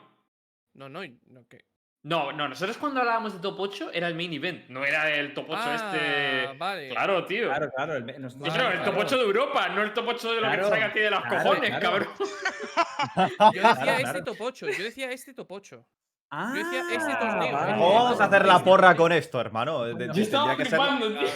No, 0.73 0.89
no, 0.89 1.01
no 1.27 1.47
que. 1.47 1.63
No, 2.03 2.31
no, 2.31 2.47
nosotros 2.47 2.77
cuando 2.77 2.99
hablábamos 3.01 3.33
de 3.33 3.39
top 3.39 3.59
8 3.59 3.91
era 3.93 4.07
el 4.07 4.15
main 4.15 4.31
event, 4.33 4.67
no 4.69 4.83
era 4.85 5.09
el 5.13 5.33
top 5.33 5.45
8 5.49 5.61
Ah, 5.63 5.75
este. 5.75 6.57
vale. 6.57 6.89
Claro, 6.89 7.25
tío. 7.25 7.47
Claro, 7.49 7.69
claro. 7.75 7.93
el 7.95 8.05
Sí, 8.31 8.37
Vale, 8.39 8.53
pero 8.55 8.69
el 8.71 8.77
top 8.77 8.83
claro. 8.93 8.99
8 9.01 9.17
de 9.17 9.23
Europa, 9.23 9.67
no 9.69 9.81
el 9.83 9.93
top 9.93 10.05
8 10.07 10.29
de 10.33 10.35
lo 10.35 10.41
que 10.41 10.47
Claro, 10.47 10.63
te 10.63 10.69
salga 10.69 10.85
a 10.87 10.93
ti 10.93 10.99
de 10.99 11.09
los 11.11 11.21
claro, 11.21 11.37
cojones, 11.43 11.69
claro. 11.69 11.81
cabrón. 11.81 12.09
Yo 13.53 13.61
decía 13.61 13.61
Claro, 13.61 13.91
este 13.91 14.03
claro. 14.03 14.23
top 14.23 14.37
8. 14.41 14.67
Yo 14.69 14.83
decía 14.83 15.11
este 15.11 15.33
top 15.33 15.51
8. 15.51 15.85
Ah, 16.29 16.51
decía 16.53 16.81
este 16.91 17.15
torneo, 17.15 17.53
vale. 17.53 17.71
el 17.71 17.77
¿Cómo 17.77 17.93
vamos 17.93 18.19
a 18.21 18.25
hacer 18.25 18.45
la 18.45 18.59
porra 18.63 18.95
con 18.95 19.11
esto, 19.13 19.39
hermano? 19.39 19.87
Yo 19.97 20.21
estaba 20.23 20.57
que 20.57 20.65
ser- 20.65 20.79
flipando, 20.79 21.07
tío. 21.09 21.27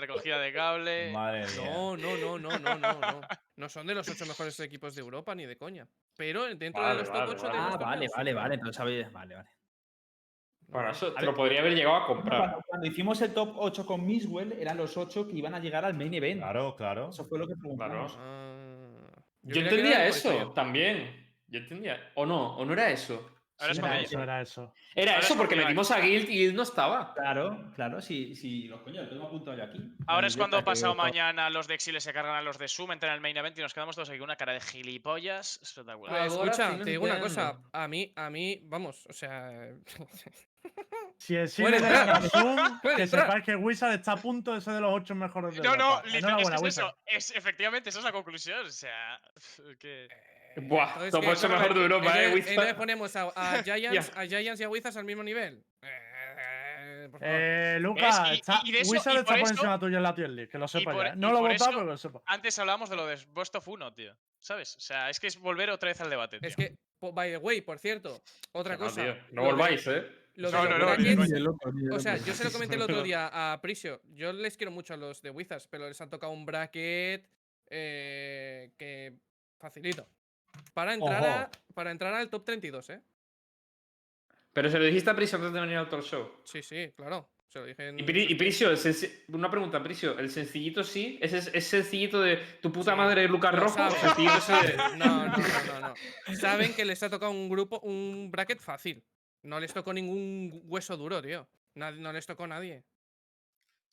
Recogida 0.00 0.38
de 0.38 0.52
cable. 0.52 1.12
Madre 1.12 1.46
mía. 1.46 1.70
No, 1.70 1.96
no, 1.96 2.16
no, 2.16 2.38
no, 2.38 2.58
no, 2.58 2.74
no, 2.78 3.00
no. 3.00 3.20
No 3.56 3.68
son 3.68 3.86
de 3.86 3.94
los 3.94 4.08
ocho 4.08 4.24
mejores 4.26 4.58
equipos 4.60 4.94
de 4.94 5.02
Europa 5.02 5.34
ni 5.34 5.46
de 5.46 5.56
coña. 5.56 5.86
Pero 6.16 6.46
dentro 6.54 6.82
Vale, 6.82 6.94
de 6.94 7.00
los 7.00 7.08
top 7.08 7.18
vale, 7.18 7.32
8 7.32 7.42
vale. 7.42 7.58
Ah, 7.58 7.76
vale, 7.76 8.06
vale, 8.16 8.34
vale. 8.34 8.54
Entonces 8.54 8.76
sabéis. 8.76 9.12
Vale, 9.12 9.34
vale. 9.36 9.48
Bueno, 10.68 10.90
eso 10.90 11.12
te 11.12 11.26
lo 11.26 11.34
podría 11.34 11.60
haber 11.60 11.74
llegado 11.74 11.96
a 11.96 12.06
comprar. 12.06 12.38
Cuando, 12.38 12.62
cuando 12.66 12.86
hicimos 12.86 13.20
el 13.22 13.34
top 13.34 13.54
8 13.56 13.84
con 13.84 14.06
Miswell, 14.06 14.52
eran 14.52 14.76
los 14.76 14.96
8 14.96 15.26
que 15.26 15.36
iban 15.36 15.54
a 15.54 15.58
llegar 15.58 15.84
al 15.84 15.94
main 15.94 16.14
event. 16.14 16.40
Claro, 16.40 16.76
claro. 16.76 17.10
Eso 17.10 17.24
fue 17.24 17.38
lo 17.38 17.48
que 17.48 17.56
preguntamos. 17.56 18.16
Ah, 18.18 19.22
Yo 19.42 19.60
entendía 19.60 20.06
eso 20.06 20.52
también. 20.52 21.34
Yo 21.48 21.58
entendía. 21.58 22.12
O 22.14 22.24
no, 22.24 22.56
o 22.56 22.64
no 22.64 22.72
era 22.72 22.90
eso. 22.90 23.39
Ahora 23.60 23.72
es 23.72 23.76
Sí, 23.76 23.80
cuando 23.80 23.96
era 23.96 24.04
Eso 24.04 24.22
era 24.22 24.40
eso. 24.40 24.74
Era 24.94 25.12
Ahora 25.12 25.24
eso 25.24 25.32
es 25.34 25.38
porque 25.38 25.56
metimos 25.56 25.90
a 25.90 26.00
Guild 26.00 26.30
y 26.30 26.38
Guild 26.38 26.54
no 26.54 26.62
estaba. 26.62 27.14
Claro, 27.14 27.72
claro, 27.74 28.00
sí, 28.00 28.34
sí, 28.34 28.68
los 28.68 28.80
coño, 28.80 29.02
lo 29.02 29.08
tengo 29.08 29.26
apuntado 29.26 29.56
yo 29.56 29.64
aquí. 29.64 29.78
Ahora 30.06 30.26
es 30.26 30.36
cuando 30.36 30.64
pasado 30.64 30.94
mañana 30.94 31.50
los 31.50 31.66
de 31.68 31.74
Exile 31.74 32.00
se 32.00 32.12
cargan 32.12 32.36
a 32.36 32.42
los 32.42 32.58
de 32.58 32.68
Zoom, 32.68 32.92
entran 32.92 33.10
en 33.10 33.16
el 33.16 33.20
main 33.20 33.36
event 33.36 33.58
y 33.58 33.60
nos 33.60 33.74
quedamos 33.74 33.94
todos 33.94 34.08
aquí 34.08 34.18
con 34.18 34.24
una 34.24 34.36
cara 34.36 34.52
de 34.52 34.60
gilipollas 34.60 35.60
espectacular. 35.62 36.16
Pues, 36.16 36.32
Ahora 36.32 36.50
escucha, 36.50 36.72
sí 36.78 36.84
te 36.84 36.90
digo 36.90 37.04
una 37.04 37.20
cosa. 37.20 37.58
A 37.72 37.88
mí, 37.88 38.12
a 38.16 38.30
mí, 38.30 38.60
vamos, 38.64 39.06
o 39.08 39.12
sea. 39.12 39.50
Si 41.20 41.34
la 41.34 41.46
Zoom, 41.48 42.80
que 42.96 43.06
sepáis 43.06 43.44
que 43.44 43.54
Wizard 43.54 43.92
está 43.92 44.12
a 44.12 44.16
punto 44.16 44.54
de 44.54 44.60
ser 44.62 44.74
de 44.74 44.80
los 44.80 44.90
ocho 44.94 45.14
mejores 45.14 45.54
de 45.54 45.62
No, 45.62 45.76
no, 45.76 46.02
literal, 46.04 46.40
es 46.40 46.48
que 46.48 46.54
es 46.54 46.78
eso. 46.78 46.96
Es, 47.04 47.30
efectivamente, 47.32 47.90
esa 47.90 47.98
es 47.98 48.04
la 48.06 48.12
conclusión. 48.12 48.64
O 48.64 48.70
sea, 48.70 49.20
que. 49.78 50.08
Buah, 50.56 51.04
Entonces, 51.04 51.10
top 51.12 51.20
¿qué? 51.22 51.28
8 51.28 51.40
Vamos 51.42 51.44
a 51.44 51.48
mejor 51.48 51.74
de 51.74 51.82
Europa, 51.82 52.04
eh, 52.06 52.08
entonces- 52.08 52.34
Wizard. 52.34 52.50
entonces 52.50 52.74
ponemos 52.74 53.16
a, 53.16 53.22
a 53.34 53.62
Giants, 53.64 54.12
a 54.16 54.26
Giants 54.26 54.60
y 54.60 54.64
a 54.64 54.68
Wizards 54.68 54.96
al 54.96 55.04
mismo 55.04 55.22
nivel. 55.22 55.64
Eh, 55.82 57.08
por 57.10 57.20
favor. 57.20 57.34
Eh, 57.34 57.78
Lucas, 57.80 58.22
¿Ves? 58.22 58.30
Y- 58.30 58.34
está- 58.40 58.60
y 58.64 58.76
eso- 58.76 59.24
por 59.24 59.38
encima 59.38 59.78
tuyo 59.78 59.96
en 59.96 60.02
la 60.02 60.14
tier 60.14 60.30
list, 60.30 60.50
que 60.52 60.58
lo 60.58 60.66
sepa 60.68 60.92
por- 60.92 61.06
ya. 61.06 61.14
y 61.14 61.16
No 61.18 61.30
lo 61.30 61.38
he 61.38 61.40
por 61.40 61.52
votado, 61.52 61.70
eso- 61.70 61.78
pero 61.78 61.86
que 61.86 61.90
lo 61.92 61.98
sepa. 61.98 62.22
Antes 62.26 62.58
hablábamos 62.58 62.90
de 62.90 62.96
lo 62.96 63.06
de 63.06 63.18
Best 63.34 63.54
of 63.56 63.68
Uno, 63.68 63.92
tío. 63.94 64.16
¿Sabes? 64.40 64.74
O 64.76 64.80
sea, 64.80 65.10
es 65.10 65.20
que 65.20 65.26
es 65.26 65.38
volver 65.38 65.70
otra 65.70 65.88
vez 65.88 66.00
al 66.00 66.08
debate. 66.10 66.40
Tío. 66.40 66.48
Es 66.48 66.56
que, 66.56 66.74
by 67.00 67.30
the 67.30 67.36
way, 67.36 67.60
por 67.60 67.78
cierto, 67.78 68.22
otra 68.52 68.74
no, 68.74 68.80
cosa. 68.80 69.02
tío, 69.02 69.16
No 69.32 69.42
de- 69.42 69.48
volváis, 69.50 69.86
¿eh? 69.86 70.06
lo 70.36 70.50
de 70.50 70.56
No, 70.56 70.64
los 70.64 70.70
no, 70.70 70.78
no, 70.78 70.86
brackets- 70.96 71.58
coña. 71.62 71.94
O 71.96 72.00
sea, 72.00 72.16
yo 72.16 72.32
se 72.34 72.44
lo 72.44 72.52
comenté 72.52 72.74
el 72.76 72.82
otro 72.82 73.02
día 73.02 73.30
a 73.52 73.60
Prisio. 73.60 74.00
Yo 74.14 74.32
les 74.32 74.56
quiero 74.56 74.70
mucho 74.70 74.94
a 74.94 74.96
los 74.96 75.20
de 75.20 75.30
Wizards, 75.30 75.66
pero 75.68 75.86
les 75.88 76.00
han 76.00 76.08
tocado 76.10 76.32
un 76.32 76.46
bracket 76.46 77.28
eh, 77.72 78.72
que 78.78 79.12
facilito. 79.58 80.08
Para 80.74 80.94
entrar, 80.94 81.24
a- 81.24 81.50
para 81.74 81.90
entrar 81.90 82.14
al 82.14 82.28
top 82.30 82.44
32, 82.44 82.90
¿eh? 82.90 83.00
Pero 84.52 84.70
se 84.70 84.78
lo 84.78 84.84
dijiste 84.84 85.10
a 85.10 85.14
Prisio 85.14 85.36
antes 85.38 85.52
de 85.52 85.60
venir 85.60 85.76
al 85.76 85.88
talk 85.88 86.02
show. 86.02 86.40
Sí, 86.44 86.62
sí, 86.62 86.92
claro. 86.96 87.28
Se 87.48 87.58
lo 87.58 87.64
dije 87.66 87.88
en. 87.88 87.98
Y, 87.98 88.02
Pri- 88.04 88.26
y 88.28 88.34
Prisio, 88.36 88.70
una 89.28 89.50
pregunta, 89.50 89.82
Prisio. 89.82 90.16
¿El 90.18 90.30
sencillito 90.30 90.84
sí? 90.84 91.18
¿Es, 91.20 91.32
es, 91.32 91.50
es 91.52 91.66
sencillito 91.66 92.20
de 92.20 92.36
tu 92.62 92.70
puta 92.72 92.92
Sí, 92.92 92.96
madre 92.96 93.26
Lucas 93.28 93.54
Rojo? 93.54 93.74
¿O 93.86 93.90
saben. 93.90 94.00
sencillito 94.00 94.36
ese 94.38 94.52
de- 94.52 94.76
No, 94.98 95.26
no, 95.28 95.36
no, 95.36 95.80
no, 95.80 95.94
no. 96.28 96.36
Saben 96.36 96.74
que 96.74 96.84
les 96.84 97.02
ha 97.02 97.10
tocado 97.10 97.32
un 97.32 97.48
grupo, 97.48 97.80
un 97.80 98.30
bracket 98.30 98.60
fácil. 98.60 99.04
No 99.42 99.58
les 99.58 99.72
tocó 99.72 99.92
ningún 99.92 100.62
hueso 100.64 100.96
duro, 100.96 101.20
tío. 101.22 101.48
Nad- 101.74 101.96
no 101.96 102.12
les 102.12 102.26
tocó 102.26 102.44
a 102.44 102.48
nadie. 102.48 102.84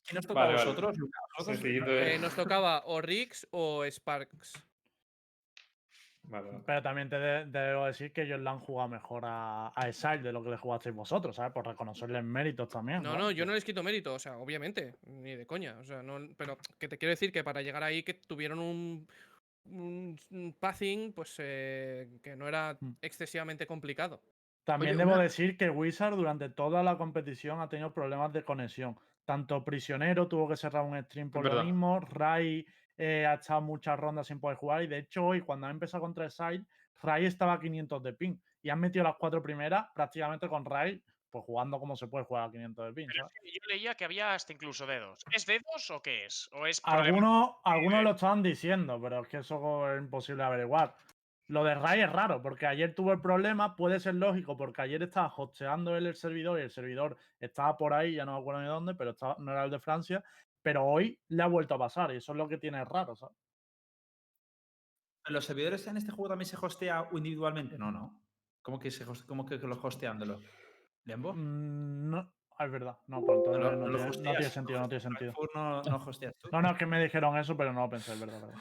¿Quién 0.04 0.16
nos 0.16 0.26
toca 0.26 0.40
Vale, 0.40 0.52
a 0.52 0.56
vale. 0.56 0.70
vosotros, 0.70 0.96
Lucas? 0.98 1.60
De- 1.60 2.14
Eh, 2.14 2.18
nos 2.18 2.34
tocaba 2.34 2.82
o 2.86 3.00
Rix 3.00 3.46
o 3.50 3.84
Sparks. 3.84 4.52
Vale. 6.30 6.50
Pero 6.66 6.82
también 6.82 7.08
te 7.08 7.18
de- 7.18 7.46
debo 7.46 7.86
decir 7.86 8.12
que 8.12 8.22
ellos 8.22 8.38
le 8.38 8.50
han 8.50 8.58
jugado 8.60 8.88
mejor 8.88 9.22
a, 9.24 9.72
a 9.74 9.88
Exile 9.88 10.18
de 10.18 10.32
lo 10.32 10.42
que 10.42 10.50
le 10.50 10.58
jugasteis 10.58 10.94
vosotros, 10.94 11.34
¿sabes? 11.36 11.52
Por 11.52 11.66
reconocerles 11.66 12.22
méritos 12.22 12.68
también. 12.68 13.02
No, 13.02 13.16
no, 13.16 13.30
yo 13.30 13.46
no 13.46 13.54
les 13.54 13.64
quito 13.64 13.82
mérito, 13.82 14.12
o 14.14 14.18
sea, 14.18 14.36
obviamente, 14.36 14.96
ni 15.06 15.34
de 15.36 15.46
coña. 15.46 15.78
O 15.80 15.84
sea, 15.84 16.02
no, 16.02 16.18
pero 16.36 16.58
que 16.78 16.86
te 16.88 16.98
quiero 16.98 17.10
decir 17.10 17.32
que 17.32 17.42
para 17.42 17.62
llegar 17.62 17.82
ahí 17.82 18.02
que 18.02 18.12
tuvieron 18.14 18.58
un, 18.58 19.08
un, 19.66 20.18
un 20.30 20.52
pathing, 20.58 21.12
pues 21.12 21.34
eh, 21.38 22.18
que 22.22 22.36
no 22.36 22.46
era 22.46 22.76
Mm. 22.80 22.92
excesivamente 23.00 23.66
complicado. 23.66 24.20
También 24.64 24.90
Oye, 24.90 24.98
debo 24.98 25.12
una- 25.14 25.22
decir 25.22 25.56
que 25.56 25.70
Wizard 25.70 26.14
durante 26.14 26.50
toda 26.50 26.82
la 26.82 26.98
competición 26.98 27.60
ha 27.60 27.70
tenido 27.70 27.92
problemas 27.94 28.32
de 28.34 28.44
conexión. 28.44 28.98
Tanto 29.24 29.64
Prisionero 29.64 30.28
tuvo 30.28 30.46
que 30.48 30.56
cerrar 30.58 30.84
un 30.84 31.02
stream 31.04 31.30
por 31.30 31.44
lo 31.44 31.64
mismo, 31.64 32.00
Rai 32.00 32.66
eh, 32.98 33.26
ha 33.26 33.34
estado 33.34 33.60
muchas 33.62 33.98
rondas 33.98 34.26
sin 34.26 34.40
poder 34.40 34.58
jugar 34.58 34.82
y 34.82 34.88
de 34.88 34.98
hecho 34.98 35.24
hoy 35.24 35.40
cuando 35.40 35.66
ha 35.66 35.70
empezado 35.70 36.02
contra 36.02 36.28
Side, 36.28 36.64
Rai 37.00 37.24
estaba 37.24 37.54
a 37.54 37.60
500 37.60 38.02
de 38.02 38.12
ping 38.12 38.36
y 38.60 38.70
han 38.70 38.80
metido 38.80 39.04
las 39.04 39.16
cuatro 39.16 39.42
primeras 39.42 39.86
prácticamente 39.94 40.48
con 40.48 40.64
Rai 40.64 41.00
pues 41.30 41.44
jugando 41.44 41.78
como 41.78 41.96
se 41.96 42.06
puede 42.06 42.24
jugar 42.24 42.48
a 42.48 42.50
500 42.50 42.86
de 42.86 42.92
ping. 42.92 43.06
Pero 43.06 43.24
¿sabes? 43.24 43.36
es 43.36 43.42
que 43.42 43.58
yo 43.58 43.60
leía 43.68 43.94
que 43.94 44.04
había 44.04 44.34
hasta 44.34 44.52
incluso 44.52 44.86
dedos. 44.86 45.22
¿Es 45.32 45.46
dedos 45.46 45.90
o 45.90 46.00
qué 46.02 46.26
es? 46.26 46.48
¿O 46.52 46.66
es 46.66 46.80
Algunos, 46.84 47.56
algunos 47.64 48.02
lo 48.02 48.10
estaban 48.12 48.42
diciendo, 48.42 49.00
pero 49.00 49.20
es 49.20 49.28
que 49.28 49.38
eso 49.38 49.92
es 49.92 50.00
imposible 50.00 50.42
averiguar. 50.42 50.96
Lo 51.48 51.64
de 51.64 51.74
Rai 51.74 52.02
es 52.02 52.12
raro, 52.12 52.42
porque 52.42 52.66
ayer 52.66 52.94
tuvo 52.94 53.12
el 53.12 53.22
problema, 53.22 53.74
puede 53.74 54.00
ser 54.00 54.14
lógico, 54.14 54.58
porque 54.58 54.82
ayer 54.82 55.02
estaba 55.02 55.32
hosteando 55.34 55.96
él 55.96 56.06
el 56.06 56.14
servidor 56.14 56.58
y 56.58 56.62
el 56.62 56.70
servidor 56.70 57.16
estaba 57.40 57.74
por 57.78 57.94
ahí, 57.94 58.14
ya 58.14 58.26
no 58.26 58.34
me 58.34 58.40
acuerdo 58.40 58.60
ni 58.60 58.66
dónde, 58.66 58.94
pero 58.94 59.12
estaba, 59.12 59.36
no 59.38 59.52
era 59.52 59.64
el 59.64 59.70
de 59.70 59.80
Francia, 59.80 60.22
pero 60.68 60.84
hoy 60.84 61.18
le 61.28 61.42
ha 61.42 61.46
vuelto 61.46 61.72
a 61.76 61.78
pasar 61.78 62.12
y 62.12 62.16
eso 62.16 62.32
es 62.32 62.36
lo 62.36 62.46
que 62.46 62.58
tiene 62.58 62.84
raro, 62.84 63.16
¿sabes? 63.16 63.38
¿Los 65.24 65.46
servidores 65.46 65.86
en 65.86 65.96
este 65.96 66.12
juego 66.12 66.28
también 66.28 66.44
se 66.46 66.58
hostea 66.60 67.08
individualmente? 67.12 67.78
No, 67.78 67.90
no. 67.90 68.22
¿Cómo 68.60 68.78
que, 68.78 68.90
se 68.90 69.06
cómo 69.26 69.46
que 69.46 69.56
los 69.56 69.82
hosteándolo? 69.82 70.40
¿Lembo? 71.06 71.32
Mm, 71.32 72.10
No, 72.10 72.34
ah, 72.58 72.66
es 72.66 72.70
verdad, 72.70 72.98
no, 73.06 73.24
entonces 73.26 73.62
lo- 73.62 73.76
no, 73.76 73.86
tiene, 73.86 73.96
no 73.96 74.10
tiene 74.10 74.10
hosteas, 74.10 74.52
sentido, 74.52 74.78
no 74.80 74.88
tiene 74.90 75.00
sentido. 75.00 75.32
Frankfurt 75.32 75.54
no, 75.54 75.82
no 75.84 76.04
hosteas 76.06 76.34
tú. 76.36 76.50
No, 76.52 76.60
no, 76.60 76.70
es 76.72 76.76
que 76.76 76.84
me 76.84 77.02
dijeron 77.02 77.38
eso, 77.38 77.56
pero 77.56 77.72
no 77.72 77.80
lo 77.80 77.88
pensé, 77.88 78.12
es 78.12 78.20
verdad. 78.20 78.42
verdad. 78.42 78.58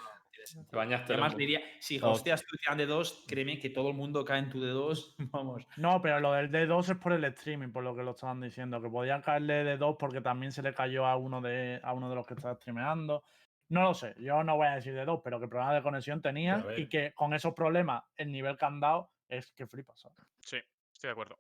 Te 0.70 0.76
bañaste, 0.76 1.14
Además, 1.14 1.36
diría, 1.36 1.62
si 1.80 2.00
Oh. 2.02 2.12
hosteas 2.12 2.44
tu 2.46 2.76
de 2.76 2.86
2, 2.86 3.26
créeme 3.28 3.60
que 3.60 3.70
todo 3.70 3.90
el 3.90 3.96
mundo 3.96 4.24
cae 4.24 4.40
en 4.40 4.50
tu 4.50 4.62
de 4.62 4.70
2. 4.70 5.16
Vamos. 5.32 5.66
No, 5.78 6.02
pero 6.02 6.20
lo 6.20 6.34
del 6.34 6.52
D2 6.52 6.92
es 6.92 6.98
por 6.98 7.14
el 7.14 7.24
streaming, 7.26 7.70
por 7.70 7.84
lo 7.84 7.96
que 7.96 8.04
lo 8.04 8.12
estaban 8.12 8.42
diciendo, 8.42 8.82
que 8.82 8.90
podían 8.90 9.22
caerle 9.22 9.78
D2 9.78 9.98
porque 9.98 10.22
también 10.22 10.52
se 10.52 10.62
le 10.62 10.74
cayó 10.74 11.06
a 11.06 11.16
uno 11.18 11.42
de, 11.42 11.80
a 11.84 11.94
uno 11.94 12.10
de 12.10 12.16
los 12.16 12.26
que 12.26 12.36
estaba 12.36 12.56
streameando. 12.56 13.24
No 13.70 13.84
lo 13.84 13.94
sé, 13.94 14.16
yo 14.18 14.44
no 14.44 14.56
voy 14.56 14.68
a 14.68 14.76
decir 14.76 14.94
D2, 14.94 15.22
pero 15.24 15.40
que 15.40 15.48
problemas 15.48 15.76
de 15.76 15.82
conexión 15.82 16.22
tenía 16.22 16.66
y 16.78 16.88
que 16.88 17.14
con 17.14 17.34
esos 17.34 17.54
problemas 17.54 18.04
el 18.16 18.32
nivel 18.32 18.58
que 18.58 18.66
han 18.66 18.80
dado 18.80 19.12
es 19.28 19.52
que 19.52 19.68
flipas. 19.68 20.00
¿sabes? 20.00 20.18
Sí, 20.40 20.58
estoy 20.94 21.10
de 21.10 21.12
acuerdo. 21.12 21.40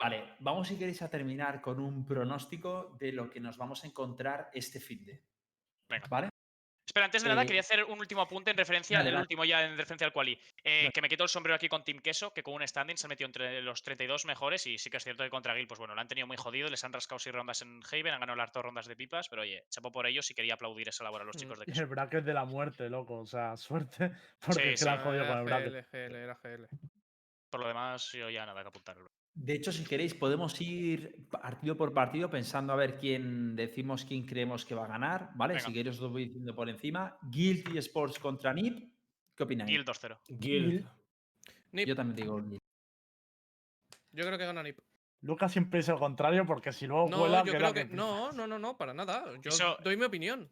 Vale, 0.00 0.34
vamos 0.40 0.66
si 0.66 0.76
queréis 0.76 1.00
a 1.02 1.08
terminar 1.08 1.60
con 1.60 1.78
un 1.78 2.04
pronóstico 2.04 2.96
de 2.98 3.12
lo 3.12 3.30
que 3.30 3.38
nos 3.38 3.56
vamos 3.56 3.84
a 3.84 3.86
encontrar 3.86 4.50
este 4.52 4.80
fin 4.80 5.04
de. 5.04 5.22
Venga. 5.88 6.08
¿Vale? 6.08 6.31
Espera, 6.84 7.06
antes 7.06 7.22
de 7.22 7.28
nada, 7.28 7.42
Eh, 7.42 7.46
quería 7.46 7.60
hacer 7.60 7.84
un 7.84 7.98
último 8.00 8.22
apunte 8.22 8.50
en 8.50 8.56
referencia, 8.56 8.98
dale. 9.02 9.16
último 9.16 9.44
ya 9.44 9.64
en 9.64 9.76
referencia 9.76 10.06
al 10.06 10.12
quali. 10.12 10.38
Eh, 10.64 10.90
que 10.92 11.00
me 11.00 11.08
quito 11.08 11.22
el 11.22 11.28
sombrero 11.28 11.54
aquí 11.54 11.68
con 11.68 11.84
Team 11.84 12.00
Queso, 12.00 12.32
que 12.32 12.42
con 12.42 12.54
un 12.54 12.66
standing 12.66 12.96
se 12.96 13.06
metió 13.08 13.24
entre 13.24 13.62
los 13.62 13.82
32 13.82 14.24
mejores 14.26 14.66
y 14.66 14.78
sí 14.78 14.90
que 14.90 14.96
es 14.96 15.04
cierto 15.04 15.22
que 15.22 15.30
contra 15.30 15.54
Gil, 15.54 15.66
pues 15.68 15.78
bueno, 15.78 15.94
lo 15.94 16.00
han 16.00 16.08
tenido 16.08 16.26
muy 16.26 16.36
jodido, 16.36 16.68
les 16.68 16.82
han 16.84 16.92
rascado 16.92 17.18
6 17.20 17.32
rondas 17.34 17.62
en 17.62 17.80
Haven, 17.90 18.08
han 18.14 18.20
ganado 18.20 18.36
las 18.36 18.52
dos 18.52 18.64
rondas 18.64 18.86
de 18.86 18.96
pipas, 18.96 19.28
pero 19.28 19.42
oye, 19.42 19.64
chapo 19.70 19.92
por 19.92 20.06
ellos 20.06 20.28
y 20.30 20.34
quería 20.34 20.54
aplaudir 20.54 20.88
esa 20.88 21.04
labor 21.04 21.22
a 21.22 21.24
los 21.24 21.36
Mm, 21.36 21.38
chicos 21.38 21.58
de 21.60 21.64
Queso. 21.66 21.80
el 21.82 21.86
bracket 21.86 22.24
de 22.24 22.34
la 22.34 22.44
muerte, 22.44 22.90
loco. 22.90 23.20
O 23.20 23.26
sea, 23.26 23.56
suerte 23.56 24.10
porque 24.40 24.70
Sí, 24.72 24.76
sí. 24.78 24.84
la 24.84 24.92
han 24.94 25.00
jodido 25.00 25.26
con 25.26 25.38
el 25.38 25.44
bracket. 25.44 25.72
GL, 25.72 26.08
GL, 26.10 26.14
era 26.16 26.34
GL. 26.34 26.68
Por 27.48 27.60
lo 27.60 27.68
demás, 27.68 28.10
yo 28.12 28.28
ya 28.28 28.44
nada 28.44 28.60
que 28.62 28.68
apuntar. 28.68 28.96
De 29.34 29.54
hecho, 29.54 29.72
si 29.72 29.82
queréis, 29.84 30.14
podemos 30.14 30.60
ir 30.60 31.16
partido 31.30 31.76
por 31.76 31.92
partido 31.94 32.28
pensando 32.28 32.72
a 32.72 32.76
ver 32.76 32.98
quién 32.98 33.56
decimos 33.56 34.04
quién 34.04 34.26
creemos 34.26 34.66
que 34.66 34.74
va 34.74 34.84
a 34.84 34.88
ganar, 34.88 35.30
¿vale? 35.34 35.54
Venga. 35.54 35.66
Si 35.66 35.72
queréis, 35.72 35.96
os 35.96 36.02
lo 36.02 36.10
voy 36.10 36.26
diciendo 36.26 36.54
por 36.54 36.68
encima. 36.68 37.16
Guilty 37.22 37.78
Sports 37.78 38.18
contra 38.18 38.52
NIP. 38.52 38.92
¿Qué 39.34 39.42
opináis? 39.44 39.70
Gil 39.70 39.84
2-0. 39.84 40.18
Guild. 40.28 40.86
Nip, 41.72 41.88
Yo 41.88 41.96
también 41.96 42.16
digo 42.16 42.36
Guild. 42.42 42.58
yo 44.12 44.24
creo 44.26 44.36
que 44.38 44.44
gana 44.44 44.62
Nip. 44.62 44.78
Lucas 45.22 45.52
siempre 45.52 45.78
dice 45.78 45.92
lo 45.92 45.98
contrario 45.98 46.44
porque 46.44 46.72
si 46.72 46.86
luego 46.86 47.08
No, 47.08 47.20
cuela, 47.20 47.42
yo 47.44 47.52
creo 47.54 47.72
que. 47.72 47.88
que- 47.88 47.94
No, 47.94 48.32
no, 48.32 48.46
no, 48.46 48.58
no, 48.58 48.76
para 48.76 48.92
nada. 48.92 49.24
Yo 49.40 49.48
Eso- 49.48 49.78
doy 49.82 49.96
mi 49.96 50.04
opinión. 50.04 50.50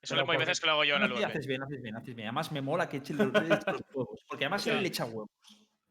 Eso 0.00 0.16
lo 0.16 0.28
hay 0.30 0.38
veces 0.38 0.58
que 0.60 0.66
lo 0.66 0.72
hago 0.72 0.84
yo 0.84 0.96
en 0.96 1.02
el 1.02 1.08
sí, 1.10 1.14
VP. 1.16 1.24
haces 1.26 1.46
bien, 1.46 1.62
haces 1.62 1.82
bien, 1.82 1.96
haces 1.96 2.14
bien. 2.14 2.28
Además, 2.28 2.50
me 2.50 2.60
mola 2.62 2.88
que 2.88 2.96
eche 2.96 3.12
los, 3.14 3.32
le 3.32 3.54
eche 3.54 3.70
los 3.70 3.82
huevos. 3.92 4.24
Porque 4.26 4.44
además 4.46 4.66
él 4.80 4.82
le 4.82 4.88
echa 4.88 5.04
huevos. 5.04 5.28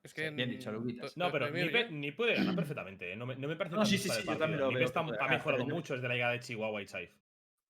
Es 0.03 0.13
que. 0.13 0.29
bien 0.31 0.49
dicho, 0.49 0.71
Luquitas. 0.71 1.15
No, 1.15 1.31
pero 1.31 1.45
doy 1.45 1.53
mi 1.53 1.61
ni, 1.61 1.67
opinión. 1.69 1.99
ni 2.01 2.11
puede 2.11 2.35
ganar 2.35 2.55
perfectamente. 2.55 3.11
¿eh? 3.13 3.15
No 3.15 3.25
me, 3.25 3.35
no 3.35 3.47
me 3.47 3.55
parece 3.55 3.75
No, 3.75 3.85
sí, 3.85 3.97
sí, 3.97 4.09
sí, 4.09 4.23
yo 4.25 4.37
también 4.37 4.59
lo 4.59 4.71
veo, 4.71 4.85
está- 4.85 5.01
ha 5.01 5.27
mejorado 5.27 5.67
yo- 5.67 5.73
mucho 5.75 5.93
desde 5.95 6.07
la 6.07 6.13
llegada 6.15 6.33
de 6.33 6.39
Chihuahua 6.39 6.81
y 6.81 6.85
Chive. 6.85 7.11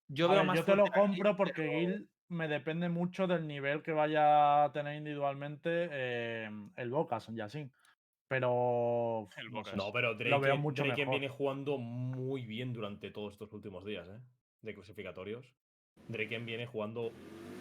Yo 0.07 0.27
veo 0.29 0.37
ver, 0.39 0.47
más 0.47 0.57
yo 0.59 0.65
te 0.65 0.75
lo 0.75 0.85
compro 0.87 1.35
porque 1.35 1.53
pero- 1.61 1.71
Gil 1.71 2.09
me 2.29 2.47
depende 2.47 2.87
mucho 2.89 3.27
del 3.27 3.45
nivel 3.47 3.81
que 3.81 3.91
vaya 3.91 4.63
a 4.63 4.71
tener 4.71 4.95
individualmente 4.95 5.89
eh, 5.91 6.49
el 6.77 6.89
Bocas, 6.89 7.27
ya 7.33 7.49
sí. 7.49 7.69
Pero. 8.29 9.27
El 9.35 9.45
no 9.47 9.51
Bocas. 9.51 9.71
sé. 9.71 9.77
No, 9.77 9.91
pero 9.91 10.13
Lo 10.13 10.17
veo 10.17 10.39
Drake, 10.39 10.57
mucho 10.57 10.83
Drake 10.83 11.01
mejor. 11.01 11.19
viene 11.19 11.27
jugando 11.29 11.77
muy 11.77 12.43
bien 12.45 12.71
durante 12.71 13.11
todos 13.11 13.33
estos 13.33 13.51
últimos 13.51 13.83
días, 13.85 14.07
¿eh? 14.07 14.19
De 14.61 14.73
clasificatorios. 14.73 15.53
Drake 16.07 16.39
viene 16.39 16.65
jugando 16.65 17.11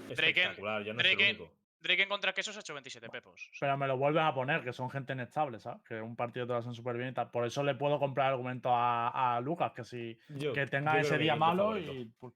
espectacular, 0.08 0.84
ya 0.84 0.92
no 0.92 1.00
es 1.00 1.06
Draken- 1.06 1.20
el 1.30 1.36
único. 1.40 1.52
Drake 1.80 2.02
en 2.02 2.08
contra 2.08 2.32
Quesos 2.32 2.56
ha 2.56 2.60
hecho 2.60 2.74
27 2.74 3.08
pepos. 3.08 3.50
Pero 3.58 3.76
me 3.76 3.86
lo 3.86 3.96
vuelves 3.96 4.22
a 4.22 4.34
poner, 4.34 4.62
que 4.62 4.72
son 4.72 4.90
gente 4.90 5.12
inestable, 5.14 5.58
¿sabes? 5.58 5.82
Que 5.82 6.00
un 6.00 6.14
partido 6.16 6.46
te 6.46 6.52
lo 6.52 6.58
hacen 6.58 6.74
súper 6.74 6.96
bien 6.96 7.08
y 7.10 7.12
tal. 7.14 7.30
Por 7.30 7.46
eso 7.46 7.62
le 7.62 7.74
puedo 7.74 7.98
comprar 7.98 8.32
argumento 8.32 8.70
a, 8.74 9.36
a 9.36 9.40
Lucas, 9.40 9.72
que 9.74 9.84
si 9.84 10.18
Yo- 10.28 10.52
que 10.52 10.66
tenga 10.66 11.00
ese 11.00 11.16
día 11.18 11.36
malo 11.36 11.78
y. 11.78 12.04
pues, 12.18 12.34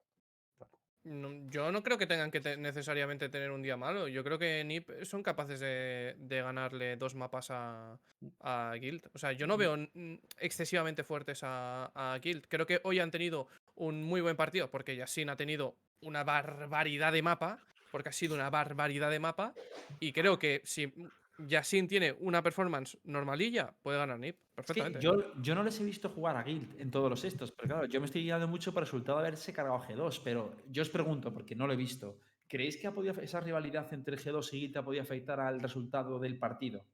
No, 1.04 1.28
yo 1.50 1.70
no 1.70 1.82
creo 1.82 1.98
que 1.98 2.06
tengan 2.06 2.30
que 2.30 2.40
te- 2.40 2.56
necesariamente 2.56 3.28
tener 3.28 3.50
un 3.50 3.60
día 3.60 3.76
malo. 3.76 4.08
Yo 4.08 4.24
creo 4.24 4.38
que 4.38 4.64
NIP 4.64 5.04
son 5.04 5.22
capaces 5.22 5.60
de, 5.60 6.14
de 6.16 6.40
ganarle 6.40 6.96
dos 6.96 7.14
mapas 7.14 7.50
a, 7.50 7.98
a 8.40 8.72
Guild. 8.80 9.10
O 9.12 9.18
sea, 9.18 9.32
yo 9.32 9.46
no 9.46 9.58
veo 9.58 9.76
mm, 9.76 10.14
excesivamente 10.38 11.04
fuertes 11.04 11.40
a, 11.42 11.90
a 11.94 12.18
Guild. 12.18 12.46
Creo 12.48 12.64
que 12.66 12.80
hoy 12.84 13.00
han 13.00 13.10
tenido 13.10 13.48
un 13.74 14.02
muy 14.02 14.22
buen 14.22 14.36
partido 14.36 14.70
porque 14.70 14.96
Yassin 14.96 15.28
ha 15.28 15.36
tenido 15.36 15.76
una 16.00 16.24
barbaridad 16.24 17.12
de 17.12 17.20
mapa. 17.20 17.58
Porque 17.94 18.08
ha 18.08 18.12
sido 18.12 18.34
una 18.34 18.50
barbaridad 18.50 19.08
de 19.08 19.20
mapa. 19.20 19.54
Y 20.00 20.12
creo 20.12 20.36
que 20.36 20.60
si 20.64 20.92
Yasin 21.38 21.86
tiene 21.86 22.12
una 22.18 22.42
performance 22.42 22.98
normalilla, 23.04 23.72
puede 23.82 23.98
ganar 23.98 24.18
NIP 24.18 24.34
Es 24.34 24.42
que 24.42 24.52
perfectamente. 24.56 25.00
yo, 25.00 25.32
yo 25.40 25.54
no 25.54 25.62
les 25.62 25.78
he 25.80 25.84
visto 25.84 26.08
jugar 26.10 26.36
a 26.36 26.42
Guild 26.42 26.80
en 26.80 26.90
todos 26.90 27.08
los 27.08 27.22
estos, 27.22 27.52
pero 27.52 27.68
claro, 27.68 27.84
yo 27.86 28.00
me 28.00 28.06
estoy 28.06 28.22
guiando 28.24 28.48
mucho 28.48 28.74
por 28.74 28.82
el 28.82 28.86
resultado 28.88 29.18
de 29.20 29.28
haberse 29.28 29.52
cargado 29.52 29.78
G2, 29.80 30.20
pero 30.24 30.56
yo 30.68 30.82
os 30.82 30.90
pregunto, 30.90 31.32
porque 31.32 31.54
no 31.54 31.68
lo 31.68 31.72
he 31.72 31.76
visto, 31.76 32.18
¿creéis 32.48 32.76
que 32.78 32.88
ha 32.88 32.92
podido, 32.92 33.14
esa 33.22 33.38
rivalidad 33.38 33.86
entre 33.94 34.16
G2 34.18 34.52
y 34.54 34.60
Guild 34.62 34.78
ha 34.78 34.84
podido 34.84 35.02
afectar 35.04 35.38
al 35.38 35.60
resultado 35.60 36.18
del 36.18 36.36
partido? 36.36 36.84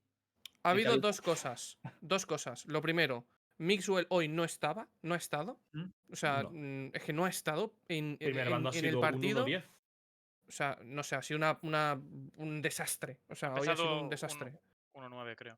Ha 0.64 0.72
habido 0.72 0.90
habéis- 0.92 1.00
dos 1.00 1.22
cosas. 1.22 1.78
Dos 2.02 2.26
cosas. 2.26 2.66
Lo 2.66 2.82
primero, 2.82 3.26
Mixwell 3.56 4.06
hoy 4.10 4.28
no 4.28 4.44
estaba, 4.44 4.86
no 5.00 5.14
ha 5.14 5.16
estado. 5.16 5.62
¿Mm? 5.72 5.84
O 6.12 6.16
sea, 6.16 6.42
No. 6.42 6.50
mm, 6.52 6.90
es 6.92 7.02
que 7.04 7.14
no 7.14 7.24
ha 7.24 7.30
estado 7.30 7.74
en, 7.88 8.18
en- 8.20 8.36
el 8.38 8.94
un 8.96 9.00
partido. 9.00 9.46
1-10. 9.46 9.64
O 10.50 10.52
sea, 10.52 10.76
no 10.82 11.04
sé, 11.04 11.14
ha 11.14 11.22
sido 11.22 11.38
una, 11.38 11.58
una- 11.62 11.94
un 12.36 12.60
desastre. 12.60 13.18
O 13.28 13.36
sea, 13.36 13.54
hoy 13.54 13.68
ha 13.68 13.76
sido 13.76 14.02
un 14.02 14.10
desastre. 14.10 14.52
1-9, 14.94 15.36
creo. 15.36 15.56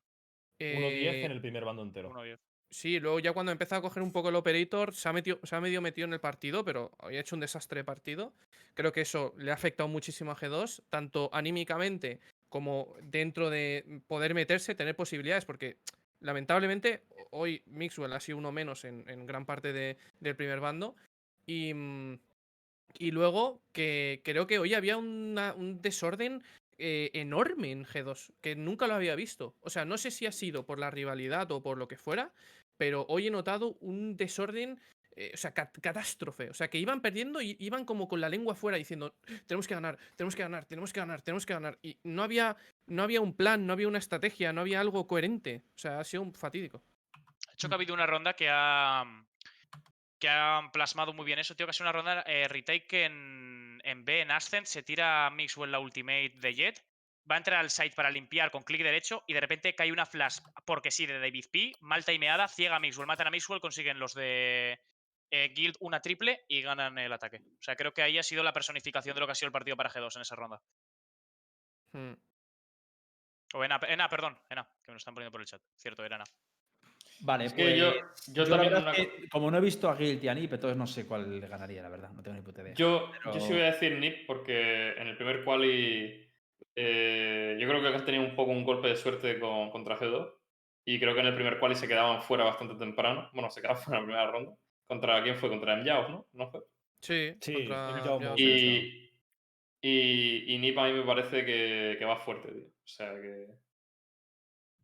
1-10 0.60 1.14
Eh, 1.14 1.24
en 1.24 1.32
el 1.32 1.40
primer 1.40 1.64
bando 1.64 1.82
entero. 1.82 2.10
1-10. 2.10 2.39
Sí, 2.70 3.01
luego 3.01 3.19
ya 3.19 3.32
cuando 3.32 3.52
empezó 3.52 3.77
a 3.77 3.81
coger 3.82 4.02
un 4.02 4.12
poco 4.12 4.28
el 4.28 4.35
operator, 4.35 4.94
se 4.94 5.09
ha, 5.09 5.12
metido, 5.14 5.39
se 5.43 5.56
ha 5.56 5.60
medio 5.62 5.81
metido 5.81 6.06
en 6.06 6.12
el 6.12 6.20
partido, 6.20 6.62
pero 6.64 6.90
hoy 6.98 7.16
ha 7.16 7.20
hecho 7.20 7.36
un 7.36 7.40
desastre 7.40 7.81
de 7.81 7.85
partido. 7.85 8.35
Creo 8.74 8.93
que 8.93 9.01
eso 9.02 9.35
le 9.39 9.51
ha 9.51 9.55
afectado 9.55 9.89
muchísimo 9.89 10.31
a 10.31 10.36
G2, 10.36 10.82
tanto 10.90 11.31
anímicamente 11.32 12.20
como 12.51 12.94
dentro 13.02 13.48
de 13.51 14.02
poder 14.06 14.35
meterse, 14.35 14.74
tener 14.74 14.94
posibilidades, 14.94 15.44
porque 15.47 15.77
lamentablemente 16.20 17.02
hoy 17.31 17.62
Mixwell 17.66 18.12
ha 18.12 18.20
sido 18.20 18.39
uno 18.39 18.52
menos 18.52 18.85
en, 18.85 19.09
en 19.09 19.27
gran 19.27 19.44
parte 19.47 19.73
de- 19.73 19.97
del 20.20 20.36
primer 20.36 20.60
bando. 20.60 20.94
Y, 21.47 21.74
mm, 21.74 22.19
y 22.98 23.10
luego 23.10 23.60
que 23.73 24.20
creo 24.24 24.47
que 24.47 24.59
hoy 24.59 24.74
había 24.74 24.97
un 24.97 25.78
desorden 25.81 26.43
eh, 26.78 27.10
enorme 27.14 27.70
en 27.70 27.85
G2, 27.85 28.32
que 28.40 28.56
nunca 28.56 28.86
lo 28.86 28.94
había 28.94 29.14
visto. 29.14 29.55
O 29.60 29.70
sea, 29.70 29.85
no 29.85 29.98
sé 29.98 30.10
si 30.10 30.27
ha 30.27 30.32
sido 30.32 30.64
por 30.66 30.78
la 30.78 30.90
rivalidad 30.90 31.51
o 31.52 31.62
por 31.62 31.78
lo 31.78 31.86
que 31.86 31.97
fuera, 31.97 32.32
pero 32.77 33.06
hoy 33.09 33.28
he 33.28 33.31
notado 33.31 33.77
un 33.81 34.16
desorden, 34.16 34.81
eh, 35.14 35.31
o 35.35 35.36
sea, 35.36 35.52
cat- 35.52 35.78
catástrofe. 35.81 36.51
O 36.51 36.55
sea, 36.55 36.69
que 36.69 36.78
iban 36.78 37.01
perdiendo 37.01 37.40
y 37.40 37.56
iban 37.60 37.85
como 37.85 38.09
con 38.09 38.20
la 38.20 38.28
lengua 38.28 38.55
fuera 38.56 38.78
diciendo, 38.78 39.14
tenemos 39.47 39.69
que 39.69 39.74
ganar, 39.74 39.98
tenemos 40.16 40.35
que 40.35 40.43
ganar, 40.43 40.64
tenemos 40.64 40.93
que 40.93 41.01
ganar, 41.01 41.23
tenemos 41.23 41.47
que 41.47 41.52
ganar. 41.55 41.78
Y 41.82 41.98
no 42.02 42.23
había, 42.23 42.56
no 42.86 43.02
había 43.05 43.20
un 43.20 43.35
plan, 43.35 43.66
no 43.66 43.74
había 43.74 43.86
una 43.89 43.98
estrategia, 43.98 44.52
no 44.52 44.62
había 44.62 44.81
algo 44.81 45.06
coherente. 45.06 45.62
O 45.77 45.78
sea, 45.78 46.01
ha 46.01 46.05
sido 46.05 46.23
un 46.23 46.35
fatídico. 46.35 46.82
De 47.47 47.52
hecho, 47.52 47.69
que 47.69 47.74
ha 47.74 47.77
habido 47.77 47.94
una 47.94 48.06
ronda 48.06 48.32
que 48.35 48.48
ha, 48.51 49.05
que 50.22 50.28
ha 50.28 50.70
plasmado 50.72 51.12
muy 51.12 51.26
bien 51.26 51.40
eso, 51.40 51.56
tío, 51.56 51.66
que 51.66 51.70
ha 51.70 51.72
sido 51.72 51.86
una 51.86 51.92
ronda 51.92 52.22
eh, 52.28 52.46
retake 52.46 53.06
en, 53.06 53.80
en 53.82 54.04
B, 54.04 54.20
en 54.20 54.30
Ascent, 54.30 54.68
se 54.68 54.84
tira 54.84 55.28
Mixwell 55.30 55.72
la 55.72 55.80
ultimate 55.80 56.34
de 56.36 56.54
Jet, 56.54 56.84
va 57.28 57.34
a 57.34 57.38
entrar 57.38 57.58
al 57.58 57.70
site 57.70 57.96
para 57.96 58.08
limpiar 58.08 58.52
con 58.52 58.62
clic 58.62 58.84
derecho 58.84 59.24
y 59.26 59.32
de 59.32 59.40
repente 59.40 59.74
cae 59.74 59.90
una 59.90 60.06
flash, 60.06 60.38
porque 60.64 60.92
sí, 60.92 61.06
de 61.06 61.18
David 61.18 61.46
P, 61.52 61.72
mal 61.80 62.04
timeada, 62.04 62.46
ciega 62.46 62.76
a 62.76 62.78
Mixwell, 62.78 63.08
matan 63.08 63.26
a 63.26 63.30
Mixwell, 63.30 63.60
consiguen 63.60 63.98
los 63.98 64.14
de 64.14 64.80
eh, 65.32 65.48
Guild 65.56 65.74
una 65.80 66.00
triple 66.00 66.44
y 66.46 66.62
ganan 66.62 66.96
el 66.98 67.12
ataque. 67.12 67.38
O 67.58 67.62
sea, 67.62 67.74
creo 67.74 67.92
que 67.92 68.02
ahí 68.02 68.16
ha 68.16 68.22
sido 68.22 68.44
la 68.44 68.52
personificación 68.52 69.16
de 69.16 69.20
lo 69.20 69.26
que 69.26 69.32
ha 69.32 69.34
sido 69.34 69.48
el 69.48 69.52
partido 69.52 69.76
para 69.76 69.90
G2 69.90 70.14
en 70.14 70.22
esa 70.22 70.36
ronda. 70.36 70.62
Hmm. 71.94 72.14
O 73.54 73.64
Ena, 73.64 73.80
Ena, 73.88 74.08
perdón, 74.08 74.38
Ena, 74.48 74.62
que 74.84 74.92
me 74.92 74.94
lo 74.94 74.98
están 74.98 75.14
poniendo 75.14 75.32
por 75.32 75.40
el 75.40 75.48
chat. 75.48 75.60
Cierto, 75.74 76.04
era 76.04 76.14
Ena. 76.14 76.24
Vale, 77.24 77.44
Es 77.46 77.52
que 77.52 77.76
yo- 77.78 77.92
pues, 77.92 78.26
yo 78.34 78.46
también 78.48 78.74
una 78.74 78.92
que, 78.92 79.28
como 79.30 79.50
no 79.50 79.58
he 79.58 79.60
visto 79.60 79.88
a 79.88 79.94
Guild 79.94 80.22
y 80.24 80.28
a 80.28 80.34
Nip, 80.34 80.52
entonces 80.52 80.76
no 80.76 80.86
sé 80.86 81.06
cuál 81.06 81.40
le 81.40 81.46
ganaría, 81.46 81.82
la 81.82 81.88
verdad, 81.88 82.10
no 82.10 82.22
tengo 82.22 82.36
ni 82.36 82.42
puta 82.42 82.62
idea. 82.62 82.74
Yo, 82.74 83.10
Pero- 83.12 83.34
yo 83.34 83.40
sí 83.40 83.52
voy 83.52 83.62
a 83.62 83.66
decir 83.66 83.96
Nip 83.98 84.26
porque 84.26 84.90
en 84.92 85.06
el 85.08 85.16
primer 85.16 85.44
quali 85.44 86.28
eh, 86.74 87.56
yo 87.60 87.68
creo 87.68 87.80
que 87.82 87.88
han 87.88 88.04
tenido 88.04 88.24
un 88.24 88.34
poco 88.34 88.50
un 88.50 88.64
golpe 88.64 88.88
de 88.88 88.96
suerte 88.96 89.38
con, 89.38 89.70
contra 89.70 89.96
G2 89.98 90.32
y 90.86 90.98
creo 90.98 91.14
que 91.14 91.20
en 91.20 91.26
el 91.26 91.34
primer 91.34 91.58
quali 91.58 91.74
se 91.74 91.86
quedaban 91.86 92.22
fuera 92.22 92.44
bastante 92.44 92.74
temprano. 92.76 93.28
Bueno, 93.32 93.50
se 93.50 93.60
quedaban 93.60 93.82
fuera 93.82 93.98
en 93.98 94.04
la 94.04 94.06
primera 94.06 94.30
ronda. 94.30 94.52
¿Contra 94.86 95.22
quién 95.22 95.36
fue? 95.36 95.48
Contra 95.48 95.76
Mjaos, 95.76 96.10
¿no? 96.10 96.26
¿No 96.32 96.50
fue? 96.50 96.60
Sí, 97.00 97.34
Sí, 97.40 97.54
contra 97.54 97.90
y, 99.84 100.54
y 100.54 100.58
Nip 100.58 100.78
a 100.78 100.86
mí 100.86 100.92
me 100.92 101.02
parece 101.04 101.44
que, 101.44 101.96
que 101.98 102.04
va 102.04 102.16
fuerte, 102.16 102.52
tío. 102.52 102.66
O 102.66 102.86
sea 102.86 103.12
que... 103.20 103.46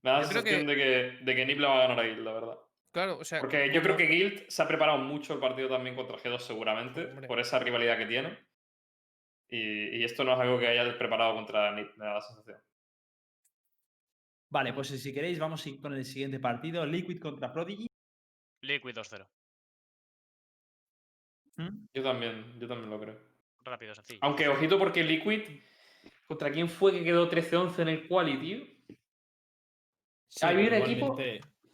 Me 0.03 0.11
da 0.11 0.19
la 0.19 0.25
sensación 0.25 0.67
que- 0.67 0.75
de, 0.75 0.77
que, 0.77 1.25
de 1.25 1.35
que 1.37 1.47
Nip 1.47 1.59
le 1.59 1.67
va 1.67 1.77
a 1.85 1.89
ganar 1.89 2.01
a 2.01 2.03
Guild, 2.09 2.25
la 2.25 2.33
verdad. 2.33 2.59
Claro, 2.93 3.19
o 3.19 3.25
sea. 3.25 3.41
Porque 3.41 3.71
yo 3.73 3.83
creo 3.83 3.97
que 3.97 4.07
Guild 4.07 4.49
se 4.49 4.63
ha 4.63 4.69
preparado 4.69 4.99
mucho 4.99 5.35
el 5.35 5.41
partido 5.41 5.69
también 5.69 5.95
contra 5.97 6.17
G2 6.19 6.39
seguramente, 6.41 7.07
Hombre. 7.07 7.27
por 7.29 7.39
esa 7.41 7.59
rivalidad 7.59 7.99
que 7.99 8.07
tiene. 8.07 8.39
Y, 9.51 9.99
y 9.99 10.05
esto 10.05 10.25
no 10.25 10.35
es 10.35 10.39
algo 10.41 10.59
que 10.59 10.69
haya 10.69 10.97
preparado 10.99 11.35
contra 11.35 11.75
Nip, 11.75 11.95
me 11.97 12.05
da 12.07 12.15
la 12.15 12.21
sensación. 12.21 12.59
Vale, 14.51 14.73
pues 14.73 14.89
si 14.89 15.13
queréis, 15.13 15.39
vamos 15.39 15.65
a 15.65 15.69
ir 15.69 15.81
con 15.81 15.93
el 15.95 16.05
siguiente 16.05 16.39
partido: 16.41 16.85
Liquid 16.87 17.21
contra 17.21 17.53
Prodigy. 17.53 17.87
Liquid 18.63 18.95
2-0. 18.95 19.29
¿Mm? 21.57 21.87
Yo 21.93 22.03
también, 22.03 22.59
yo 22.59 22.69
también 22.69 22.91
lo 22.91 23.01
creo. 23.01 23.19
Rápido, 23.65 23.95
sencillo. 23.95 24.21
Aunque 24.23 24.49
ojito 24.49 24.79
porque 24.79 25.03
Liquid, 25.05 25.43
¿contra 26.27 26.51
quién 26.51 26.69
fue 26.69 26.93
que 26.93 27.05
quedó 27.05 27.29
13-11 27.29 27.83
en 27.83 27.89
el 27.89 28.09
quali, 28.09 28.39
tío? 28.41 28.78
Sí, 30.29 30.47
Hay 30.47 30.57
un 30.67 30.75
equipo- 30.75 31.17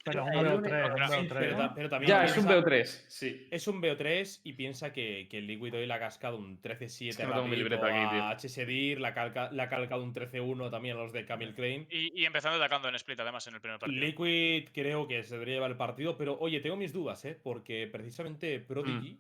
Pero 0.07 0.23
un 0.25 0.29
Hay 0.33 0.37
un- 0.37 0.45
BO3, 0.45 0.85
un 0.85 0.91
Contra- 0.91 1.09
BO3. 1.09 1.39
Pero, 1.39 1.57
ta- 1.57 1.75
pero 1.75 1.89
también 1.89 2.09
Ya, 2.11 2.25
es 2.27 2.37
un 2.37 2.45
piensa- 2.45 2.55
BO3, 2.61 3.05
sí. 3.09 3.49
Es 3.51 3.67
un 3.69 3.81
BO3 3.81 4.41
y 4.45 4.53
piensa 4.53 4.93
que, 4.93 5.27
que 5.31 5.39
el 5.39 5.47
Liquid 5.47 5.75
hoy 5.77 5.87
le 5.87 5.95
ha 5.95 5.99
cascado 5.99 6.37
un 6.37 6.61
13-7 6.61 7.09
Es 7.09 7.17
que 7.17 7.23
no 7.25 7.33
a 7.33 8.31
HSDIR, 8.37 9.01
le 9.01 9.07
ha, 9.09 9.15
calca- 9.15 9.51
le 9.51 9.63
ha 9.63 9.69
calcado 9.71 10.03
un 10.05 10.13
13-1 10.13 10.71
también 10.71 10.99
a 10.99 11.01
los 11.01 11.13
de 11.15 11.25
Camille 11.25 11.55
Crane. 11.55 11.87
Y, 11.91 12.21
y 12.21 12.27
empezando 12.27 12.59
atacando 12.59 12.87
en 12.91 12.97
split, 12.97 13.19
además, 13.21 13.47
en 13.47 13.55
el 13.55 13.63
primer 13.63 13.79
partido. 13.81 13.99
Liquid 13.99 14.69
creo 14.75 15.09
que 15.09 15.23
se 15.23 15.35
debería 15.37 15.55
llevar 15.55 15.71
el 15.71 15.79
partido, 15.79 16.19
pero 16.19 16.37
oye, 16.39 16.61
tengo 16.61 16.77
mis 16.77 16.93
dudas, 16.93 17.25
¿eh? 17.25 17.39
Porque 17.43 17.89
precisamente 17.91 18.61
Prodigy, 18.61 19.19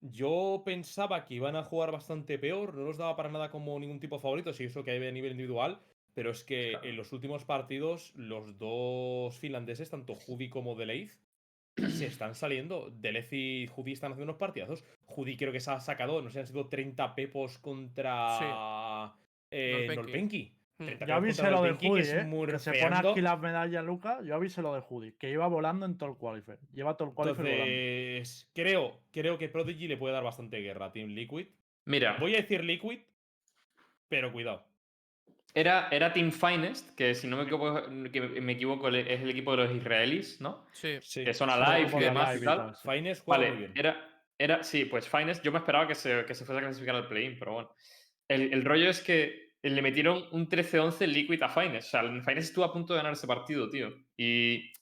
yo 0.00 0.62
pensaba 0.64 1.26
que 1.26 1.34
iban 1.34 1.54
a 1.54 1.64
jugar 1.64 1.92
bastante 1.92 2.38
peor, 2.38 2.72
no 2.74 2.84
los 2.84 2.96
daba 2.96 3.14
para 3.14 3.28
nada 3.28 3.50
como 3.50 3.78
ningún 3.78 4.00
tipo 4.00 4.16
de 4.16 4.22
favorito, 4.22 4.54
si 4.54 4.64
eso 4.64 4.82
que 4.82 4.90
hay 4.92 5.06
a 5.06 5.12
nivel 5.12 5.32
individual, 5.32 5.78
pero 6.14 6.30
es 6.30 6.44
que 6.44 6.70
Claro. 6.70 6.86
en 6.86 6.96
los 6.96 7.12
últimos 7.12 7.44
partidos 7.44 8.12
los 8.16 8.58
dos 8.58 9.36
finlandeses, 9.38 9.90
tanto 9.90 10.14
Judy 10.14 10.48
como 10.48 10.74
Deleith, 10.74 11.12
se 11.76 12.06
están 12.06 12.34
saliendo. 12.34 12.90
Delez 12.90 13.32
y 13.32 13.66
Judy 13.66 13.92
están 13.92 14.12
haciendo 14.12 14.30
unos 14.30 14.38
partidazos. 14.38 14.84
Judy 15.06 15.36
creo 15.36 15.52
que 15.52 15.60
se 15.60 15.70
ha 15.72 15.80
sacado, 15.80 16.22
no 16.22 16.30
sé, 16.30 16.40
han 16.40 16.46
sido 16.46 16.68
30 16.68 17.14
pepos 17.14 17.58
contra 17.58 19.12
eh, 19.50 19.72
Nolpenki. 19.72 19.96
Nolpenki. 19.96 20.52
Hmm. 20.78 20.84
30 20.86 21.06
Yo 21.06 21.06
pepos 21.06 21.22
avisé 21.22 21.42
contra 21.42 21.56
lo 21.56 21.62
de 21.62 21.72
Judy, 21.72 22.00
¿eh? 22.00 22.46
Que 22.52 22.58
se 22.58 22.72
pone 22.72 22.96
aquí 22.96 23.20
las 23.20 23.40
medallas, 23.40 23.84
Lucas. 23.84 24.24
Yo 24.24 24.34
avisé 24.36 24.62
lo 24.62 24.74
de 24.74 24.80
Judy, 24.80 25.12
que 25.12 25.30
iba 25.30 25.46
volando 25.48 25.84
en 25.86 25.98
todo 25.98 26.10
el 26.10 26.16
qualifier. 26.16 26.58
Lleva 26.72 26.96
todo 26.96 27.08
el 27.08 27.14
qualifier 27.14 27.46
volando. 27.46 27.64
Entonces, 27.64 28.50
creo, 28.54 29.00
creo 29.12 29.38
que 29.38 29.48
Prodigy 29.48 29.88
le 29.88 29.96
puede 29.96 30.14
dar 30.14 30.24
bastante 30.24 30.58
guerra 30.60 30.86
a 30.86 30.92
Team 30.92 31.10
Liquid. 31.10 31.46
Mira, 31.86 32.16
Voy 32.18 32.34
a 32.34 32.38
decir 32.38 32.62
Liquid, 32.64 33.00
pero 34.08 34.32
cuidado. 34.32 34.64
Era, 35.54 35.88
era 35.90 36.12
Team 36.12 36.32
Finest, 36.32 36.94
que 36.96 37.14
si 37.14 37.28
no 37.28 37.36
me 37.36 37.44
equivoco, 37.44 37.84
que 38.12 38.20
me 38.40 38.52
equivoco 38.52 38.88
es 38.88 39.20
el 39.20 39.30
equipo 39.30 39.52
de 39.56 39.64
los 39.64 39.74
israelíes, 39.74 40.40
¿no? 40.40 40.66
Sí. 40.72 40.98
Sí. 41.00 41.24
Que 41.24 41.32
son 41.32 41.48
Alive 41.48 41.90
y 41.96 41.98
de 42.00 42.04
demás 42.06 42.28
Alive 42.30 42.42
y 42.42 42.44
tal. 42.44 42.74
Finest 42.74 43.24
juega 43.24 43.38
Vale, 43.38 43.50
muy 43.50 43.58
bien. 43.58 43.72
era, 43.76 44.24
era, 44.36 44.62
sí, 44.64 44.84
pues 44.84 45.08
Finest, 45.08 45.44
yo 45.44 45.52
me 45.52 45.58
esperaba 45.58 45.86
que 45.86 45.94
se, 45.94 46.24
que 46.24 46.34
se 46.34 46.44
fuese 46.44 46.58
a 46.58 46.64
clasificar 46.64 46.96
al 46.96 47.06
play-in, 47.08 47.38
pero 47.38 47.52
bueno. 47.54 47.70
El, 48.28 48.52
el 48.52 48.64
rollo 48.64 48.90
es 48.90 49.00
que 49.02 49.54
le 49.62 49.80
metieron 49.80 50.24
un 50.32 50.48
13-11 50.48 51.06
Liquid 51.06 51.42
a 51.42 51.48
Finest. 51.48 51.88
O 51.88 51.90
sea, 51.90 52.02
Finest 52.02 52.48
estuvo 52.48 52.64
a 52.64 52.72
punto 52.72 52.92
de 52.92 52.98
ganar 52.98 53.12
ese 53.12 53.26
partido, 53.26 53.70
tío. 53.70 53.94
Y 54.16 54.72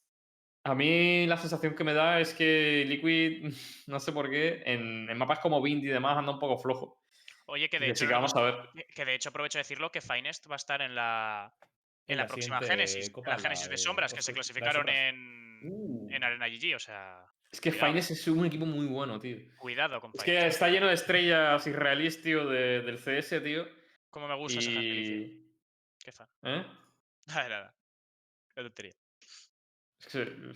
a 0.64 0.74
mí 0.74 1.26
la 1.26 1.36
sensación 1.36 1.74
que 1.74 1.84
me 1.84 1.92
da 1.92 2.20
es 2.20 2.34
que 2.34 2.84
Liquid, 2.86 3.52
no 3.88 4.00
sé 4.00 4.12
por 4.12 4.30
qué, 4.30 4.62
en, 4.64 5.08
en 5.10 5.18
mapas 5.18 5.40
como 5.40 5.60
Vindy 5.60 5.88
y 5.88 5.90
demás 5.90 6.16
anda 6.16 6.32
un 6.32 6.38
poco 6.38 6.58
flojo. 6.58 7.01
Oye, 7.46 7.68
que 7.68 7.78
de 7.80 7.90
hecho. 7.90 8.06
que 8.06 8.12
vamos 8.12 8.34
a 8.36 8.40
ver. 8.42 8.54
que- 8.94 9.04
de 9.04 9.14
hecho 9.14 9.28
aprovecho 9.30 9.58
de 9.58 9.62
decirlo 9.62 9.90
que 9.90 10.00
Finest 10.00 10.48
va 10.50 10.54
a 10.54 10.56
estar 10.56 10.80
en 10.82 10.94
la. 10.94 11.54
En, 12.06 12.14
En 12.14 12.16
la, 12.18 12.22
la 12.24 12.28
próxima 12.28 12.60
Génesis. 12.60 13.06
en 13.06 13.12
Copa, 13.12 13.30
la 13.30 13.36
la 13.36 13.42
Génesis 13.42 13.66
de 13.66 13.70
de- 13.72 13.78
Sombras, 13.78 14.12
que 14.12 14.18
la 14.18 14.22
se 14.22 14.32
clasificaron 14.32 14.74
Sombras. 14.86 14.96
en. 14.98 15.60
Uh. 15.64 16.08
En 16.10 16.24
Arena 16.24 16.48
GG, 16.48 16.74
o 16.74 16.78
sea. 16.78 17.24
Es 17.50 17.60
que 17.60 17.70
Cuidado. 17.70 17.88
Finest 17.92 18.10
es 18.12 18.26
un 18.28 18.46
equipo 18.46 18.64
muy 18.66 18.86
bueno, 18.86 19.20
tío. 19.20 19.36
Cuidado 19.58 20.00
con 20.00 20.10
Es 20.14 20.24
que 20.24 20.46
está 20.46 20.68
lleno 20.68 20.88
de 20.88 20.94
estrellas 20.94 21.66
israelíes, 21.66 22.22
tío, 22.22 22.46
de- 22.48 22.80
del 22.82 22.98
CS, 22.98 23.40
tío. 23.40 23.66
Como 24.10 24.26
me 24.28 24.34
gusta 24.36 24.58
ese 24.58 24.70
gentilicio. 24.72 25.16
Y... 25.16 25.54
Qué 26.04 26.12
fan. 26.12 26.28
¿Eh? 26.42 26.64
Nada, 27.26 27.48
nada. 27.48 27.74
Qué 28.54 28.62
tontería. 28.62 28.92
Es 30.00 30.06
que- 30.10 30.52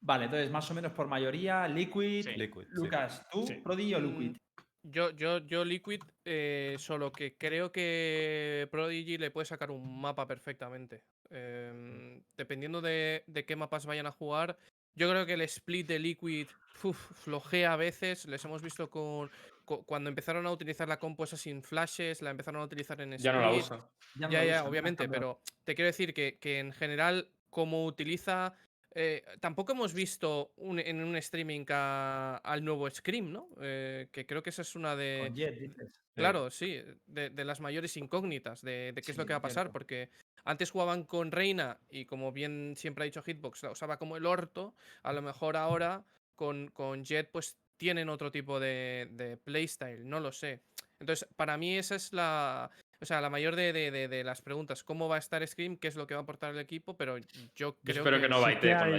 Vale, 0.00 0.24
entonces 0.26 0.50
más 0.50 0.70
o 0.70 0.74
menos 0.74 0.92
por 0.92 1.06
mayoría, 1.06 1.66
Liquid. 1.68 2.24
Sí. 2.24 2.32
Liquid. 2.36 2.62
sí. 2.62 2.68
Lucas, 2.72 3.26
¿tú, 3.30 3.46
Sí. 3.46 3.54
Prodigy 3.54 3.94
o 3.94 4.00
Liquid? 4.00 4.36
Mm, 4.84 4.90
Yo, 4.90 5.10
yo, 5.10 5.38
yo 5.38 5.64
Liquid, 5.64 6.02
eh, 6.24 6.76
solo 6.78 7.10
que 7.12 7.36
creo 7.36 7.72
que 7.72 8.68
Prodigy 8.70 9.18
le 9.18 9.30
puede 9.30 9.46
sacar 9.46 9.70
un 9.70 10.00
mapa 10.00 10.26
perfectamente. 10.26 11.02
Em, 11.30 12.22
dependiendo 12.36 12.80
de, 12.80 13.24
de 13.26 13.44
qué 13.44 13.56
mapas 13.56 13.86
vayan 13.86 14.06
a 14.06 14.12
jugar. 14.12 14.56
Yo 14.94 15.10
creo 15.10 15.26
que 15.26 15.32
el 15.34 15.40
split 15.42 15.88
de 15.88 15.98
Liquid 15.98 16.46
uf, 16.82 16.96
flojea 17.24 17.72
a 17.72 17.76
veces. 17.76 18.26
Les 18.26 18.44
hemos 18.44 18.62
visto 18.62 18.88
con, 18.90 19.30
cu- 19.64 19.84
cuando 19.84 20.08
empezaron 20.10 20.46
a 20.46 20.52
utilizar 20.52 20.86
la 20.86 20.98
compu 20.98 21.24
esa 21.24 21.36
sin 21.36 21.62
flashes, 21.62 22.22
la 22.22 22.30
empezaron 22.30 22.60
a 22.60 22.64
utilizar 22.64 23.00
en 23.00 23.16
Ya 23.18 23.32
no 23.32 23.40
la 23.40 23.48
Split. 23.50 23.64
usa. 23.64 23.90
Ya 24.16 24.26
no 24.28 24.32
Ya, 24.32 24.40
lo 24.40 24.46
ya, 24.46 24.52
usan, 24.52 24.64
¿no? 24.64 24.70
obviamente, 24.70 25.08
pero 25.08 25.40
te 25.64 25.74
quiero 25.74 25.86
decir 25.86 26.14
que, 26.14 26.38
que 26.38 26.58
en 26.60 26.72
general, 26.72 27.28
como 27.50 27.86
utiliza. 27.86 28.54
Eh, 28.94 29.24
tampoco 29.40 29.72
hemos 29.72 29.92
visto 29.92 30.52
un- 30.56 30.78
en 30.78 31.00
un 31.02 31.16
streaming 31.16 31.64
a- 31.70 32.36
al 32.44 32.64
nuevo 32.64 32.88
Scream, 32.90 33.32
¿no? 33.32 33.48
Eh, 33.60 34.08
que 34.12 34.24
creo 34.26 34.42
que 34.42 34.50
esa 34.50 34.62
es 34.62 34.74
una 34.76 34.94
de. 34.96 35.24
Con 35.26 35.34
Jet, 35.36 35.58
dices. 35.58 36.00
Claro, 36.14 36.50
sí, 36.50 36.80
de, 37.06 37.30
de 37.30 37.44
las 37.44 37.60
mayores 37.60 37.96
incógnitas 37.96 38.62
de, 38.62 38.92
de 38.94 39.02
qué 39.02 39.10
es 39.10 39.18
lo 39.18 39.26
que 39.26 39.32
va 39.32 39.38
a 39.38 39.42
pasar, 39.42 39.64
cierto. 39.64 39.72
porque 39.72 40.10
antes 40.44 40.70
jugaban 40.70 41.02
con 41.04 41.32
Reina 41.32 41.80
y 41.90 42.04
como 42.04 42.30
bien 42.30 42.74
siempre 42.76 43.02
ha 43.02 43.06
dicho 43.06 43.22
Hitbox, 43.22 43.64
la 43.64 43.72
usaba 43.72 43.98
como 43.98 44.16
el 44.16 44.24
orto, 44.26 44.74
a 45.02 45.12
lo 45.12 45.22
mejor 45.22 45.56
ahora 45.56 46.04
con, 46.36 46.68
con 46.68 47.04
Jet 47.04 47.30
pues 47.32 47.56
tienen 47.76 48.08
otro 48.08 48.30
tipo 48.30 48.60
de, 48.60 49.08
de 49.10 49.36
playstyle, 49.36 50.08
no 50.08 50.20
lo 50.20 50.30
sé. 50.30 50.60
Entonces, 51.00 51.28
para 51.34 51.56
mí 51.58 51.76
esa 51.76 51.96
es 51.96 52.12
la, 52.12 52.70
o 53.04 53.06
sea, 53.06 53.20
la 53.20 53.30
mayor 53.30 53.54
de, 53.54 53.72
de- 53.72 53.90
de- 53.90 54.08
de 54.08 54.24
las 54.24 54.42
preguntas, 54.42 54.82
¿cómo 54.82 55.08
va 55.08 55.16
a 55.16 55.18
estar 55.18 55.46
Scream? 55.46 55.76
¿Qué 55.76 55.88
es 55.88 55.96
lo 55.96 56.06
que 56.06 56.14
va 56.14 56.20
a 56.20 56.22
aportar 56.24 56.52
el 56.52 56.58
equipo? 56.58 56.96
Pero 56.96 57.18
yo 57.54 57.76
creo 57.84 57.96
espero 57.98 58.20
que 58.20 58.28
no 58.28 58.38
Sí 58.38 58.42
baite 58.42 58.68
que, 58.68 58.74
con 58.78 58.90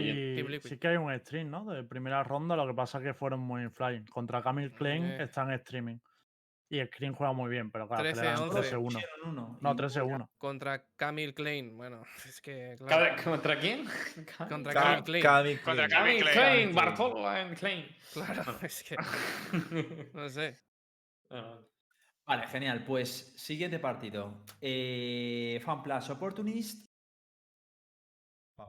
la 0.54 0.60
sí 0.62 0.78
que 0.78 0.88
hay 0.88 0.98
un 0.98 1.20
stream, 1.20 1.50
¿no? 1.50 1.66
De 1.66 1.84
primera 1.84 2.24
ronda, 2.24 2.56
lo 2.56 2.66
que 2.68 2.74
pasa 2.74 3.00
es 3.00 3.04
que 3.04 3.14
fueron 3.14 3.40
muy 3.42 3.68
flying. 3.70 4.06
Contra 4.06 4.42
Camille 4.42 4.74
Klein 4.74 5.04
Eh. 5.06 5.24
está 5.24 5.42
en 5.44 5.52
streaming. 5.54 5.98
Y 6.68 6.84
Screen 6.86 7.14
juega 7.14 7.32
muy 7.32 7.50
bien, 7.52 7.70
pero 7.70 7.88
claro, 7.88 8.02
que 8.04 8.10
le 8.10 8.14
13, 8.16 8.26
dan 8.28 8.40
11. 8.50 8.60
13-1. 8.76 8.84
Pusieron 8.86 9.30
uno. 9.30 9.58
No, 9.62 9.72
y- 9.72 9.76
13-1. 9.76 10.30
contra 10.38 10.84
Camille 10.96 11.34
Klein, 11.36 11.78
bueno, 11.78 12.02
es 12.28 12.42
que 12.42 12.76
claro, 12.86 13.16
¿Contra 13.24 13.60
quién? 13.60 13.86
contra 14.50 14.74
Ca- 14.74 14.82
Camille 14.82 15.04
Klein. 15.04 15.24
Cami 15.24 15.56
Contra 15.58 15.88
Klein. 15.88 15.90
Cami 15.90 16.20
Klein, 16.20 16.34
Klein. 16.34 16.34
Klein, 16.72 16.76
Bartolo 16.76 17.28
Klein. 17.60 17.86
Claro, 18.14 18.44
es 18.64 18.84
que 18.84 18.96
no 20.14 20.28
sé. 20.30 20.58
Ah, 21.30 21.60
Vale, 22.28 22.48
genial. 22.48 22.84
Pues 22.84 23.34
siguiente 23.38 23.80
partido. 23.80 24.44
Eh, 24.62 25.60
FanPlus 25.64 26.10
Opportunist. 26.10 26.86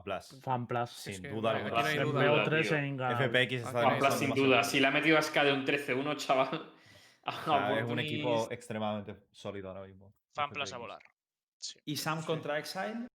Plus. 0.03 0.41
FanPlus. 0.43 0.89
Sin 0.91 1.21
duda 1.23 1.53
no 1.53 1.65
alguna. 1.65 1.95
no 1.95 2.11
duda. 2.11 2.25
duda, 2.25 2.45
FPO3 2.45 2.61
tío. 2.67 2.77
en 2.77 2.85
Inga. 2.85 3.17
FPX 3.17 3.53
está 3.53 3.69
Ah, 3.79 3.83
FanPlus 3.89 4.13
sin 4.15 4.29
duda. 4.31 4.63
Si 4.63 4.79
le 4.79 4.87
ha 4.87 4.91
metido 4.91 5.17
a 5.17 5.21
SK 5.21 5.33
de 5.43 5.53
un 5.53 5.65
13-1, 5.65 6.15
chaval. 6.17 6.73
a 7.23 7.31
O 7.39 7.43
sea, 7.45 7.79
es 7.79 7.85
un 7.85 7.99
equipo 7.99 8.47
extremadamente 8.51 9.15
sólido 9.31 9.69
ahora 9.69 9.87
mismo. 9.87 10.13
Fanplas 10.35 10.73
a 10.73 10.77
volar. 10.77 11.01
Sí. 11.59 11.79
Y 11.85 11.95
Sam 11.97 12.23
contra 12.23 12.59
Exile. 12.59 13.07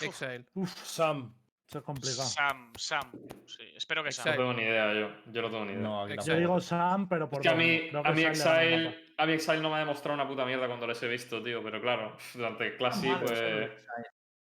Exile. 0.00 0.46
Uf, 0.54 0.72
Sam. 0.84 1.34
Eso 1.68 1.78
es 1.78 1.84
complicado. 1.84 2.28
Sam, 2.28 2.72
Sam. 2.76 3.12
Sí, 3.46 3.62
espero 3.74 4.02
que 4.02 4.08
No 4.08 4.12
Sam. 4.12 4.26
Exacto. 4.28 4.42
tengo 4.42 4.52
ni 4.54 4.62
idea 4.62 4.92
yo. 4.94 5.08
Yo 5.32 5.42
no 5.42 5.50
tengo 5.50 5.64
ni 5.64 5.72
idea. 5.72 5.82
No, 5.82 6.06
Exile. 6.06 6.34
Yo 6.34 6.38
digo 6.40 6.60
Sam, 6.60 7.08
pero 7.08 7.28
por 7.30 7.40
Es 7.40 7.42
que 7.42 7.48
a 7.48 7.56
mí, 7.56 7.90
a 8.04 8.12
mí 8.12 8.22
Exile 8.22 9.01
el 9.16 9.22
a 9.22 9.26
mí 9.26 9.32
Exile 9.34 9.60
no 9.60 9.70
me 9.70 9.76
ha 9.76 9.80
demostrado 9.80 10.14
una 10.14 10.28
puta 10.28 10.44
mierda 10.44 10.66
cuando 10.66 10.86
les 10.86 11.02
he 11.02 11.08
visto, 11.08 11.42
tío. 11.42 11.62
Pero 11.62 11.80
claro, 11.80 12.16
durante 12.34 12.76
Classic, 12.76 13.10
son 13.10 13.20
pues. 13.20 13.70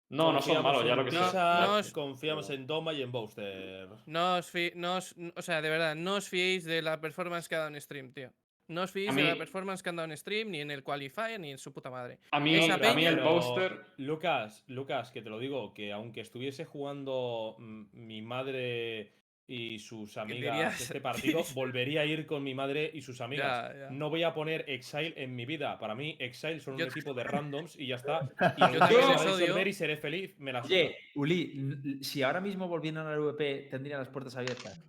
No, 0.09 0.31
no 0.31 0.39
son 0.41 0.61
malos, 0.61 0.85
ya 0.85 0.95
lo 0.95 1.03
que 1.03 1.11
No, 1.11 1.31
no 1.67 1.79
es- 1.79 1.91
Confiamos 1.91 2.49
en 2.51 2.67
Doma 2.67 2.93
y 2.93 3.01
en 3.01 3.11
Booster. 3.11 3.87
No 4.05 4.35
os, 4.35 4.49
fi- 4.51 4.71
no 4.75 4.97
os- 4.97 5.15
o 5.35 5.41
sea, 5.41 5.61
de 5.61 5.69
verdad, 5.69 5.95
no 5.95 6.15
os 6.15 6.29
fiéis 6.29 6.63
de 6.63 6.81
la 6.83 7.01
performance 7.01 7.49
que 7.49 7.55
ha 7.55 7.59
dado 7.59 7.71
en 7.73 7.81
stream, 7.81 8.13
tío. 8.13 8.31
No 8.67 8.83
os 8.83 8.91
fiéis 8.91 9.13
de 9.15 9.23
la 9.23 9.35
performance 9.35 9.83
que 9.83 9.89
han 9.89 9.95
dado 9.95 10.09
en 10.11 10.17
stream, 10.17 10.49
ni 10.51 10.61
en 10.61 10.71
el 10.71 10.83
qualifier, 10.83 11.39
ni 11.39 11.51
en 11.51 11.57
su 11.57 11.71
puta 11.73 11.89
madre. 11.89 12.19
A 12.31 12.39
mí, 12.39 12.55
Esa 12.55 12.75
a 12.75 12.93
mí 12.93 13.05
el 13.05 13.17
peña-. 13.19 13.71
Lucas, 13.97 14.63
Lucas, 14.67 15.11
que 15.11 15.21
te 15.21 15.29
lo 15.29 15.37
digo, 15.39 15.73
que 15.73 15.91
aunque 15.91 16.21
estuviese 16.21 16.65
jugando 16.65 17.55
mm, 17.59 17.83
mi 17.93 18.21
madre 18.21 19.11
y 19.47 19.77
sus 19.79 20.17
amigas 20.17 20.55
dirías? 20.55 20.81
este 20.81 21.01
partido, 21.01 21.43
volvería 21.53 22.01
a 22.01 22.05
ir 22.05 22.25
con 22.25 22.43
mi 22.43 22.55
madre 22.55 22.89
y 22.93 23.01
sus 23.01 23.21
amigas. 23.21 23.71
Ya, 23.73 23.79
ya. 23.79 23.89
No 23.91 24.09
voy 24.09 24.23
a 24.23 24.33
poner 24.33 24.65
Exile 24.67 25.13
en 25.17 25.35
mi 25.35 25.45
vida. 25.45 25.77
Para 25.79 25.93
mí, 25.95 26.15
Exile 26.19 26.59
son 26.59 26.73
un 26.75 26.79
Yo- 26.79 26.87
equipo 26.87 27.13
de 27.13 27.23
randoms 27.23 27.77
y 27.77 27.87
ya 27.87 27.95
está. 27.95 28.21
Y 28.57 28.73
Yo 28.73 28.79
va 28.79 29.61
a 29.61 29.67
y 29.67 29.73
seré 29.73 29.97
feliz, 29.97 30.35
me 30.39 30.51
la 30.53 30.63
suda. 30.63 30.75
Oye, 30.75 30.95
Uli, 31.15 31.99
si 32.01 32.23
ahora 32.23 32.41
mismo 32.41 32.67
volvieran 32.67 33.05
al 33.07 33.19
VP, 33.19 33.67
tendrían 33.69 33.99
las 33.99 34.09
puertas 34.09 34.35
abiertas. 34.35 34.83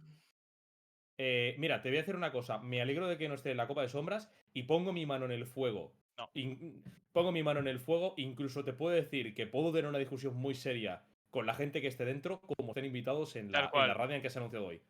Eh, 1.18 1.54
mira, 1.58 1.80
te 1.82 1.88
voy 1.88 1.98
a 1.98 2.00
decir 2.02 2.16
una 2.16 2.32
cosa. 2.32 2.58
Me 2.58 2.80
alegro 2.82 3.08
de 3.08 3.16
que 3.16 3.28
no 3.28 3.34
esté 3.34 3.50
en 3.50 3.56
la 3.56 3.66
Copa 3.66 3.82
de 3.82 3.88
Sombras 3.88 4.30
y 4.52 4.64
pongo 4.64 4.92
mi 4.92 5.06
mano 5.06 5.24
en 5.24 5.32
el 5.32 5.46
fuego. 5.46 5.94
No. 6.18 6.30
In- 6.34 6.82
pongo 7.12 7.32
mi 7.32 7.42
mano 7.42 7.60
en 7.60 7.68
el 7.68 7.80
fuego. 7.80 8.14
Incluso 8.18 8.64
te 8.64 8.72
puedo 8.72 8.94
decir 8.94 9.34
que 9.34 9.46
puedo 9.46 9.72
tener 9.72 9.86
una 9.88 9.98
discusión 9.98 10.34
muy 10.36 10.54
seria 10.54 11.02
con 11.36 11.44
la 11.44 11.52
gente 11.52 11.82
que 11.82 11.88
esté 11.88 12.06
dentro, 12.06 12.40
como 12.40 12.70
estén 12.70 12.86
invitados 12.86 13.36
en 13.36 13.52
la, 13.52 13.70
en 13.74 13.88
la 13.88 13.92
Radiant 13.92 14.22
que 14.22 14.30
se 14.30 14.38
ha 14.38 14.40
anunciado 14.40 14.64
hoy. 14.68 14.80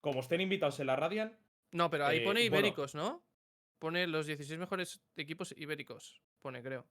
Como 0.00 0.18
estén 0.18 0.40
invitados 0.40 0.80
en 0.80 0.88
la 0.88 0.96
Radiant, 0.96 1.32
No, 1.70 1.88
pero 1.88 2.04
ahí 2.06 2.18
Eh, 2.18 2.24
pone 2.24 2.40
bueno. 2.40 2.56
ibéricos, 2.58 2.96
¿no? 2.96 3.22
Pone 3.78 4.08
los 4.08 4.26
16 4.26 4.58
mejores 4.58 5.00
equipos 5.16 5.54
ibéricos. 5.56 6.20
Pone, 6.42 6.62
creo. 6.64 6.84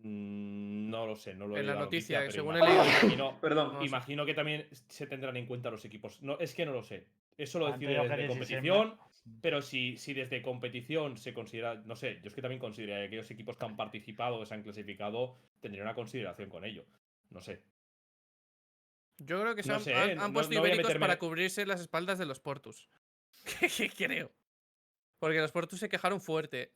mm, 0.00 0.90
no 0.90 1.06
lo 1.06 1.16
sé, 1.16 1.34
no 1.34 1.46
lo 1.46 1.56
he 1.56 1.60
En 1.60 1.66
la 1.66 1.76
noticia, 1.76 2.18
pero 2.20 2.32
según 2.32 2.56
he 2.56 2.58
imagino- 2.58 3.38
Perdón. 3.40 3.82
Imagino 3.82 4.26
que 4.26 4.34
también 4.34 4.68
se 4.70 5.06
tendrán 5.06 5.38
en 5.38 5.46
cuenta 5.46 5.70
los 5.70 5.82
equipos. 5.86 6.20
No, 6.20 6.38
es 6.38 6.52
que 6.54 6.66
no 6.66 6.72
lo 6.72 6.82
sé. 6.82 7.06
Eso 7.38 7.58
lo 7.58 7.72
decide 7.72 7.94
desde 8.06 8.26
competición. 8.26 8.98
Pero 9.40 9.62
si, 9.62 9.96
si 9.96 10.12
desde 10.12 10.42
competición 10.42 11.16
se 11.16 11.32
considera, 11.32 11.76
no 11.86 11.96
sé, 11.96 12.20
yo 12.20 12.28
es 12.28 12.34
que 12.34 12.42
también 12.42 12.60
consideraría 12.60 13.04
que 13.04 13.06
aquellos 13.06 13.30
equipos 13.30 13.56
que 13.56 13.64
han 13.64 13.74
participado, 13.76 14.38
que 14.40 14.44
se 14.46 14.52
han 14.52 14.62
clasificado, 14.62 15.38
tendrían 15.60 15.86
una 15.86 15.94
consideración 15.94 16.50
con 16.50 16.62
ello. 16.66 16.84
No 17.34 17.42
sé. 17.42 17.62
Yo 19.18 19.40
creo 19.40 19.54
que 19.54 19.62
se 19.62 19.68
No 19.68 19.74
han, 19.76 19.80
sé, 19.82 19.94
han- 19.94 20.10
han 20.10 20.16
no- 20.18 20.32
puesto 20.32 20.54
no 20.54 20.60
ibéricos 20.60 20.84
meterme 20.86 21.00
para 21.06 21.18
cubrirse 21.18 21.66
las 21.66 21.80
espaldas 21.80 22.18
de 22.18 22.26
los 22.26 22.40
Portus. 22.40 22.88
creo. 23.96 24.32
Porque 25.18 25.38
los 25.40 25.52
Portus 25.52 25.80
se 25.80 25.88
quejaron 25.88 26.20
fuerte 26.20 26.72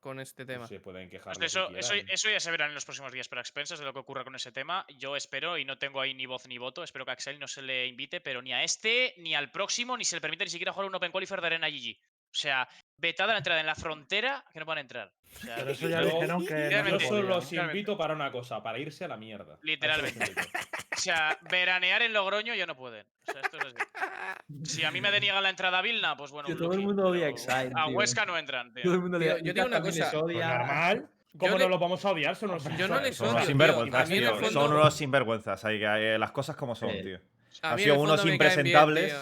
con 0.00 0.18
este 0.18 0.44
tema. 0.44 0.66
Se 0.66 0.80
pueden 0.80 1.08
quejar. 1.08 1.36
Pues 1.36 1.52
eso, 1.52 1.68
eso, 1.76 1.94
eso 1.94 2.28
ya 2.30 2.40
se 2.40 2.50
verá 2.50 2.66
en 2.66 2.74
los 2.74 2.84
próximos 2.84 3.12
días, 3.12 3.28
pero 3.28 3.40
a 3.40 3.42
expensas 3.42 3.78
de 3.78 3.84
lo 3.84 3.92
que 3.92 4.00
ocurra 4.00 4.24
con 4.24 4.34
ese 4.34 4.50
tema, 4.50 4.84
yo 4.98 5.14
espero, 5.16 5.58
y 5.58 5.64
no 5.64 5.78
tengo 5.78 6.00
ahí 6.00 6.12
ni 6.12 6.26
voz 6.26 6.48
ni 6.48 6.58
voto, 6.58 6.82
espero 6.82 7.04
que 7.04 7.12
a 7.12 7.14
Axel 7.14 7.38
no 7.38 7.46
se 7.46 7.62
le 7.62 7.86
invite, 7.86 8.20
pero 8.20 8.42
ni 8.42 8.52
a 8.52 8.64
este, 8.64 9.14
ni 9.18 9.34
al 9.36 9.50
próximo, 9.52 9.96
ni 9.96 10.04
se 10.04 10.16
le 10.16 10.20
permite 10.20 10.44
ni 10.44 10.50
siquiera 10.50 10.72
jugar 10.72 10.88
un 10.88 10.94
Open 10.96 11.12
Qualifier 11.12 11.40
de 11.40 11.46
Arena 11.46 11.68
GG. 11.68 11.96
O 12.32 12.34
sea, 12.34 12.66
vetada 12.96 13.32
la 13.32 13.38
entrada 13.38 13.60
en 13.60 13.66
la 13.66 13.74
frontera, 13.74 14.42
que 14.52 14.58
no 14.58 14.64
puedan 14.64 14.78
entrar. 14.80 15.12
O 15.36 15.38
sea, 15.38 15.56
Pero 15.56 15.70
eso 15.70 15.88
ya 15.88 16.00
Yo- 16.00 16.06
dijeron 16.06 16.46
que. 16.46 16.70
Yo 16.90 17.00
solo 17.00 17.22
los 17.28 17.52
invito 17.52 17.96
para 17.98 18.14
una 18.14 18.32
cosa, 18.32 18.62
para 18.62 18.78
irse 18.78 19.04
a 19.04 19.08
la 19.08 19.16
mierda. 19.18 19.54
Los 19.56 19.64
Literalmente. 19.64 20.32
O 20.92 21.00
sea, 21.04 21.36
veranear 21.50 22.00
en 22.02 22.12
Logroño 22.12 22.54
ya 22.54 22.64
no 22.64 22.76
pueden. 22.76 23.04
O 23.28 23.32
sea, 23.32 23.40
esto 23.40 23.56
es 23.56 23.64
así. 23.64 24.76
Si 24.76 24.84
a 24.84 24.92
mí 24.92 25.00
me 25.00 25.10
deniegan 25.10 25.42
la 25.42 25.50
entrada 25.50 25.78
a 25.78 25.82
Vilna, 25.82 26.16
pues 26.16 26.30
bueno. 26.30 26.48
Un 26.48 26.56
todo 26.56 26.72
el 26.74 26.80
mundo 26.80 27.08
odia 27.08 27.26
Exile, 27.28 27.72
A 27.74 27.86
tío. 27.86 27.96
Huesca 27.96 28.24
no 28.24 28.38
entran, 28.38 28.72
tío. 28.72 28.84
Todo 28.84 28.94
el 28.94 29.00
mundo 29.00 29.18
yo 29.20 29.52
digo 29.52 29.66
una 29.66 29.80
cosa. 29.80 30.10
Pues 30.12 30.36
normal. 30.36 31.08
¿Cómo 31.36 31.52
Yo 31.52 31.58
no 31.58 31.64
le- 31.64 31.70
lo 31.70 31.78
vamos 31.80 32.04
a 32.04 32.10
odiar? 32.10 32.36
Son 32.36 32.50
unos 32.50 32.64
Yo 32.76 32.86
no 32.88 33.00
les 33.00 33.16
Son 33.16 33.26
odio, 33.28 33.32
unos 33.32 33.42
tío. 33.42 33.48
sinvergüenzas, 33.48 34.08
tío. 34.08 34.30
fondo- 34.34 34.50
Son 34.50 34.72
unos 34.74 34.94
sinvergüenzas. 34.94 35.64
Hay 35.64 35.78
que, 35.80 36.18
las 36.18 36.30
cosas 36.30 36.54
como 36.56 36.74
son, 36.76 36.90
Sí. 36.92 37.02
tío. 37.02 37.18
Han 37.62 37.78
sido 37.80 37.98
unos 37.98 38.24
impresentables. 38.24 39.12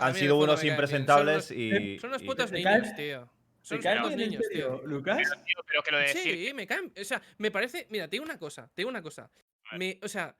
Han 0.00 0.14
sido 0.14 0.36
unos. 0.36 0.60
Son 0.60 0.68
impresentables 0.68 1.50
y. 1.50 1.98
Son 1.98 2.10
unos 2.10 2.22
putos 2.22 2.50
¿Te 2.50 2.56
niños, 2.58 2.72
caen- 2.72 2.96
tío. 2.96 3.30
¿Te 3.60 3.66
Son 3.68 3.78
caen 3.78 3.98
unos 4.00 4.16
niños, 4.16 4.42
serio, 4.48 4.78
tío. 4.80 4.86
Lucas? 4.86 5.18
Tío, 5.18 5.64
pero 5.66 5.82
que 5.82 5.90
lo 5.90 5.98
de 5.98 6.04
decir. 6.04 6.46
Sí, 6.48 6.54
me 6.54 6.66
caen. 6.66 6.92
O 6.98 7.04
sea, 7.04 7.20
me 7.38 7.50
parece. 7.50 7.86
Mira, 7.90 8.06
te 8.08 8.12
digo 8.12 8.24
una 8.24 8.38
cosa. 8.38 8.66
Te 8.74 8.80
digo 8.82 8.88
una 8.90 9.02
cosa. 9.02 9.30
Me, 9.76 9.98
o 10.02 10.08
sea, 10.08 10.34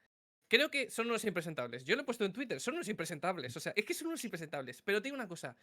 creo 0.49 0.71
que 0.71 0.91
son 0.91 1.07
unos 1.07 1.25
impresentables. 1.25 1.85
Yo 1.85 1.95
lo 1.97 2.03
he 2.03 2.05
puesto 2.05 2.25
en 2.25 2.33
Twitter. 2.33 2.59
Son 2.61 2.75
unos 2.75 2.89
impresentables. 2.89 3.57
O 3.57 3.61
sea, 3.61 3.73
es 3.77 3.85
que 3.85 3.95
son 3.95 4.09
unos 4.09 4.25
impresentables. 4.25 4.81
Pero 4.83 5.01
te 5.01 5.05
digo 5.09 5.15
una 5.17 5.29
cosa. 5.29 5.57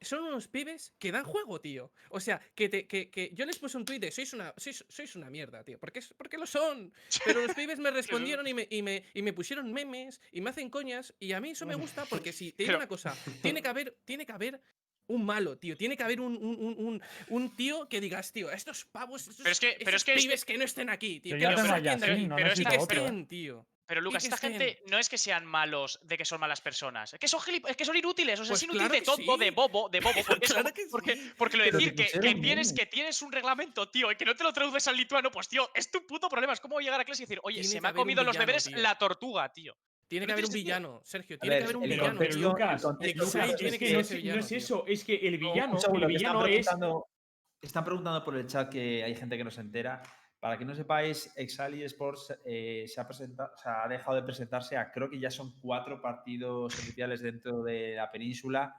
Son 0.00 0.22
unos 0.22 0.48
pibes 0.48 0.92
que 0.98 1.12
dan 1.12 1.24
juego, 1.24 1.60
tío. 1.60 1.92
O 2.10 2.20
sea, 2.20 2.40
que, 2.54 2.68
te, 2.68 2.86
que, 2.86 3.10
que 3.10 3.30
yo 3.32 3.46
les 3.46 3.58
puse 3.58 3.76
un 3.76 3.84
tweet 3.84 3.98
de 3.98 4.10
sois 4.10 4.32
una, 4.32 4.52
sois, 4.56 4.84
sois 4.88 5.16
una 5.16 5.30
mierda, 5.30 5.64
tío. 5.64 5.78
Porque, 5.78 6.02
porque 6.16 6.38
lo 6.38 6.46
son. 6.46 6.92
Pero 7.24 7.46
los 7.46 7.54
pibes 7.54 7.78
me 7.78 7.90
respondieron 8.00 8.46
y 8.46 8.54
me, 8.54 8.66
y, 8.70 8.82
me, 8.82 9.04
y 9.14 9.22
me 9.22 9.32
pusieron 9.32 9.72
memes 9.72 10.20
y 10.32 10.40
me 10.40 10.50
hacen 10.50 10.70
coñas. 10.70 11.14
Y 11.18 11.32
a 11.32 11.40
mí 11.40 11.50
eso 11.50 11.66
me 11.66 11.74
gusta 11.74 12.04
porque 12.10 12.32
si 12.32 12.52
te 12.52 12.64
digo 12.64 12.76
una 12.76 12.88
cosa, 12.88 13.16
tiene 13.42 13.62
que 13.62 13.68
haber, 13.68 13.96
tiene 14.04 14.26
que 14.26 14.32
haber 14.32 14.60
un 15.08 15.24
malo, 15.24 15.56
tío. 15.58 15.76
Tiene 15.76 15.96
que 15.96 16.02
haber 16.02 16.20
un, 16.20 16.36
un, 16.36 16.56
un, 16.58 16.74
un- 16.86 17.02
un 17.28 17.56
tío 17.56 17.88
que 17.88 18.00
digas, 18.00 18.32
tío, 18.32 18.50
estos 18.50 18.84
pavos, 18.84 19.22
estos, 19.22 19.36
Pero 19.38 19.50
es 19.52 19.60
que- 19.60 19.76
pero 19.84 19.96
estos 19.96 20.00
es 20.00 20.04
que 20.04 20.14
es- 20.14 20.22
pibes 20.22 20.44
que 20.44 20.58
no 20.58 20.64
estén 20.64 20.90
aquí, 20.90 21.20
tío. 21.20 21.36
Pero 21.36 21.50
tío. 23.26 23.66
Pero 23.88 24.00
Lucas, 24.00 24.24
esta 24.24 24.34
estén. 24.34 24.50
gente 24.54 24.82
no 24.90 24.98
es 24.98 25.08
que 25.08 25.16
sean 25.16 25.46
malos 25.46 26.00
de 26.02 26.18
que 26.18 26.24
son 26.24 26.40
malas 26.40 26.60
personas, 26.60 27.12
es 27.14 27.20
que 27.20 27.28
son 27.28 27.38
gilip- 27.38 27.68
es 27.68 27.76
que 27.76 27.84
son 27.84 27.96
inútiles, 27.96 28.40
o 28.40 28.44
sea, 28.44 28.50
Pues 28.50 28.58
es 28.60 28.64
inútil 28.64 28.80
claro 28.80 28.94
de 28.94 29.00
tonto, 29.02 29.36
de 29.36 29.50
bobo, 29.52 29.88
de 29.88 30.00
bobo, 30.00 30.14
porque, 30.26 30.46
Claro 30.48 30.74
que 30.74 30.86
porque, 30.90 31.14
sí. 31.14 31.32
porque 31.38 31.56
lo 31.56 31.62
Pero 31.62 31.78
decir 31.78 31.94
que, 31.94 32.06
que 32.18 32.34
tienes, 32.34 32.72
que 32.72 32.86
tienes 32.86 33.22
un 33.22 33.30
reglamento, 33.30 33.88
tío, 33.88 34.10
y 34.10 34.16
que 34.16 34.24
no 34.24 34.34
te 34.34 34.42
lo 34.42 34.52
traduces 34.52 34.88
al 34.88 34.96
lituano, 34.96 35.30
pues 35.30 35.46
tío, 35.46 35.70
es 35.72 35.88
tu 35.88 36.04
puto 36.04 36.28
problema, 36.28 36.52
es 36.52 36.58
como 36.58 36.80
llegar 36.80 37.00
a 37.00 37.04
clase 37.04 37.22
y 37.22 37.26
decir, 37.26 37.38
oye, 37.44 37.62
se 37.62 37.80
me 37.80 37.86
ha 37.86 37.92
comido 37.94 38.24
los 38.24 38.36
deberes 38.36 38.64
tío. 38.64 38.76
la 38.76 38.98
tortuga, 38.98 39.52
tío. 39.52 39.76
Tiene 40.08 40.24
No 40.24 40.28
que 40.28 40.32
haber 40.34 40.44
un 40.46 40.52
villano, 40.52 41.00
Sergio. 41.04 41.38
Tiene 41.38 41.56
ver, 41.56 41.62
que 41.62 41.64
haber 41.64 41.76
un 41.76 41.82
el 41.84 41.90
villano, 41.90 42.18
tío. 42.20 42.48
Lucas, 42.50 42.72
el 42.82 42.86
contexto- 42.88 43.24
Lucas, 43.24 43.34
Lucas, 43.34 43.56
tiene 43.56 43.72
es 43.72 43.78
que 43.78 43.86
que 43.86 43.92
no 43.94 44.00
es, 44.00 44.10
no 44.10 44.16
villano, 44.16 44.40
es 44.40 44.46
tío. 44.48 44.58
eso, 44.58 44.84
es 44.86 45.04
que 45.04 45.14
el 45.16 45.40
No, 45.40 45.52
villano, 45.52 45.72
un 45.74 45.80
segundo, 45.80 46.06
el 46.06 46.10
que 46.12 46.16
están 46.16 46.32
villano 46.32 46.46
es. 46.46 46.66
preguntando, 46.66 47.06
están 47.60 47.84
preguntando 47.84 48.24
por 48.24 48.36
el 48.36 48.46
chat 48.46 48.68
que 48.70 49.02
hay 49.04 49.14
gente 49.14 49.36
que 49.36 49.44
no 49.44 49.50
se 49.50 49.60
entera. 49.60 50.02
Para 50.38 50.58
que 50.58 50.64
no 50.64 50.74
sepáis, 50.74 51.32
Exali 51.36 51.82
Sports 51.84 52.38
eh, 52.44 52.84
se, 52.86 53.00
ha 53.00 53.06
presentado, 53.08 53.52
o 53.54 53.58
sea, 53.58 53.84
ha 53.84 53.88
dejado 53.88 54.16
de 54.16 54.22
presentarse 54.22 54.76
a 54.76 54.92
creo 54.92 55.08
que 55.10 55.18
ya 55.18 55.30
son 55.30 55.58
cuatro 55.60 56.00
partidos 56.00 56.72
oficiales 56.78 57.20
dentro 57.22 57.62
de 57.62 57.94
la 57.96 58.10
península. 58.10 58.74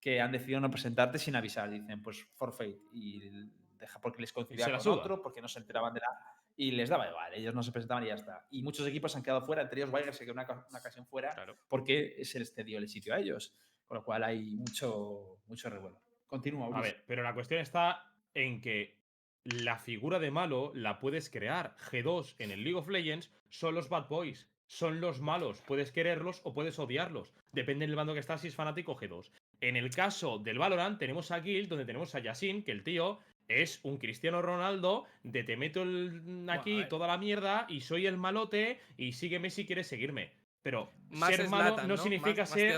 que 0.00 0.20
han 0.20 0.32
decidido 0.32 0.60
no 0.60 0.68
presentarte 0.70 1.18
sin 1.18 1.34
avisar. 1.36 1.70
Dicen, 1.70 2.02
pues 2.02 2.24
forfeit. 2.34 2.76
Y 2.92 3.30
deja 3.78 4.00
porque 4.00 4.20
les 4.20 4.32
coincidía 4.32 4.66
la 4.66 4.72
con 4.74 4.80
suda. 4.82 4.94
otro, 4.96 5.22
porque 5.22 5.40
no 5.40 5.48
se 5.48 5.60
enteraban 5.60 5.94
de 5.94 6.00
la. 6.00 6.08
Y 6.56 6.72
les 6.72 6.90
daba 6.90 7.08
igual, 7.08 7.32
ellos 7.34 7.54
no 7.54 7.62
se 7.62 7.72
presentaban 7.72 8.04
y 8.04 8.08
ya 8.08 8.14
está. 8.14 8.46
Y 8.50 8.62
muchos 8.62 8.86
equipos 8.86 9.16
han 9.16 9.22
quedado 9.22 9.42
fuera, 9.42 9.62
entre 9.62 9.80
ellos 9.80 9.92
Weiger 9.92 10.14
se 10.14 10.24
quedó 10.24 10.34
una, 10.34 10.46
una 10.68 10.78
ocasión 10.78 11.06
fuera 11.06 11.34
porque 11.68 12.22
se 12.24 12.38
les 12.38 12.54
cedió 12.54 12.78
el 12.78 12.88
sitio 12.88 13.14
a 13.14 13.20
ellos. 13.20 13.54
Con 13.86 13.98
lo 13.98 14.04
cual 14.04 14.24
hay 14.24 14.56
mucho, 14.56 15.38
mucho 15.46 15.68
revuelo. 15.68 16.00
Continúa, 16.26 16.68
A 16.74 16.80
ver, 16.80 17.04
pero 17.06 17.22
la 17.22 17.34
cuestión 17.34 17.60
está 17.60 18.06
en 18.32 18.62
que 18.62 19.02
la 19.44 19.78
figura 19.78 20.18
de 20.18 20.30
malo 20.30 20.72
la 20.74 20.98
puedes 20.98 21.28
crear. 21.28 21.76
G2 21.90 22.36
en 22.38 22.52
el 22.52 22.64
League 22.64 22.78
of 22.78 22.88
Legends 22.88 23.30
son 23.50 23.74
los 23.74 23.88
bad 23.88 24.08
boys, 24.08 24.48
son 24.66 25.00
los 25.00 25.20
malos. 25.20 25.60
Puedes 25.66 25.92
quererlos 25.92 26.40
o 26.44 26.54
puedes 26.54 26.78
odiarlos. 26.78 27.34
Depende 27.52 27.86
del 27.86 27.96
bando 27.96 28.14
que 28.14 28.20
estás, 28.20 28.40
si 28.40 28.48
es 28.48 28.54
fanático 28.54 28.96
G2. 28.96 29.30
En 29.60 29.76
el 29.76 29.90
caso 29.94 30.38
del 30.38 30.58
Valorant, 30.58 30.98
tenemos 30.98 31.30
a 31.30 31.40
Guild, 31.40 31.68
donde 31.68 31.84
tenemos 31.84 32.14
a 32.14 32.20
Yasin, 32.20 32.62
que 32.62 32.72
el 32.72 32.82
tío 32.84 33.18
es 33.60 33.80
un 33.82 33.98
Cristiano 33.98 34.40
Ronaldo 34.40 35.04
de 35.24 35.44
te 35.44 35.56
meto 35.56 35.82
el- 35.82 36.46
aquí 36.48 36.84
toda 36.88 37.06
la 37.06 37.18
mierda 37.18 37.66
y 37.68 37.80
soy 37.82 38.06
el 38.06 38.16
malote 38.16 38.80
y 38.96 39.12
sígueme 39.12 39.50
si 39.50 39.66
quieres 39.66 39.86
seguirme. 39.88 40.32
Pero 40.62 40.92
Más 41.10 41.34
ser 41.34 41.48
malo 41.48 41.64
Zlatan, 41.70 41.88
no, 41.88 41.94
Más- 41.94 42.02
significa 42.02 42.42
más 42.42 42.50
ser. 42.50 42.76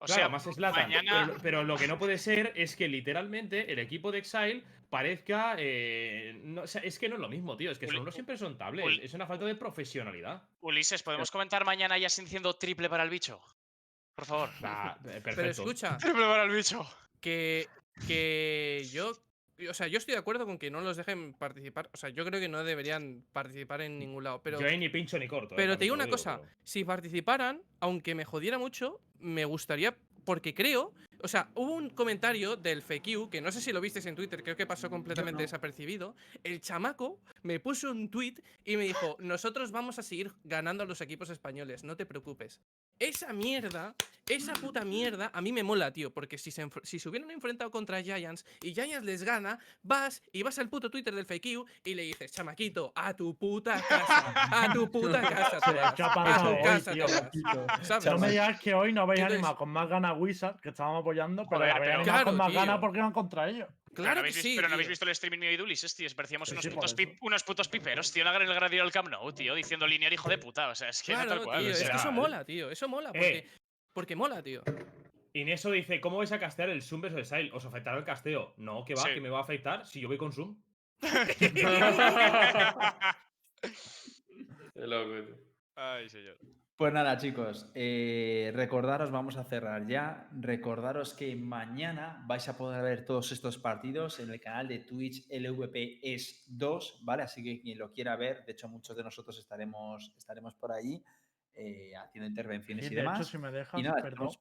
O 0.00 0.04
claro, 0.06 0.20
sea, 0.20 0.28
más 0.28 0.42
Zlatan. 0.44 0.82
mañana- 0.90 1.26
Pero, 1.28 1.38
pero 1.42 1.64
lo 1.64 1.76
que 1.76 1.86
no 1.88 1.98
puede 1.98 2.18
ser 2.18 2.52
es 2.56 2.76
que 2.76 2.86
literalmente 2.88 3.72
el 3.72 3.78
equipo 3.78 4.12
de 4.12 4.18
Exile 4.18 4.62
parezca. 4.90 5.56
eh, 5.58 6.40
no, 6.44 6.62
o 6.62 6.66
sea, 6.66 6.82
es 6.82 6.98
que 6.98 7.08
no 7.08 7.16
es 7.16 7.20
lo 7.20 7.28
mismo, 7.28 7.56
tío. 7.56 7.70
Es 7.70 7.78
que 7.78 7.86
Uli- 7.86 7.94
son 7.96 8.02
unos 8.02 8.18
impresentables. 8.18 8.84
Uli- 8.84 9.00
Es 9.02 9.12
una 9.14 9.26
falta 9.26 9.44
de 9.44 9.54
profesionalidad. 9.54 10.42
Ulises, 10.60 11.02
¿podemos 11.02 11.30
comentar 11.30 11.64
mañana 11.64 11.98
ya 11.98 12.08
sin 12.08 12.24
diciendo 12.24 12.54
triple 12.54 12.88
para 12.88 13.02
el 13.04 13.10
bicho? 13.10 13.40
Por 14.14 14.24
favor. 14.24 14.50
Perfecto. 15.02 15.30
Pero 15.36 15.50
escucha, 15.50 15.98
Triple 15.98 16.22
para 16.22 16.44
el 16.44 16.50
bicho. 16.50 16.88
que, 17.20 17.66
que 18.06 18.86
yo. 18.92 19.12
O 19.68 19.74
sea, 19.74 19.88
yo 19.88 19.98
estoy 19.98 20.12
de 20.12 20.18
acuerdo 20.18 20.46
con 20.46 20.58
que 20.58 20.70
no 20.70 20.80
los 20.80 20.96
dejen 20.96 21.32
participar. 21.34 21.90
O 21.92 21.96
sea, 21.96 22.10
yo 22.10 22.24
creo 22.24 22.40
que 22.40 22.48
no 22.48 22.62
deberían 22.62 23.24
participar 23.32 23.80
en 23.80 23.98
ningún 23.98 24.22
lado. 24.24 24.40
Pero, 24.42 24.60
Yo 24.60 24.66
ahí 24.66 24.78
ni 24.78 24.88
pincho 24.88 25.18
ni 25.18 25.26
corto. 25.26 25.54
eh, 25.54 25.56
pero 25.56 25.76
te 25.76 25.84
digo 25.84 25.94
una 25.94 26.08
cosa: 26.08 26.38
pero- 26.38 26.50
si 26.62 26.84
participaran, 26.84 27.62
aunque 27.80 28.14
me 28.14 28.24
jodiera 28.24 28.58
mucho, 28.58 29.00
me 29.18 29.44
gustaría. 29.44 29.96
Porque 30.24 30.52
creo. 30.54 30.92
O 31.22 31.26
sea, 31.26 31.48
hubo 31.54 31.72
un 31.74 31.90
comentario 31.90 32.54
del 32.54 32.82
FQ, 32.82 33.28
que 33.30 33.40
no 33.40 33.50
sé 33.50 33.60
si 33.60 33.72
lo 33.72 33.80
visteis 33.80 34.06
en 34.06 34.14
Twitter, 34.14 34.42
creo 34.44 34.54
que 34.56 34.66
pasó 34.66 34.88
completamente 34.90 35.42
desapercibido. 35.42 36.14
El 36.44 36.60
chamaco 36.60 37.18
me 37.42 37.58
puso 37.58 37.90
un 37.90 38.08
tweet 38.10 38.34
y 38.64 38.76
me 38.76 38.84
dijo: 38.84 39.16
Nosotros 39.18 39.72
vamos 39.72 39.98
a 39.98 40.02
seguir 40.02 40.30
ganando 40.44 40.84
a 40.84 40.86
los 40.86 41.00
equipos 41.00 41.30
españoles, 41.30 41.82
no 41.82 41.96
te 41.96 42.06
preocupes. 42.06 42.60
Esa 42.98 43.32
mierda, 43.32 43.94
esa 44.28 44.52
puta 44.54 44.84
mierda, 44.84 45.30
a 45.32 45.40
mí 45.40 45.52
me 45.52 45.62
mola, 45.62 45.92
tío. 45.92 46.10
Porque 46.12 46.36
si 46.36 46.50
se, 46.50 46.68
si 46.82 46.98
se 46.98 47.08
hubieran 47.08 47.30
enfrentado 47.30 47.70
contra 47.70 48.02
Giants 48.02 48.44
y 48.60 48.74
Giants 48.74 49.04
les 49.04 49.22
gana, 49.22 49.58
vas 49.82 50.22
y 50.32 50.42
vas 50.42 50.58
al 50.58 50.68
puto 50.68 50.90
Twitter 50.90 51.14
del 51.14 51.24
FQ 51.24 51.64
y 51.84 51.94
le 51.94 52.02
dices, 52.02 52.32
chamaquito, 52.32 52.92
a 52.94 53.14
tu 53.14 53.36
puta 53.36 53.80
casa, 53.88 54.34
a 54.50 54.72
tu 54.72 54.90
puta 54.90 55.20
casa. 55.28 55.60
te 55.60 55.72
vas, 55.72 55.94
¿qué 55.94 56.02
ha 56.02 56.12
a 56.12 56.42
tu 56.42 56.48
hoy, 56.48 56.62
casa 56.62 56.92
tío? 56.92 57.06
te 57.06 57.40
vas", 57.42 57.86
¿sabes? 57.86 58.04
No 58.06 58.18
me 58.18 58.30
digas 58.30 58.60
que 58.60 58.74
hoy 58.74 58.92
no 58.92 59.02
habéis 59.02 59.20
Entonces- 59.20 59.38
animado 59.38 59.56
con 59.56 59.68
más 59.70 59.88
ganas 59.88 60.10
a 60.10 60.14
Wizard, 60.14 60.60
que 60.60 60.70
estábamos 60.70 61.00
apoyando, 61.02 61.44
pero 61.48 61.60
Joder, 61.60 61.68
la 61.68 61.94
habéis 61.94 62.24
con 62.24 62.36
más 62.36 62.48
tío. 62.50 62.60
ganas 62.60 62.78
porque 62.80 62.98
iban 62.98 63.12
contra 63.12 63.48
ellos. 63.48 63.68
Pero 63.98 64.04
Claro 64.06 64.20
no 64.20 64.22
que 64.22 64.28
habéis, 64.28 64.36
vis- 64.36 64.42
sí, 64.44 64.54
pero 64.54 64.68
no 64.68 64.74
habéis 64.74 64.88
visto 64.88 65.04
el 65.04 65.10
streaming 65.10 65.40
de 65.40 65.60
Ulises, 65.60 65.96
tío. 65.96 66.08
Parecíamos 66.14 66.48
unos, 66.52 66.62
sí, 66.62 66.70
putos 66.70 66.94
pip- 66.94 67.18
unos 67.20 67.42
putos 67.42 67.66
piperos, 67.68 68.12
tío. 68.12 68.22
En 68.24 68.42
el 68.42 68.54
gradio 68.54 68.82
del 68.84 68.92
Camp 68.92 69.08
Nou, 69.08 69.32
tío. 69.32 69.56
Diciendo 69.56 69.88
linear 69.88 70.12
hijo 70.12 70.28
de 70.30 70.38
puta. 70.38 70.68
O 70.68 70.74
sea, 70.76 70.90
es 70.90 71.02
que 71.02 71.14
no 71.14 71.26
tal 71.26 71.42
cual. 71.42 71.58
tío, 71.60 71.68
o 71.68 71.72
es 71.72 71.90
que 71.90 71.96
eso 71.96 72.12
mola, 72.12 72.44
tío, 72.44 72.70
eso 72.70 72.86
mola, 72.88 73.10
porque, 73.12 73.38
Eh. 73.38 73.46
porque 73.92 74.14
mola, 74.14 74.40
tío. 74.40 74.62
Ineso 75.32 75.72
dice: 75.72 76.00
¿Cómo 76.00 76.18
vais 76.18 76.30
a 76.30 76.38
castear 76.38 76.70
el 76.70 76.80
Zoom 76.80 77.00
versus 77.00 77.20
Exile? 77.20 77.50
¿Os 77.52 77.64
afectará 77.64 77.98
el 77.98 78.04
casteo? 78.04 78.54
No, 78.56 78.84
que 78.84 78.94
va, 78.94 79.02
Sí. 79.02 79.14
que 79.14 79.20
me 79.20 79.30
va 79.30 79.38
a 79.38 79.42
afectar 79.42 79.84
si 79.84 80.00
yo 80.00 80.06
voy 80.06 80.16
con 80.18 80.32
Zoom. 80.32 80.56
Qué 84.74 84.86
loco, 84.86 85.24
tío. 85.26 85.36
Ay, 85.74 86.08
señor. 86.08 86.38
Pues 86.78 86.92
nada, 86.92 87.16
chicos, 87.16 87.72
eh, 87.74 88.52
recordaros, 88.54 89.10
vamos 89.10 89.36
a 89.36 89.42
cerrar 89.42 89.88
ya. 89.88 90.28
Recordaros 90.30 91.12
que 91.12 91.34
mañana 91.34 92.22
vais 92.24 92.48
a 92.48 92.56
poder 92.56 92.84
ver 92.84 93.04
todos 93.04 93.32
estos 93.32 93.58
partidos 93.58 94.20
en 94.20 94.30
el 94.30 94.40
canal 94.40 94.68
de 94.68 94.78
Twitch 94.78 95.26
LVP 95.28 95.98
es 96.14 96.44
2, 96.46 97.00
¿vale? 97.02 97.24
Así 97.24 97.42
que 97.42 97.60
quien 97.60 97.78
lo 97.78 97.90
quiera 97.90 98.14
ver, 98.14 98.44
de 98.44 98.52
hecho, 98.52 98.68
muchos 98.68 98.96
de 98.96 99.02
nosotros 99.02 99.36
estaremos, 99.40 100.14
estaremos 100.16 100.54
por 100.54 100.70
ahí 100.70 101.02
eh, 101.52 101.96
haciendo 101.96 102.28
intervenciones 102.28 102.86
Sí, 102.86 102.92
y 102.92 102.94
de 102.94 103.00
demás. 103.00 103.18
hecho, 103.18 103.24
si 103.24 103.38
me 103.38 103.50
dejas, 103.50 103.80
y 103.80 103.82
nada, 103.82 104.00
perdón. 104.00 104.28
estamos-. 104.28 104.40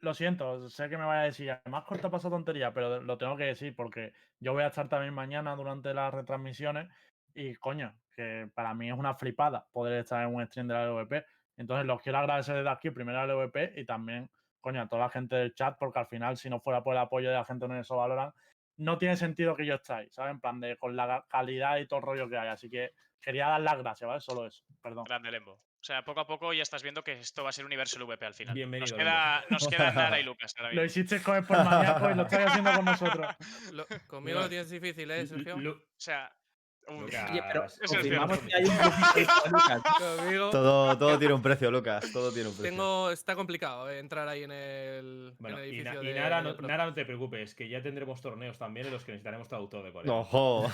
Lo 0.00 0.14
siento, 0.14 0.68
sé 0.70 0.88
que 0.88 0.96
me 0.96 1.04
vaya 1.04 1.22
a 1.22 1.24
decir, 1.24 1.50
además 1.50 1.84
corta 1.84 2.10
pasa 2.10 2.30
tontería, 2.30 2.72
pero 2.72 3.00
lo 3.02 3.18
tengo 3.18 3.36
que 3.36 3.44
decir 3.44 3.76
porque 3.76 4.12
yo 4.38 4.54
voy 4.54 4.62
a 4.62 4.68
estar 4.68 4.88
también 4.88 5.12
mañana 5.14 5.54
durante 5.56 5.92
las 5.94 6.12
retransmisiones 6.14 6.88
y 7.34 7.54
coño, 7.56 7.94
que 8.14 8.48
para 8.54 8.74
mí 8.74 8.88
es 8.90 8.96
una 8.98 9.14
flipada 9.14 9.66
poder 9.72 10.00
estar 10.00 10.22
en 10.26 10.34
un 10.34 10.46
stream 10.46 10.68
de 10.68 10.74
la 10.74 10.86
LVP. 10.86 11.24
Entonces 11.56 11.86
los 11.86 12.00
quiero 12.00 12.18
agradecer 12.18 12.56
desde 12.56 12.70
aquí, 12.70 12.90
primero 12.90 13.20
a 13.20 13.26
la 13.26 13.34
LVP 13.34 13.74
y 13.80 13.84
también, 13.84 14.30
coño, 14.60 14.80
a 14.82 14.88
toda 14.88 15.02
la 15.02 15.10
gente 15.10 15.36
del 15.36 15.54
chat, 15.54 15.76
porque 15.78 15.98
al 15.98 16.06
final, 16.06 16.36
si 16.36 16.48
no 16.50 16.60
fuera 16.60 16.82
por 16.82 16.94
el 16.94 17.00
apoyo 17.00 17.28
de 17.28 17.34
la 17.36 17.44
gente 17.44 17.66
en 17.66 17.76
eso 17.76 17.96
Valorant, 17.96 18.34
no 18.76 18.96
tiene 18.98 19.16
sentido 19.16 19.54
que 19.56 19.66
yo 19.66 19.74
estéis, 19.74 20.12
¿sabes? 20.14 20.30
En 20.32 20.40
plan 20.40 20.58
de 20.60 20.76
con 20.78 20.96
la 20.96 21.26
calidad 21.28 21.76
y 21.78 21.86
todo 21.86 22.00
el 22.00 22.06
rollo 22.06 22.28
que 22.30 22.38
hay. 22.38 22.48
Así 22.48 22.70
que 22.70 22.92
quería 23.20 23.46
dar 23.48 23.60
las 23.60 23.76
gracias, 23.78 24.08
¿vale? 24.08 24.20
Solo 24.20 24.46
eso, 24.46 24.64
perdón. 24.82 25.04
Grande 25.04 25.30
Lembo. 25.30 25.52
O 25.52 25.82
sea, 25.82 26.02
poco 26.04 26.20
a 26.20 26.26
poco 26.26 26.52
ya 26.52 26.62
estás 26.62 26.82
viendo 26.82 27.02
que 27.04 27.12
esto 27.12 27.42
va 27.42 27.50
a 27.50 27.52
ser 27.52 27.64
universo 27.64 27.98
LVP 27.98 28.22
al 28.26 28.34
final. 28.34 28.54
Bienvenido, 28.54 28.86
Nos 28.86 28.98
queda, 28.98 29.44
nos 29.50 29.66
quedan 29.68 29.94
Nara 29.94 30.20
y 30.20 30.22
Lucas 30.24 30.54
ahora 30.58 30.72
Lo 30.74 30.84
hiciste 30.84 31.22
con 31.22 31.44
por 31.46 31.62
maníaco 31.64 32.10
y 32.10 32.14
lo 32.14 32.22
estáis 32.22 32.46
haciendo 32.48 32.72
con 32.74 32.84
nosotros. 32.84 33.26
Lo- 33.72 33.86
conmigo 34.06 34.40
lo 34.40 34.48
tienes 34.48 34.68
difícil, 34.70 35.10
¿eh, 35.10 35.26
Sergio? 35.26 35.56
Lu- 35.58 35.72
O 35.72 35.82
sea, 36.00 36.30
Oye, 36.88 37.42
pero 37.52 37.64
Eso 37.66 37.78
es 37.84 37.90
confirmamos 37.92 38.38
cierto. 38.40 38.48
que 38.48 38.56
hay 38.56 38.64
un 38.64 38.76
grupito 38.76 39.42
de 39.44 39.50
Lucas. 39.50 39.82
Conmigo 40.16 40.50
Todo, 40.50 40.98
todo 40.98 41.18
tiene 41.18 41.34
un 41.34 41.42
precio, 41.42 41.70
Lucas. 41.70 42.10
Todo 42.12 42.32
tiene 42.32 42.48
un 42.48 42.54
precio. 42.56 42.70
tengo, 42.70 43.10
está 43.10 43.36
complicado 43.36 43.88
eh, 43.88 44.00
entrar 44.00 44.26
ahí 44.26 44.42
en 44.42 44.50
el, 44.50 45.34
Bueno, 45.38 45.58
en 45.58 45.64
el 45.64 45.74
y, 45.74 45.82
Na- 45.84 45.94
y 46.02 46.06
de, 46.06 46.14
Nara, 46.14 46.36
de 46.38 46.42
no, 46.50 46.56
Pro. 46.56 46.66
Nara, 46.66 46.86
no 46.86 46.94
te 46.94 47.04
preocupes, 47.04 47.54
que 47.54 47.68
ya 47.68 47.80
tendremos 47.80 48.20
torneos 48.20 48.58
también 48.58 48.86
en 48.86 48.92
los 48.92 49.04
que 49.04 49.12
necesitaremos 49.12 49.48
traductor 49.48 49.84
de 49.84 49.92
Corea. 49.92 50.12
¡Ojo! 50.12 50.68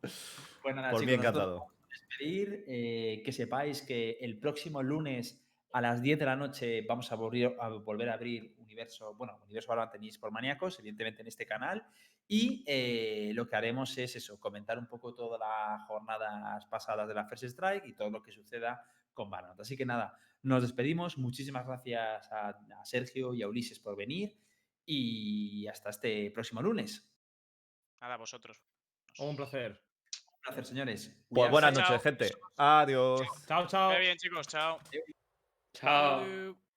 Pues 0.00 0.10
nada, 0.74 0.90
Por 0.90 1.00
nosotros 1.04 1.10
encantado. 1.12 1.66
despedir. 1.90 2.64
eh, 2.68 3.22
que 3.24 3.32
sepáis 3.32 3.82
que 3.82 4.18
el 4.20 4.38
próximo 4.38 4.82
lunes 4.82 5.40
a 5.72 5.80
las 5.80 6.02
10 6.02 6.18
de 6.18 6.24
la 6.26 6.36
noche 6.36 6.82
vamos 6.82 7.10
a 7.12 7.14
volver 7.14 7.56
a, 7.60 7.68
volver 7.68 8.08
a 8.10 8.14
abrir 8.14 8.54
Universo, 8.58 9.14
bueno, 9.14 9.38
Universo 9.44 9.68
Valorant 9.68 9.92
tenéis 9.92 10.18
por 10.18 10.30
maníacos, 10.30 10.78
evidentemente 10.78 11.22
en 11.22 11.28
este 11.28 11.46
canal. 11.46 11.84
Y 12.30 12.62
eh, 12.66 13.32
lo 13.34 13.46
que 13.48 13.56
haremos 13.56 13.96
es 13.96 14.14
eso, 14.14 14.38
comentar 14.38 14.78
un 14.78 14.86
poco 14.86 15.14
todas 15.14 15.40
las 15.40 15.86
jornadas 15.86 16.66
pasadas 16.66 17.08
de 17.08 17.14
la 17.14 17.24
First 17.24 17.44
Strike 17.44 17.86
y 17.86 17.94
todo 17.94 18.10
lo 18.10 18.22
que 18.22 18.32
suceda 18.32 18.84
con 19.14 19.30
Valorant. 19.30 19.58
Así 19.58 19.76
que 19.78 19.86
nada, 19.86 20.18
nos 20.42 20.60
despedimos. 20.60 21.16
Muchísimas 21.16 21.66
gracias 21.66 22.30
a, 22.30 22.50
a 22.50 22.84
Sergio 22.84 23.32
y 23.32 23.42
a 23.42 23.48
Ulises 23.48 23.80
por 23.80 23.96
venir. 23.96 24.36
Y 24.84 25.66
hasta 25.68 25.90
este 25.90 26.30
próximo 26.30 26.62
lunes. 26.62 27.10
nada, 28.00 28.16
vosotros. 28.16 28.62
Un 29.18 29.34
placer. 29.36 29.82
Un 30.34 30.40
placer, 30.42 30.64
señores. 30.64 31.14
Pues 31.28 31.50
buenas 31.50 31.74
noches, 31.74 32.02
gente. 32.02 32.30
Adiós. 32.56 33.22
Chao, 33.46 33.66
chao. 33.66 33.90
Muy 33.90 34.00
bien, 34.00 34.16
chicos. 34.16 34.46
Chao. 34.46 34.78
Chao. 35.72 36.67